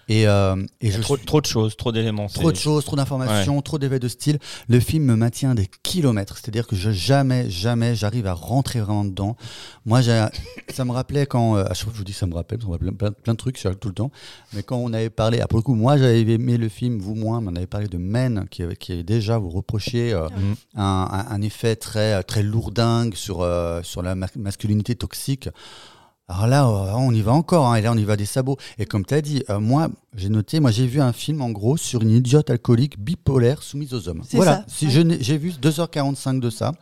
Et, 0.08 0.28
euh, 0.28 0.54
et 0.80 0.86
Il 0.86 0.90
y 0.90 0.94
a 0.94 0.96
je 0.98 1.02
trop, 1.02 1.16
suis- 1.16 1.26
trop 1.26 1.40
de 1.40 1.46
choses, 1.46 1.76
trop 1.76 1.90
d'éléments. 1.90 2.28
trop 2.28 2.52
de 2.52 2.56
choses, 2.56 2.84
trop 2.84 2.94
d'informations, 2.96 3.60
trop 3.62 3.78
d'effets 3.78 3.98
de 3.98 4.06
style. 4.08 4.38
Le 4.68 4.78
film 4.78 5.04
me 5.06 5.16
maintient 5.16 5.56
des 5.56 5.68
kilomètres. 5.82 6.36
C'est-à-dire 6.38 6.68
que 6.68 6.76
je, 6.76 6.92
jamais, 6.92 7.50
jamais, 7.50 7.96
j'arrive 7.96 8.28
à 8.28 8.32
rentrer 8.34 8.80
vraiment 8.80 9.04
dedans. 9.04 9.36
Moi, 9.86 10.02
j'ai- 10.02 10.26
ça 10.72 10.84
me 10.84 10.92
rappelait 10.92 11.26
quand, 11.26 11.56
euh, 11.56 11.64
à 11.64 11.74
chaque 11.74 11.84
fois 11.84 11.90
que 11.90 11.94
je 11.94 11.98
vous 11.98 12.04
dis 12.04 12.12
ça 12.12 12.26
me 12.26 12.34
rappelle, 12.34 12.60
ça 12.60 12.66
me 12.68 12.72
rappelle 12.72 12.92
plein, 12.92 13.10
plein 13.10 13.32
de 13.32 13.38
trucs 13.38 13.58
tout 13.80 13.88
le 13.88 13.94
temps. 13.94 14.12
Mais 14.52 14.62
quand 14.62 14.76
on 14.76 14.92
avait 14.92 15.10
parlé, 15.10 15.40
ah, 15.40 15.46
pour 15.46 15.58
le 15.58 15.62
coup, 15.62 15.74
moi 15.74 15.96
j'avais 15.96 16.20
aimé 16.22 16.56
le 16.56 16.68
film, 16.68 16.98
vous 16.98 17.14
moins, 17.14 17.40
mais 17.40 17.48
on 17.52 17.56
avait 17.56 17.66
parlé 17.66 17.86
de 17.88 17.98
Men, 17.98 18.46
qui, 18.50 18.62
avait- 18.62 18.76
qui 18.76 19.02
déjà 19.04 19.38
vous 19.38 19.50
reproché 19.50 20.12
euh, 20.12 20.28
Mhm. 20.36 20.54
un, 20.76 21.42
effet 21.42 21.76
très, 21.76 22.22
très 22.24 22.42
lourdingue 22.42 23.14
sur, 23.14 23.42
euh, 23.42 23.82
sur 23.82 24.02
la 24.02 24.14
ma- 24.14 24.26
masculinité 24.36 24.94
toxique. 24.96 25.48
Alors 26.28 26.46
là, 26.46 26.64
euh, 26.68 26.92
on 26.96 27.12
y 27.12 27.22
va 27.22 27.32
encore, 27.32 27.66
hein, 27.66 27.74
et 27.74 27.82
là 27.82 27.90
on 27.92 27.96
y 27.96 28.04
va 28.04 28.16
des 28.16 28.24
sabots. 28.24 28.56
Et 28.78 28.86
comme 28.86 29.04
tu 29.04 29.14
as 29.14 29.20
dit, 29.20 29.42
euh, 29.50 29.58
moi 29.58 29.88
j'ai 30.14 30.28
noté, 30.28 30.60
moi 30.60 30.70
j'ai 30.70 30.86
vu 30.86 31.00
un 31.00 31.12
film 31.12 31.42
en 31.42 31.50
gros 31.50 31.76
sur 31.76 32.02
une 32.02 32.10
idiote 32.12 32.50
alcoolique 32.50 33.00
bipolaire 33.00 33.64
soumise 33.64 33.94
aux 33.94 34.08
hommes. 34.08 34.22
Voilà, 34.32 34.64
si 34.68 34.86
ouais. 34.86 35.18
j'ai 35.20 35.38
vu 35.38 35.50
2h45 35.60 36.38
de 36.40 36.48
ça. 36.50 36.72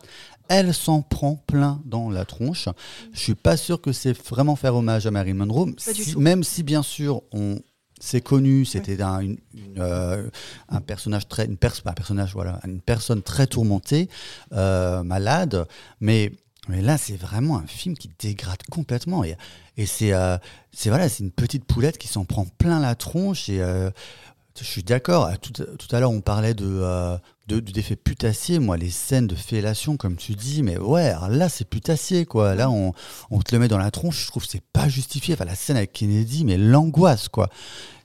Elle 0.49 0.73
s'en 0.73 1.01
prend 1.01 1.35
plein 1.47 1.81
dans 1.85 2.09
la 2.09 2.25
tronche. 2.25 2.67
Je 3.13 3.19
suis 3.19 3.35
pas 3.35 3.55
sûr 3.55 3.79
que 3.81 3.91
c'est 3.93 4.17
vraiment 4.27 4.55
faire 4.55 4.75
hommage 4.75 5.05
à 5.07 5.11
Marilyn 5.11 5.35
Monroe, 5.45 5.67
si- 5.77 6.17
même 6.17 6.43
si 6.43 6.63
bien 6.63 6.83
sûr 6.83 7.21
on 7.31 7.59
c'est 8.01 8.21
connu, 8.21 8.63
c'était 8.63 9.01
un, 9.01 9.19
une- 9.19 9.37
une, 9.53 9.75
euh, 9.77 10.29
un 10.69 10.79
personnage 10.79 11.27
très, 11.27 11.45
une 11.45 11.57
pers- 11.57 11.81
pas 11.81 11.91
un 11.91 11.93
personnage, 11.93 12.31
voilà, 12.33 12.59
une 12.65 12.79
personne 12.79 13.21
très 13.21 13.45
tourmentée, 13.45 14.07
euh, 14.53 15.03
malade, 15.03 15.65
mais 15.99 16.31
mais 16.69 16.81
là, 16.81 16.97
c'est 16.97 17.17
vraiment 17.17 17.57
un 17.57 17.65
film 17.67 17.97
qui 17.97 18.09
dégrade 18.19 18.61
complètement. 18.69 19.23
Et, 19.25 19.35
et 19.75 19.85
c'est 19.85 20.13
euh, 20.13 20.37
c'est 20.71 20.89
voilà, 20.89 21.09
c'est 21.09 21.23
une 21.23 21.31
petite 21.31 21.65
poulette 21.65 21.97
qui 21.97 22.07
s'en 22.07 22.23
prend 22.25 22.45
plein 22.45 22.79
la 22.79 22.95
tronche. 22.95 23.49
Et 23.49 23.59
euh, 23.61 23.89
je 24.57 24.63
suis 24.65 24.83
d'accord. 24.83 25.29
Tout, 25.41 25.51
tout 25.51 25.95
à 25.95 25.99
l'heure, 25.99 26.11
on 26.11 26.21
parlait 26.21 26.53
de, 26.53 26.65
euh, 26.67 27.17
de, 27.49 27.59
d'effets 27.59 27.95
putassiers. 27.95 28.59
Moi, 28.59 28.77
les 28.77 28.89
scènes 28.91 29.27
de 29.27 29.35
fellation, 29.35 29.97
comme 29.97 30.15
tu 30.15 30.35
dis, 30.35 30.63
mais 30.63 30.77
ouais, 30.77 31.13
là, 31.29 31.49
c'est 31.49 31.65
putassier, 31.65 32.25
quoi. 32.25 32.55
Là, 32.55 32.69
on, 32.69 32.93
on 33.31 33.39
te 33.39 33.53
le 33.53 33.59
met 33.59 33.67
dans 33.67 33.77
la 33.77 33.91
tronche. 33.91 34.23
Je 34.23 34.27
trouve 34.27 34.43
que 34.43 34.49
c'est 34.49 34.63
pas 34.71 34.87
justifié. 34.87 35.33
Enfin, 35.33 35.45
la 35.45 35.55
scène 35.55 35.77
avec 35.77 35.91
Kennedy, 35.93 36.45
mais 36.45 36.57
l'angoisse, 36.57 37.27
quoi. 37.27 37.49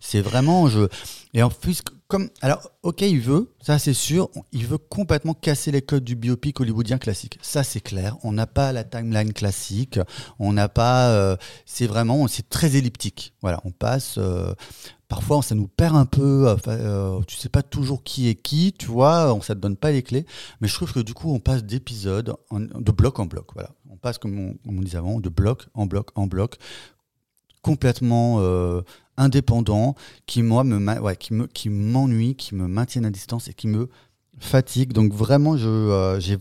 C'est 0.00 0.20
vraiment. 0.20 0.68
Je... 0.68 0.88
Et 1.34 1.42
en 1.42 1.50
plus, 1.50 1.82
comme. 2.08 2.28
Alors, 2.42 2.70
ok, 2.82 3.00
il 3.02 3.20
veut, 3.20 3.50
ça 3.62 3.78
c'est 3.78 3.94
sûr, 3.94 4.28
il 4.52 4.66
veut 4.66 4.76
complètement 4.78 5.32
casser 5.32 5.70
les 5.70 5.80
codes 5.80 6.04
du 6.04 6.14
biopic 6.14 6.60
hollywoodien 6.60 6.98
classique. 6.98 7.38
Ça, 7.40 7.62
c'est 7.64 7.80
clair. 7.80 8.16
On 8.22 8.32
n'a 8.32 8.46
pas 8.46 8.72
la 8.72 8.84
timeline 8.84 9.32
classique. 9.32 9.98
On 10.38 10.52
n'a 10.52 10.68
pas. 10.68 11.08
euh, 11.10 11.36
c'est 11.64 11.86
vraiment. 11.86 12.28
C'est 12.28 12.48
très 12.48 12.76
elliptique. 12.76 13.32
Voilà, 13.40 13.60
on 13.64 13.70
passe. 13.70 14.16
euh, 14.18 14.52
Parfois, 15.08 15.42
ça 15.42 15.54
nous 15.54 15.68
perd 15.68 15.96
un 15.96 16.06
peu. 16.06 16.50
Enfin, 16.50 16.72
euh, 16.72 17.20
tu 17.26 17.36
sais 17.36 17.50
pas 17.50 17.62
toujours 17.62 18.02
qui 18.02 18.28
est 18.28 18.34
qui, 18.34 18.72
tu 18.72 18.86
vois. 18.86 19.32
On, 19.34 19.42
ça 19.42 19.54
te 19.54 19.60
donne 19.60 19.76
pas 19.76 19.90
les 19.90 20.02
clés. 20.02 20.26
Mais 20.60 20.68
je 20.68 20.74
trouve 20.74 20.92
que 20.92 21.00
du 21.00 21.14
coup, 21.14 21.32
on 21.32 21.40
passe 21.40 21.64
d'épisodes 21.64 22.34
de 22.52 22.92
bloc 22.92 23.18
en 23.18 23.26
bloc. 23.26 23.46
Voilà, 23.54 23.70
on 23.90 23.96
passe 23.96 24.18
comme 24.18 24.38
on, 24.38 24.54
comme 24.64 24.82
disait 24.84 24.98
avant, 24.98 25.20
de 25.20 25.28
bloc 25.28 25.66
en 25.74 25.86
bloc 25.86 26.10
en 26.14 26.26
bloc 26.26 26.58
complètement 27.64 28.36
euh, 28.40 28.82
indépendants, 29.16 29.96
qui 30.26 30.42
moi 30.42 30.62
me, 30.64 31.14
qui 31.14 31.32
me, 31.32 31.46
qui 31.46 31.70
m'ennuient, 31.70 32.36
qui 32.36 32.54
me 32.54 32.68
maintiennent 32.68 33.06
à 33.06 33.10
distance 33.10 33.48
et 33.48 33.54
qui 33.54 33.66
me 33.66 33.88
fatiguent. 34.38 34.92
Donc 34.92 35.12
vraiment, 35.12 35.56
je, 35.56 35.68
euh, 35.68 36.20
j'ai 36.20 36.36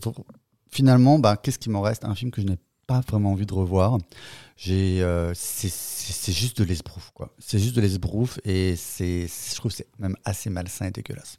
finalement, 0.70 1.18
bah, 1.18 1.36
qu'est-ce 1.36 1.58
qui 1.58 1.70
m'en 1.70 1.80
reste? 1.80 2.04
Un 2.04 2.14
film 2.14 2.30
que 2.30 2.42
je 2.42 2.46
n'ai 2.46 2.58
pas 2.86 3.00
vraiment 3.00 3.32
envie 3.32 3.46
de 3.46 3.54
revoir. 3.54 3.98
Euh, 4.68 5.32
c'est, 5.34 6.32
juste 6.32 6.58
de 6.58 6.64
l'esbrouf, 6.64 7.10
quoi. 7.14 7.34
C'est 7.38 7.58
juste 7.58 7.74
de 7.74 7.80
l'esbrouf 7.80 8.38
et 8.44 8.76
je 8.76 9.54
trouve 9.56 9.72
c'est 9.72 9.88
même 9.98 10.16
assez 10.24 10.50
malsain 10.50 10.86
et 10.86 10.90
dégueulasse. 10.90 11.38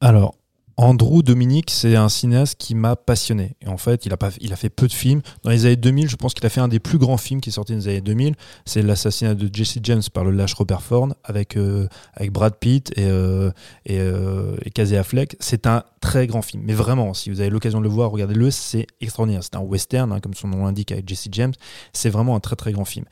Alors, 0.00 0.34
Andrew 0.78 1.22
Dominique, 1.22 1.70
c'est 1.70 1.94
un 1.94 2.08
cinéaste 2.08 2.56
qui 2.58 2.74
m'a 2.74 2.96
passionné. 2.96 3.54
Et 3.60 3.68
en 3.68 3.76
fait, 3.76 4.06
il 4.06 4.14
a, 4.14 4.56
fait 4.56 4.70
peu 4.70 4.88
de 4.88 4.94
films. 4.94 5.20
Dans 5.42 5.50
les 5.50 5.66
années 5.66 5.76
2000, 5.76 6.08
je 6.08 6.16
pense 6.16 6.32
qu'il 6.32 6.46
a 6.46 6.48
fait 6.48 6.62
un 6.62 6.68
des 6.68 6.80
plus 6.80 6.96
grands 6.96 7.18
films 7.18 7.42
qui 7.42 7.50
est 7.50 7.52
sorti 7.52 7.72
dans 7.72 7.80
les 7.80 7.88
années 7.88 8.00
2000. 8.00 8.34
C'est 8.64 8.80
l'assassinat 8.80 9.34
de 9.34 9.50
Jesse 9.52 9.78
James 9.82 10.00
par 10.10 10.24
le 10.24 10.30
lâche 10.30 10.54
Robert 10.54 10.80
Ford 10.80 11.08
avec, 11.22 11.58
euh, 11.58 11.86
Brad 12.30 12.56
Pitt 12.56 12.96
et, 12.96 13.04
euh, 13.04 13.50
et, 13.84 13.98
euh, 14.00 14.56
Affleck. 14.98 15.36
C'est 15.38 15.66
un 15.66 15.84
très 16.00 16.26
grand 16.26 16.40
film. 16.40 16.62
Mais 16.64 16.72
vraiment, 16.72 17.12
si 17.12 17.28
vous 17.28 17.42
avez 17.42 17.50
l'occasion 17.50 17.80
de 17.80 17.84
le 17.84 17.90
voir, 17.90 18.10
regardez-le. 18.10 18.50
C'est 18.50 18.86
extraordinaire. 19.02 19.44
C'est 19.44 19.56
un 19.56 19.60
western, 19.60 20.10
hein, 20.12 20.20
comme 20.20 20.32
son 20.32 20.48
nom 20.48 20.64
l'indique, 20.64 20.92
avec 20.92 21.06
Jesse 21.06 21.28
James. 21.30 21.52
C'est 21.92 22.08
vraiment 22.08 22.36
un 22.36 22.40
très 22.40 22.56
très 22.56 22.72
grand 22.72 22.86
film. 22.86 23.04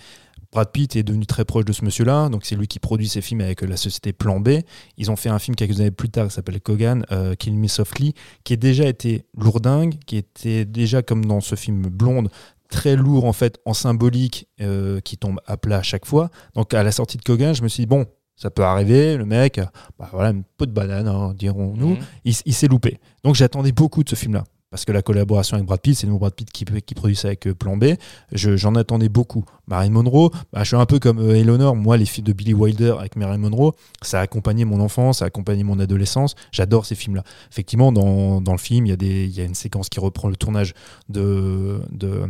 Brad 0.50 0.70
Pitt 0.72 0.96
est 0.96 1.02
devenu 1.02 1.26
très 1.26 1.44
proche 1.44 1.66
de 1.66 1.72
ce 1.72 1.84
monsieur-là, 1.84 2.30
donc 2.30 2.44
c'est 2.46 2.56
lui 2.56 2.66
qui 2.68 2.78
produit 2.78 3.06
ses 3.08 3.20
films 3.20 3.42
avec 3.42 3.60
la 3.60 3.76
société 3.76 4.12
Plan 4.14 4.40
B. 4.40 4.60
Ils 4.96 5.10
ont 5.10 5.16
fait 5.16 5.28
un 5.28 5.38
film 5.38 5.54
quelques 5.54 5.78
années 5.80 5.90
plus 5.90 6.08
tard 6.08 6.28
qui 6.28 6.34
s'appelle 6.34 6.60
Kogan, 6.60 7.04
euh, 7.12 7.34
Kill 7.34 7.54
Me 7.54 7.68
Softly, 7.68 8.14
qui 8.44 8.54
a 8.54 8.56
déjà 8.56 8.86
été 8.86 9.26
lourdingue, 9.36 9.96
qui 10.06 10.16
était 10.16 10.64
déjà 10.64 11.02
comme 11.02 11.24
dans 11.26 11.40
ce 11.42 11.54
film 11.54 11.82
Blonde, 11.88 12.30
très 12.70 12.96
lourd 12.96 13.26
en 13.26 13.32
fait 13.34 13.58
en 13.66 13.74
symbolique, 13.74 14.48
euh, 14.62 15.00
qui 15.00 15.18
tombe 15.18 15.38
à 15.46 15.56
plat 15.58 15.78
à 15.78 15.82
chaque 15.82 16.06
fois. 16.06 16.30
Donc 16.54 16.72
à 16.72 16.82
la 16.82 16.92
sortie 16.92 17.18
de 17.18 17.22
Kogan, 17.22 17.54
je 17.54 17.62
me 17.62 17.68
suis 17.68 17.82
dit 17.82 17.86
bon, 17.86 18.06
ça 18.34 18.50
peut 18.50 18.62
arriver, 18.64 19.16
le 19.18 19.26
mec, 19.26 19.60
bah 19.98 20.08
voilà, 20.12 20.30
une 20.30 20.44
peau 20.44 20.64
de 20.64 20.70
banane, 20.72 21.08
hein, 21.08 21.34
dirons-nous, 21.36 21.90
Mhm. 21.96 21.98
il, 22.24 22.34
il 22.46 22.54
s'est 22.54 22.68
loupé. 22.68 22.98
Donc 23.22 23.34
j'attendais 23.34 23.72
beaucoup 23.72 24.02
de 24.02 24.08
ce 24.08 24.14
film-là. 24.14 24.44
Parce 24.70 24.84
que 24.84 24.92
la 24.92 25.00
collaboration 25.00 25.54
avec 25.56 25.66
Brad 25.66 25.80
Pitt, 25.80 25.96
c'est 25.96 26.06
nous 26.06 26.18
Brad 26.18 26.34
Pitt 26.34 26.50
qui, 26.52 26.66
qui 26.66 26.94
produit 26.94 27.16
ça 27.16 27.28
avec 27.28 27.46
euh, 27.46 27.54
Plan 27.54 27.78
B. 27.78 27.94
Je- 28.32 28.56
J'en 28.58 28.74
attendais 28.74 29.08
beaucoup. 29.08 29.44
Marilyn 29.66 29.92
Monroe, 29.92 30.30
bah, 30.52 30.60
je 30.62 30.68
suis 30.68 30.76
un 30.76 30.84
peu 30.84 30.98
comme 30.98 31.18
euh, 31.20 31.36
Eleanor. 31.36 31.74
Moi, 31.74 31.96
les 31.96 32.04
films 32.04 32.26
de 32.26 32.34
Billy 32.34 32.52
Wilder 32.52 32.96
avec 32.98 33.16
Marilyn 33.16 33.38
Monroe, 33.48 33.72
ça 34.02 34.18
a 34.18 34.22
accompagné 34.22 34.66
mon 34.66 34.80
enfance, 34.80 35.20
ça 35.20 35.24
a 35.24 35.28
accompagné 35.28 35.64
mon 35.64 35.78
adolescence. 35.80 36.34
J'adore 36.52 36.84
ces 36.84 36.96
films-là. 36.96 37.24
Effectivement, 37.50 37.92
dans, 37.92 38.42
dans 38.42 38.52
le 38.52 38.58
film, 38.58 38.84
il 38.84 38.90
y, 38.90 38.92
a 38.92 39.26
y 39.26 39.40
a 39.40 39.44
une 39.44 39.54
séquence 39.54 39.88
qui 39.88 40.00
reprend 40.00 40.28
le 40.28 40.36
tournage 40.36 40.74
de, 41.08 41.80
de 41.90 42.24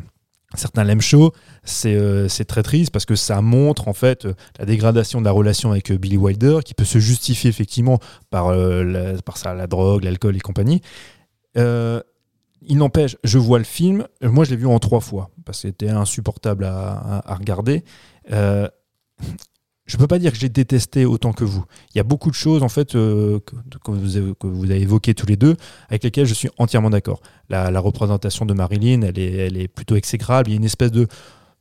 certains 0.55 1.01
Show. 1.01 1.32
C'est 1.65 1.97
euh, 1.97 2.28
c'est 2.28 2.44
très 2.44 2.62
triste 2.62 2.93
parce 2.93 3.05
que 3.05 3.16
ça 3.16 3.43
montre 3.43 3.89
en 3.89 3.93
fait 3.94 4.28
la 4.60 4.65
dégradation 4.65 5.19
de 5.20 5.24
la 5.24 5.32
relation 5.32 5.73
avec 5.73 5.90
Billy 5.90 6.16
Wilder 6.16 6.60
qui 6.65 6.74
peut 6.74 6.85
se 6.85 6.98
justifier 7.01 7.51
effectivement 7.51 7.98
par, 8.31 8.55
par 9.24 9.36
ça, 9.39 9.55
la 9.55 9.66
drogue, 9.66 10.05
l'alcool 10.05 10.36
et 10.36 10.40
compagnie. 10.40 10.82
Il 12.62 12.78
n'empêche, 12.78 13.16
je 13.24 13.39
vois 13.39 13.59
le 13.59 13.64
film, 13.64 14.06
euh, 14.22 14.30
moi 14.30 14.44
je 14.44 14.51
l'ai 14.51 14.56
vu 14.56 14.66
en 14.66 14.78
trois 14.78 15.01
fois, 15.01 15.30
parce 15.44 15.62
que 15.62 15.68
c'était 15.68 15.89
insupportable 15.89 16.64
à, 16.64 17.22
regarder. 17.39 17.85
Euh, 18.32 18.68
je 19.86 19.97
peux 19.97 20.06
pas 20.06 20.18
dire 20.18 20.32
que 20.32 20.39
j'ai 20.39 20.48
détesté 20.48 21.06
autant 21.06 21.32
que 21.32 21.44
vous. 21.44 21.64
Il 21.94 21.98
y 21.98 22.01
a 22.01 22.05
beaucoup 22.05 22.30
de 22.30 22.35
choses 22.35 22.62
en 22.62 22.68
fait 22.68 22.94
euh, 22.94 23.40
que, 23.40 23.90
vous 23.90 24.16
avez, 24.16 24.80
évoquées 24.80 25.14
tous 25.14 25.26
les 25.26 25.36
deux, 25.36 25.56
avec 25.89 26.05
lesquelles 26.05 26.26
je 26.26 26.35
suis 26.35 26.51
entièrement 26.59 26.90
d'accord. 26.90 27.20
La, 27.48 27.80
représentation 27.80 28.44
de 28.44 28.52
Marilyn, 28.55 29.02
elle 29.02 29.18
est, 29.18 29.32
elle 29.32 29.56
est 29.56 29.68
plutôt 29.68 29.97
exécrable. 29.97 30.51
Il 30.51 30.52
y 30.52 30.56
a 30.56 30.59
une 30.59 30.64
espèce 30.64 30.93
de 30.93 31.06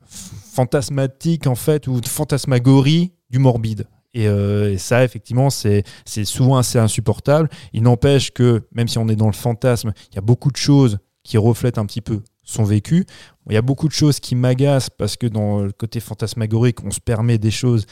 fantasmatique 0.08 1.48
en 1.48 1.56
fait, 1.56 1.88
ou 1.88 2.02
de 2.02 2.08
fantasmagorie 2.08 3.14
du 3.30 3.40
morbide. 3.40 3.88
Et, 4.18 4.28
euh, 4.28 4.74
et 4.74 4.80
ça, 4.80 5.04
effectivement, 5.04 5.52
c'est 5.52 5.84
souvent 6.26 6.58
assez 6.58 6.80
insupportable. 6.80 7.50
Il 7.72 7.84
n'empêche 7.84 8.32
que, 8.32 8.64
même 8.72 8.88
si 8.88 8.98
on 8.98 9.08
est 9.10 9.16
dans 9.16 9.28
le 9.28 9.34
fantasme, 9.34 9.94
il 10.12 10.16
y 10.16 10.18
a 10.18 10.22
beaucoup 10.22 10.50
de 10.50 10.58
choses 10.58 10.98
qui 11.24 11.38
reflètent 11.38 11.78
un 11.78 11.86
petit 11.86 12.02
peu 12.02 12.22
son 12.44 12.64
vécu. 12.64 13.06
Il 13.48 13.54
y 13.54 13.58
a 13.58 13.62
beaucoup 13.62 13.88
de 13.88 13.94
choses 13.94 14.20
qui 14.20 14.34
m'agacent 14.34 14.90
parce 14.90 15.18
que 15.18 15.28
dans 15.28 15.60
le 15.60 15.72
côté 15.72 16.00
fantasmagorique, 16.00 16.84
on 16.84 16.90
se 16.90 17.00
permet 17.00 17.38
des 17.38 17.52
choses 17.52 17.86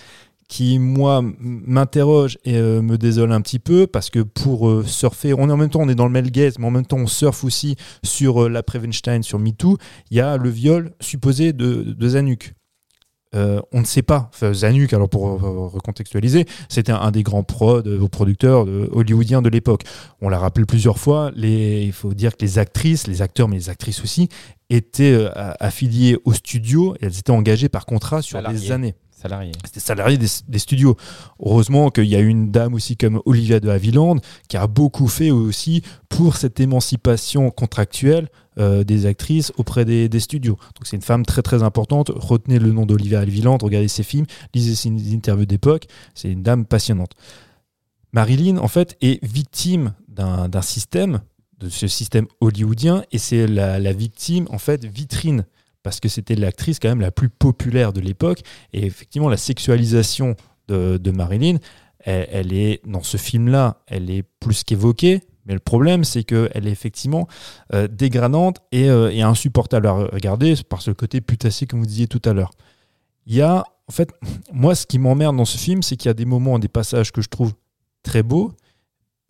qui, 0.47 0.79
moi, 0.79 1.21
m'interrogent 1.39 2.39
et 2.43 2.57
euh, 2.57 2.81
me 2.81 2.97
désolent 2.97 3.35
un 3.35 3.41
petit 3.41 3.59
peu 3.59 3.85
parce 3.85 4.09
que 4.09 4.21
pour 4.21 4.67
euh, 4.67 4.83
surfer, 4.83 5.35
on 5.35 5.47
est 5.49 5.51
en 5.51 5.57
même 5.57 5.69
temps, 5.69 5.81
on 5.81 5.89
est 5.89 5.95
dans 5.95 6.07
le 6.07 6.11
male 6.11 6.31
gaze, 6.31 6.57
mais 6.57 6.65
en 6.65 6.71
même 6.71 6.87
temps, 6.87 6.97
on 6.97 7.07
surfe 7.07 7.43
aussi 7.43 7.75
sur 8.03 8.49
la 8.49 8.63
Weinstein, 8.73 9.21
sur 9.21 9.37
MeToo. 9.37 9.77
Il 10.09 10.17
y 10.17 10.21
a 10.21 10.37
le 10.37 10.49
viol 10.49 10.91
supposé 10.99 11.53
de, 11.53 11.83
de 11.83 12.09
Zanuck. 12.09 12.55
Euh, 13.35 13.61
on 13.71 13.81
ne 13.81 13.85
sait 13.85 14.01
pas. 14.01 14.29
Enfin, 14.33 14.53
Zanuck, 14.53 14.93
alors 14.93 15.09
pour 15.09 15.23
recontextualiser, 15.73 16.45
c'était 16.69 16.91
un, 16.91 16.99
un 16.99 17.11
des 17.11 17.21
grands 17.23 17.45
euh, 17.61 18.07
producteurs 18.07 18.65
de- 18.65 18.89
hollywoodiens 18.91 19.41
de 19.41 19.49
l'époque. 19.49 19.83
On 20.21 20.29
l'a 20.29 20.39
rappelé 20.39 20.65
plusieurs 20.65 20.97
fois. 20.97 21.31
Les, 21.35 21.83
il 21.83 21.91
faut 21.93 22.13
dire 22.13 22.37
que 22.37 22.45
les 22.45 22.59
actrices, 22.59 23.07
les 23.07 23.21
acteurs, 23.21 23.47
mais 23.47 23.57
les 23.57 23.69
actrices 23.69 24.01
aussi, 24.01 24.29
étaient 24.69 25.13
euh, 25.13 25.29
affiliées 25.59 26.17
au 26.25 26.33
studio 26.33 26.95
et 26.95 27.05
elles 27.05 27.17
étaient 27.19 27.31
engagées 27.31 27.69
par 27.69 27.85
contrat 27.85 28.21
sur 28.21 28.41
des 28.41 28.71
années. 28.71 28.95
Salarié. 29.11 29.53
C'était 29.65 29.79
salarié 29.79 30.17
des, 30.17 30.27
des 30.47 30.59
studios. 30.59 30.97
Heureusement 31.39 31.89
qu'il 31.89 32.05
y 32.05 32.15
a 32.15 32.19
une 32.19 32.51
dame 32.51 32.73
aussi 32.75 32.95
comme 32.95 33.21
Olivia 33.25 33.59
de 33.59 33.69
Havilland 33.69 34.17
qui 34.49 34.57
a 34.57 34.67
beaucoup 34.67 35.07
fait 35.07 35.31
aussi 35.31 35.81
pour 36.09 36.35
cette 36.35 36.59
émancipation 36.59 37.49
contractuelle 37.49 38.27
euh, 38.57 38.85
des 38.85 39.05
actrices 39.05 39.51
auprès 39.57 39.83
des, 39.83 40.19
studios. 40.19 40.57
Donc 40.75 40.85
c'est 40.85 40.95
une 40.95 41.01
femme 41.01 41.25
très 41.25 41.41
très 41.41 41.61
importante. 41.61 42.09
Retenez 42.15 42.57
le 42.57 42.71
nom 42.71 42.85
d'Olivia 42.85 43.19
Havilland, 43.19 43.57
regardez 43.61 43.89
ses 43.89 44.03
films, 44.03 44.25
lisez 44.53 44.75
ses 44.75 45.13
interviews 45.13 45.45
d'époque. 45.45 45.87
C'est 46.13 46.31
une 46.31 46.41
dame 46.41 46.65
passionnante. 46.65 47.11
Marilyn, 48.13 48.57
en 48.57 48.69
fait, 48.69 48.95
est 49.01 49.21
victime 49.25 49.93
d'un 50.07 50.61
système, 50.61 51.19
de 51.59 51.67
ce 51.67 51.87
système 51.87 52.27
hollywoodien, 52.39 53.03
et 53.11 53.17
c'est 53.17 53.45
la, 53.45 53.91
victime, 53.91 54.47
en 54.49 54.57
fait, 54.57 54.85
vitrine 54.85 55.45
parce 55.83 55.99
que 55.99 56.07
c'était 56.07 56.35
l'actrice 56.35 56.79
quand 56.79 56.87
même 56.87 57.01
la 57.01 57.11
plus 57.11 57.27
populaire 57.27 57.91
de 57.91 57.99
l'époque. 57.99 58.39
Et 58.71 58.85
effectivement, 58.85 59.27
la 59.27 59.35
sexualisation 59.35 60.37
de, 60.69 61.11
Marilyn, 61.11 61.57
elle 61.99 62.53
est 62.53 62.79
dans 62.87 63.03
ce 63.03 63.17
film-là, 63.17 63.81
elle 63.87 64.09
est 64.09 64.23
plus 64.39 64.63
qu'évoquée. 64.63 65.19
Mais 65.45 65.53
le 65.53 65.59
problème, 65.59 66.03
c'est 66.03 66.23
qu'elle 66.23 66.67
est 66.67 66.71
effectivement 66.71 67.27
euh, 67.73 67.87
dégradante 67.87 68.59
et, 68.71 68.89
euh, 68.89 69.11
insupportable 69.25 69.87
à 69.87 69.93
regarder 69.93 70.55
par 70.67 70.81
ce 70.81 70.91
côté 70.91 71.21
putassier, 71.21 71.67
comme 71.67 71.79
vous 71.79 71.85
disiez 71.85 72.07
tout 72.07 72.21
à 72.25 72.33
l'heure. 72.33 72.51
Il 73.25 73.35
y 73.35 73.41
a, 73.41 73.63
en 73.87 73.91
fait, 73.91 74.09
moi, 74.53 74.75
ce 74.75 74.85
qui 74.85 74.99
m'emmerde 74.99 75.37
dans 75.37 75.45
ce 75.45 75.57
film, 75.57 75.83
c'est 75.83 75.97
qu'il 75.97 76.09
y 76.09 76.11
a 76.11 76.15
des 76.15 76.25
moments, 76.25 76.59
des 76.59 76.67
passages 76.67 77.11
que 77.11 77.21
je 77.21 77.29
trouve 77.29 77.53
très 78.03 78.23
beaux, 78.23 78.53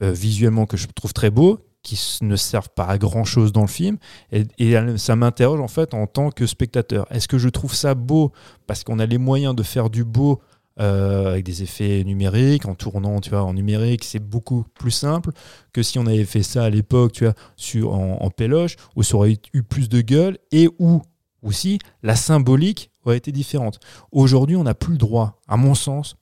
euh, 0.01 0.11
visuellement 0.11 0.65
que 0.65 0.77
je 0.77 0.87
trouve 0.87 1.13
très 1.13 1.29
beaux, 1.29 1.59
qui 1.81 1.99
ne 2.21 2.35
servent 2.35 2.71
pas 2.75 2.85
à 2.85 2.97
grand 2.97 3.25
chose 3.25 3.51
dans 3.51 3.61
le 3.61 3.67
film. 3.67 3.97
Et, 4.31 4.45
et 4.57 4.97
ça 4.97 5.15
m'interroge 5.15 5.59
en 5.59 5.67
fait 5.67 5.93
en 5.93 6.07
tant 6.07 6.31
que 6.31 6.47
spectateur. 6.47 7.05
Est-ce 7.11 7.27
que 7.27 7.37
je 7.37 7.47
trouve 7.47 7.75
ça 7.75 7.93
beau 7.93 8.31
parce 8.65 8.83
qu'on 8.83 8.97
a 8.97 9.05
les 9.05 9.19
moyens 9.19 9.55
de 9.55 9.61
faire 9.61 9.91
du 9.91 10.03
beau 10.03 10.41
euh, 10.79 11.31
avec 11.31 11.45
des 11.45 11.63
effets 11.63 12.03
numériques, 12.03 12.65
en 12.65 12.75
tournant 12.75 13.21
tu 13.21 13.29
vois, 13.29 13.43
en 13.43 13.53
numérique, 13.53 14.03
c'est 14.03 14.19
beaucoup 14.19 14.65
plus 14.73 14.91
simple 14.91 15.31
que 15.73 15.83
si 15.83 15.99
on 15.99 16.05
avait 16.05 16.25
fait 16.25 16.43
ça 16.43 16.63
à 16.63 16.69
l'époque 16.69 17.23
tu 17.57 17.83
en, 17.83 18.17
en 18.19 18.29
péloche, 18.29 18.75
où 18.95 19.03
ça 19.03 19.15
aurait 19.15 19.37
eu 19.53 19.63
plus 19.63 19.89
de 19.89 20.01
gueule 20.01 20.37
et 20.51 20.69
où 20.79 21.01
aussi 21.41 21.79
la 22.03 22.15
symbolique 22.15 22.91
aurait 23.05 23.17
été 23.17 23.31
différente. 23.31 23.79
Aujourd'hui, 24.11 24.55
on 24.55 24.63
n'a 24.63 24.73
plus 24.73 24.93
le 24.93 24.97
droit, 24.97 25.41
à 25.47 25.57
mon 25.57 25.75
sens, 25.75 26.17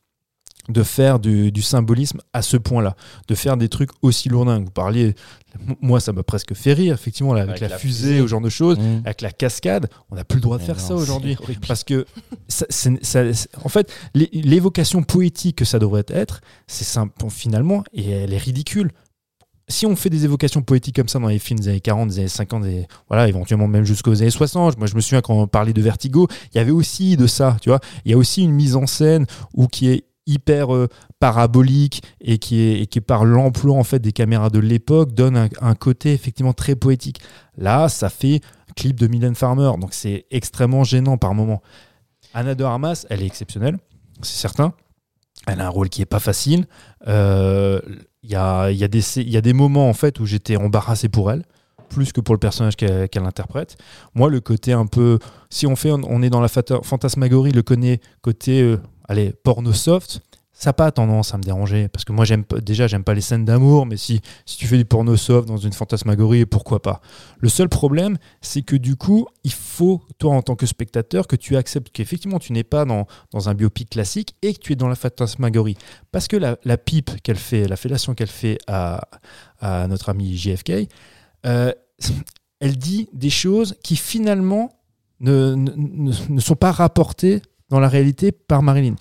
de 0.69 0.81
faire 0.84 1.19
du, 1.19 1.52
du 1.52 1.61
symbolisme 1.61 2.19
à 2.31 2.41
ce 2.41 2.56
point-là, 2.57 2.95
de 3.27 3.35
faire 3.35 3.57
des 3.57 3.68
trucs 3.69 3.90
aussi 4.02 4.30
lourdins. 4.30 4.60
Vous 4.60 4.72
parliez, 4.72 5.14
moi 5.81 5.99
ça 5.99 6.14
m'a 6.14 6.23
presque 6.23 6.53
fait 6.53 6.73
rire, 6.73 6.94
effectivement, 6.94 7.34
là, 7.34 7.41
avec, 7.41 7.49
Avec 7.52 7.61
la, 7.61 7.68
la 7.69 7.77
fusée, 7.77 8.07
fusée. 8.07 8.22
ou 8.22 8.23
ce 8.23 8.30
genre 8.30 8.41
de 8.41 8.49
choses, 8.49 8.77
Mmh. 8.80 9.02
avec 9.06 9.22
la 9.22 9.31
cascade, 9.31 9.90
on 10.10 10.15
n'a 10.15 10.23
plus 10.23 10.38
le 10.38 10.41
droit 10.41 10.57
de 10.57 10.61
Mais 10.64 10.68
faire 10.68 10.77
non, 10.77 10.81
ça 10.88 10.95
aujourd'hui. 10.95 11.38
Parce 11.68 11.84
que, 11.84 12.06
ça- 12.48 12.65
ça- 12.69 13.23
en 13.64 13.69
fait, 13.69 13.91
l'é- 14.14 14.30
l'évocation 14.34 15.03
poétique 15.03 15.57
que 15.57 15.65
ça 15.65 15.80
devrait 15.80 16.06
être, 16.07 16.40
c'est 16.68 16.85
simple 16.85 17.14
finalement, 17.30 17.84
et 17.94 18.10
elle 18.11 18.34
est 18.34 18.38
ridicule. 18.38 18.91
Si 19.69 19.85
on 19.85 19.95
fait 19.95 20.10
des 20.10 20.26
évocations 20.26 20.61
poétiques 20.61 20.95
comme 20.98 21.07
ça 21.07 21.19
dans 21.19 21.27
les 21.30 21.40
films 21.40 21.60
des 21.60 21.69
années 21.69 21.80
40, 21.80 22.10
des 22.10 22.19
années 22.19 22.27
50, 22.27 22.64
des, 22.64 22.85
voilà, 23.07 23.27
éventuellement 23.30 23.68
même 23.68 23.85
jusqu'aux 23.85 24.22
années 24.22 24.30
60, 24.30 24.77
moi 24.77 24.88
je 24.88 24.95
me 24.95 24.99
souviens 25.02 25.22
quand 25.22 25.35
on 25.35 25.48
parlait 25.48 25.72
de 25.73 25.81
Vertigo, 25.81 26.27
il 26.53 26.57
y 26.57 26.61
avait 26.61 26.72
aussi 26.72 27.15
de 27.15 27.27
ça, 27.27 27.56
tu 27.61 27.69
vois. 27.69 27.80
Il 28.06 28.11
y 28.11 28.14
a 28.14 28.18
aussi 28.18 28.44
une 28.44 28.52
mise 28.52 28.76
en 28.76 28.85
scène 28.88 29.26
où 29.53 29.68
qui 29.68 29.88
est 29.90 30.03
hyper 30.25 30.73
euh, 30.73 30.87
parabolique 31.19 32.01
et 32.21 32.37
qui 32.37 32.61
est, 32.61 32.85
qui 32.85 33.01
par 33.01 33.25
l'emploi 33.25 33.75
en 33.77 33.83
fait 33.83 33.99
des 33.99 34.11
caméras 34.11 34.49
de 34.49 34.59
l'époque 34.59 35.13
donne 35.13 35.37
un, 35.37 35.49
un 35.61 35.75
côté 35.75 36.13
effectivement 36.13 36.53
très 36.53 36.75
poétique. 36.75 37.19
Là, 37.57 37.89
ça 37.89 38.09
fait 38.09 38.41
clip 38.75 38.99
de 38.99 39.07
Mylène 39.07 39.35
Farmer, 39.35 39.71
donc 39.79 39.93
c'est 39.93 40.25
extrêmement 40.31 40.83
gênant 40.83 41.17
par 41.17 41.33
moment. 41.33 41.61
Anna 42.33 42.55
de 42.55 42.63
Armas, 42.63 43.05
elle 43.09 43.21
est 43.21 43.27
exceptionnelle, 43.27 43.77
c'est 44.21 44.39
certain. 44.39 44.73
Elle 45.45 45.59
a 45.61 45.65
un 45.65 45.69
rôle 45.69 45.89
qui 45.89 46.01
est 46.01 46.05
pas 46.05 46.19
facile. 46.19 46.65
Euh, 47.07 47.79
Il 48.23 48.31
y, 48.31 48.35
a, 48.35 48.71
y, 48.71 48.83
a 48.83 48.87
des, 48.87 49.03
y 49.21 49.35
a 49.35 49.41
des 49.41 49.53
moments 49.53 49.89
en 49.89 49.93
fait 49.93 50.19
où 50.21 50.25
j'étais 50.25 50.55
embarrassé 50.55 51.09
pour 51.09 51.29
elle. 51.31 51.43
plus 51.89 52.11
que 52.11 52.21
pour 52.21 52.33
le 52.33 52.39
personnage 52.39 52.75
qu'elle 52.75 53.25
interprète. 53.25 53.77
Moi, 54.15 54.29
le 54.29 54.39
côté 54.39 54.73
un 54.73 54.85
peu, 54.85 55.19
si 55.49 55.67
on 55.67 55.75
fait, 55.75 55.91
on, 55.91 56.21
est 56.21 56.29
dans 56.29 56.41
la 56.41 56.47
fantasmagorie, 56.47 57.51
le 57.51 57.61
côté, 57.61 58.01
côté 58.21 58.61
euh, 58.61 58.77
allez, 59.07 59.34
porno 59.43 59.73
soft, 59.73 60.21
ça 60.63 60.69
n'a 60.69 60.73
pas 60.73 60.91
tendance 60.91 61.34
à 61.34 61.38
me 61.38 61.43
déranger 61.43 61.88
parce 61.88 62.05
que 62.05 62.13
moi 62.13 62.25
j'aime 62.25 62.45
déjà 62.61 62.88
j'aime 62.88 63.03
pas 63.03 63.15
les 63.15 63.21
scènes 63.21 63.43
d'amour 63.43 63.88
mais 63.88 63.97
si, 63.97 64.21
si 64.45 64.55
tu 64.55 64.67
fais 64.67 64.77
du 64.77 64.85
porno 64.85 65.17
soft 65.17 65.47
dans 65.47 65.57
une 65.57 65.73
fantasmagorie 65.73 66.45
pourquoi 66.45 66.81
pas? 66.81 67.01
Le 67.39 67.49
seul 67.49 67.69
problème 67.69 68.17
c'est 68.39 68.61
que 68.61 68.75
du 68.75 68.95
coup 68.95 69.27
il 69.43 69.51
faut 69.51 70.01
toi 70.19 70.35
en 70.35 70.41
tant 70.43 70.55
que 70.55 70.67
spectateur 70.67 71.27
que 71.27 71.35
tu 71.35 71.57
acceptes 71.57 71.89
qu'effectivement 71.91 72.38
tu 72.38 72.53
n'es 72.53 72.63
pas 72.63 72.85
dans, 72.85 73.07
dans 73.31 73.49
un 73.49 73.55
biopic 73.55 73.89
classique 73.89 74.35
et 74.43 74.53
que 74.53 74.59
tu 74.59 74.73
es 74.73 74.75
dans 74.75 74.88
la 74.88 74.95
fantasmagorie. 74.95 75.75
Parce 76.11 76.27
que 76.27 76.38
la, 76.38 76.77
pipe 76.77 77.11
qu'elle 77.23 77.38
fait 77.38 77.67
la 77.67 77.75
fellation 77.75 78.13
qu'elle 78.13 78.27
fait 78.27 78.59
à, 78.67 79.01
à 79.59 79.88
notre 79.88 80.09
ami 80.09 80.38
JFK 80.38 80.88
euh, 81.45 81.73
elle 82.59 82.77
dit 82.77 83.09
des 83.11 83.31
choses 83.31 83.75
qui 83.84 83.95
finalement 83.95 84.69
ne- 85.19 85.55
ne 85.55 86.39
sont 86.39 86.55
pas 86.55 86.71
rapportées 86.71 87.41
dans 87.73 87.79
la 87.79 87.89
réalité 87.89 88.31
par 88.31 88.61
Marilyn 88.61 88.93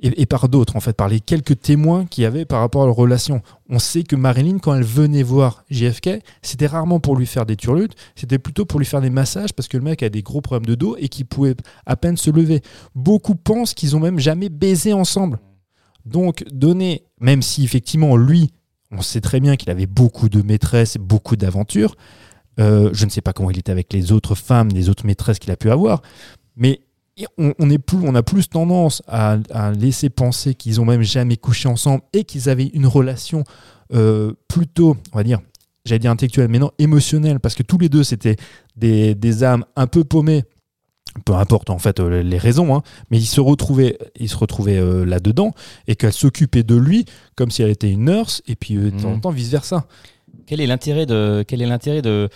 et, 0.00 0.26
par 0.26 0.48
d'autres, 0.48 0.76
en 0.76 0.80
fait, 0.80 0.94
par 0.94 1.08
les 1.08 1.20
quelques 1.20 1.60
témoins 1.60 2.06
qu'il 2.06 2.22
y 2.22 2.26
avait 2.26 2.44
par 2.44 2.60
rapport 2.60 2.82
à 2.82 2.86
leur 2.86 2.96
relation. 2.96 3.42
On 3.68 3.78
sait 3.78 4.04
que 4.04 4.16
Marilyn, 4.16 4.58
quand 4.58 4.74
elle 4.74 4.84
venait 4.84 5.22
voir 5.22 5.64
JFK, 5.70 6.20
c'était 6.42 6.66
rarement 6.66 7.00
pour 7.00 7.16
lui 7.16 7.26
faire 7.26 7.46
des 7.46 7.56
turlutes, 7.56 7.94
c'était 8.14 8.38
plutôt 8.38 8.64
pour 8.64 8.78
lui 8.78 8.86
faire 8.86 9.00
des 9.00 9.10
massages 9.10 9.52
parce 9.52 9.68
que 9.68 9.76
le 9.76 9.82
mec 9.82 10.02
a 10.02 10.08
des 10.08 10.22
gros 10.22 10.40
problèmes 10.40 10.66
de 10.66 10.74
dos 10.74 10.96
et 10.98 11.08
qu'il 11.08 11.26
pouvait 11.26 11.56
à 11.84 11.96
peine 11.96 12.16
se 12.16 12.30
lever. 12.30 12.62
Beaucoup 12.94 13.34
pensent 13.34 13.74
qu'ils 13.74 13.96
ont 13.96 14.00
même 14.00 14.18
jamais 14.18 14.48
baisé 14.48 14.92
ensemble. 14.92 15.38
Donc, 16.06 16.44
donner, 16.50 17.04
même 17.20 17.42
si 17.42 17.64
effectivement, 17.64 18.16
lui, 18.16 18.52
on 18.90 19.02
sait 19.02 19.20
très 19.20 19.40
bien 19.40 19.56
qu'il 19.56 19.70
avait 19.70 19.86
beaucoup 19.86 20.28
de 20.28 20.40
maîtresses 20.40 20.96
beaucoup 20.98 21.36
d'aventures, 21.36 21.96
euh, 22.60 22.90
je 22.92 23.04
ne 23.04 23.10
sais 23.10 23.20
pas 23.20 23.34
comment 23.34 23.50
il 23.50 23.58
était 23.58 23.72
avec 23.72 23.92
les 23.92 24.12
autres 24.12 24.34
femmes, 24.34 24.68
les 24.68 24.88
autres 24.88 25.04
maîtresses 25.04 25.38
qu'il 25.38 25.50
a 25.50 25.56
pu 25.56 25.70
avoir, 25.70 26.02
mais 26.56 26.80
on, 27.38 27.54
on 27.58 27.70
est 27.70 27.78
plus, 27.78 27.98
on 28.02 28.14
a 28.14 28.22
plus 28.22 28.48
tendance 28.48 29.02
à, 29.06 29.38
à 29.50 29.72
laisser 29.72 30.10
penser 30.10 30.54
qu'ils 30.54 30.80
ont 30.80 30.84
même 30.84 31.02
jamais 31.02 31.36
couché 31.36 31.68
ensemble 31.68 32.02
et 32.12 32.24
qu'ils 32.24 32.48
avaient 32.48 32.66
une 32.66 32.86
relation 32.86 33.44
euh, 33.94 34.32
plutôt, 34.48 34.96
on 35.12 35.16
va 35.16 35.24
dire, 35.24 35.40
j'allais 35.84 35.98
dire 36.00 36.10
intellectuelle, 36.10 36.48
mais 36.48 36.58
non 36.58 36.72
émotionnelle, 36.78 37.40
parce 37.40 37.54
que 37.54 37.62
tous 37.62 37.78
les 37.78 37.88
deux 37.88 38.04
c'était 38.04 38.36
des, 38.76 39.14
des 39.14 39.44
âmes 39.44 39.64
un 39.76 39.86
peu 39.86 40.04
paumées. 40.04 40.44
Peu 41.24 41.32
importe 41.32 41.70
en 41.70 41.78
fait 41.78 41.98
euh, 41.98 42.22
les 42.22 42.36
raisons, 42.36 42.76
hein, 42.76 42.82
mais 43.10 43.18
ils 43.18 43.24
se 43.26 43.40
retrouvaient 43.40 43.96
euh, 44.76 45.06
là-dedans 45.06 45.52
et 45.86 45.96
qu'elle 45.96 46.12
s'occupait 46.12 46.62
de 46.62 46.74
lui 46.74 47.06
comme 47.36 47.50
si 47.50 47.62
elle 47.62 47.70
était 47.70 47.90
une 47.90 48.04
nurse 48.04 48.42
et 48.46 48.54
puis 48.54 48.76
euh, 48.76 48.90
de 48.90 49.00
temps 49.00 49.08
en 49.08 49.14
Mhm. 49.14 49.20
temps 49.22 49.30
vice 49.30 49.48
versa. 49.48 49.86
Quel 50.46 50.60
est 50.60 50.66
l'intérêt 50.66 51.06
de 51.06 51.42
quel 51.48 51.62
est 51.62 51.66
l'intérêt 51.66 52.02
de 52.02 52.28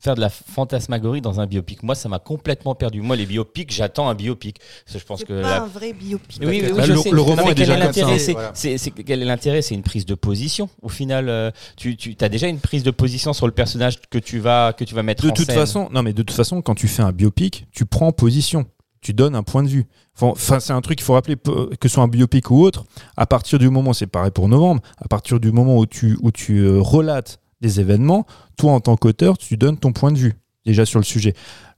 faire 0.00 0.14
de 0.14 0.20
la 0.20 0.28
fantasmagorie 0.28 1.20
dans 1.20 1.40
un 1.40 1.46
biopic 1.46 1.82
Moi, 1.82 1.94
ça 1.94 2.08
m'a 2.08 2.18
complètement 2.18 2.74
perdu. 2.74 3.00
Moi, 3.00 3.16
les 3.16 3.26
biopics, 3.26 3.72
j'attends 3.72 4.08
un 4.08 4.14
biopic. 4.14 4.58
Parce 4.84 4.94
que 4.94 4.98
je 5.00 5.04
pense 5.06 5.18
C'est 5.20 5.26
que 5.26 5.40
pas 5.42 5.48
la- 5.48 5.62
un 5.62 5.66
vrai 5.66 5.92
biopic. 5.92 6.38
Oui, 6.42 6.46
oui, 6.62 6.70
oui, 6.74 6.82
je 6.84 6.92
le- 6.92 6.98
sais. 6.98 7.10
le 7.10 7.20
roman 7.20 7.36
Non, 7.36 7.42
est 7.44 7.46
quel 7.48 7.54
déjà 7.56 7.72
est 7.74 7.76
comme 7.76 7.86
l'intérêt 7.86 8.18
ça. 8.18 8.24
C'est 8.24 8.32
Voilà. 8.32 9.02
quel 9.06 9.22
est 9.22 9.24
l'intérêt? 9.24 9.62
C'est 9.62 9.74
une 9.74 9.82
prise 9.82 10.04
de 10.06 10.14
position. 10.14 10.68
Au 10.82 10.88
final, 10.88 11.28
euh, 11.28 11.50
tu, 11.76 11.96
tu 11.96 12.14
as 12.20 12.28
déjà 12.28 12.48
une 12.48 12.58
prise 12.60 12.82
de 12.82 12.90
position 12.90 13.32
sur 13.32 13.46
le 13.46 13.52
personnage 13.52 13.98
que 14.10 14.18
tu 14.18 14.38
vas 14.38 14.72
que 14.72 14.84
tu 14.84 14.94
vas 14.94 15.02
mettre 15.02 15.24
De 15.24 15.30
en 15.30 15.32
toute 15.32 15.46
scène. 15.46 15.54
façon, 15.54 15.88
non 15.92 16.02
mais 16.02 16.12
de 16.12 16.22
toute 16.22 16.36
façon, 16.36 16.60
quand 16.62 16.74
tu 16.74 16.88
fais 16.88 17.02
un 17.02 17.12
biopic, 17.12 17.66
tu 17.72 17.86
prends 17.86 18.12
position, 18.12 18.66
tu 19.00 19.14
donnes 19.14 19.34
un 19.34 19.42
point 19.42 19.62
de 19.62 19.68
vue. 19.68 19.86
Enfin, 20.20 20.58
c'est 20.58 20.72
un 20.72 20.80
truc 20.80 20.98
qu'il 20.98 21.04
faut 21.04 21.14
rappeler, 21.14 21.36
que 21.36 21.88
ce 21.88 21.94
soit 21.94 22.02
un 22.02 22.08
biopic 22.08 22.50
ou 22.50 22.60
autre. 22.62 22.84
À 23.16 23.24
partir 23.26 23.58
du 23.60 23.70
moment, 23.70 23.92
c'est 23.92 24.08
pareil 24.08 24.32
pour 24.32 24.48
novembre, 24.48 24.82
à 25.00 25.06
partir 25.08 25.38
du 25.38 25.52
moment 25.52 25.78
où 25.78 25.86
tu 25.86 26.18
où 26.20 26.30
tu 26.32 26.58
euh, 26.58 26.80
relates 26.80 27.38
des 27.60 27.80
événements, 27.80 28.26
toi 28.56 28.72
en 28.72 28.80
tant 28.80 28.96
qu'auteur, 28.96 29.38
tu 29.38 29.56
donnes 29.56 29.78
ton 29.78 29.92
point 29.92 30.12
de 30.12 30.18
vue 30.18 30.34
déjà 30.64 30.84
sur 30.86 30.98
le 30.98 31.04
sujet. 31.04 31.34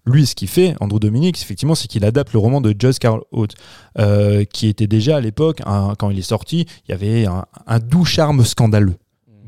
Lui, 0.07 0.27
ce 0.27 0.35
qu'il 0.35 0.49
fait, 0.49 0.75
Andrew 0.81 0.99
Dominic, 0.99 1.41
effectivement, 1.41 1.75
c'est 1.75 1.87
qu'il 1.87 2.05
adapte 2.05 2.33
le 2.33 2.39
roman 2.39 2.61
de 2.61 2.75
Joyce 2.77 2.99
Carol 2.99 3.23
Oates, 3.33 3.55
euh, 3.99 4.45
qui 4.45 4.67
était 4.69 4.87
déjà 4.87 5.17
à 5.17 5.21
l'époque, 5.21 5.61
quand 5.99 6.11
il 6.11 6.19
est 6.19 6.23
sorti, 6.23 6.67
il 6.89 6.91
y 6.91 6.95
avait 6.95 7.27
un, 7.27 7.45
un 7.67 7.79
doux 7.79 8.05
charme 8.07 8.45
scandaleux, 8.45 8.97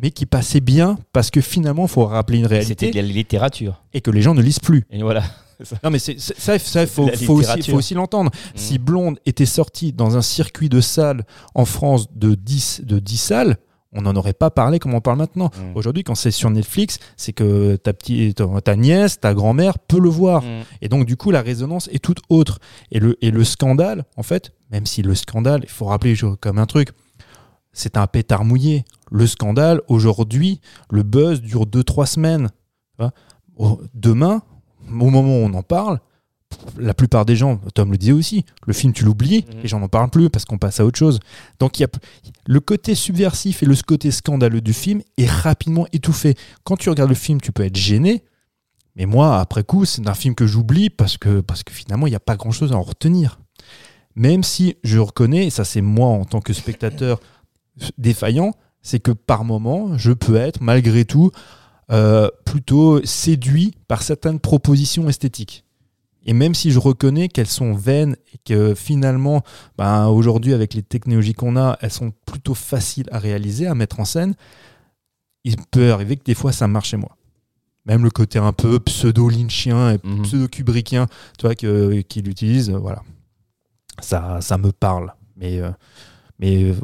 mais 0.00 0.10
qui 0.10 0.26
passait 0.26 0.60
bien 0.60 0.98
parce 1.12 1.30
que 1.30 1.40
finalement, 1.40 1.84
il 1.86 1.88
faut 1.88 2.04
rappeler 2.04 2.38
une 2.38 2.44
C'était 2.44 2.54
réalité 2.58 2.90
de 2.90 2.96
la 2.96 3.02
littérature. 3.02 3.82
et 3.94 4.00
que 4.02 4.10
les 4.10 4.20
gens 4.22 4.34
ne 4.34 4.42
lisent 4.42 4.60
plus. 4.60 4.84
Et 4.90 5.02
voilà. 5.02 5.22
Non, 5.84 5.90
mais 5.90 6.00
c'est, 6.00 6.18
c'est- 6.18 6.36
ça, 6.40 6.58
ça 6.58 6.86
faut, 6.88 7.06
faut 7.06 7.12
aussi, 7.12 7.20
littérature. 7.42 7.72
faut 7.72 7.78
aussi 7.78 7.94
l'entendre. 7.94 8.32
Si 8.56 8.78
Blonde 8.78 9.20
était 9.26 9.46
sorti 9.46 9.92
dans 9.92 10.16
un 10.16 10.22
circuit 10.22 10.68
de 10.68 10.80
salles 10.80 11.24
en 11.54 11.64
France 11.64 12.08
de 12.16 12.34
10, 12.34 12.80
de 12.84 12.98
10 12.98 13.16
salles, 13.16 13.56
on 13.92 14.02
n'en 14.02 14.14
aurait 14.16 14.32
pas 14.32 14.50
parlé 14.50 14.78
comme 14.78 14.94
on 14.94 15.00
parle 15.00 15.18
maintenant. 15.18 15.50
Mm. 15.56 15.76
Aujourd'hui, 15.76 16.04
quand 16.04 16.14
c'est 16.14 16.30
sur 16.30 16.50
Netflix, 16.50 16.98
c'est 17.16 17.32
que 17.32 17.76
ta, 17.76 17.92
petite, 17.92 18.42
ta, 18.64 18.76
nièce, 18.76 19.20
ta 19.20 19.34
grand-mère 19.34 19.78
peut 19.78 20.00
le 20.00 20.08
voir. 20.08 20.42
Mm. 20.42 20.62
Et 20.80 20.88
donc, 20.88 21.06
du 21.06 21.16
coup, 21.16 21.30
la 21.30 21.42
résonance 21.42 21.88
est 21.92 22.02
toute 22.02 22.20
autre. 22.28 22.58
Et 22.90 23.00
le, 23.00 23.16
et 23.24 23.30
le 23.30 23.44
scandale, 23.44 24.04
en 24.16 24.22
fait, 24.22 24.52
même 24.70 24.86
si 24.86 25.02
le 25.02 25.14
scandale, 25.14 25.60
il 25.64 25.70
faut 25.70 25.86
rappeler 25.86 26.14
comme 26.40 26.58
un 26.58 26.66
truc, 26.66 26.90
c'est 27.72 27.96
un 27.96 28.06
pétard 28.06 28.44
mouillé. 28.44 28.84
Le 29.10 29.26
scandale, 29.26 29.80
aujourd'hui, 29.88 30.60
le 30.90 31.02
buzz 31.02 31.42
dure 31.42 31.66
2-3 31.66 32.06
semaines. 32.06 32.48
Demain, 33.94 34.42
au 34.88 35.10
moment 35.10 35.36
où 35.36 35.44
on 35.44 35.54
en 35.54 35.62
parle, 35.62 36.00
la 36.78 36.94
plupart 36.94 37.24
des 37.24 37.36
gens, 37.36 37.60
Tom 37.74 37.90
le 37.92 37.98
disait 37.98 38.12
aussi, 38.12 38.44
le 38.66 38.72
film 38.72 38.92
tu 38.92 39.04
l'oublies, 39.04 39.44
Mhm. 39.52 39.60
les 39.62 39.68
gens 39.68 39.80
n'en 39.80 39.88
parlent 39.88 40.10
plus 40.10 40.30
parce 40.30 40.44
qu'on 40.44 40.58
passe 40.58 40.80
à 40.80 40.84
autre 40.84 40.98
chose. 40.98 41.20
Donc 41.58 41.78
il 41.78 41.82
y 41.82 41.84
a 41.84 41.88
le 42.46 42.60
côté 42.60 42.94
subversif 42.94 43.62
et 43.62 43.66
le 43.66 43.74
côté 43.86 44.10
scandaleux 44.10 44.60
du 44.60 44.72
film 44.72 45.02
est 45.18 45.30
rapidement 45.30 45.86
étouffé. 45.92 46.34
Quand 46.64 46.76
tu 46.76 46.88
regardes 46.90 47.10
le 47.10 47.14
film, 47.16 47.40
tu 47.40 47.52
peux 47.52 47.64
être 47.64 47.76
gêné, 47.76 48.24
mais 48.96 49.06
moi, 49.06 49.40
après 49.40 49.64
coup, 49.64 49.84
c'est 49.84 50.06
un 50.08 50.14
film 50.14 50.34
que 50.34 50.46
j'oublie 50.46 50.90
parce 50.90 51.16
que, 51.16 51.40
parce 51.40 51.62
que 51.62 51.72
finalement, 51.72 52.06
il 52.06 52.10
n'y 52.10 52.16
a 52.16 52.20
pas 52.20 52.36
grand-chose 52.36 52.72
à 52.72 52.76
en 52.76 52.82
retenir. 52.82 53.38
Même 54.14 54.42
si 54.42 54.76
je 54.84 54.98
reconnais, 54.98 55.46
et 55.46 55.50
ça 55.50 55.64
c'est 55.64 55.80
moi 55.80 56.08
en 56.08 56.24
tant 56.26 56.40
que 56.40 56.52
spectateur 56.52 57.18
défaillant, 57.98 58.52
c'est 58.82 59.00
que 59.00 59.12
par 59.12 59.44
moment, 59.44 59.96
je 59.96 60.12
peux 60.12 60.36
être 60.36 60.60
malgré 60.60 61.04
tout 61.04 61.30
euh, 61.90 62.28
plutôt 62.44 63.04
séduit 63.04 63.74
par 63.88 64.02
certaines 64.02 64.40
propositions 64.40 65.08
esthétiques. 65.08 65.64
Et 66.24 66.32
même 66.34 66.54
si 66.54 66.70
je 66.70 66.78
reconnais 66.78 67.28
qu'elles 67.28 67.48
sont 67.48 67.74
vaines 67.74 68.16
et 68.32 68.38
que 68.44 68.74
finalement, 68.74 69.42
ben, 69.76 70.06
aujourd'hui, 70.06 70.52
avec 70.54 70.74
les 70.74 70.82
technologies 70.82 71.34
qu'on 71.34 71.56
a, 71.56 71.76
elles 71.80 71.90
sont 71.90 72.12
plutôt 72.26 72.54
faciles 72.54 73.08
à 73.10 73.18
réaliser, 73.18 73.66
à 73.66 73.74
mettre 73.74 73.98
en 73.98 74.04
scène, 74.04 74.34
il 75.44 75.56
peut 75.70 75.92
arriver 75.92 76.16
que 76.16 76.22
des 76.24 76.34
fois 76.34 76.52
ça 76.52 76.68
marche 76.68 76.90
chez 76.90 76.96
moi. 76.96 77.16
Même 77.86 78.04
le 78.04 78.10
côté 78.10 78.38
un 78.38 78.52
peu 78.52 78.78
pseudo-lynchien 78.78 79.94
et 79.94 79.98
Mhm. 80.04 80.22
pseudo-kubrickien, 80.22 81.06
tu 81.38 81.46
vois, 81.46 81.56
que- 81.56 82.00
qu'il 82.02 82.28
utilise, 82.28 82.70
euh, 82.70 82.78
voilà. 82.78 83.02
Ça, 84.00 84.40
ça 84.40 84.56
me 84.58 84.70
parle. 84.70 85.12
Mais, 85.36 85.58
euh, 85.60 85.70
mais 86.38 86.64
euh, 86.70 86.74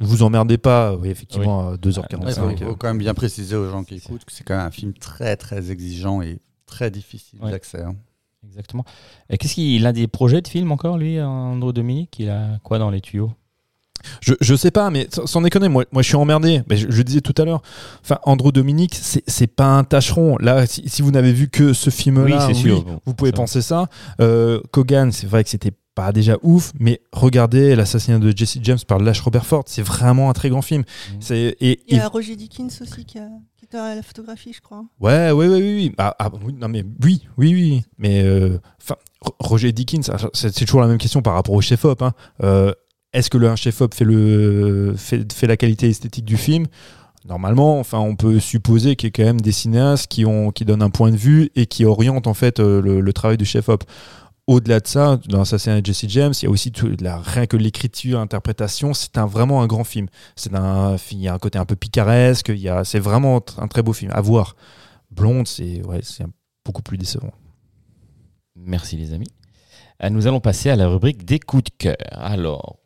vous 0.00 0.22
emmerdez 0.22 0.58
pas, 0.58 0.94
oui, 0.96 1.08
effectivement, 1.08 1.70
à 1.70 1.72
Il 1.72 1.78
2h45. 1.80 2.58
faut, 2.58 2.66
faut 2.66 2.76
quand 2.76 2.88
même 2.88 2.98
bien 2.98 3.14
préciser 3.14 3.56
aux 3.56 3.70
gens 3.70 3.84
qui 3.84 3.94
écoutent 3.94 4.26
que 4.26 4.32
c'est 4.32 4.44
quand 4.44 4.56
même 4.58 4.66
un 4.66 4.70
film 4.70 4.92
très 4.92 5.36
très 5.38 5.70
exigeant 5.70 6.20
et 6.20 6.38
très 6.66 6.90
difficile 6.90 7.40
Ouais. 7.42 7.50
d'accès. 7.50 7.80
hein. 7.82 7.96
Exactement. 8.52 8.84
Et 9.30 9.38
qu'est-ce 9.38 9.54
qu'il 9.54 9.86
a 9.86 9.92
des 9.92 10.06
projets 10.08 10.42
de 10.42 10.48
film 10.48 10.70
encore, 10.72 10.98
lui, 10.98 11.20
Andrew 11.20 11.72
Dominique 11.72 12.16
Il 12.18 12.28
a 12.28 12.58
quoi 12.62 12.78
dans 12.78 12.90
les 12.90 13.00
tuyaux? 13.00 13.32
Je, 14.20 14.34
je 14.40 14.54
sais 14.56 14.72
pas, 14.72 14.90
mais 14.90 15.06
sans 15.26 15.40
déconner, 15.42 15.68
moi, 15.68 15.84
moi 15.92 16.02
je 16.02 16.08
suis 16.08 16.16
emmerdé. 16.16 16.62
Mais 16.68 16.76
je, 16.76 16.90
je 16.90 17.02
disais 17.02 17.20
tout 17.20 17.34
à 17.40 17.44
l'heure, 17.44 17.62
enfin, 18.02 18.18
Andrew 18.24 18.50
Dominique, 18.50 18.94
c'est 18.96 19.22
c'est 19.28 19.46
pas 19.46 19.66
un 19.78 19.84
tâcheron. 19.84 20.36
Là, 20.38 20.66
si, 20.66 20.88
si 20.88 21.02
vous 21.02 21.12
n'avez 21.12 21.32
vu 21.32 21.48
que 21.48 21.72
ce 21.72 21.88
film-là, 21.90 22.46
Oui, 22.48 22.54
c'est 22.54 22.60
sûr. 22.60 22.82
Bon, 22.82 23.00
vous 23.06 23.14
pouvez 23.14 23.30
ça. 23.30 23.36
penser 23.36 23.62
ça. 23.62 23.86
Euh, 24.20 24.60
Kogan, 24.72 25.12
c'est 25.12 25.28
vrai 25.28 25.44
que 25.44 25.50
c'était 25.50 25.70
pas 25.94 26.10
déjà 26.10 26.36
ouf, 26.42 26.72
mais 26.80 27.00
regardez 27.12 27.76
l'assassinat 27.76 28.18
de 28.18 28.36
Jesse 28.36 28.58
James 28.62 28.78
par 28.88 28.98
Lash 28.98 29.20
Robert 29.20 29.46
Ford, 29.46 29.62
c'est 29.66 29.82
vraiment 29.82 30.30
un 30.30 30.32
très 30.32 30.48
grand 30.48 30.62
film. 30.62 30.82
C'est 31.20 31.56
et, 31.60 31.80
Il 31.86 31.96
y 31.96 32.00
a 32.00 32.08
Roger 32.08 32.34
Dickens 32.34 32.80
aussi 32.82 33.04
qui, 33.04 33.18
a- 33.18 33.28
à 33.74 33.94
la 33.94 34.02
photographie, 34.02 34.52
je 34.52 34.60
crois. 34.60 34.84
ouais, 35.00 35.30
ouais, 35.30 35.48
ouais, 35.48 35.56
oui, 35.56 35.74
oui. 35.76 35.94
Ah, 35.98 36.14
ah, 36.18 36.30
oui, 36.44 36.52
non 36.54 36.68
mais 36.68 36.84
oui, 37.02 37.22
oui, 37.38 37.52
oui. 37.54 37.82
Mais 37.98 38.22
euh, 38.22 38.58
Roger 39.38 39.72
Dickens, 39.72 40.10
c'est 40.32 40.52
toujours 40.64 40.80
la 40.80 40.86
même 40.88 40.98
question 40.98 41.22
par 41.22 41.34
rapport 41.34 41.54
au 41.54 41.60
chef-op. 41.60 42.02
hein. 42.02 42.12
Euh, 42.42 42.72
Est-ce 43.12 43.30
que 43.30 43.38
le 43.38 43.54
chef-op 43.56 43.94
fait 43.94 44.04
fait, 44.96 45.32
fait 45.32 45.46
la 45.46 45.56
qualité 45.56 45.88
esthétique 45.88 46.24
du 46.24 46.36
film? 46.36 46.66
Normalement, 47.24 47.78
enfin, 47.78 47.98
on 48.00 48.16
peut 48.16 48.40
supposer 48.40 48.96
qu'il 48.96 49.06
y 49.08 49.10
a 49.10 49.12
quand 49.12 49.22
même 49.24 49.40
des 49.40 49.52
cinéastes 49.52 50.08
qui 50.08 50.24
ont 50.26 50.50
qui 50.50 50.64
donnent 50.64 50.82
un 50.82 50.90
point 50.90 51.12
de 51.12 51.16
vue 51.16 51.50
et 51.54 51.66
qui 51.66 51.84
orientent 51.84 52.26
en 52.26 52.34
fait 52.34 52.58
euh, 52.58 52.82
le, 52.82 53.00
le 53.00 53.12
travail 53.12 53.36
du 53.36 53.44
chef-op. 53.44 53.84
Au-delà 54.48 54.80
de 54.80 54.86
ça, 54.88 55.18
dans 55.28 55.38
l'assassinat 55.38 55.80
de 55.80 55.86
Jesse 55.86 56.06
James, 56.08 56.32
il 56.40 56.44
y 56.44 56.48
a 56.48 56.50
aussi 56.50 56.72
tout, 56.72 56.90
la, 57.00 57.18
rien 57.18 57.46
que 57.46 57.56
l'écriture, 57.56 58.18
l'interprétation. 58.18 58.92
C'est 58.92 59.16
un, 59.16 59.26
vraiment 59.26 59.62
un 59.62 59.66
grand 59.68 59.84
film. 59.84 60.08
C'est 60.34 60.52
un, 60.54 60.96
il 61.12 61.18
y 61.20 61.28
a 61.28 61.34
un 61.34 61.38
côté 61.38 61.58
un 61.58 61.64
peu 61.64 61.76
picaresque. 61.76 62.48
Il 62.48 62.58
y 62.58 62.68
a, 62.68 62.82
c'est 62.84 62.98
vraiment 62.98 63.40
un 63.58 63.68
très 63.68 63.82
beau 63.82 63.92
film 63.92 64.10
à 64.12 64.20
voir. 64.20 64.56
Blonde, 65.12 65.46
c'est 65.46 65.84
ouais, 65.86 66.00
c'est 66.02 66.24
un- 66.24 66.30
beaucoup 66.64 66.82
plus 66.82 66.98
décevant. 66.98 67.32
Merci 68.56 68.96
les 68.96 69.12
amis. 69.12 69.28
Euh, 70.02 70.10
Nous 70.10 70.26
allons 70.26 70.40
passer 70.40 70.70
à 70.70 70.76
la 70.76 70.88
rubrique 70.88 71.24
des 71.24 71.38
coups 71.38 71.64
de 71.64 71.70
cœur. 71.78 71.96
Alors, 72.10 72.78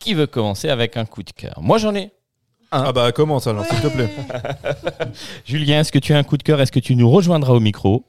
qui 0.00 0.14
veut 0.14 0.26
commencer 0.26 0.68
avec 0.68 0.96
un 0.96 1.04
coup 1.04 1.22
de 1.22 1.30
cœur? 1.30 1.54
Moi 1.62 1.78
j'en 1.78 1.94
ai 1.94 2.10
Ah 2.72 2.92
bah 2.92 3.12
commence 3.12 3.46
alors, 3.46 3.64
s'il 3.64 3.80
te 3.80 3.86
plaît. 3.88 4.10
Julien, 5.46 5.80
est-ce 5.80 5.92
que 5.92 5.98
tu 5.98 6.12
as 6.12 6.18
un 6.18 6.24
coup 6.24 6.36
de 6.36 6.42
cœur? 6.42 6.60
Est-ce 6.60 6.72
que 6.72 6.80
tu 6.80 6.96
nous 6.96 7.08
rejoindras 7.10 7.52
au 7.52 7.60
micro? 7.60 8.04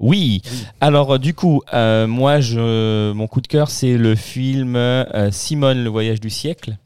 Oui. 0.00 0.42
Alors, 0.80 1.14
euh, 1.14 1.18
du 1.18 1.34
coup, 1.34 1.62
euh, 1.72 2.06
moi, 2.08 2.40
je, 2.40 3.12
mon 3.12 3.26
coup 3.28 3.40
de 3.40 3.46
cœur, 3.46 3.70
c'est 3.70 3.96
le 3.96 4.14
film 4.16 4.74
euh, 4.76 5.30
Simone, 5.30 5.84
le 5.84 5.90
voyage 5.90 6.20
du 6.20 6.30
siècle, 6.30 6.76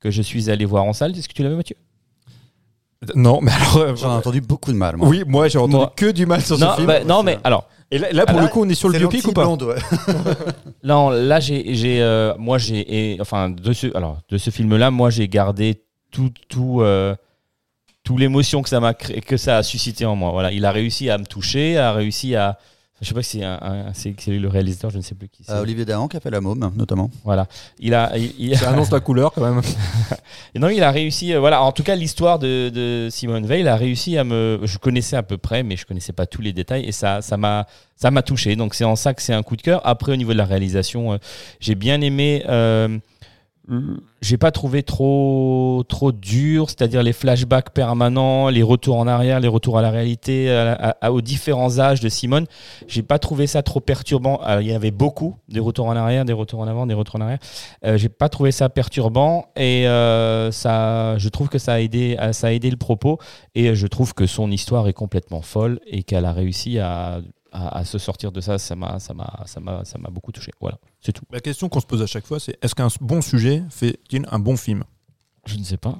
que 0.00 0.10
je 0.10 0.22
suis 0.22 0.50
allé 0.50 0.64
voir 0.64 0.84
en 0.84 0.92
salle. 0.92 1.16
Est-ce 1.18 1.28
que 1.28 1.34
tu 1.34 1.42
l'as 1.42 1.48
vu, 1.48 1.56
Mathieu? 1.56 1.76
Non, 3.16 3.40
mais 3.42 3.50
alors. 3.50 3.76
euh, 3.78 3.96
J'en 3.96 4.10
ai 4.12 4.16
entendu 4.18 4.40
beaucoup 4.40 4.70
de 4.70 4.76
mal. 4.76 4.96
Moi. 4.96 5.08
Oui, 5.08 5.24
moi 5.26 5.48
j'ai 5.48 5.58
entendu 5.58 5.74
Moi- 5.76 5.92
que 5.96 6.10
du 6.12 6.24
mal 6.24 6.40
sur 6.40 6.56
Non, 6.58 6.70
ce 6.70 6.74
film. 6.76 6.86
bah, 6.86 7.02
non 7.04 7.24
mais 7.24 7.36
alors, 7.42 7.68
Et 7.90 7.98
là, 7.98 8.12
là, 8.12 8.26
pour 8.26 8.40
le 8.40 8.46
coup, 8.46 8.62
on 8.64 8.68
est 8.68 8.74
sur 8.74 8.88
le 8.88 8.94
C'est 8.94 9.00
biopic 9.00 9.26
ou 9.26 9.32
pas? 9.32 9.44
ouais. 9.48 9.74
non, 10.84 11.10
là, 11.10 11.40
j'ai, 11.40 11.74
j'ai, 11.74 12.00
euh, 12.00 12.32
moi, 12.38 12.58
j'ai, 12.58 13.16
enfin, 13.20 13.50
de 13.50 13.72
ce, 13.72 13.88
alors, 13.96 14.18
de 14.28 14.38
ce 14.38 14.50
film-là, 14.50 14.92
moi, 14.92 15.10
j'ai 15.10 15.26
gardé 15.26 15.82
tout, 16.12 16.30
tout, 16.48 16.80
euh, 16.80 17.16
tout 18.04 18.16
l'émotion 18.16 18.62
que 18.62 18.68
ça 18.68 18.80
m'a 18.80 18.94
créé, 18.94 19.20
que 19.20 19.36
ça 19.36 19.58
a 19.58 19.62
suscité 19.62 20.04
en 20.04 20.16
moi. 20.16 20.30
Voilà, 20.32 20.50
il 20.52 20.64
a 20.64 20.72
réussi 20.72 21.08
à 21.10 21.18
me 21.18 21.24
toucher, 21.24 21.78
a 21.78 21.92
réussi 21.92 22.34
à, 22.34 22.58
je 23.00 23.08
sais 23.08 23.14
pas 23.14 23.22
si 23.22 23.42
c'est 23.92 24.30
le 24.30 24.48
réalisateur, 24.48 24.90
je 24.90 24.96
ne 24.96 25.02
sais 25.02 25.14
plus 25.14 25.28
qui 25.28 25.44
c'est. 25.44 25.52
Euh, 25.52 25.62
Olivier 25.62 25.84
Dahan 25.84 26.06
qui 26.08 26.16
a 26.16 26.20
fait 26.20 26.30
la 26.30 26.40
môme, 26.40 26.72
notamment. 26.76 27.10
Voilà, 27.24 27.46
il 27.80 27.94
a, 27.94 28.16
il, 28.16 28.32
il- 28.38 28.56
Ça 28.56 28.70
annonce 28.70 28.90
la 28.90 29.00
couleur 29.00 29.32
quand 29.32 29.42
même. 29.42 29.60
Et 30.54 30.58
non, 30.60 30.68
il 30.68 30.82
a 30.82 30.90
réussi. 30.90 31.32
euh, 31.32 31.40
voilà, 31.40 31.62
en 31.62 31.70
tout 31.72 31.82
cas, 31.84 31.94
l'histoire 31.96 32.38
de, 32.38 32.70
de 32.70 33.08
Simone 33.10 33.46
Veil 33.46 33.66
a 33.68 33.76
réussi 33.76 34.16
à 34.18 34.24
me. 34.24 34.60
Je 34.64 34.78
connaissais 34.78 35.16
à 35.16 35.22
peu 35.22 35.36
près, 35.38 35.62
mais 35.62 35.76
je 35.76 35.84
connaissais 35.86 36.12
pas 36.12 36.26
tous 36.26 36.42
les 36.42 36.52
détails, 36.52 36.84
et 36.84 36.92
ça, 36.92 37.22
ça 37.22 37.36
m'a, 37.36 37.66
ça 37.96 38.10
m'a 38.10 38.22
touché. 38.22 38.54
Donc 38.56 38.74
c'est 38.74 38.84
en 38.84 38.94
ça 38.96 39.14
que 39.14 39.22
c'est 39.22 39.34
un 39.34 39.42
coup 39.42 39.56
de 39.56 39.62
cœur. 39.62 39.80
Après, 39.84 40.12
au 40.12 40.16
niveau 40.16 40.32
de 40.32 40.38
la 40.38 40.44
réalisation, 40.44 41.12
euh, 41.12 41.18
j'ai 41.60 41.74
bien 41.76 42.00
aimé. 42.00 42.44
Euh, 43.70 43.76
l- 43.78 43.96
j'ai 44.20 44.36
pas 44.38 44.50
trouvé 44.50 44.82
trop 44.82 45.82
trop 45.88 46.12
dur, 46.12 46.70
c'est-à-dire 46.70 47.02
les 47.02 47.12
flashbacks 47.12 47.70
permanents, 47.70 48.48
les 48.48 48.62
retours 48.62 48.96
en 48.96 49.06
arrière, 49.06 49.40
les 49.40 49.48
retours 49.48 49.78
à 49.78 49.82
la 49.82 49.90
réalité, 49.90 50.48
aux 51.08 51.20
différents 51.20 51.78
âges 51.80 52.00
de 52.00 52.08
Simone. 52.08 52.46
J'ai 52.86 53.02
pas 53.02 53.18
trouvé 53.18 53.46
ça 53.46 53.62
trop 53.62 53.80
perturbant. 53.80 54.40
Il 54.60 54.66
y 54.66 54.72
avait 54.72 54.90
beaucoup 54.92 55.36
des 55.48 55.60
retours 55.60 55.86
en 55.86 55.96
arrière, 55.96 56.24
des 56.24 56.32
retours 56.32 56.60
en 56.60 56.68
avant, 56.68 56.86
des 56.86 56.94
retours 56.94 57.16
en 57.16 57.20
arrière. 57.22 57.38
Euh, 57.84 57.96
j'ai 57.98 58.08
pas 58.08 58.28
trouvé 58.28 58.52
ça 58.52 58.68
perturbant 58.68 59.46
et 59.56 59.88
euh, 59.88 60.52
ça, 60.52 61.18
je 61.18 61.28
trouve 61.28 61.48
que 61.48 61.58
ça 61.58 61.74
a 61.74 61.80
aidé, 61.80 62.16
à- 62.18 62.32
ça 62.32 62.46
a 62.48 62.52
aidé 62.52 62.70
le 62.70 62.76
propos 62.76 63.18
et 63.54 63.74
je 63.74 63.86
trouve 63.88 64.14
que 64.14 64.26
son 64.26 64.50
histoire 64.50 64.86
est 64.88 64.92
complètement 64.92 65.42
folle 65.42 65.80
et 65.86 66.04
qu'elle 66.04 66.24
a 66.24 66.32
réussi 66.32 66.78
à, 66.78 67.20
à, 67.52 67.78
à 67.78 67.84
se 67.84 67.98
sortir 67.98 68.32
de 68.32 68.40
ça. 68.40 68.58
Ça 68.58 68.74
m'a, 68.74 68.98
ça 68.98 69.14
m'a, 69.14 69.42
ça 69.46 69.60
m'a, 69.60 69.84
ça 69.84 69.98
m'a 69.98 70.08
beaucoup 70.10 70.32
touché. 70.32 70.50
Voilà, 70.60 70.78
c'est 71.00 71.12
tout. 71.12 71.24
La 71.30 71.40
question 71.40 71.68
qu'on 71.68 71.80
se 71.80 71.86
pose 71.86 72.02
à 72.02 72.06
chaque 72.06 72.26
fois, 72.26 72.40
c'est 72.40 72.56
est-ce 72.62 72.74
qu'un 72.74 72.88
bon 73.00 73.20
sujet 73.22 73.62
fait-il 73.70 74.26
un 74.30 74.38
bon 74.38 74.56
film? 74.56 74.84
Je 75.46 75.56
ne 75.56 75.64
sais 75.64 75.76
pas. 75.76 75.98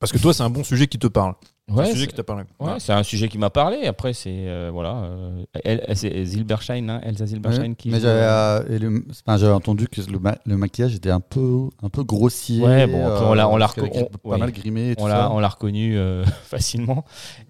Parce 0.00 0.12
que 0.12 0.18
toi, 0.18 0.34
c'est 0.34 0.42
un 0.42 0.50
bon 0.50 0.64
sujet 0.64 0.86
qui 0.86 0.98
te 0.98 1.06
parle. 1.06 1.34
C'est 1.66 1.80
un 1.80 1.84
sujet 1.86 2.06
qui 2.06 2.14
t'a 2.14 2.22
parlé. 2.22 2.44
ouais, 2.60 2.74
c'est 2.78 2.92
un 2.92 3.02
sujet 3.02 3.26
qui 3.28 3.38
m'a 3.38 3.48
parlé. 3.48 3.86
Après, 3.86 4.12
c'est 4.12 4.28
euh, 4.48 4.68
voilà, 4.70 4.96
euh, 5.04 5.44
elle, 5.64 5.82
c'est 5.96 6.22
Zilberstein, 6.26 6.90
hein, 6.90 7.00
Elsa 7.02 7.24
Zilberstein 7.24 7.70
Ouais. 7.70 7.74
qui. 7.74 7.88
Mais 7.88 8.00
j'avais, 8.00 8.20
euh, 8.20 8.60
euh, 8.68 8.76
et 8.76 8.78
le- 8.78 9.02
enfin, 9.08 9.38
j'avais 9.38 9.54
entendu 9.54 9.88
que 9.88 10.02
le, 10.02 10.18
ma- 10.18 10.36
le 10.44 10.58
maquillage 10.58 10.94
était 10.94 11.08
un 11.10 11.20
peu, 11.20 11.70
un 11.82 11.88
peu 11.88 12.04
grossier. 12.04 12.62
Ouais, 12.62 12.86
bon, 12.86 13.06
après, 13.06 13.24
on 13.24 13.32
l'a- 13.32 13.48
on 13.48 13.56
l'a 13.56 13.64
parce 13.64 13.76
qu'elle 13.76 13.84
reco- 13.84 13.98
est 13.98 14.02
on- 14.02 14.28
pas 14.28 14.34
oui. 14.34 14.40
mal 14.40 14.52
grimé 14.52 14.90
et 14.90 14.96
tout 14.96 15.04
on 15.04 15.06
l'a, 15.06 15.32
on 15.32 15.38
l'a 15.40 15.48
reconnu 15.48 15.96
euh, 15.96 16.22
facilement. 16.44 17.06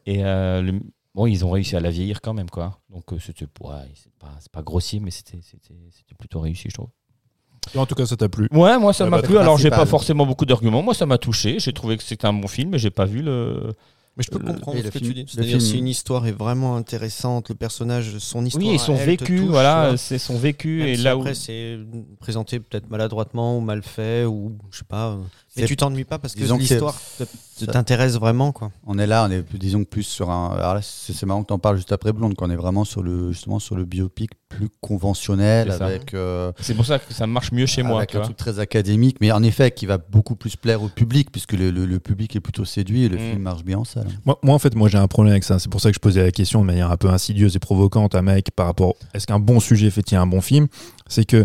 Et 0.06 0.24
euh, 0.24 0.62
le- 0.62 0.81
bon, 1.15 1.27
ils 1.27 1.45
ont 1.45 1.51
réussi 1.51 1.77
à 1.77 1.81
la 1.81 1.91
vieillir 1.91 2.20
quand 2.20 2.35
même, 2.35 2.51
quoi. 2.51 2.78
Donc 2.91 3.12
euh, 3.12 3.19
c'était, 3.19 3.47
ouais, 3.61 3.74
c'est 3.95 4.12
pas, 4.19 4.32
c'est 4.41 4.51
pas 4.53 4.62
grossier, 4.62 5.01
mais 5.01 5.11
c'était, 5.11 5.39
c'était, 5.43 5.74
c'était 5.93 6.15
plutôt 6.19 6.41
réussi, 6.41 6.69
je 6.69 6.74
trouve. 6.74 6.89
Et 7.74 7.78
En 7.78 7.86
tout 7.86 7.95
cas, 7.95 8.05
ça 8.07 8.16
t'a 8.16 8.28
plu. 8.28 8.47
Ouais, 8.53 8.78
moi 8.78 8.93
ça 8.93 9.07
m'a 9.07 9.20
bah, 9.20 9.27
plu. 9.27 9.39
Alors 9.39 9.57
j'ai 9.59 9.70
pas 9.70 9.86
forcément 9.86 10.27
beaucoup 10.27 10.45
d'arguments. 10.45 10.82
Moi 10.82 10.93
ça 10.95 11.07
m'a 11.07 11.16
touché. 11.19 11.59
J'ai 11.61 11.73
trouvé 11.73 11.97
que 11.97 12.03
c'était 12.03 12.27
un 12.27 12.32
bon 12.35 12.47
film, 12.47 12.70
mais 12.70 12.78
j'ai 12.78 12.91
pas 12.91 13.07
vu 13.07 13.23
le. 13.23 13.73
Mais 14.16 14.23
je 14.23 14.31
peux 14.31 14.39
Le- 14.39 14.45
comprendre 14.45 14.77
et 14.78 14.81
ce 14.82 14.85
le 14.85 14.91
que 14.93 14.99
film- 15.01 15.11
tu 15.11 15.15
dis. 15.15 15.23
le 15.23 15.27
C'est-à-dire, 15.27 15.59
film- 15.59 15.70
si 15.73 15.78
une 15.78 15.89
histoire 15.89 16.24
est 16.28 16.32
vraiment 16.32 16.77
intéressante, 16.77 17.49
le 17.49 17.57
personnage, 17.57 18.19
son 18.19 18.45
histoire. 18.45 18.65
Oui, 18.65 18.73
et 18.73 18.74
à 18.77 18.78
son 18.78 18.93
elle 18.95 19.01
te 19.01 19.05
vécu, 19.07 19.24
touche, 19.39 19.45
tu 19.47 19.51
voilà, 19.51 19.89
vois. 19.89 19.97
c'est 19.97 20.19
son 20.19 20.39
vécu 20.39 20.78
Même 20.81 20.89
et 20.89 20.97
si 20.97 21.03
là 21.03 21.16
où. 21.16 21.20
après 21.20 21.35
c'est 21.35 21.78
présenté 22.20 22.61
peut-être 22.61 22.89
maladroitement 22.91 23.57
ou 23.59 23.61
mal 23.61 23.82
fait 23.82 24.24
ou 24.24 24.57
je 24.70 24.78
sais 24.78 24.85
pas. 24.85 25.19
Mais 25.56 25.66
tu 25.66 25.76
t'ennuies 25.76 26.05
pas 26.05 26.18
parce 26.18 26.35
que 26.35 26.43
l'histoire 26.59 26.94
t'intéresse 27.70 28.14
vraiment 28.18 28.51
quoi. 28.52 28.70
On 28.86 28.98
est 28.98 29.06
là, 29.06 29.24
on 29.28 29.31
est 29.31 29.43
plus- 29.43 29.59
disons 29.59 29.85
que 29.85 29.89
plus 29.89 30.02
sur 30.02 30.31
un. 30.31 30.51
Alors 30.56 30.74
là, 30.74 30.81
c'est 30.82 31.24
marrant 31.26 31.43
que 31.43 31.48
t'en 31.48 31.59
parles 31.60 31.76
juste 31.76 31.93
après 31.93 32.12
Blonde, 32.12 32.35
qu'on 32.35 32.51
est 32.51 32.56
vraiment 32.56 32.85
sur 32.85 33.02
le 33.02 33.31
justement 33.32 33.59
sur 33.60 33.76
le 33.76 33.85
biopic 33.85 34.31
plus 34.48 34.68
conventionnel 34.81 35.70
avec. 35.70 36.14
euh, 36.14 36.52
C'est 36.60 36.74
pour 36.74 36.85
ça 36.86 36.98
que 36.98 37.14
ça 37.14 37.26
marche 37.26 37.52
mieux 37.52 37.66
chez 37.66 37.82
moi. 37.82 37.98
avec 37.98 38.14
un 38.14 38.18
vois. 38.18 38.24
truc 38.24 38.36
très 38.36 38.59
académique, 38.59 39.18
mais 39.20 39.31
en 39.32 39.43
effet 39.43 39.70
qui 39.70 39.86
va 39.86 39.98
beaucoup 39.98 40.35
plus 40.36 40.56
plaire 40.56 40.82
au 40.82 40.89
public 40.89 41.31
puisque 41.31 41.52
le, 41.52 41.70
le- 41.70 41.86
le 41.86 42.01
public 42.01 42.35
est 42.36 42.40
plutôt 42.40 42.64
séduit 42.64 43.05
et 43.05 43.09
le 43.09 43.16
Mm. 43.16 43.20
film 43.31 43.43
marche 43.43 43.64
bien 43.64 43.78
en 43.78 43.85
salle. 43.85 44.09
Moi, 44.24 44.39
moi, 44.43 44.55
en 44.55 44.59
fait, 44.59 44.74
moi, 44.74 44.89
j'ai 44.89 44.98
un 44.98 45.06
problème 45.09 45.32
avec 45.32 45.44
ça. 45.44 45.59
C'est 45.59 45.70
pour 45.70 45.81
ça 45.81 45.90
que 45.90 45.94
je 45.94 46.01
posais 46.01 46.22
la 46.22 46.32
question 46.32 46.60
de 46.60 46.66
manière 46.66 46.90
un 46.90 46.97
peu 46.97 47.09
insidieuse 47.09 47.55
et 47.55 47.59
provocante 47.60 48.14
à 48.16 48.22
Mike 48.22 48.51
par 48.51 48.66
rapport 48.66 48.94
est-ce 49.14 49.26
qu'un 49.26 49.39
bon 49.39 49.60
sujet 49.60 49.90
fait-il 49.90 50.16
un 50.16 50.26
bon 50.26 50.40
film? 50.40 50.66
C'est 51.06 51.24
que, 51.24 51.44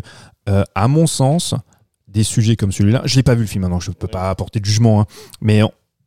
euh, 0.50 0.64
à 0.74 0.88
mon 0.88 1.06
sens, 1.06 1.54
des 2.12 2.24
sujets 2.24 2.56
comme 2.56 2.72
celui-là, 2.72 3.02
j'ai 3.06 3.24
pas 3.24 3.36
vu 3.36 3.42
le 3.42 3.48
film, 3.48 3.64
hein, 3.64 3.70
donc 3.70 3.82
je 3.82 3.92
peux 3.92 4.08
pas 4.08 4.30
apporter 4.30 4.60
de 4.60 4.66
jugement, 4.66 5.02
hein, 5.02 5.06
mais 5.42 5.62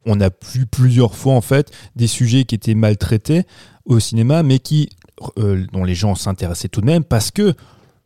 on, 0.05 0.21
a 0.21 0.31
vu 0.53 0.67
plusieurs 0.67 1.15
fois 1.15 1.35
en 1.35 1.41
fait 1.41 1.71
des 1.97 2.07
sujets 2.07 2.45
qui 2.45 2.55
étaient 2.55 2.75
maltraités 2.75 3.45
au 3.85 4.01
cinéma, 4.01 4.43
mais 4.43 4.59
qui 4.59 4.91
euh, 5.39 5.65
dont 5.73 5.85
les 5.85 5.95
gens 5.95 6.15
s'intéressaient 6.15 6.69
tout 6.69 6.81
de 6.81 6.87
même 6.87 7.05
parce 7.05 7.31
que 7.31 7.55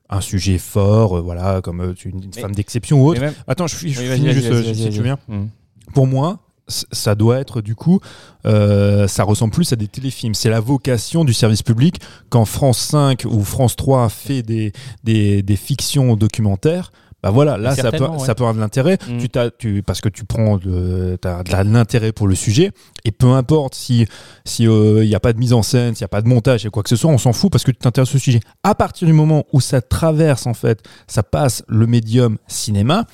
un 0.08 0.20
sujet 0.20 0.58
fort, 0.58 1.16
euh, 1.16 1.20
voilà, 1.20 1.60
comme 1.62 1.80
euh, 1.80 1.94
une, 2.04 2.32
femme 2.32 2.54
d'exception 2.54 3.02
ou 3.02 3.08
autre. 3.08 3.20
Même- 3.20 3.34
Attends, 3.48 3.66
je, 3.66 3.76
je 3.76 3.86
Oui, 3.86 4.14
finis 4.14 4.32
juste, 4.32 4.74
si 4.74 4.90
tu 4.90 5.02
bien 5.02 5.18
Mm. 5.28 5.46
pour 5.94 6.06
moi, 6.06 6.38
ça 6.68 7.14
doit 7.14 7.38
être 7.38 7.60
du 7.60 7.74
coup, 7.74 8.00
euh, 8.44 9.06
ça 9.06 9.24
ressemble 9.24 9.52
plus 9.52 9.72
à 9.72 9.76
des 9.76 9.88
téléfilms. 9.88 10.34
C'est 10.34 10.50
la 10.50 10.60
vocation 10.60 11.24
du 11.24 11.32
service 11.32 11.62
public. 11.62 12.00
Quand 12.28 12.44
France 12.44 12.78
5 12.78 13.24
ou 13.24 13.42
France 13.44 13.76
3 13.76 14.08
fait 14.08 14.42
des, 14.42 14.72
des, 15.04 15.42
des 15.42 15.56
fictions 15.56 16.16
documentaires, 16.16 16.92
bah 17.22 17.30
voilà, 17.30 17.56
là, 17.56 17.74
ça 17.74 17.90
peut, 17.90 18.04
ouais. 18.04 18.18
ça 18.18 18.34
peut 18.34 18.42
avoir 18.42 18.54
de 18.54 18.60
l'intérêt. 18.60 18.98
Mm. 19.08 19.50
Tu 19.58 19.82
parce 19.82 20.00
que 20.00 20.08
tu 20.08 20.24
prends 20.24 20.58
de, 20.58 21.18
t'as 21.20 21.42
de 21.42 21.72
l'intérêt 21.72 22.12
pour 22.12 22.28
le 22.28 22.34
sujet. 22.34 22.72
Et 23.04 23.10
peu 23.10 23.28
importe 23.28 23.74
si 23.74 24.06
s'il 24.44 24.70
n'y 24.70 25.14
a 25.14 25.20
pas 25.20 25.32
de 25.32 25.38
mise 25.38 25.52
en 25.52 25.62
scène, 25.62 25.94
s'il 25.94 26.04
n'y 26.04 26.06
a 26.06 26.08
pas 26.08 26.22
de 26.22 26.28
montage 26.28 26.66
et 26.66 26.70
quoi 26.70 26.82
que 26.82 26.88
ce 26.88 26.96
soit, 26.96 27.10
on 27.10 27.18
s'en 27.18 27.32
fout 27.32 27.50
parce 27.50 27.64
que 27.64 27.70
tu 27.70 27.78
t'intéresses 27.78 28.14
au 28.14 28.18
sujet. 28.18 28.40
À 28.62 28.74
partir 28.74 29.06
du 29.06 29.12
moment 29.12 29.44
où 29.52 29.60
ça 29.60 29.80
traverse, 29.80 30.46
en 30.46 30.54
fait, 30.54 30.84
ça 31.06 31.22
passe 31.22 31.64
le 31.68 31.86
médium 31.86 32.38
cinéma, 32.46 33.06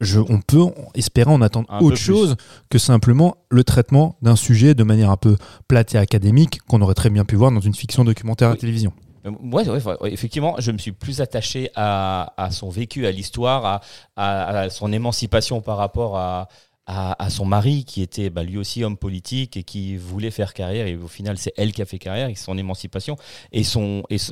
je, 0.00 0.18
on 0.18 0.40
peut 0.40 0.64
espérer 0.94 1.30
en 1.30 1.42
attendre 1.42 1.66
Un 1.70 1.80
autre 1.80 1.96
chose 1.96 2.36
que 2.70 2.78
simplement 2.78 3.36
le 3.50 3.64
traitement 3.64 4.16
d'un 4.22 4.36
sujet 4.36 4.74
de 4.74 4.82
manière 4.82 5.10
un 5.10 5.16
peu 5.16 5.36
plate 5.68 5.94
et 5.94 5.98
académique 5.98 6.60
qu'on 6.66 6.80
aurait 6.80 6.94
très 6.94 7.10
bien 7.10 7.24
pu 7.24 7.36
voir 7.36 7.52
dans 7.52 7.60
une 7.60 7.74
fiction 7.74 8.02
documentaire 8.02 8.48
à 8.48 8.52
la 8.52 8.56
télévision. 8.56 8.92
Euh, 9.26 9.30
Ouais, 9.42 10.12
effectivement, 10.12 10.56
je 10.58 10.72
me 10.72 10.78
suis 10.78 10.92
plus 10.92 11.20
attaché 11.20 11.70
à, 11.74 12.48
son 12.50 12.70
vécu, 12.70 13.06
à 13.06 13.10
l'histoire, 13.10 13.82
à, 14.16 14.70
son 14.70 14.92
émancipation 14.92 15.60
par 15.60 15.76
rapport 15.76 16.16
à, 16.16 16.48
son 17.28 17.44
mari, 17.44 17.84
qui 17.84 18.02
était 18.02 18.30
bah, 18.30 18.42
lui 18.42 18.58
aussi 18.58 18.82
homme 18.82 18.96
politique 18.96 19.56
et 19.56 19.62
qui 19.62 19.96
voulait 19.96 20.30
faire 20.30 20.54
carrière. 20.54 20.86
Et 20.86 20.96
au 20.96 21.08
final, 21.08 21.38
c'est 21.38 21.52
elle 21.56 21.72
qui 21.72 21.82
a 21.82 21.86
fait 21.86 21.98
carrière, 21.98 22.30
son 22.36 22.58
émancipation 22.58 23.16
et, 23.52 23.62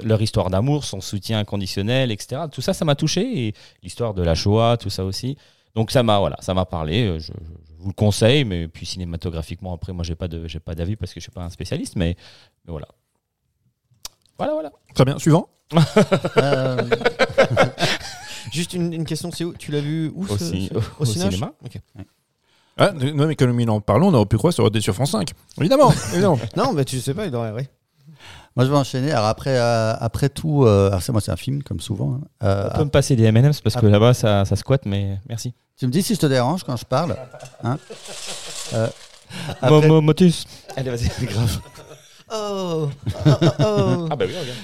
leur 0.02 0.22
histoire 0.22 0.50
d'amour, 0.50 0.84
son 0.84 1.00
soutien 1.00 1.38
inconditionnel, 1.38 2.10
etc. 2.10 2.42
Tout 2.50 2.62
ça, 2.62 2.74
ça 2.74 2.84
m'a 2.84 2.94
touché. 2.94 3.48
Et 3.48 3.54
l'histoire 3.82 4.14
de 4.14 4.22
la 4.22 4.34
Shoah, 4.34 4.76
tout 4.76 4.90
ça 4.90 5.04
aussi. 5.04 5.36
Donc 5.74 5.90
ça 5.92 6.02
m'a 6.02 6.18
voilà, 6.18 6.36
parlé. 6.64 7.06
euh, 7.06 7.18
Je, 7.20 7.32
vous 7.78 7.88
le 7.88 7.94
conseille, 7.94 8.44
mais 8.44 8.66
puis 8.66 8.86
cinématographiquement, 8.86 9.72
après, 9.72 9.92
moi, 9.92 10.02
j'ai 10.04 10.16
pas 10.16 10.26
de, 10.28 10.48
j'ai 10.48 10.58
pas 10.60 10.74
d'avis 10.74 10.96
parce 10.96 11.14
que 11.14 11.20
je 11.20 11.24
suis 11.24 11.32
pas 11.32 11.44
un 11.44 11.50
spécialiste, 11.50 11.94
mais 11.96 12.16
voilà. 12.66 12.88
Voilà, 14.38 14.52
voilà. 14.54 14.72
Très 14.94 15.04
bien, 15.04 15.18
suivant. 15.18 15.48
Euh, 16.38 16.82
Juste 18.52 18.72
une, 18.72 18.92
une 18.92 19.04
question, 19.04 19.30
c'est 19.30 19.44
où 19.44 19.52
Tu 19.54 19.70
l'as 19.72 19.80
vu 19.80 20.10
où 20.14 20.24
Au 20.24 20.36
ce- 20.38 20.44
au 20.98 21.04
cinéma 21.04 21.30
cinéma. 21.30 21.52
Ok. 21.64 21.78
Ah, 22.80 22.92
non, 22.92 23.26
mais 23.26 23.34
comme 23.34 23.58
il 23.60 23.68
en 23.68 23.80
parlons, 23.80 24.08
on 24.08 24.14
aurait 24.14 24.26
pu 24.26 24.38
croire 24.38 24.52
que 24.52 24.56
ça 24.56 24.62
aurait 24.62 24.68
été 24.70 24.80
sur 24.80 24.94
France 24.94 25.10
5. 25.10 25.30
Évidemment, 25.60 25.92
évidemment. 26.12 26.38
Non, 26.56 26.72
mais 26.72 26.84
tu 26.84 27.00
sais 27.00 27.12
pas, 27.12 27.26
il 27.26 27.34
aurait. 27.34 27.50
ouais. 27.50 27.68
moi 28.56 28.64
je 28.64 28.70
vais 28.70 28.76
enchaîner. 28.76 29.10
Alors 29.12 29.26
après, 29.26 29.58
euh, 29.58 29.94
après 29.98 30.28
tout, 30.28 30.64
euh, 30.64 30.86
alors 30.88 31.02
c'est 31.02 31.12
moi 31.12 31.20
c'est 31.20 31.32
un 31.32 31.36
film 31.36 31.62
comme 31.62 31.80
souvent. 31.80 32.14
hein. 32.14 32.20
Euh, 32.44 32.68
On 32.72 32.78
peut 32.78 32.84
me 32.84 32.90
passer 32.90 33.16
des 33.16 33.24
M&M's 33.24 33.60
parce 33.60 33.74
que 33.76 33.86
ah. 33.86 33.90
là-bas 33.90 34.14
ça, 34.14 34.44
ça 34.44 34.54
squatte, 34.56 34.86
mais 34.86 35.18
merci. 35.28 35.52
tu 35.76 35.86
me 35.86 35.92
dis 35.92 36.02
si 36.02 36.14
je 36.14 36.20
te 36.20 36.26
dérange 36.26 36.62
quand 36.64 36.76
je 36.76 36.84
parle. 36.84 37.16
Hein 37.64 37.78
Euh, 38.74 38.86
Mo- 39.62 39.76
après- 39.78 39.88
Mo- 39.88 40.00
Motus. 40.00 40.46
Allez, 40.76 40.90
vas-y. 40.90 41.10
Oh, 41.36 41.77
oh, 42.30 42.88
oh, 43.26 43.30
oh. 43.60 44.08
Ah 44.10 44.16
bah 44.16 44.24
oui, 44.26 44.32
regarde. 44.38 44.58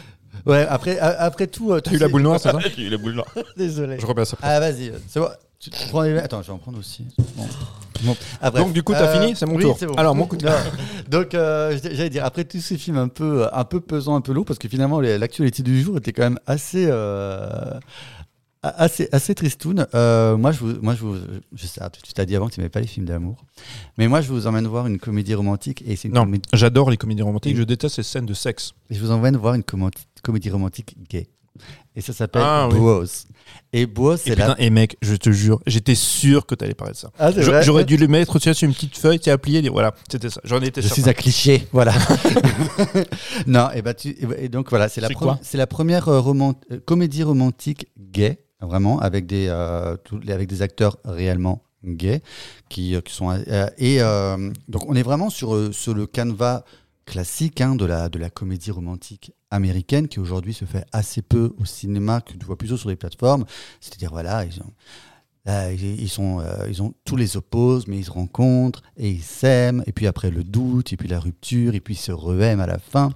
ouais, 0.46 0.66
après, 0.68 0.98
après 0.98 1.46
tout. 1.46 1.72
euh, 1.72 1.80
T'as 1.80 1.90
eu 1.92 1.98
la 1.98 2.08
boule 2.08 2.22
noire, 2.22 2.40
c'est 2.40 2.50
ça 2.50 2.58
J'ai 2.76 2.82
eu 2.84 2.90
la 2.90 2.98
boule 2.98 3.14
noire. 3.14 3.26
Désolé. 3.56 3.98
Je 3.98 4.06
repasse 4.06 4.32
après. 4.34 4.46
Ah 4.48 4.60
vas-y, 4.60 4.92
c'est 5.08 5.20
bon. 5.20 5.28
Tu 5.60 5.70
prends 5.88 6.02
les... 6.02 6.18
Attends, 6.18 6.42
je 6.42 6.48
vais 6.48 6.52
en 6.52 6.58
prendre 6.58 6.78
aussi. 6.78 7.06
Bon. 7.36 7.46
Bon. 8.02 8.16
Ah. 8.42 8.50
Donc, 8.50 8.74
du 8.74 8.82
coup, 8.82 8.92
t'as 8.92 9.18
fini 9.18 9.34
C'est 9.34 9.46
mon 9.46 9.54
oui, 9.54 9.62
tour. 9.62 9.78
bon. 9.80 9.94
Alors, 9.94 10.14
mon 10.14 10.26
coup 10.26 10.36
de. 10.36 10.46
Donc, 11.08 11.32
euh, 11.34 11.78
j'allais 11.82 12.10
dire, 12.10 12.22
après 12.26 12.44
tous 12.44 12.60
ces 12.60 12.76
films 12.76 12.98
un 12.98 13.08
peu, 13.08 13.46
un 13.50 13.64
peu 13.64 13.80
pesants, 13.80 14.14
un 14.16 14.20
peu 14.20 14.32
lourds, 14.34 14.44
parce 14.44 14.58
que 14.58 14.68
finalement, 14.68 15.00
l'actualité 15.00 15.62
du 15.62 15.80
jour 15.80 15.96
était 15.96 16.12
quand 16.12 16.24
même 16.24 16.38
assez, 16.46 16.86
euh, 16.90 17.48
assez, 18.70 19.08
assez 19.12 19.34
tristoun. 19.34 19.86
Euh, 19.94 20.36
moi, 20.36 20.52
je 20.52 20.58
vous, 20.60 20.74
moi, 20.82 20.94
je 20.94 21.00
vous, 21.04 21.16
je 21.54 21.66
sais, 21.66 21.80
tu 22.02 22.12
t'as 22.12 22.24
dit 22.24 22.34
avant 22.36 22.48
que 22.48 22.54
tu 22.54 22.60
n'aimais 22.60 22.70
pas 22.70 22.80
les 22.80 22.86
films 22.86 23.06
d'amour, 23.06 23.44
mais 23.98 24.08
moi, 24.08 24.20
je 24.20 24.28
vous 24.28 24.46
emmène 24.46 24.66
voir 24.66 24.86
une 24.86 24.98
comédie 24.98 25.34
romantique 25.34 25.82
et 25.86 25.96
c'est 25.96 26.08
Non, 26.08 26.24
comédie- 26.24 26.48
j'adore 26.52 26.90
les 26.90 26.96
comédies 26.96 27.22
romantiques, 27.22 27.56
je 27.56 27.62
déteste 27.62 27.98
les 27.98 28.02
scènes 28.04 28.26
de 28.26 28.34
sexe. 28.34 28.72
je 28.90 28.98
vous 29.00 29.10
emmène 29.10 29.36
voir 29.36 29.54
une 29.54 29.62
comédie, 29.64 30.06
comédie 30.22 30.50
romantique 30.50 30.96
gay. 31.08 31.28
Et 31.94 32.00
ça 32.00 32.12
s'appelle 32.12 32.42
Ah, 32.44 32.68
oui. 32.72 33.06
Et 33.72 33.82
Et 33.82 33.88
c'est 34.16 34.34
la. 34.34 34.46
putain, 34.48 34.54
et 34.58 34.70
mec, 34.70 34.96
je 35.02 35.14
te 35.14 35.30
jure, 35.30 35.60
j'étais 35.68 35.94
sûr 35.94 36.46
que 36.46 36.56
t'allais 36.56 36.74
parler 36.74 36.94
de 36.94 36.98
ça. 36.98 37.10
Ah, 37.18 37.30
Je- 37.30 37.62
J'aurais 37.62 37.84
dû 37.84 37.96
le 37.96 38.08
mettre 38.08 38.38
tu 38.40 38.44
sais, 38.44 38.54
sur 38.54 38.66
une 38.66 38.74
petite 38.74 38.96
feuille, 38.96 39.20
tu 39.20 39.30
as 39.30 39.38
plié, 39.38 39.64
et 39.64 39.68
voilà, 39.68 39.94
c'était 40.10 40.30
ça. 40.30 40.40
J'en 40.42 40.60
étais 40.62 40.82
Je 40.82 40.88
certain. 40.88 41.02
suis 41.02 41.10
un 41.10 41.12
cliché, 41.12 41.68
voilà. 41.72 41.92
non, 43.46 43.68
et, 43.74 43.82
bah, 43.82 43.94
tu, 43.94 44.08
et 44.20 44.26
bah- 44.26 44.34
et 44.38 44.48
donc 44.48 44.70
voilà, 44.70 44.88
c'est 44.88 45.00
la, 45.00 45.08
la 45.08 45.66
première 45.66 46.08
euh, 46.08 46.20
roman- 46.20 46.54
euh, 46.72 46.80
comédie 46.84 47.22
romantique 47.22 47.86
gay, 47.98 48.38
vraiment, 48.66 48.98
avec 49.00 49.26
des, 49.26 49.46
euh, 49.48 49.96
avec 50.28 50.48
des 50.48 50.62
acteurs 50.62 50.98
réellement 51.04 51.62
gays 51.84 52.22
qui, 52.68 52.94
euh, 52.94 53.00
qui 53.00 53.12
sont 53.12 53.30
euh, 53.30 53.68
et 53.78 53.98
donc 54.68 54.88
on 54.88 54.94
est 54.94 55.02
vraiment 55.02 55.30
sur, 55.30 55.74
sur 55.74 55.94
le 55.94 56.06
canevas 56.06 56.64
classique 57.06 57.60
hein, 57.60 57.74
de, 57.74 57.84
la, 57.84 58.08
de 58.08 58.18
la 58.18 58.30
comédie 58.30 58.70
romantique 58.70 59.32
américaine 59.50 60.08
qui 60.08 60.20
aujourd'hui 60.20 60.54
se 60.54 60.64
fait 60.64 60.84
assez 60.92 61.22
peu 61.22 61.52
au 61.58 61.64
cinéma, 61.64 62.20
que 62.20 62.32
tu 62.32 62.44
vois 62.46 62.56
plutôt 62.56 62.76
sur 62.76 62.88
les 62.88 62.96
plateformes. 62.96 63.44
C'est-à-dire, 63.80 64.10
voilà, 64.10 64.44
là, 65.46 65.72
ils, 65.72 66.08
sont, 66.08 66.40
euh, 66.40 66.66
ils 66.68 66.82
ont 66.82 66.94
tous 67.04 67.16
les 67.16 67.36
opposent, 67.36 67.86
mais 67.86 67.98
ils 67.98 68.04
se 68.04 68.10
rencontrent 68.10 68.82
et 68.96 69.10
ils 69.10 69.20
s'aiment, 69.22 69.82
et 69.86 69.92
puis 69.92 70.06
après 70.06 70.30
le 70.30 70.42
doute, 70.44 70.92
et 70.92 70.96
puis 70.96 71.08
la 71.08 71.20
rupture, 71.20 71.74
et 71.74 71.80
puis 71.80 71.94
ils 71.94 71.98
se 71.98 72.12
re-aiment 72.12 72.60
à 72.60 72.66
la 72.66 72.78
fin. 72.78 73.10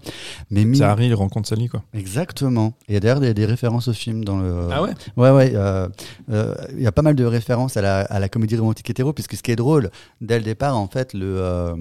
Mais 0.50 0.74
Ça 0.74 0.90
arrive, 0.90 1.10
il 1.10 1.14
rencontre 1.14 1.48
Sally, 1.48 1.68
quoi. 1.68 1.82
Exactement. 1.94 2.74
Et 2.88 3.00
d'ailleurs, 3.00 3.22
il 3.22 3.26
y 3.26 3.30
a 3.30 3.34
des 3.34 3.46
références 3.46 3.88
au 3.88 3.92
film 3.92 4.24
dans 4.24 4.38
le. 4.38 4.68
Ah 4.70 4.82
ouais? 4.82 4.90
Ouais, 5.16 5.30
ouais. 5.30 5.52
euh, 5.54 5.88
euh, 6.30 6.54
Il 6.74 6.82
y 6.82 6.86
a 6.86 6.92
pas 6.92 7.02
mal 7.02 7.14
de 7.14 7.24
références 7.24 7.76
à 7.76 7.82
la, 7.82 8.00
à 8.00 8.18
la 8.18 8.28
comédie 8.28 8.56
romantique 8.56 8.90
hétéro, 8.90 9.12
puisque 9.12 9.34
ce 9.36 9.42
qui 9.42 9.50
est 9.50 9.56
drôle, 9.56 9.90
dès 10.20 10.38
le 10.38 10.44
départ, 10.44 10.76
en 10.76 10.88
fait, 10.88 11.14
le. 11.14 11.74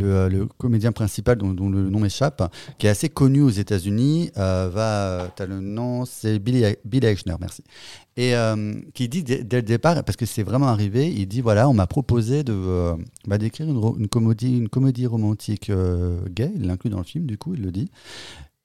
Euh, 0.00 0.28
le, 0.28 0.40
euh, 0.42 0.46
comédien 0.58 0.92
principal 0.92 1.36
dont, 1.38 1.68
le 1.68 1.90
nom 1.90 2.00
m'échappe, 2.00 2.42
qui 2.78 2.86
est 2.86 2.90
assez 2.90 3.08
connu 3.08 3.42
aux 3.42 3.50
États-Unis, 3.50 4.30
euh, 4.36 4.70
va, 4.72 5.30
t'as 5.34 5.46
le 5.46 5.60
nom, 5.60 6.04
c'est 6.04 6.38
Billy, 6.38 6.64
Billy 6.84 7.06
Eichner, 7.06 7.34
merci. 7.40 7.62
Et 8.16 8.36
euh, 8.36 8.74
qui 8.92 9.08
dit 9.08 9.22
dès, 9.22 9.38
le 9.38 9.62
départ, 9.62 10.04
parce 10.04 10.16
que 10.16 10.26
c'est 10.26 10.42
vraiment 10.42 10.68
arrivé, 10.68 11.10
il 11.10 11.26
dit 11.26 11.40
voilà, 11.40 11.68
on 11.68 11.74
m'a 11.74 11.86
proposé 11.86 12.44
de 12.44 12.52
euh, 12.52 12.94
bah, 13.26 13.38
d'écrire 13.38 13.68
une, 13.68 14.08
comédie, 14.08 14.58
une 14.58 14.68
comédie 14.68 15.06
romantique 15.06 15.70
euh, 15.70 16.20
gay. 16.28 16.52
Il 16.54 16.66
l'inclut 16.66 16.90
dans 16.90 16.98
le 16.98 17.04
film, 17.04 17.26
du 17.26 17.38
coup, 17.38 17.54
il 17.54 17.62
le 17.62 17.72
dit. 17.72 17.90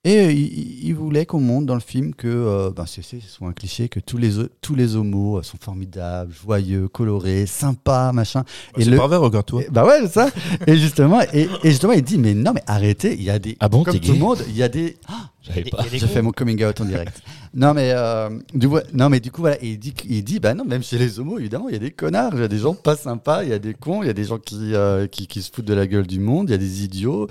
Et 0.08 0.20
euh, 0.20 0.32
il, 0.32 0.86
il 0.88 0.94
voulait 0.96 1.26
qu'on 1.26 1.42
montre 1.42 1.66
dans 1.66 1.74
le 1.74 1.82
film 1.82 2.14
que, 2.14 2.28
euh, 2.30 2.72
ben, 2.74 2.86
c'est 2.88 3.02
souvent 3.02 3.50
un 3.50 3.54
cliché, 3.54 3.90
que 3.90 4.00
tous 4.00 4.18
les, 4.18 4.40
o- 4.40 4.48
tous 4.62 4.74
les 4.74 4.96
homos 4.96 5.40
euh, 5.40 5.44
sont 5.44 5.58
formidables, 5.60 6.32
joyeux, 6.34 6.88
colorés, 6.88 7.46
sympas, 7.46 8.14
machin. 8.14 8.44
Et 8.78 8.84
C'est 8.86 8.90
le- 8.92 8.98
pas 8.98 9.08
vrai, 9.08 9.18
regarde-toi. 9.18 9.64
et- 9.64 9.70
bah 9.70 9.86
ouais, 9.86 10.00
c'est 10.04 10.14
ça. 10.14 10.30
et 10.66 10.78
justement, 10.78 11.20
et, 11.34 11.50
et 11.64 11.70
justement, 11.72 11.92
il 11.92 12.04
dit 12.04 12.18
mais 12.18 12.34
non, 12.34 12.54
mais 12.54 12.64
arrêtez, 12.68 13.16
il 13.16 13.24
y 13.24 13.30
a 13.30 13.38
des, 13.38 13.58
Ah 13.60 13.68
bon, 13.68 13.84
comme 13.84 14.00
tout 14.00 14.14
le 14.14 14.18
monde, 14.20 14.40
il 14.48 14.56
y 14.56 14.64
a 14.64 14.70
des. 14.70 14.96
Ah, 15.10 15.30
J'avais 15.48 15.64
pas. 15.70 15.84
j'ai 15.92 16.00
fait 16.08 16.22
mon 16.22 16.32
coming 16.32 16.64
out 16.66 16.80
en 16.82 16.86
direct. 16.86 17.22
non 17.54 17.74
mais 17.74 17.92
euh, 17.94 18.30
du 18.54 18.68
coup, 18.68 18.80
non 18.94 19.10
mais 19.10 19.20
du 19.20 19.32
coup 19.32 19.42
voilà, 19.42 19.58
il 19.62 19.80
dit, 19.80 19.94
il 20.10 20.24
dit 20.24 20.40
bah 20.40 20.54
non, 20.54 20.66
même 20.66 20.84
chez 20.84 20.98
les 20.98 21.20
homos 21.20 21.40
évidemment, 21.40 21.70
il 21.70 21.74
y 21.74 21.76
a 21.78 21.80
des 21.80 21.92
connards, 21.92 22.32
il 22.36 22.42
y 22.42 22.44
a 22.44 22.48
des 22.48 22.58
gens 22.60 22.74
pas 22.74 22.96
sympas, 22.96 23.44
il 23.44 23.50
y 23.50 23.54
a 23.54 23.60
des 23.60 23.74
cons, 23.74 24.04
il 24.04 24.08
y 24.08 24.10
a 24.10 24.14
des 24.14 24.26
gens 24.26 24.38
qui, 24.38 24.74
euh, 24.76 25.08
qui, 25.08 25.28
qui 25.28 25.42
se 25.42 25.52
foutent 25.52 25.66
de 25.66 25.74
la 25.74 25.88
gueule 25.88 26.06
du 26.08 26.20
monde, 26.20 26.50
il 26.50 26.52
y 26.52 26.56
a 26.56 26.58
des 26.58 26.84
idiots. 26.84 27.28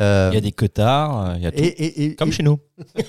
Euh, 0.00 0.28
Il 0.32 0.34
y 0.34 0.38
a 0.38 0.40
des 0.40 0.52
queutards, 0.52 1.36
il 1.36 1.42
y 1.42 1.46
a 1.46 1.52
tout. 1.52 1.58
et, 1.58 1.66
et, 1.66 2.04
et- 2.06 2.14
Comme 2.16 2.30
et- 2.30 2.32
chez 2.32 2.42
nous. 2.42 2.58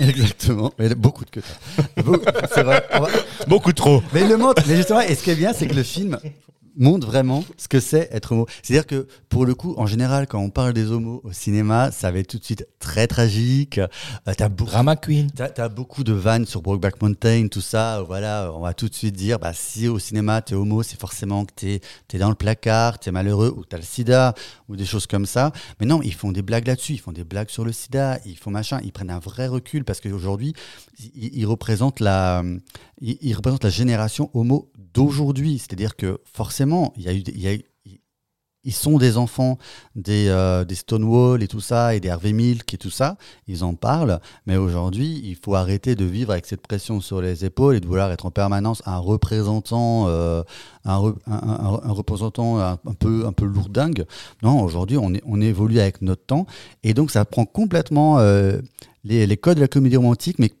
Exactement. 0.00 0.72
Mais 0.78 0.94
beaucoup 0.94 1.24
de 1.24 1.30
queutards. 1.30 1.58
Beaucoup- 2.04 2.24
C'est 2.54 2.62
vrai. 2.62 2.84
Va- 2.92 3.08
Beaucoup 3.48 3.72
trop. 3.72 4.02
Mais 4.12 4.22
il 4.22 4.28
le 4.28 4.36
montre. 4.36 4.62
Mais 4.68 4.76
justement, 4.76 5.00
et 5.00 5.14
ce 5.14 5.22
qui 5.24 5.30
est 5.30 5.34
bien, 5.36 5.52
c'est 5.52 5.66
que 5.66 5.74
le 5.74 5.82
film 5.82 6.18
montre 6.80 7.06
vraiment 7.06 7.44
ce 7.56 7.68
que 7.68 7.78
c'est 7.78 8.08
être 8.10 8.32
homo. 8.32 8.46
C'est-à-dire 8.62 8.86
que 8.86 9.06
pour 9.28 9.46
le 9.46 9.54
coup, 9.54 9.74
en 9.76 9.86
général, 9.86 10.26
quand 10.26 10.40
on 10.40 10.50
parle 10.50 10.72
des 10.72 10.90
homos 10.90 11.20
au 11.22 11.32
cinéma, 11.32 11.92
ça 11.92 12.10
va 12.10 12.18
être 12.18 12.26
tout 12.26 12.38
de 12.38 12.44
suite 12.44 12.66
très 12.80 13.06
tragique. 13.06 13.78
Euh, 13.78 13.86
t'as 14.36 14.48
beaucoup 14.48 14.70
Drama 14.70 14.96
Queen. 14.96 15.30
T'as 15.30 15.50
as 15.56 15.68
beaucoup 15.68 16.02
de 16.02 16.12
vannes 16.12 16.46
sur 16.46 16.62
Brokeback 16.62 17.00
Mountain, 17.02 17.48
tout 17.48 17.60
ça. 17.60 17.98
euh, 17.98 18.02
Voilà, 18.02 18.50
on 18.54 18.60
va 18.60 18.74
tout 18.74 18.88
de 18.88 18.94
suite 18.94 19.14
dire, 19.14 19.38
bah, 19.38 19.52
si 19.54 19.86
au 19.86 19.98
cinéma 19.98 20.40
t'es 20.42 20.54
homo, 20.54 20.82
c'est 20.82 20.98
forcément 20.98 21.44
que 21.44 21.52
t'es 21.54 21.80
es 22.12 22.18
dans 22.18 22.30
le 22.30 22.34
placard, 22.34 22.98
t'es 22.98 23.12
malheureux, 23.12 23.54
ou 23.56 23.64
t'as 23.64 23.76
le 23.76 23.82
sida, 23.82 24.34
ou 24.68 24.76
des 24.76 24.86
choses 24.86 25.06
comme 25.06 25.26
ça. 25.26 25.52
Mais 25.78 25.86
non, 25.86 26.00
ils 26.02 26.14
font 26.14 26.32
des 26.32 26.42
blagues 26.42 26.66
là-dessus, 26.66 26.94
ils 26.94 26.98
font 27.00 27.12
des 27.12 27.24
blagues 27.24 27.50
sur 27.50 27.64
le 27.64 27.72
sida, 27.72 28.18
ils 28.24 28.36
font 28.38 28.50
machin, 28.50 28.80
ils 28.82 28.92
prennent 28.92 29.10
un 29.10 29.18
vrai 29.18 29.46
recul 29.46 29.84
parce 29.84 30.00
qu'aujourd'hui, 30.00 30.54
ils, 31.14 31.30
ils 31.38 31.46
représentent 31.46 32.00
la, 32.00 32.42
ils, 33.00 33.18
ils 33.20 33.34
représentent 33.34 33.64
la 33.64 33.70
génération 33.70 34.30
homo 34.32 34.70
d'aujourd'hui. 34.94 35.58
C'est-à-dire 35.58 35.96
que 35.96 36.20
forcément, 36.24 36.92
il 36.96 37.02
y 37.04 37.48
a 37.48 37.54
eu, 37.54 37.62
ils 38.62 38.74
sont 38.74 38.98
des 38.98 39.16
enfants 39.16 39.56
des, 39.96 40.26
euh, 40.28 40.66
des 40.66 40.74
Stonewall 40.74 41.42
et 41.42 41.48
tout 41.48 41.60
ça, 41.60 41.94
et 41.94 42.00
des 42.00 42.10
Harvey 42.10 42.32
Milk 42.32 42.74
et 42.74 42.76
tout 42.76 42.90
ça. 42.90 43.16
Ils 43.46 43.64
en 43.64 43.74
parlent. 43.74 44.20
Mais 44.44 44.56
aujourd'hui, 44.58 45.20
il 45.24 45.34
faut 45.36 45.54
arrêter 45.54 45.94
de 45.94 46.04
vivre 46.04 46.32
avec 46.32 46.44
cette 46.44 46.60
pression 46.60 47.00
sur 47.00 47.22
les 47.22 47.44
épaules 47.46 47.76
et 47.76 47.80
de 47.80 47.86
vouloir 47.86 48.12
être 48.12 48.26
en 48.26 48.30
permanence 48.30 48.82
un 48.84 48.98
représentant, 48.98 50.08
euh, 50.08 50.42
un, 50.84 50.98
re- 50.98 51.16
un- 51.26 51.32
un- 51.32 51.80
un 51.84 51.92
représentant 51.92 52.60
un, 52.60 52.76
peu, 52.98 53.24
un 53.26 53.32
peu 53.32 53.46
lourdingue. 53.46 54.04
Non, 54.42 54.62
aujourd'hui, 54.62 54.98
on, 54.98 55.40
évolue 55.40 55.80
avec 55.80 56.02
notre 56.02 56.26
temps. 56.26 56.46
Et 56.82 56.92
donc, 56.92 57.10
ça 57.10 57.24
prend 57.24 57.46
complètement 57.46 58.18
euh, 58.18 58.60
les, 59.04 59.26
les 59.26 59.36
codes 59.38 59.56
de 59.56 59.62
la 59.62 59.68
comédie 59.68 59.96
romantique, 59.96 60.38
mais 60.38 60.52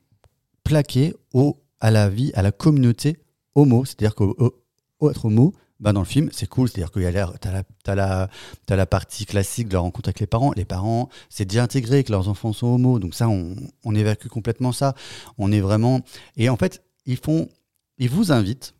plaqués 0.64 1.14
au, 1.34 1.58
à 1.80 1.90
la 1.90 2.08
vie, 2.08 2.32
à 2.34 2.40
la 2.40 2.50
communauté 2.50 3.18
homo. 3.54 3.84
C'est-à-dire 3.84 4.14
qu'être 4.14 5.24
homo, 5.24 5.54
bah 5.80 5.92
dans 5.92 6.00
le 6.00 6.06
film, 6.06 6.28
c'est 6.32 6.46
cool. 6.46 6.68
C'est-à-dire 6.68 6.92
qu'il 6.92 7.02
y 7.02 7.06
a 7.06 7.10
l'air, 7.10 7.32
t'as 7.40 7.94
la, 7.94 8.28
la, 8.68 8.86
partie 8.86 9.24
classique 9.26 9.68
de 9.68 9.74
la 9.74 9.80
rencontre 9.80 10.08
avec 10.08 10.20
les 10.20 10.26
parents. 10.26 10.52
Les 10.56 10.64
parents, 10.66 11.08
c'est 11.30 11.46
déjà 11.46 11.62
intégré 11.62 12.04
que 12.04 12.12
leurs 12.12 12.28
enfants 12.28 12.52
sont 12.52 12.66
homo. 12.66 12.98
Donc 12.98 13.14
ça, 13.14 13.28
on, 13.28 13.56
on 13.84 13.94
évacue 13.94 14.28
complètement 14.28 14.72
ça. 14.72 14.94
On 15.38 15.50
est 15.52 15.60
vraiment. 15.60 16.00
Et 16.36 16.48
en 16.50 16.56
fait, 16.56 16.82
ils 17.06 17.16
font, 17.16 17.48
ils 17.98 18.10
vous 18.10 18.30
invitent, 18.30 18.74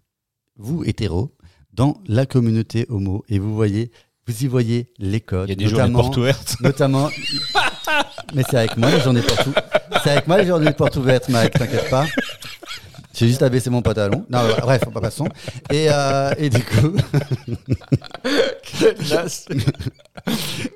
vous 0.56 0.84
hétéros, 0.84 1.34
dans 1.72 2.00
la 2.06 2.26
communauté 2.26 2.84
homo. 2.90 3.24
Et 3.28 3.38
vous 3.38 3.54
voyez, 3.54 3.90
vous 4.26 4.44
y 4.44 4.46
voyez 4.46 4.92
les 4.98 5.20
codes. 5.20 5.48
Il 5.48 5.52
y 5.60 5.64
a 5.64 5.68
des 5.68 5.72
notamment- 5.72 6.00
portes 6.02 6.16
ouvertes. 6.18 6.56
Notamment. 6.60 7.08
Mais 8.34 8.42
c'est 8.48 8.58
avec 8.58 8.76
moi 8.76 8.90
les 8.90 9.00
journées 9.00 9.22
portes 9.22 9.46
ouvertes. 9.46 9.82
C'est 10.04 10.10
avec 10.10 10.26
moi 10.28 10.38
les 10.38 10.46
journées 10.46 10.72
portes 10.72 10.96
ouvertes, 10.96 11.28
Mike, 11.30 11.52
t'inquiète 11.54 11.90
pas. 11.90 12.06
J'ai 13.20 13.28
juste 13.28 13.42
à 13.42 13.50
baisser 13.50 13.68
mon 13.68 13.82
pantalon. 13.82 14.24
Non, 14.30 14.48
bah, 14.48 14.56
bref, 14.62 14.80
pas 14.94 15.00
passons. 15.02 15.28
Et, 15.70 15.88
euh, 15.90 16.32
et 16.38 16.48
du 16.48 16.64
coup. 16.64 16.96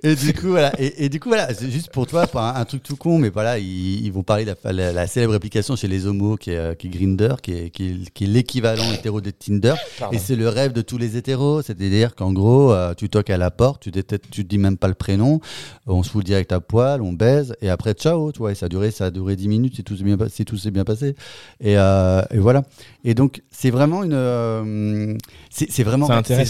et 0.02 0.14
du 0.14 0.32
coup, 0.34 0.48
voilà. 0.48 0.72
Et, 0.80 1.04
et 1.04 1.08
du 1.08 1.20
coup, 1.20 1.28
voilà. 1.28 1.52
C'est 1.54 1.70
juste 1.70 1.90
pour 1.90 2.06
toi, 2.06 2.26
pour 2.26 2.40
un, 2.40 2.54
un 2.56 2.64
truc 2.64 2.82
tout 2.82 2.96
con, 2.96 3.18
mais 3.18 3.28
voilà, 3.30 3.58
ils, 3.58 4.04
ils 4.04 4.12
vont 4.12 4.22
parler 4.22 4.44
de 4.44 4.54
la, 4.64 4.72
la- 4.72 4.92
la 4.92 5.06
célèbre 5.06 5.34
application 5.34 5.76
chez 5.76 5.88
les 5.88 6.06
homos 6.06 6.36
qui 6.36 6.50
est, 6.50 6.56
euh, 6.56 6.74
qui 6.74 6.86
est 6.88 6.90
Grindr, 6.90 7.40
qui 7.42 7.52
est, 7.52 7.70
qui 7.70 7.88
est- 7.90 8.10
qui 8.10 8.24
est 8.24 8.26
l'équivalent 8.26 8.90
hétéro 8.92 9.20
de 9.20 9.30
Tinder. 9.30 9.74
Et 10.12 10.18
c'est 10.18 10.36
le 10.36 10.48
rêve 10.48 10.72
de 10.72 10.82
tous 10.82 10.98
les 10.98 11.16
hétéros. 11.16 11.62
C'est-à-dire 11.62 12.14
qu'en 12.14 12.32
gros, 12.32 12.72
euh, 12.72 12.94
tu 12.94 13.08
toques 13.08 13.30
à 13.30 13.38
la 13.38 13.50
porte, 13.50 13.82
tu, 13.82 13.90
tu 14.30 14.44
dis 14.44 14.58
même 14.58 14.76
pas 14.76 14.88
le 14.88 14.94
prénom, 14.94 15.40
on 15.86 16.02
se 16.02 16.10
fout 16.10 16.24
direct 16.24 16.52
à 16.52 16.60
poil, 16.60 17.02
on 17.02 17.12
baise, 17.12 17.54
et 17.62 17.70
après, 17.70 17.92
ciao, 17.94 18.32
tu 18.32 18.38
vois. 18.38 18.52
Et 18.52 18.54
ça 18.54 18.66
a 18.66 18.68
duré, 18.68 18.90
ça 18.90 19.06
a 19.06 19.10
duré 19.10 19.36
10 19.36 19.48
minutes 19.48 19.76
si 19.76 19.84
tout 19.84 19.96
s'est 19.96 20.04
bien, 20.04 20.16
si 20.28 20.44
tout 20.44 20.56
bien 20.70 20.84
passé. 20.84 21.14
Et, 21.60 21.76
euh, 21.78 22.22
et 22.30 22.38
voilà. 22.38 22.62
Et 23.04 23.14
donc, 23.14 23.42
c'est 23.50 23.70
vraiment 23.70 24.02
une. 24.02 24.12
euh, 24.14 25.14
c'est 25.50 25.82
vraiment, 25.82 26.06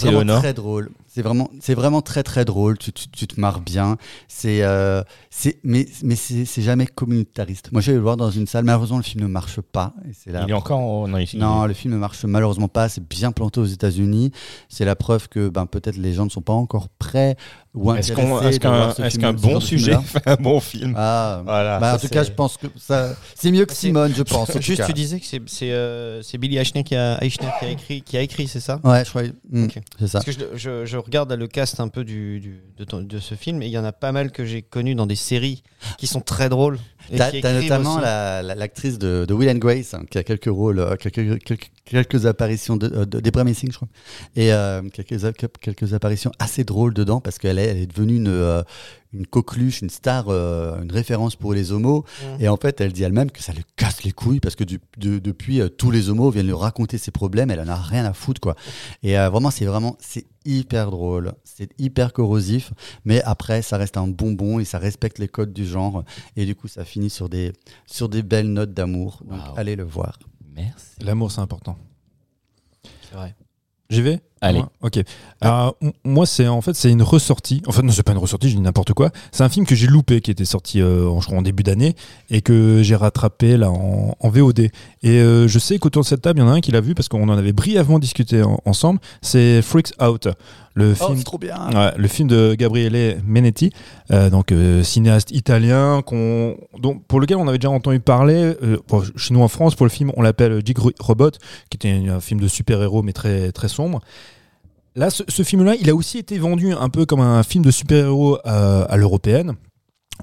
vraiment 0.07 0.21
très 0.39 0.53
drôle. 0.53 0.89
C'est 1.15 1.21
vraiment, 1.21 1.49
c'est 1.61 1.75
vraiment 1.75 2.01
très 2.01 2.23
très 2.23 2.43
drôle. 2.43 2.77
Tu, 2.77 2.91
tu, 2.91 3.07
tu 3.07 3.25
te 3.25 3.39
marres 3.39 3.61
bien. 3.61 3.95
C'est, 4.27 4.63
euh, 4.63 5.01
c'est, 5.29 5.59
mais, 5.63 5.85
mais 6.03 6.17
c'est 6.17 6.61
jamais 6.61 6.87
communautariste. 6.87 7.71
Moi, 7.71 7.79
je 7.79 7.91
vais 7.91 7.95
le 7.97 8.03
voir 8.03 8.17
dans 8.17 8.29
une 8.31 8.47
salle. 8.47 8.65
Malheureusement, 8.65 8.97
le 8.97 9.03
film 9.03 9.23
ne 9.23 9.29
marche 9.29 9.61
pas. 9.61 9.93
Et 10.09 10.11
c'est 10.13 10.33
là. 10.33 10.43
Il 10.45 10.49
est 10.49 10.53
encore. 10.53 10.79
en- 10.79 11.07
Non, 11.07 11.17
ici. 11.17 11.37
Non, 11.37 11.67
le 11.67 11.73
film 11.73 11.93
ne 11.93 11.99
marche 11.99 12.25
malheureusement 12.25 12.67
pas. 12.67 12.89
C'est 12.89 13.07
bien 13.07 13.31
planté 13.31 13.61
aux 13.61 13.65
États-Unis. 13.65 14.31
C'est 14.67 14.83
la 14.83 14.97
preuve 14.97 15.29
que 15.29 15.47
ben, 15.47 15.65
peut-être 15.67 15.95
les 15.95 16.11
gens 16.11 16.25
ne 16.25 16.29
sont 16.29 16.41
pas 16.41 16.51
encore 16.51 16.89
prêts 16.89 17.37
Est-ce 17.97 19.19
qu'un 19.19 19.33
bon 19.33 19.59
sujet 19.59 19.95
fait 20.05 20.27
un 20.27 20.35
bon 20.35 20.59
film 20.59 20.93
Ah, 20.97 21.41
Voilà. 21.45 21.79
bah, 21.79 21.95
en 21.95 21.97
tout 21.97 22.07
cas, 22.07 22.23
je 22.23 22.31
pense 22.31 22.57
que 22.57 22.67
ça, 22.77 23.15
c'est 23.35 23.51
mieux 23.51 23.65
que 23.65 23.73
Simone, 23.73 24.13
je 24.15 24.23
pense. 24.23 24.51
Juste, 24.61 24.85
tu 24.85 24.93
disais 24.93 25.19
que 25.19 25.25
c'est 25.25 25.71
euh, 25.71 26.21
c'est 26.21 26.37
Billy 26.37 26.57
Eichner 26.57 26.83
qui 26.83 26.95
a, 26.95 27.17
Eichner 27.23 27.49
qui 27.59 27.65
a 27.65 27.69
écrit, 27.69 28.01
qui 28.01 28.17
a 28.17 28.21
écrit, 28.21 28.47
c'est 28.47 28.59
ça? 28.59 28.79
Ouais, 28.83 29.03
je 29.03 29.09
crois. 29.09 29.23
hmm. 29.51 29.67
C'est 29.99 30.07
ça. 30.07 30.19
Parce 30.23 30.25
que 30.37 30.43
je, 30.53 30.57
je- 30.57 30.85
je 30.85 30.97
regarde 30.97 31.31
le 31.33 31.47
cast 31.47 31.79
un 31.79 31.87
peu 31.87 32.03
du, 32.03 32.39
du- 32.39 32.61
de, 32.77 32.83
ton- 32.83 33.01
de 33.01 33.19
ce 33.19 33.35
film 33.35 33.61
et 33.61 33.65
il 33.65 33.71
y 33.71 33.77
en 33.77 33.83
a 33.85 33.91
pas 33.91 34.11
mal 34.11 34.31
que 34.31 34.45
j'ai 34.45 34.61
connus 34.61 34.95
dans 34.95 35.05
des 35.07 35.15
séries 35.15 35.63
qui 35.97 36.07
sont 36.07 36.21
très 36.21 36.49
drôles. 36.49 36.79
T'as 37.41 37.53
notamment 37.61 37.93
aussi. 37.95 38.03
la- 38.03 38.41
la- 38.41 38.55
l'actrice 38.55 38.97
de, 38.97 39.25
de 39.27 39.33
Will 39.33 39.49
and 39.49 39.55
Grace 39.59 39.93
hein, 39.93 40.03
qui 40.09 40.17
a 40.17 40.23
quelques 40.23 40.45
rôles, 40.45 40.79
euh, 40.79 40.95
quelques, 40.95 41.43
quelques, 41.43 41.69
quelques 41.85 42.25
apparitions 42.25 42.77
de, 42.77 42.87
euh, 42.93 43.05
de 43.05 43.19
Debra 43.19 43.43
Messing, 43.43 43.71
je 43.71 43.75
crois, 43.77 43.87
et 44.35 44.51
euh, 44.53 44.81
quelques, 44.91 45.59
quelques 45.59 45.93
apparitions 45.93 46.31
assez 46.39 46.63
drôles 46.63 46.93
dedans 46.93 47.21
parce 47.21 47.37
qu'elle 47.37 47.59
est, 47.59 47.65
elle 47.65 47.77
est 47.77 47.87
devenue 47.87 48.15
une, 48.15 48.63
une 49.17 49.25
coqueluche, 49.27 49.81
une 49.81 49.89
star, 49.89 50.25
euh, 50.29 50.81
une 50.81 50.91
référence 50.91 51.35
pour 51.35 51.53
les 51.53 51.71
homos. 51.71 52.03
Et 52.39 52.47
en 52.49 52.57
fait, 52.57 52.81
elle 52.81 52.91
dit 52.93 53.03
elle-même 53.03 53.31
que 53.31 53.41
ça 53.41 53.53
lui 53.53 53.63
casse 53.75 54.03
les 54.03 54.11
couilles 54.11 54.39
parce 54.39 54.55
que 54.55 54.63
du- 54.63 54.79
de- 54.97 55.19
depuis, 55.19 55.61
euh, 55.61 55.69
tous 55.69 55.89
les 55.91 56.09
homos 56.09 56.29
viennent 56.31 56.45
lui 56.47 56.53
raconter 56.53 56.97
ses 56.97 57.11
problèmes. 57.11 57.49
Elle 57.51 57.59
en 57.61 57.67
a 57.67 57.75
rien 57.75 58.05
à 58.05 58.13
foutre, 58.13 58.41
quoi. 58.41 58.55
Et 59.03 59.17
euh, 59.17 59.29
vraiment, 59.29 59.51
c'est 59.51 59.65
vraiment, 59.65 59.95
c'est 59.99 60.25
hyper 60.45 60.91
drôle, 60.91 61.33
c'est 61.43 61.69
hyper 61.79 62.13
corrosif, 62.13 62.71
mais 63.03 63.21
après, 63.23 63.61
ça 63.61 63.77
reste 63.77 63.97
un 63.97 64.07
bonbon 64.07 64.59
et 64.59 64.65
ça 64.65 64.77
respecte 64.77 65.17
les 65.17 65.27
codes 65.27 65.53
du 65.53 65.65
genre. 65.65 66.03
Et 66.35 66.45
du 66.45 66.55
coup, 66.55 66.67
ça 66.67 66.85
finit 66.85 67.09
sur 67.09 67.29
des, 67.29 67.51
sur 67.87 68.09
des 68.09 68.21
belles 68.21 68.51
notes 68.51 68.73
d'amour. 68.73 69.23
Donc, 69.27 69.39
allez 69.57 69.75
le 69.75 69.83
voir. 69.83 70.19
Merci. 70.55 70.85
L'amour, 71.01 71.31
c'est 71.31 71.41
important. 71.41 71.77
C'est 73.09 73.15
vrai. 73.15 73.35
J'y 73.89 74.01
vais? 74.01 74.19
Allez. 74.45 74.59
Moi 74.59 74.69
Ok. 74.81 74.99
Alors, 75.41 75.75
m- 75.81 75.91
moi, 76.03 76.25
c'est 76.25 76.47
en 76.47 76.61
fait 76.61 76.73
c'est 76.75 76.89
une 76.91 77.01
ressortie. 77.01 77.61
En 77.67 77.71
fait, 77.71 77.81
non, 77.81 77.91
c'est 77.91 78.03
pas 78.03 78.11
une 78.11 78.17
ressortie. 78.19 78.49
Je 78.49 78.55
dis 78.55 78.61
n'importe 78.61 78.93
quoi. 78.93 79.09
C'est 79.31 79.43
un 79.43 79.49
film 79.49 79.65
que 79.65 79.75
j'ai 79.75 79.87
loupé, 79.87 80.21
qui 80.21 80.31
était 80.31 80.45
sorti, 80.45 80.81
euh, 80.81 81.07
en, 81.09 81.19
je 81.21 81.25
crois, 81.27 81.37
en 81.37 81.41
début 81.41 81.63
d'année, 81.63 81.95
et 82.29 82.41
que 82.41 82.81
j'ai 82.83 82.95
rattrapé 82.95 83.57
là 83.57 83.71
en, 83.71 84.15
en 84.19 84.29
VOD. 84.29 84.59
Et 84.59 84.71
euh, 85.05 85.47
je 85.47 85.59
sais 85.59 85.77
qu'autour 85.79 86.03
de 86.03 86.07
cette 86.07 86.21
table, 86.21 86.39
il 86.39 86.43
y 86.43 86.45
en 86.45 86.49
a 86.49 86.53
un 86.53 86.61
qui 86.61 86.71
l'a 86.71 86.81
vu 86.81 86.95
parce 86.95 87.07
qu'on 87.09 87.27
en 87.29 87.37
avait 87.37 87.53
brièvement 87.53 87.99
discuté 87.99 88.41
en- 88.43 88.59
ensemble. 88.65 88.99
C'est 89.21 89.61
Freaks 89.61 89.93
Out, 90.01 90.27
le 90.75 90.91
Oh, 90.99 91.05
film 91.05 91.17
c'est 91.17 91.23
trop 91.23 91.37
bien! 91.37 91.69
Ouais, 91.73 91.91
le 91.97 92.07
film 92.07 92.27
de 92.27 92.53
Gabriele 92.55 93.21
Menetti, 93.25 93.71
euh, 94.11 94.29
donc 94.29 94.51
euh, 94.51 94.83
cinéaste 94.83 95.31
italien, 95.31 96.01
qu'on, 96.05 96.57
pour 97.07 97.19
lequel 97.19 97.37
on 97.37 97.47
avait 97.47 97.57
déjà 97.57 97.69
entendu 97.69 97.99
parler. 97.99 98.55
euh, 98.61 98.77
bon, 98.87 99.03
chez 99.15 99.33
nous 99.33 99.41
en 99.41 99.47
France, 99.47 99.75
pour 99.75 99.85
le 99.85 99.89
film, 99.91 100.11
on 100.17 100.21
l'appelle 100.21 100.61
Jig 100.65 100.77
Robot, 100.99 101.31
qui 101.69 101.77
était 101.77 102.09
un 102.09 102.19
film 102.19 102.39
de 102.41 102.47
super-héros 102.47 103.01
mais 103.03 103.13
très 103.13 103.51
très 103.51 103.67
sombre. 103.69 104.01
Là, 104.95 105.09
ce, 105.09 105.43
film-là, 105.43 105.75
il 105.75 105.89
a 105.89 105.95
aussi 105.95 106.17
été 106.17 106.37
vendu 106.37 106.71
un 106.71 106.89
peu 106.89 107.05
comme 107.05 107.19
un 107.19 107.43
film 107.43 107.65
de 107.65 107.71
super-héros 107.71 108.39
euh, 108.45 108.85
à 108.87 108.95
l'européenne. 108.95 109.55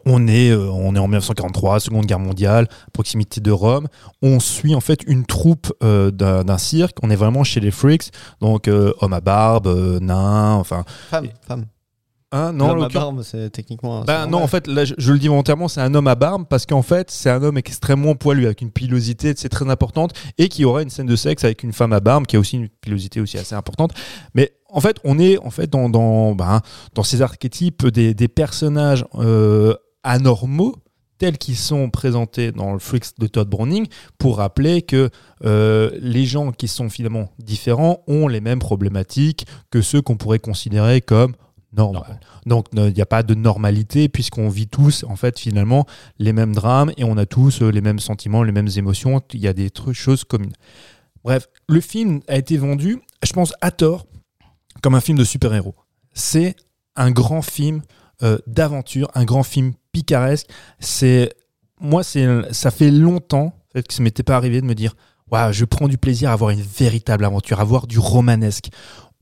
On 0.07 0.27
est, 0.27 0.51
euh, 0.51 0.71
en 0.71 0.91
1943, 0.91 1.81
Seconde 1.81 2.07
Guerre 2.07 2.19
mondiale, 2.19 2.69
proximité 2.93 3.41
de 3.41 3.51
Rome. 3.51 3.89
On 4.23 4.41
suit 4.41 4.75
en 4.75 4.81
fait 4.81 5.03
une 5.07 5.25
troupe 5.25 5.73
euh, 5.83 6.11
d'un 6.11 6.59
cirque. 6.59 6.97
On 7.03 7.11
est 7.11 7.17
vraiment 7.17 7.45
chez 7.45 7.61
les 7.61 7.71
freaks, 7.71 8.11
donc 8.41 8.69
euh, 8.69 8.93
hommes 9.01 9.13
à 9.13 9.21
barbe, 9.21 9.69
nains, 10.01 10.55
enfin. 10.55 10.85
Femme, 11.11 11.29
femme. 11.47 11.67
Hein, 12.35 12.53
non, 12.53 12.69
L'homme 12.75 12.85
à 12.85 12.89
barbe, 12.89 13.23
c'est 13.23 13.51
techniquement. 13.51 14.01
un- 14.01 14.05
bah 14.05 14.27
non, 14.27 14.39
en 14.43 14.47
fait, 14.47 14.67
là, 14.67 14.85
je, 14.87 14.95
je 14.97 15.13
le 15.13 15.19
dis 15.19 15.29
volontairement, 15.29 15.69
c'est 15.69 15.83
un 15.83 15.95
homme 15.95 16.07
à 16.09 16.15
barbe 16.15 16.47
parce 16.49 16.65
qu'en 16.65 16.81
fait, 16.81 17.11
c'est 17.11 17.29
un 17.29 17.43
homme 17.43 17.59
extrêmement 17.59 18.15
poilu 18.15 18.47
avec 18.47 18.63
une 18.63 18.71
pilosité 18.71 19.35
c'est 19.37 19.51
très 19.51 19.69
importante 19.69 20.13
et 20.39 20.49
qui 20.49 20.65
aura 20.65 20.83
une 20.83 20.89
scène 20.91 21.07
de 21.07 21.15
sexe 21.17 21.45
avec 21.45 21.63
une 21.63 21.73
femme 21.75 21.93
à 21.93 22.01
barbe 22.01 22.27
qui 22.27 22.37
a 22.37 22.41
aussi 22.41 22.57
une 22.57 22.69
pilosité 22.71 23.21
aussi 23.21 23.37
assez 23.37 23.55
importante. 23.55 23.93
Mais 24.35 24.53
en 24.71 24.81
fait, 24.81 24.97
on 25.05 25.19
est 25.19 25.37
en 25.39 25.51
fait 25.51 25.69
dans 25.71 25.91
dans 25.91 26.35
ben, 26.35 26.63
dans 26.95 27.03
ces 27.03 27.21
archétypes 27.21 27.87
des, 27.89 28.15
des 28.15 28.29
personnages 28.29 29.05
euh, 29.17 29.75
anormaux 30.03 30.77
tels 31.19 31.39
qu'ils 31.39 31.57
sont 31.57 31.89
présentés 31.91 32.51
dans 32.51 32.73
le 32.73 32.79
Freaks 32.81 33.19
de 33.19 33.27
Todd 33.29 33.49
Browning 33.49 33.87
pour 34.19 34.39
rappeler 34.39 34.83
que 34.83 35.09
euh, 35.45 35.91
les 36.01 36.25
gens 36.25 36.51
qui 36.51 36.67
sont 36.67 36.89
finalement 36.89 37.29
différents 37.39 38.01
ont 38.09 38.27
les 38.27 38.41
mêmes 38.41 38.59
problématiques 38.59 39.47
que 39.71 39.83
ceux 39.83 40.03
qu'on 40.03 40.17
pourrait 40.17 40.41
considérer 40.41 41.01
comme. 41.01 41.35
Normal. 41.75 42.21
Donc 42.45 42.67
il 42.73 42.93
n'y 42.93 43.01
a 43.01 43.07
pas 43.07 43.23
de 43.23 43.35
normalité 43.35 44.09
puisqu'on 44.09 44.49
vit 44.49 44.69
tous 44.69 45.05
en 45.05 45.17
fait 45.17 45.39
finalement 45.39 45.87
les 46.19 46.33
mêmes 46.33 46.55
drames 46.55 46.93
et 46.99 47.05
on 47.05 47.17
a 47.17 47.25
tous 47.25 47.63
euh, 47.63 47.71
les 47.71 47.81
mêmes 47.81 47.99
sentiments, 47.99 48.43
les 48.43 48.53
mêmes 48.53 48.69
émotions. 48.77 49.23
Il 49.33 49.41
y 49.41 49.49
a 49.49 49.55
des 49.55 49.71
choses 49.93 50.25
communes. 50.25 50.53
Bref, 51.25 51.49
le 51.69 51.81
film 51.81 52.21
a 52.29 52.37
été 52.37 52.57
vendu, 52.57 53.01
je 53.23 53.33
pense 53.33 53.55
à 53.61 53.71
tort, 53.71 54.07
comme 54.83 54.95
un 54.95 55.01
film 55.01 55.17
de 55.17 55.25
super-héros. 55.25 55.75
C'est 56.13 56.57
un 56.97 57.11
grand 57.11 57.43
film 57.43 57.83
euh, 58.23 58.39
d'aventure, 58.47 59.11
un 59.15 59.25
grand 59.25 59.43
film 59.43 59.73
picaresque. 59.93 60.49
C'est 60.79 61.33
moi, 61.81 62.05
c'est 62.05 62.27
ça 62.53 62.71
fait 62.71 62.91
longtemps 62.91 63.55
que 63.75 63.93
ça 63.93 64.03
m'était 64.03 64.23
pas 64.23 64.37
arrivé 64.37 64.61
de 64.61 64.67
me 64.67 64.75
dire, 64.75 64.95
waouh, 65.31 65.53
je 65.53 65.65
prends 65.65 65.89
du 65.89 65.99
plaisir 65.99 66.31
à 66.31 66.33
avoir 66.35 66.51
une 66.51 66.61
véritable 66.61 67.25
aventure, 67.25 67.61
à 67.61 67.65
voir 67.65 67.87
du 67.87 67.99
romanesque. 67.99 68.69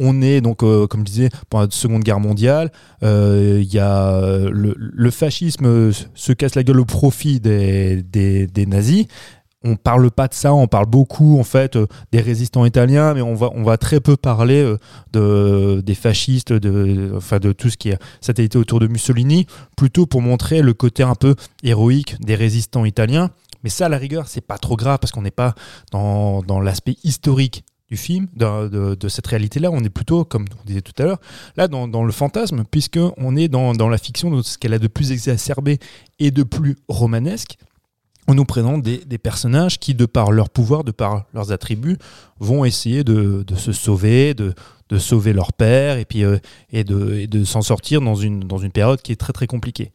On 0.03 0.23
est 0.23 0.41
donc, 0.41 0.63
euh, 0.63 0.87
comme 0.87 1.01
je 1.01 1.13
disais, 1.13 1.29
pendant 1.51 1.65
la 1.65 1.71
Seconde 1.71 2.03
Guerre 2.03 2.21
mondiale. 2.21 2.73
euh, 3.03 3.61
Il 3.63 3.73
y 3.73 3.79
a 3.79 4.15
euh, 4.15 4.51
le, 4.51 5.11
fascisme 5.11 5.93
se 5.93 6.33
casse 6.33 6.55
la 6.55 6.63
gueule 6.63 6.81
au 6.81 6.87
profit 6.87 7.39
des, 7.39 8.67
nazis. 8.67 9.07
On 9.63 9.77
parle 9.77 10.11
pas 10.11 10.27
de 10.27 10.33
ça, 10.33 10.55
on 10.55 10.67
parle 10.69 10.87
beaucoup 10.87 11.39
en 11.39 11.45
fait 11.45 11.77
des 12.13 12.23
résistants 12.23 12.65
italiens, 12.65 13.13
mais 13.13 13.21
on 13.21 13.35
va 13.35 13.77
très 13.77 14.01
peu 14.01 14.17
parler 14.17 14.75
de 15.13 15.83
des 15.85 15.95
fascistes, 15.95 16.55
de 16.55 17.13
enfin 17.15 17.39
de 17.39 17.53
tout 17.53 17.69
ce 17.69 17.77
qui 17.77 17.91
est 17.91 17.99
satellité 18.23 18.57
autour 18.57 18.81
de 18.81 18.87
Mussolini, 18.87 19.47
plutôt 19.77 20.07
pour 20.07 20.23
montrer 20.23 20.63
le 20.63 20.73
côté 20.73 21.03
un 21.03 21.15
peu 21.15 21.35
héroïque 21.63 22.17
des 22.23 22.37
résistants 22.37 22.87
italiens. 22.87 23.29
Mais 23.63 23.69
ça, 23.69 23.85
à 23.85 23.89
la 23.91 23.99
rigueur, 23.99 24.29
c'est 24.29 24.41
pas 24.41 24.57
trop 24.57 24.77
grave 24.77 24.99
parce 24.99 25.13
qu'on 25.13 25.21
n'est 25.21 25.31
pas 25.31 25.55
dans 25.93 26.61
l'aspect 26.63 26.97
historique 27.05 27.63
du 27.91 27.97
film, 27.97 28.29
de, 28.35 29.09
cette 29.09 29.27
réalité-là. 29.27 29.71
On 29.73 29.81
est 29.81 29.91
plutôt, 29.91 30.25
comme 30.25 30.45
on 30.61 30.67
disait 30.67 30.81
tout 30.81 30.93
à 31.03 31.05
l'heure, 31.05 31.21
là 31.57 31.69
dans, 31.69 32.05
le 32.05 32.13
fantasme, 32.13 32.65
puisqu'on 32.71 33.37
est 33.37 33.49
dans, 33.49 33.73
dans 33.73 33.89
la 33.89 33.99
fiction, 33.99 34.31
de 34.31 34.43
ce 34.43 34.59
qu'elle 34.59 34.75
a 34.75 34.79
de 34.79 34.89
plus 34.89 35.13
exacerbé 35.13 35.79
et 36.19 36.31
de 36.31 36.43
plus 36.43 36.77
romanesque. 36.89 37.57
On 38.29 38.35
nous 38.35 38.45
présente 38.45 38.83
des, 38.83 39.19
personnages 39.19 39.81
qui, 39.81 39.95
de 39.95 40.07
par 40.07 40.31
leur 40.31 40.51
pouvoir, 40.51 40.85
de 40.85 40.93
par 40.93 41.25
leurs 41.35 41.51
attributs, 41.51 41.97
vont 42.39 42.65
essayer 42.65 43.03
de, 43.03 43.43
de 43.45 43.55
se 43.57 43.73
sauver, 43.73 44.35
de, 44.35 44.55
de 44.89 44.99
sauver 44.99 45.33
leur 45.33 45.53
père 45.53 45.99
et, 45.99 46.05
puis, 46.05 46.23
euh, 46.23 46.39
et 46.71 46.85
de, 46.85 47.27
de 47.27 47.45
s'en 47.45 47.63
sortir 47.63 48.01
dans 48.01 48.15
une, 48.15 48.41
dans 48.41 48.59
une 48.59 48.71
période 48.71 49.03
qui 49.03 49.11
est 49.11 49.17
très 49.17 49.33
très 49.33 49.49
compliquée. 49.49 49.91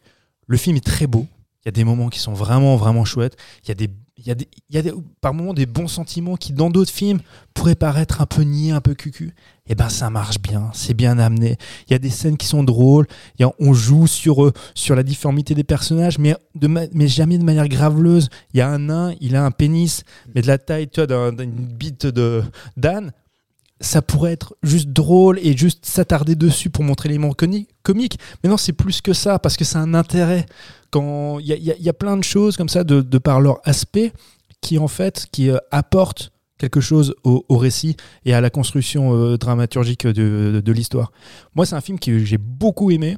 Le 0.47 0.57
film 0.57 0.75
est 0.75 0.85
très 0.85 1.07
beau. 1.07 1.27
Il 1.63 1.67
y 1.67 1.69
a 1.69 1.71
des 1.71 1.85
moments 1.85 2.09
qui 2.09 2.19
sont 2.19 2.33
vraiment 2.33 2.75
vraiment 2.75 3.05
chouettes. 3.05 3.37
Il 3.63 3.69
y 3.69 3.71
a 3.71 3.75
des, 3.75 3.89
il 4.17 4.25
y 4.27 4.31
a 4.31 4.35
des, 4.35 4.47
y 4.69 4.77
a 4.77 4.83
par 5.19 5.33
moments 5.33 5.53
des 5.53 5.65
bons 5.65 5.87
sentiments 5.89 6.35
qui 6.37 6.53
dans 6.53 6.69
d'autres 6.69 6.91
films 6.91 7.19
pourraient 7.53 7.75
paraître 7.75 8.21
un 8.21 8.25
peu 8.25 8.43
niais, 8.43 8.71
un 8.71 8.79
peu 8.81 8.93
cucu. 8.93 9.33
Et 9.67 9.75
ben 9.75 9.89
ça 9.89 10.09
marche 10.09 10.39
bien, 10.39 10.69
c'est 10.73 10.93
bien 10.93 11.19
amené. 11.19 11.57
Il 11.87 11.91
y 11.91 11.95
a 11.95 11.99
des 11.99 12.09
scènes 12.09 12.37
qui 12.37 12.45
sont 12.47 12.63
drôles. 12.63 13.07
Y 13.39 13.43
a- 13.43 13.51
on 13.59 13.73
joue 13.73 14.07
sur 14.07 14.45
euh, 14.45 14.53
sur 14.73 14.95
la 14.95 15.03
difformité 15.03 15.53
des 15.53 15.63
personnages, 15.65 16.17
mais 16.17 16.35
de 16.55 16.67
ma- 16.67 16.87
mais 16.93 17.07
jamais 17.07 17.37
de 17.37 17.43
manière 17.43 17.67
graveleuse. 17.67 18.29
Il 18.53 18.57
y 18.59 18.61
a 18.61 18.69
un 18.69 18.79
nain, 18.79 19.13
il 19.19 19.35
a 19.35 19.43
un 19.43 19.51
pénis, 19.51 20.03
mais 20.33 20.41
de 20.41 20.47
la 20.47 20.57
taille, 20.59 20.87
d'une 20.95 21.51
bite 21.51 22.05
de 22.05 22.43
d'âne 22.77 23.11
ça 23.81 24.01
pourrait 24.01 24.31
être 24.31 24.55
juste 24.63 24.87
drôle 24.87 25.37
et 25.39 25.55
juste 25.55 25.85
s'attarder 25.85 26.35
dessus 26.35 26.69
pour 26.69 26.85
montrer 26.85 27.09
l'élément 27.09 27.33
comique. 27.33 28.17
Mais 28.41 28.49
non, 28.49 28.55
c'est 28.55 28.71
plus 28.71 29.01
que 29.01 29.11
ça, 29.11 29.37
parce 29.37 29.57
que 29.57 29.65
c'est 29.65 29.77
un 29.77 29.93
intérêt. 29.93 30.45
Il 30.95 31.45
y 31.45 31.89
a, 31.89 31.93
plein 31.93 32.17
de 32.17 32.23
choses 32.23 32.57
comme 32.57 32.69
ça, 32.69 32.83
de, 32.83 33.17
par 33.17 33.41
leur 33.41 33.59
aspect, 33.63 34.11
qui 34.61 34.77
en 34.77 34.87
fait, 34.87 35.27
qui 35.31 35.49
euh, 35.49 35.57
apportent 35.71 36.31
quelque 36.57 36.79
chose 36.79 37.13
au, 37.23 37.43
récit 37.57 37.97
et 38.23 38.33
à 38.33 38.41
la 38.41 38.49
construction 38.49 39.13
euh, 39.13 39.37
dramaturgique 39.37 40.07
de 40.07 40.71
l'histoire. 40.71 41.11
Moi, 41.53 41.65
c'est 41.65 41.75
un 41.75 41.81
film 41.81 41.99
que 41.99 42.19
j'ai 42.19 42.37
beaucoup 42.37 42.91
aimé, 42.91 43.17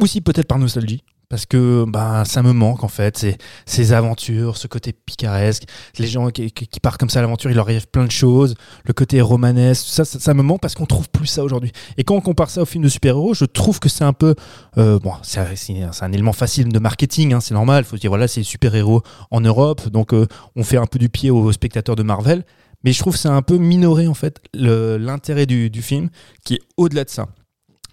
aussi 0.00 0.20
peut-être 0.20 0.46
par 0.46 0.58
nostalgie. 0.58 1.02
Parce 1.28 1.44
que 1.44 1.84
bah, 1.88 2.24
ça 2.24 2.42
me 2.42 2.52
manque 2.52 2.84
en 2.84 2.88
fait, 2.88 3.18
ces, 3.18 3.36
ces 3.64 3.92
aventures, 3.92 4.56
ce 4.56 4.68
côté 4.68 4.92
picaresque, 4.92 5.64
les 5.98 6.06
gens 6.06 6.30
qui, 6.30 6.52
partent 6.80 7.00
comme 7.00 7.10
ça 7.10 7.18
à 7.18 7.22
l'aventure, 7.22 7.50
il 7.50 7.54
leur 7.54 7.66
arrive 7.66 7.88
plein 7.88 8.04
de 8.04 8.12
choses, 8.12 8.54
le 8.84 8.92
côté 8.92 9.20
romanesque, 9.20 9.84
ça, 9.88 10.04
ça, 10.04 10.20
ça 10.20 10.34
me 10.34 10.42
manque 10.42 10.60
parce 10.60 10.76
qu'on 10.76 10.86
trouve 10.86 11.08
plus 11.08 11.26
ça 11.26 11.42
aujourd'hui. 11.42 11.72
Et 11.96 12.04
quand 12.04 12.14
on 12.14 12.20
compare 12.20 12.48
ça 12.48 12.62
au 12.62 12.64
film 12.64 12.84
de 12.84 12.88
super-héros, 12.88 13.34
je 13.34 13.44
trouve 13.44 13.80
que 13.80 13.88
c'est 13.88 14.04
un 14.04 14.12
peu. 14.12 14.36
euh, 14.78 15.00
bon, 15.00 15.14
c'est 15.22 15.40
un 15.40 16.12
élément 16.12 16.32
facile 16.32 16.68
de 16.68 16.78
marketing, 16.78 17.32
hein, 17.32 17.40
c'est 17.40 17.54
normal. 17.54 17.82
Il 17.84 17.88
faut 17.88 17.96
se 17.96 18.00
dire, 18.00 18.10
voilà, 18.10 18.28
c'est 18.28 18.44
super-héros 18.44 19.02
en 19.32 19.40
Europe, 19.40 19.88
donc 19.88 20.14
euh, 20.14 20.26
on 20.54 20.62
fait 20.62 20.76
un 20.76 20.86
peu 20.86 21.00
du 21.00 21.08
pied 21.08 21.30
aux 21.30 21.50
spectateurs 21.50 21.96
de 21.96 22.04
Marvel. 22.04 22.44
Mais 22.84 22.92
je 22.92 23.00
trouve 23.00 23.14
que 23.14 23.18
c'est 23.18 23.28
un 23.28 23.42
peu 23.42 23.56
minoré, 23.56 24.06
en 24.06 24.14
fait, 24.14 24.40
l'intérêt 24.54 25.46
du, 25.46 25.70
du 25.70 25.82
film, 25.82 26.08
qui 26.44 26.54
est 26.54 26.60
au-delà 26.76 27.02
de 27.02 27.10
ça. 27.10 27.26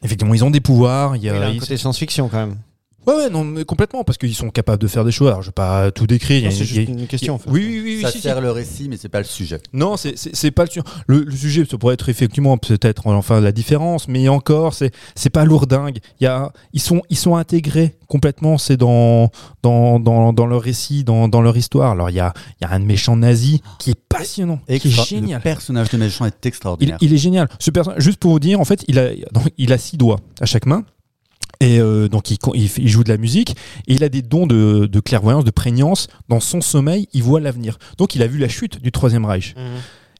Effectivement, 0.03 0.35
ils 0.35 0.43
ont 0.43 0.51
des 0.51 0.59
pouvoirs. 0.61 1.15
Il 1.15 1.23
y 1.23 1.25
Il 1.25 1.29
a, 1.29 1.45
a 1.45 1.47
un 1.47 1.57
côté 1.57 1.77
science-fiction 1.77 2.29
quand 2.29 2.37
même. 2.37 2.57
Ouais, 3.07 3.13
ouais, 3.15 3.29
non, 3.29 3.43
mais 3.43 3.65
complètement, 3.65 4.03
parce 4.03 4.17
qu'ils 4.17 4.33
sont 4.35 4.49
capables 4.49 4.81
de 4.81 4.87
faire 4.87 5.03
des 5.05 5.11
choses. 5.11 5.27
Alors, 5.27 5.41
je 5.41 5.47
vais 5.47 5.53
pas 5.53 5.91
tout 5.91 6.07
décrire. 6.07 6.37
il 6.37 6.43
y 6.43 6.47
a- 6.47 6.49
Non, 6.49 6.55
C'est 6.55 6.63
il 6.65 6.75
y 6.75 6.79
a- 6.79 6.89
une 7.01 7.07
question 7.07 7.35
en 7.35 7.37
fait. 7.37 7.49
Oui, 7.49 7.61
oui, 7.65 7.81
oui, 7.83 7.95
oui, 7.97 8.01
Ça 8.01 8.09
si, 8.11 8.17
si. 8.17 8.23
sert 8.23 8.39
le 8.41 8.51
récit, 8.51 8.87
mais 8.89 8.97
c'est 8.97 9.09
pas 9.09 9.19
le 9.19 9.25
sujet. 9.25 9.59
Non, 9.73 9.97
c'est- 9.97 10.17
c'est 10.17 10.35
c'est 10.35 10.51
pas 10.51 10.63
le 10.63 10.69
sujet. 10.69 10.85
Le, 11.07 11.19
le 11.23 11.35
sujet, 11.35 11.65
ça 11.69 11.77
pourrait 11.77 11.95
être 11.95 12.09
effectivement 12.09 12.57
peut-être 12.57 13.07
enfin 13.07 13.41
la 13.41 13.51
différence, 13.51 14.07
mais 14.07 14.27
encore, 14.29 14.73
c'est 14.73 14.91
c'est 15.15 15.29
pas 15.29 15.45
lourdingue. 15.45 15.97
Il 16.19 16.23
y 16.23 16.27
a, 16.27 16.51
ils 16.73 16.81
sont 16.81 17.01
ils 17.09 17.17
sont 17.17 17.35
intégrés 17.35 17.95
complètement. 18.07 18.57
C'est 18.57 18.77
dans 18.77 19.31
dans, 19.63 19.99
dans 19.99 20.31
dans 20.33 20.45
leur 20.45 20.61
récit, 20.61 21.03
dans, 21.03 21.27
dans 21.27 21.41
leur 21.41 21.57
histoire. 21.57 21.91
Alors 21.91 22.09
il 22.09 22.15
y 22.15 22.19
a 22.19 22.33
il 22.61 22.65
y 22.65 22.67
a 22.67 22.73
un 22.73 22.79
méchant 22.79 23.15
nazi 23.17 23.61
qui 23.79 23.91
est 23.91 23.99
passionnant, 24.07 24.59
qui 24.67 24.73
est 24.73 24.75
Extra- 24.85 25.03
génial. 25.05 25.39
Le 25.39 25.43
personnage 25.43 25.89
de 25.89 25.97
méchant 25.97 26.25
est 26.25 26.35
Il, 26.43 26.47
extraordinaire. 26.47 26.97
il 27.01 27.13
est 27.13 27.17
génial. 27.17 27.49
Ce 27.59 27.71
personnage, 27.71 28.01
juste 28.01 28.19
pour 28.19 28.31
vous 28.31 28.39
dire, 28.39 28.59
en 28.59 28.65
fait, 28.65 28.83
il 28.87 28.99
a, 28.99 29.09
donc, 29.31 29.51
il 29.57 29.73
a 29.73 29.77
six 29.77 29.97
doigts 29.97 30.19
à 30.39 30.45
chaque 30.45 30.65
main. 30.65 30.83
Et 31.63 31.79
euh, 31.79 32.09
donc 32.09 32.29
il, 32.29 32.87
joue 32.89 33.05
de 33.05 33.09
la 33.09 33.17
musique 33.17 33.51
et 33.87 33.93
il 33.93 34.03
a 34.03 34.09
des 34.09 34.21
dons 34.21 34.47
de, 34.47 34.85
de 34.85 34.99
clairvoyance, 34.99 35.45
de 35.45 35.51
prégnance. 35.51 36.07
Dans 36.27 36.41
son 36.41 36.59
sommeil, 36.59 37.07
il 37.13 37.23
voit 37.23 37.39
l'avenir. 37.39 37.77
Donc 37.97 38.15
il 38.15 38.21
a 38.21 38.27
vu 38.27 38.37
la 38.37 38.49
chute 38.49 38.81
du 38.81 38.91
Troisième 38.91 39.23
Reich. 39.23 39.55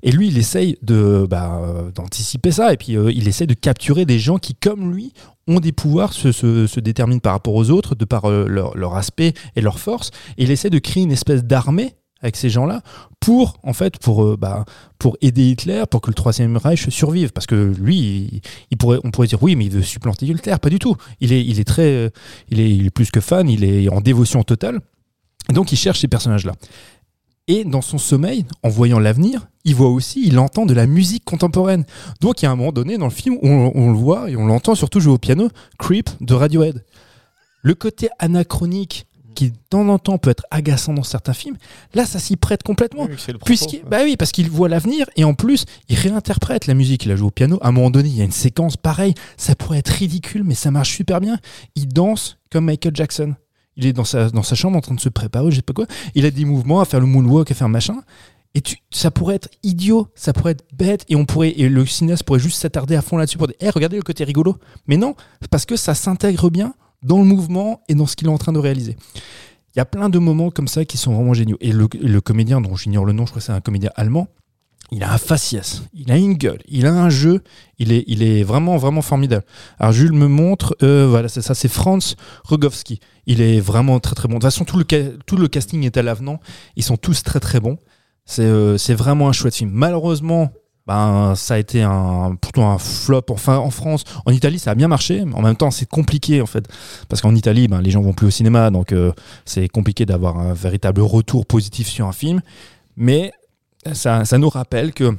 Et 0.03 0.11
lui, 0.11 0.28
il 0.28 0.38
essaye 0.38 0.78
de 0.82 1.26
bah, 1.30 1.61
euh, 1.64 1.91
d'anticiper 1.91 2.52
ça 2.52 2.74
et 2.74 2.78
puis 2.78 2.98
euh, 2.98 3.11
il 3.11 3.28
essaye 3.28 3.48
de 3.48 3.53
capturer 3.53 4.06
des 4.06 4.20
gens 4.20 4.38
qui, 4.38 4.53
comme 4.53 4.94
lui, 4.94 5.14
ont 5.48 5.61
des 5.61 5.72
pouvoirs, 5.72 6.14
se, 6.14 6.32
se, 6.32 6.68
se 6.68 6.80
déterminent 6.82 7.20
par 7.20 7.34
rapport 7.34 7.56
aux 7.56 7.70
autres, 7.70 7.95
de 7.95 8.06
par 8.06 8.26
euh, 8.26 8.45
leur, 8.48 8.78
leur 8.78 8.95
aspect 8.95 9.34
et 9.56 9.61
leur 9.61 9.80
force. 9.80 10.11
Et 10.38 10.44
il 10.44 10.52
essaie 10.52 10.70
de 10.70 10.80
créer 10.80 11.03
une 11.03 11.11
espèce 11.11 11.44
d'armée 11.44 11.95
avec 12.24 12.38
ces 12.38 12.50
gens-là 12.50 12.82
pour, 13.20 13.58
en 13.64 13.74
fait, 13.74 14.00
pour, 14.00 14.24
euh, 14.24 14.38
bah, 14.38 14.66
pour 14.98 15.18
aider 15.22 15.50
Hitler, 15.50 15.84
pour 15.90 16.02
que 16.02 16.10
le 16.10 16.16
Troisième 16.16 16.58
Reich 16.58 16.90
survive. 16.90 17.32
Parce 17.32 17.45
que 17.45 17.74
lui, 17.78 18.41
il, 18.72 18.78
pourrait, 18.78 19.00
on 19.04 19.12
pourrait 19.12 19.28
dire 19.28 19.44
oui, 19.44 19.56
mais 19.56 19.66
il 19.66 19.72
veut 19.72 19.84
supplanter 19.84 20.26
Hitler. 20.26 20.56
Pas 20.62 20.70
du 20.70 20.80
tout. 20.80 20.95
Il 21.20 21.32
est, 21.32 21.45
il 21.45 21.60
est 21.60 21.66
très, 21.66 21.88
euh, 21.88 22.10
il 22.50 22.60
est, 22.60 22.90
plus 22.90 23.12
que 23.12 23.20
fan. 23.20 23.50
Il 23.50 23.64
est 23.64 23.90
en 23.90 24.02
dévotion 24.02 24.44
totale. 24.44 24.80
Donc, 25.50 25.72
il 25.72 25.78
cherche 25.78 26.00
ces 26.00 26.08
personnages-là. 26.08 26.54
Et 27.48 27.66
dans 27.66 27.82
son 27.82 27.98
sommeil, 27.98 28.45
en 28.64 28.70
voyant 28.70 29.00
l'avenir, 29.00 29.48
il 29.66 29.76
voit 29.76 29.90
aussi, 29.90 30.26
il 30.26 30.40
entend 30.40 30.66
de 30.66 30.74
la 30.74 30.88
musique 30.88 31.26
contemporaine. 31.26 31.84
Donc 32.22 32.41
il 32.41 32.45
y 32.45 32.48
a 32.48 32.52
un 32.52 32.56
moment 32.56 32.72
donné 32.72 32.98
dans 32.98 33.06
le 33.06 33.12
film 33.12 33.38
on, 33.44 33.70
on 33.76 33.91
le 33.91 33.98
voit 33.98 34.30
et 34.30 34.38
on 34.38 34.45
l'entend 34.45 34.76
surtout 34.76 35.02
jouer 35.02 35.12
au 35.12 35.18
piano, 35.18 35.50
Creep 35.78 36.10
de 36.22 36.34
Radiohead. 36.34 36.86
Le 37.62 37.76
côté 37.76 38.08
anachronique 38.20 39.08
qui 39.34 39.51
de 39.51 39.55
temps 39.69 39.88
en 39.89 39.99
temps 39.99 40.18
peut 40.18 40.30
être 40.30 40.45
agaçant 40.51 40.93
dans 40.93 41.03
certains 41.03 41.34
films, 41.34 41.57
là 41.93 42.05
ça 42.05 42.19
s'y 42.19 42.35
prête 42.38 42.64
complètement. 42.64 43.03
Oui, 43.10 43.15
Puisqu'il- 43.45 43.84
bah 43.84 43.99
oui, 44.03 44.15
parce 44.18 44.31
qu'il 44.31 44.49
voit 44.49 44.69
l'avenir 44.69 45.07
et 45.15 45.23
en 45.23 45.34
plus, 45.34 45.65
il 45.89 45.97
réinterprète 45.97 46.68
la 46.68 46.73
musique. 46.73 47.05
Il 47.05 47.11
a 47.11 47.15
joué 47.15 47.27
au 47.27 47.31
piano. 47.31 47.57
À 47.61 47.68
un 47.69 47.72
moment 47.72 47.89
donné, 47.89 48.10
il 48.10 48.15
y 48.15 48.22
a 48.22 48.26
une 48.26 48.31
séquence 48.31 48.77
pareille. 48.77 49.14
Ça 49.38 49.55
pourrait 49.55 49.80
être 49.80 49.89
ridicule, 49.89 50.43
mais 50.43 50.55
ça 50.55 50.72
marche 50.72 50.95
super 50.95 51.19
bien. 51.19 51.38
Il 51.76 51.88
danse 51.88 52.38
comme 52.51 52.65
Michael 52.65 52.95
Jackson. 52.95 53.35
Il 53.76 53.85
est 53.88 53.93
dans 53.93 54.03
sa, 54.05 54.30
dans 54.30 54.43
sa 54.43 54.53
chambre 54.55 54.77
en 54.77 54.81
train 54.81 54.93
de 54.93 54.99
se 54.99 55.10
préparer, 55.10 55.49
je 55.49 55.55
sais 55.55 55.61
pas 55.64 55.73
quoi. 55.73 55.88
Il 56.14 56.26
a 56.26 56.31
des 56.31 56.45
mouvements 56.45 56.80
à 56.80 56.85
faire 56.85 56.99
le 56.99 57.07
moonwalk, 57.07 57.49
à 57.49 57.55
faire 57.55 57.69
machin. 57.69 58.01
Et 58.55 58.61
tu, 58.61 58.77
ça 58.91 59.10
pourrait 59.10 59.34
être 59.34 59.49
idiot, 59.64 60.10
ça 60.14 60.31
pourrait 60.31 60.51
être 60.51 60.64
bête, 60.77 61.05
et 61.10 61.15
on 61.15 61.26
pourrait, 61.26 61.53
et 61.57 61.68
le 61.69 61.84
cinéaste 61.88 62.22
pourrait 62.22 62.38
juste 62.39 62.61
s'attarder 62.61 62.95
à 62.95 63.01
fond 63.01 63.18
là-dessus 63.18 63.39
pour 63.39 63.47
dire, 63.47 63.55
Eh, 63.60 63.72
regardez 63.72 63.95
le 63.97 64.03
côté 64.03 64.23
rigolo. 64.26 64.57
Mais 64.85 64.95
non, 64.95 65.15
parce 65.49 65.65
que 65.65 65.76
ça 65.76 65.95
s'intègre 65.95 66.51
bien 66.51 66.76
dans 67.03 67.17
le 67.17 67.25
mouvement 67.25 67.81
et 67.88 67.95
dans 67.95 68.05
ce 68.05 68.15
qu'il 68.15 68.27
est 68.27 68.31
en 68.31 68.38
train 68.38 68.53
de 68.53 68.59
réaliser. 68.59 68.97
Il 69.75 69.80
y 69.80 69.81
a 69.81 69.85
plein 69.85 70.09
de 70.09 70.19
moments 70.19 70.51
comme 70.51 70.67
ça 70.67 70.85
qui 70.85 70.97
sont 70.97 71.13
vraiment 71.13 71.34
géniaux. 71.34 71.57
Et 71.59 71.71
le, 71.71 71.88
comédien, 72.21 72.61
dont 72.61 72.75
j'ignore 72.75 73.05
le 73.05 73.13
nom, 73.13 73.25
je 73.25 73.31
crois 73.31 73.39
que 73.39 73.45
c'est 73.45 73.51
un 73.51 73.61
comédien 73.61 73.89
allemand, 73.95 74.27
il 74.91 75.03
a 75.03 75.11
un 75.11 75.17
faciès, 75.17 75.81
il 75.93 76.11
a 76.11 76.17
une 76.17 76.35
gueule, 76.35 76.59
il 76.67 76.85
a 76.85 76.93
un 76.93 77.09
jeu, 77.09 77.41
il 77.80 77.91
est, 77.91 78.03
il 78.05 78.21
est 78.21 78.43
vraiment, 78.43 78.77
vraiment 78.77 79.01
formidable. 79.01 79.43
Alors 79.80 79.91
Jules 79.91 80.13
me 80.13 80.27
montre, 80.27 80.75
euh, 80.84 81.07
voilà, 81.09 81.27
c'est 81.27 81.41
ça, 81.41 81.55
c'est 81.55 81.67
Franz 81.67 82.15
Rogowski. 82.43 82.99
Il 83.25 83.41
est 83.41 83.59
vraiment 83.59 83.99
très, 83.99 84.13
très 84.13 84.27
bon. 84.27 84.35
De 84.35 84.39
toute 84.41 84.51
façon, 84.51 84.65
tout 84.65 84.77
le, 84.77 85.47
casting 85.47 85.84
est 85.84 85.97
à 85.97 86.03
l'avenant. 86.03 86.39
Ils 86.75 86.84
sont 86.84 86.97
tous 86.97 87.23
très, 87.23 87.39
très 87.39 87.59
bons. 87.59 87.80
C'est 88.25 88.43
euh, 88.43 88.77
c'est 88.77 88.93
vraiment 88.93 89.27
un 89.27 89.31
chouette 89.31 89.55
film. 89.55 89.71
Malheureusement, 89.73 90.51
ben, 90.85 91.34
ça 91.35 91.55
a 91.55 91.57
été 91.57 91.81
un, 91.81 92.35
plutôt 92.41 92.64
un 92.64 92.77
flop. 92.77 93.26
Enfin, 93.30 93.57
en 93.57 93.69
France, 93.69 94.03
en 94.26 94.31
Italie, 94.31 94.60
ça 94.60 94.72
a 94.72 94.76
bien 94.76 94.88
marché. 94.88 95.23
En 95.34 95.41
même 95.41 95.55
temps, 95.55 95.72
c'est 95.72 95.88
compliqué, 95.88 96.41
en 96.41 96.45
fait. 96.45 96.68
Parce 97.10 97.22
qu'en 97.22 97.35
Italie, 97.35 97.68
ben, 97.68 97.81
les 97.81 97.91
gens 97.91 98.01
vont 98.01 98.14
plus 98.14 98.27
au 98.27 98.31
cinéma. 98.31 98.69
Donc, 98.69 98.91
euh, 98.91 99.11
c'est 99.45 99.68
compliqué 99.69 100.05
d'avoir 100.05 100.38
un 100.38 100.53
véritable 100.53 101.01
retour 101.01 101.45
positif 101.45 101.88
sur 101.88 102.07
un 102.07 102.11
film. 102.14 102.41
Mais 102.97 103.31
ça, 103.93 104.26
ça 104.26 104.38
nous 104.38 104.49
rappelle 104.49 104.93
que 104.93 105.15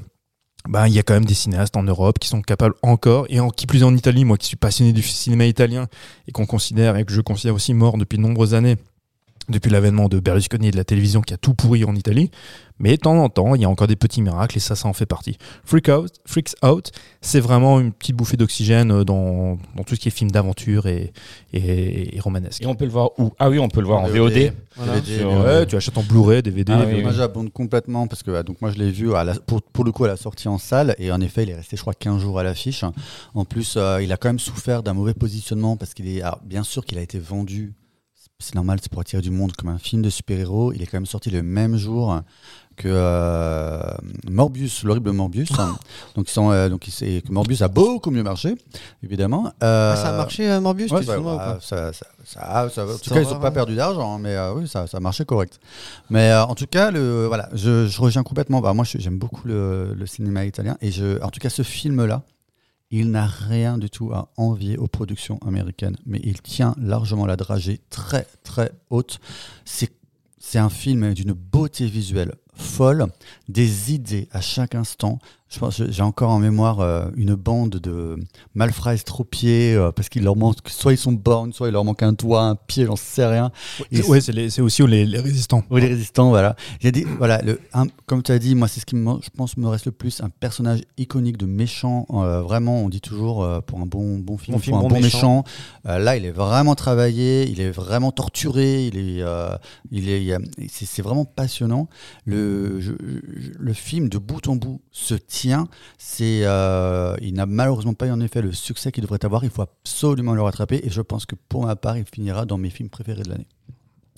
ben, 0.68 0.86
il 0.86 0.94
y 0.94 0.98
a 0.98 1.02
quand 1.02 1.14
même 1.14 1.26
des 1.26 1.34
cinéastes 1.34 1.76
en 1.76 1.82
Europe 1.82 2.18
qui 2.18 2.28
sont 2.28 2.40
capables 2.40 2.74
encore, 2.82 3.26
et 3.28 3.38
en, 3.40 3.50
qui 3.50 3.66
plus 3.66 3.84
en 3.84 3.94
Italie, 3.94 4.24
moi 4.24 4.38
qui 4.38 4.46
suis 4.46 4.56
passionné 4.56 4.92
du 4.92 5.02
cinéma 5.02 5.44
italien 5.44 5.86
et 6.26 6.32
qu'on 6.32 6.46
considère 6.46 6.96
et 6.96 7.04
que 7.04 7.12
je 7.12 7.20
considère 7.20 7.54
aussi 7.54 7.74
mort 7.74 7.98
depuis 7.98 8.16
de 8.16 8.22
nombreuses 8.22 8.54
années, 8.54 8.76
depuis 9.48 9.70
l'avènement 9.70 10.08
de 10.08 10.20
Berlusconi 10.20 10.68
et 10.68 10.70
de 10.70 10.76
la 10.76 10.84
télévision 10.84 11.20
qui 11.20 11.34
a 11.34 11.36
tout 11.36 11.54
pourri 11.54 11.84
en 11.84 11.94
Italie. 11.94 12.30
Mais 12.80 12.90
de 12.92 12.96
temps 13.02 13.16
en 13.22 13.28
temps, 13.28 13.54
il 13.54 13.60
y 13.62 13.64
a 13.64 13.68
encore 13.70 13.86
des 13.86 13.94
petits 13.94 14.20
miracles 14.20 14.56
et 14.56 14.60
ça, 14.60 14.74
ça 14.74 14.88
en 14.88 14.92
fait 14.92 15.06
partie. 15.06 15.38
Freak 15.64 15.88
Out, 15.88 16.10
Freaks 16.26 16.56
Out, 16.64 16.90
c'est 17.20 17.38
vraiment 17.38 17.78
une 17.78 17.92
petite 17.92 18.16
bouffée 18.16 18.36
d'oxygène 18.36 18.90
euh, 18.90 19.04
dans, 19.04 19.58
dans 19.76 19.84
tout 19.84 19.94
ce 19.94 20.00
qui 20.00 20.08
est 20.08 20.10
film 20.10 20.30
d'aventure 20.32 20.86
et, 20.88 21.12
et, 21.52 22.16
et 22.16 22.20
romanesque. 22.20 22.62
Et 22.62 22.66
on 22.66 22.74
peut 22.74 22.84
le 22.84 22.90
voir 22.90 23.10
où? 23.20 23.32
Ah 23.38 23.48
oui, 23.48 23.60
on 23.60 23.68
peut 23.68 23.80
le 23.80 23.86
voir 23.86 24.00
en 24.00 24.08
VOD. 24.08 24.52
Voilà. 24.76 24.94
DVD, 25.00 25.18
Sur- 25.18 25.32
mais 25.32 25.44
Ouais, 25.44 25.66
tu 25.66 25.76
achètes 25.76 25.96
en 25.98 26.02
Blu-ray, 26.02 26.42
DVD. 26.42 26.72
Ah 26.72 26.78
oui, 26.80 26.86
VOD. 26.86 26.94
oui. 26.96 27.02
Moi 27.02 27.12
j'abonde 27.12 27.52
complètement 27.52 28.08
parce 28.08 28.24
que 28.24 28.32
ah, 28.32 28.42
donc 28.42 28.60
moi 28.60 28.72
je 28.72 28.78
l'ai 28.78 28.90
vu 28.90 29.14
à 29.14 29.22
la- 29.22 29.34
pour, 29.38 29.62
pour 29.62 29.84
le 29.84 29.92
coup 29.92 30.04
à 30.04 30.08
la 30.08 30.16
sortie 30.16 30.48
en 30.48 30.58
salle 30.58 30.96
et 30.98 31.12
en 31.12 31.20
effet 31.20 31.44
il 31.44 31.50
est 31.50 31.54
resté 31.54 31.76
je 31.76 31.80
crois 31.82 31.94
15 31.94 32.20
jours 32.20 32.40
à 32.40 32.42
l'affiche. 32.42 32.84
En 33.34 33.44
plus 33.44 33.74
euh, 33.76 34.02
il 34.02 34.10
a 34.12 34.16
quand 34.16 34.28
même 34.30 34.40
souffert 34.40 34.82
d'un 34.82 34.94
mauvais 34.94 35.14
positionnement 35.14 35.76
parce 35.76 35.94
qu'il 35.94 36.08
est 36.08 36.22
alors, 36.22 36.40
bien 36.44 36.64
sûr 36.64 36.84
qu'il 36.84 36.98
a 36.98 37.02
été 37.02 37.20
vendu 37.20 37.72
c'est 38.40 38.54
normal 38.54 38.78
c'est 38.82 38.90
pour 38.90 39.00
attirer 39.00 39.22
du 39.22 39.30
monde 39.30 39.52
comme 39.52 39.68
un 39.70 39.78
film 39.78 40.02
de 40.02 40.10
super-héros. 40.10 40.72
Il 40.72 40.82
est 40.82 40.86
quand 40.86 40.96
même 40.96 41.06
sorti 41.06 41.30
le 41.30 41.42
même 41.42 41.76
jour 41.76 42.20
que 42.76 42.88
euh, 42.90 43.80
Morbius, 44.28 44.82
l'horrible 44.82 45.12
Morbius. 45.12 45.52
donc 46.16 46.28
ils 46.28 46.32
sont 46.32 46.50
euh, 46.50 46.68
donc 46.68 46.84
Morbius 47.30 47.62
a 47.62 47.68
beaucoup 47.68 48.10
mieux 48.10 48.24
marché 48.24 48.56
évidemment. 49.04 49.52
Euh, 49.62 49.92
Ah, 49.94 49.96
ça 49.96 50.08
a 50.08 50.16
marché, 50.16 50.60
Morbius 50.60 50.90
Ouais, 50.90 51.04
bah, 51.04 51.18
moi 51.18 51.36
bah, 51.36 51.54
pas 51.54 51.60
ça, 51.60 51.92
ça, 51.92 52.06
ça- 52.24 52.68
ça- 52.74 52.84
en 52.84 52.98
tout 52.98 53.10
cas, 53.10 53.20
ils 53.22 53.28
n'ont 53.28 53.38
pas 53.38 53.52
perdu 53.52 53.76
d'argent, 53.76 54.16
hein, 54.16 54.18
mais 54.20 54.36
oui, 54.56 54.66
ça, 54.68 54.86
a 54.92 55.00
marché 55.00 55.24
correct. 55.24 55.60
Mais 56.10 56.34
en 56.34 56.54
tout 56.56 56.66
cas, 56.66 56.90
le, 56.90 57.26
voilà, 57.26 57.48
je, 57.54 57.86
je 57.86 58.00
reviens 58.00 58.24
complètement. 58.24 58.60
Bah, 58.60 58.74
moi, 58.74 58.84
j'aime 58.84 59.18
beaucoup 59.18 59.46
le, 59.46 59.94
le 59.94 60.06
cinéma 60.06 60.44
italien 60.44 60.76
et 60.80 60.90
je, 60.90 61.22
en 61.22 61.28
tout 61.28 61.38
cas, 61.40 61.50
ce 61.50 61.62
film-là, 61.62 62.22
il 63.00 63.10
n'a 63.10 63.26
rien 63.26 63.76
du 63.76 63.90
tout 63.90 64.12
à 64.12 64.30
envier 64.36 64.78
aux 64.78 64.86
productions 64.86 65.38
américaines, 65.44 65.96
mais 66.06 66.20
il 66.22 66.40
tient 66.40 66.76
largement 66.78 67.26
la 67.26 67.34
dragée 67.34 67.80
très 67.90 68.24
très 68.44 68.70
haute. 68.88 69.18
C'est 69.64 70.58
un 70.58 70.70
film 70.70 71.12
d'une 71.12 71.32
beauté 71.32 71.86
visuelle 71.86 72.36
folle, 72.54 73.06
des 73.48 73.92
idées 73.92 74.28
à 74.30 74.40
chaque 74.40 74.76
instant. 74.76 75.18
Je 75.54 75.60
pense, 75.60 75.80
j'ai 75.88 76.02
encore 76.02 76.30
en 76.30 76.40
mémoire 76.40 76.80
euh, 76.80 77.06
une 77.16 77.34
bande 77.36 77.70
de 77.76 78.16
malfrats 78.54 78.94
estropiés 78.94 79.74
euh, 79.74 79.92
parce 79.92 80.08
qu'il 80.08 80.24
leur 80.24 80.34
manque, 80.36 80.56
soit 80.66 80.92
ils 80.92 80.98
sont 80.98 81.12
bornes, 81.12 81.52
soit 81.52 81.68
il 81.68 81.72
leur 81.72 81.84
manque 81.84 82.02
un 82.02 82.12
doigt, 82.12 82.42
un 82.42 82.56
pied, 82.56 82.86
j'en 82.86 82.96
sais 82.96 83.24
rien. 83.24 83.52
Ouais, 84.08 84.20
c'est 84.20 84.60
aussi 84.60 84.84
les, 84.86 85.06
les 85.06 85.20
résistants. 85.20 85.62
oui, 85.70 85.80
les 85.80 85.86
résistants, 85.88 86.28
voilà. 86.30 86.56
Il 86.80 86.86
y 86.86 86.88
a 86.88 86.90
des, 86.90 87.04
voilà, 87.04 87.40
le, 87.42 87.60
un- 87.72 87.86
comme 88.06 88.22
tu 88.22 88.32
as 88.32 88.38
dit, 88.40 88.54
moi, 88.56 88.66
c'est 88.66 88.80
ce 88.80 88.86
qui, 88.86 88.96
me, 88.96 89.14
je 89.22 89.30
pense, 89.30 89.56
me 89.56 89.68
reste 89.68 89.86
le 89.86 89.92
plus, 89.92 90.20
un 90.22 90.28
personnage 90.28 90.80
iconique 90.98 91.36
de 91.36 91.46
méchant. 91.46 92.06
euh, 92.10 92.42
vraiment, 92.42 92.78
on 92.80 92.88
dit 92.88 93.00
toujours, 93.00 93.46
pour 93.66 93.78
un 93.80 93.86
bon, 93.86 94.18
bon 94.18 94.36
film, 94.36 94.56
Bon 94.56 94.60
film, 94.60 94.76
un 94.76 94.80
bon 94.80 94.90
méchant. 94.90 95.44
méchant. 95.84 95.98
Là, 95.98 96.16
il 96.16 96.24
est 96.24 96.32
vraiment 96.32 96.74
travaillé, 96.74 97.48
il 97.48 97.60
est 97.60 97.70
vraiment 97.70 98.10
torturé, 98.10 98.86
il 98.86 98.98
est, 98.98 99.24
il 99.92 100.08
est, 100.08 100.36
c'est 100.68 101.02
vraiment 101.02 101.24
passionnant. 101.24 101.88
Le, 102.24 102.80
je- 102.80 102.92
je- 103.36 103.50
le 103.58 103.72
film, 103.72 104.08
de 104.08 104.18
bout 104.18 104.48
en 104.48 104.56
bout, 104.56 104.80
se 104.90 105.14
tient. 105.48 105.68
C'est, 105.98 106.40
euh, 106.44 107.14
il 107.20 107.34
n'a 107.34 107.46
malheureusement 107.46 107.94
pas 107.94 108.06
eu 108.06 108.10
en 108.10 108.20
effet 108.20 108.42
le 108.42 108.52
succès 108.52 108.92
qu'il 108.92 109.02
devrait 109.02 109.24
avoir. 109.24 109.44
Il 109.44 109.50
faut 109.50 109.62
absolument 109.62 110.34
le 110.34 110.42
rattraper. 110.42 110.80
Et 110.84 110.90
je 110.90 111.00
pense 111.02 111.26
que 111.26 111.34
pour 111.48 111.64
ma 111.66 111.76
part, 111.76 111.96
il 111.98 112.04
finira 112.12 112.46
dans 112.46 112.58
mes 112.58 112.70
films 112.70 112.88
préférés 112.88 113.22
de 113.22 113.30
l'année. 113.30 113.46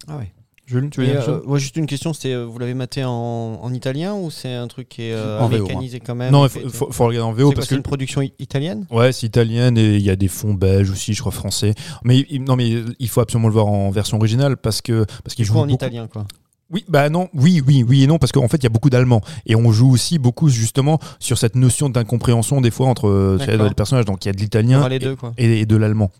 Ah 0.08 0.18
ouais. 0.18 0.32
Jules, 0.66 0.90
tu 0.90 1.00
veux 1.00 1.06
dire 1.06 1.28
euh, 1.28 1.40
ouais, 1.44 1.60
juste 1.60 1.76
une 1.76 1.86
question, 1.86 2.12
c'était 2.12 2.32
euh, 2.32 2.44
vous 2.44 2.58
l'avez 2.58 2.74
maté 2.74 3.04
en, 3.04 3.10
en 3.12 3.72
italien 3.72 4.14
ou 4.14 4.32
c'est 4.32 4.52
un 4.52 4.66
truc 4.66 4.88
qui 4.88 5.02
est 5.02 5.12
euh, 5.12 5.38
En 5.38 5.46
VO, 5.46 5.54
américanisé 5.54 6.00
quand 6.00 6.16
même 6.16 6.32
Non, 6.32 6.44
il 6.44 6.48
faut, 6.68 6.90
faut- 6.90 7.06
regarder 7.06 7.24
en 7.24 7.32
VO 7.32 7.36
C'est 7.38 7.44
quoi, 7.44 7.54
parce 7.54 7.68
c'est 7.68 7.74
que 7.76 7.78
une 7.78 7.82
production 7.84 8.20
italienne? 8.40 8.84
Ouais, 8.90 9.12
c'est 9.12 9.28
italienne 9.28 9.78
et 9.78 9.94
il 9.94 10.02
y 10.02 10.10
a 10.10 10.16
des 10.16 10.26
fonds 10.26 10.54
belges 10.54 10.90
aussi, 10.90 11.14
je 11.14 11.20
crois 11.20 11.30
français. 11.30 11.72
Mais 12.02 12.26
il- 12.28 12.42
non, 12.42 12.56
mais 12.56 12.82
il 12.98 13.08
faut 13.08 13.20
absolument 13.20 13.46
le 13.46 13.54
voir 13.54 13.68
en 13.68 13.90
version 13.90 14.16
originale 14.16 14.56
parce 14.56 14.82
que 14.82 15.04
parce 15.22 15.36
qu'il 15.36 15.44
joue 15.44 15.54
en 15.56 15.60
beaucoup- 15.66 15.74
italien 15.74 16.08
quoi? 16.08 16.26
Oui, 16.70 16.84
bah 16.88 17.08
non, 17.08 17.28
oui, 17.32 17.62
oui, 17.66 17.84
oui 17.88 18.02
et 18.02 18.06
non 18.08 18.18
parce 18.18 18.32
qu'en 18.32 18.48
fait 18.48 18.56
il 18.56 18.64
y 18.64 18.66
a 18.66 18.70
beaucoup 18.70 18.90
d'allemands 18.90 19.20
et 19.46 19.54
on 19.54 19.70
joue 19.70 19.90
aussi 19.90 20.18
beaucoup 20.18 20.48
justement 20.48 20.98
sur 21.20 21.38
cette 21.38 21.54
notion 21.54 21.88
d'incompréhension 21.88 22.60
des 22.60 22.72
fois 22.72 22.88
entre 22.88 23.08
euh, 23.08 23.38
les 23.68 23.74
personnages. 23.74 24.04
Donc 24.04 24.24
il 24.24 24.28
y 24.28 24.30
a 24.30 24.32
de 24.32 24.38
l'italien 24.38 24.80
et- 25.38 25.64
de 25.66 25.76
l'allemand. 25.76 26.10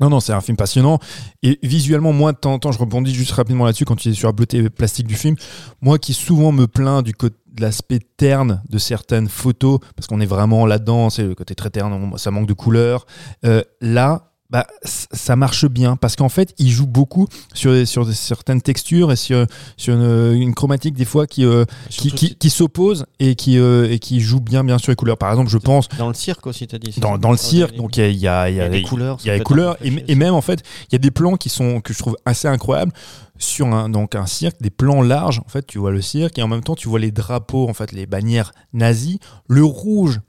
Non, 0.00 0.08
non, 0.08 0.20
c'est 0.20 0.32
un 0.32 0.40
film 0.40 0.56
passionnant. 0.56 0.98
Et 1.42 1.58
visuellement, 1.62 2.14
moi, 2.14 2.32
de 2.32 2.38
temps 2.38 2.54
en 2.54 2.58
temps, 2.58 2.72
je 2.72 2.78
rebondis 2.78 3.12
juste 3.14 3.32
rapidement 3.32 3.66
là-dessus 3.66 3.84
quand 3.84 3.96
tu 3.96 4.08
es 4.08 4.14
sur 4.14 4.28
la 4.28 4.32
beauté 4.32 4.70
plastique 4.70 5.06
du 5.06 5.14
film. 5.14 5.36
Moi 5.82 5.98
qui 5.98 6.14
souvent 6.14 6.52
me 6.52 6.66
plains 6.66 7.02
du 7.02 7.12
côté 7.12 7.36
de 7.52 7.60
l'aspect 7.60 7.98
terne 8.16 8.62
de 8.70 8.78
certaines 8.78 9.28
photos, 9.28 9.80
parce 9.96 10.06
qu'on 10.06 10.20
est 10.20 10.26
vraiment 10.26 10.64
là-dedans, 10.66 11.10
c'est 11.10 11.24
le 11.24 11.34
côté 11.34 11.54
très 11.56 11.68
terne, 11.68 12.12
ça 12.16 12.30
manque 12.30 12.46
de 12.46 12.52
couleur. 12.54 13.04
Euh, 13.44 13.62
là, 13.82 14.29
bah, 14.50 14.66
ça 14.84 15.36
marche 15.36 15.66
bien 15.66 15.96
parce 15.96 16.16
qu'en 16.16 16.28
fait, 16.28 16.54
il 16.58 16.70
joue 16.70 16.86
beaucoup 16.86 17.28
sur, 17.54 17.86
sur 17.86 18.04
des- 18.04 18.14
certaines 18.14 18.60
textures 18.62 19.12
et 19.12 19.16
sur, 19.16 19.46
sur 19.76 19.94
une, 19.94 20.34
une 20.42 20.54
chromatique 20.54 20.94
des 20.94 21.04
fois 21.04 21.26
qui, 21.28 21.44
euh, 21.44 21.64
qui, 21.88 22.10
qui, 22.10 22.34
qui 22.34 22.50
s'oppose 22.50 23.06
et 23.20 23.36
qui, 23.36 23.58
euh, 23.58 23.88
et 23.90 23.98
qui 24.00 24.20
joue 24.20 24.40
bien, 24.40 24.64
bien 24.64 24.78
sur 24.78 24.90
les 24.90 24.96
couleurs. 24.96 25.18
Par 25.18 25.30
exemple, 25.30 25.50
je 25.50 25.58
pense 25.58 25.88
Dans 25.98 26.08
le 26.08 26.14
cirque 26.14 26.46
aussi, 26.48 26.66
t'as 26.66 26.78
dit. 26.78 26.90
c'est 26.92 27.00
dans, 27.00 27.12
ça 27.12 27.18
dans 27.18 27.30
le 27.30 27.36
Ah, 27.36 27.42
cirque, 27.42 27.70
des- 27.72 27.76
donc 27.78 27.96
il 27.96 28.02
y 28.02 28.06
a, 28.06 28.10
y 28.10 28.26
a- 28.28 28.48
il 28.50 28.54
il 28.54 28.56
y 28.58 28.60
a 28.60 28.68
des 28.68 28.78
des- 28.78 28.82
couleurs. 28.82 29.18
il 29.22 29.28
y 29.28 29.30
a 29.30 29.36
les 29.38 29.44
couleurs 29.44 29.76
et, 29.84 29.92
et 30.08 30.14
même 30.16 30.34
en 30.34 30.40
fait 30.40 30.62
il 30.88 30.92
y 30.92 30.96
a 30.96 30.98
des 30.98 31.10
plans 31.12 31.36
qui 31.36 31.48
sont 31.48 31.80
que 31.80 31.92
je 31.94 31.98
trouve 31.98 32.16
assez 32.26 32.48
incroyables 32.48 32.92
sur 33.38 33.66
un 33.68 33.88
donc 33.88 34.14
un 34.16 34.26
cirque 34.26 34.60
des 34.60 34.70
plans 34.70 35.00
larges 35.02 35.40
en 35.46 35.48
fait 35.48 35.66
tu 35.66 35.78
vois 35.78 35.92
le 35.92 36.02
cirque 36.02 36.38
et 36.38 36.42
en 36.42 36.48
même 36.48 36.62
temps 36.62 36.74
tu 36.74 36.88
vois 36.88 36.98
les 36.98 37.10
drapeaux 37.12 37.68
en 37.68 37.74
fait 37.74 37.92
les 37.92 38.06
bannières 38.06 38.52
nazies 38.72 39.18
le 39.48 39.64
rouge 39.64 40.20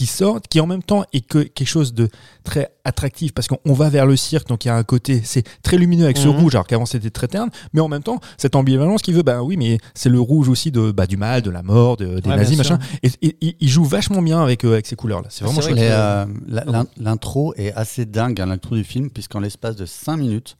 qui 0.00 0.06
sort, 0.06 0.40
qui 0.48 0.60
en 0.60 0.66
même 0.66 0.82
temps 0.82 1.04
est 1.12 1.20
que 1.20 1.40
quelque 1.42 1.68
chose 1.68 1.92
de 1.92 2.08
très 2.42 2.70
attractif 2.86 3.34
parce 3.34 3.48
qu'on 3.48 3.58
on 3.66 3.74
va 3.74 3.90
vers 3.90 4.06
le 4.06 4.16
cirque, 4.16 4.48
donc 4.48 4.64
il 4.64 4.68
y 4.68 4.70
a 4.70 4.74
un 4.74 4.82
côté, 4.82 5.20
c'est 5.24 5.44
très 5.62 5.76
lumineux 5.76 6.04
avec 6.04 6.16
ce 6.16 6.26
Mhm. 6.28 6.40
rouge, 6.40 6.54
alors 6.54 6.66
qu'avant 6.66 6.86
c'était 6.86 7.10
très 7.10 7.28
terne, 7.28 7.50
mais 7.74 7.80
en 7.82 7.88
même 7.88 8.02
temps, 8.02 8.18
cette 8.38 8.56
ambivalence 8.56 9.02
qui 9.02 9.12
veut, 9.12 9.22
bah 9.22 9.42
oui, 9.42 9.58
mais 9.58 9.76
c'est 9.94 10.08
le 10.08 10.18
rouge 10.18 10.48
aussi 10.48 10.70
de, 10.70 10.90
bah, 10.90 11.06
du 11.06 11.18
mal, 11.18 11.42
de 11.42 11.50
la 11.50 11.62
mort, 11.62 11.98
de- 11.98 12.18
des 12.18 12.30
Ouais, 12.30 12.36
nazis, 12.36 12.56
machin. 12.56 12.78
Et, 13.02 13.10
et- 13.20 13.36
et 13.46 13.56
il 13.60 13.68
joue 13.68 13.84
vachement 13.84 14.22
bien 14.22 14.40
avec, 14.42 14.64
euh, 14.64 14.72
avec 14.72 14.86
ces 14.86 14.96
couleurs-là. 14.96 15.28
C'est 15.28 15.44
vraiment 15.44 15.60
C'est 15.60 15.68
chouette. 15.68 15.82
euh, 15.82 16.24
l'in- 16.48 16.86
L'intro 16.96 17.52
est 17.58 17.74
assez 17.74 18.06
dingue, 18.06 18.40
hein, 18.40 18.46
l'intro 18.46 18.76
du 18.76 18.84
film, 18.84 19.10
puisqu'en 19.10 19.40
l'espace 19.40 19.76
de 19.76 19.84
5 19.84 20.16
minutes, 20.16 20.56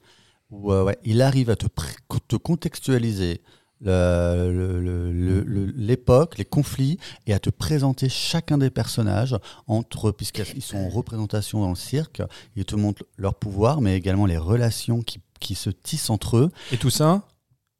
où, 0.51 0.71
euh, 0.71 0.83
ouais, 0.83 0.99
il 1.03 1.19
arrive 1.23 1.49
à 1.49 1.55
te, 1.55 1.65
te 2.27 2.35
contextualiser 2.35 3.41
le- 3.83 5.43
le- 5.43 5.65
l'époque, 5.75 6.37
les 6.37 6.45
conflits, 6.45 6.97
et 7.27 7.33
à 7.33 7.39
te 7.39 7.49
présenter 7.49 8.09
chacun 8.09 8.57
des 8.57 8.69
personnages, 8.69 9.35
entre 9.67 10.11
puisqu'ils 10.11 10.61
sont 10.61 10.77
en 10.77 10.89
représentation 10.89 11.61
dans 11.61 11.69
le 11.69 11.75
cirque, 11.75 12.21
il 12.55 12.65
te 12.65 12.75
montre 12.75 13.03
leur 13.17 13.35
pouvoir, 13.35 13.81
mais 13.81 13.95
également 13.97 14.25
les 14.25 14.37
relations 14.37 15.01
qui, 15.01 15.19
qui 15.39 15.55
se 15.55 15.69
tissent 15.69 16.09
entre 16.09 16.37
eux. 16.37 16.51
Et 16.71 16.77
tout 16.77 16.89
ça 16.89 17.23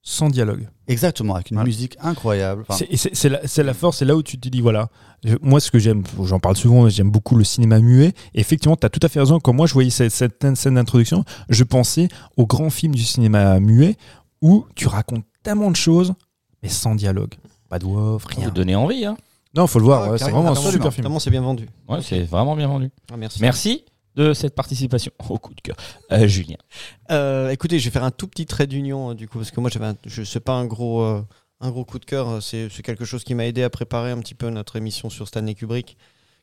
sans 0.03 0.29
dialogue. 0.29 0.67
Exactement, 0.87 1.35
avec 1.35 1.51
une 1.51 1.57
Voilà. 1.57 1.67
musique 1.67 1.95
incroyable. 2.01 2.65
Enfin, 2.67 2.83
C'est- 2.95 3.61
la, 3.63 3.73
force, 3.75 3.99
c'est 3.99 4.05
là 4.05 4.15
où 4.15 4.23
tu 4.23 4.39
te 4.39 4.49
dis, 4.49 4.59
voilà, 4.59 4.89
je- 5.23 5.35
moi 5.43 5.59
ce 5.59 5.69
que 5.69 5.77
j'aime, 5.77 6.01
j'en 6.23 6.39
parle 6.39 6.55
souvent, 6.57 6.89
j'aime 6.89 7.11
beaucoup 7.11 7.35
le 7.35 7.43
cinéma 7.43 7.79
muet. 7.79 8.13
Et 8.33 8.39
effectivement, 8.39 8.75
tu 8.75 8.83
as 8.87 8.89
tout 8.89 8.99
à 9.03 9.09
fait 9.09 9.19
raison, 9.19 9.39
quand 9.39 9.53
moi 9.53 9.67
je 9.67 9.73
voyais 9.73 9.91
cette, 9.91 10.11
cette 10.11 10.43
scène 10.55 10.73
d'introduction, 10.73 11.23
je 11.49 11.63
pensais 11.63 12.07
aux 12.35 12.47
grands 12.47 12.71
films 12.71 12.95
du 12.95 13.03
cinéma 13.03 13.59
muet 13.59 13.95
où 14.41 14.65
tu 14.73 14.87
racontes 14.87 15.23
tellement 15.43 15.71
de 15.71 15.75
choses, 15.75 16.13
mais 16.63 16.69
sans 16.69 16.95
dialogue. 16.95 17.33
Pas 17.69 17.79
de 17.79 17.85
voix 17.85 18.15
off, 18.15 18.25
rien. 18.25 18.45
Vous 18.45 18.51
donnez 18.51 18.75
envie, 18.75 19.05
hein 19.05 19.15
Non, 19.55 19.67
faut 19.67 19.79
le 19.79 19.85
voir, 19.85 20.03
Ah, 20.03 20.11
ouais, 20.11 20.17
c'est 20.17 20.25
vraiment 20.31 20.51
un 20.51 20.55
super 20.55 20.93
film. 20.93 21.19
C'est 21.19 21.29
bien 21.29 21.41
vendu. 21.41 21.67
Ouais, 21.87 22.01
c'est 22.01 22.21
vraiment 22.23 22.55
bien 22.55 22.67
vendu. 22.67 22.89
Ah, 23.11 23.17
merci. 23.17 23.41
Merci 23.41 23.85
de 24.15 24.33
cette 24.33 24.55
participation 24.55 25.11
au 25.29 25.37
coup 25.37 25.53
de 25.53 25.61
cœur. 25.61 25.77
Euh, 26.11 26.27
Julien. 26.27 26.57
Euh, 27.11 27.49
écoutez, 27.49 27.79
je 27.79 27.85
vais 27.85 27.91
faire 27.91 28.03
un 28.03 28.11
tout 28.11 28.27
petit 28.27 28.45
trait 28.45 28.67
d'union 28.67 29.11
euh, 29.11 29.13
du 29.13 29.27
coup 29.29 29.37
parce 29.37 29.51
que 29.51 29.59
moi 29.61 29.69
j'avais, 29.69 29.85
un- 29.85 29.95
je 30.05 30.23
sais 30.23 30.41
pas 30.41 30.53
un 30.53 30.65
gros, 30.65 31.01
euh, 31.01 31.21
un 31.61 31.71
gros 31.71 31.85
coup 31.85 31.97
de 31.99 32.03
cœur. 32.05 32.43
C'est, 32.43 32.67
c'est 32.69 32.83
quelque 32.83 33.05
chose 33.05 33.23
qui 33.23 33.35
m'a 33.35 33.45
aidé 33.45 33.63
à 33.63 33.69
préparer 33.69 34.11
un 34.11 34.19
petit 34.19 34.35
peu 34.35 34.49
notre 34.49 34.75
émission 34.75 35.09
sur 35.09 35.27
Stanley 35.29 35.55
Kubrick 35.55 35.97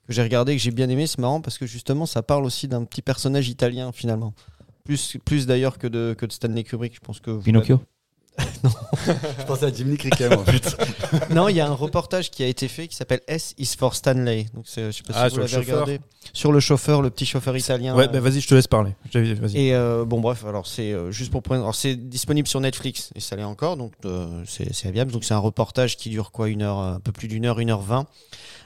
que 0.06 0.14
j'ai 0.14 0.22
regardé, 0.22 0.56
que 0.56 0.62
j'ai 0.62 0.70
bien 0.70 0.88
aimé. 0.88 1.06
C'est 1.06 1.18
marrant 1.18 1.42
parce 1.42 1.58
que 1.58 1.66
justement 1.66 2.06
ça 2.06 2.22
parle 2.22 2.46
aussi 2.46 2.68
d'un 2.68 2.84
petit 2.84 3.02
personnage 3.02 3.50
italien 3.50 3.92
finalement. 3.92 4.32
Plus, 4.84 5.18
plus 5.26 5.46
d'ailleurs 5.46 5.76
que 5.76 5.86
de, 5.86 6.14
que 6.16 6.24
de 6.24 6.32
Stanley 6.32 6.64
Kubrick. 6.64 6.94
Je 6.94 7.00
pense 7.00 7.20
que 7.20 7.30
vous 7.30 7.42
Pinocchio. 8.62 8.80
je 9.40 9.44
pensais 9.44 9.64
à 9.66 9.72
Jimmy 9.72 9.96
Cricket, 9.96 10.30
moi. 10.34 10.44
Non, 11.30 11.48
il 11.48 11.56
y 11.56 11.60
a 11.60 11.66
un 11.68 11.74
reportage 11.74 12.30
qui 12.30 12.42
a 12.42 12.46
été 12.46 12.68
fait 12.68 12.88
qui 12.88 12.94
s'appelle 12.96 13.20
S 13.26 13.54
is 13.58 13.74
for 13.78 13.94
Stanley. 13.94 14.46
Donc 14.54 14.64
je 14.66 14.90
sais 14.90 15.02
pas 15.02 15.12
Ah, 15.14 15.28
si 15.28 15.34
sur 15.34 15.42
vous 15.42 15.46
le 15.48 15.52
l'avez 15.52 15.64
chauffeur. 15.66 15.84
regardé. 15.84 16.00
Sur 16.32 16.52
le 16.52 16.60
chauffeur, 16.60 17.02
le 17.02 17.10
petit 17.10 17.26
chauffeur 17.26 17.56
italien. 17.56 17.94
Ouais, 17.96 18.06
bah, 18.08 18.20
vas-y, 18.20 18.40
je 18.40 18.48
te 18.48 18.54
laisse 18.54 18.66
parler. 18.66 18.92
Et 19.54 19.74
euh, 19.74 20.04
bon 20.04 20.20
bref, 20.20 20.44
alors 20.44 20.66
c'est 20.66 20.92
euh, 20.92 21.10
juste 21.10 21.30
pour 21.32 21.42
prendre. 21.42 21.62
Alors 21.62 21.74
c'est 21.74 21.96
disponible 21.96 22.46
sur 22.48 22.60
Netflix 22.60 23.10
et 23.14 23.20
ça 23.20 23.34
l'est 23.36 23.44
encore, 23.44 23.76
donc 23.76 23.92
euh, 24.04 24.42
c'est 24.46 24.72
c'est 24.74 24.90
viable. 24.90 25.10
Donc 25.12 25.24
c'est 25.24 25.34
un 25.34 25.38
reportage 25.38 25.96
qui 25.96 26.10
dure 26.10 26.30
quoi 26.30 26.48
une 26.48 26.62
heure, 26.62 26.78
un 26.78 27.00
peu 27.00 27.12
plus 27.12 27.28
d'une 27.28 27.44
heure, 27.46 27.58
une 27.60 27.70
heure 27.70 27.80
vingt. 27.82 28.06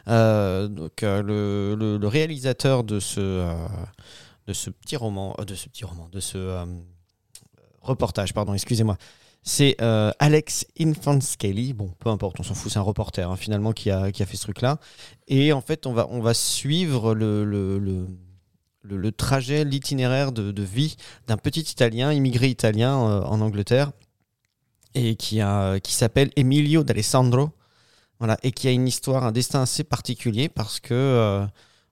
Euh, 0.09 0.67
donc 0.69 1.03
euh, 1.03 1.23
le, 1.23 1.77
le- 1.79 1.97
le 1.97 2.09
réalisateur 2.09 2.83
de 2.85 2.99
ce 3.01 3.21
euh, 3.21 3.55
de 4.49 4.53
ce 4.53 4.71
petit 4.71 4.97
roman, 4.97 5.37
euh, 5.39 5.45
de 5.45 5.55
ce 5.55 5.69
petit 5.69 5.85
roman, 5.85 6.09
de 6.11 6.19
ce 6.21 6.37
euh, 6.39 6.65
reportage, 7.81 8.33
pardon, 8.33 8.55
excusez-moi. 8.55 8.97
C'est 9.43 9.77
euh, 9.81 10.13
Alex 10.19 10.67
Infantscaly. 10.79 11.73
Bon, 11.73 11.91
peu 11.99 12.11
importe, 12.11 12.39
on 12.39 12.43
s'en 12.43 12.55
fout, 12.55 12.71
c'est 12.71 12.79
un 12.79 12.83
reporter 12.83 13.29
hein, 13.29 13.37
finalement 13.37 13.73
qui 13.73 13.91
a, 13.91 14.13
qui 14.13 14.23
a 14.23 14.27
fait 14.27 14.37
ce 14.37 14.43
truc-là. 14.43 14.79
Et 15.27 15.53
en 15.53 15.61
fait, 15.61 15.87
on 15.87 15.93
va, 15.93 16.07
on 16.11 16.21
va 16.21 16.33
suivre 16.35 17.15
le, 17.15 17.45
le, 17.45 17.79
le, 17.79 18.07
le- 18.83 19.13
trajet, 19.13 19.65
l'itinéraire 19.65 20.33
de, 20.33 20.63
vie 20.63 20.97
d'un 21.27 21.37
petit 21.37 21.61
Italien, 21.61 22.13
immigré 22.13 22.49
italien 22.49 22.99
euh, 23.01 23.23
en 23.23 23.41
Angleterre, 23.41 23.93
et 24.95 25.17
qui, 25.17 25.41
a, 25.41 25.81
qui 25.81 25.95
s'appelle 25.95 26.31
Emilio 26.37 26.85
d'Alessandro. 26.85 27.51
Voilà, 28.19 28.39
et 28.45 28.53
qui 28.53 28.69
a 28.69 28.71
une 28.71 28.87
histoire, 28.87 29.25
un 29.25 29.33
destin 29.33 29.63
assez 29.63 29.83
particulier 29.83 30.49
parce 30.49 30.79
que, 30.79 30.95
euh, 30.95 31.45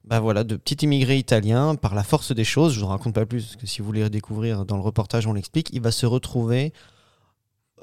bah 0.04 0.20
voilà, 0.20 0.44
de 0.44 0.54
petit 0.54 0.84
immigré 0.84 1.18
italien, 1.18 1.74
par 1.74 1.96
la 1.96 2.04
force 2.04 2.30
des 2.30 2.44
choses, 2.44 2.74
je 2.74 2.78
ne 2.78 2.84
vous 2.84 2.90
raconte 2.90 3.16
pas 3.16 3.26
plus, 3.26 3.46
parce 3.46 3.56
que 3.56 3.66
si 3.66 3.80
vous 3.80 3.86
voulez 3.86 4.08
découvrir 4.10 4.64
dans 4.64 4.76
le 4.76 4.82
reportage, 4.82 5.26
on 5.26 5.32
l'explique, 5.32 5.70
il 5.72 5.80
va 5.80 5.90
se 5.90 6.06
retrouver, 6.06 6.72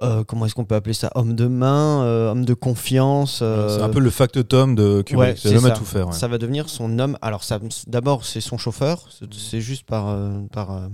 euh, 0.01 0.23
comment 0.23 0.45
est-ce 0.45 0.55
qu'on 0.55 0.65
peut 0.65 0.75
appeler 0.75 0.93
ça, 0.93 1.11
homme 1.15 1.35
de 1.35 1.47
main, 1.47 2.03
euh, 2.03 2.31
homme 2.31 2.45
de 2.45 2.53
confiance. 2.53 3.39
euh, 3.41 3.77
C'est 3.77 3.83
un 3.83 3.89
peu 3.89 3.99
le 3.99 4.09
factotum 4.09 4.75
de 4.75 5.01
Kubrick. 5.01 5.29
ouais, 5.29 5.35
c'est 5.37 5.53
l'homme 5.53 5.65
à 5.65 5.69
ça. 5.69 5.75
tout 5.75 5.85
faire. 5.85 6.07
ouais. 6.07 6.13
ça 6.13 6.27
va 6.27 6.37
devenir 6.37 6.69
son 6.69 6.99
homme. 6.99 7.17
Alors, 7.21 7.43
d'abord, 7.87 8.25
c'est 8.25 8.41
son 8.41 8.57
chauffeur. 8.57 9.07
C'est- 9.31 9.61
juste 9.61 9.85
par, 9.85 10.15
par, 10.51 10.89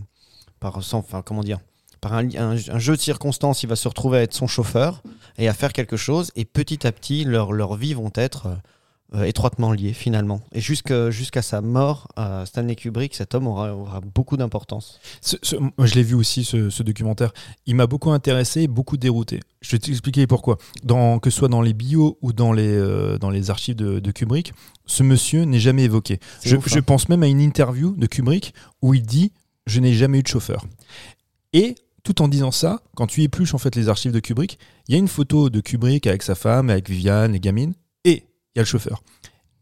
par, 0.59 0.83
sans- 0.83 0.99
enfin, 0.99 1.21
comment 1.23 1.41
dire, 1.43 1.59
par 2.01 2.13
un, 2.13 2.27
un- 2.35 2.55
un 2.55 2.79
jeu 2.79 2.95
de 2.95 3.01
circonstances, 3.01 3.63
il 3.63 3.67
va 3.67 3.75
se 3.75 3.87
retrouver 3.87 4.17
à 4.19 4.21
être 4.23 4.33
son 4.33 4.47
chauffeur 4.47 5.01
et 5.37 5.47
à 5.47 5.53
faire 5.53 5.73
quelque 5.73 5.97
chose. 5.97 6.31
Et 6.35 6.45
petit 6.45 6.85
à 6.85 6.91
petit, 6.91 7.23
leurs 7.23 7.53
leurs 7.53 7.75
vies 7.75 7.93
vont 7.93 8.11
être 8.15 8.47
euh, 9.15 9.25
étroitement 9.25 9.71
liées 9.71 9.93
finalement. 9.93 10.41
Et 10.53 10.59
jusqu'à 10.59 11.41
sa 11.41 11.61
mort, 11.61 12.07
euh, 12.17 12.45
Stanley 12.45 12.75
Kubrick, 12.75 13.13
cet 13.13 13.35
homme 13.35 13.45
aura, 13.45 13.75
aura 13.75 14.01
beaucoup 14.01 14.37
d'importance. 14.37 14.99
Je 15.21 15.93
l'ai 15.93 16.01
vu 16.01 16.15
aussi, 16.15 16.43
ce, 16.43 16.71
ce 16.71 16.81
documentaire. 16.81 17.31
Il 17.67 17.75
m'a 17.75 17.85
beaucoup 17.85 18.11
intéressé 18.11 18.61
et 18.61 18.67
beaucoup 18.67 18.97
dérouté. 18.97 19.39
Je 19.61 19.71
vais 19.71 19.79
t'expliquer 19.79 20.25
pourquoi. 20.25 20.57
Dans, 20.83 21.19
que 21.19 21.29
ce 21.29 21.37
soit 21.37 21.47
dans 21.47 21.61
les 21.61 21.73
bios 21.73 22.17
ou 22.21 22.33
dans 22.33 22.53
les, 22.53 22.67
euh, 22.67 23.19
dans 23.19 23.29
les 23.29 23.51
archives 23.51 23.75
de, 23.75 23.99
de 23.99 24.11
Kubrick, 24.11 24.51
ce 24.87 25.03
monsieur 25.03 25.43
n'est 25.43 25.59
jamais 25.59 25.83
évoqué. 25.83 26.19
Je, 26.43 26.55
ouf, 26.55 26.67
je 26.67 26.79
hein. 26.79 26.81
pense 26.81 27.07
même 27.07 27.21
à 27.21 27.27
une 27.27 27.41
interview 27.41 27.95
de 27.95 28.07
Kubrick 28.07 28.55
où 28.81 28.95
il 28.95 29.03
dit 29.03 29.31
Je 29.67 29.79
n'ai 29.79 29.93
jamais 29.93 30.19
eu 30.19 30.23
de 30.23 30.27
chauffeur. 30.27 30.65
Et 31.53 31.75
tout 32.03 32.21
en 32.21 32.27
disant 32.27 32.51
ça, 32.51 32.81
quand 32.95 33.07
tu 33.07 33.21
épluches 33.21 33.53
en 33.53 33.59
fait 33.59 33.75
les 33.75 33.89
archives 33.89 34.11
de 34.11 34.19
Kubrick, 34.19 34.59
il 34.87 34.93
y 34.93 34.95
a 34.95 34.99
une 34.99 35.07
photo 35.07 35.49
de 35.49 35.61
Kubrick 35.61 36.07
avec 36.07 36.23
sa 36.23 36.35
femme, 36.35 36.69
avec 36.69 36.89
Viviane, 36.89 37.31
les 37.33 37.39
gamines, 37.39 37.73
il 38.55 38.59
y 38.59 38.59
a 38.59 38.63
le 38.63 38.67
chauffeur. 38.67 39.03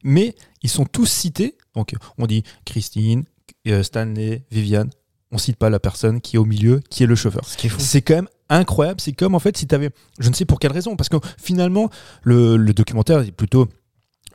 Mais 0.03 0.35
ils 0.63 0.69
sont 0.69 0.85
tous 0.85 1.05
cités. 1.05 1.57
Donc 1.75 1.93
on 2.17 2.25
dit 2.27 2.43
Christine, 2.65 3.23
euh, 3.67 3.83
Stanley, 3.83 4.43
Viviane. 4.51 4.89
On 5.31 5.37
cite 5.37 5.55
pas 5.55 5.69
la 5.69 5.79
personne 5.79 6.19
qui 6.19 6.35
est 6.35 6.39
au 6.39 6.45
milieu, 6.45 6.81
qui 6.89 7.03
est 7.03 7.07
le 7.07 7.15
chauffeur. 7.15 7.45
C'est 7.79 8.01
quand 8.01 8.15
même 8.15 8.27
incroyable. 8.49 8.99
C'est 8.99 9.13
comme 9.13 9.33
en 9.33 9.39
fait 9.39 9.55
si 9.55 9.65
tu 9.65 9.73
avais, 9.73 9.91
je 10.19 10.27
ne 10.27 10.33
sais 10.33 10.43
pour 10.43 10.59
quelle 10.59 10.73
raison, 10.73 10.97
parce 10.97 11.07
que 11.07 11.17
finalement 11.37 11.89
le, 12.23 12.57
le 12.57 12.73
documentaire 12.73 13.19
est 13.21 13.31
plutôt, 13.31 13.69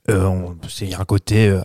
euh, 0.08 0.54
c'est 0.70 0.94
a 0.94 1.00
un 1.00 1.04
côté 1.04 1.48
euh, 1.48 1.60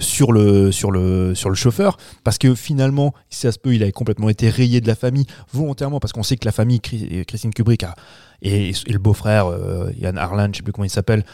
sur 0.00 0.32
le 0.32 0.72
sur 0.72 0.90
le 0.90 1.34
sur 1.34 1.48
le 1.48 1.54
chauffeur, 1.54 1.96
parce 2.22 2.36
que 2.36 2.54
finalement, 2.54 3.14
si 3.30 3.40
ça 3.40 3.52
se 3.52 3.58
peut, 3.58 3.74
il 3.74 3.82
avait 3.82 3.92
complètement 3.92 4.28
été 4.28 4.50
rayé 4.50 4.82
de 4.82 4.88
la 4.88 4.94
famille 4.96 5.24
volontairement, 5.52 5.98
parce 6.00 6.12
qu'on 6.12 6.22
sait 6.24 6.36
que 6.36 6.44
la 6.44 6.52
famille 6.52 6.80
Chris- 6.80 7.24
Christine 7.26 7.54
Kubrick 7.54 7.84
a, 7.84 7.94
et, 8.42 8.70
et 8.70 8.92
le 8.92 8.98
beau-frère 8.98 9.46
euh, 9.46 9.90
Yann 9.96 10.18
Harlan, 10.18 10.48
je 10.52 10.58
sais 10.58 10.62
plus 10.62 10.72
comment 10.72 10.84
il 10.84 10.90
s'appelle. 10.90 11.24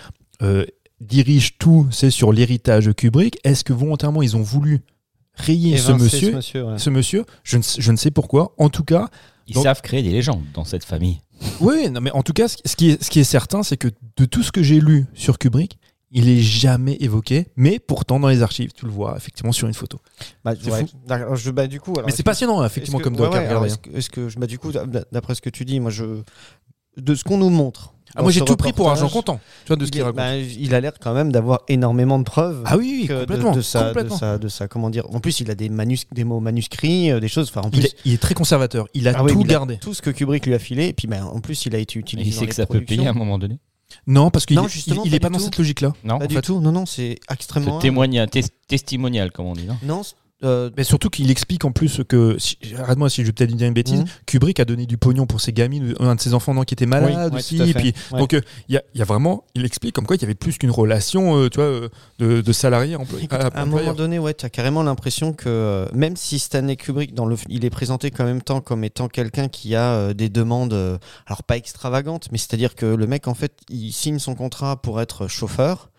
Euh, 0.43 0.65
dirige 1.01 1.57
tout, 1.59 1.87
c'est 1.91 2.11
sur 2.11 2.33
l'héritage 2.33 2.93
Kubrick. 2.95 3.39
Est-ce 3.45 3.65
que 3.65 3.73
volontairement 3.73 4.23
ils 4.23 4.37
ont 4.37 4.43
voulu 4.43 4.81
rayer 5.35 5.79
ce 5.79 5.93
monsieur, 5.93 6.31
ce 6.33 6.37
monsieur, 6.37 6.65
ouais. 6.65 6.79
ce 6.79 6.91
monsieur? 6.91 7.25
Je 7.45 7.57
ne, 7.57 7.63
sais- 7.63 7.81
je 7.81 7.93
ne 7.93 7.97
sais 7.97 8.11
pourquoi. 8.11 8.55
En 8.59 8.69
tout 8.69 8.85
cas, 8.85 9.09
Ils 9.47 9.55
Donc- 9.55 9.65
savent 9.65 9.81
créer 9.83 10.03
des 10.03 10.11
légendes 10.11 10.45
dans 10.55 10.65
cette 10.65 10.85
famille. 10.85 11.21
oui, 11.61 11.91
non, 11.91 12.01
mais 12.01 12.13
en 12.13 12.23
tout 12.23 12.33
cas, 12.35 12.47
ce 12.47 12.77
qui 12.77 12.91
est, 12.91 13.03
ce 13.03 13.11
qui 13.11 13.19
est 13.19 13.25
certain, 13.25 13.63
c'est 13.65 13.77
que 13.77 13.89
de 14.17 14.25
tout 14.25 14.43
ce 14.45 14.53
que 14.53 14.63
j'ai 14.63 14.79
lu 14.81 15.07
sur 15.15 15.39
Kubrick, 15.39 15.77
il 16.13 16.29
est 16.29 16.41
jamais 16.41 16.97
évoqué, 17.01 17.47
mais 17.57 17.79
pourtant 17.81 18.21
dans 18.21 18.29
les 18.29 18.43
archives, 18.43 18.71
tu 18.73 18.85
le 18.85 18.91
vois 18.93 19.15
effectivement 19.17 19.51
sur 19.53 19.67
une 19.69 19.75
photo. 19.75 19.99
Bah, 20.45 20.55
C'est 20.61 20.71
ouais. 20.71 20.87
je- 21.37 21.51
bah, 21.51 21.67
du 21.67 21.81
coup, 21.81 21.93
alors, 21.93 22.07
mais 22.07 22.13
c'est 22.13 22.23
passionnant, 22.23 22.65
effectivement, 22.65 22.99
que- 22.99 23.05
comme 23.05 23.15
ouais, 23.15 23.21
doc 23.21 23.33
ouais, 23.63 23.69
est-ce 23.95 24.11
que, 24.11 24.29
bah, 24.39 24.47
du 24.47 24.59
coup, 24.59 24.71
d'après 25.13 25.35
ce 25.35 25.41
que 25.41 25.51
tu 25.51 25.65
dis, 25.65 25.81
moi, 25.81 25.91
je, 25.91 26.05
de 26.97 27.15
ce 27.15 27.25
qu'on 27.25 27.39
nous 27.39 27.51
montre. 27.51 27.95
Ah, 28.17 28.23
moi, 28.23 28.33
j'ai 28.33 28.41
tout 28.41 28.57
pris 28.57 28.73
pour 28.73 28.91
argent 28.91 29.09
comptant, 29.09 29.39
tu 29.65 29.69
vois, 29.69 29.77
de 29.77 29.85
ce 29.85 29.89
il, 29.89 29.93
qu'il 29.93 30.03
raconte. 30.03 30.17
bah, 30.17 30.35
il 30.37 30.75
a 30.75 30.81
l'air 30.81 30.93
quand 31.01 31.15
même 31.15 31.31
d'avoir 31.31 31.61
énormément 31.69 32.19
de 32.19 32.25
preuves. 32.25 32.61
ah 32.67 32.77
oui, 32.77 33.07
de- 33.09 33.21
complètement. 33.21 33.53
de, 33.53 33.61
sa, 33.61 33.85
complètement. 33.85 34.15
de 34.17 34.19
sa, 34.21 34.39
de 34.39 34.49
sa- 34.49 34.67
comment 34.67 34.91
dire. 34.91 35.05
En 35.15 35.21
plus, 35.21 35.39
il 35.39 35.49
a 35.49 35.55
des, 35.55 35.69
manus, 35.69 36.07
des 36.11 36.25
mots 36.25 36.41
manuscrits, 36.41 37.13
euh, 37.13 37.21
des 37.21 37.29
choses. 37.29 37.49
Enfin, 37.51 37.61
en 37.61 37.71
Il, 37.73 37.79
plus, 37.79 37.85
est, 37.87 37.97
il 38.05 38.13
est 38.15 38.19
très 38.21 38.35
conservateur, 38.35 38.89
il 38.95 39.07
a 39.07 39.13
Ah 39.15 39.23
oui, 39.23 39.33
tout 39.33 39.43
il 39.43 39.47
a 39.47 39.53
gardé. 39.53 39.77
tout 39.79 39.95
ce 39.95 40.03
que 40.03 40.11
Kubrick 40.11 40.45
lui 40.45 40.55
a 40.55 40.59
filé. 40.59 40.89
Et 40.89 40.93
puis, 40.93 41.07
bah, 41.07 41.25
en 41.25 41.39
plus, 41.41 41.67
il 41.67 41.75
a 41.77 41.79
été 41.79 41.99
Et 41.99 42.01
utilisé. 42.01 42.31
il 42.31 42.33
sait 42.33 42.47
que 42.49 42.55
ça 42.57 42.67
peut 42.67 42.81
payer 42.81 43.07
à 43.07 43.11
un 43.11 43.13
moment 43.15 43.39
donné. 43.39 43.59
Non, 44.09 44.31
parce 44.31 44.45
qu'il 44.47 44.57
il 44.57 44.61
pas 44.61 44.67
est 45.17 45.21
pas 45.21 45.29
du 45.29 45.33
dans 45.35 45.39
cette 45.41 45.59
logique-là. 45.59 45.93
Non 46.05 46.19
Pas 46.19 46.25
en 46.25 46.29
du 46.29 46.35
fait, 46.37 46.43
tout. 46.43 46.61
Non, 46.61 46.71
non, 46.73 46.87
c'est 46.87 47.19
extrêmement. 47.31 47.79
C'est 47.81 47.87
témoignal, 47.87 48.29
tes- 48.31 48.45
testimonial, 48.69 49.31
comme 49.33 49.47
on 49.47 49.53
dit. 49.55 49.67
Non? 49.67 49.77
Non, 49.83 50.03
c'est- 50.03 50.15
euh, 50.43 50.71
Mais 50.77 50.85
surtout 50.85 51.11
qu'il 51.11 51.31
explique 51.31 51.65
en 51.65 51.73
plus 51.73 52.01
que, 52.09 52.37
si, 52.39 52.57
arrête-moi 52.79 53.11
si 53.11 53.23
je 53.23 53.27
vais 53.27 53.33
peut-être 53.33 53.55
dire 53.55 53.67
une 53.69 53.75
bêtise, 53.75 54.01
Mhm. 54.01 54.07
Kubrick 54.27 54.61
a 54.61 54.65
donné 54.65 54.87
du 54.87 54.97
pognon 54.99 55.27
pour 55.27 55.41
ses 55.41 55.53
gamines, 55.53 55.95
un 56.01 56.15
de 56.15 56.21
ses 56.21 56.35
enfants 56.35 56.55
non, 56.55 56.63
qui 56.65 56.75
était 56.75 56.87
malade 56.87 57.35
aussi. 57.35 57.61
à 57.61 57.67
et 57.67 57.75
puis, 57.75 57.93
Ouais. 58.13 58.19
Donc 58.19 58.35
euh, 58.35 58.41
il 58.69 58.75
y, 58.75 58.79
a, 58.79 58.83
il 58.95 58.99
y 58.99 59.03
a 59.03 59.05
vraiment, 59.05 59.45
il 59.55 59.65
explique 59.65 59.95
comme 59.95 60.07
quoi 60.07 60.17
il 60.17 60.23
y 60.23 60.25
avait 60.25 60.35
plus 60.35 60.57
qu'une 60.59 60.71
relation 60.71 61.37
euh, 61.37 61.49
tu 61.49 61.59
vois, 61.61 61.89
de, 62.19 62.41
de 62.41 62.53
salarié 62.53 62.97
employé. 62.97 63.25
Écoute, 63.25 63.39
à 63.41 63.61
un 63.61 63.67
moment 63.67 63.93
donné, 63.95 64.19
ouais, 64.19 64.35
tu 64.35 64.47
as 64.47 64.51
carrément 64.51 64.83
l'impression 64.83 65.33
que 65.33 65.87
même 65.93 66.17
si 66.17 66.39
Stanley 66.39 66.77
Kubrick, 66.77 67.15
dans 67.15 67.27
le, 67.27 67.37
il 67.49 67.65
est 67.65 67.71
présenté 67.71 68.11
en 68.19 68.25
même 68.25 68.43
temps 68.43 68.61
comme 68.61 68.85
étant 68.85 69.09
quelqu'un 69.09 69.49
qui 69.49 69.75
a 69.75 70.15
des 70.15 70.29
demandes, 70.29 70.75
alors 71.27 71.43
pas 71.43 71.57
extravagantes, 71.57 72.29
mais 72.33 72.39
c'est-à-dire 72.39 72.75
que 72.75 72.87
le 72.87 73.07
mec, 73.07 73.29
en 73.29 73.35
fait, 73.35 73.53
il 73.69 73.93
signe 73.93 74.19
son 74.19 74.35
contrat 74.35 74.81
pour 74.81 75.01
être 75.01 75.29
chauffeur. 75.29 75.91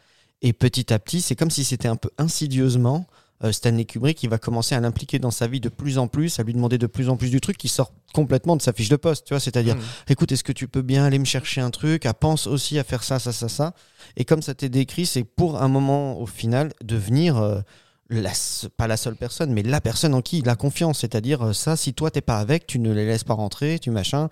Et 0.43 0.53
petit 0.53 0.91
à 0.91 0.97
petit, 0.99 1.21
c'est 1.21 1.35
comme 1.35 1.51
si 1.51 1.63
c'était 1.63 1.87
un 1.87 1.95
peu 1.95 2.09
insidieusement 2.17 3.05
Stanley 3.51 3.85
Kubrick 3.85 4.17
qui 4.17 4.27
va 4.27 4.37
commencer 4.37 4.75
à 4.75 4.79
l'impliquer 4.79 5.19
dans 5.19 5.31
sa 5.31 5.47
vie 5.47 5.59
de 5.59 5.69
plus 5.69 5.97
en 5.97 6.07
plus, 6.07 6.39
à 6.39 6.43
lui 6.43 6.53
demander 6.53 6.77
de 6.77 6.87
plus 6.87 7.09
en 7.09 7.17
plus 7.17 7.29
du 7.29 7.41
truc 7.41 7.57
qui 7.57 7.67
sort 7.67 7.91
complètement 8.13 8.55
de 8.55 8.61
sa 8.61 8.73
fiche 8.73 8.89
de 8.89 8.95
poste, 8.97 9.25
tu 9.25 9.33
vois, 9.33 9.39
c'est-à-dire 9.39 9.75
Mhm. 9.75 9.81
écoute, 10.09 10.31
est-ce 10.31 10.43
que 10.43 10.51
tu 10.51 10.67
peux 10.67 10.81
bien 10.81 11.05
aller 11.05 11.17
me 11.19 11.25
chercher 11.25 11.61
un 11.61 11.71
truc, 11.71 12.05
ah, 12.05 12.13
pense 12.13 12.45
aussi 12.47 12.77
à 12.77 12.83
faire 12.83 13.03
ça, 13.03 13.19
ça, 13.19 13.31
ça, 13.31 13.47
ça. 13.49 13.73
Et 14.17 14.25
comme 14.25 14.41
ça 14.41 14.53
t'est 14.53 14.69
décrit, 14.69 15.05
c'est 15.05 15.23
pour 15.23 15.61
un 15.61 15.67
moment 15.67 16.19
au 16.19 16.25
final 16.25 16.73
devenir 16.83 17.37
euh, 17.37 17.61
la, 18.09 18.31
pas 18.77 18.87
la 18.87 18.97
seule 18.97 19.15
personne, 19.15 19.53
mais 19.53 19.63
la 19.63 19.79
personne 19.79 20.13
en 20.13 20.21
qui 20.21 20.39
il 20.39 20.49
a 20.49 20.55
confiance, 20.55 20.99
c'est-à-dire 20.99 21.47
euh, 21.47 21.53
ça, 21.53 21.77
si 21.77 21.93
toi 21.93 22.11
t'es 22.11 22.21
pas 22.21 22.39
avec, 22.39 22.67
tu 22.67 22.77
ne 22.79 22.91
les 22.91 23.05
laisses 23.05 23.23
pas 23.23 23.33
rentrer, 23.33 23.79
tu 23.79 23.89
machin. 23.91 24.29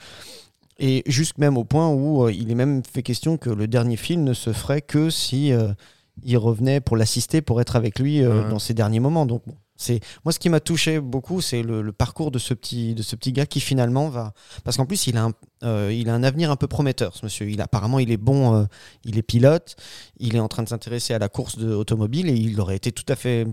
Et 0.81 1.03
jusque 1.07 1.37
même 1.37 1.57
au 1.57 1.63
point 1.65 1.89
où 1.89 2.25
euh, 2.25 2.33
il 2.33 2.51
est 2.51 2.55
même 2.55 2.83
fait 2.83 3.03
question 3.03 3.37
que 3.37 3.49
le 3.49 3.67
dernier 3.67 3.97
film 3.97 4.23
ne 4.23 4.33
se 4.33 4.53
ferait 4.53 4.81
que 4.81 5.09
si 5.09 5.51
euh, 5.51 5.73
il 6.23 6.37
revenait 6.37 6.81
pour 6.81 6.97
l'assister, 6.97 7.41
pour 7.41 7.61
être 7.61 7.75
avec 7.75 7.99
lui 7.99 8.21
euh, 8.21 8.43
Ouais. 8.43 8.49
dans 8.49 8.59
ses 8.59 8.73
derniers 8.73 8.99
moments. 8.99 9.25
Donc 9.25 9.43
bon, 9.47 9.55
c'est 9.75 9.99
moi 10.25 10.31
ce 10.33 10.39
qui 10.39 10.49
m'a 10.49 10.59
touché 10.59 10.99
beaucoup, 10.99 11.41
c'est 11.41 11.61
le, 11.63 11.81
le 11.81 11.91
parcours 11.93 12.31
de 12.31 12.39
ce 12.39 12.53
petit 12.53 12.95
de 12.95 13.01
ce 13.01 13.15
petit 13.15 13.31
gars 13.31 13.45
qui 13.45 13.59
finalement 13.61 14.09
va 14.09 14.33
parce 14.63 14.75
qu'en 14.77 14.85
plus 14.85 15.07
il 15.07 15.15
a 15.17 15.23
un 15.25 15.31
euh, 15.63 15.93
il 15.93 16.09
a 16.09 16.13
un 16.13 16.23
avenir 16.23 16.51
un 16.51 16.55
peu 16.55 16.67
prometteur, 16.67 17.15
ce 17.15 17.25
monsieur. 17.25 17.49
Il 17.49 17.61
apparemment 17.61 17.99
il 17.99 18.11
est 18.11 18.17
bon, 18.17 18.55
euh, 18.55 18.65
il 19.05 19.17
est 19.17 19.21
pilote, 19.23 19.75
il 20.17 20.35
est 20.35 20.39
en 20.39 20.47
train 20.47 20.63
de 20.63 20.69
s'intéresser 20.69 21.13
à 21.13 21.19
la 21.19 21.29
course 21.29 21.57
de 21.57 21.73
automobile 21.73 22.27
et 22.29 22.33
il 22.35 22.59
aurait 22.59 22.75
été 22.75 22.91
tout 22.91 23.05
à 23.07 23.15
fait 23.15 23.45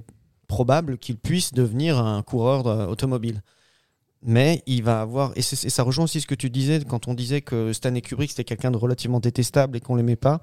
probable 0.49 0.99
qu'il 0.99 1.17
puisse 1.17 1.53
devenir 1.53 1.99
un 1.99 2.23
coureur 2.23 2.67
automobile. 2.89 3.43
Mais 4.23 4.63
il 4.67 4.83
va 4.83 5.03
avoir, 5.03 5.33
et 5.37 5.43
ça 5.43 5.83
rejoint 5.85 6.05
aussi 6.05 6.21
ce 6.21 6.27
que 6.27 6.35
tu 6.35 6.51
disais 6.51 6.81
quand 6.89 7.07
on 7.07 7.15
disait 7.15 7.43
que 7.43 7.73
Stanley 7.73 8.01
Kubrick 8.01 8.31
c'était 8.31 8.45
quelqu'un 8.45 8.71
de 8.73 8.77
relativement 8.77 9.21
détestable 9.21 9.77
et 9.77 9.81
qu'on 9.81 9.95
l'aimait 9.95 10.17
pas. 10.17 10.41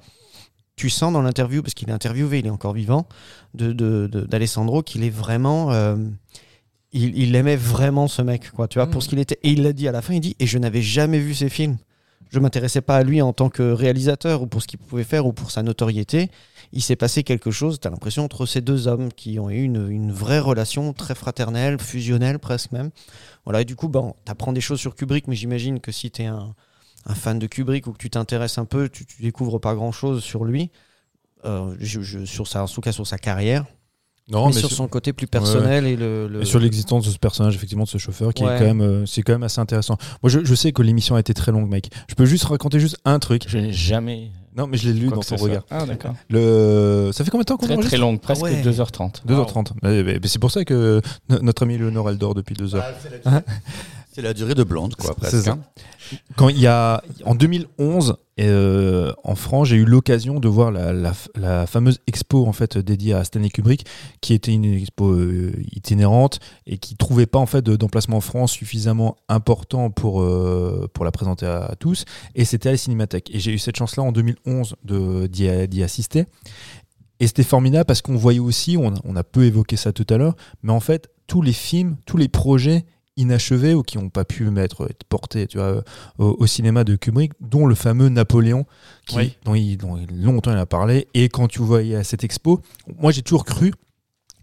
Tu 0.75 0.89
sens 0.89 1.13
dans 1.13 1.21
l'interview, 1.21 1.61
parce 1.61 1.73
qu'il 1.73 1.89
est 1.89 1.93
interviewé, 1.93 2.39
il 2.39 2.47
est 2.47 2.51
encore 2.51 2.73
vivant, 2.73 3.07
de, 3.53 3.73
de- 3.73 4.07
de- 4.11 4.21
d'Alessandro, 4.21 4.81
qu'il 4.81 5.03
est 5.03 5.09
vraiment. 5.09 5.71
euh, 5.71 5.95
il, 6.91 7.17
il 7.17 7.35
aimait 7.35 7.55
vraiment 7.55 8.07
ce 8.07 8.21
mec, 8.21 8.51
quoi, 8.51 8.67
tu 8.67 8.77
vois, 8.79 8.87
pour 8.87 9.01
ce 9.03 9.09
qu'il 9.09 9.19
était. 9.19 9.39
Et 9.43 9.51
il 9.51 9.63
l'a 9.63 9.73
dit 9.73 9.87
à 9.87 9.91
la 9.91 10.01
fin, 10.01 10.13
il 10.13 10.19
dit 10.19 10.35
Et 10.39 10.45
je 10.47 10.57
n'avais 10.57 10.81
jamais 10.81 11.19
vu 11.19 11.33
ses 11.33 11.49
films. 11.49 11.77
Je 12.31 12.39
m'intéressais 12.39 12.81
pas 12.81 12.97
à 12.97 13.03
lui 13.03 13.21
en 13.21 13.31
tant 13.31 13.49
que 13.49 13.61
réalisateur 13.71 14.41
ou 14.41 14.47
pour 14.47 14.63
ce 14.63 14.67
qu'il 14.67 14.79
pouvait 14.79 15.03
faire 15.03 15.27
ou 15.27 15.33
pour 15.33 15.51
sa 15.51 15.61
notoriété. 15.61 16.31
Il 16.71 16.81
s'est 16.81 16.95
passé 16.95 17.21
quelque 17.23 17.51
chose, 17.51 17.79
tu 17.79 17.87
as 17.87 17.91
l'impression, 17.91 18.23
entre 18.25 18.47
ces 18.47 18.61
deux 18.61 18.87
hommes 18.87 19.11
qui 19.13 19.37
ont 19.37 19.51
eu 19.51 19.61
une, 19.61 19.87
une 19.91 20.11
vraie 20.11 20.39
relation 20.39 20.93
très 20.93 21.13
fraternelle, 21.13 21.79
fusionnelle 21.79 22.39
presque 22.39 22.71
même. 22.71 22.89
Voilà, 23.45 23.61
et 23.61 23.65
du 23.65 23.75
coup, 23.75 23.87
bon, 23.87 24.15
tu 24.25 24.31
apprends 24.31 24.51
des 24.53 24.61
choses 24.61 24.79
sur 24.79 24.95
Kubrick, 24.95 25.27
mais 25.27 25.35
j'imagine 25.35 25.79
que 25.79 25.91
si 25.91 26.09
tu 26.09 26.23
es 26.23 26.25
un, 26.25 26.55
un 27.06 27.15
fan 27.15 27.40
de 27.40 27.48
Kubrick 27.48 27.88
ou 27.88 27.91
que 27.93 27.98
tu 27.98 28.09
t'intéresses 28.09 28.57
un 28.57 28.65
peu, 28.65 28.90
tu, 28.90 29.06
tu 29.06 29.22
découvres 29.22 29.59
pas 29.59 29.75
grand 29.75 29.91
chose 29.91 30.23
sur 30.23 30.45
lui, 30.45 30.72
euh, 31.45 31.75
je- 31.80 32.01
je- 32.01 32.25
sur 32.25 32.48
sa, 32.48 32.64
en 32.64 32.67
tout 32.67 32.82
cas 32.82 32.91
sur 32.91 33.06
sa 33.06 33.17
carrière, 33.17 33.65
Non, 34.32 34.48
mais, 34.48 34.53
mais 34.53 34.59
sur 34.61 34.69
sur- 34.69 34.77
son 34.77 34.88
côté 34.88 35.11
plus 35.11 35.27
personnel 35.27 35.85
et 35.85 35.98
le. 35.98 36.27
le- 36.30 36.41
Et 36.43 36.45
sur 36.45 36.59
l'existence 36.59 37.06
de 37.06 37.11
ce 37.11 37.17
personnage, 37.17 37.56
effectivement, 37.56 37.83
de 37.83 37.90
ce 37.90 37.98
chauffeur, 37.98 38.33
qui 38.33 38.43
Ouais. 38.45 38.56
est 38.56 38.59
quand 38.59 38.65
même, 38.65 38.82
euh, 38.82 39.06
c'est 39.06 39.22
quand 39.22 39.33
même 39.33 39.43
assez 39.43 39.59
intéressant. 39.59 39.98
Moi, 40.22 40.30
je, 40.30 40.45
je 40.45 40.56
sais 40.56 40.72
que 40.72 40.82
l'émission 40.82 41.15
a 41.15 41.19
été 41.19 41.33
très 41.33 41.51
longue, 41.51 41.69
mec. 41.69 41.90
Je 42.07 42.15
peux 42.15 42.25
juste 42.25 42.45
raconter 42.45 42.80
juste 42.80 42.98
un 43.03 43.19
truc. 43.19 43.43
Je 43.48 43.57
n'ai 43.57 43.73
jamais. 43.73 44.32
Non, 44.56 44.67
mais 44.67 44.77
je 44.77 44.88
l'ai 44.88 44.93
lu 44.93 45.07
quoi 45.07 45.15
dans 45.17 45.23
ton 45.23 45.35
regard. 45.35 45.64
Ah, 45.72 45.85
d'accord. 45.88 46.14
Le... 46.30 47.09
Ça 47.11 47.25
fait 47.25 47.32
combien 47.32 47.41
de 47.41 47.45
temps 47.48 47.57
qu'on 47.57 47.65
Très 47.65 47.73
enregistre 47.73 47.98
très 47.98 47.99
longue, 47.99 48.22
presque 48.22 48.43
ouais. 48.43 48.61
2h30. 48.61 49.23
2h30. 49.27 49.72
Mais- 49.82 50.03
mais- 50.03 50.19
mais 50.22 50.27
c'est 50.27 50.38
pour 50.40 50.51
ça 50.51 50.64
que 50.64 51.01
no- 51.27 51.40
notre 51.41 51.64
ami 51.64 51.77
Léonore, 51.80 52.09
elle 52.11 52.19
dort 52.19 52.35
depuis 52.35 52.53
2 52.56 52.75
heures. 52.75 52.85
C'est 54.14 54.22
la 54.22 54.33
durée 54.33 54.53
de 54.56 54.64
Blonde, 54.64 54.95
quoi, 54.95 55.16
presque. 55.16 55.38
ça. 55.38 55.51
hein. 55.51 55.59
Quand 56.35 56.50
il 56.50 56.59
y 56.59 56.67
a 56.67 57.01
en 57.25 57.33
2011 57.33 58.17
euh, 58.40 59.11
en 59.24 59.35
France, 59.35 59.69
j'ai 59.69 59.77
eu 59.77 59.85
l'occasion 59.85 60.40
de 60.40 60.48
voir 60.48 60.72
la, 60.72 60.92
la- 60.93 61.14
la 61.35 61.66
fameuse 61.67 62.00
expo 62.08 62.45
en 62.45 62.53
fait 62.53 62.77
dédiée 62.77 63.14
à 63.14 63.24
Stanley 63.24 63.50
Kubrick, 63.50 63.85
qui 64.22 64.33
était 64.33 64.51
une 64.53 64.66
expo 64.66 65.11
euh, 65.11 65.53
itinérante 65.72 66.40
et 66.67 66.77
qui 66.77 66.95
trouvait 66.95 67.25
pas 67.25 67.40
en 67.40 67.45
fait 67.48 67.61
de- 67.64 67.75
d'emplacement 67.75 68.17
en 68.17 68.22
France 68.22 68.51
suffisamment 68.51 69.16
important 69.30 69.90
pour 69.90 70.22
euh, 70.22 70.88
pour 70.93 71.06
la 71.06 71.11
présenter 71.11 71.45
à, 71.48 71.64
à 71.66 71.75
tous. 71.75 72.06
Et 72.35 72.45
c'était 72.45 72.69
à 72.69 72.74
la 72.74 72.77
Cinémathèque. 72.77 73.30
Et 73.33 73.40
j'ai 73.40 73.51
eu 73.51 73.58
cette 73.58 73.77
chance-là 73.77 74.03
en 74.03 74.11
2011 74.11 74.75
de 74.83 75.25
d'y 75.27 75.82
assister. 75.83 76.25
Et 77.19 77.27
c'était 77.27 77.43
formidable 77.43 77.85
parce 77.85 78.01
qu'on 78.01 78.16
voyait 78.17 78.40
aussi, 78.40 78.75
on 78.77 79.16
a 79.16 79.24
peu 79.24 79.45
évoqué 79.45 79.77
ça 79.77 79.93
tout 79.93 80.06
à 80.09 80.17
l'heure, 80.17 80.35
mais 80.61 80.72
en 80.74 80.80
fait 80.82 81.09
tous 81.25 81.42
les 81.42 81.53
films, 81.53 81.95
tous 82.06 82.17
les 82.17 82.27
projets 82.27 82.83
inachevés 83.17 83.74
ou 83.74 83.83
qui 83.83 83.98
n'ont 83.98 84.09
pas 84.09 84.25
pu 84.25 84.48
être 84.58 84.90
être 84.90 85.03
portés 85.03 85.48
tu 85.48 85.58
vois, 85.58 85.83
au, 86.17 86.35
au 86.40 86.48
cinéma 86.48 86.83
de 86.83 86.95
Kubrick, 86.95 87.33
dont 87.40 87.66
le 87.67 87.75
fameux 87.75 88.09
Napoléon, 88.09 88.66
qui, 89.06 89.17
Oui. 89.17 89.38
dont, 89.45 89.56
il, 89.56 89.77
dont 89.77 89.98
il- 89.98 90.24
longtemps 90.24 90.51
il 90.51 90.58
a 90.58 90.66
parlé. 90.66 91.08
Et 91.14 91.30
quand 91.30 91.48
tu 91.48 91.59
voyais 91.61 91.95
à 91.95 92.03
cette 92.03 92.24
expo, 92.24 92.61
moi 93.00 93.11
j'ai 93.11 93.22
toujours 93.22 93.45
cru, 93.45 93.74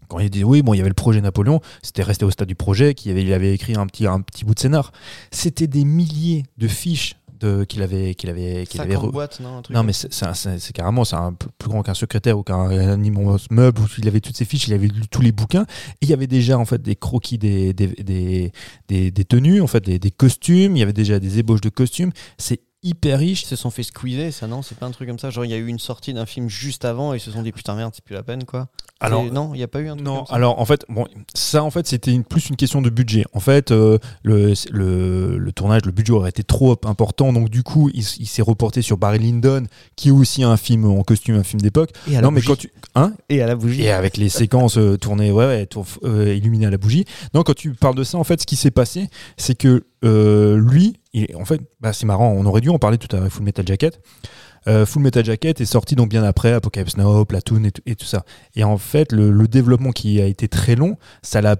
quand 0.07 0.19
il 0.19 0.29
dit 0.29 0.43
oui, 0.43 0.61
bon, 0.61 0.73
il 0.73 0.77
y 0.77 0.79
avait 0.81 0.89
le 0.89 0.93
projet 0.93 1.21
Napoléon, 1.21 1.61
c'était 1.81 2.03
resté 2.03 2.25
au 2.25 2.31
stade 2.31 2.47
du 2.47 2.55
projet, 2.55 2.93
qu'il 2.93 3.11
avait, 3.11 3.23
il 3.23 3.31
avait 3.33 3.53
écrit 3.53 3.75
un 3.75 3.87
petit, 3.87 4.07
un 4.07 4.21
petit 4.21 4.43
bout 4.45 4.53
de 4.53 4.59
scénar. 4.59 4.91
C'était 5.31 5.67
des 5.67 5.85
milliers 5.85 6.43
de 6.57 6.67
fiches 6.67 7.15
de- 7.41 7.63
qu'il 7.65 7.81
avait, 7.81 8.15
qu'il 8.15 8.29
avait, 8.29 8.65
qu'il 8.65 8.79
avait 8.79 8.93
50 8.93 9.09
re- 9.09 9.11
boîtes, 9.11 9.39
non 9.41 9.57
un 9.57 9.61
truc 9.61 9.75
non, 9.75 9.83
mais 9.83 9.93
c'est 9.93 10.73
carrément 10.73 11.03
c'est 11.05 11.17
plus 11.57 11.69
grand 11.69 11.83
qu'un 11.83 11.93
secrétaire 11.93 12.37
ou 12.37 12.43
qu'un 12.43 12.69
un 12.69 13.03
immense 13.03 13.47
meuble 13.51 13.81
où 13.81 13.85
il 13.97 14.07
avait 14.07 14.21
toutes 14.21 14.37
ses 14.37 14.45
fiches, 14.45 14.67
il 14.67 14.73
avait 14.73 14.87
lu 14.87 15.01
tous 15.09 15.21
les 15.21 15.31
bouquins. 15.31 15.63
Et 16.01 16.05
il 16.05 16.09
y 16.09 16.13
avait 16.13 16.27
déjà 16.27 16.57
en 16.57 16.65
fait 16.65 16.81
des 16.81 16.95
croquis 16.95 17.37
des, 17.37 17.73
des, 17.73 17.87
des, 17.87 18.51
des- 18.87 19.11
des 19.11 19.25
tenues, 19.25 19.61
en 19.61 19.67
fait 19.67 19.83
des, 19.83 19.99
des 19.99 20.11
costumes. 20.11 20.75
Il 20.77 20.79
y 20.79 20.83
avait 20.83 20.93
déjà 20.93 21.19
des 21.19 21.39
ébauches 21.39 21.61
de 21.61 21.69
costumes. 21.69 22.11
C'est 22.37 22.61
hyper 22.83 23.19
riche. 23.19 23.43
Ils 23.43 23.47
se 23.47 23.55
sont 23.55 23.69
fait 23.69 23.83
squeezer, 23.83 24.31
ça 24.31 24.47
non? 24.47 24.61
C'est 24.61 24.77
pas 24.77 24.85
un 24.87 24.91
truc 24.91 25.07
comme 25.07 25.19
ça? 25.19 25.29
Genre 25.29 25.45
il 25.45 25.51
y 25.51 25.53
a 25.53 25.57
eu 25.57 25.67
une 25.67 25.77
sortie 25.79 26.13
d'un 26.13 26.25
film 26.25 26.49
juste 26.49 26.83
avant 26.85 27.13
et 27.13 27.17
ils 27.17 27.19
se 27.19 27.31
sont 27.31 27.43
dit 27.43 27.51
putain 27.51 27.75
merde, 27.75 27.91
c'est 27.93 28.03
plus 28.03 28.15
la 28.15 28.23
peine 28.23 28.43
quoi. 28.45 28.69
Alors, 29.03 29.23
non, 29.25 29.51
il 29.53 29.59
y 29.59 29.63
a 29.63 29.67
pas 29.67 29.79
eu 29.81 29.87
un 29.89 29.95
truc 29.95 30.05
Non, 30.05 30.17
comme 30.17 30.27
ça 30.27 30.35
alors 30.35 30.59
en 30.59 30.65
fait, 30.65 30.85
bon, 30.89 31.05
ça 31.33 31.63
en 31.63 31.71
fait 31.71 31.87
c'était 31.87 32.17
plus 32.19 32.49
une 32.49 32.55
question 32.55 32.81
de 32.81 32.89
budget. 32.89 33.25
En 33.33 33.39
fait, 33.39 33.71
euh, 33.71 33.97
le, 34.23 34.53
le, 34.71 35.37
le 35.37 35.51
tournage, 35.51 35.81
le 35.85 35.91
budget 35.91 36.13
aurait 36.13 36.29
été 36.29 36.43
trop 36.43 36.77
important, 36.85 37.33
donc 37.33 37.49
du 37.49 37.63
coup, 37.63 37.89
il, 37.93 38.03
s'est 38.03 38.41
reporté 38.41 38.81
sur 38.81 38.97
Barry 38.97 39.19
Lyndon, 39.19 39.63
qui 39.95 40.09
est 40.09 40.11
aussi 40.11 40.43
un 40.43 40.55
film 40.57 40.85
en 40.85 41.03
costume, 41.03 41.35
un 41.35 41.43
film 41.43 41.61
d'époque. 41.61 41.89
Et 42.09 42.11
à 42.15 42.21
la 42.21 42.27
Non, 42.27 42.31
mais 42.31 42.35
bougie. 42.41 42.47
quand 42.47 42.55
tu, 42.57 42.71
hein? 42.95 43.13
Et 43.29 43.41
à 43.41 43.47
la 43.47 43.55
bougie. 43.55 43.81
Et 43.81 43.91
avec 43.91 44.17
les 44.17 44.29
séquences 44.29 44.77
euh, 44.77 44.97
tournées, 44.97 45.31
ouais, 45.31 45.45
ouais, 45.45 45.65
tour- 45.65 45.85
euh, 46.03 46.33
illuminées 46.35 46.67
à 46.67 46.69
la 46.71 46.77
bougie. 46.77 47.05
Non, 47.33 47.43
quand 47.43 47.55
tu 47.55 47.73
parles 47.73 47.95
de 47.95 48.03
ça, 48.03 48.17
en 48.17 48.23
fait, 48.23 48.39
ce 48.41 48.45
qui 48.45 48.55
s'est 48.55 48.71
passé, 48.71 49.09
c'est 49.37 49.55
que 49.55 49.83
lui, 50.03 50.97
il- 51.13 51.35
en 51.35 51.45
fait, 51.45 51.61
bah, 51.79 51.93
c'est 51.93 52.05
marrant, 52.05 52.31
on 52.35 52.45
aurait 52.45 52.61
dû 52.61 52.69
en 52.69 52.79
parler 52.79 52.97
tout 52.97 53.13
à 53.15 53.19
l'heure, 53.19 53.29
Full 53.31 53.43
Metal 53.43 53.65
Jacket. 53.67 53.99
Euh, 54.67 54.85
Full 54.85 55.01
Metal 55.01 55.25
Jacket 55.25 55.59
est 55.59 55.65
sorti 55.65 55.95
donc 55.95 56.09
bien 56.09 56.23
après 56.23 56.53
Apocalypse 56.53 56.97
Now, 56.97 57.25
Platoon 57.25 57.63
et, 57.85 57.95
tout- 57.95 58.05
ça. 58.05 58.23
Et 58.55 58.63
en 58.63 58.77
fait, 58.77 59.11
le, 59.11 59.47
développement 59.47 59.91
qui 59.91 60.21
a 60.21 60.25
été 60.25 60.47
très 60.47 60.75
long, 60.75 60.97
ça 61.21 61.41
l'a 61.41 61.55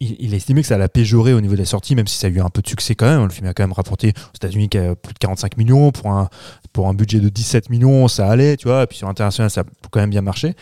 il, 0.00 0.16
il 0.18 0.34
a 0.34 0.36
estimé 0.36 0.62
que 0.62 0.66
ça 0.66 0.76
l'a 0.76 0.88
péjoré 0.88 1.32
au 1.34 1.40
niveau 1.40 1.54
de 1.54 1.60
la 1.60 1.64
sortie, 1.64 1.94
même 1.94 2.08
si 2.08 2.18
ça 2.18 2.26
a 2.26 2.30
eu 2.30 2.40
un 2.40 2.48
peu 2.50 2.62
de 2.62 2.66
succès 2.66 2.96
quand 2.96 3.06
même. 3.06 3.22
Le 3.22 3.30
film 3.30 3.46
a 3.46 3.54
quand 3.54 3.62
même 3.62 3.72
rapporté 3.72 4.08
aux 4.08 4.36
États-Unis 4.36 4.68
plus 4.68 4.78
de 5.14 5.18
45 5.20 5.56
millions 5.56 5.92
pour 5.92 6.10
un, 6.10 6.28
pour 6.72 6.88
un 6.88 6.94
budget 6.94 7.20
de 7.20 7.28
17 7.28 7.70
millions, 7.70 8.08
ça 8.08 8.28
allait, 8.28 8.56
tu 8.56 8.66
vois. 8.66 8.82
Et 8.82 8.86
puis 8.86 8.98
sur 8.98 9.06
l'international, 9.06 9.50
ça 9.50 9.60
a 9.60 9.64
quand 9.90 10.00
même 10.00 10.10
bien 10.10 10.22
marché. 10.22 10.54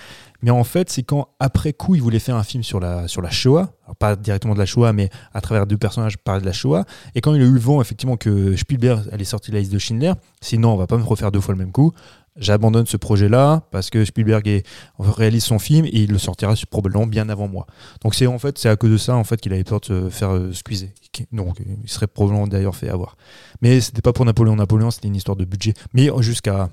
Mais 0.43 0.51
en 0.51 0.65
fait, 0.65 0.91
c'est 0.91 1.03
quand 1.03 1.29
après 1.39 1.73
coup, 1.73 1.95
il 1.95 2.03
voulait 2.03 2.19
faire 2.19 2.37
un 2.37 2.43
film 2.43 2.63
sur 2.63 2.81
la, 2.81 3.07
Shoah, 3.07 3.73
pas 3.99 4.17
directement 4.17 4.55
de 4.55 4.59
la 4.59 4.67
Shoah, 4.67 4.93
mais 4.93 5.09
à 5.33 5.41
travers 5.41 5.67
deux 5.67 5.77
personnages 5.77 6.19
parler 6.19 6.41
de 6.41 6.47
la 6.47 6.53
Shoah. 6.53 6.85
Et 7.15 7.21
quand 7.21 7.35
il 7.35 7.43
a 7.43 7.45
eu 7.45 7.53
le 7.53 7.61
vent, 7.61 7.81
effectivement, 7.81 8.17
que 8.17 8.57
Spielberg 8.57 9.09
allait 9.13 9.25
sortir 9.25 9.55
la 9.55 9.61
liste 9.61 9.73
de 9.73 9.79
Schindler, 9.79 10.13
sinon 10.41 10.73
on 10.73 10.77
va 10.77 10.87
pas 10.87 10.99
me 10.99 11.05
refaire 11.05 11.31
deux 11.31 11.41
fois 11.41 11.55
le 11.55 11.59
même 11.59 11.73
coup. 11.73 11.93
J'abandonne 12.37 12.87
ce 12.87 12.97
projet-là 12.97 13.63
parce 13.71 13.91
que 13.91 14.07
Spielberg 14.07 14.63
réalise 14.99 15.45
son 15.45 15.59
film 15.59 15.85
et 15.85 16.01
il 16.01 16.11
le 16.11 16.17
sortira 16.17 16.55
probablement 16.71 17.07
bien 17.07 17.29
avant 17.29 17.47
moi. 17.47 17.67
Donc 18.03 18.15
c'est 18.15 18.27
en 18.27 18.39
fait 18.39 18.57
c'est 18.57 18.71
à 18.71 18.77
cause 18.77 18.91
de 18.91 18.97
ça 18.97 19.17
en 19.17 19.25
fait 19.25 19.39
qu'il 19.39 19.53
avait 19.53 19.65
peur 19.65 19.81
de 19.81 19.85
se 19.85 20.09
faire 20.09 20.31
euh, 20.31 20.51
squeezer. 20.53 20.89
Donc 21.31 21.59
il 21.61 21.91
serait 21.91 22.07
probablement 22.07 22.47
d'ailleurs 22.47 22.75
fait 22.75 22.89
avoir. 22.89 23.19
Mais 23.61 23.83
c'était 23.83 24.01
pas 24.01 24.15
pour 24.15 24.25
Napoléon. 24.25 24.57
Napoléon 24.57 24.91
c'était 24.91 25.09
une 25.09 25.17
histoire 25.17 25.37
de 25.37 25.45
budget. 25.45 25.75
Mais 25.93 26.09
jusqu'à 26.21 26.71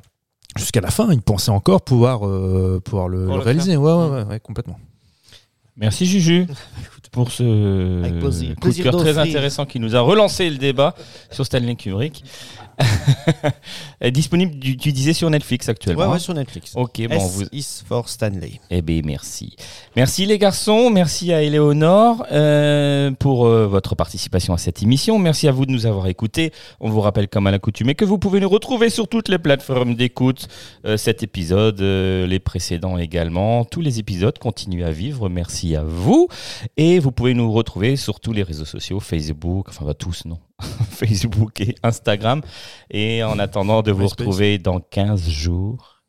jusqu'à 0.57 0.81
la 0.81 0.91
fin, 0.91 1.11
il 1.11 1.21
pensait 1.21 1.51
encore 1.51 1.81
pouvoir 1.81 2.27
euh, 2.27 2.81
pouvoir 2.83 3.07
le, 3.07 3.25
Pour 3.25 3.35
le 3.35 3.39
le 3.39 3.45
réaliser. 3.45 3.77
Ouais, 3.77 3.93
ouais, 3.93 4.09
ouais, 4.09 4.23
ouais, 4.23 4.39
complètement. 4.39 4.79
Merci 5.77 6.05
Juju 6.05 6.47
pour 7.11 7.31
ce 7.31 8.53
coup 8.55 8.69
de 8.69 8.81
cœur 8.83 8.95
très 8.97 9.17
intéressant 9.17 9.65
qui 9.65 9.79
nous 9.79 9.95
a 9.95 10.01
relancé 10.01 10.49
le 10.49 10.57
débat 10.57 10.95
sur 11.31 11.45
Stanley 11.45 11.75
Kubrick. 11.75 12.23
Disponible, 14.11 14.57
tu, 14.59 14.77
tu 14.77 14.91
disais, 14.91 15.13
sur 15.13 15.29
Netflix 15.29 15.69
actuellement. 15.69 16.03
Ouais, 16.03 16.07
ouais, 16.09 16.15
hein 16.15 16.19
sur 16.19 16.33
Netflix. 16.33 16.73
Ok, 16.75 17.01
bon, 17.07 17.15
S 17.15 17.31
vous, 17.31 17.43
is 17.51 17.83
for 17.85 18.07
Stanley. 18.07 18.59
Eh 18.69 18.81
bien, 18.81 19.01
merci. 19.03 19.55
Merci 19.95 20.25
les 20.25 20.37
garçons, 20.37 20.89
merci 20.89 21.33
à 21.33 21.41
Éléonore 21.41 22.25
euh, 22.31 23.11
pour 23.11 23.45
euh, 23.45 23.67
votre 23.67 23.95
participation 23.95 24.53
à 24.53 24.57
cette 24.57 24.81
émission. 24.81 25.19
Merci 25.19 25.47
à 25.47 25.51
vous 25.51 25.65
de 25.65 25.71
nous 25.71 25.85
avoir 25.85 26.07
écoutés. 26.07 26.51
On 26.79 26.89
vous 26.89 27.01
rappelle 27.01 27.27
comme 27.27 27.47
à 27.47 27.51
l'accoutumée 27.51 27.95
que 27.95 28.05
vous 28.05 28.17
pouvez 28.17 28.39
nous 28.39 28.49
retrouver 28.49 28.89
sur 28.89 29.07
toutes 29.07 29.29
les 29.29 29.39
plateformes 29.39 29.95
d'écoute. 29.95 30.47
Euh, 30.85 30.97
cet 30.97 31.23
épisode, 31.23 31.81
euh, 31.81 32.27
les 32.27 32.39
précédents 32.39 32.97
également. 32.97 33.65
Tous 33.65 33.81
les 33.81 33.99
épisodes 33.99 34.37
continuent 34.37 34.85
à 34.85 34.91
vivre. 34.91 35.29
Merci 35.29 35.75
à 35.75 35.83
vous. 35.83 36.27
Et 36.77 36.99
vous 36.99 37.11
pouvez 37.11 37.33
nous 37.33 37.51
retrouver 37.51 37.95
sur 37.95 38.19
tous 38.19 38.33
les 38.33 38.43
réseaux 38.43 38.65
sociaux, 38.65 38.99
Facebook, 38.99 39.67
enfin 39.69 39.85
pas 39.85 39.93
tous, 39.93 40.25
non. 40.25 40.39
Facebook 40.89 41.61
et 41.61 41.75
Instagram. 41.83 42.41
Et 42.91 43.23
en 43.23 43.39
attendant 43.39 43.81
de 43.81 43.91
vous 43.91 44.03
MySpace. 44.03 44.19
retrouver 44.25 44.57
dans 44.57 44.79
15 44.79 45.29
jours 45.29 46.01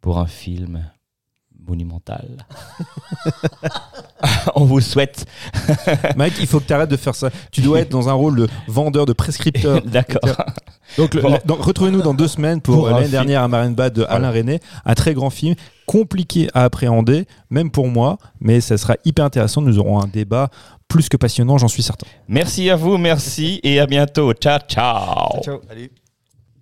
pour 0.00 0.18
un 0.18 0.26
film 0.26 0.84
monumental. 1.66 2.46
On 4.54 4.64
vous 4.64 4.80
souhaite. 4.80 5.26
Mike, 6.16 6.34
il 6.40 6.46
faut 6.46 6.60
que 6.60 6.66
tu 6.66 6.72
arrêtes 6.72 6.90
de 6.90 6.96
faire 6.96 7.14
ça. 7.14 7.30
Tu 7.52 7.60
dois 7.60 7.80
être 7.80 7.90
dans 7.90 8.08
un 8.08 8.12
rôle 8.14 8.36
de 8.36 8.48
vendeur, 8.66 9.04
de 9.06 9.12
prescripteur. 9.12 9.82
D'accord. 9.82 10.36
Donc, 10.96 11.16
Bon. 11.20 11.56
retrouvez-nous 11.60 12.00
dans 12.00 12.14
deux 12.14 12.28
semaines 12.28 12.60
pour, 12.62 12.74
Pour 12.76 12.86
euh, 12.88 12.92
l'année 12.92 13.08
dernière 13.08 13.42
à 13.42 13.48
Marine 13.48 13.74
Bad 13.74 13.92
de 13.92 14.04
Alain 14.08 14.30
René. 14.30 14.60
Un 14.86 14.94
très 14.94 15.12
grand 15.12 15.28
film, 15.30 15.54
compliqué 15.86 16.48
à 16.54 16.64
appréhender, 16.64 17.26
même 17.50 17.70
pour 17.70 17.88
moi, 17.88 18.16
mais 18.40 18.60
ça 18.62 18.78
sera 18.78 18.96
hyper 19.04 19.24
intéressant. 19.26 19.60
Nous 19.60 19.78
aurons 19.78 20.00
un 20.00 20.06
débat 20.06 20.48
plus 20.88 21.08
que 21.08 21.16
passionnant, 21.16 21.58
j'en 21.58 21.68
suis 21.68 21.82
certain. 21.82 22.06
Merci 22.28 22.70
à 22.70 22.76
vous, 22.76 22.96
merci 22.96 23.60
et 23.62 23.78
à 23.78 23.86
bientôt. 23.86 24.32
Ciao, 24.32 24.58
ciao. 24.68 25.42
Ciao. 25.42 25.60
Allez. 25.70 25.90